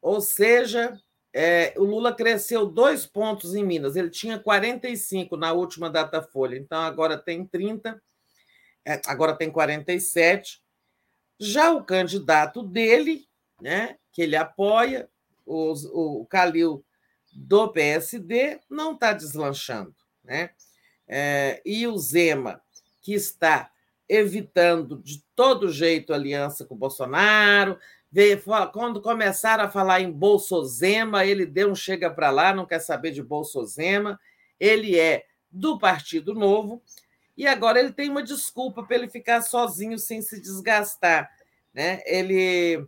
Ou 0.00 0.20
seja, 0.20 0.98
é, 1.34 1.74
o 1.76 1.84
Lula 1.84 2.14
cresceu 2.14 2.66
dois 2.66 3.06
pontos 3.06 3.54
em 3.54 3.64
Minas. 3.64 3.96
Ele 3.96 4.10
tinha 4.10 4.38
45 4.38 5.36
na 5.36 5.52
última 5.52 5.90
data 5.90 6.22
folha, 6.22 6.56
então 6.56 6.80
agora 6.80 7.18
tem 7.18 7.44
30, 7.44 8.00
é, 8.84 9.00
agora 9.06 9.36
tem 9.36 9.50
47. 9.50 10.62
Já 11.38 11.70
o 11.70 11.84
candidato 11.84 12.62
dele, 12.62 13.26
né, 13.60 13.96
que 14.12 14.22
ele 14.22 14.36
apoia, 14.36 15.08
o, 15.46 16.20
o 16.20 16.26
Calil 16.26 16.84
do 17.32 17.68
PSD, 17.68 18.60
não 18.68 18.92
está 18.94 19.12
deslanchando. 19.12 19.94
Né? 20.24 20.50
É, 21.06 21.62
e 21.64 21.86
o 21.86 21.96
Zema, 21.96 22.60
que 23.02 23.14
está 23.14 23.70
evitando 24.08 25.00
de 25.02 25.22
todo 25.36 25.70
jeito 25.70 26.14
aliança 26.14 26.64
com 26.64 26.74
o 26.74 26.78
Bolsonaro, 26.78 27.78
quando 28.72 29.02
começaram 29.02 29.64
a 29.64 29.70
falar 29.70 30.00
em 30.00 30.10
Bolsozema, 30.10 31.24
ele 31.24 31.44
deu 31.44 31.70
um 31.70 31.74
chega 31.74 32.10
para 32.10 32.30
lá, 32.30 32.54
não 32.54 32.66
quer 32.66 32.80
saber 32.80 33.10
de 33.10 33.22
Bolsozema. 33.22 34.18
Ele 34.58 34.98
é 34.98 35.24
do 35.50 35.78
Partido 35.78 36.34
Novo 36.34 36.82
e 37.36 37.46
agora 37.46 37.78
ele 37.78 37.92
tem 37.92 38.10
uma 38.10 38.22
desculpa 38.22 38.82
para 38.82 38.96
ele 38.96 39.08
ficar 39.08 39.42
sozinho 39.42 39.98
sem 39.98 40.22
se 40.22 40.40
desgastar. 40.40 41.30
Né? 41.72 42.02
Ele, 42.06 42.84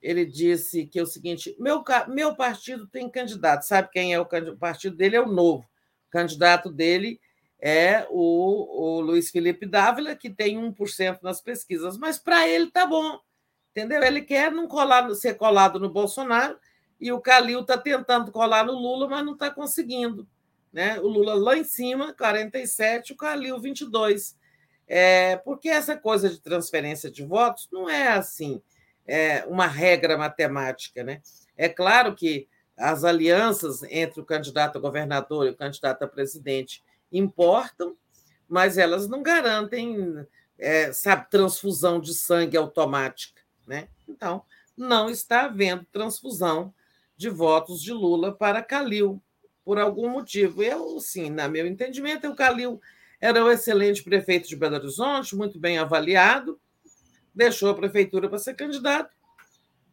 ele 0.00 0.26
disse 0.26 0.86
que 0.86 0.98
é 0.98 1.02
o 1.02 1.06
seguinte: 1.06 1.54
meu, 1.58 1.84
meu 2.08 2.34
partido 2.34 2.86
tem 2.86 3.08
candidato, 3.08 3.62
sabe 3.62 3.90
quem 3.92 4.12
é 4.12 4.18
o, 4.18 4.24
o 4.24 4.56
partido 4.56 4.96
dele? 4.96 5.16
É 5.16 5.20
o 5.20 5.28
Novo. 5.28 5.64
O 6.08 6.10
candidato 6.10 6.70
dele 6.70 7.20
é 7.60 8.06
o, 8.10 8.96
o 8.96 9.00
Luiz 9.00 9.30
Felipe 9.30 9.66
Dávila, 9.66 10.16
que 10.16 10.28
tem 10.28 10.58
1% 10.58 11.18
nas 11.22 11.40
pesquisas, 11.40 11.96
mas 11.96 12.18
para 12.18 12.48
ele 12.48 12.70
tá 12.70 12.84
bom 12.84 13.20
Entendeu? 13.72 14.02
Ele 14.02 14.20
quer 14.20 14.52
não 14.52 14.68
colar, 14.68 15.12
ser 15.14 15.34
colado 15.34 15.80
no 15.80 15.90
Bolsonaro 15.90 16.58
e 17.00 17.10
o 17.10 17.20
Calil 17.20 17.62
está 17.62 17.76
tentando 17.76 18.30
colar 18.30 18.64
no 18.64 18.74
Lula, 18.74 19.08
mas 19.08 19.24
não 19.24 19.32
está 19.32 19.50
conseguindo. 19.50 20.28
Né? 20.72 21.00
O 21.00 21.08
Lula 21.08 21.34
lá 21.34 21.56
em 21.56 21.64
cima, 21.64 22.14
47, 22.14 23.12
o 23.12 23.16
Calil 23.16 23.58
22. 23.58 24.36
É, 24.86 25.36
porque 25.38 25.68
essa 25.68 25.96
coisa 25.96 26.28
de 26.28 26.40
transferência 26.40 27.10
de 27.10 27.24
votos 27.24 27.68
não 27.72 27.88
é 27.88 28.08
assim, 28.08 28.62
é 29.06 29.44
uma 29.46 29.66
regra 29.66 30.16
matemática. 30.16 31.02
Né? 31.02 31.22
É 31.56 31.68
claro 31.68 32.14
que 32.14 32.46
as 32.76 33.04
alianças 33.04 33.82
entre 33.84 34.20
o 34.20 34.24
candidato 34.24 34.78
a 34.78 34.80
governador 34.80 35.46
e 35.46 35.50
o 35.50 35.56
candidato 35.56 36.02
a 36.02 36.08
presidente 36.08 36.84
importam, 37.10 37.96
mas 38.48 38.78
elas 38.78 39.08
não 39.08 39.22
garantem, 39.22 40.26
é, 40.58 40.92
sabe, 40.92 41.28
transfusão 41.30 42.00
de 42.00 42.14
sangue 42.14 42.56
automática. 42.56 43.41
Né? 43.66 43.88
Então, 44.08 44.42
não 44.76 45.08
está 45.08 45.42
havendo 45.42 45.86
transfusão 45.92 46.72
de 47.16 47.28
votos 47.28 47.82
de 47.82 47.92
Lula 47.92 48.32
para 48.32 48.62
Calil, 48.62 49.22
por 49.64 49.78
algum 49.78 50.08
motivo. 50.08 50.62
Eu, 50.62 50.98
sim, 51.00 51.30
na 51.30 51.48
meu 51.48 51.66
entendimento, 51.66 52.28
o 52.28 52.34
Calil 52.34 52.80
era 53.20 53.44
um 53.44 53.50
excelente 53.50 54.02
prefeito 54.02 54.48
de 54.48 54.56
Belo 54.56 54.76
Horizonte, 54.76 55.36
muito 55.36 55.58
bem 55.58 55.78
avaliado, 55.78 56.60
deixou 57.34 57.70
a 57.70 57.74
prefeitura 57.74 58.28
para 58.28 58.38
ser 58.38 58.54
candidato, 58.54 59.14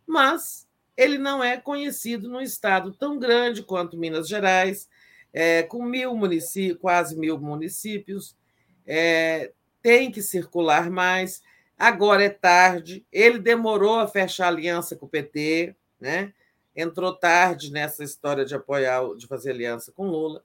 mas 0.07 0.67
ele 0.97 1.17
não 1.17 1.43
é 1.43 1.55
conhecido 1.55 2.27
num 2.27 2.41
estado 2.41 2.91
tão 2.91 3.19
grande 3.19 3.63
quanto 3.63 3.97
Minas 3.97 4.27
Gerais, 4.27 4.89
é, 5.31 5.63
com 5.63 5.83
mil 5.85 6.15
municípios, 6.15 6.81
quase 6.81 7.15
mil 7.15 7.39
municípios, 7.39 8.35
é, 8.85 9.53
tem 9.81 10.11
que 10.11 10.21
circular 10.21 10.89
mais. 10.89 11.41
Agora 11.79 12.25
é 12.25 12.29
tarde. 12.29 13.05
Ele 13.09 13.39
demorou 13.39 13.99
a 13.99 14.07
fechar 14.07 14.49
aliança 14.49 14.97
com 14.97 15.05
o 15.05 15.09
PT, 15.09 15.73
né? 15.97 16.33
Entrou 16.75 17.15
tarde 17.15 17.71
nessa 17.71 18.03
história 18.03 18.43
de 18.43 18.53
apoiar, 18.53 19.15
de 19.15 19.25
fazer 19.25 19.51
aliança 19.51 19.89
com 19.93 20.09
Lula. 20.09 20.43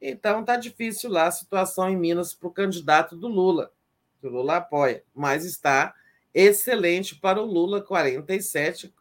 Então 0.00 0.40
está 0.40 0.56
difícil 0.56 1.08
lá 1.08 1.28
a 1.28 1.30
situação 1.30 1.88
em 1.88 1.96
Minas 1.96 2.34
para 2.34 2.48
o 2.48 2.52
candidato 2.52 3.16
do 3.16 3.28
Lula, 3.28 3.72
que 4.20 4.26
o 4.26 4.30
Lula 4.30 4.56
apoia, 4.56 5.04
mas 5.14 5.44
está 5.44 5.94
excelente 6.34 7.14
para 7.14 7.40
o 7.40 7.46
Lula 7.46 7.80
47. 7.80 8.92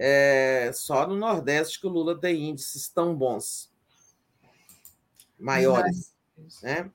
É, 0.00 0.70
só 0.72 1.04
no 1.08 1.16
Nordeste 1.16 1.80
que 1.80 1.86
o 1.88 1.90
Lula 1.90 2.16
tem 2.16 2.48
índices 2.48 2.88
tão 2.88 3.16
bons, 3.16 3.72
maiores. 5.36 6.14
Né? 6.62 6.88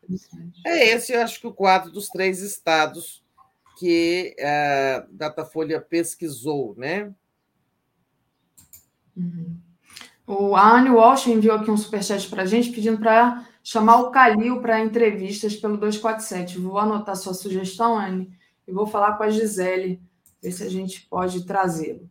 É 0.65 0.87
esse, 0.87 1.11
eu 1.11 1.21
acho 1.21 1.41
que 1.41 1.47
o 1.47 1.53
quadro 1.53 1.91
dos 1.91 2.07
três 2.07 2.39
estados 2.39 3.22
que 3.83 4.33
a 4.39 5.05
Datafolha 5.11 5.81
pesquisou, 5.81 6.73
né? 6.77 7.11
Uhum. 9.15 9.57
O 10.25 10.55
Anne 10.55 10.89
Walsh 10.89 11.27
enviou 11.27 11.57
aqui 11.57 11.69
um 11.69 11.75
superchat 11.75 12.29
para 12.29 12.43
a 12.43 12.45
gente 12.45 12.71
pedindo 12.71 12.97
para 12.97 13.45
chamar 13.61 13.97
o 13.97 14.09
Calil 14.09 14.61
para 14.61 14.79
entrevistas 14.79 15.57
pelo 15.57 15.75
247. 15.75 16.59
Vou 16.59 16.77
anotar 16.77 17.17
sua 17.17 17.33
sugestão, 17.33 17.97
Anne, 17.97 18.31
e 18.65 18.71
vou 18.71 18.87
falar 18.87 19.17
com 19.17 19.23
a 19.23 19.29
Gisele, 19.29 20.01
ver 20.41 20.51
se 20.53 20.63
a 20.63 20.69
gente 20.69 21.01
pode 21.09 21.45
trazê-lo. 21.45 22.09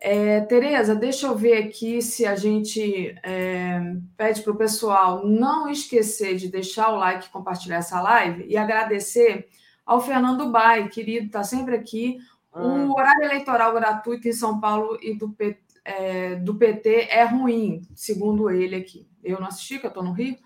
É, 0.00 0.40
Tereza, 0.40 0.96
deixa 0.96 1.28
eu 1.28 1.36
ver 1.36 1.56
aqui 1.58 2.02
se 2.02 2.26
a 2.26 2.34
gente 2.34 3.14
é, 3.22 3.80
pede 4.16 4.42
para 4.42 4.52
o 4.52 4.56
pessoal 4.56 5.24
não 5.24 5.68
esquecer 5.68 6.34
de 6.34 6.48
deixar 6.48 6.88
o 6.88 6.96
like, 6.96 7.30
compartilhar 7.30 7.76
essa 7.76 8.00
live 8.00 8.44
e 8.48 8.56
agradecer 8.56 9.48
ao 9.84 10.00
Fernando 10.00 10.50
Bai, 10.50 10.88
querido, 10.88 11.26
está 11.26 11.42
sempre 11.42 11.76
aqui. 11.76 12.18
O 12.52 12.58
ah. 12.58 12.94
horário 12.94 13.24
eleitoral 13.24 13.72
gratuito 13.72 14.28
em 14.28 14.32
São 14.32 14.60
Paulo 14.60 14.98
e 15.00 15.14
do, 15.14 15.34
é, 15.84 16.36
do 16.36 16.54
PT 16.54 17.08
é 17.10 17.24
ruim, 17.24 17.82
segundo 17.94 18.50
ele 18.50 18.76
aqui. 18.76 19.08
Eu 19.22 19.40
não 19.40 19.46
assisti, 19.46 19.78
que 19.78 19.86
eu 19.86 19.88
estou 19.88 20.02
no 20.02 20.12
Rio. 20.12 20.36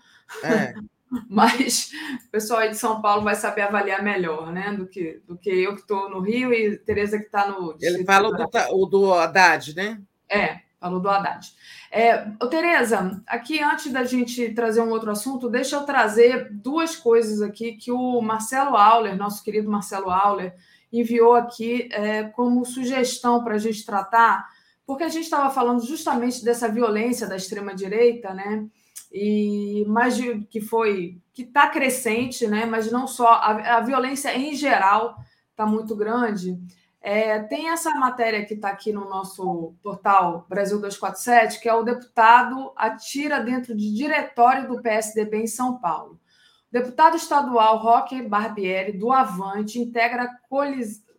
É. 0.43 0.73
Mas 1.29 1.91
o 2.27 2.31
pessoal 2.31 2.59
aí 2.59 2.69
de 2.69 2.77
São 2.77 3.01
Paulo 3.01 3.23
vai 3.23 3.35
saber 3.35 3.61
avaliar 3.61 4.03
melhor, 4.03 4.51
né? 4.51 4.73
Do 4.73 4.85
que, 4.85 5.21
do 5.25 5.37
que 5.37 5.49
eu 5.49 5.73
que 5.73 5.81
estou 5.81 6.09
no 6.09 6.19
Rio 6.19 6.53
e 6.53 6.77
Tereza 6.77 7.17
que 7.17 7.25
está 7.25 7.47
no. 7.47 7.77
Ele 7.79 8.03
fala 8.03 8.29
do, 8.29 8.49
o 8.73 8.85
do 8.85 9.13
Haddad, 9.13 9.73
né? 9.73 10.01
É, 10.29 10.59
falou 10.79 10.99
do 10.99 11.09
Haddad. 11.09 11.51
É, 11.91 12.17
Tereza, 12.49 13.21
aqui 13.25 13.61
antes 13.61 13.91
da 13.91 14.03
gente 14.03 14.53
trazer 14.53 14.81
um 14.81 14.89
outro 14.89 15.11
assunto, 15.11 15.49
deixa 15.49 15.75
eu 15.75 15.83
trazer 15.83 16.49
duas 16.51 16.95
coisas 16.95 17.41
aqui 17.41 17.73
que 17.73 17.91
o 17.91 18.21
Marcelo 18.21 18.75
Auler, 18.75 19.15
nosso 19.17 19.43
querido 19.43 19.69
Marcelo 19.69 20.09
Auler, 20.09 20.55
enviou 20.91 21.35
aqui 21.35 21.89
é, 21.91 22.23
como 22.23 22.65
sugestão 22.65 23.43
para 23.43 23.55
a 23.55 23.59
gente 23.59 23.85
tratar, 23.85 24.47
porque 24.85 25.03
a 25.03 25.09
gente 25.09 25.25
estava 25.25 25.49
falando 25.49 25.85
justamente 25.85 26.43
dessa 26.43 26.69
violência 26.69 27.27
da 27.27 27.35
extrema-direita, 27.35 28.33
né? 28.33 28.65
E 29.11 29.85
mais 29.87 30.17
que 30.49 30.61
foi 30.61 31.19
que 31.33 31.43
está 31.43 31.67
crescente, 31.67 32.47
né? 32.47 32.65
Mas 32.65 32.91
não 32.91 33.07
só 33.07 33.27
a, 33.27 33.77
a 33.77 33.81
violência 33.81 34.35
em 34.37 34.55
geral 34.55 35.17
está 35.51 35.65
muito 35.65 35.95
grande. 35.95 36.57
É, 37.01 37.39
tem 37.43 37.69
essa 37.69 37.91
matéria 37.95 38.45
que 38.45 38.55
está 38.55 38.69
aqui 38.69 38.91
no 38.91 39.07
nosso 39.07 39.75
portal 39.83 40.45
Brasil 40.49 40.77
247, 40.77 41.59
que 41.59 41.69
é 41.69 41.73
o 41.73 41.83
deputado 41.83 42.73
atira 42.75 43.39
dentro 43.39 43.75
de 43.75 43.93
diretório 43.93 44.67
do 44.67 44.81
PSDB 44.81 45.43
em 45.43 45.47
São 45.47 45.77
Paulo. 45.79 46.13
O 46.13 46.73
deputado 46.73 47.15
estadual 47.15 47.77
Roque 47.77 48.21
Barbieri, 48.21 48.97
do 48.97 49.11
Avante, 49.11 49.79
integra 49.79 50.29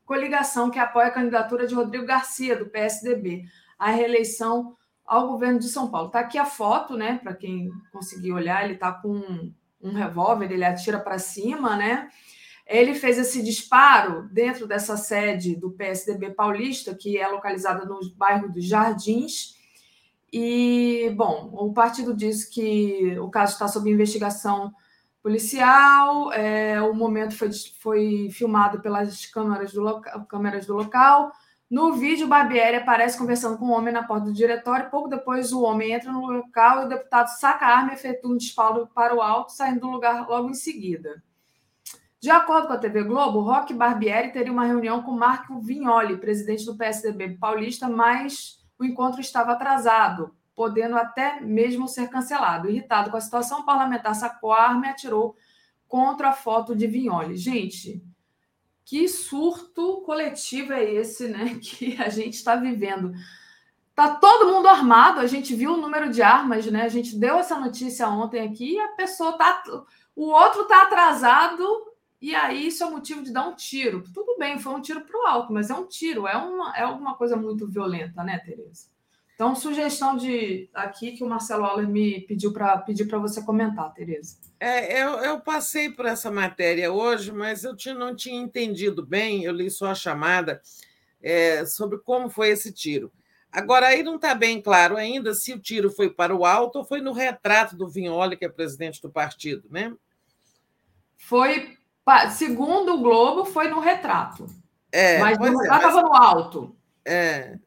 coligação 0.04 0.70
que 0.70 0.78
apoia 0.78 1.08
a 1.08 1.12
candidatura 1.12 1.66
de 1.66 1.74
Rodrigo 1.74 2.04
Garcia, 2.04 2.56
do 2.56 2.66
PSDB, 2.66 3.44
à 3.78 3.90
reeleição 3.90 4.76
ao 5.06 5.26
governo 5.26 5.58
de 5.58 5.68
São 5.68 5.90
Paulo. 5.90 6.08
Está 6.08 6.20
aqui 6.20 6.36
a 6.36 6.44
foto, 6.44 6.96
né? 6.96 7.18
Para 7.22 7.34
quem 7.34 7.70
conseguir 7.90 8.32
olhar, 8.32 8.62
ele 8.62 8.74
está 8.74 8.92
com 8.92 9.08
um, 9.08 9.54
um 9.80 9.92
revólver, 9.94 10.52
ele 10.52 10.64
atira 10.64 11.00
para 11.00 11.18
cima, 11.18 11.76
né? 11.76 12.10
Ele 12.68 12.94
fez 12.94 13.16
esse 13.16 13.42
disparo 13.42 14.28
dentro 14.30 14.66
dessa 14.66 14.94
sede 14.94 15.56
do 15.56 15.70
PSDB 15.70 16.32
paulista, 16.32 16.94
que 16.94 17.16
é 17.16 17.26
localizada 17.26 17.86
no 17.86 17.98
bairro 18.14 18.52
dos 18.52 18.66
Jardins. 18.66 19.56
E, 20.30 21.10
bom, 21.16 21.48
o 21.54 21.72
partido 21.72 22.14
diz 22.14 22.44
que 22.44 23.18
o 23.18 23.30
caso 23.30 23.54
está 23.54 23.66
sob 23.66 23.90
investigação 23.90 24.70
policial. 25.22 26.30
É, 26.34 26.78
o 26.82 26.92
momento 26.92 27.34
foi, 27.34 27.48
foi 27.80 28.28
filmado 28.30 28.82
pelas 28.82 29.24
câmeras 29.24 29.72
do, 29.72 29.80
loca, 29.80 30.26
câmeras 30.28 30.66
do 30.66 30.74
local. 30.74 31.32
No 31.70 31.94
vídeo, 31.94 32.28
Barbieri 32.28 32.76
aparece 32.76 33.16
conversando 33.16 33.56
com 33.56 33.66
um 33.66 33.72
homem 33.72 33.94
na 33.94 34.02
porta 34.02 34.26
do 34.26 34.32
diretório. 34.32 34.90
Pouco 34.90 35.08
depois, 35.08 35.52
o 35.54 35.62
homem 35.62 35.92
entra 35.92 36.12
no 36.12 36.26
local 36.26 36.82
e 36.82 36.84
o 36.84 36.88
deputado 36.88 37.28
saca 37.28 37.64
a 37.64 37.78
arma 37.78 37.92
e 37.92 37.94
efetua 37.94 38.30
um 38.30 38.36
disparo 38.36 38.86
para 38.94 39.14
o 39.14 39.22
alto, 39.22 39.52
saindo 39.52 39.80
do 39.80 39.90
lugar 39.90 40.28
logo 40.28 40.50
em 40.50 40.54
seguida. 40.54 41.22
De 42.20 42.30
acordo 42.30 42.66
com 42.66 42.72
a 42.72 42.78
TV 42.78 43.04
Globo, 43.04 43.40
Roque 43.40 43.72
Barbieri 43.72 44.32
teria 44.32 44.52
uma 44.52 44.64
reunião 44.64 45.02
com 45.02 45.12
Marco 45.12 45.60
Vignoli, 45.60 46.16
presidente 46.16 46.64
do 46.64 46.76
PSDB 46.76 47.36
paulista, 47.38 47.88
mas 47.88 48.58
o 48.76 48.84
encontro 48.84 49.20
estava 49.20 49.52
atrasado, 49.52 50.34
podendo 50.52 50.96
até 50.96 51.40
mesmo 51.40 51.86
ser 51.86 52.08
cancelado. 52.08 52.68
Irritado 52.68 53.10
com 53.10 53.16
a 53.16 53.20
situação, 53.20 53.60
o 53.60 53.64
parlamentar 53.64 54.16
sacou 54.16 54.52
a 54.52 54.62
arma 54.62 54.86
e 54.86 54.90
atirou 54.90 55.36
contra 55.86 56.30
a 56.30 56.32
foto 56.32 56.74
de 56.74 56.88
Vignoli. 56.88 57.36
Gente, 57.36 58.02
que 58.84 59.06
surto 59.06 60.02
coletivo 60.04 60.72
é 60.72 60.82
esse, 60.82 61.28
né, 61.28 61.56
que 61.62 62.02
a 62.02 62.08
gente 62.08 62.34
está 62.34 62.56
vivendo? 62.56 63.12
Tá 63.94 64.16
todo 64.16 64.52
mundo 64.52 64.66
armado, 64.66 65.20
a 65.20 65.26
gente 65.26 65.54
viu 65.54 65.74
o 65.74 65.76
número 65.76 66.10
de 66.10 66.22
armas, 66.22 66.66
né? 66.66 66.82
A 66.82 66.88
gente 66.88 67.16
deu 67.16 67.36
essa 67.36 67.58
notícia 67.58 68.08
ontem 68.08 68.40
aqui 68.48 68.74
e 68.74 68.80
a 68.80 68.88
pessoa 68.88 69.32
tá 69.32 69.62
o 70.14 70.30
outro 70.30 70.64
tá 70.66 70.82
atrasado 70.82 71.87
e 72.20 72.34
aí 72.34 72.66
isso 72.66 72.82
é 72.82 72.90
motivo 72.90 73.22
de 73.22 73.32
dar 73.32 73.48
um 73.48 73.54
tiro. 73.54 74.02
Tudo 74.12 74.36
bem, 74.38 74.58
foi 74.58 74.74
um 74.74 74.80
tiro 74.80 75.02
para 75.02 75.18
o 75.18 75.26
alto, 75.26 75.52
mas 75.52 75.70
é 75.70 75.74
um 75.74 75.86
tiro, 75.86 76.26
é 76.26 76.36
uma, 76.36 76.76
é 76.76 76.82
alguma 76.82 77.14
coisa 77.16 77.36
muito 77.36 77.66
violenta, 77.66 78.24
né, 78.24 78.38
Tereza? 78.38 78.86
Então, 79.38 79.54
sugestão 79.54 80.16
de 80.16 80.68
aqui 80.74 81.12
que 81.12 81.22
o 81.22 81.28
Marcelo 81.28 81.64
Auler 81.64 81.88
me 81.88 82.22
pediu 82.22 82.52
para 82.52 82.76
pedir 82.78 83.06
para 83.06 83.20
você 83.20 83.40
comentar, 83.40 83.94
Tereza. 83.94 84.36
É, 84.58 85.00
eu, 85.00 85.10
eu, 85.20 85.40
passei 85.40 85.88
por 85.88 86.06
essa 86.06 86.28
matéria 86.28 86.92
hoje, 86.92 87.30
mas 87.30 87.62
eu 87.62 87.76
tinha, 87.76 87.94
não 87.94 88.16
tinha 88.16 88.36
entendido 88.36 89.06
bem, 89.06 89.44
eu 89.44 89.52
li 89.52 89.70
só 89.70 89.92
a 89.92 89.94
chamada 89.94 90.60
é, 91.22 91.64
sobre 91.64 91.98
como 91.98 92.28
foi 92.28 92.48
esse 92.48 92.72
tiro. 92.72 93.12
Agora, 93.52 93.86
aí 93.86 94.02
não 94.02 94.16
está 94.16 94.34
bem 94.34 94.60
claro 94.60 94.96
ainda 94.96 95.32
se 95.32 95.52
o 95.52 95.60
tiro 95.60 95.88
foi 95.88 96.10
para 96.10 96.34
o 96.34 96.44
alto 96.44 96.80
ou 96.80 96.84
foi 96.84 97.00
no 97.00 97.12
retrato 97.12 97.76
do 97.76 97.88
Vignoli, 97.88 98.36
que 98.36 98.44
é 98.44 98.48
presidente 98.48 99.00
do 99.00 99.08
partido, 99.08 99.68
né? 99.70 99.94
Foi 101.16 101.77
Segundo 102.30 102.94
o 102.94 103.02
Globo, 103.02 103.44
foi 103.44 103.68
no 103.68 103.80
retrato. 103.80 104.46
É, 104.90 105.18
mas 105.18 105.38
o 105.38 105.42
retrato 105.42 105.62
estava 105.62 105.98
é, 105.98 106.02
no 106.02 106.14
alto. 106.14 106.76
É, 107.04 107.58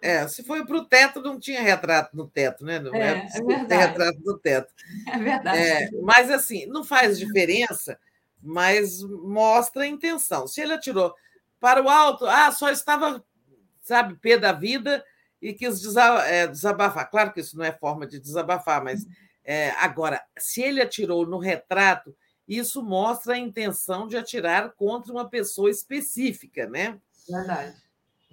é, 0.00 0.28
se 0.28 0.44
foi 0.44 0.64
para 0.64 0.76
o 0.76 0.84
teto, 0.84 1.20
não 1.20 1.38
tinha 1.38 1.62
retrato 1.62 2.16
no 2.16 2.28
teto, 2.28 2.64
né? 2.64 2.78
Não 2.78 2.94
é, 2.94 3.00
é, 3.00 3.28
é 3.34 3.42
verdade. 3.42 3.86
retrato 3.86 4.18
no 4.24 4.38
teto. 4.38 4.72
É 5.12 5.18
verdade. 5.18 5.58
É, 5.58 5.90
mas, 6.02 6.30
assim, 6.30 6.66
não 6.66 6.84
faz 6.84 7.18
diferença, 7.18 7.98
mas 8.42 9.02
mostra 9.02 9.82
a 9.82 9.86
intenção. 9.86 10.46
Se 10.46 10.60
ele 10.60 10.74
atirou 10.74 11.14
para 11.58 11.82
o 11.82 11.88
alto, 11.88 12.26
ah, 12.26 12.50
só 12.52 12.70
estava, 12.70 13.24
sabe, 13.82 14.14
pé 14.16 14.36
da 14.36 14.52
vida 14.52 15.04
e 15.40 15.52
quis 15.52 15.82
é, 16.26 16.46
desabafar. 16.46 17.10
Claro 17.10 17.32
que 17.32 17.40
isso 17.40 17.56
não 17.56 17.64
é 17.64 17.72
forma 17.72 18.06
de 18.06 18.20
desabafar, 18.20 18.82
mas 18.82 19.06
é, 19.44 19.70
agora, 19.78 20.22
se 20.36 20.62
ele 20.62 20.82
atirou 20.82 21.26
no 21.26 21.38
retrato, 21.38 22.14
isso 22.48 22.82
mostra 22.82 23.34
a 23.34 23.38
intenção 23.38 24.06
de 24.06 24.16
atirar 24.16 24.72
contra 24.72 25.12
uma 25.12 25.28
pessoa 25.28 25.70
específica, 25.70 26.66
né? 26.66 27.00
Verdade. 27.28 27.76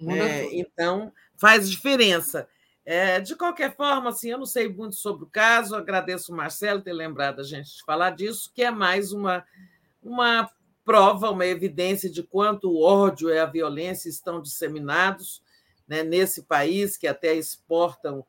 É, 0.06 0.54
então, 0.56 1.12
faz 1.36 1.68
diferença. 1.70 2.48
É, 2.84 3.18
de 3.18 3.34
qualquer 3.34 3.74
forma, 3.74 4.10
assim, 4.10 4.30
eu 4.30 4.38
não 4.38 4.46
sei 4.46 4.68
muito 4.68 4.94
sobre 4.96 5.24
o 5.24 5.30
caso, 5.30 5.74
agradeço 5.74 6.32
o 6.32 6.36
Marcelo 6.36 6.82
ter 6.82 6.92
lembrado 6.92 7.40
a 7.40 7.44
gente 7.44 7.76
de 7.76 7.84
falar 7.84 8.10
disso, 8.10 8.52
que 8.54 8.62
é 8.62 8.70
mais 8.70 9.10
uma, 9.10 9.44
uma 10.02 10.50
prova, 10.84 11.30
uma 11.30 11.46
evidência 11.46 12.10
de 12.10 12.22
quanto 12.22 12.70
o 12.70 12.82
ódio 12.82 13.30
e 13.30 13.38
a 13.38 13.46
violência 13.46 14.08
estão 14.08 14.40
disseminados 14.42 15.42
né, 15.88 16.02
nesse 16.02 16.42
país, 16.42 16.96
que 16.96 17.06
até 17.06 17.34
exportam 17.34 18.24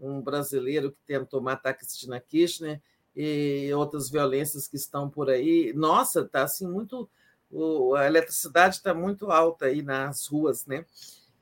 um 0.00 0.22
brasileiro 0.22 0.92
que 0.92 1.02
tentou 1.06 1.40
matar 1.40 1.74
Cristina 1.74 2.18
Kirchner, 2.18 2.80
e 3.20 3.74
outras 3.74 4.08
violências 4.08 4.68
que 4.68 4.76
estão 4.76 5.10
por 5.10 5.28
aí. 5.28 5.72
Nossa, 5.74 6.20
está 6.20 6.44
assim 6.44 6.68
muito. 6.68 7.10
O, 7.50 7.96
a 7.96 8.06
eletricidade 8.06 8.76
está 8.76 8.94
muito 8.94 9.32
alta 9.32 9.66
aí 9.66 9.82
nas 9.82 10.28
ruas, 10.28 10.64
né? 10.66 10.84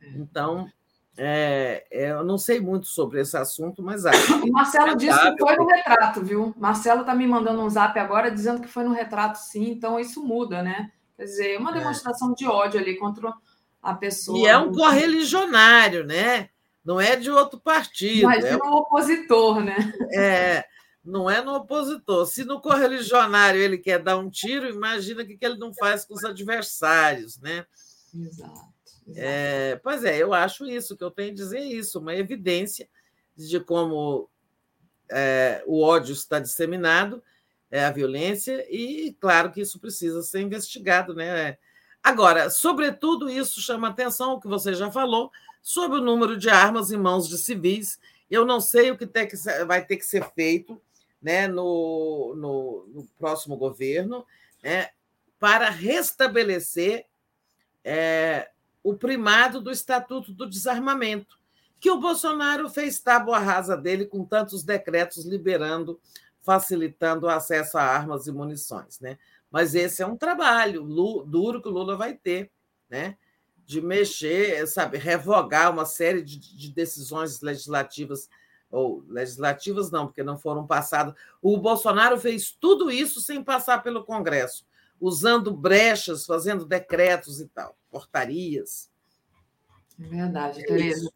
É. 0.00 0.08
Então, 0.16 0.66
é, 1.18 1.84
é, 1.90 2.10
eu 2.12 2.24
não 2.24 2.38
sei 2.38 2.60
muito 2.60 2.86
sobre 2.86 3.20
esse 3.20 3.36
assunto, 3.36 3.82
mas 3.82 4.06
acho. 4.06 4.16
O 4.42 4.50
Marcelo 4.50 4.96
disse 4.96 5.20
que 5.20 5.38
foi 5.38 5.56
no 5.56 5.66
retrato, 5.66 6.22
viu? 6.24 6.54
Marcelo 6.56 7.02
está 7.02 7.14
me 7.14 7.26
mandando 7.26 7.60
um 7.60 7.68
zap 7.68 7.98
agora 7.98 8.30
dizendo 8.30 8.62
que 8.62 8.68
foi 8.68 8.84
no 8.84 8.94
retrato, 8.94 9.36
sim, 9.36 9.68
então 9.72 10.00
isso 10.00 10.24
muda, 10.24 10.62
né? 10.62 10.90
Quer 11.14 11.24
dizer, 11.24 11.54
é 11.56 11.58
uma 11.58 11.72
é. 11.72 11.78
demonstração 11.78 12.32
é. 12.32 12.34
de 12.34 12.46
ódio 12.46 12.80
ali 12.80 12.96
contra 12.96 13.34
a 13.82 13.92
pessoa. 13.92 14.38
E 14.38 14.46
é 14.46 14.56
um 14.56 14.72
correligionário, 14.72 16.06
né? 16.06 16.48
Não 16.82 16.98
é 16.98 17.16
de 17.16 17.30
outro 17.30 17.60
partido. 17.60 18.20
Imagina 18.20 18.48
é 18.48 18.66
um 18.66 18.76
opositor, 18.76 19.60
né? 19.60 19.76
É 20.14 20.64
não 21.06 21.30
é 21.30 21.40
no 21.40 21.54
opositor. 21.54 22.26
Se 22.26 22.44
no 22.44 22.60
correligionário 22.60 23.60
ele 23.60 23.78
quer 23.78 24.02
dar 24.02 24.18
um 24.18 24.28
tiro, 24.28 24.68
imagina 24.68 25.22
o 25.22 25.26
que 25.26 25.38
ele 25.40 25.56
não 25.56 25.72
faz 25.72 26.04
com 26.04 26.14
os 26.14 26.24
adversários, 26.24 27.38
né? 27.38 27.64
Exato. 28.14 28.76
É, 29.14 29.76
pois 29.82 30.04
é, 30.04 30.20
eu 30.20 30.34
acho 30.34 30.66
isso, 30.66 30.96
que 30.96 31.04
eu 31.04 31.10
tenho 31.10 31.30
a 31.30 31.34
dizer 31.34 31.60
isso, 31.60 32.00
uma 32.00 32.14
evidência 32.14 32.88
de 33.36 33.60
como 33.60 34.28
é, 35.08 35.62
o 35.66 35.80
ódio 35.80 36.12
está 36.12 36.40
disseminado, 36.40 37.22
é, 37.70 37.84
a 37.84 37.92
violência, 37.92 38.66
e 38.68 39.16
claro 39.20 39.52
que 39.52 39.60
isso 39.60 39.78
precisa 39.78 40.22
ser 40.22 40.40
investigado, 40.40 41.14
né? 41.14 41.56
Agora, 42.02 42.50
sobretudo, 42.50 43.30
isso 43.30 43.60
chama 43.60 43.88
atenção, 43.88 44.34
o 44.34 44.40
que 44.40 44.48
você 44.48 44.74
já 44.74 44.90
falou, 44.90 45.30
sobre 45.62 45.98
o 45.98 46.02
número 46.02 46.36
de 46.36 46.48
armas 46.48 46.90
em 46.90 46.96
mãos 46.96 47.28
de 47.28 47.36
civis 47.38 47.98
Eu 48.30 48.44
não 48.44 48.60
sei 48.60 48.90
o 48.90 48.96
que, 48.96 49.06
tem 49.06 49.26
que 49.26 49.36
vai 49.66 49.84
ter 49.84 49.96
que 49.96 50.04
ser 50.04 50.24
feito 50.32 50.80
né, 51.20 51.48
no, 51.48 52.34
no, 52.36 52.86
no 52.92 53.06
próximo 53.18 53.56
governo 53.56 54.24
né, 54.62 54.90
para 55.38 55.70
restabelecer 55.70 57.06
é, 57.84 58.50
o 58.82 58.94
primado 58.94 59.60
do 59.60 59.70
Estatuto 59.70 60.32
do 60.32 60.48
Desarmamento, 60.48 61.38
que 61.78 61.90
o 61.90 62.00
Bolsonaro 62.00 62.68
fez 62.68 63.00
tábua 63.00 63.38
rasa 63.38 63.76
dele 63.76 64.06
com 64.06 64.24
tantos 64.24 64.62
decretos 64.62 65.24
liberando, 65.24 66.00
facilitando 66.42 67.26
o 67.26 67.30
acesso 67.30 67.78
a 67.78 67.82
armas 67.82 68.26
e 68.26 68.32
munições. 68.32 68.98
Né? 69.00 69.18
Mas 69.50 69.74
esse 69.74 70.02
é 70.02 70.06
um 70.06 70.16
trabalho 70.16 70.82
duro 71.26 71.60
que 71.60 71.68
o 71.68 71.72
Lula 71.72 71.96
vai 71.96 72.14
ter, 72.14 72.50
né? 72.88 73.16
de 73.66 73.80
mexer, 73.80 74.64
sabe, 74.68 74.96
revogar 74.96 75.72
uma 75.72 75.84
série 75.84 76.22
de, 76.22 76.38
de 76.38 76.72
decisões 76.72 77.40
legislativas 77.40 78.28
ou 78.70 79.04
legislativas 79.08 79.90
não, 79.90 80.06
porque 80.06 80.22
não 80.22 80.38
foram 80.38 80.66
passadas. 80.66 81.14
O 81.40 81.56
Bolsonaro 81.56 82.18
fez 82.18 82.50
tudo 82.50 82.90
isso 82.90 83.20
sem 83.20 83.42
passar 83.42 83.82
pelo 83.82 84.04
Congresso, 84.04 84.66
usando 85.00 85.52
brechas, 85.52 86.26
fazendo 86.26 86.64
decretos 86.64 87.40
e 87.40 87.46
tal, 87.48 87.76
portarias. 87.90 88.90
É 90.00 90.04
verdade, 90.06 90.60
é 90.60 90.66
Tereza. 90.66 91.10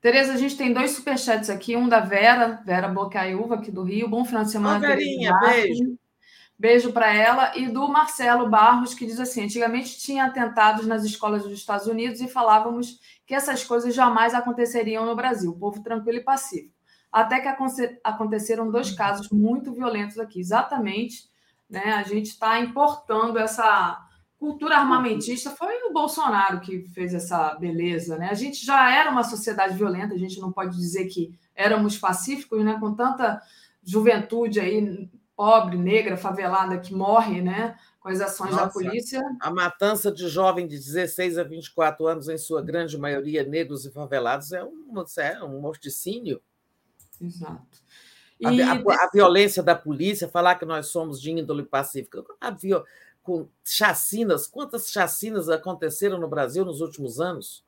Tereza, 0.00 0.32
a 0.32 0.36
gente 0.36 0.56
tem 0.56 0.72
dois 0.72 0.92
superchats 0.92 1.50
aqui, 1.50 1.76
um 1.76 1.88
da 1.88 2.00
Vera, 2.00 2.62
Vera 2.64 2.88
Bocaiúva, 2.88 3.56
aqui 3.56 3.70
do 3.70 3.82
Rio. 3.82 4.08
Bom 4.08 4.24
final 4.24 4.44
de 4.44 4.52
semana. 4.52 4.78
Ô, 4.78 4.80
Verinha, 4.80 5.36
beijo. 5.40 5.98
Beijo 6.56 6.92
para 6.92 7.12
ela. 7.14 7.56
E 7.56 7.68
do 7.68 7.86
Marcelo 7.88 8.48
Barros, 8.48 8.94
que 8.94 9.06
diz 9.06 9.18
assim: 9.18 9.44
antigamente 9.44 9.98
tinha 9.98 10.24
atentados 10.24 10.86
nas 10.86 11.04
escolas 11.04 11.42
dos 11.42 11.52
Estados 11.52 11.86
Unidos 11.86 12.20
e 12.20 12.28
falávamos 12.28 13.00
que 13.26 13.34
essas 13.34 13.64
coisas 13.64 13.94
jamais 13.94 14.34
aconteceriam 14.34 15.04
no 15.04 15.16
Brasil, 15.16 15.52
povo 15.52 15.82
tranquilo 15.82 16.18
e 16.18 16.24
pacífico. 16.24 16.77
Até 17.10 17.40
que 17.40 17.48
aconteceram 18.04 18.70
dois 18.70 18.90
casos 18.92 19.30
muito 19.30 19.72
violentos 19.72 20.18
aqui. 20.18 20.40
Exatamente, 20.40 21.28
né? 21.68 21.94
A 21.94 22.02
gente 22.02 22.26
está 22.26 22.60
importando 22.60 23.38
essa 23.38 23.98
cultura 24.38 24.76
armamentista. 24.76 25.50
Foi 25.50 25.74
o 25.88 25.92
Bolsonaro 25.92 26.60
que 26.60 26.82
fez 26.88 27.12
essa 27.12 27.54
beleza, 27.56 28.16
né? 28.16 28.28
A 28.30 28.34
gente 28.34 28.64
já 28.64 28.94
era 28.94 29.10
uma 29.10 29.24
sociedade 29.24 29.76
violenta, 29.76 30.14
a 30.14 30.18
gente 30.18 30.38
não 30.40 30.52
pode 30.52 30.76
dizer 30.76 31.06
que 31.06 31.34
éramos 31.54 31.98
pacíficos, 31.98 32.64
né? 32.64 32.78
Com 32.78 32.94
tanta 32.94 33.40
juventude 33.82 34.60
aí 34.60 35.10
pobre, 35.38 35.76
negra, 35.78 36.16
favelada 36.16 36.78
que 36.78 36.92
morre, 36.92 37.40
né? 37.40 37.76
Com 38.00 38.08
as 38.08 38.20
ações 38.20 38.50
Nossa, 38.50 38.64
da 38.64 38.70
polícia. 38.70 39.20
A 39.40 39.50
matança 39.50 40.10
de 40.10 40.28
jovem 40.28 40.66
de 40.66 40.76
16 40.76 41.38
a 41.38 41.44
24 41.44 42.06
anos, 42.06 42.28
em 42.28 42.36
sua 42.36 42.60
grande 42.60 42.98
maioria 42.98 43.44
negros 43.44 43.84
e 43.84 43.92
favelados, 43.92 44.52
é 44.52 44.64
um, 44.64 45.04
é 45.18 45.44
um 45.44 45.60
morticínio. 45.60 46.40
Exato. 47.20 47.82
E... 48.40 48.62
A, 48.62 48.72
a, 48.72 48.74
a, 48.74 49.10
violência 49.12 49.62
da 49.62 49.74
polícia, 49.74 50.28
falar 50.28 50.56
que 50.56 50.64
nós 50.64 50.86
somos 50.86 51.20
de 51.20 51.32
índole 51.32 51.64
pacífica, 51.64 52.24
viol... 52.60 52.84
com 53.22 53.48
chacinas, 53.64 54.46
quantas 54.46 54.90
chacinas 54.90 55.48
aconteceram 55.48 56.18
no 56.18 56.28
Brasil 56.28 56.64
nos 56.64 56.80
últimos 56.80 57.20
anos? 57.20 57.64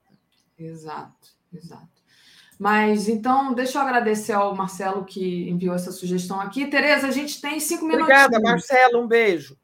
Exato, 0.58 1.30
exato. 1.52 2.00
Mas 2.58 3.08
então, 3.08 3.54
deixa 3.54 3.78
eu 3.78 3.82
agradecer 3.82 4.34
ao 4.34 4.54
Marcelo 4.54 5.06
que 5.06 5.48
enviou 5.48 5.74
essa 5.74 5.90
sugestão 5.90 6.38
aqui. 6.38 6.66
Tereza, 6.66 7.08
a 7.08 7.10
gente 7.10 7.40
tem 7.40 7.58
cinco 7.58 7.86
minutos. 7.86 8.04
Obrigada, 8.04 8.38
Marcelo, 8.38 9.02
um 9.02 9.06
beijo. 9.08 9.56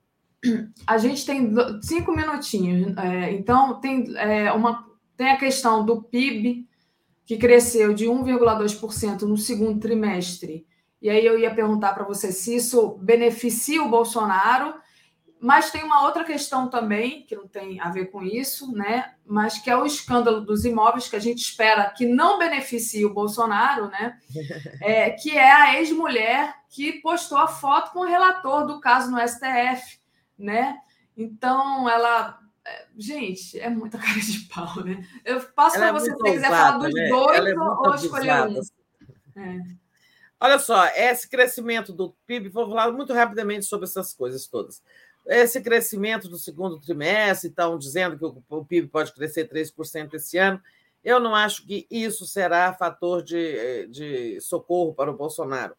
A 0.86 0.96
gente 0.96 1.26
tem 1.26 1.52
cinco 1.82 2.16
minutinhos. 2.16 2.96
É, 2.96 3.32
então, 3.32 3.80
tem, 3.80 4.16
é, 4.16 4.50
uma, 4.50 4.86
tem 5.14 5.30
a 5.30 5.36
questão 5.36 5.84
do 5.84 6.02
PIB, 6.02 6.66
que 7.26 7.36
cresceu 7.36 7.92
de 7.92 8.06
1,2% 8.06 9.22
no 9.22 9.36
segundo 9.36 9.78
trimestre. 9.78 10.66
E 11.02 11.10
aí 11.10 11.26
eu 11.26 11.38
ia 11.38 11.54
perguntar 11.54 11.92
para 11.92 12.04
você 12.04 12.32
se 12.32 12.56
isso 12.56 12.96
beneficia 13.02 13.82
o 13.82 13.90
Bolsonaro 13.90 14.74
mas 15.38 15.70
tem 15.70 15.84
uma 15.84 16.02
outra 16.02 16.24
questão 16.24 16.68
também, 16.68 17.22
que 17.22 17.36
não 17.36 17.46
tem 17.46 17.78
a 17.80 17.90
ver 17.90 18.06
com 18.06 18.22
isso, 18.22 18.72
né? 18.72 19.12
mas 19.24 19.58
que 19.58 19.68
é 19.68 19.76
o 19.76 19.84
escândalo 19.84 20.40
dos 20.40 20.64
imóveis, 20.64 21.08
que 21.08 21.16
a 21.16 21.20
gente 21.20 21.38
espera 21.38 21.90
que 21.90 22.06
não 22.06 22.38
beneficie 22.38 23.04
o 23.04 23.12
Bolsonaro, 23.12 23.88
né? 23.88 24.18
É, 24.80 25.10
que 25.10 25.36
é 25.36 25.52
a 25.52 25.78
ex-mulher 25.78 26.54
que 26.68 27.00
postou 27.00 27.38
a 27.38 27.46
foto 27.46 27.92
com 27.92 28.00
o 28.00 28.06
relator 28.06 28.66
do 28.66 28.80
caso 28.80 29.10
no 29.10 29.18
STF. 29.18 29.98
Né? 30.38 30.76
Então, 31.16 31.88
ela. 31.88 32.38
Gente, 32.96 33.58
é 33.60 33.68
muita 33.68 33.98
cara 33.98 34.20
de 34.20 34.40
pau, 34.40 34.84
né? 34.84 35.06
Eu 35.24 35.40
passo 35.40 35.76
para 35.76 35.88
é 35.88 35.92
você, 35.92 36.10
se 36.10 36.16
você 36.16 36.32
quiser 36.32 36.48
falar 36.48 36.78
dos 36.78 36.94
né? 36.94 37.08
dois 37.08 37.46
é 37.46 37.54
ou 37.54 37.94
escolher 37.94 38.48
um. 38.48 38.60
É. 39.40 39.60
Olha 40.38 40.58
só, 40.58 40.86
esse 40.88 41.28
crescimento 41.28 41.92
do 41.92 42.14
PIB, 42.26 42.48
vou 42.48 42.68
falar 42.68 42.92
muito 42.92 43.12
rapidamente 43.12 43.64
sobre 43.64 43.86
essas 43.86 44.12
coisas 44.12 44.46
todas 44.46 44.82
esse 45.28 45.60
crescimento 45.60 46.28
do 46.28 46.38
segundo 46.38 46.78
trimestre, 46.78 47.50
estão 47.50 47.76
dizendo 47.76 48.16
que 48.16 48.24
o 48.48 48.64
PIB 48.64 48.88
pode 48.88 49.12
crescer 49.12 49.48
3% 49.48 50.14
esse 50.14 50.38
ano. 50.38 50.62
Eu 51.02 51.18
não 51.18 51.34
acho 51.34 51.66
que 51.66 51.86
isso 51.90 52.24
será 52.26 52.72
fator 52.72 53.22
de, 53.22 53.86
de 53.88 54.40
socorro 54.40 54.94
para 54.94 55.10
o 55.10 55.16
Bolsonaro, 55.16 55.76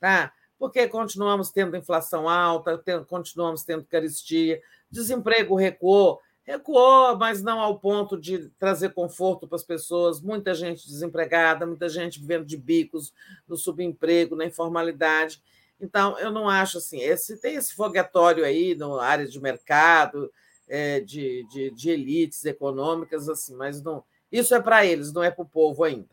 tá? 0.00 0.32
porque 0.58 0.88
continuamos 0.88 1.50
tendo 1.50 1.76
inflação 1.76 2.28
alta, 2.28 2.82
continuamos 3.06 3.62
tendo 3.62 3.84
caristia, 3.84 4.60
desemprego 4.90 5.54
recuou, 5.54 6.20
recuou, 6.48 7.14
mas 7.18 7.42
não 7.42 7.60
ao 7.60 7.78
ponto 7.78 8.18
de 8.18 8.48
trazer 8.58 8.94
conforto 8.94 9.46
para 9.46 9.56
as 9.56 9.62
pessoas, 9.62 10.22
muita 10.22 10.54
gente 10.54 10.88
desempregada, 10.88 11.66
muita 11.66 11.90
gente 11.90 12.18
vivendo 12.18 12.46
de 12.46 12.56
bicos, 12.56 13.12
no 13.46 13.54
subemprego, 13.54 14.34
na 14.34 14.46
informalidade. 14.46 15.42
Então, 15.78 16.18
eu 16.18 16.32
não 16.32 16.48
acho 16.48 16.78
assim. 16.78 17.02
Esse, 17.02 17.36
tem 17.36 17.56
esse 17.56 17.74
foguetório 17.74 18.46
aí 18.46 18.74
na 18.74 19.02
área 19.02 19.26
de 19.26 19.38
mercado, 19.38 20.32
é, 20.66 21.00
de, 21.00 21.46
de, 21.50 21.70
de, 21.70 21.90
elites 21.90 22.42
econômicas, 22.46 23.28
assim, 23.28 23.54
mas 23.54 23.82
não. 23.82 24.02
Isso 24.32 24.54
é 24.54 24.60
para 24.60 24.86
eles, 24.86 25.12
não 25.12 25.22
é 25.22 25.30
para 25.30 25.42
o 25.42 25.48
povo 25.48 25.84
ainda. 25.84 26.08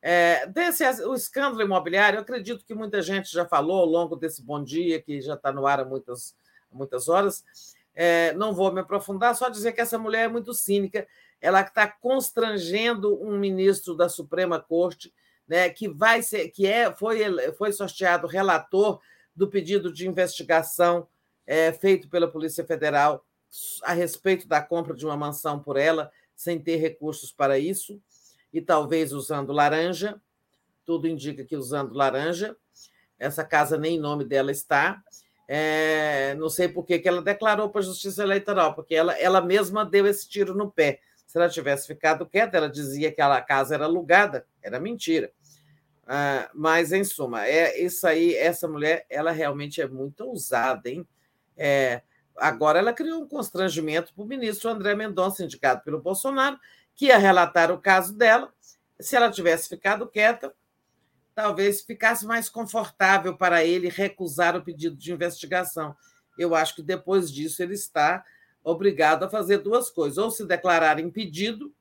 É, 0.00 0.46
desse, 0.46 0.84
o 1.04 1.14
escândalo 1.14 1.62
imobiliário, 1.62 2.18
eu 2.18 2.22
acredito 2.22 2.64
que 2.64 2.74
muita 2.74 3.02
gente 3.02 3.32
já 3.32 3.44
falou 3.44 3.80
ao 3.80 3.86
longo 3.86 4.14
desse 4.14 4.40
bom 4.40 4.62
dia, 4.62 5.02
que 5.02 5.20
já 5.20 5.34
está 5.34 5.50
no 5.50 5.66
ar 5.66 5.80
há 5.80 5.84
muitas, 5.84 6.36
muitas 6.70 7.08
horas. 7.08 7.42
É, 7.94 8.32
não 8.34 8.52
vou 8.52 8.72
me 8.72 8.80
aprofundar, 8.80 9.36
só 9.36 9.48
dizer 9.48 9.72
que 9.72 9.80
essa 9.80 9.98
mulher 9.98 10.24
é 10.24 10.28
muito 10.28 10.52
cínica. 10.52 11.06
Ela 11.40 11.60
está 11.60 11.86
constrangendo 11.86 13.20
um 13.22 13.38
ministro 13.38 13.94
da 13.94 14.08
Suprema 14.08 14.60
Corte 14.60 15.12
né, 15.46 15.68
que 15.70 15.88
vai 15.88 16.22
ser, 16.22 16.48
que 16.48 16.66
é, 16.66 16.94
foi, 16.94 17.20
foi 17.52 17.72
sorteado 17.72 18.26
relator 18.26 19.00
do 19.34 19.48
pedido 19.48 19.92
de 19.92 20.08
investigação 20.08 21.06
é, 21.46 21.72
feito 21.72 22.08
pela 22.08 22.30
Polícia 22.30 22.64
Federal 22.64 23.24
a 23.82 23.92
respeito 23.92 24.48
da 24.48 24.60
compra 24.60 24.94
de 24.94 25.04
uma 25.04 25.16
mansão 25.16 25.60
por 25.60 25.76
ela, 25.76 26.10
sem 26.34 26.58
ter 26.58 26.76
recursos 26.76 27.30
para 27.30 27.58
isso, 27.58 28.00
e 28.52 28.60
talvez 28.60 29.12
usando 29.12 29.52
laranja, 29.52 30.20
tudo 30.84 31.06
indica 31.06 31.44
que 31.44 31.56
usando 31.56 31.94
laranja. 31.94 32.56
Essa 33.18 33.44
casa 33.44 33.78
nem 33.78 33.96
em 33.96 34.00
nome 34.00 34.24
dela 34.24 34.50
está. 34.50 35.02
É, 35.46 36.34
não 36.36 36.48
sei 36.48 36.68
por 36.68 36.84
que 36.84 37.02
ela 37.04 37.20
declarou 37.20 37.68
para 37.68 37.80
a 37.80 37.84
Justiça 37.84 38.22
Eleitoral, 38.22 38.74
porque 38.74 38.94
ela, 38.94 39.12
ela 39.18 39.40
mesma 39.40 39.84
deu 39.84 40.06
esse 40.06 40.28
tiro 40.28 40.54
no 40.54 40.70
pé. 40.70 41.00
Se 41.26 41.38
ela 41.38 41.48
tivesse 41.48 41.86
ficado 41.86 42.26
quieta, 42.26 42.56
ela 42.56 42.68
dizia 42.68 43.12
que 43.12 43.20
a 43.20 43.40
casa 43.40 43.74
era 43.74 43.84
alugada, 43.84 44.46
era 44.62 44.80
mentira. 44.80 45.32
Ah, 46.06 46.50
mas, 46.54 46.92
em 46.92 47.02
suma, 47.02 47.46
é 47.46 47.80
isso 47.80 48.06
aí, 48.06 48.34
essa 48.34 48.68
mulher, 48.68 49.06
ela 49.08 49.30
realmente 49.30 49.80
é 49.80 49.88
muito 49.88 50.20
ousada, 50.20 50.88
hein? 50.88 51.06
É, 51.56 52.02
agora 52.36 52.78
ela 52.78 52.92
criou 52.92 53.22
um 53.22 53.28
constrangimento 53.28 54.12
para 54.14 54.22
o 54.22 54.26
ministro 54.26 54.70
André 54.70 54.94
Mendonça, 54.94 55.42
indicado 55.42 55.82
pelo 55.82 56.00
Bolsonaro, 56.00 56.58
que 56.94 57.06
ia 57.06 57.18
relatar 57.18 57.70
o 57.72 57.80
caso 57.80 58.14
dela. 58.14 58.52
Se 59.00 59.16
ela 59.16 59.30
tivesse 59.30 59.68
ficado 59.68 60.06
quieta, 60.06 60.54
talvez 61.34 61.82
ficasse 61.82 62.26
mais 62.26 62.48
confortável 62.48 63.36
para 63.36 63.64
ele 63.64 63.88
recusar 63.88 64.56
o 64.56 64.62
pedido 64.62 64.96
de 64.96 65.12
investigação. 65.12 65.94
Eu 66.38 66.54
acho 66.54 66.76
que 66.76 66.82
depois 66.82 67.32
disso 67.32 67.62
ele 67.62 67.74
está 67.74 68.24
obrigado 68.62 69.24
a 69.24 69.28
fazer 69.28 69.58
duas 69.58 69.90
coisas: 69.90 70.18
ou 70.18 70.30
se 70.30 70.46
declarar 70.46 70.98
impedido, 71.00 71.72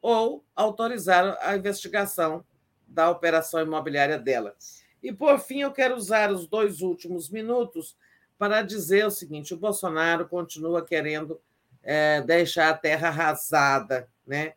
ou 0.00 0.44
autorizar 0.54 1.38
a 1.40 1.56
investigação 1.56 2.44
da 2.86 3.10
operação 3.10 3.60
imobiliária 3.60 4.18
dela. 4.18 4.54
E, 5.02 5.12
por 5.12 5.38
fim, 5.38 5.62
eu 5.62 5.72
quero 5.72 5.96
usar 5.96 6.30
os 6.30 6.46
dois 6.46 6.80
últimos 6.80 7.28
minutos 7.28 7.96
para 8.38 8.62
dizer 8.62 9.06
o 9.06 9.10
seguinte: 9.10 9.54
o 9.54 9.58
Bolsonaro 9.58 10.28
continua 10.28 10.84
querendo 10.84 11.40
é, 11.82 12.20
deixar 12.22 12.70
a 12.70 12.76
terra 12.76 13.08
arrasada, 13.08 14.08
né? 14.26 14.54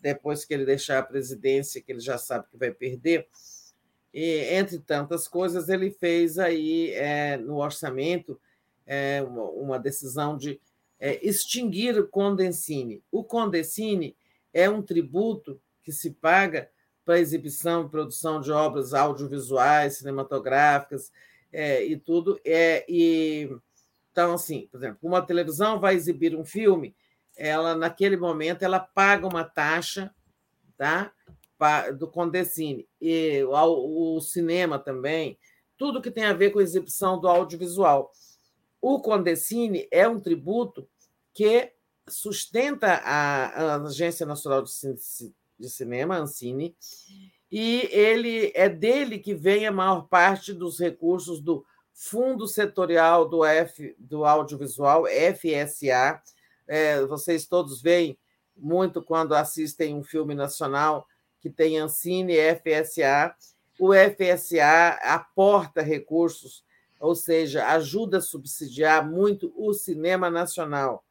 depois 0.00 0.44
que 0.44 0.54
ele 0.54 0.64
deixar 0.64 0.98
a 0.98 1.02
presidência, 1.02 1.80
que 1.80 1.92
ele 1.92 2.00
já 2.00 2.18
sabe 2.18 2.46
que 2.50 2.56
vai 2.56 2.70
perder. 2.70 3.26
E, 4.12 4.54
entre 4.54 4.78
tantas 4.78 5.28
coisas, 5.28 5.68
ele 5.68 5.90
fez 5.90 6.38
aí 6.38 6.90
é, 6.92 7.36
no 7.36 7.56
orçamento 7.56 8.40
é, 8.86 9.22
uma, 9.22 9.42
uma, 9.50 9.78
decisão 9.78 10.36
de 10.36 10.60
é, 10.98 11.24
extinguir 11.26 11.98
o 11.98 12.08
Condensine. 12.08 13.02
O 13.12 13.22
Condensine 13.22 14.16
é 14.52 14.68
um 14.68 14.82
tributo 14.82 15.60
que 15.82 15.92
se 15.92 16.10
paga 16.10 16.70
para 17.04 17.20
exibição 17.20 17.84
e 17.84 17.88
produção 17.88 18.40
de 18.40 18.50
obras 18.50 18.94
audiovisuais, 18.94 19.98
cinematográficas 19.98 21.12
é, 21.52 21.84
e 21.84 21.96
tudo. 21.96 22.40
É, 22.44 22.84
e, 22.88 23.50
então, 24.10 24.34
assim, 24.34 24.68
por 24.70 24.78
exemplo, 24.78 24.98
uma 25.02 25.22
televisão 25.22 25.78
vai 25.78 25.94
exibir 25.94 26.34
um 26.34 26.44
filme, 26.44 26.94
ela, 27.36 27.76
naquele 27.76 28.16
momento, 28.16 28.62
ela 28.62 28.80
paga 28.80 29.26
uma 29.26 29.44
taxa 29.44 30.12
tá? 30.78 31.12
Do 31.98 32.08
Condecine. 32.08 32.88
E 33.00 33.42
o, 33.44 34.20
cinema 34.20 34.78
também, 34.78 35.38
tudo 35.76 36.02
que 36.02 36.10
tem 36.10 36.24
a 36.24 36.32
ver 36.32 36.50
com 36.50 36.58
a 36.58 36.62
exibição 36.62 37.20
do 37.20 37.28
audiovisual. 37.28 38.10
O 38.80 39.00
Condecine 39.00 39.88
é 39.90 40.08
um 40.08 40.20
tributo 40.20 40.88
que 41.34 41.72
sustenta 42.08 42.94
a, 43.04 43.74
a 43.74 43.82
Agência 43.82 44.24
Nacional 44.24 44.62
de, 44.62 44.70
de 45.58 45.68
Cinema, 45.68 46.18
Ancine, 46.18 46.76
e 47.50 47.88
ele 47.90 48.52
é 48.54 48.68
dele 48.68 49.18
que 49.18 49.34
vem 49.34 49.66
a 49.66 49.72
maior 49.72 50.08
parte 50.08 50.52
dos 50.52 50.78
recursos 50.78 51.40
do 51.40 51.64
Fundo 51.92 52.46
Setorial 52.46 53.28
do, 53.28 53.44
F, 53.44 53.96
do 53.98 54.24
Audiovisual, 54.24 55.04
FSA. 55.06 56.22
É, 56.66 57.04
vocês 57.06 57.46
todos 57.46 57.82
veem 57.82 58.18
muito 58.56 59.02
quando 59.02 59.34
assistem 59.34 59.94
um 59.94 60.04
filme 60.04 60.34
nacional 60.34 61.06
que 61.40 61.50
tem 61.50 61.78
Ancine 61.78 62.34
e 62.34 62.54
FSA. 62.54 63.34
O 63.78 63.92
FSA 63.92 64.98
aporta 65.02 65.82
recursos, 65.82 66.64
ou 66.98 67.14
seja, 67.14 67.66
ajuda 67.68 68.18
a 68.18 68.22
subsidiar 68.22 69.08
muito 69.08 69.52
o 69.56 69.72
cinema 69.72 70.28
nacional. 70.28 71.04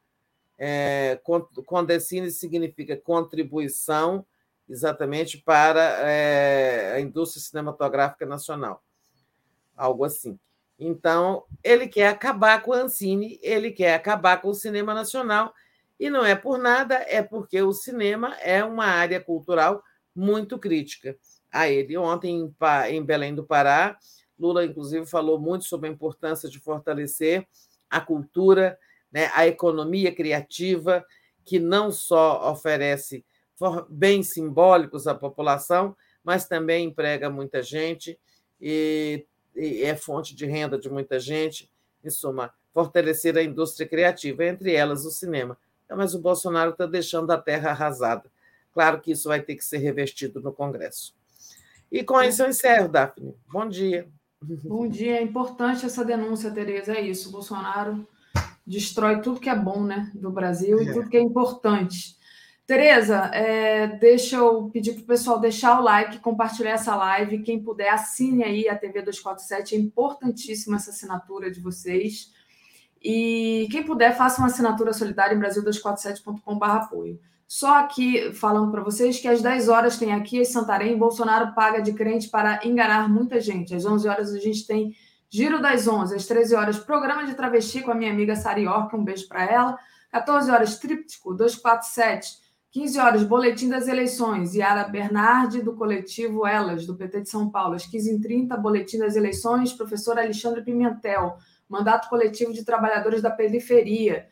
É, 0.57 1.19
Condecine 1.65 2.31
significa 2.31 2.97
contribuição 2.97 4.25
exatamente 4.67 5.37
para 5.37 5.81
é, 6.01 6.93
a 6.95 6.99
indústria 6.99 7.41
cinematográfica 7.41 8.25
nacional, 8.25 8.83
algo 9.75 10.03
assim. 10.03 10.37
Então, 10.79 11.43
ele 11.63 11.87
quer 11.87 12.07
acabar 12.07 12.61
com 12.61 12.73
a 12.73 12.81
Ancine, 12.81 13.39
ele 13.41 13.71
quer 13.71 13.95
acabar 13.95 14.41
com 14.41 14.49
o 14.49 14.55
cinema 14.55 14.93
nacional, 14.93 15.53
e 15.99 16.09
não 16.09 16.23
é 16.23 16.35
por 16.35 16.59
nada, 16.59 16.95
é 17.07 17.23
porque 17.23 17.61
o 17.61 17.73
cinema 17.73 18.35
é 18.41 18.63
uma 18.63 18.85
área 18.85 19.19
cultural 19.19 19.83
muito 20.17 20.57
crítica 20.57 21.15
a 21.51 21.69
ele. 21.69 21.95
Ontem, 21.97 22.53
em 22.89 23.03
Belém 23.03 23.33
do 23.33 23.45
Pará, 23.45 23.97
Lula, 24.37 24.65
inclusive, 24.65 25.05
falou 25.05 25.39
muito 25.39 25.65
sobre 25.65 25.87
a 25.87 25.91
importância 25.91 26.49
de 26.49 26.59
fortalecer 26.59 27.47
a 27.89 28.01
cultura 28.01 28.77
né, 29.11 29.31
a 29.33 29.47
economia 29.47 30.13
criativa, 30.13 31.05
que 31.45 31.59
não 31.59 31.91
só 31.91 32.51
oferece 32.51 33.25
bens 33.89 34.33
simbólicos 34.33 35.07
à 35.07 35.15
população, 35.15 35.95
mas 36.23 36.47
também 36.47 36.87
emprega 36.87 37.29
muita 37.29 37.63
gente 37.63 38.19
e, 38.59 39.25
e 39.55 39.83
é 39.83 39.95
fonte 39.95 40.35
de 40.35 40.45
renda 40.45 40.77
de 40.77 40.89
muita 40.89 41.19
gente. 41.19 41.69
Em 42.03 42.09
suma, 42.09 42.53
fortalecer 42.73 43.35
a 43.37 43.43
indústria 43.43 43.87
criativa, 43.87 44.45
entre 44.45 44.73
elas 44.73 45.03
o 45.03 45.09
cinema. 45.09 45.57
Mas 45.89 46.13
o 46.13 46.19
Bolsonaro 46.19 46.71
está 46.71 46.85
deixando 46.85 47.31
a 47.31 47.37
terra 47.37 47.71
arrasada. 47.71 48.29
Claro 48.77 49.01
que 49.01 49.11
isso 49.11 49.27
vai 49.27 49.41
ter 49.41 49.55
que 49.55 49.65
ser 49.65 49.79
revestido 49.79 50.39
no 50.39 50.53
Congresso. 50.53 51.15
E 51.91 52.03
com 52.03 52.21
isso 52.21 52.43
eu 52.43 52.47
encerro, 52.47 52.87
Daphne. 52.87 53.33
Bom 53.51 53.67
dia. 53.67 54.07
Bom 54.39 54.87
dia. 54.87 55.17
É 55.17 55.23
importante 55.23 55.83
essa 55.83 56.05
denúncia, 56.05 56.51
Tereza. 56.51 56.93
É 56.93 57.01
isso. 57.01 57.29
O 57.29 57.31
Bolsonaro 57.31 58.07
destrói 58.67 59.19
tudo 59.19 59.39
que 59.39 59.49
é 59.49 59.55
bom 59.55 59.83
né, 59.83 60.11
do 60.13 60.29
Brasil 60.29 60.79
e 60.79 60.89
é. 60.89 60.93
tudo 60.93 61.09
que 61.09 61.17
é 61.17 61.19
importante. 61.19 62.15
Tereza, 62.67 63.31
é, 63.33 63.87
deixa 63.97 64.35
eu 64.35 64.69
pedir 64.69 64.93
para 64.93 65.01
o 65.01 65.07
pessoal 65.07 65.39
deixar 65.39 65.79
o 65.79 65.83
like, 65.83 66.19
compartilhar 66.19 66.73
essa 66.73 66.95
live. 66.95 67.41
Quem 67.41 67.59
puder, 67.59 67.89
assine 67.89 68.43
aí 68.43 68.69
a 68.69 68.77
TV 68.77 69.01
247. 69.01 69.73
É 69.73 69.79
importantíssima 69.79 70.75
essa 70.75 70.91
assinatura 70.91 71.49
de 71.49 71.59
vocês. 71.59 72.31
E 73.01 73.67
quem 73.71 73.81
puder, 73.81 74.15
faça 74.15 74.39
uma 74.39 74.49
assinatura 74.49 74.93
solidária 74.93 75.33
em 75.33 75.39
brasil247.com.br 75.39 76.65
apoio. 76.65 77.19
Só 77.47 77.79
aqui 77.79 78.33
falando 78.33 78.71
para 78.71 78.83
vocês 78.83 79.19
que 79.19 79.27
às 79.27 79.41
10 79.41 79.69
horas 79.69 79.97
tem 79.97 80.13
aqui 80.13 80.39
em 80.39 80.45
Santarém, 80.45 80.97
Bolsonaro 80.97 81.53
paga 81.55 81.81
de 81.81 81.93
crente 81.93 82.29
para 82.29 82.59
enganar 82.65 83.07
muita 83.07 83.39
gente. 83.39 83.73
Às 83.73 83.85
11 83.85 84.07
horas 84.07 84.33
a 84.33 84.39
gente 84.39 84.67
tem 84.67 84.93
Giro 85.29 85.61
das 85.61 85.87
11 85.87 86.15
às 86.15 86.25
13 86.25 86.55
horas, 86.55 86.79
programa 86.79 87.25
de 87.25 87.33
travesti 87.35 87.81
com 87.81 87.91
a 87.91 87.95
minha 87.95 88.11
amiga 88.11 88.35
Sari 88.35 88.63
York, 88.63 88.95
um 88.95 89.03
beijo 89.03 89.27
para 89.27 89.45
ela. 89.45 89.77
14 90.09 90.49
horas, 90.49 90.79
Tríptico 90.79 91.33
247. 91.33 92.47
15 92.71 92.99
horas, 92.99 93.23
Boletim 93.23 93.69
das 93.69 93.87
Eleições, 93.87 94.53
Yara 94.53 94.87
Bernardi, 94.87 95.61
do 95.61 95.73
coletivo 95.73 96.45
Elas, 96.45 96.85
do 96.85 96.95
PT 96.95 97.21
de 97.21 97.29
São 97.29 97.49
Paulo. 97.49 97.75
Às 97.75 97.89
15h30, 97.89 98.57
Boletim 98.57 98.99
das 98.99 99.15
Eleições, 99.15 99.73
professor 99.73 100.17
Alexandre 100.17 100.61
Pimentel, 100.61 101.37
Mandato 101.67 102.07
Coletivo 102.07 102.53
de 102.53 102.63
Trabalhadores 102.63 103.21
da 103.21 103.31
Periferia, 103.31 104.27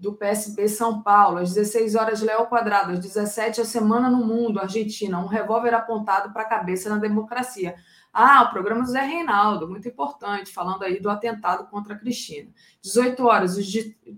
do 0.00 0.14
PSB 0.14 0.66
São 0.66 1.02
Paulo. 1.02 1.38
Às 1.38 1.52
16 1.52 1.94
horas, 1.94 2.22
Léo 2.22 2.46
Quadrado. 2.46 2.92
Às 2.92 3.00
17 3.00 3.60
a 3.60 3.64
Semana 3.64 4.08
no 4.08 4.24
Mundo, 4.24 4.58
Argentina. 4.58 5.20
Um 5.20 5.26
revólver 5.26 5.74
apontado 5.74 6.32
para 6.32 6.42
a 6.42 6.48
cabeça 6.48 6.88
na 6.88 6.96
democracia. 6.96 7.74
Ah, 8.12 8.42
o 8.42 8.50
programa 8.50 8.82
do 8.82 8.90
Zé 8.90 9.02
Reinaldo, 9.02 9.68
muito 9.68 9.86
importante, 9.86 10.52
falando 10.52 10.82
aí 10.82 10.98
do 10.98 11.08
atentado 11.08 11.68
contra 11.68 11.94
a 11.94 11.98
Cristina. 11.98 12.50
18 12.82 13.24
horas, 13.24 13.56
os 13.56 13.66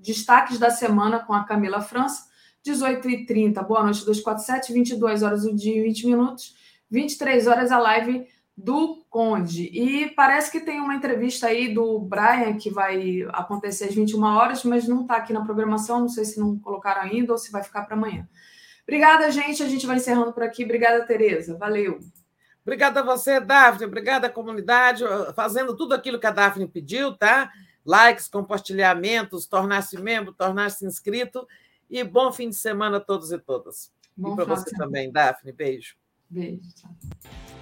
destaques 0.00 0.58
da 0.58 0.70
semana 0.70 1.18
com 1.18 1.34
a 1.34 1.44
Camila 1.44 1.80
França. 1.80 2.30
18h30, 2.64 3.60
boa 3.66 3.82
noite, 3.82 4.04
247, 4.04 4.72
22 4.72 5.22
horas 5.24 5.44
o 5.44 5.54
dia 5.54 5.76
e 5.76 5.82
20 5.82 6.06
minutos. 6.06 6.54
23 6.88 7.46
horas 7.48 7.72
a 7.72 7.78
live 7.78 8.26
do 8.56 9.04
Conde. 9.08 9.64
E 9.72 10.10
parece 10.10 10.50
que 10.50 10.60
tem 10.60 10.80
uma 10.80 10.94
entrevista 10.94 11.46
aí 11.46 11.72
do 11.72 11.98
Brian 12.00 12.56
que 12.56 12.70
vai 12.70 13.26
acontecer 13.30 13.84
às 13.84 13.94
21 13.94 14.22
horas, 14.22 14.64
mas 14.64 14.86
não 14.86 15.02
está 15.02 15.16
aqui 15.16 15.32
na 15.32 15.44
programação, 15.44 16.00
não 16.00 16.08
sei 16.08 16.24
se 16.24 16.38
não 16.38 16.58
colocaram 16.58 17.02
ainda 17.02 17.32
ou 17.32 17.38
se 17.38 17.50
vai 17.50 17.62
ficar 17.62 17.82
para 17.82 17.96
amanhã. 17.96 18.28
Obrigada, 18.82 19.30
gente. 19.30 19.62
A 19.62 19.68
gente 19.68 19.86
vai 19.86 19.96
encerrando 19.96 20.32
por 20.32 20.42
aqui. 20.42 20.64
Obrigada, 20.64 21.06
Tereza. 21.06 21.56
Valeu. 21.56 21.98
Obrigada 22.62 23.00
a 23.00 23.02
você, 23.02 23.40
Daphne. 23.40 23.86
Obrigada 23.86 24.30
comunidade, 24.30 25.02
fazendo 25.34 25.76
tudo 25.76 25.94
aquilo 25.94 26.18
que 26.18 26.26
a 26.26 26.30
Daphne 26.30 26.68
pediu, 26.68 27.16
tá? 27.16 27.50
Likes, 27.84 28.28
compartilhamentos, 28.28 29.46
tornar-se 29.46 30.00
membro, 30.00 30.32
tornar-se 30.32 30.86
inscrito. 30.86 31.46
E 31.90 32.04
bom 32.04 32.32
fim 32.32 32.48
de 32.48 32.56
semana 32.56 32.98
a 32.98 33.00
todos 33.00 33.32
e 33.32 33.38
todas. 33.38 33.92
Bom 34.16 34.32
e 34.32 34.36
para 34.36 34.44
você 34.44 34.70
também, 34.76 35.10
Daphne. 35.10 35.52
Beijo. 35.52 35.96
Beijo. 36.30 36.62
Tchau. 36.74 37.61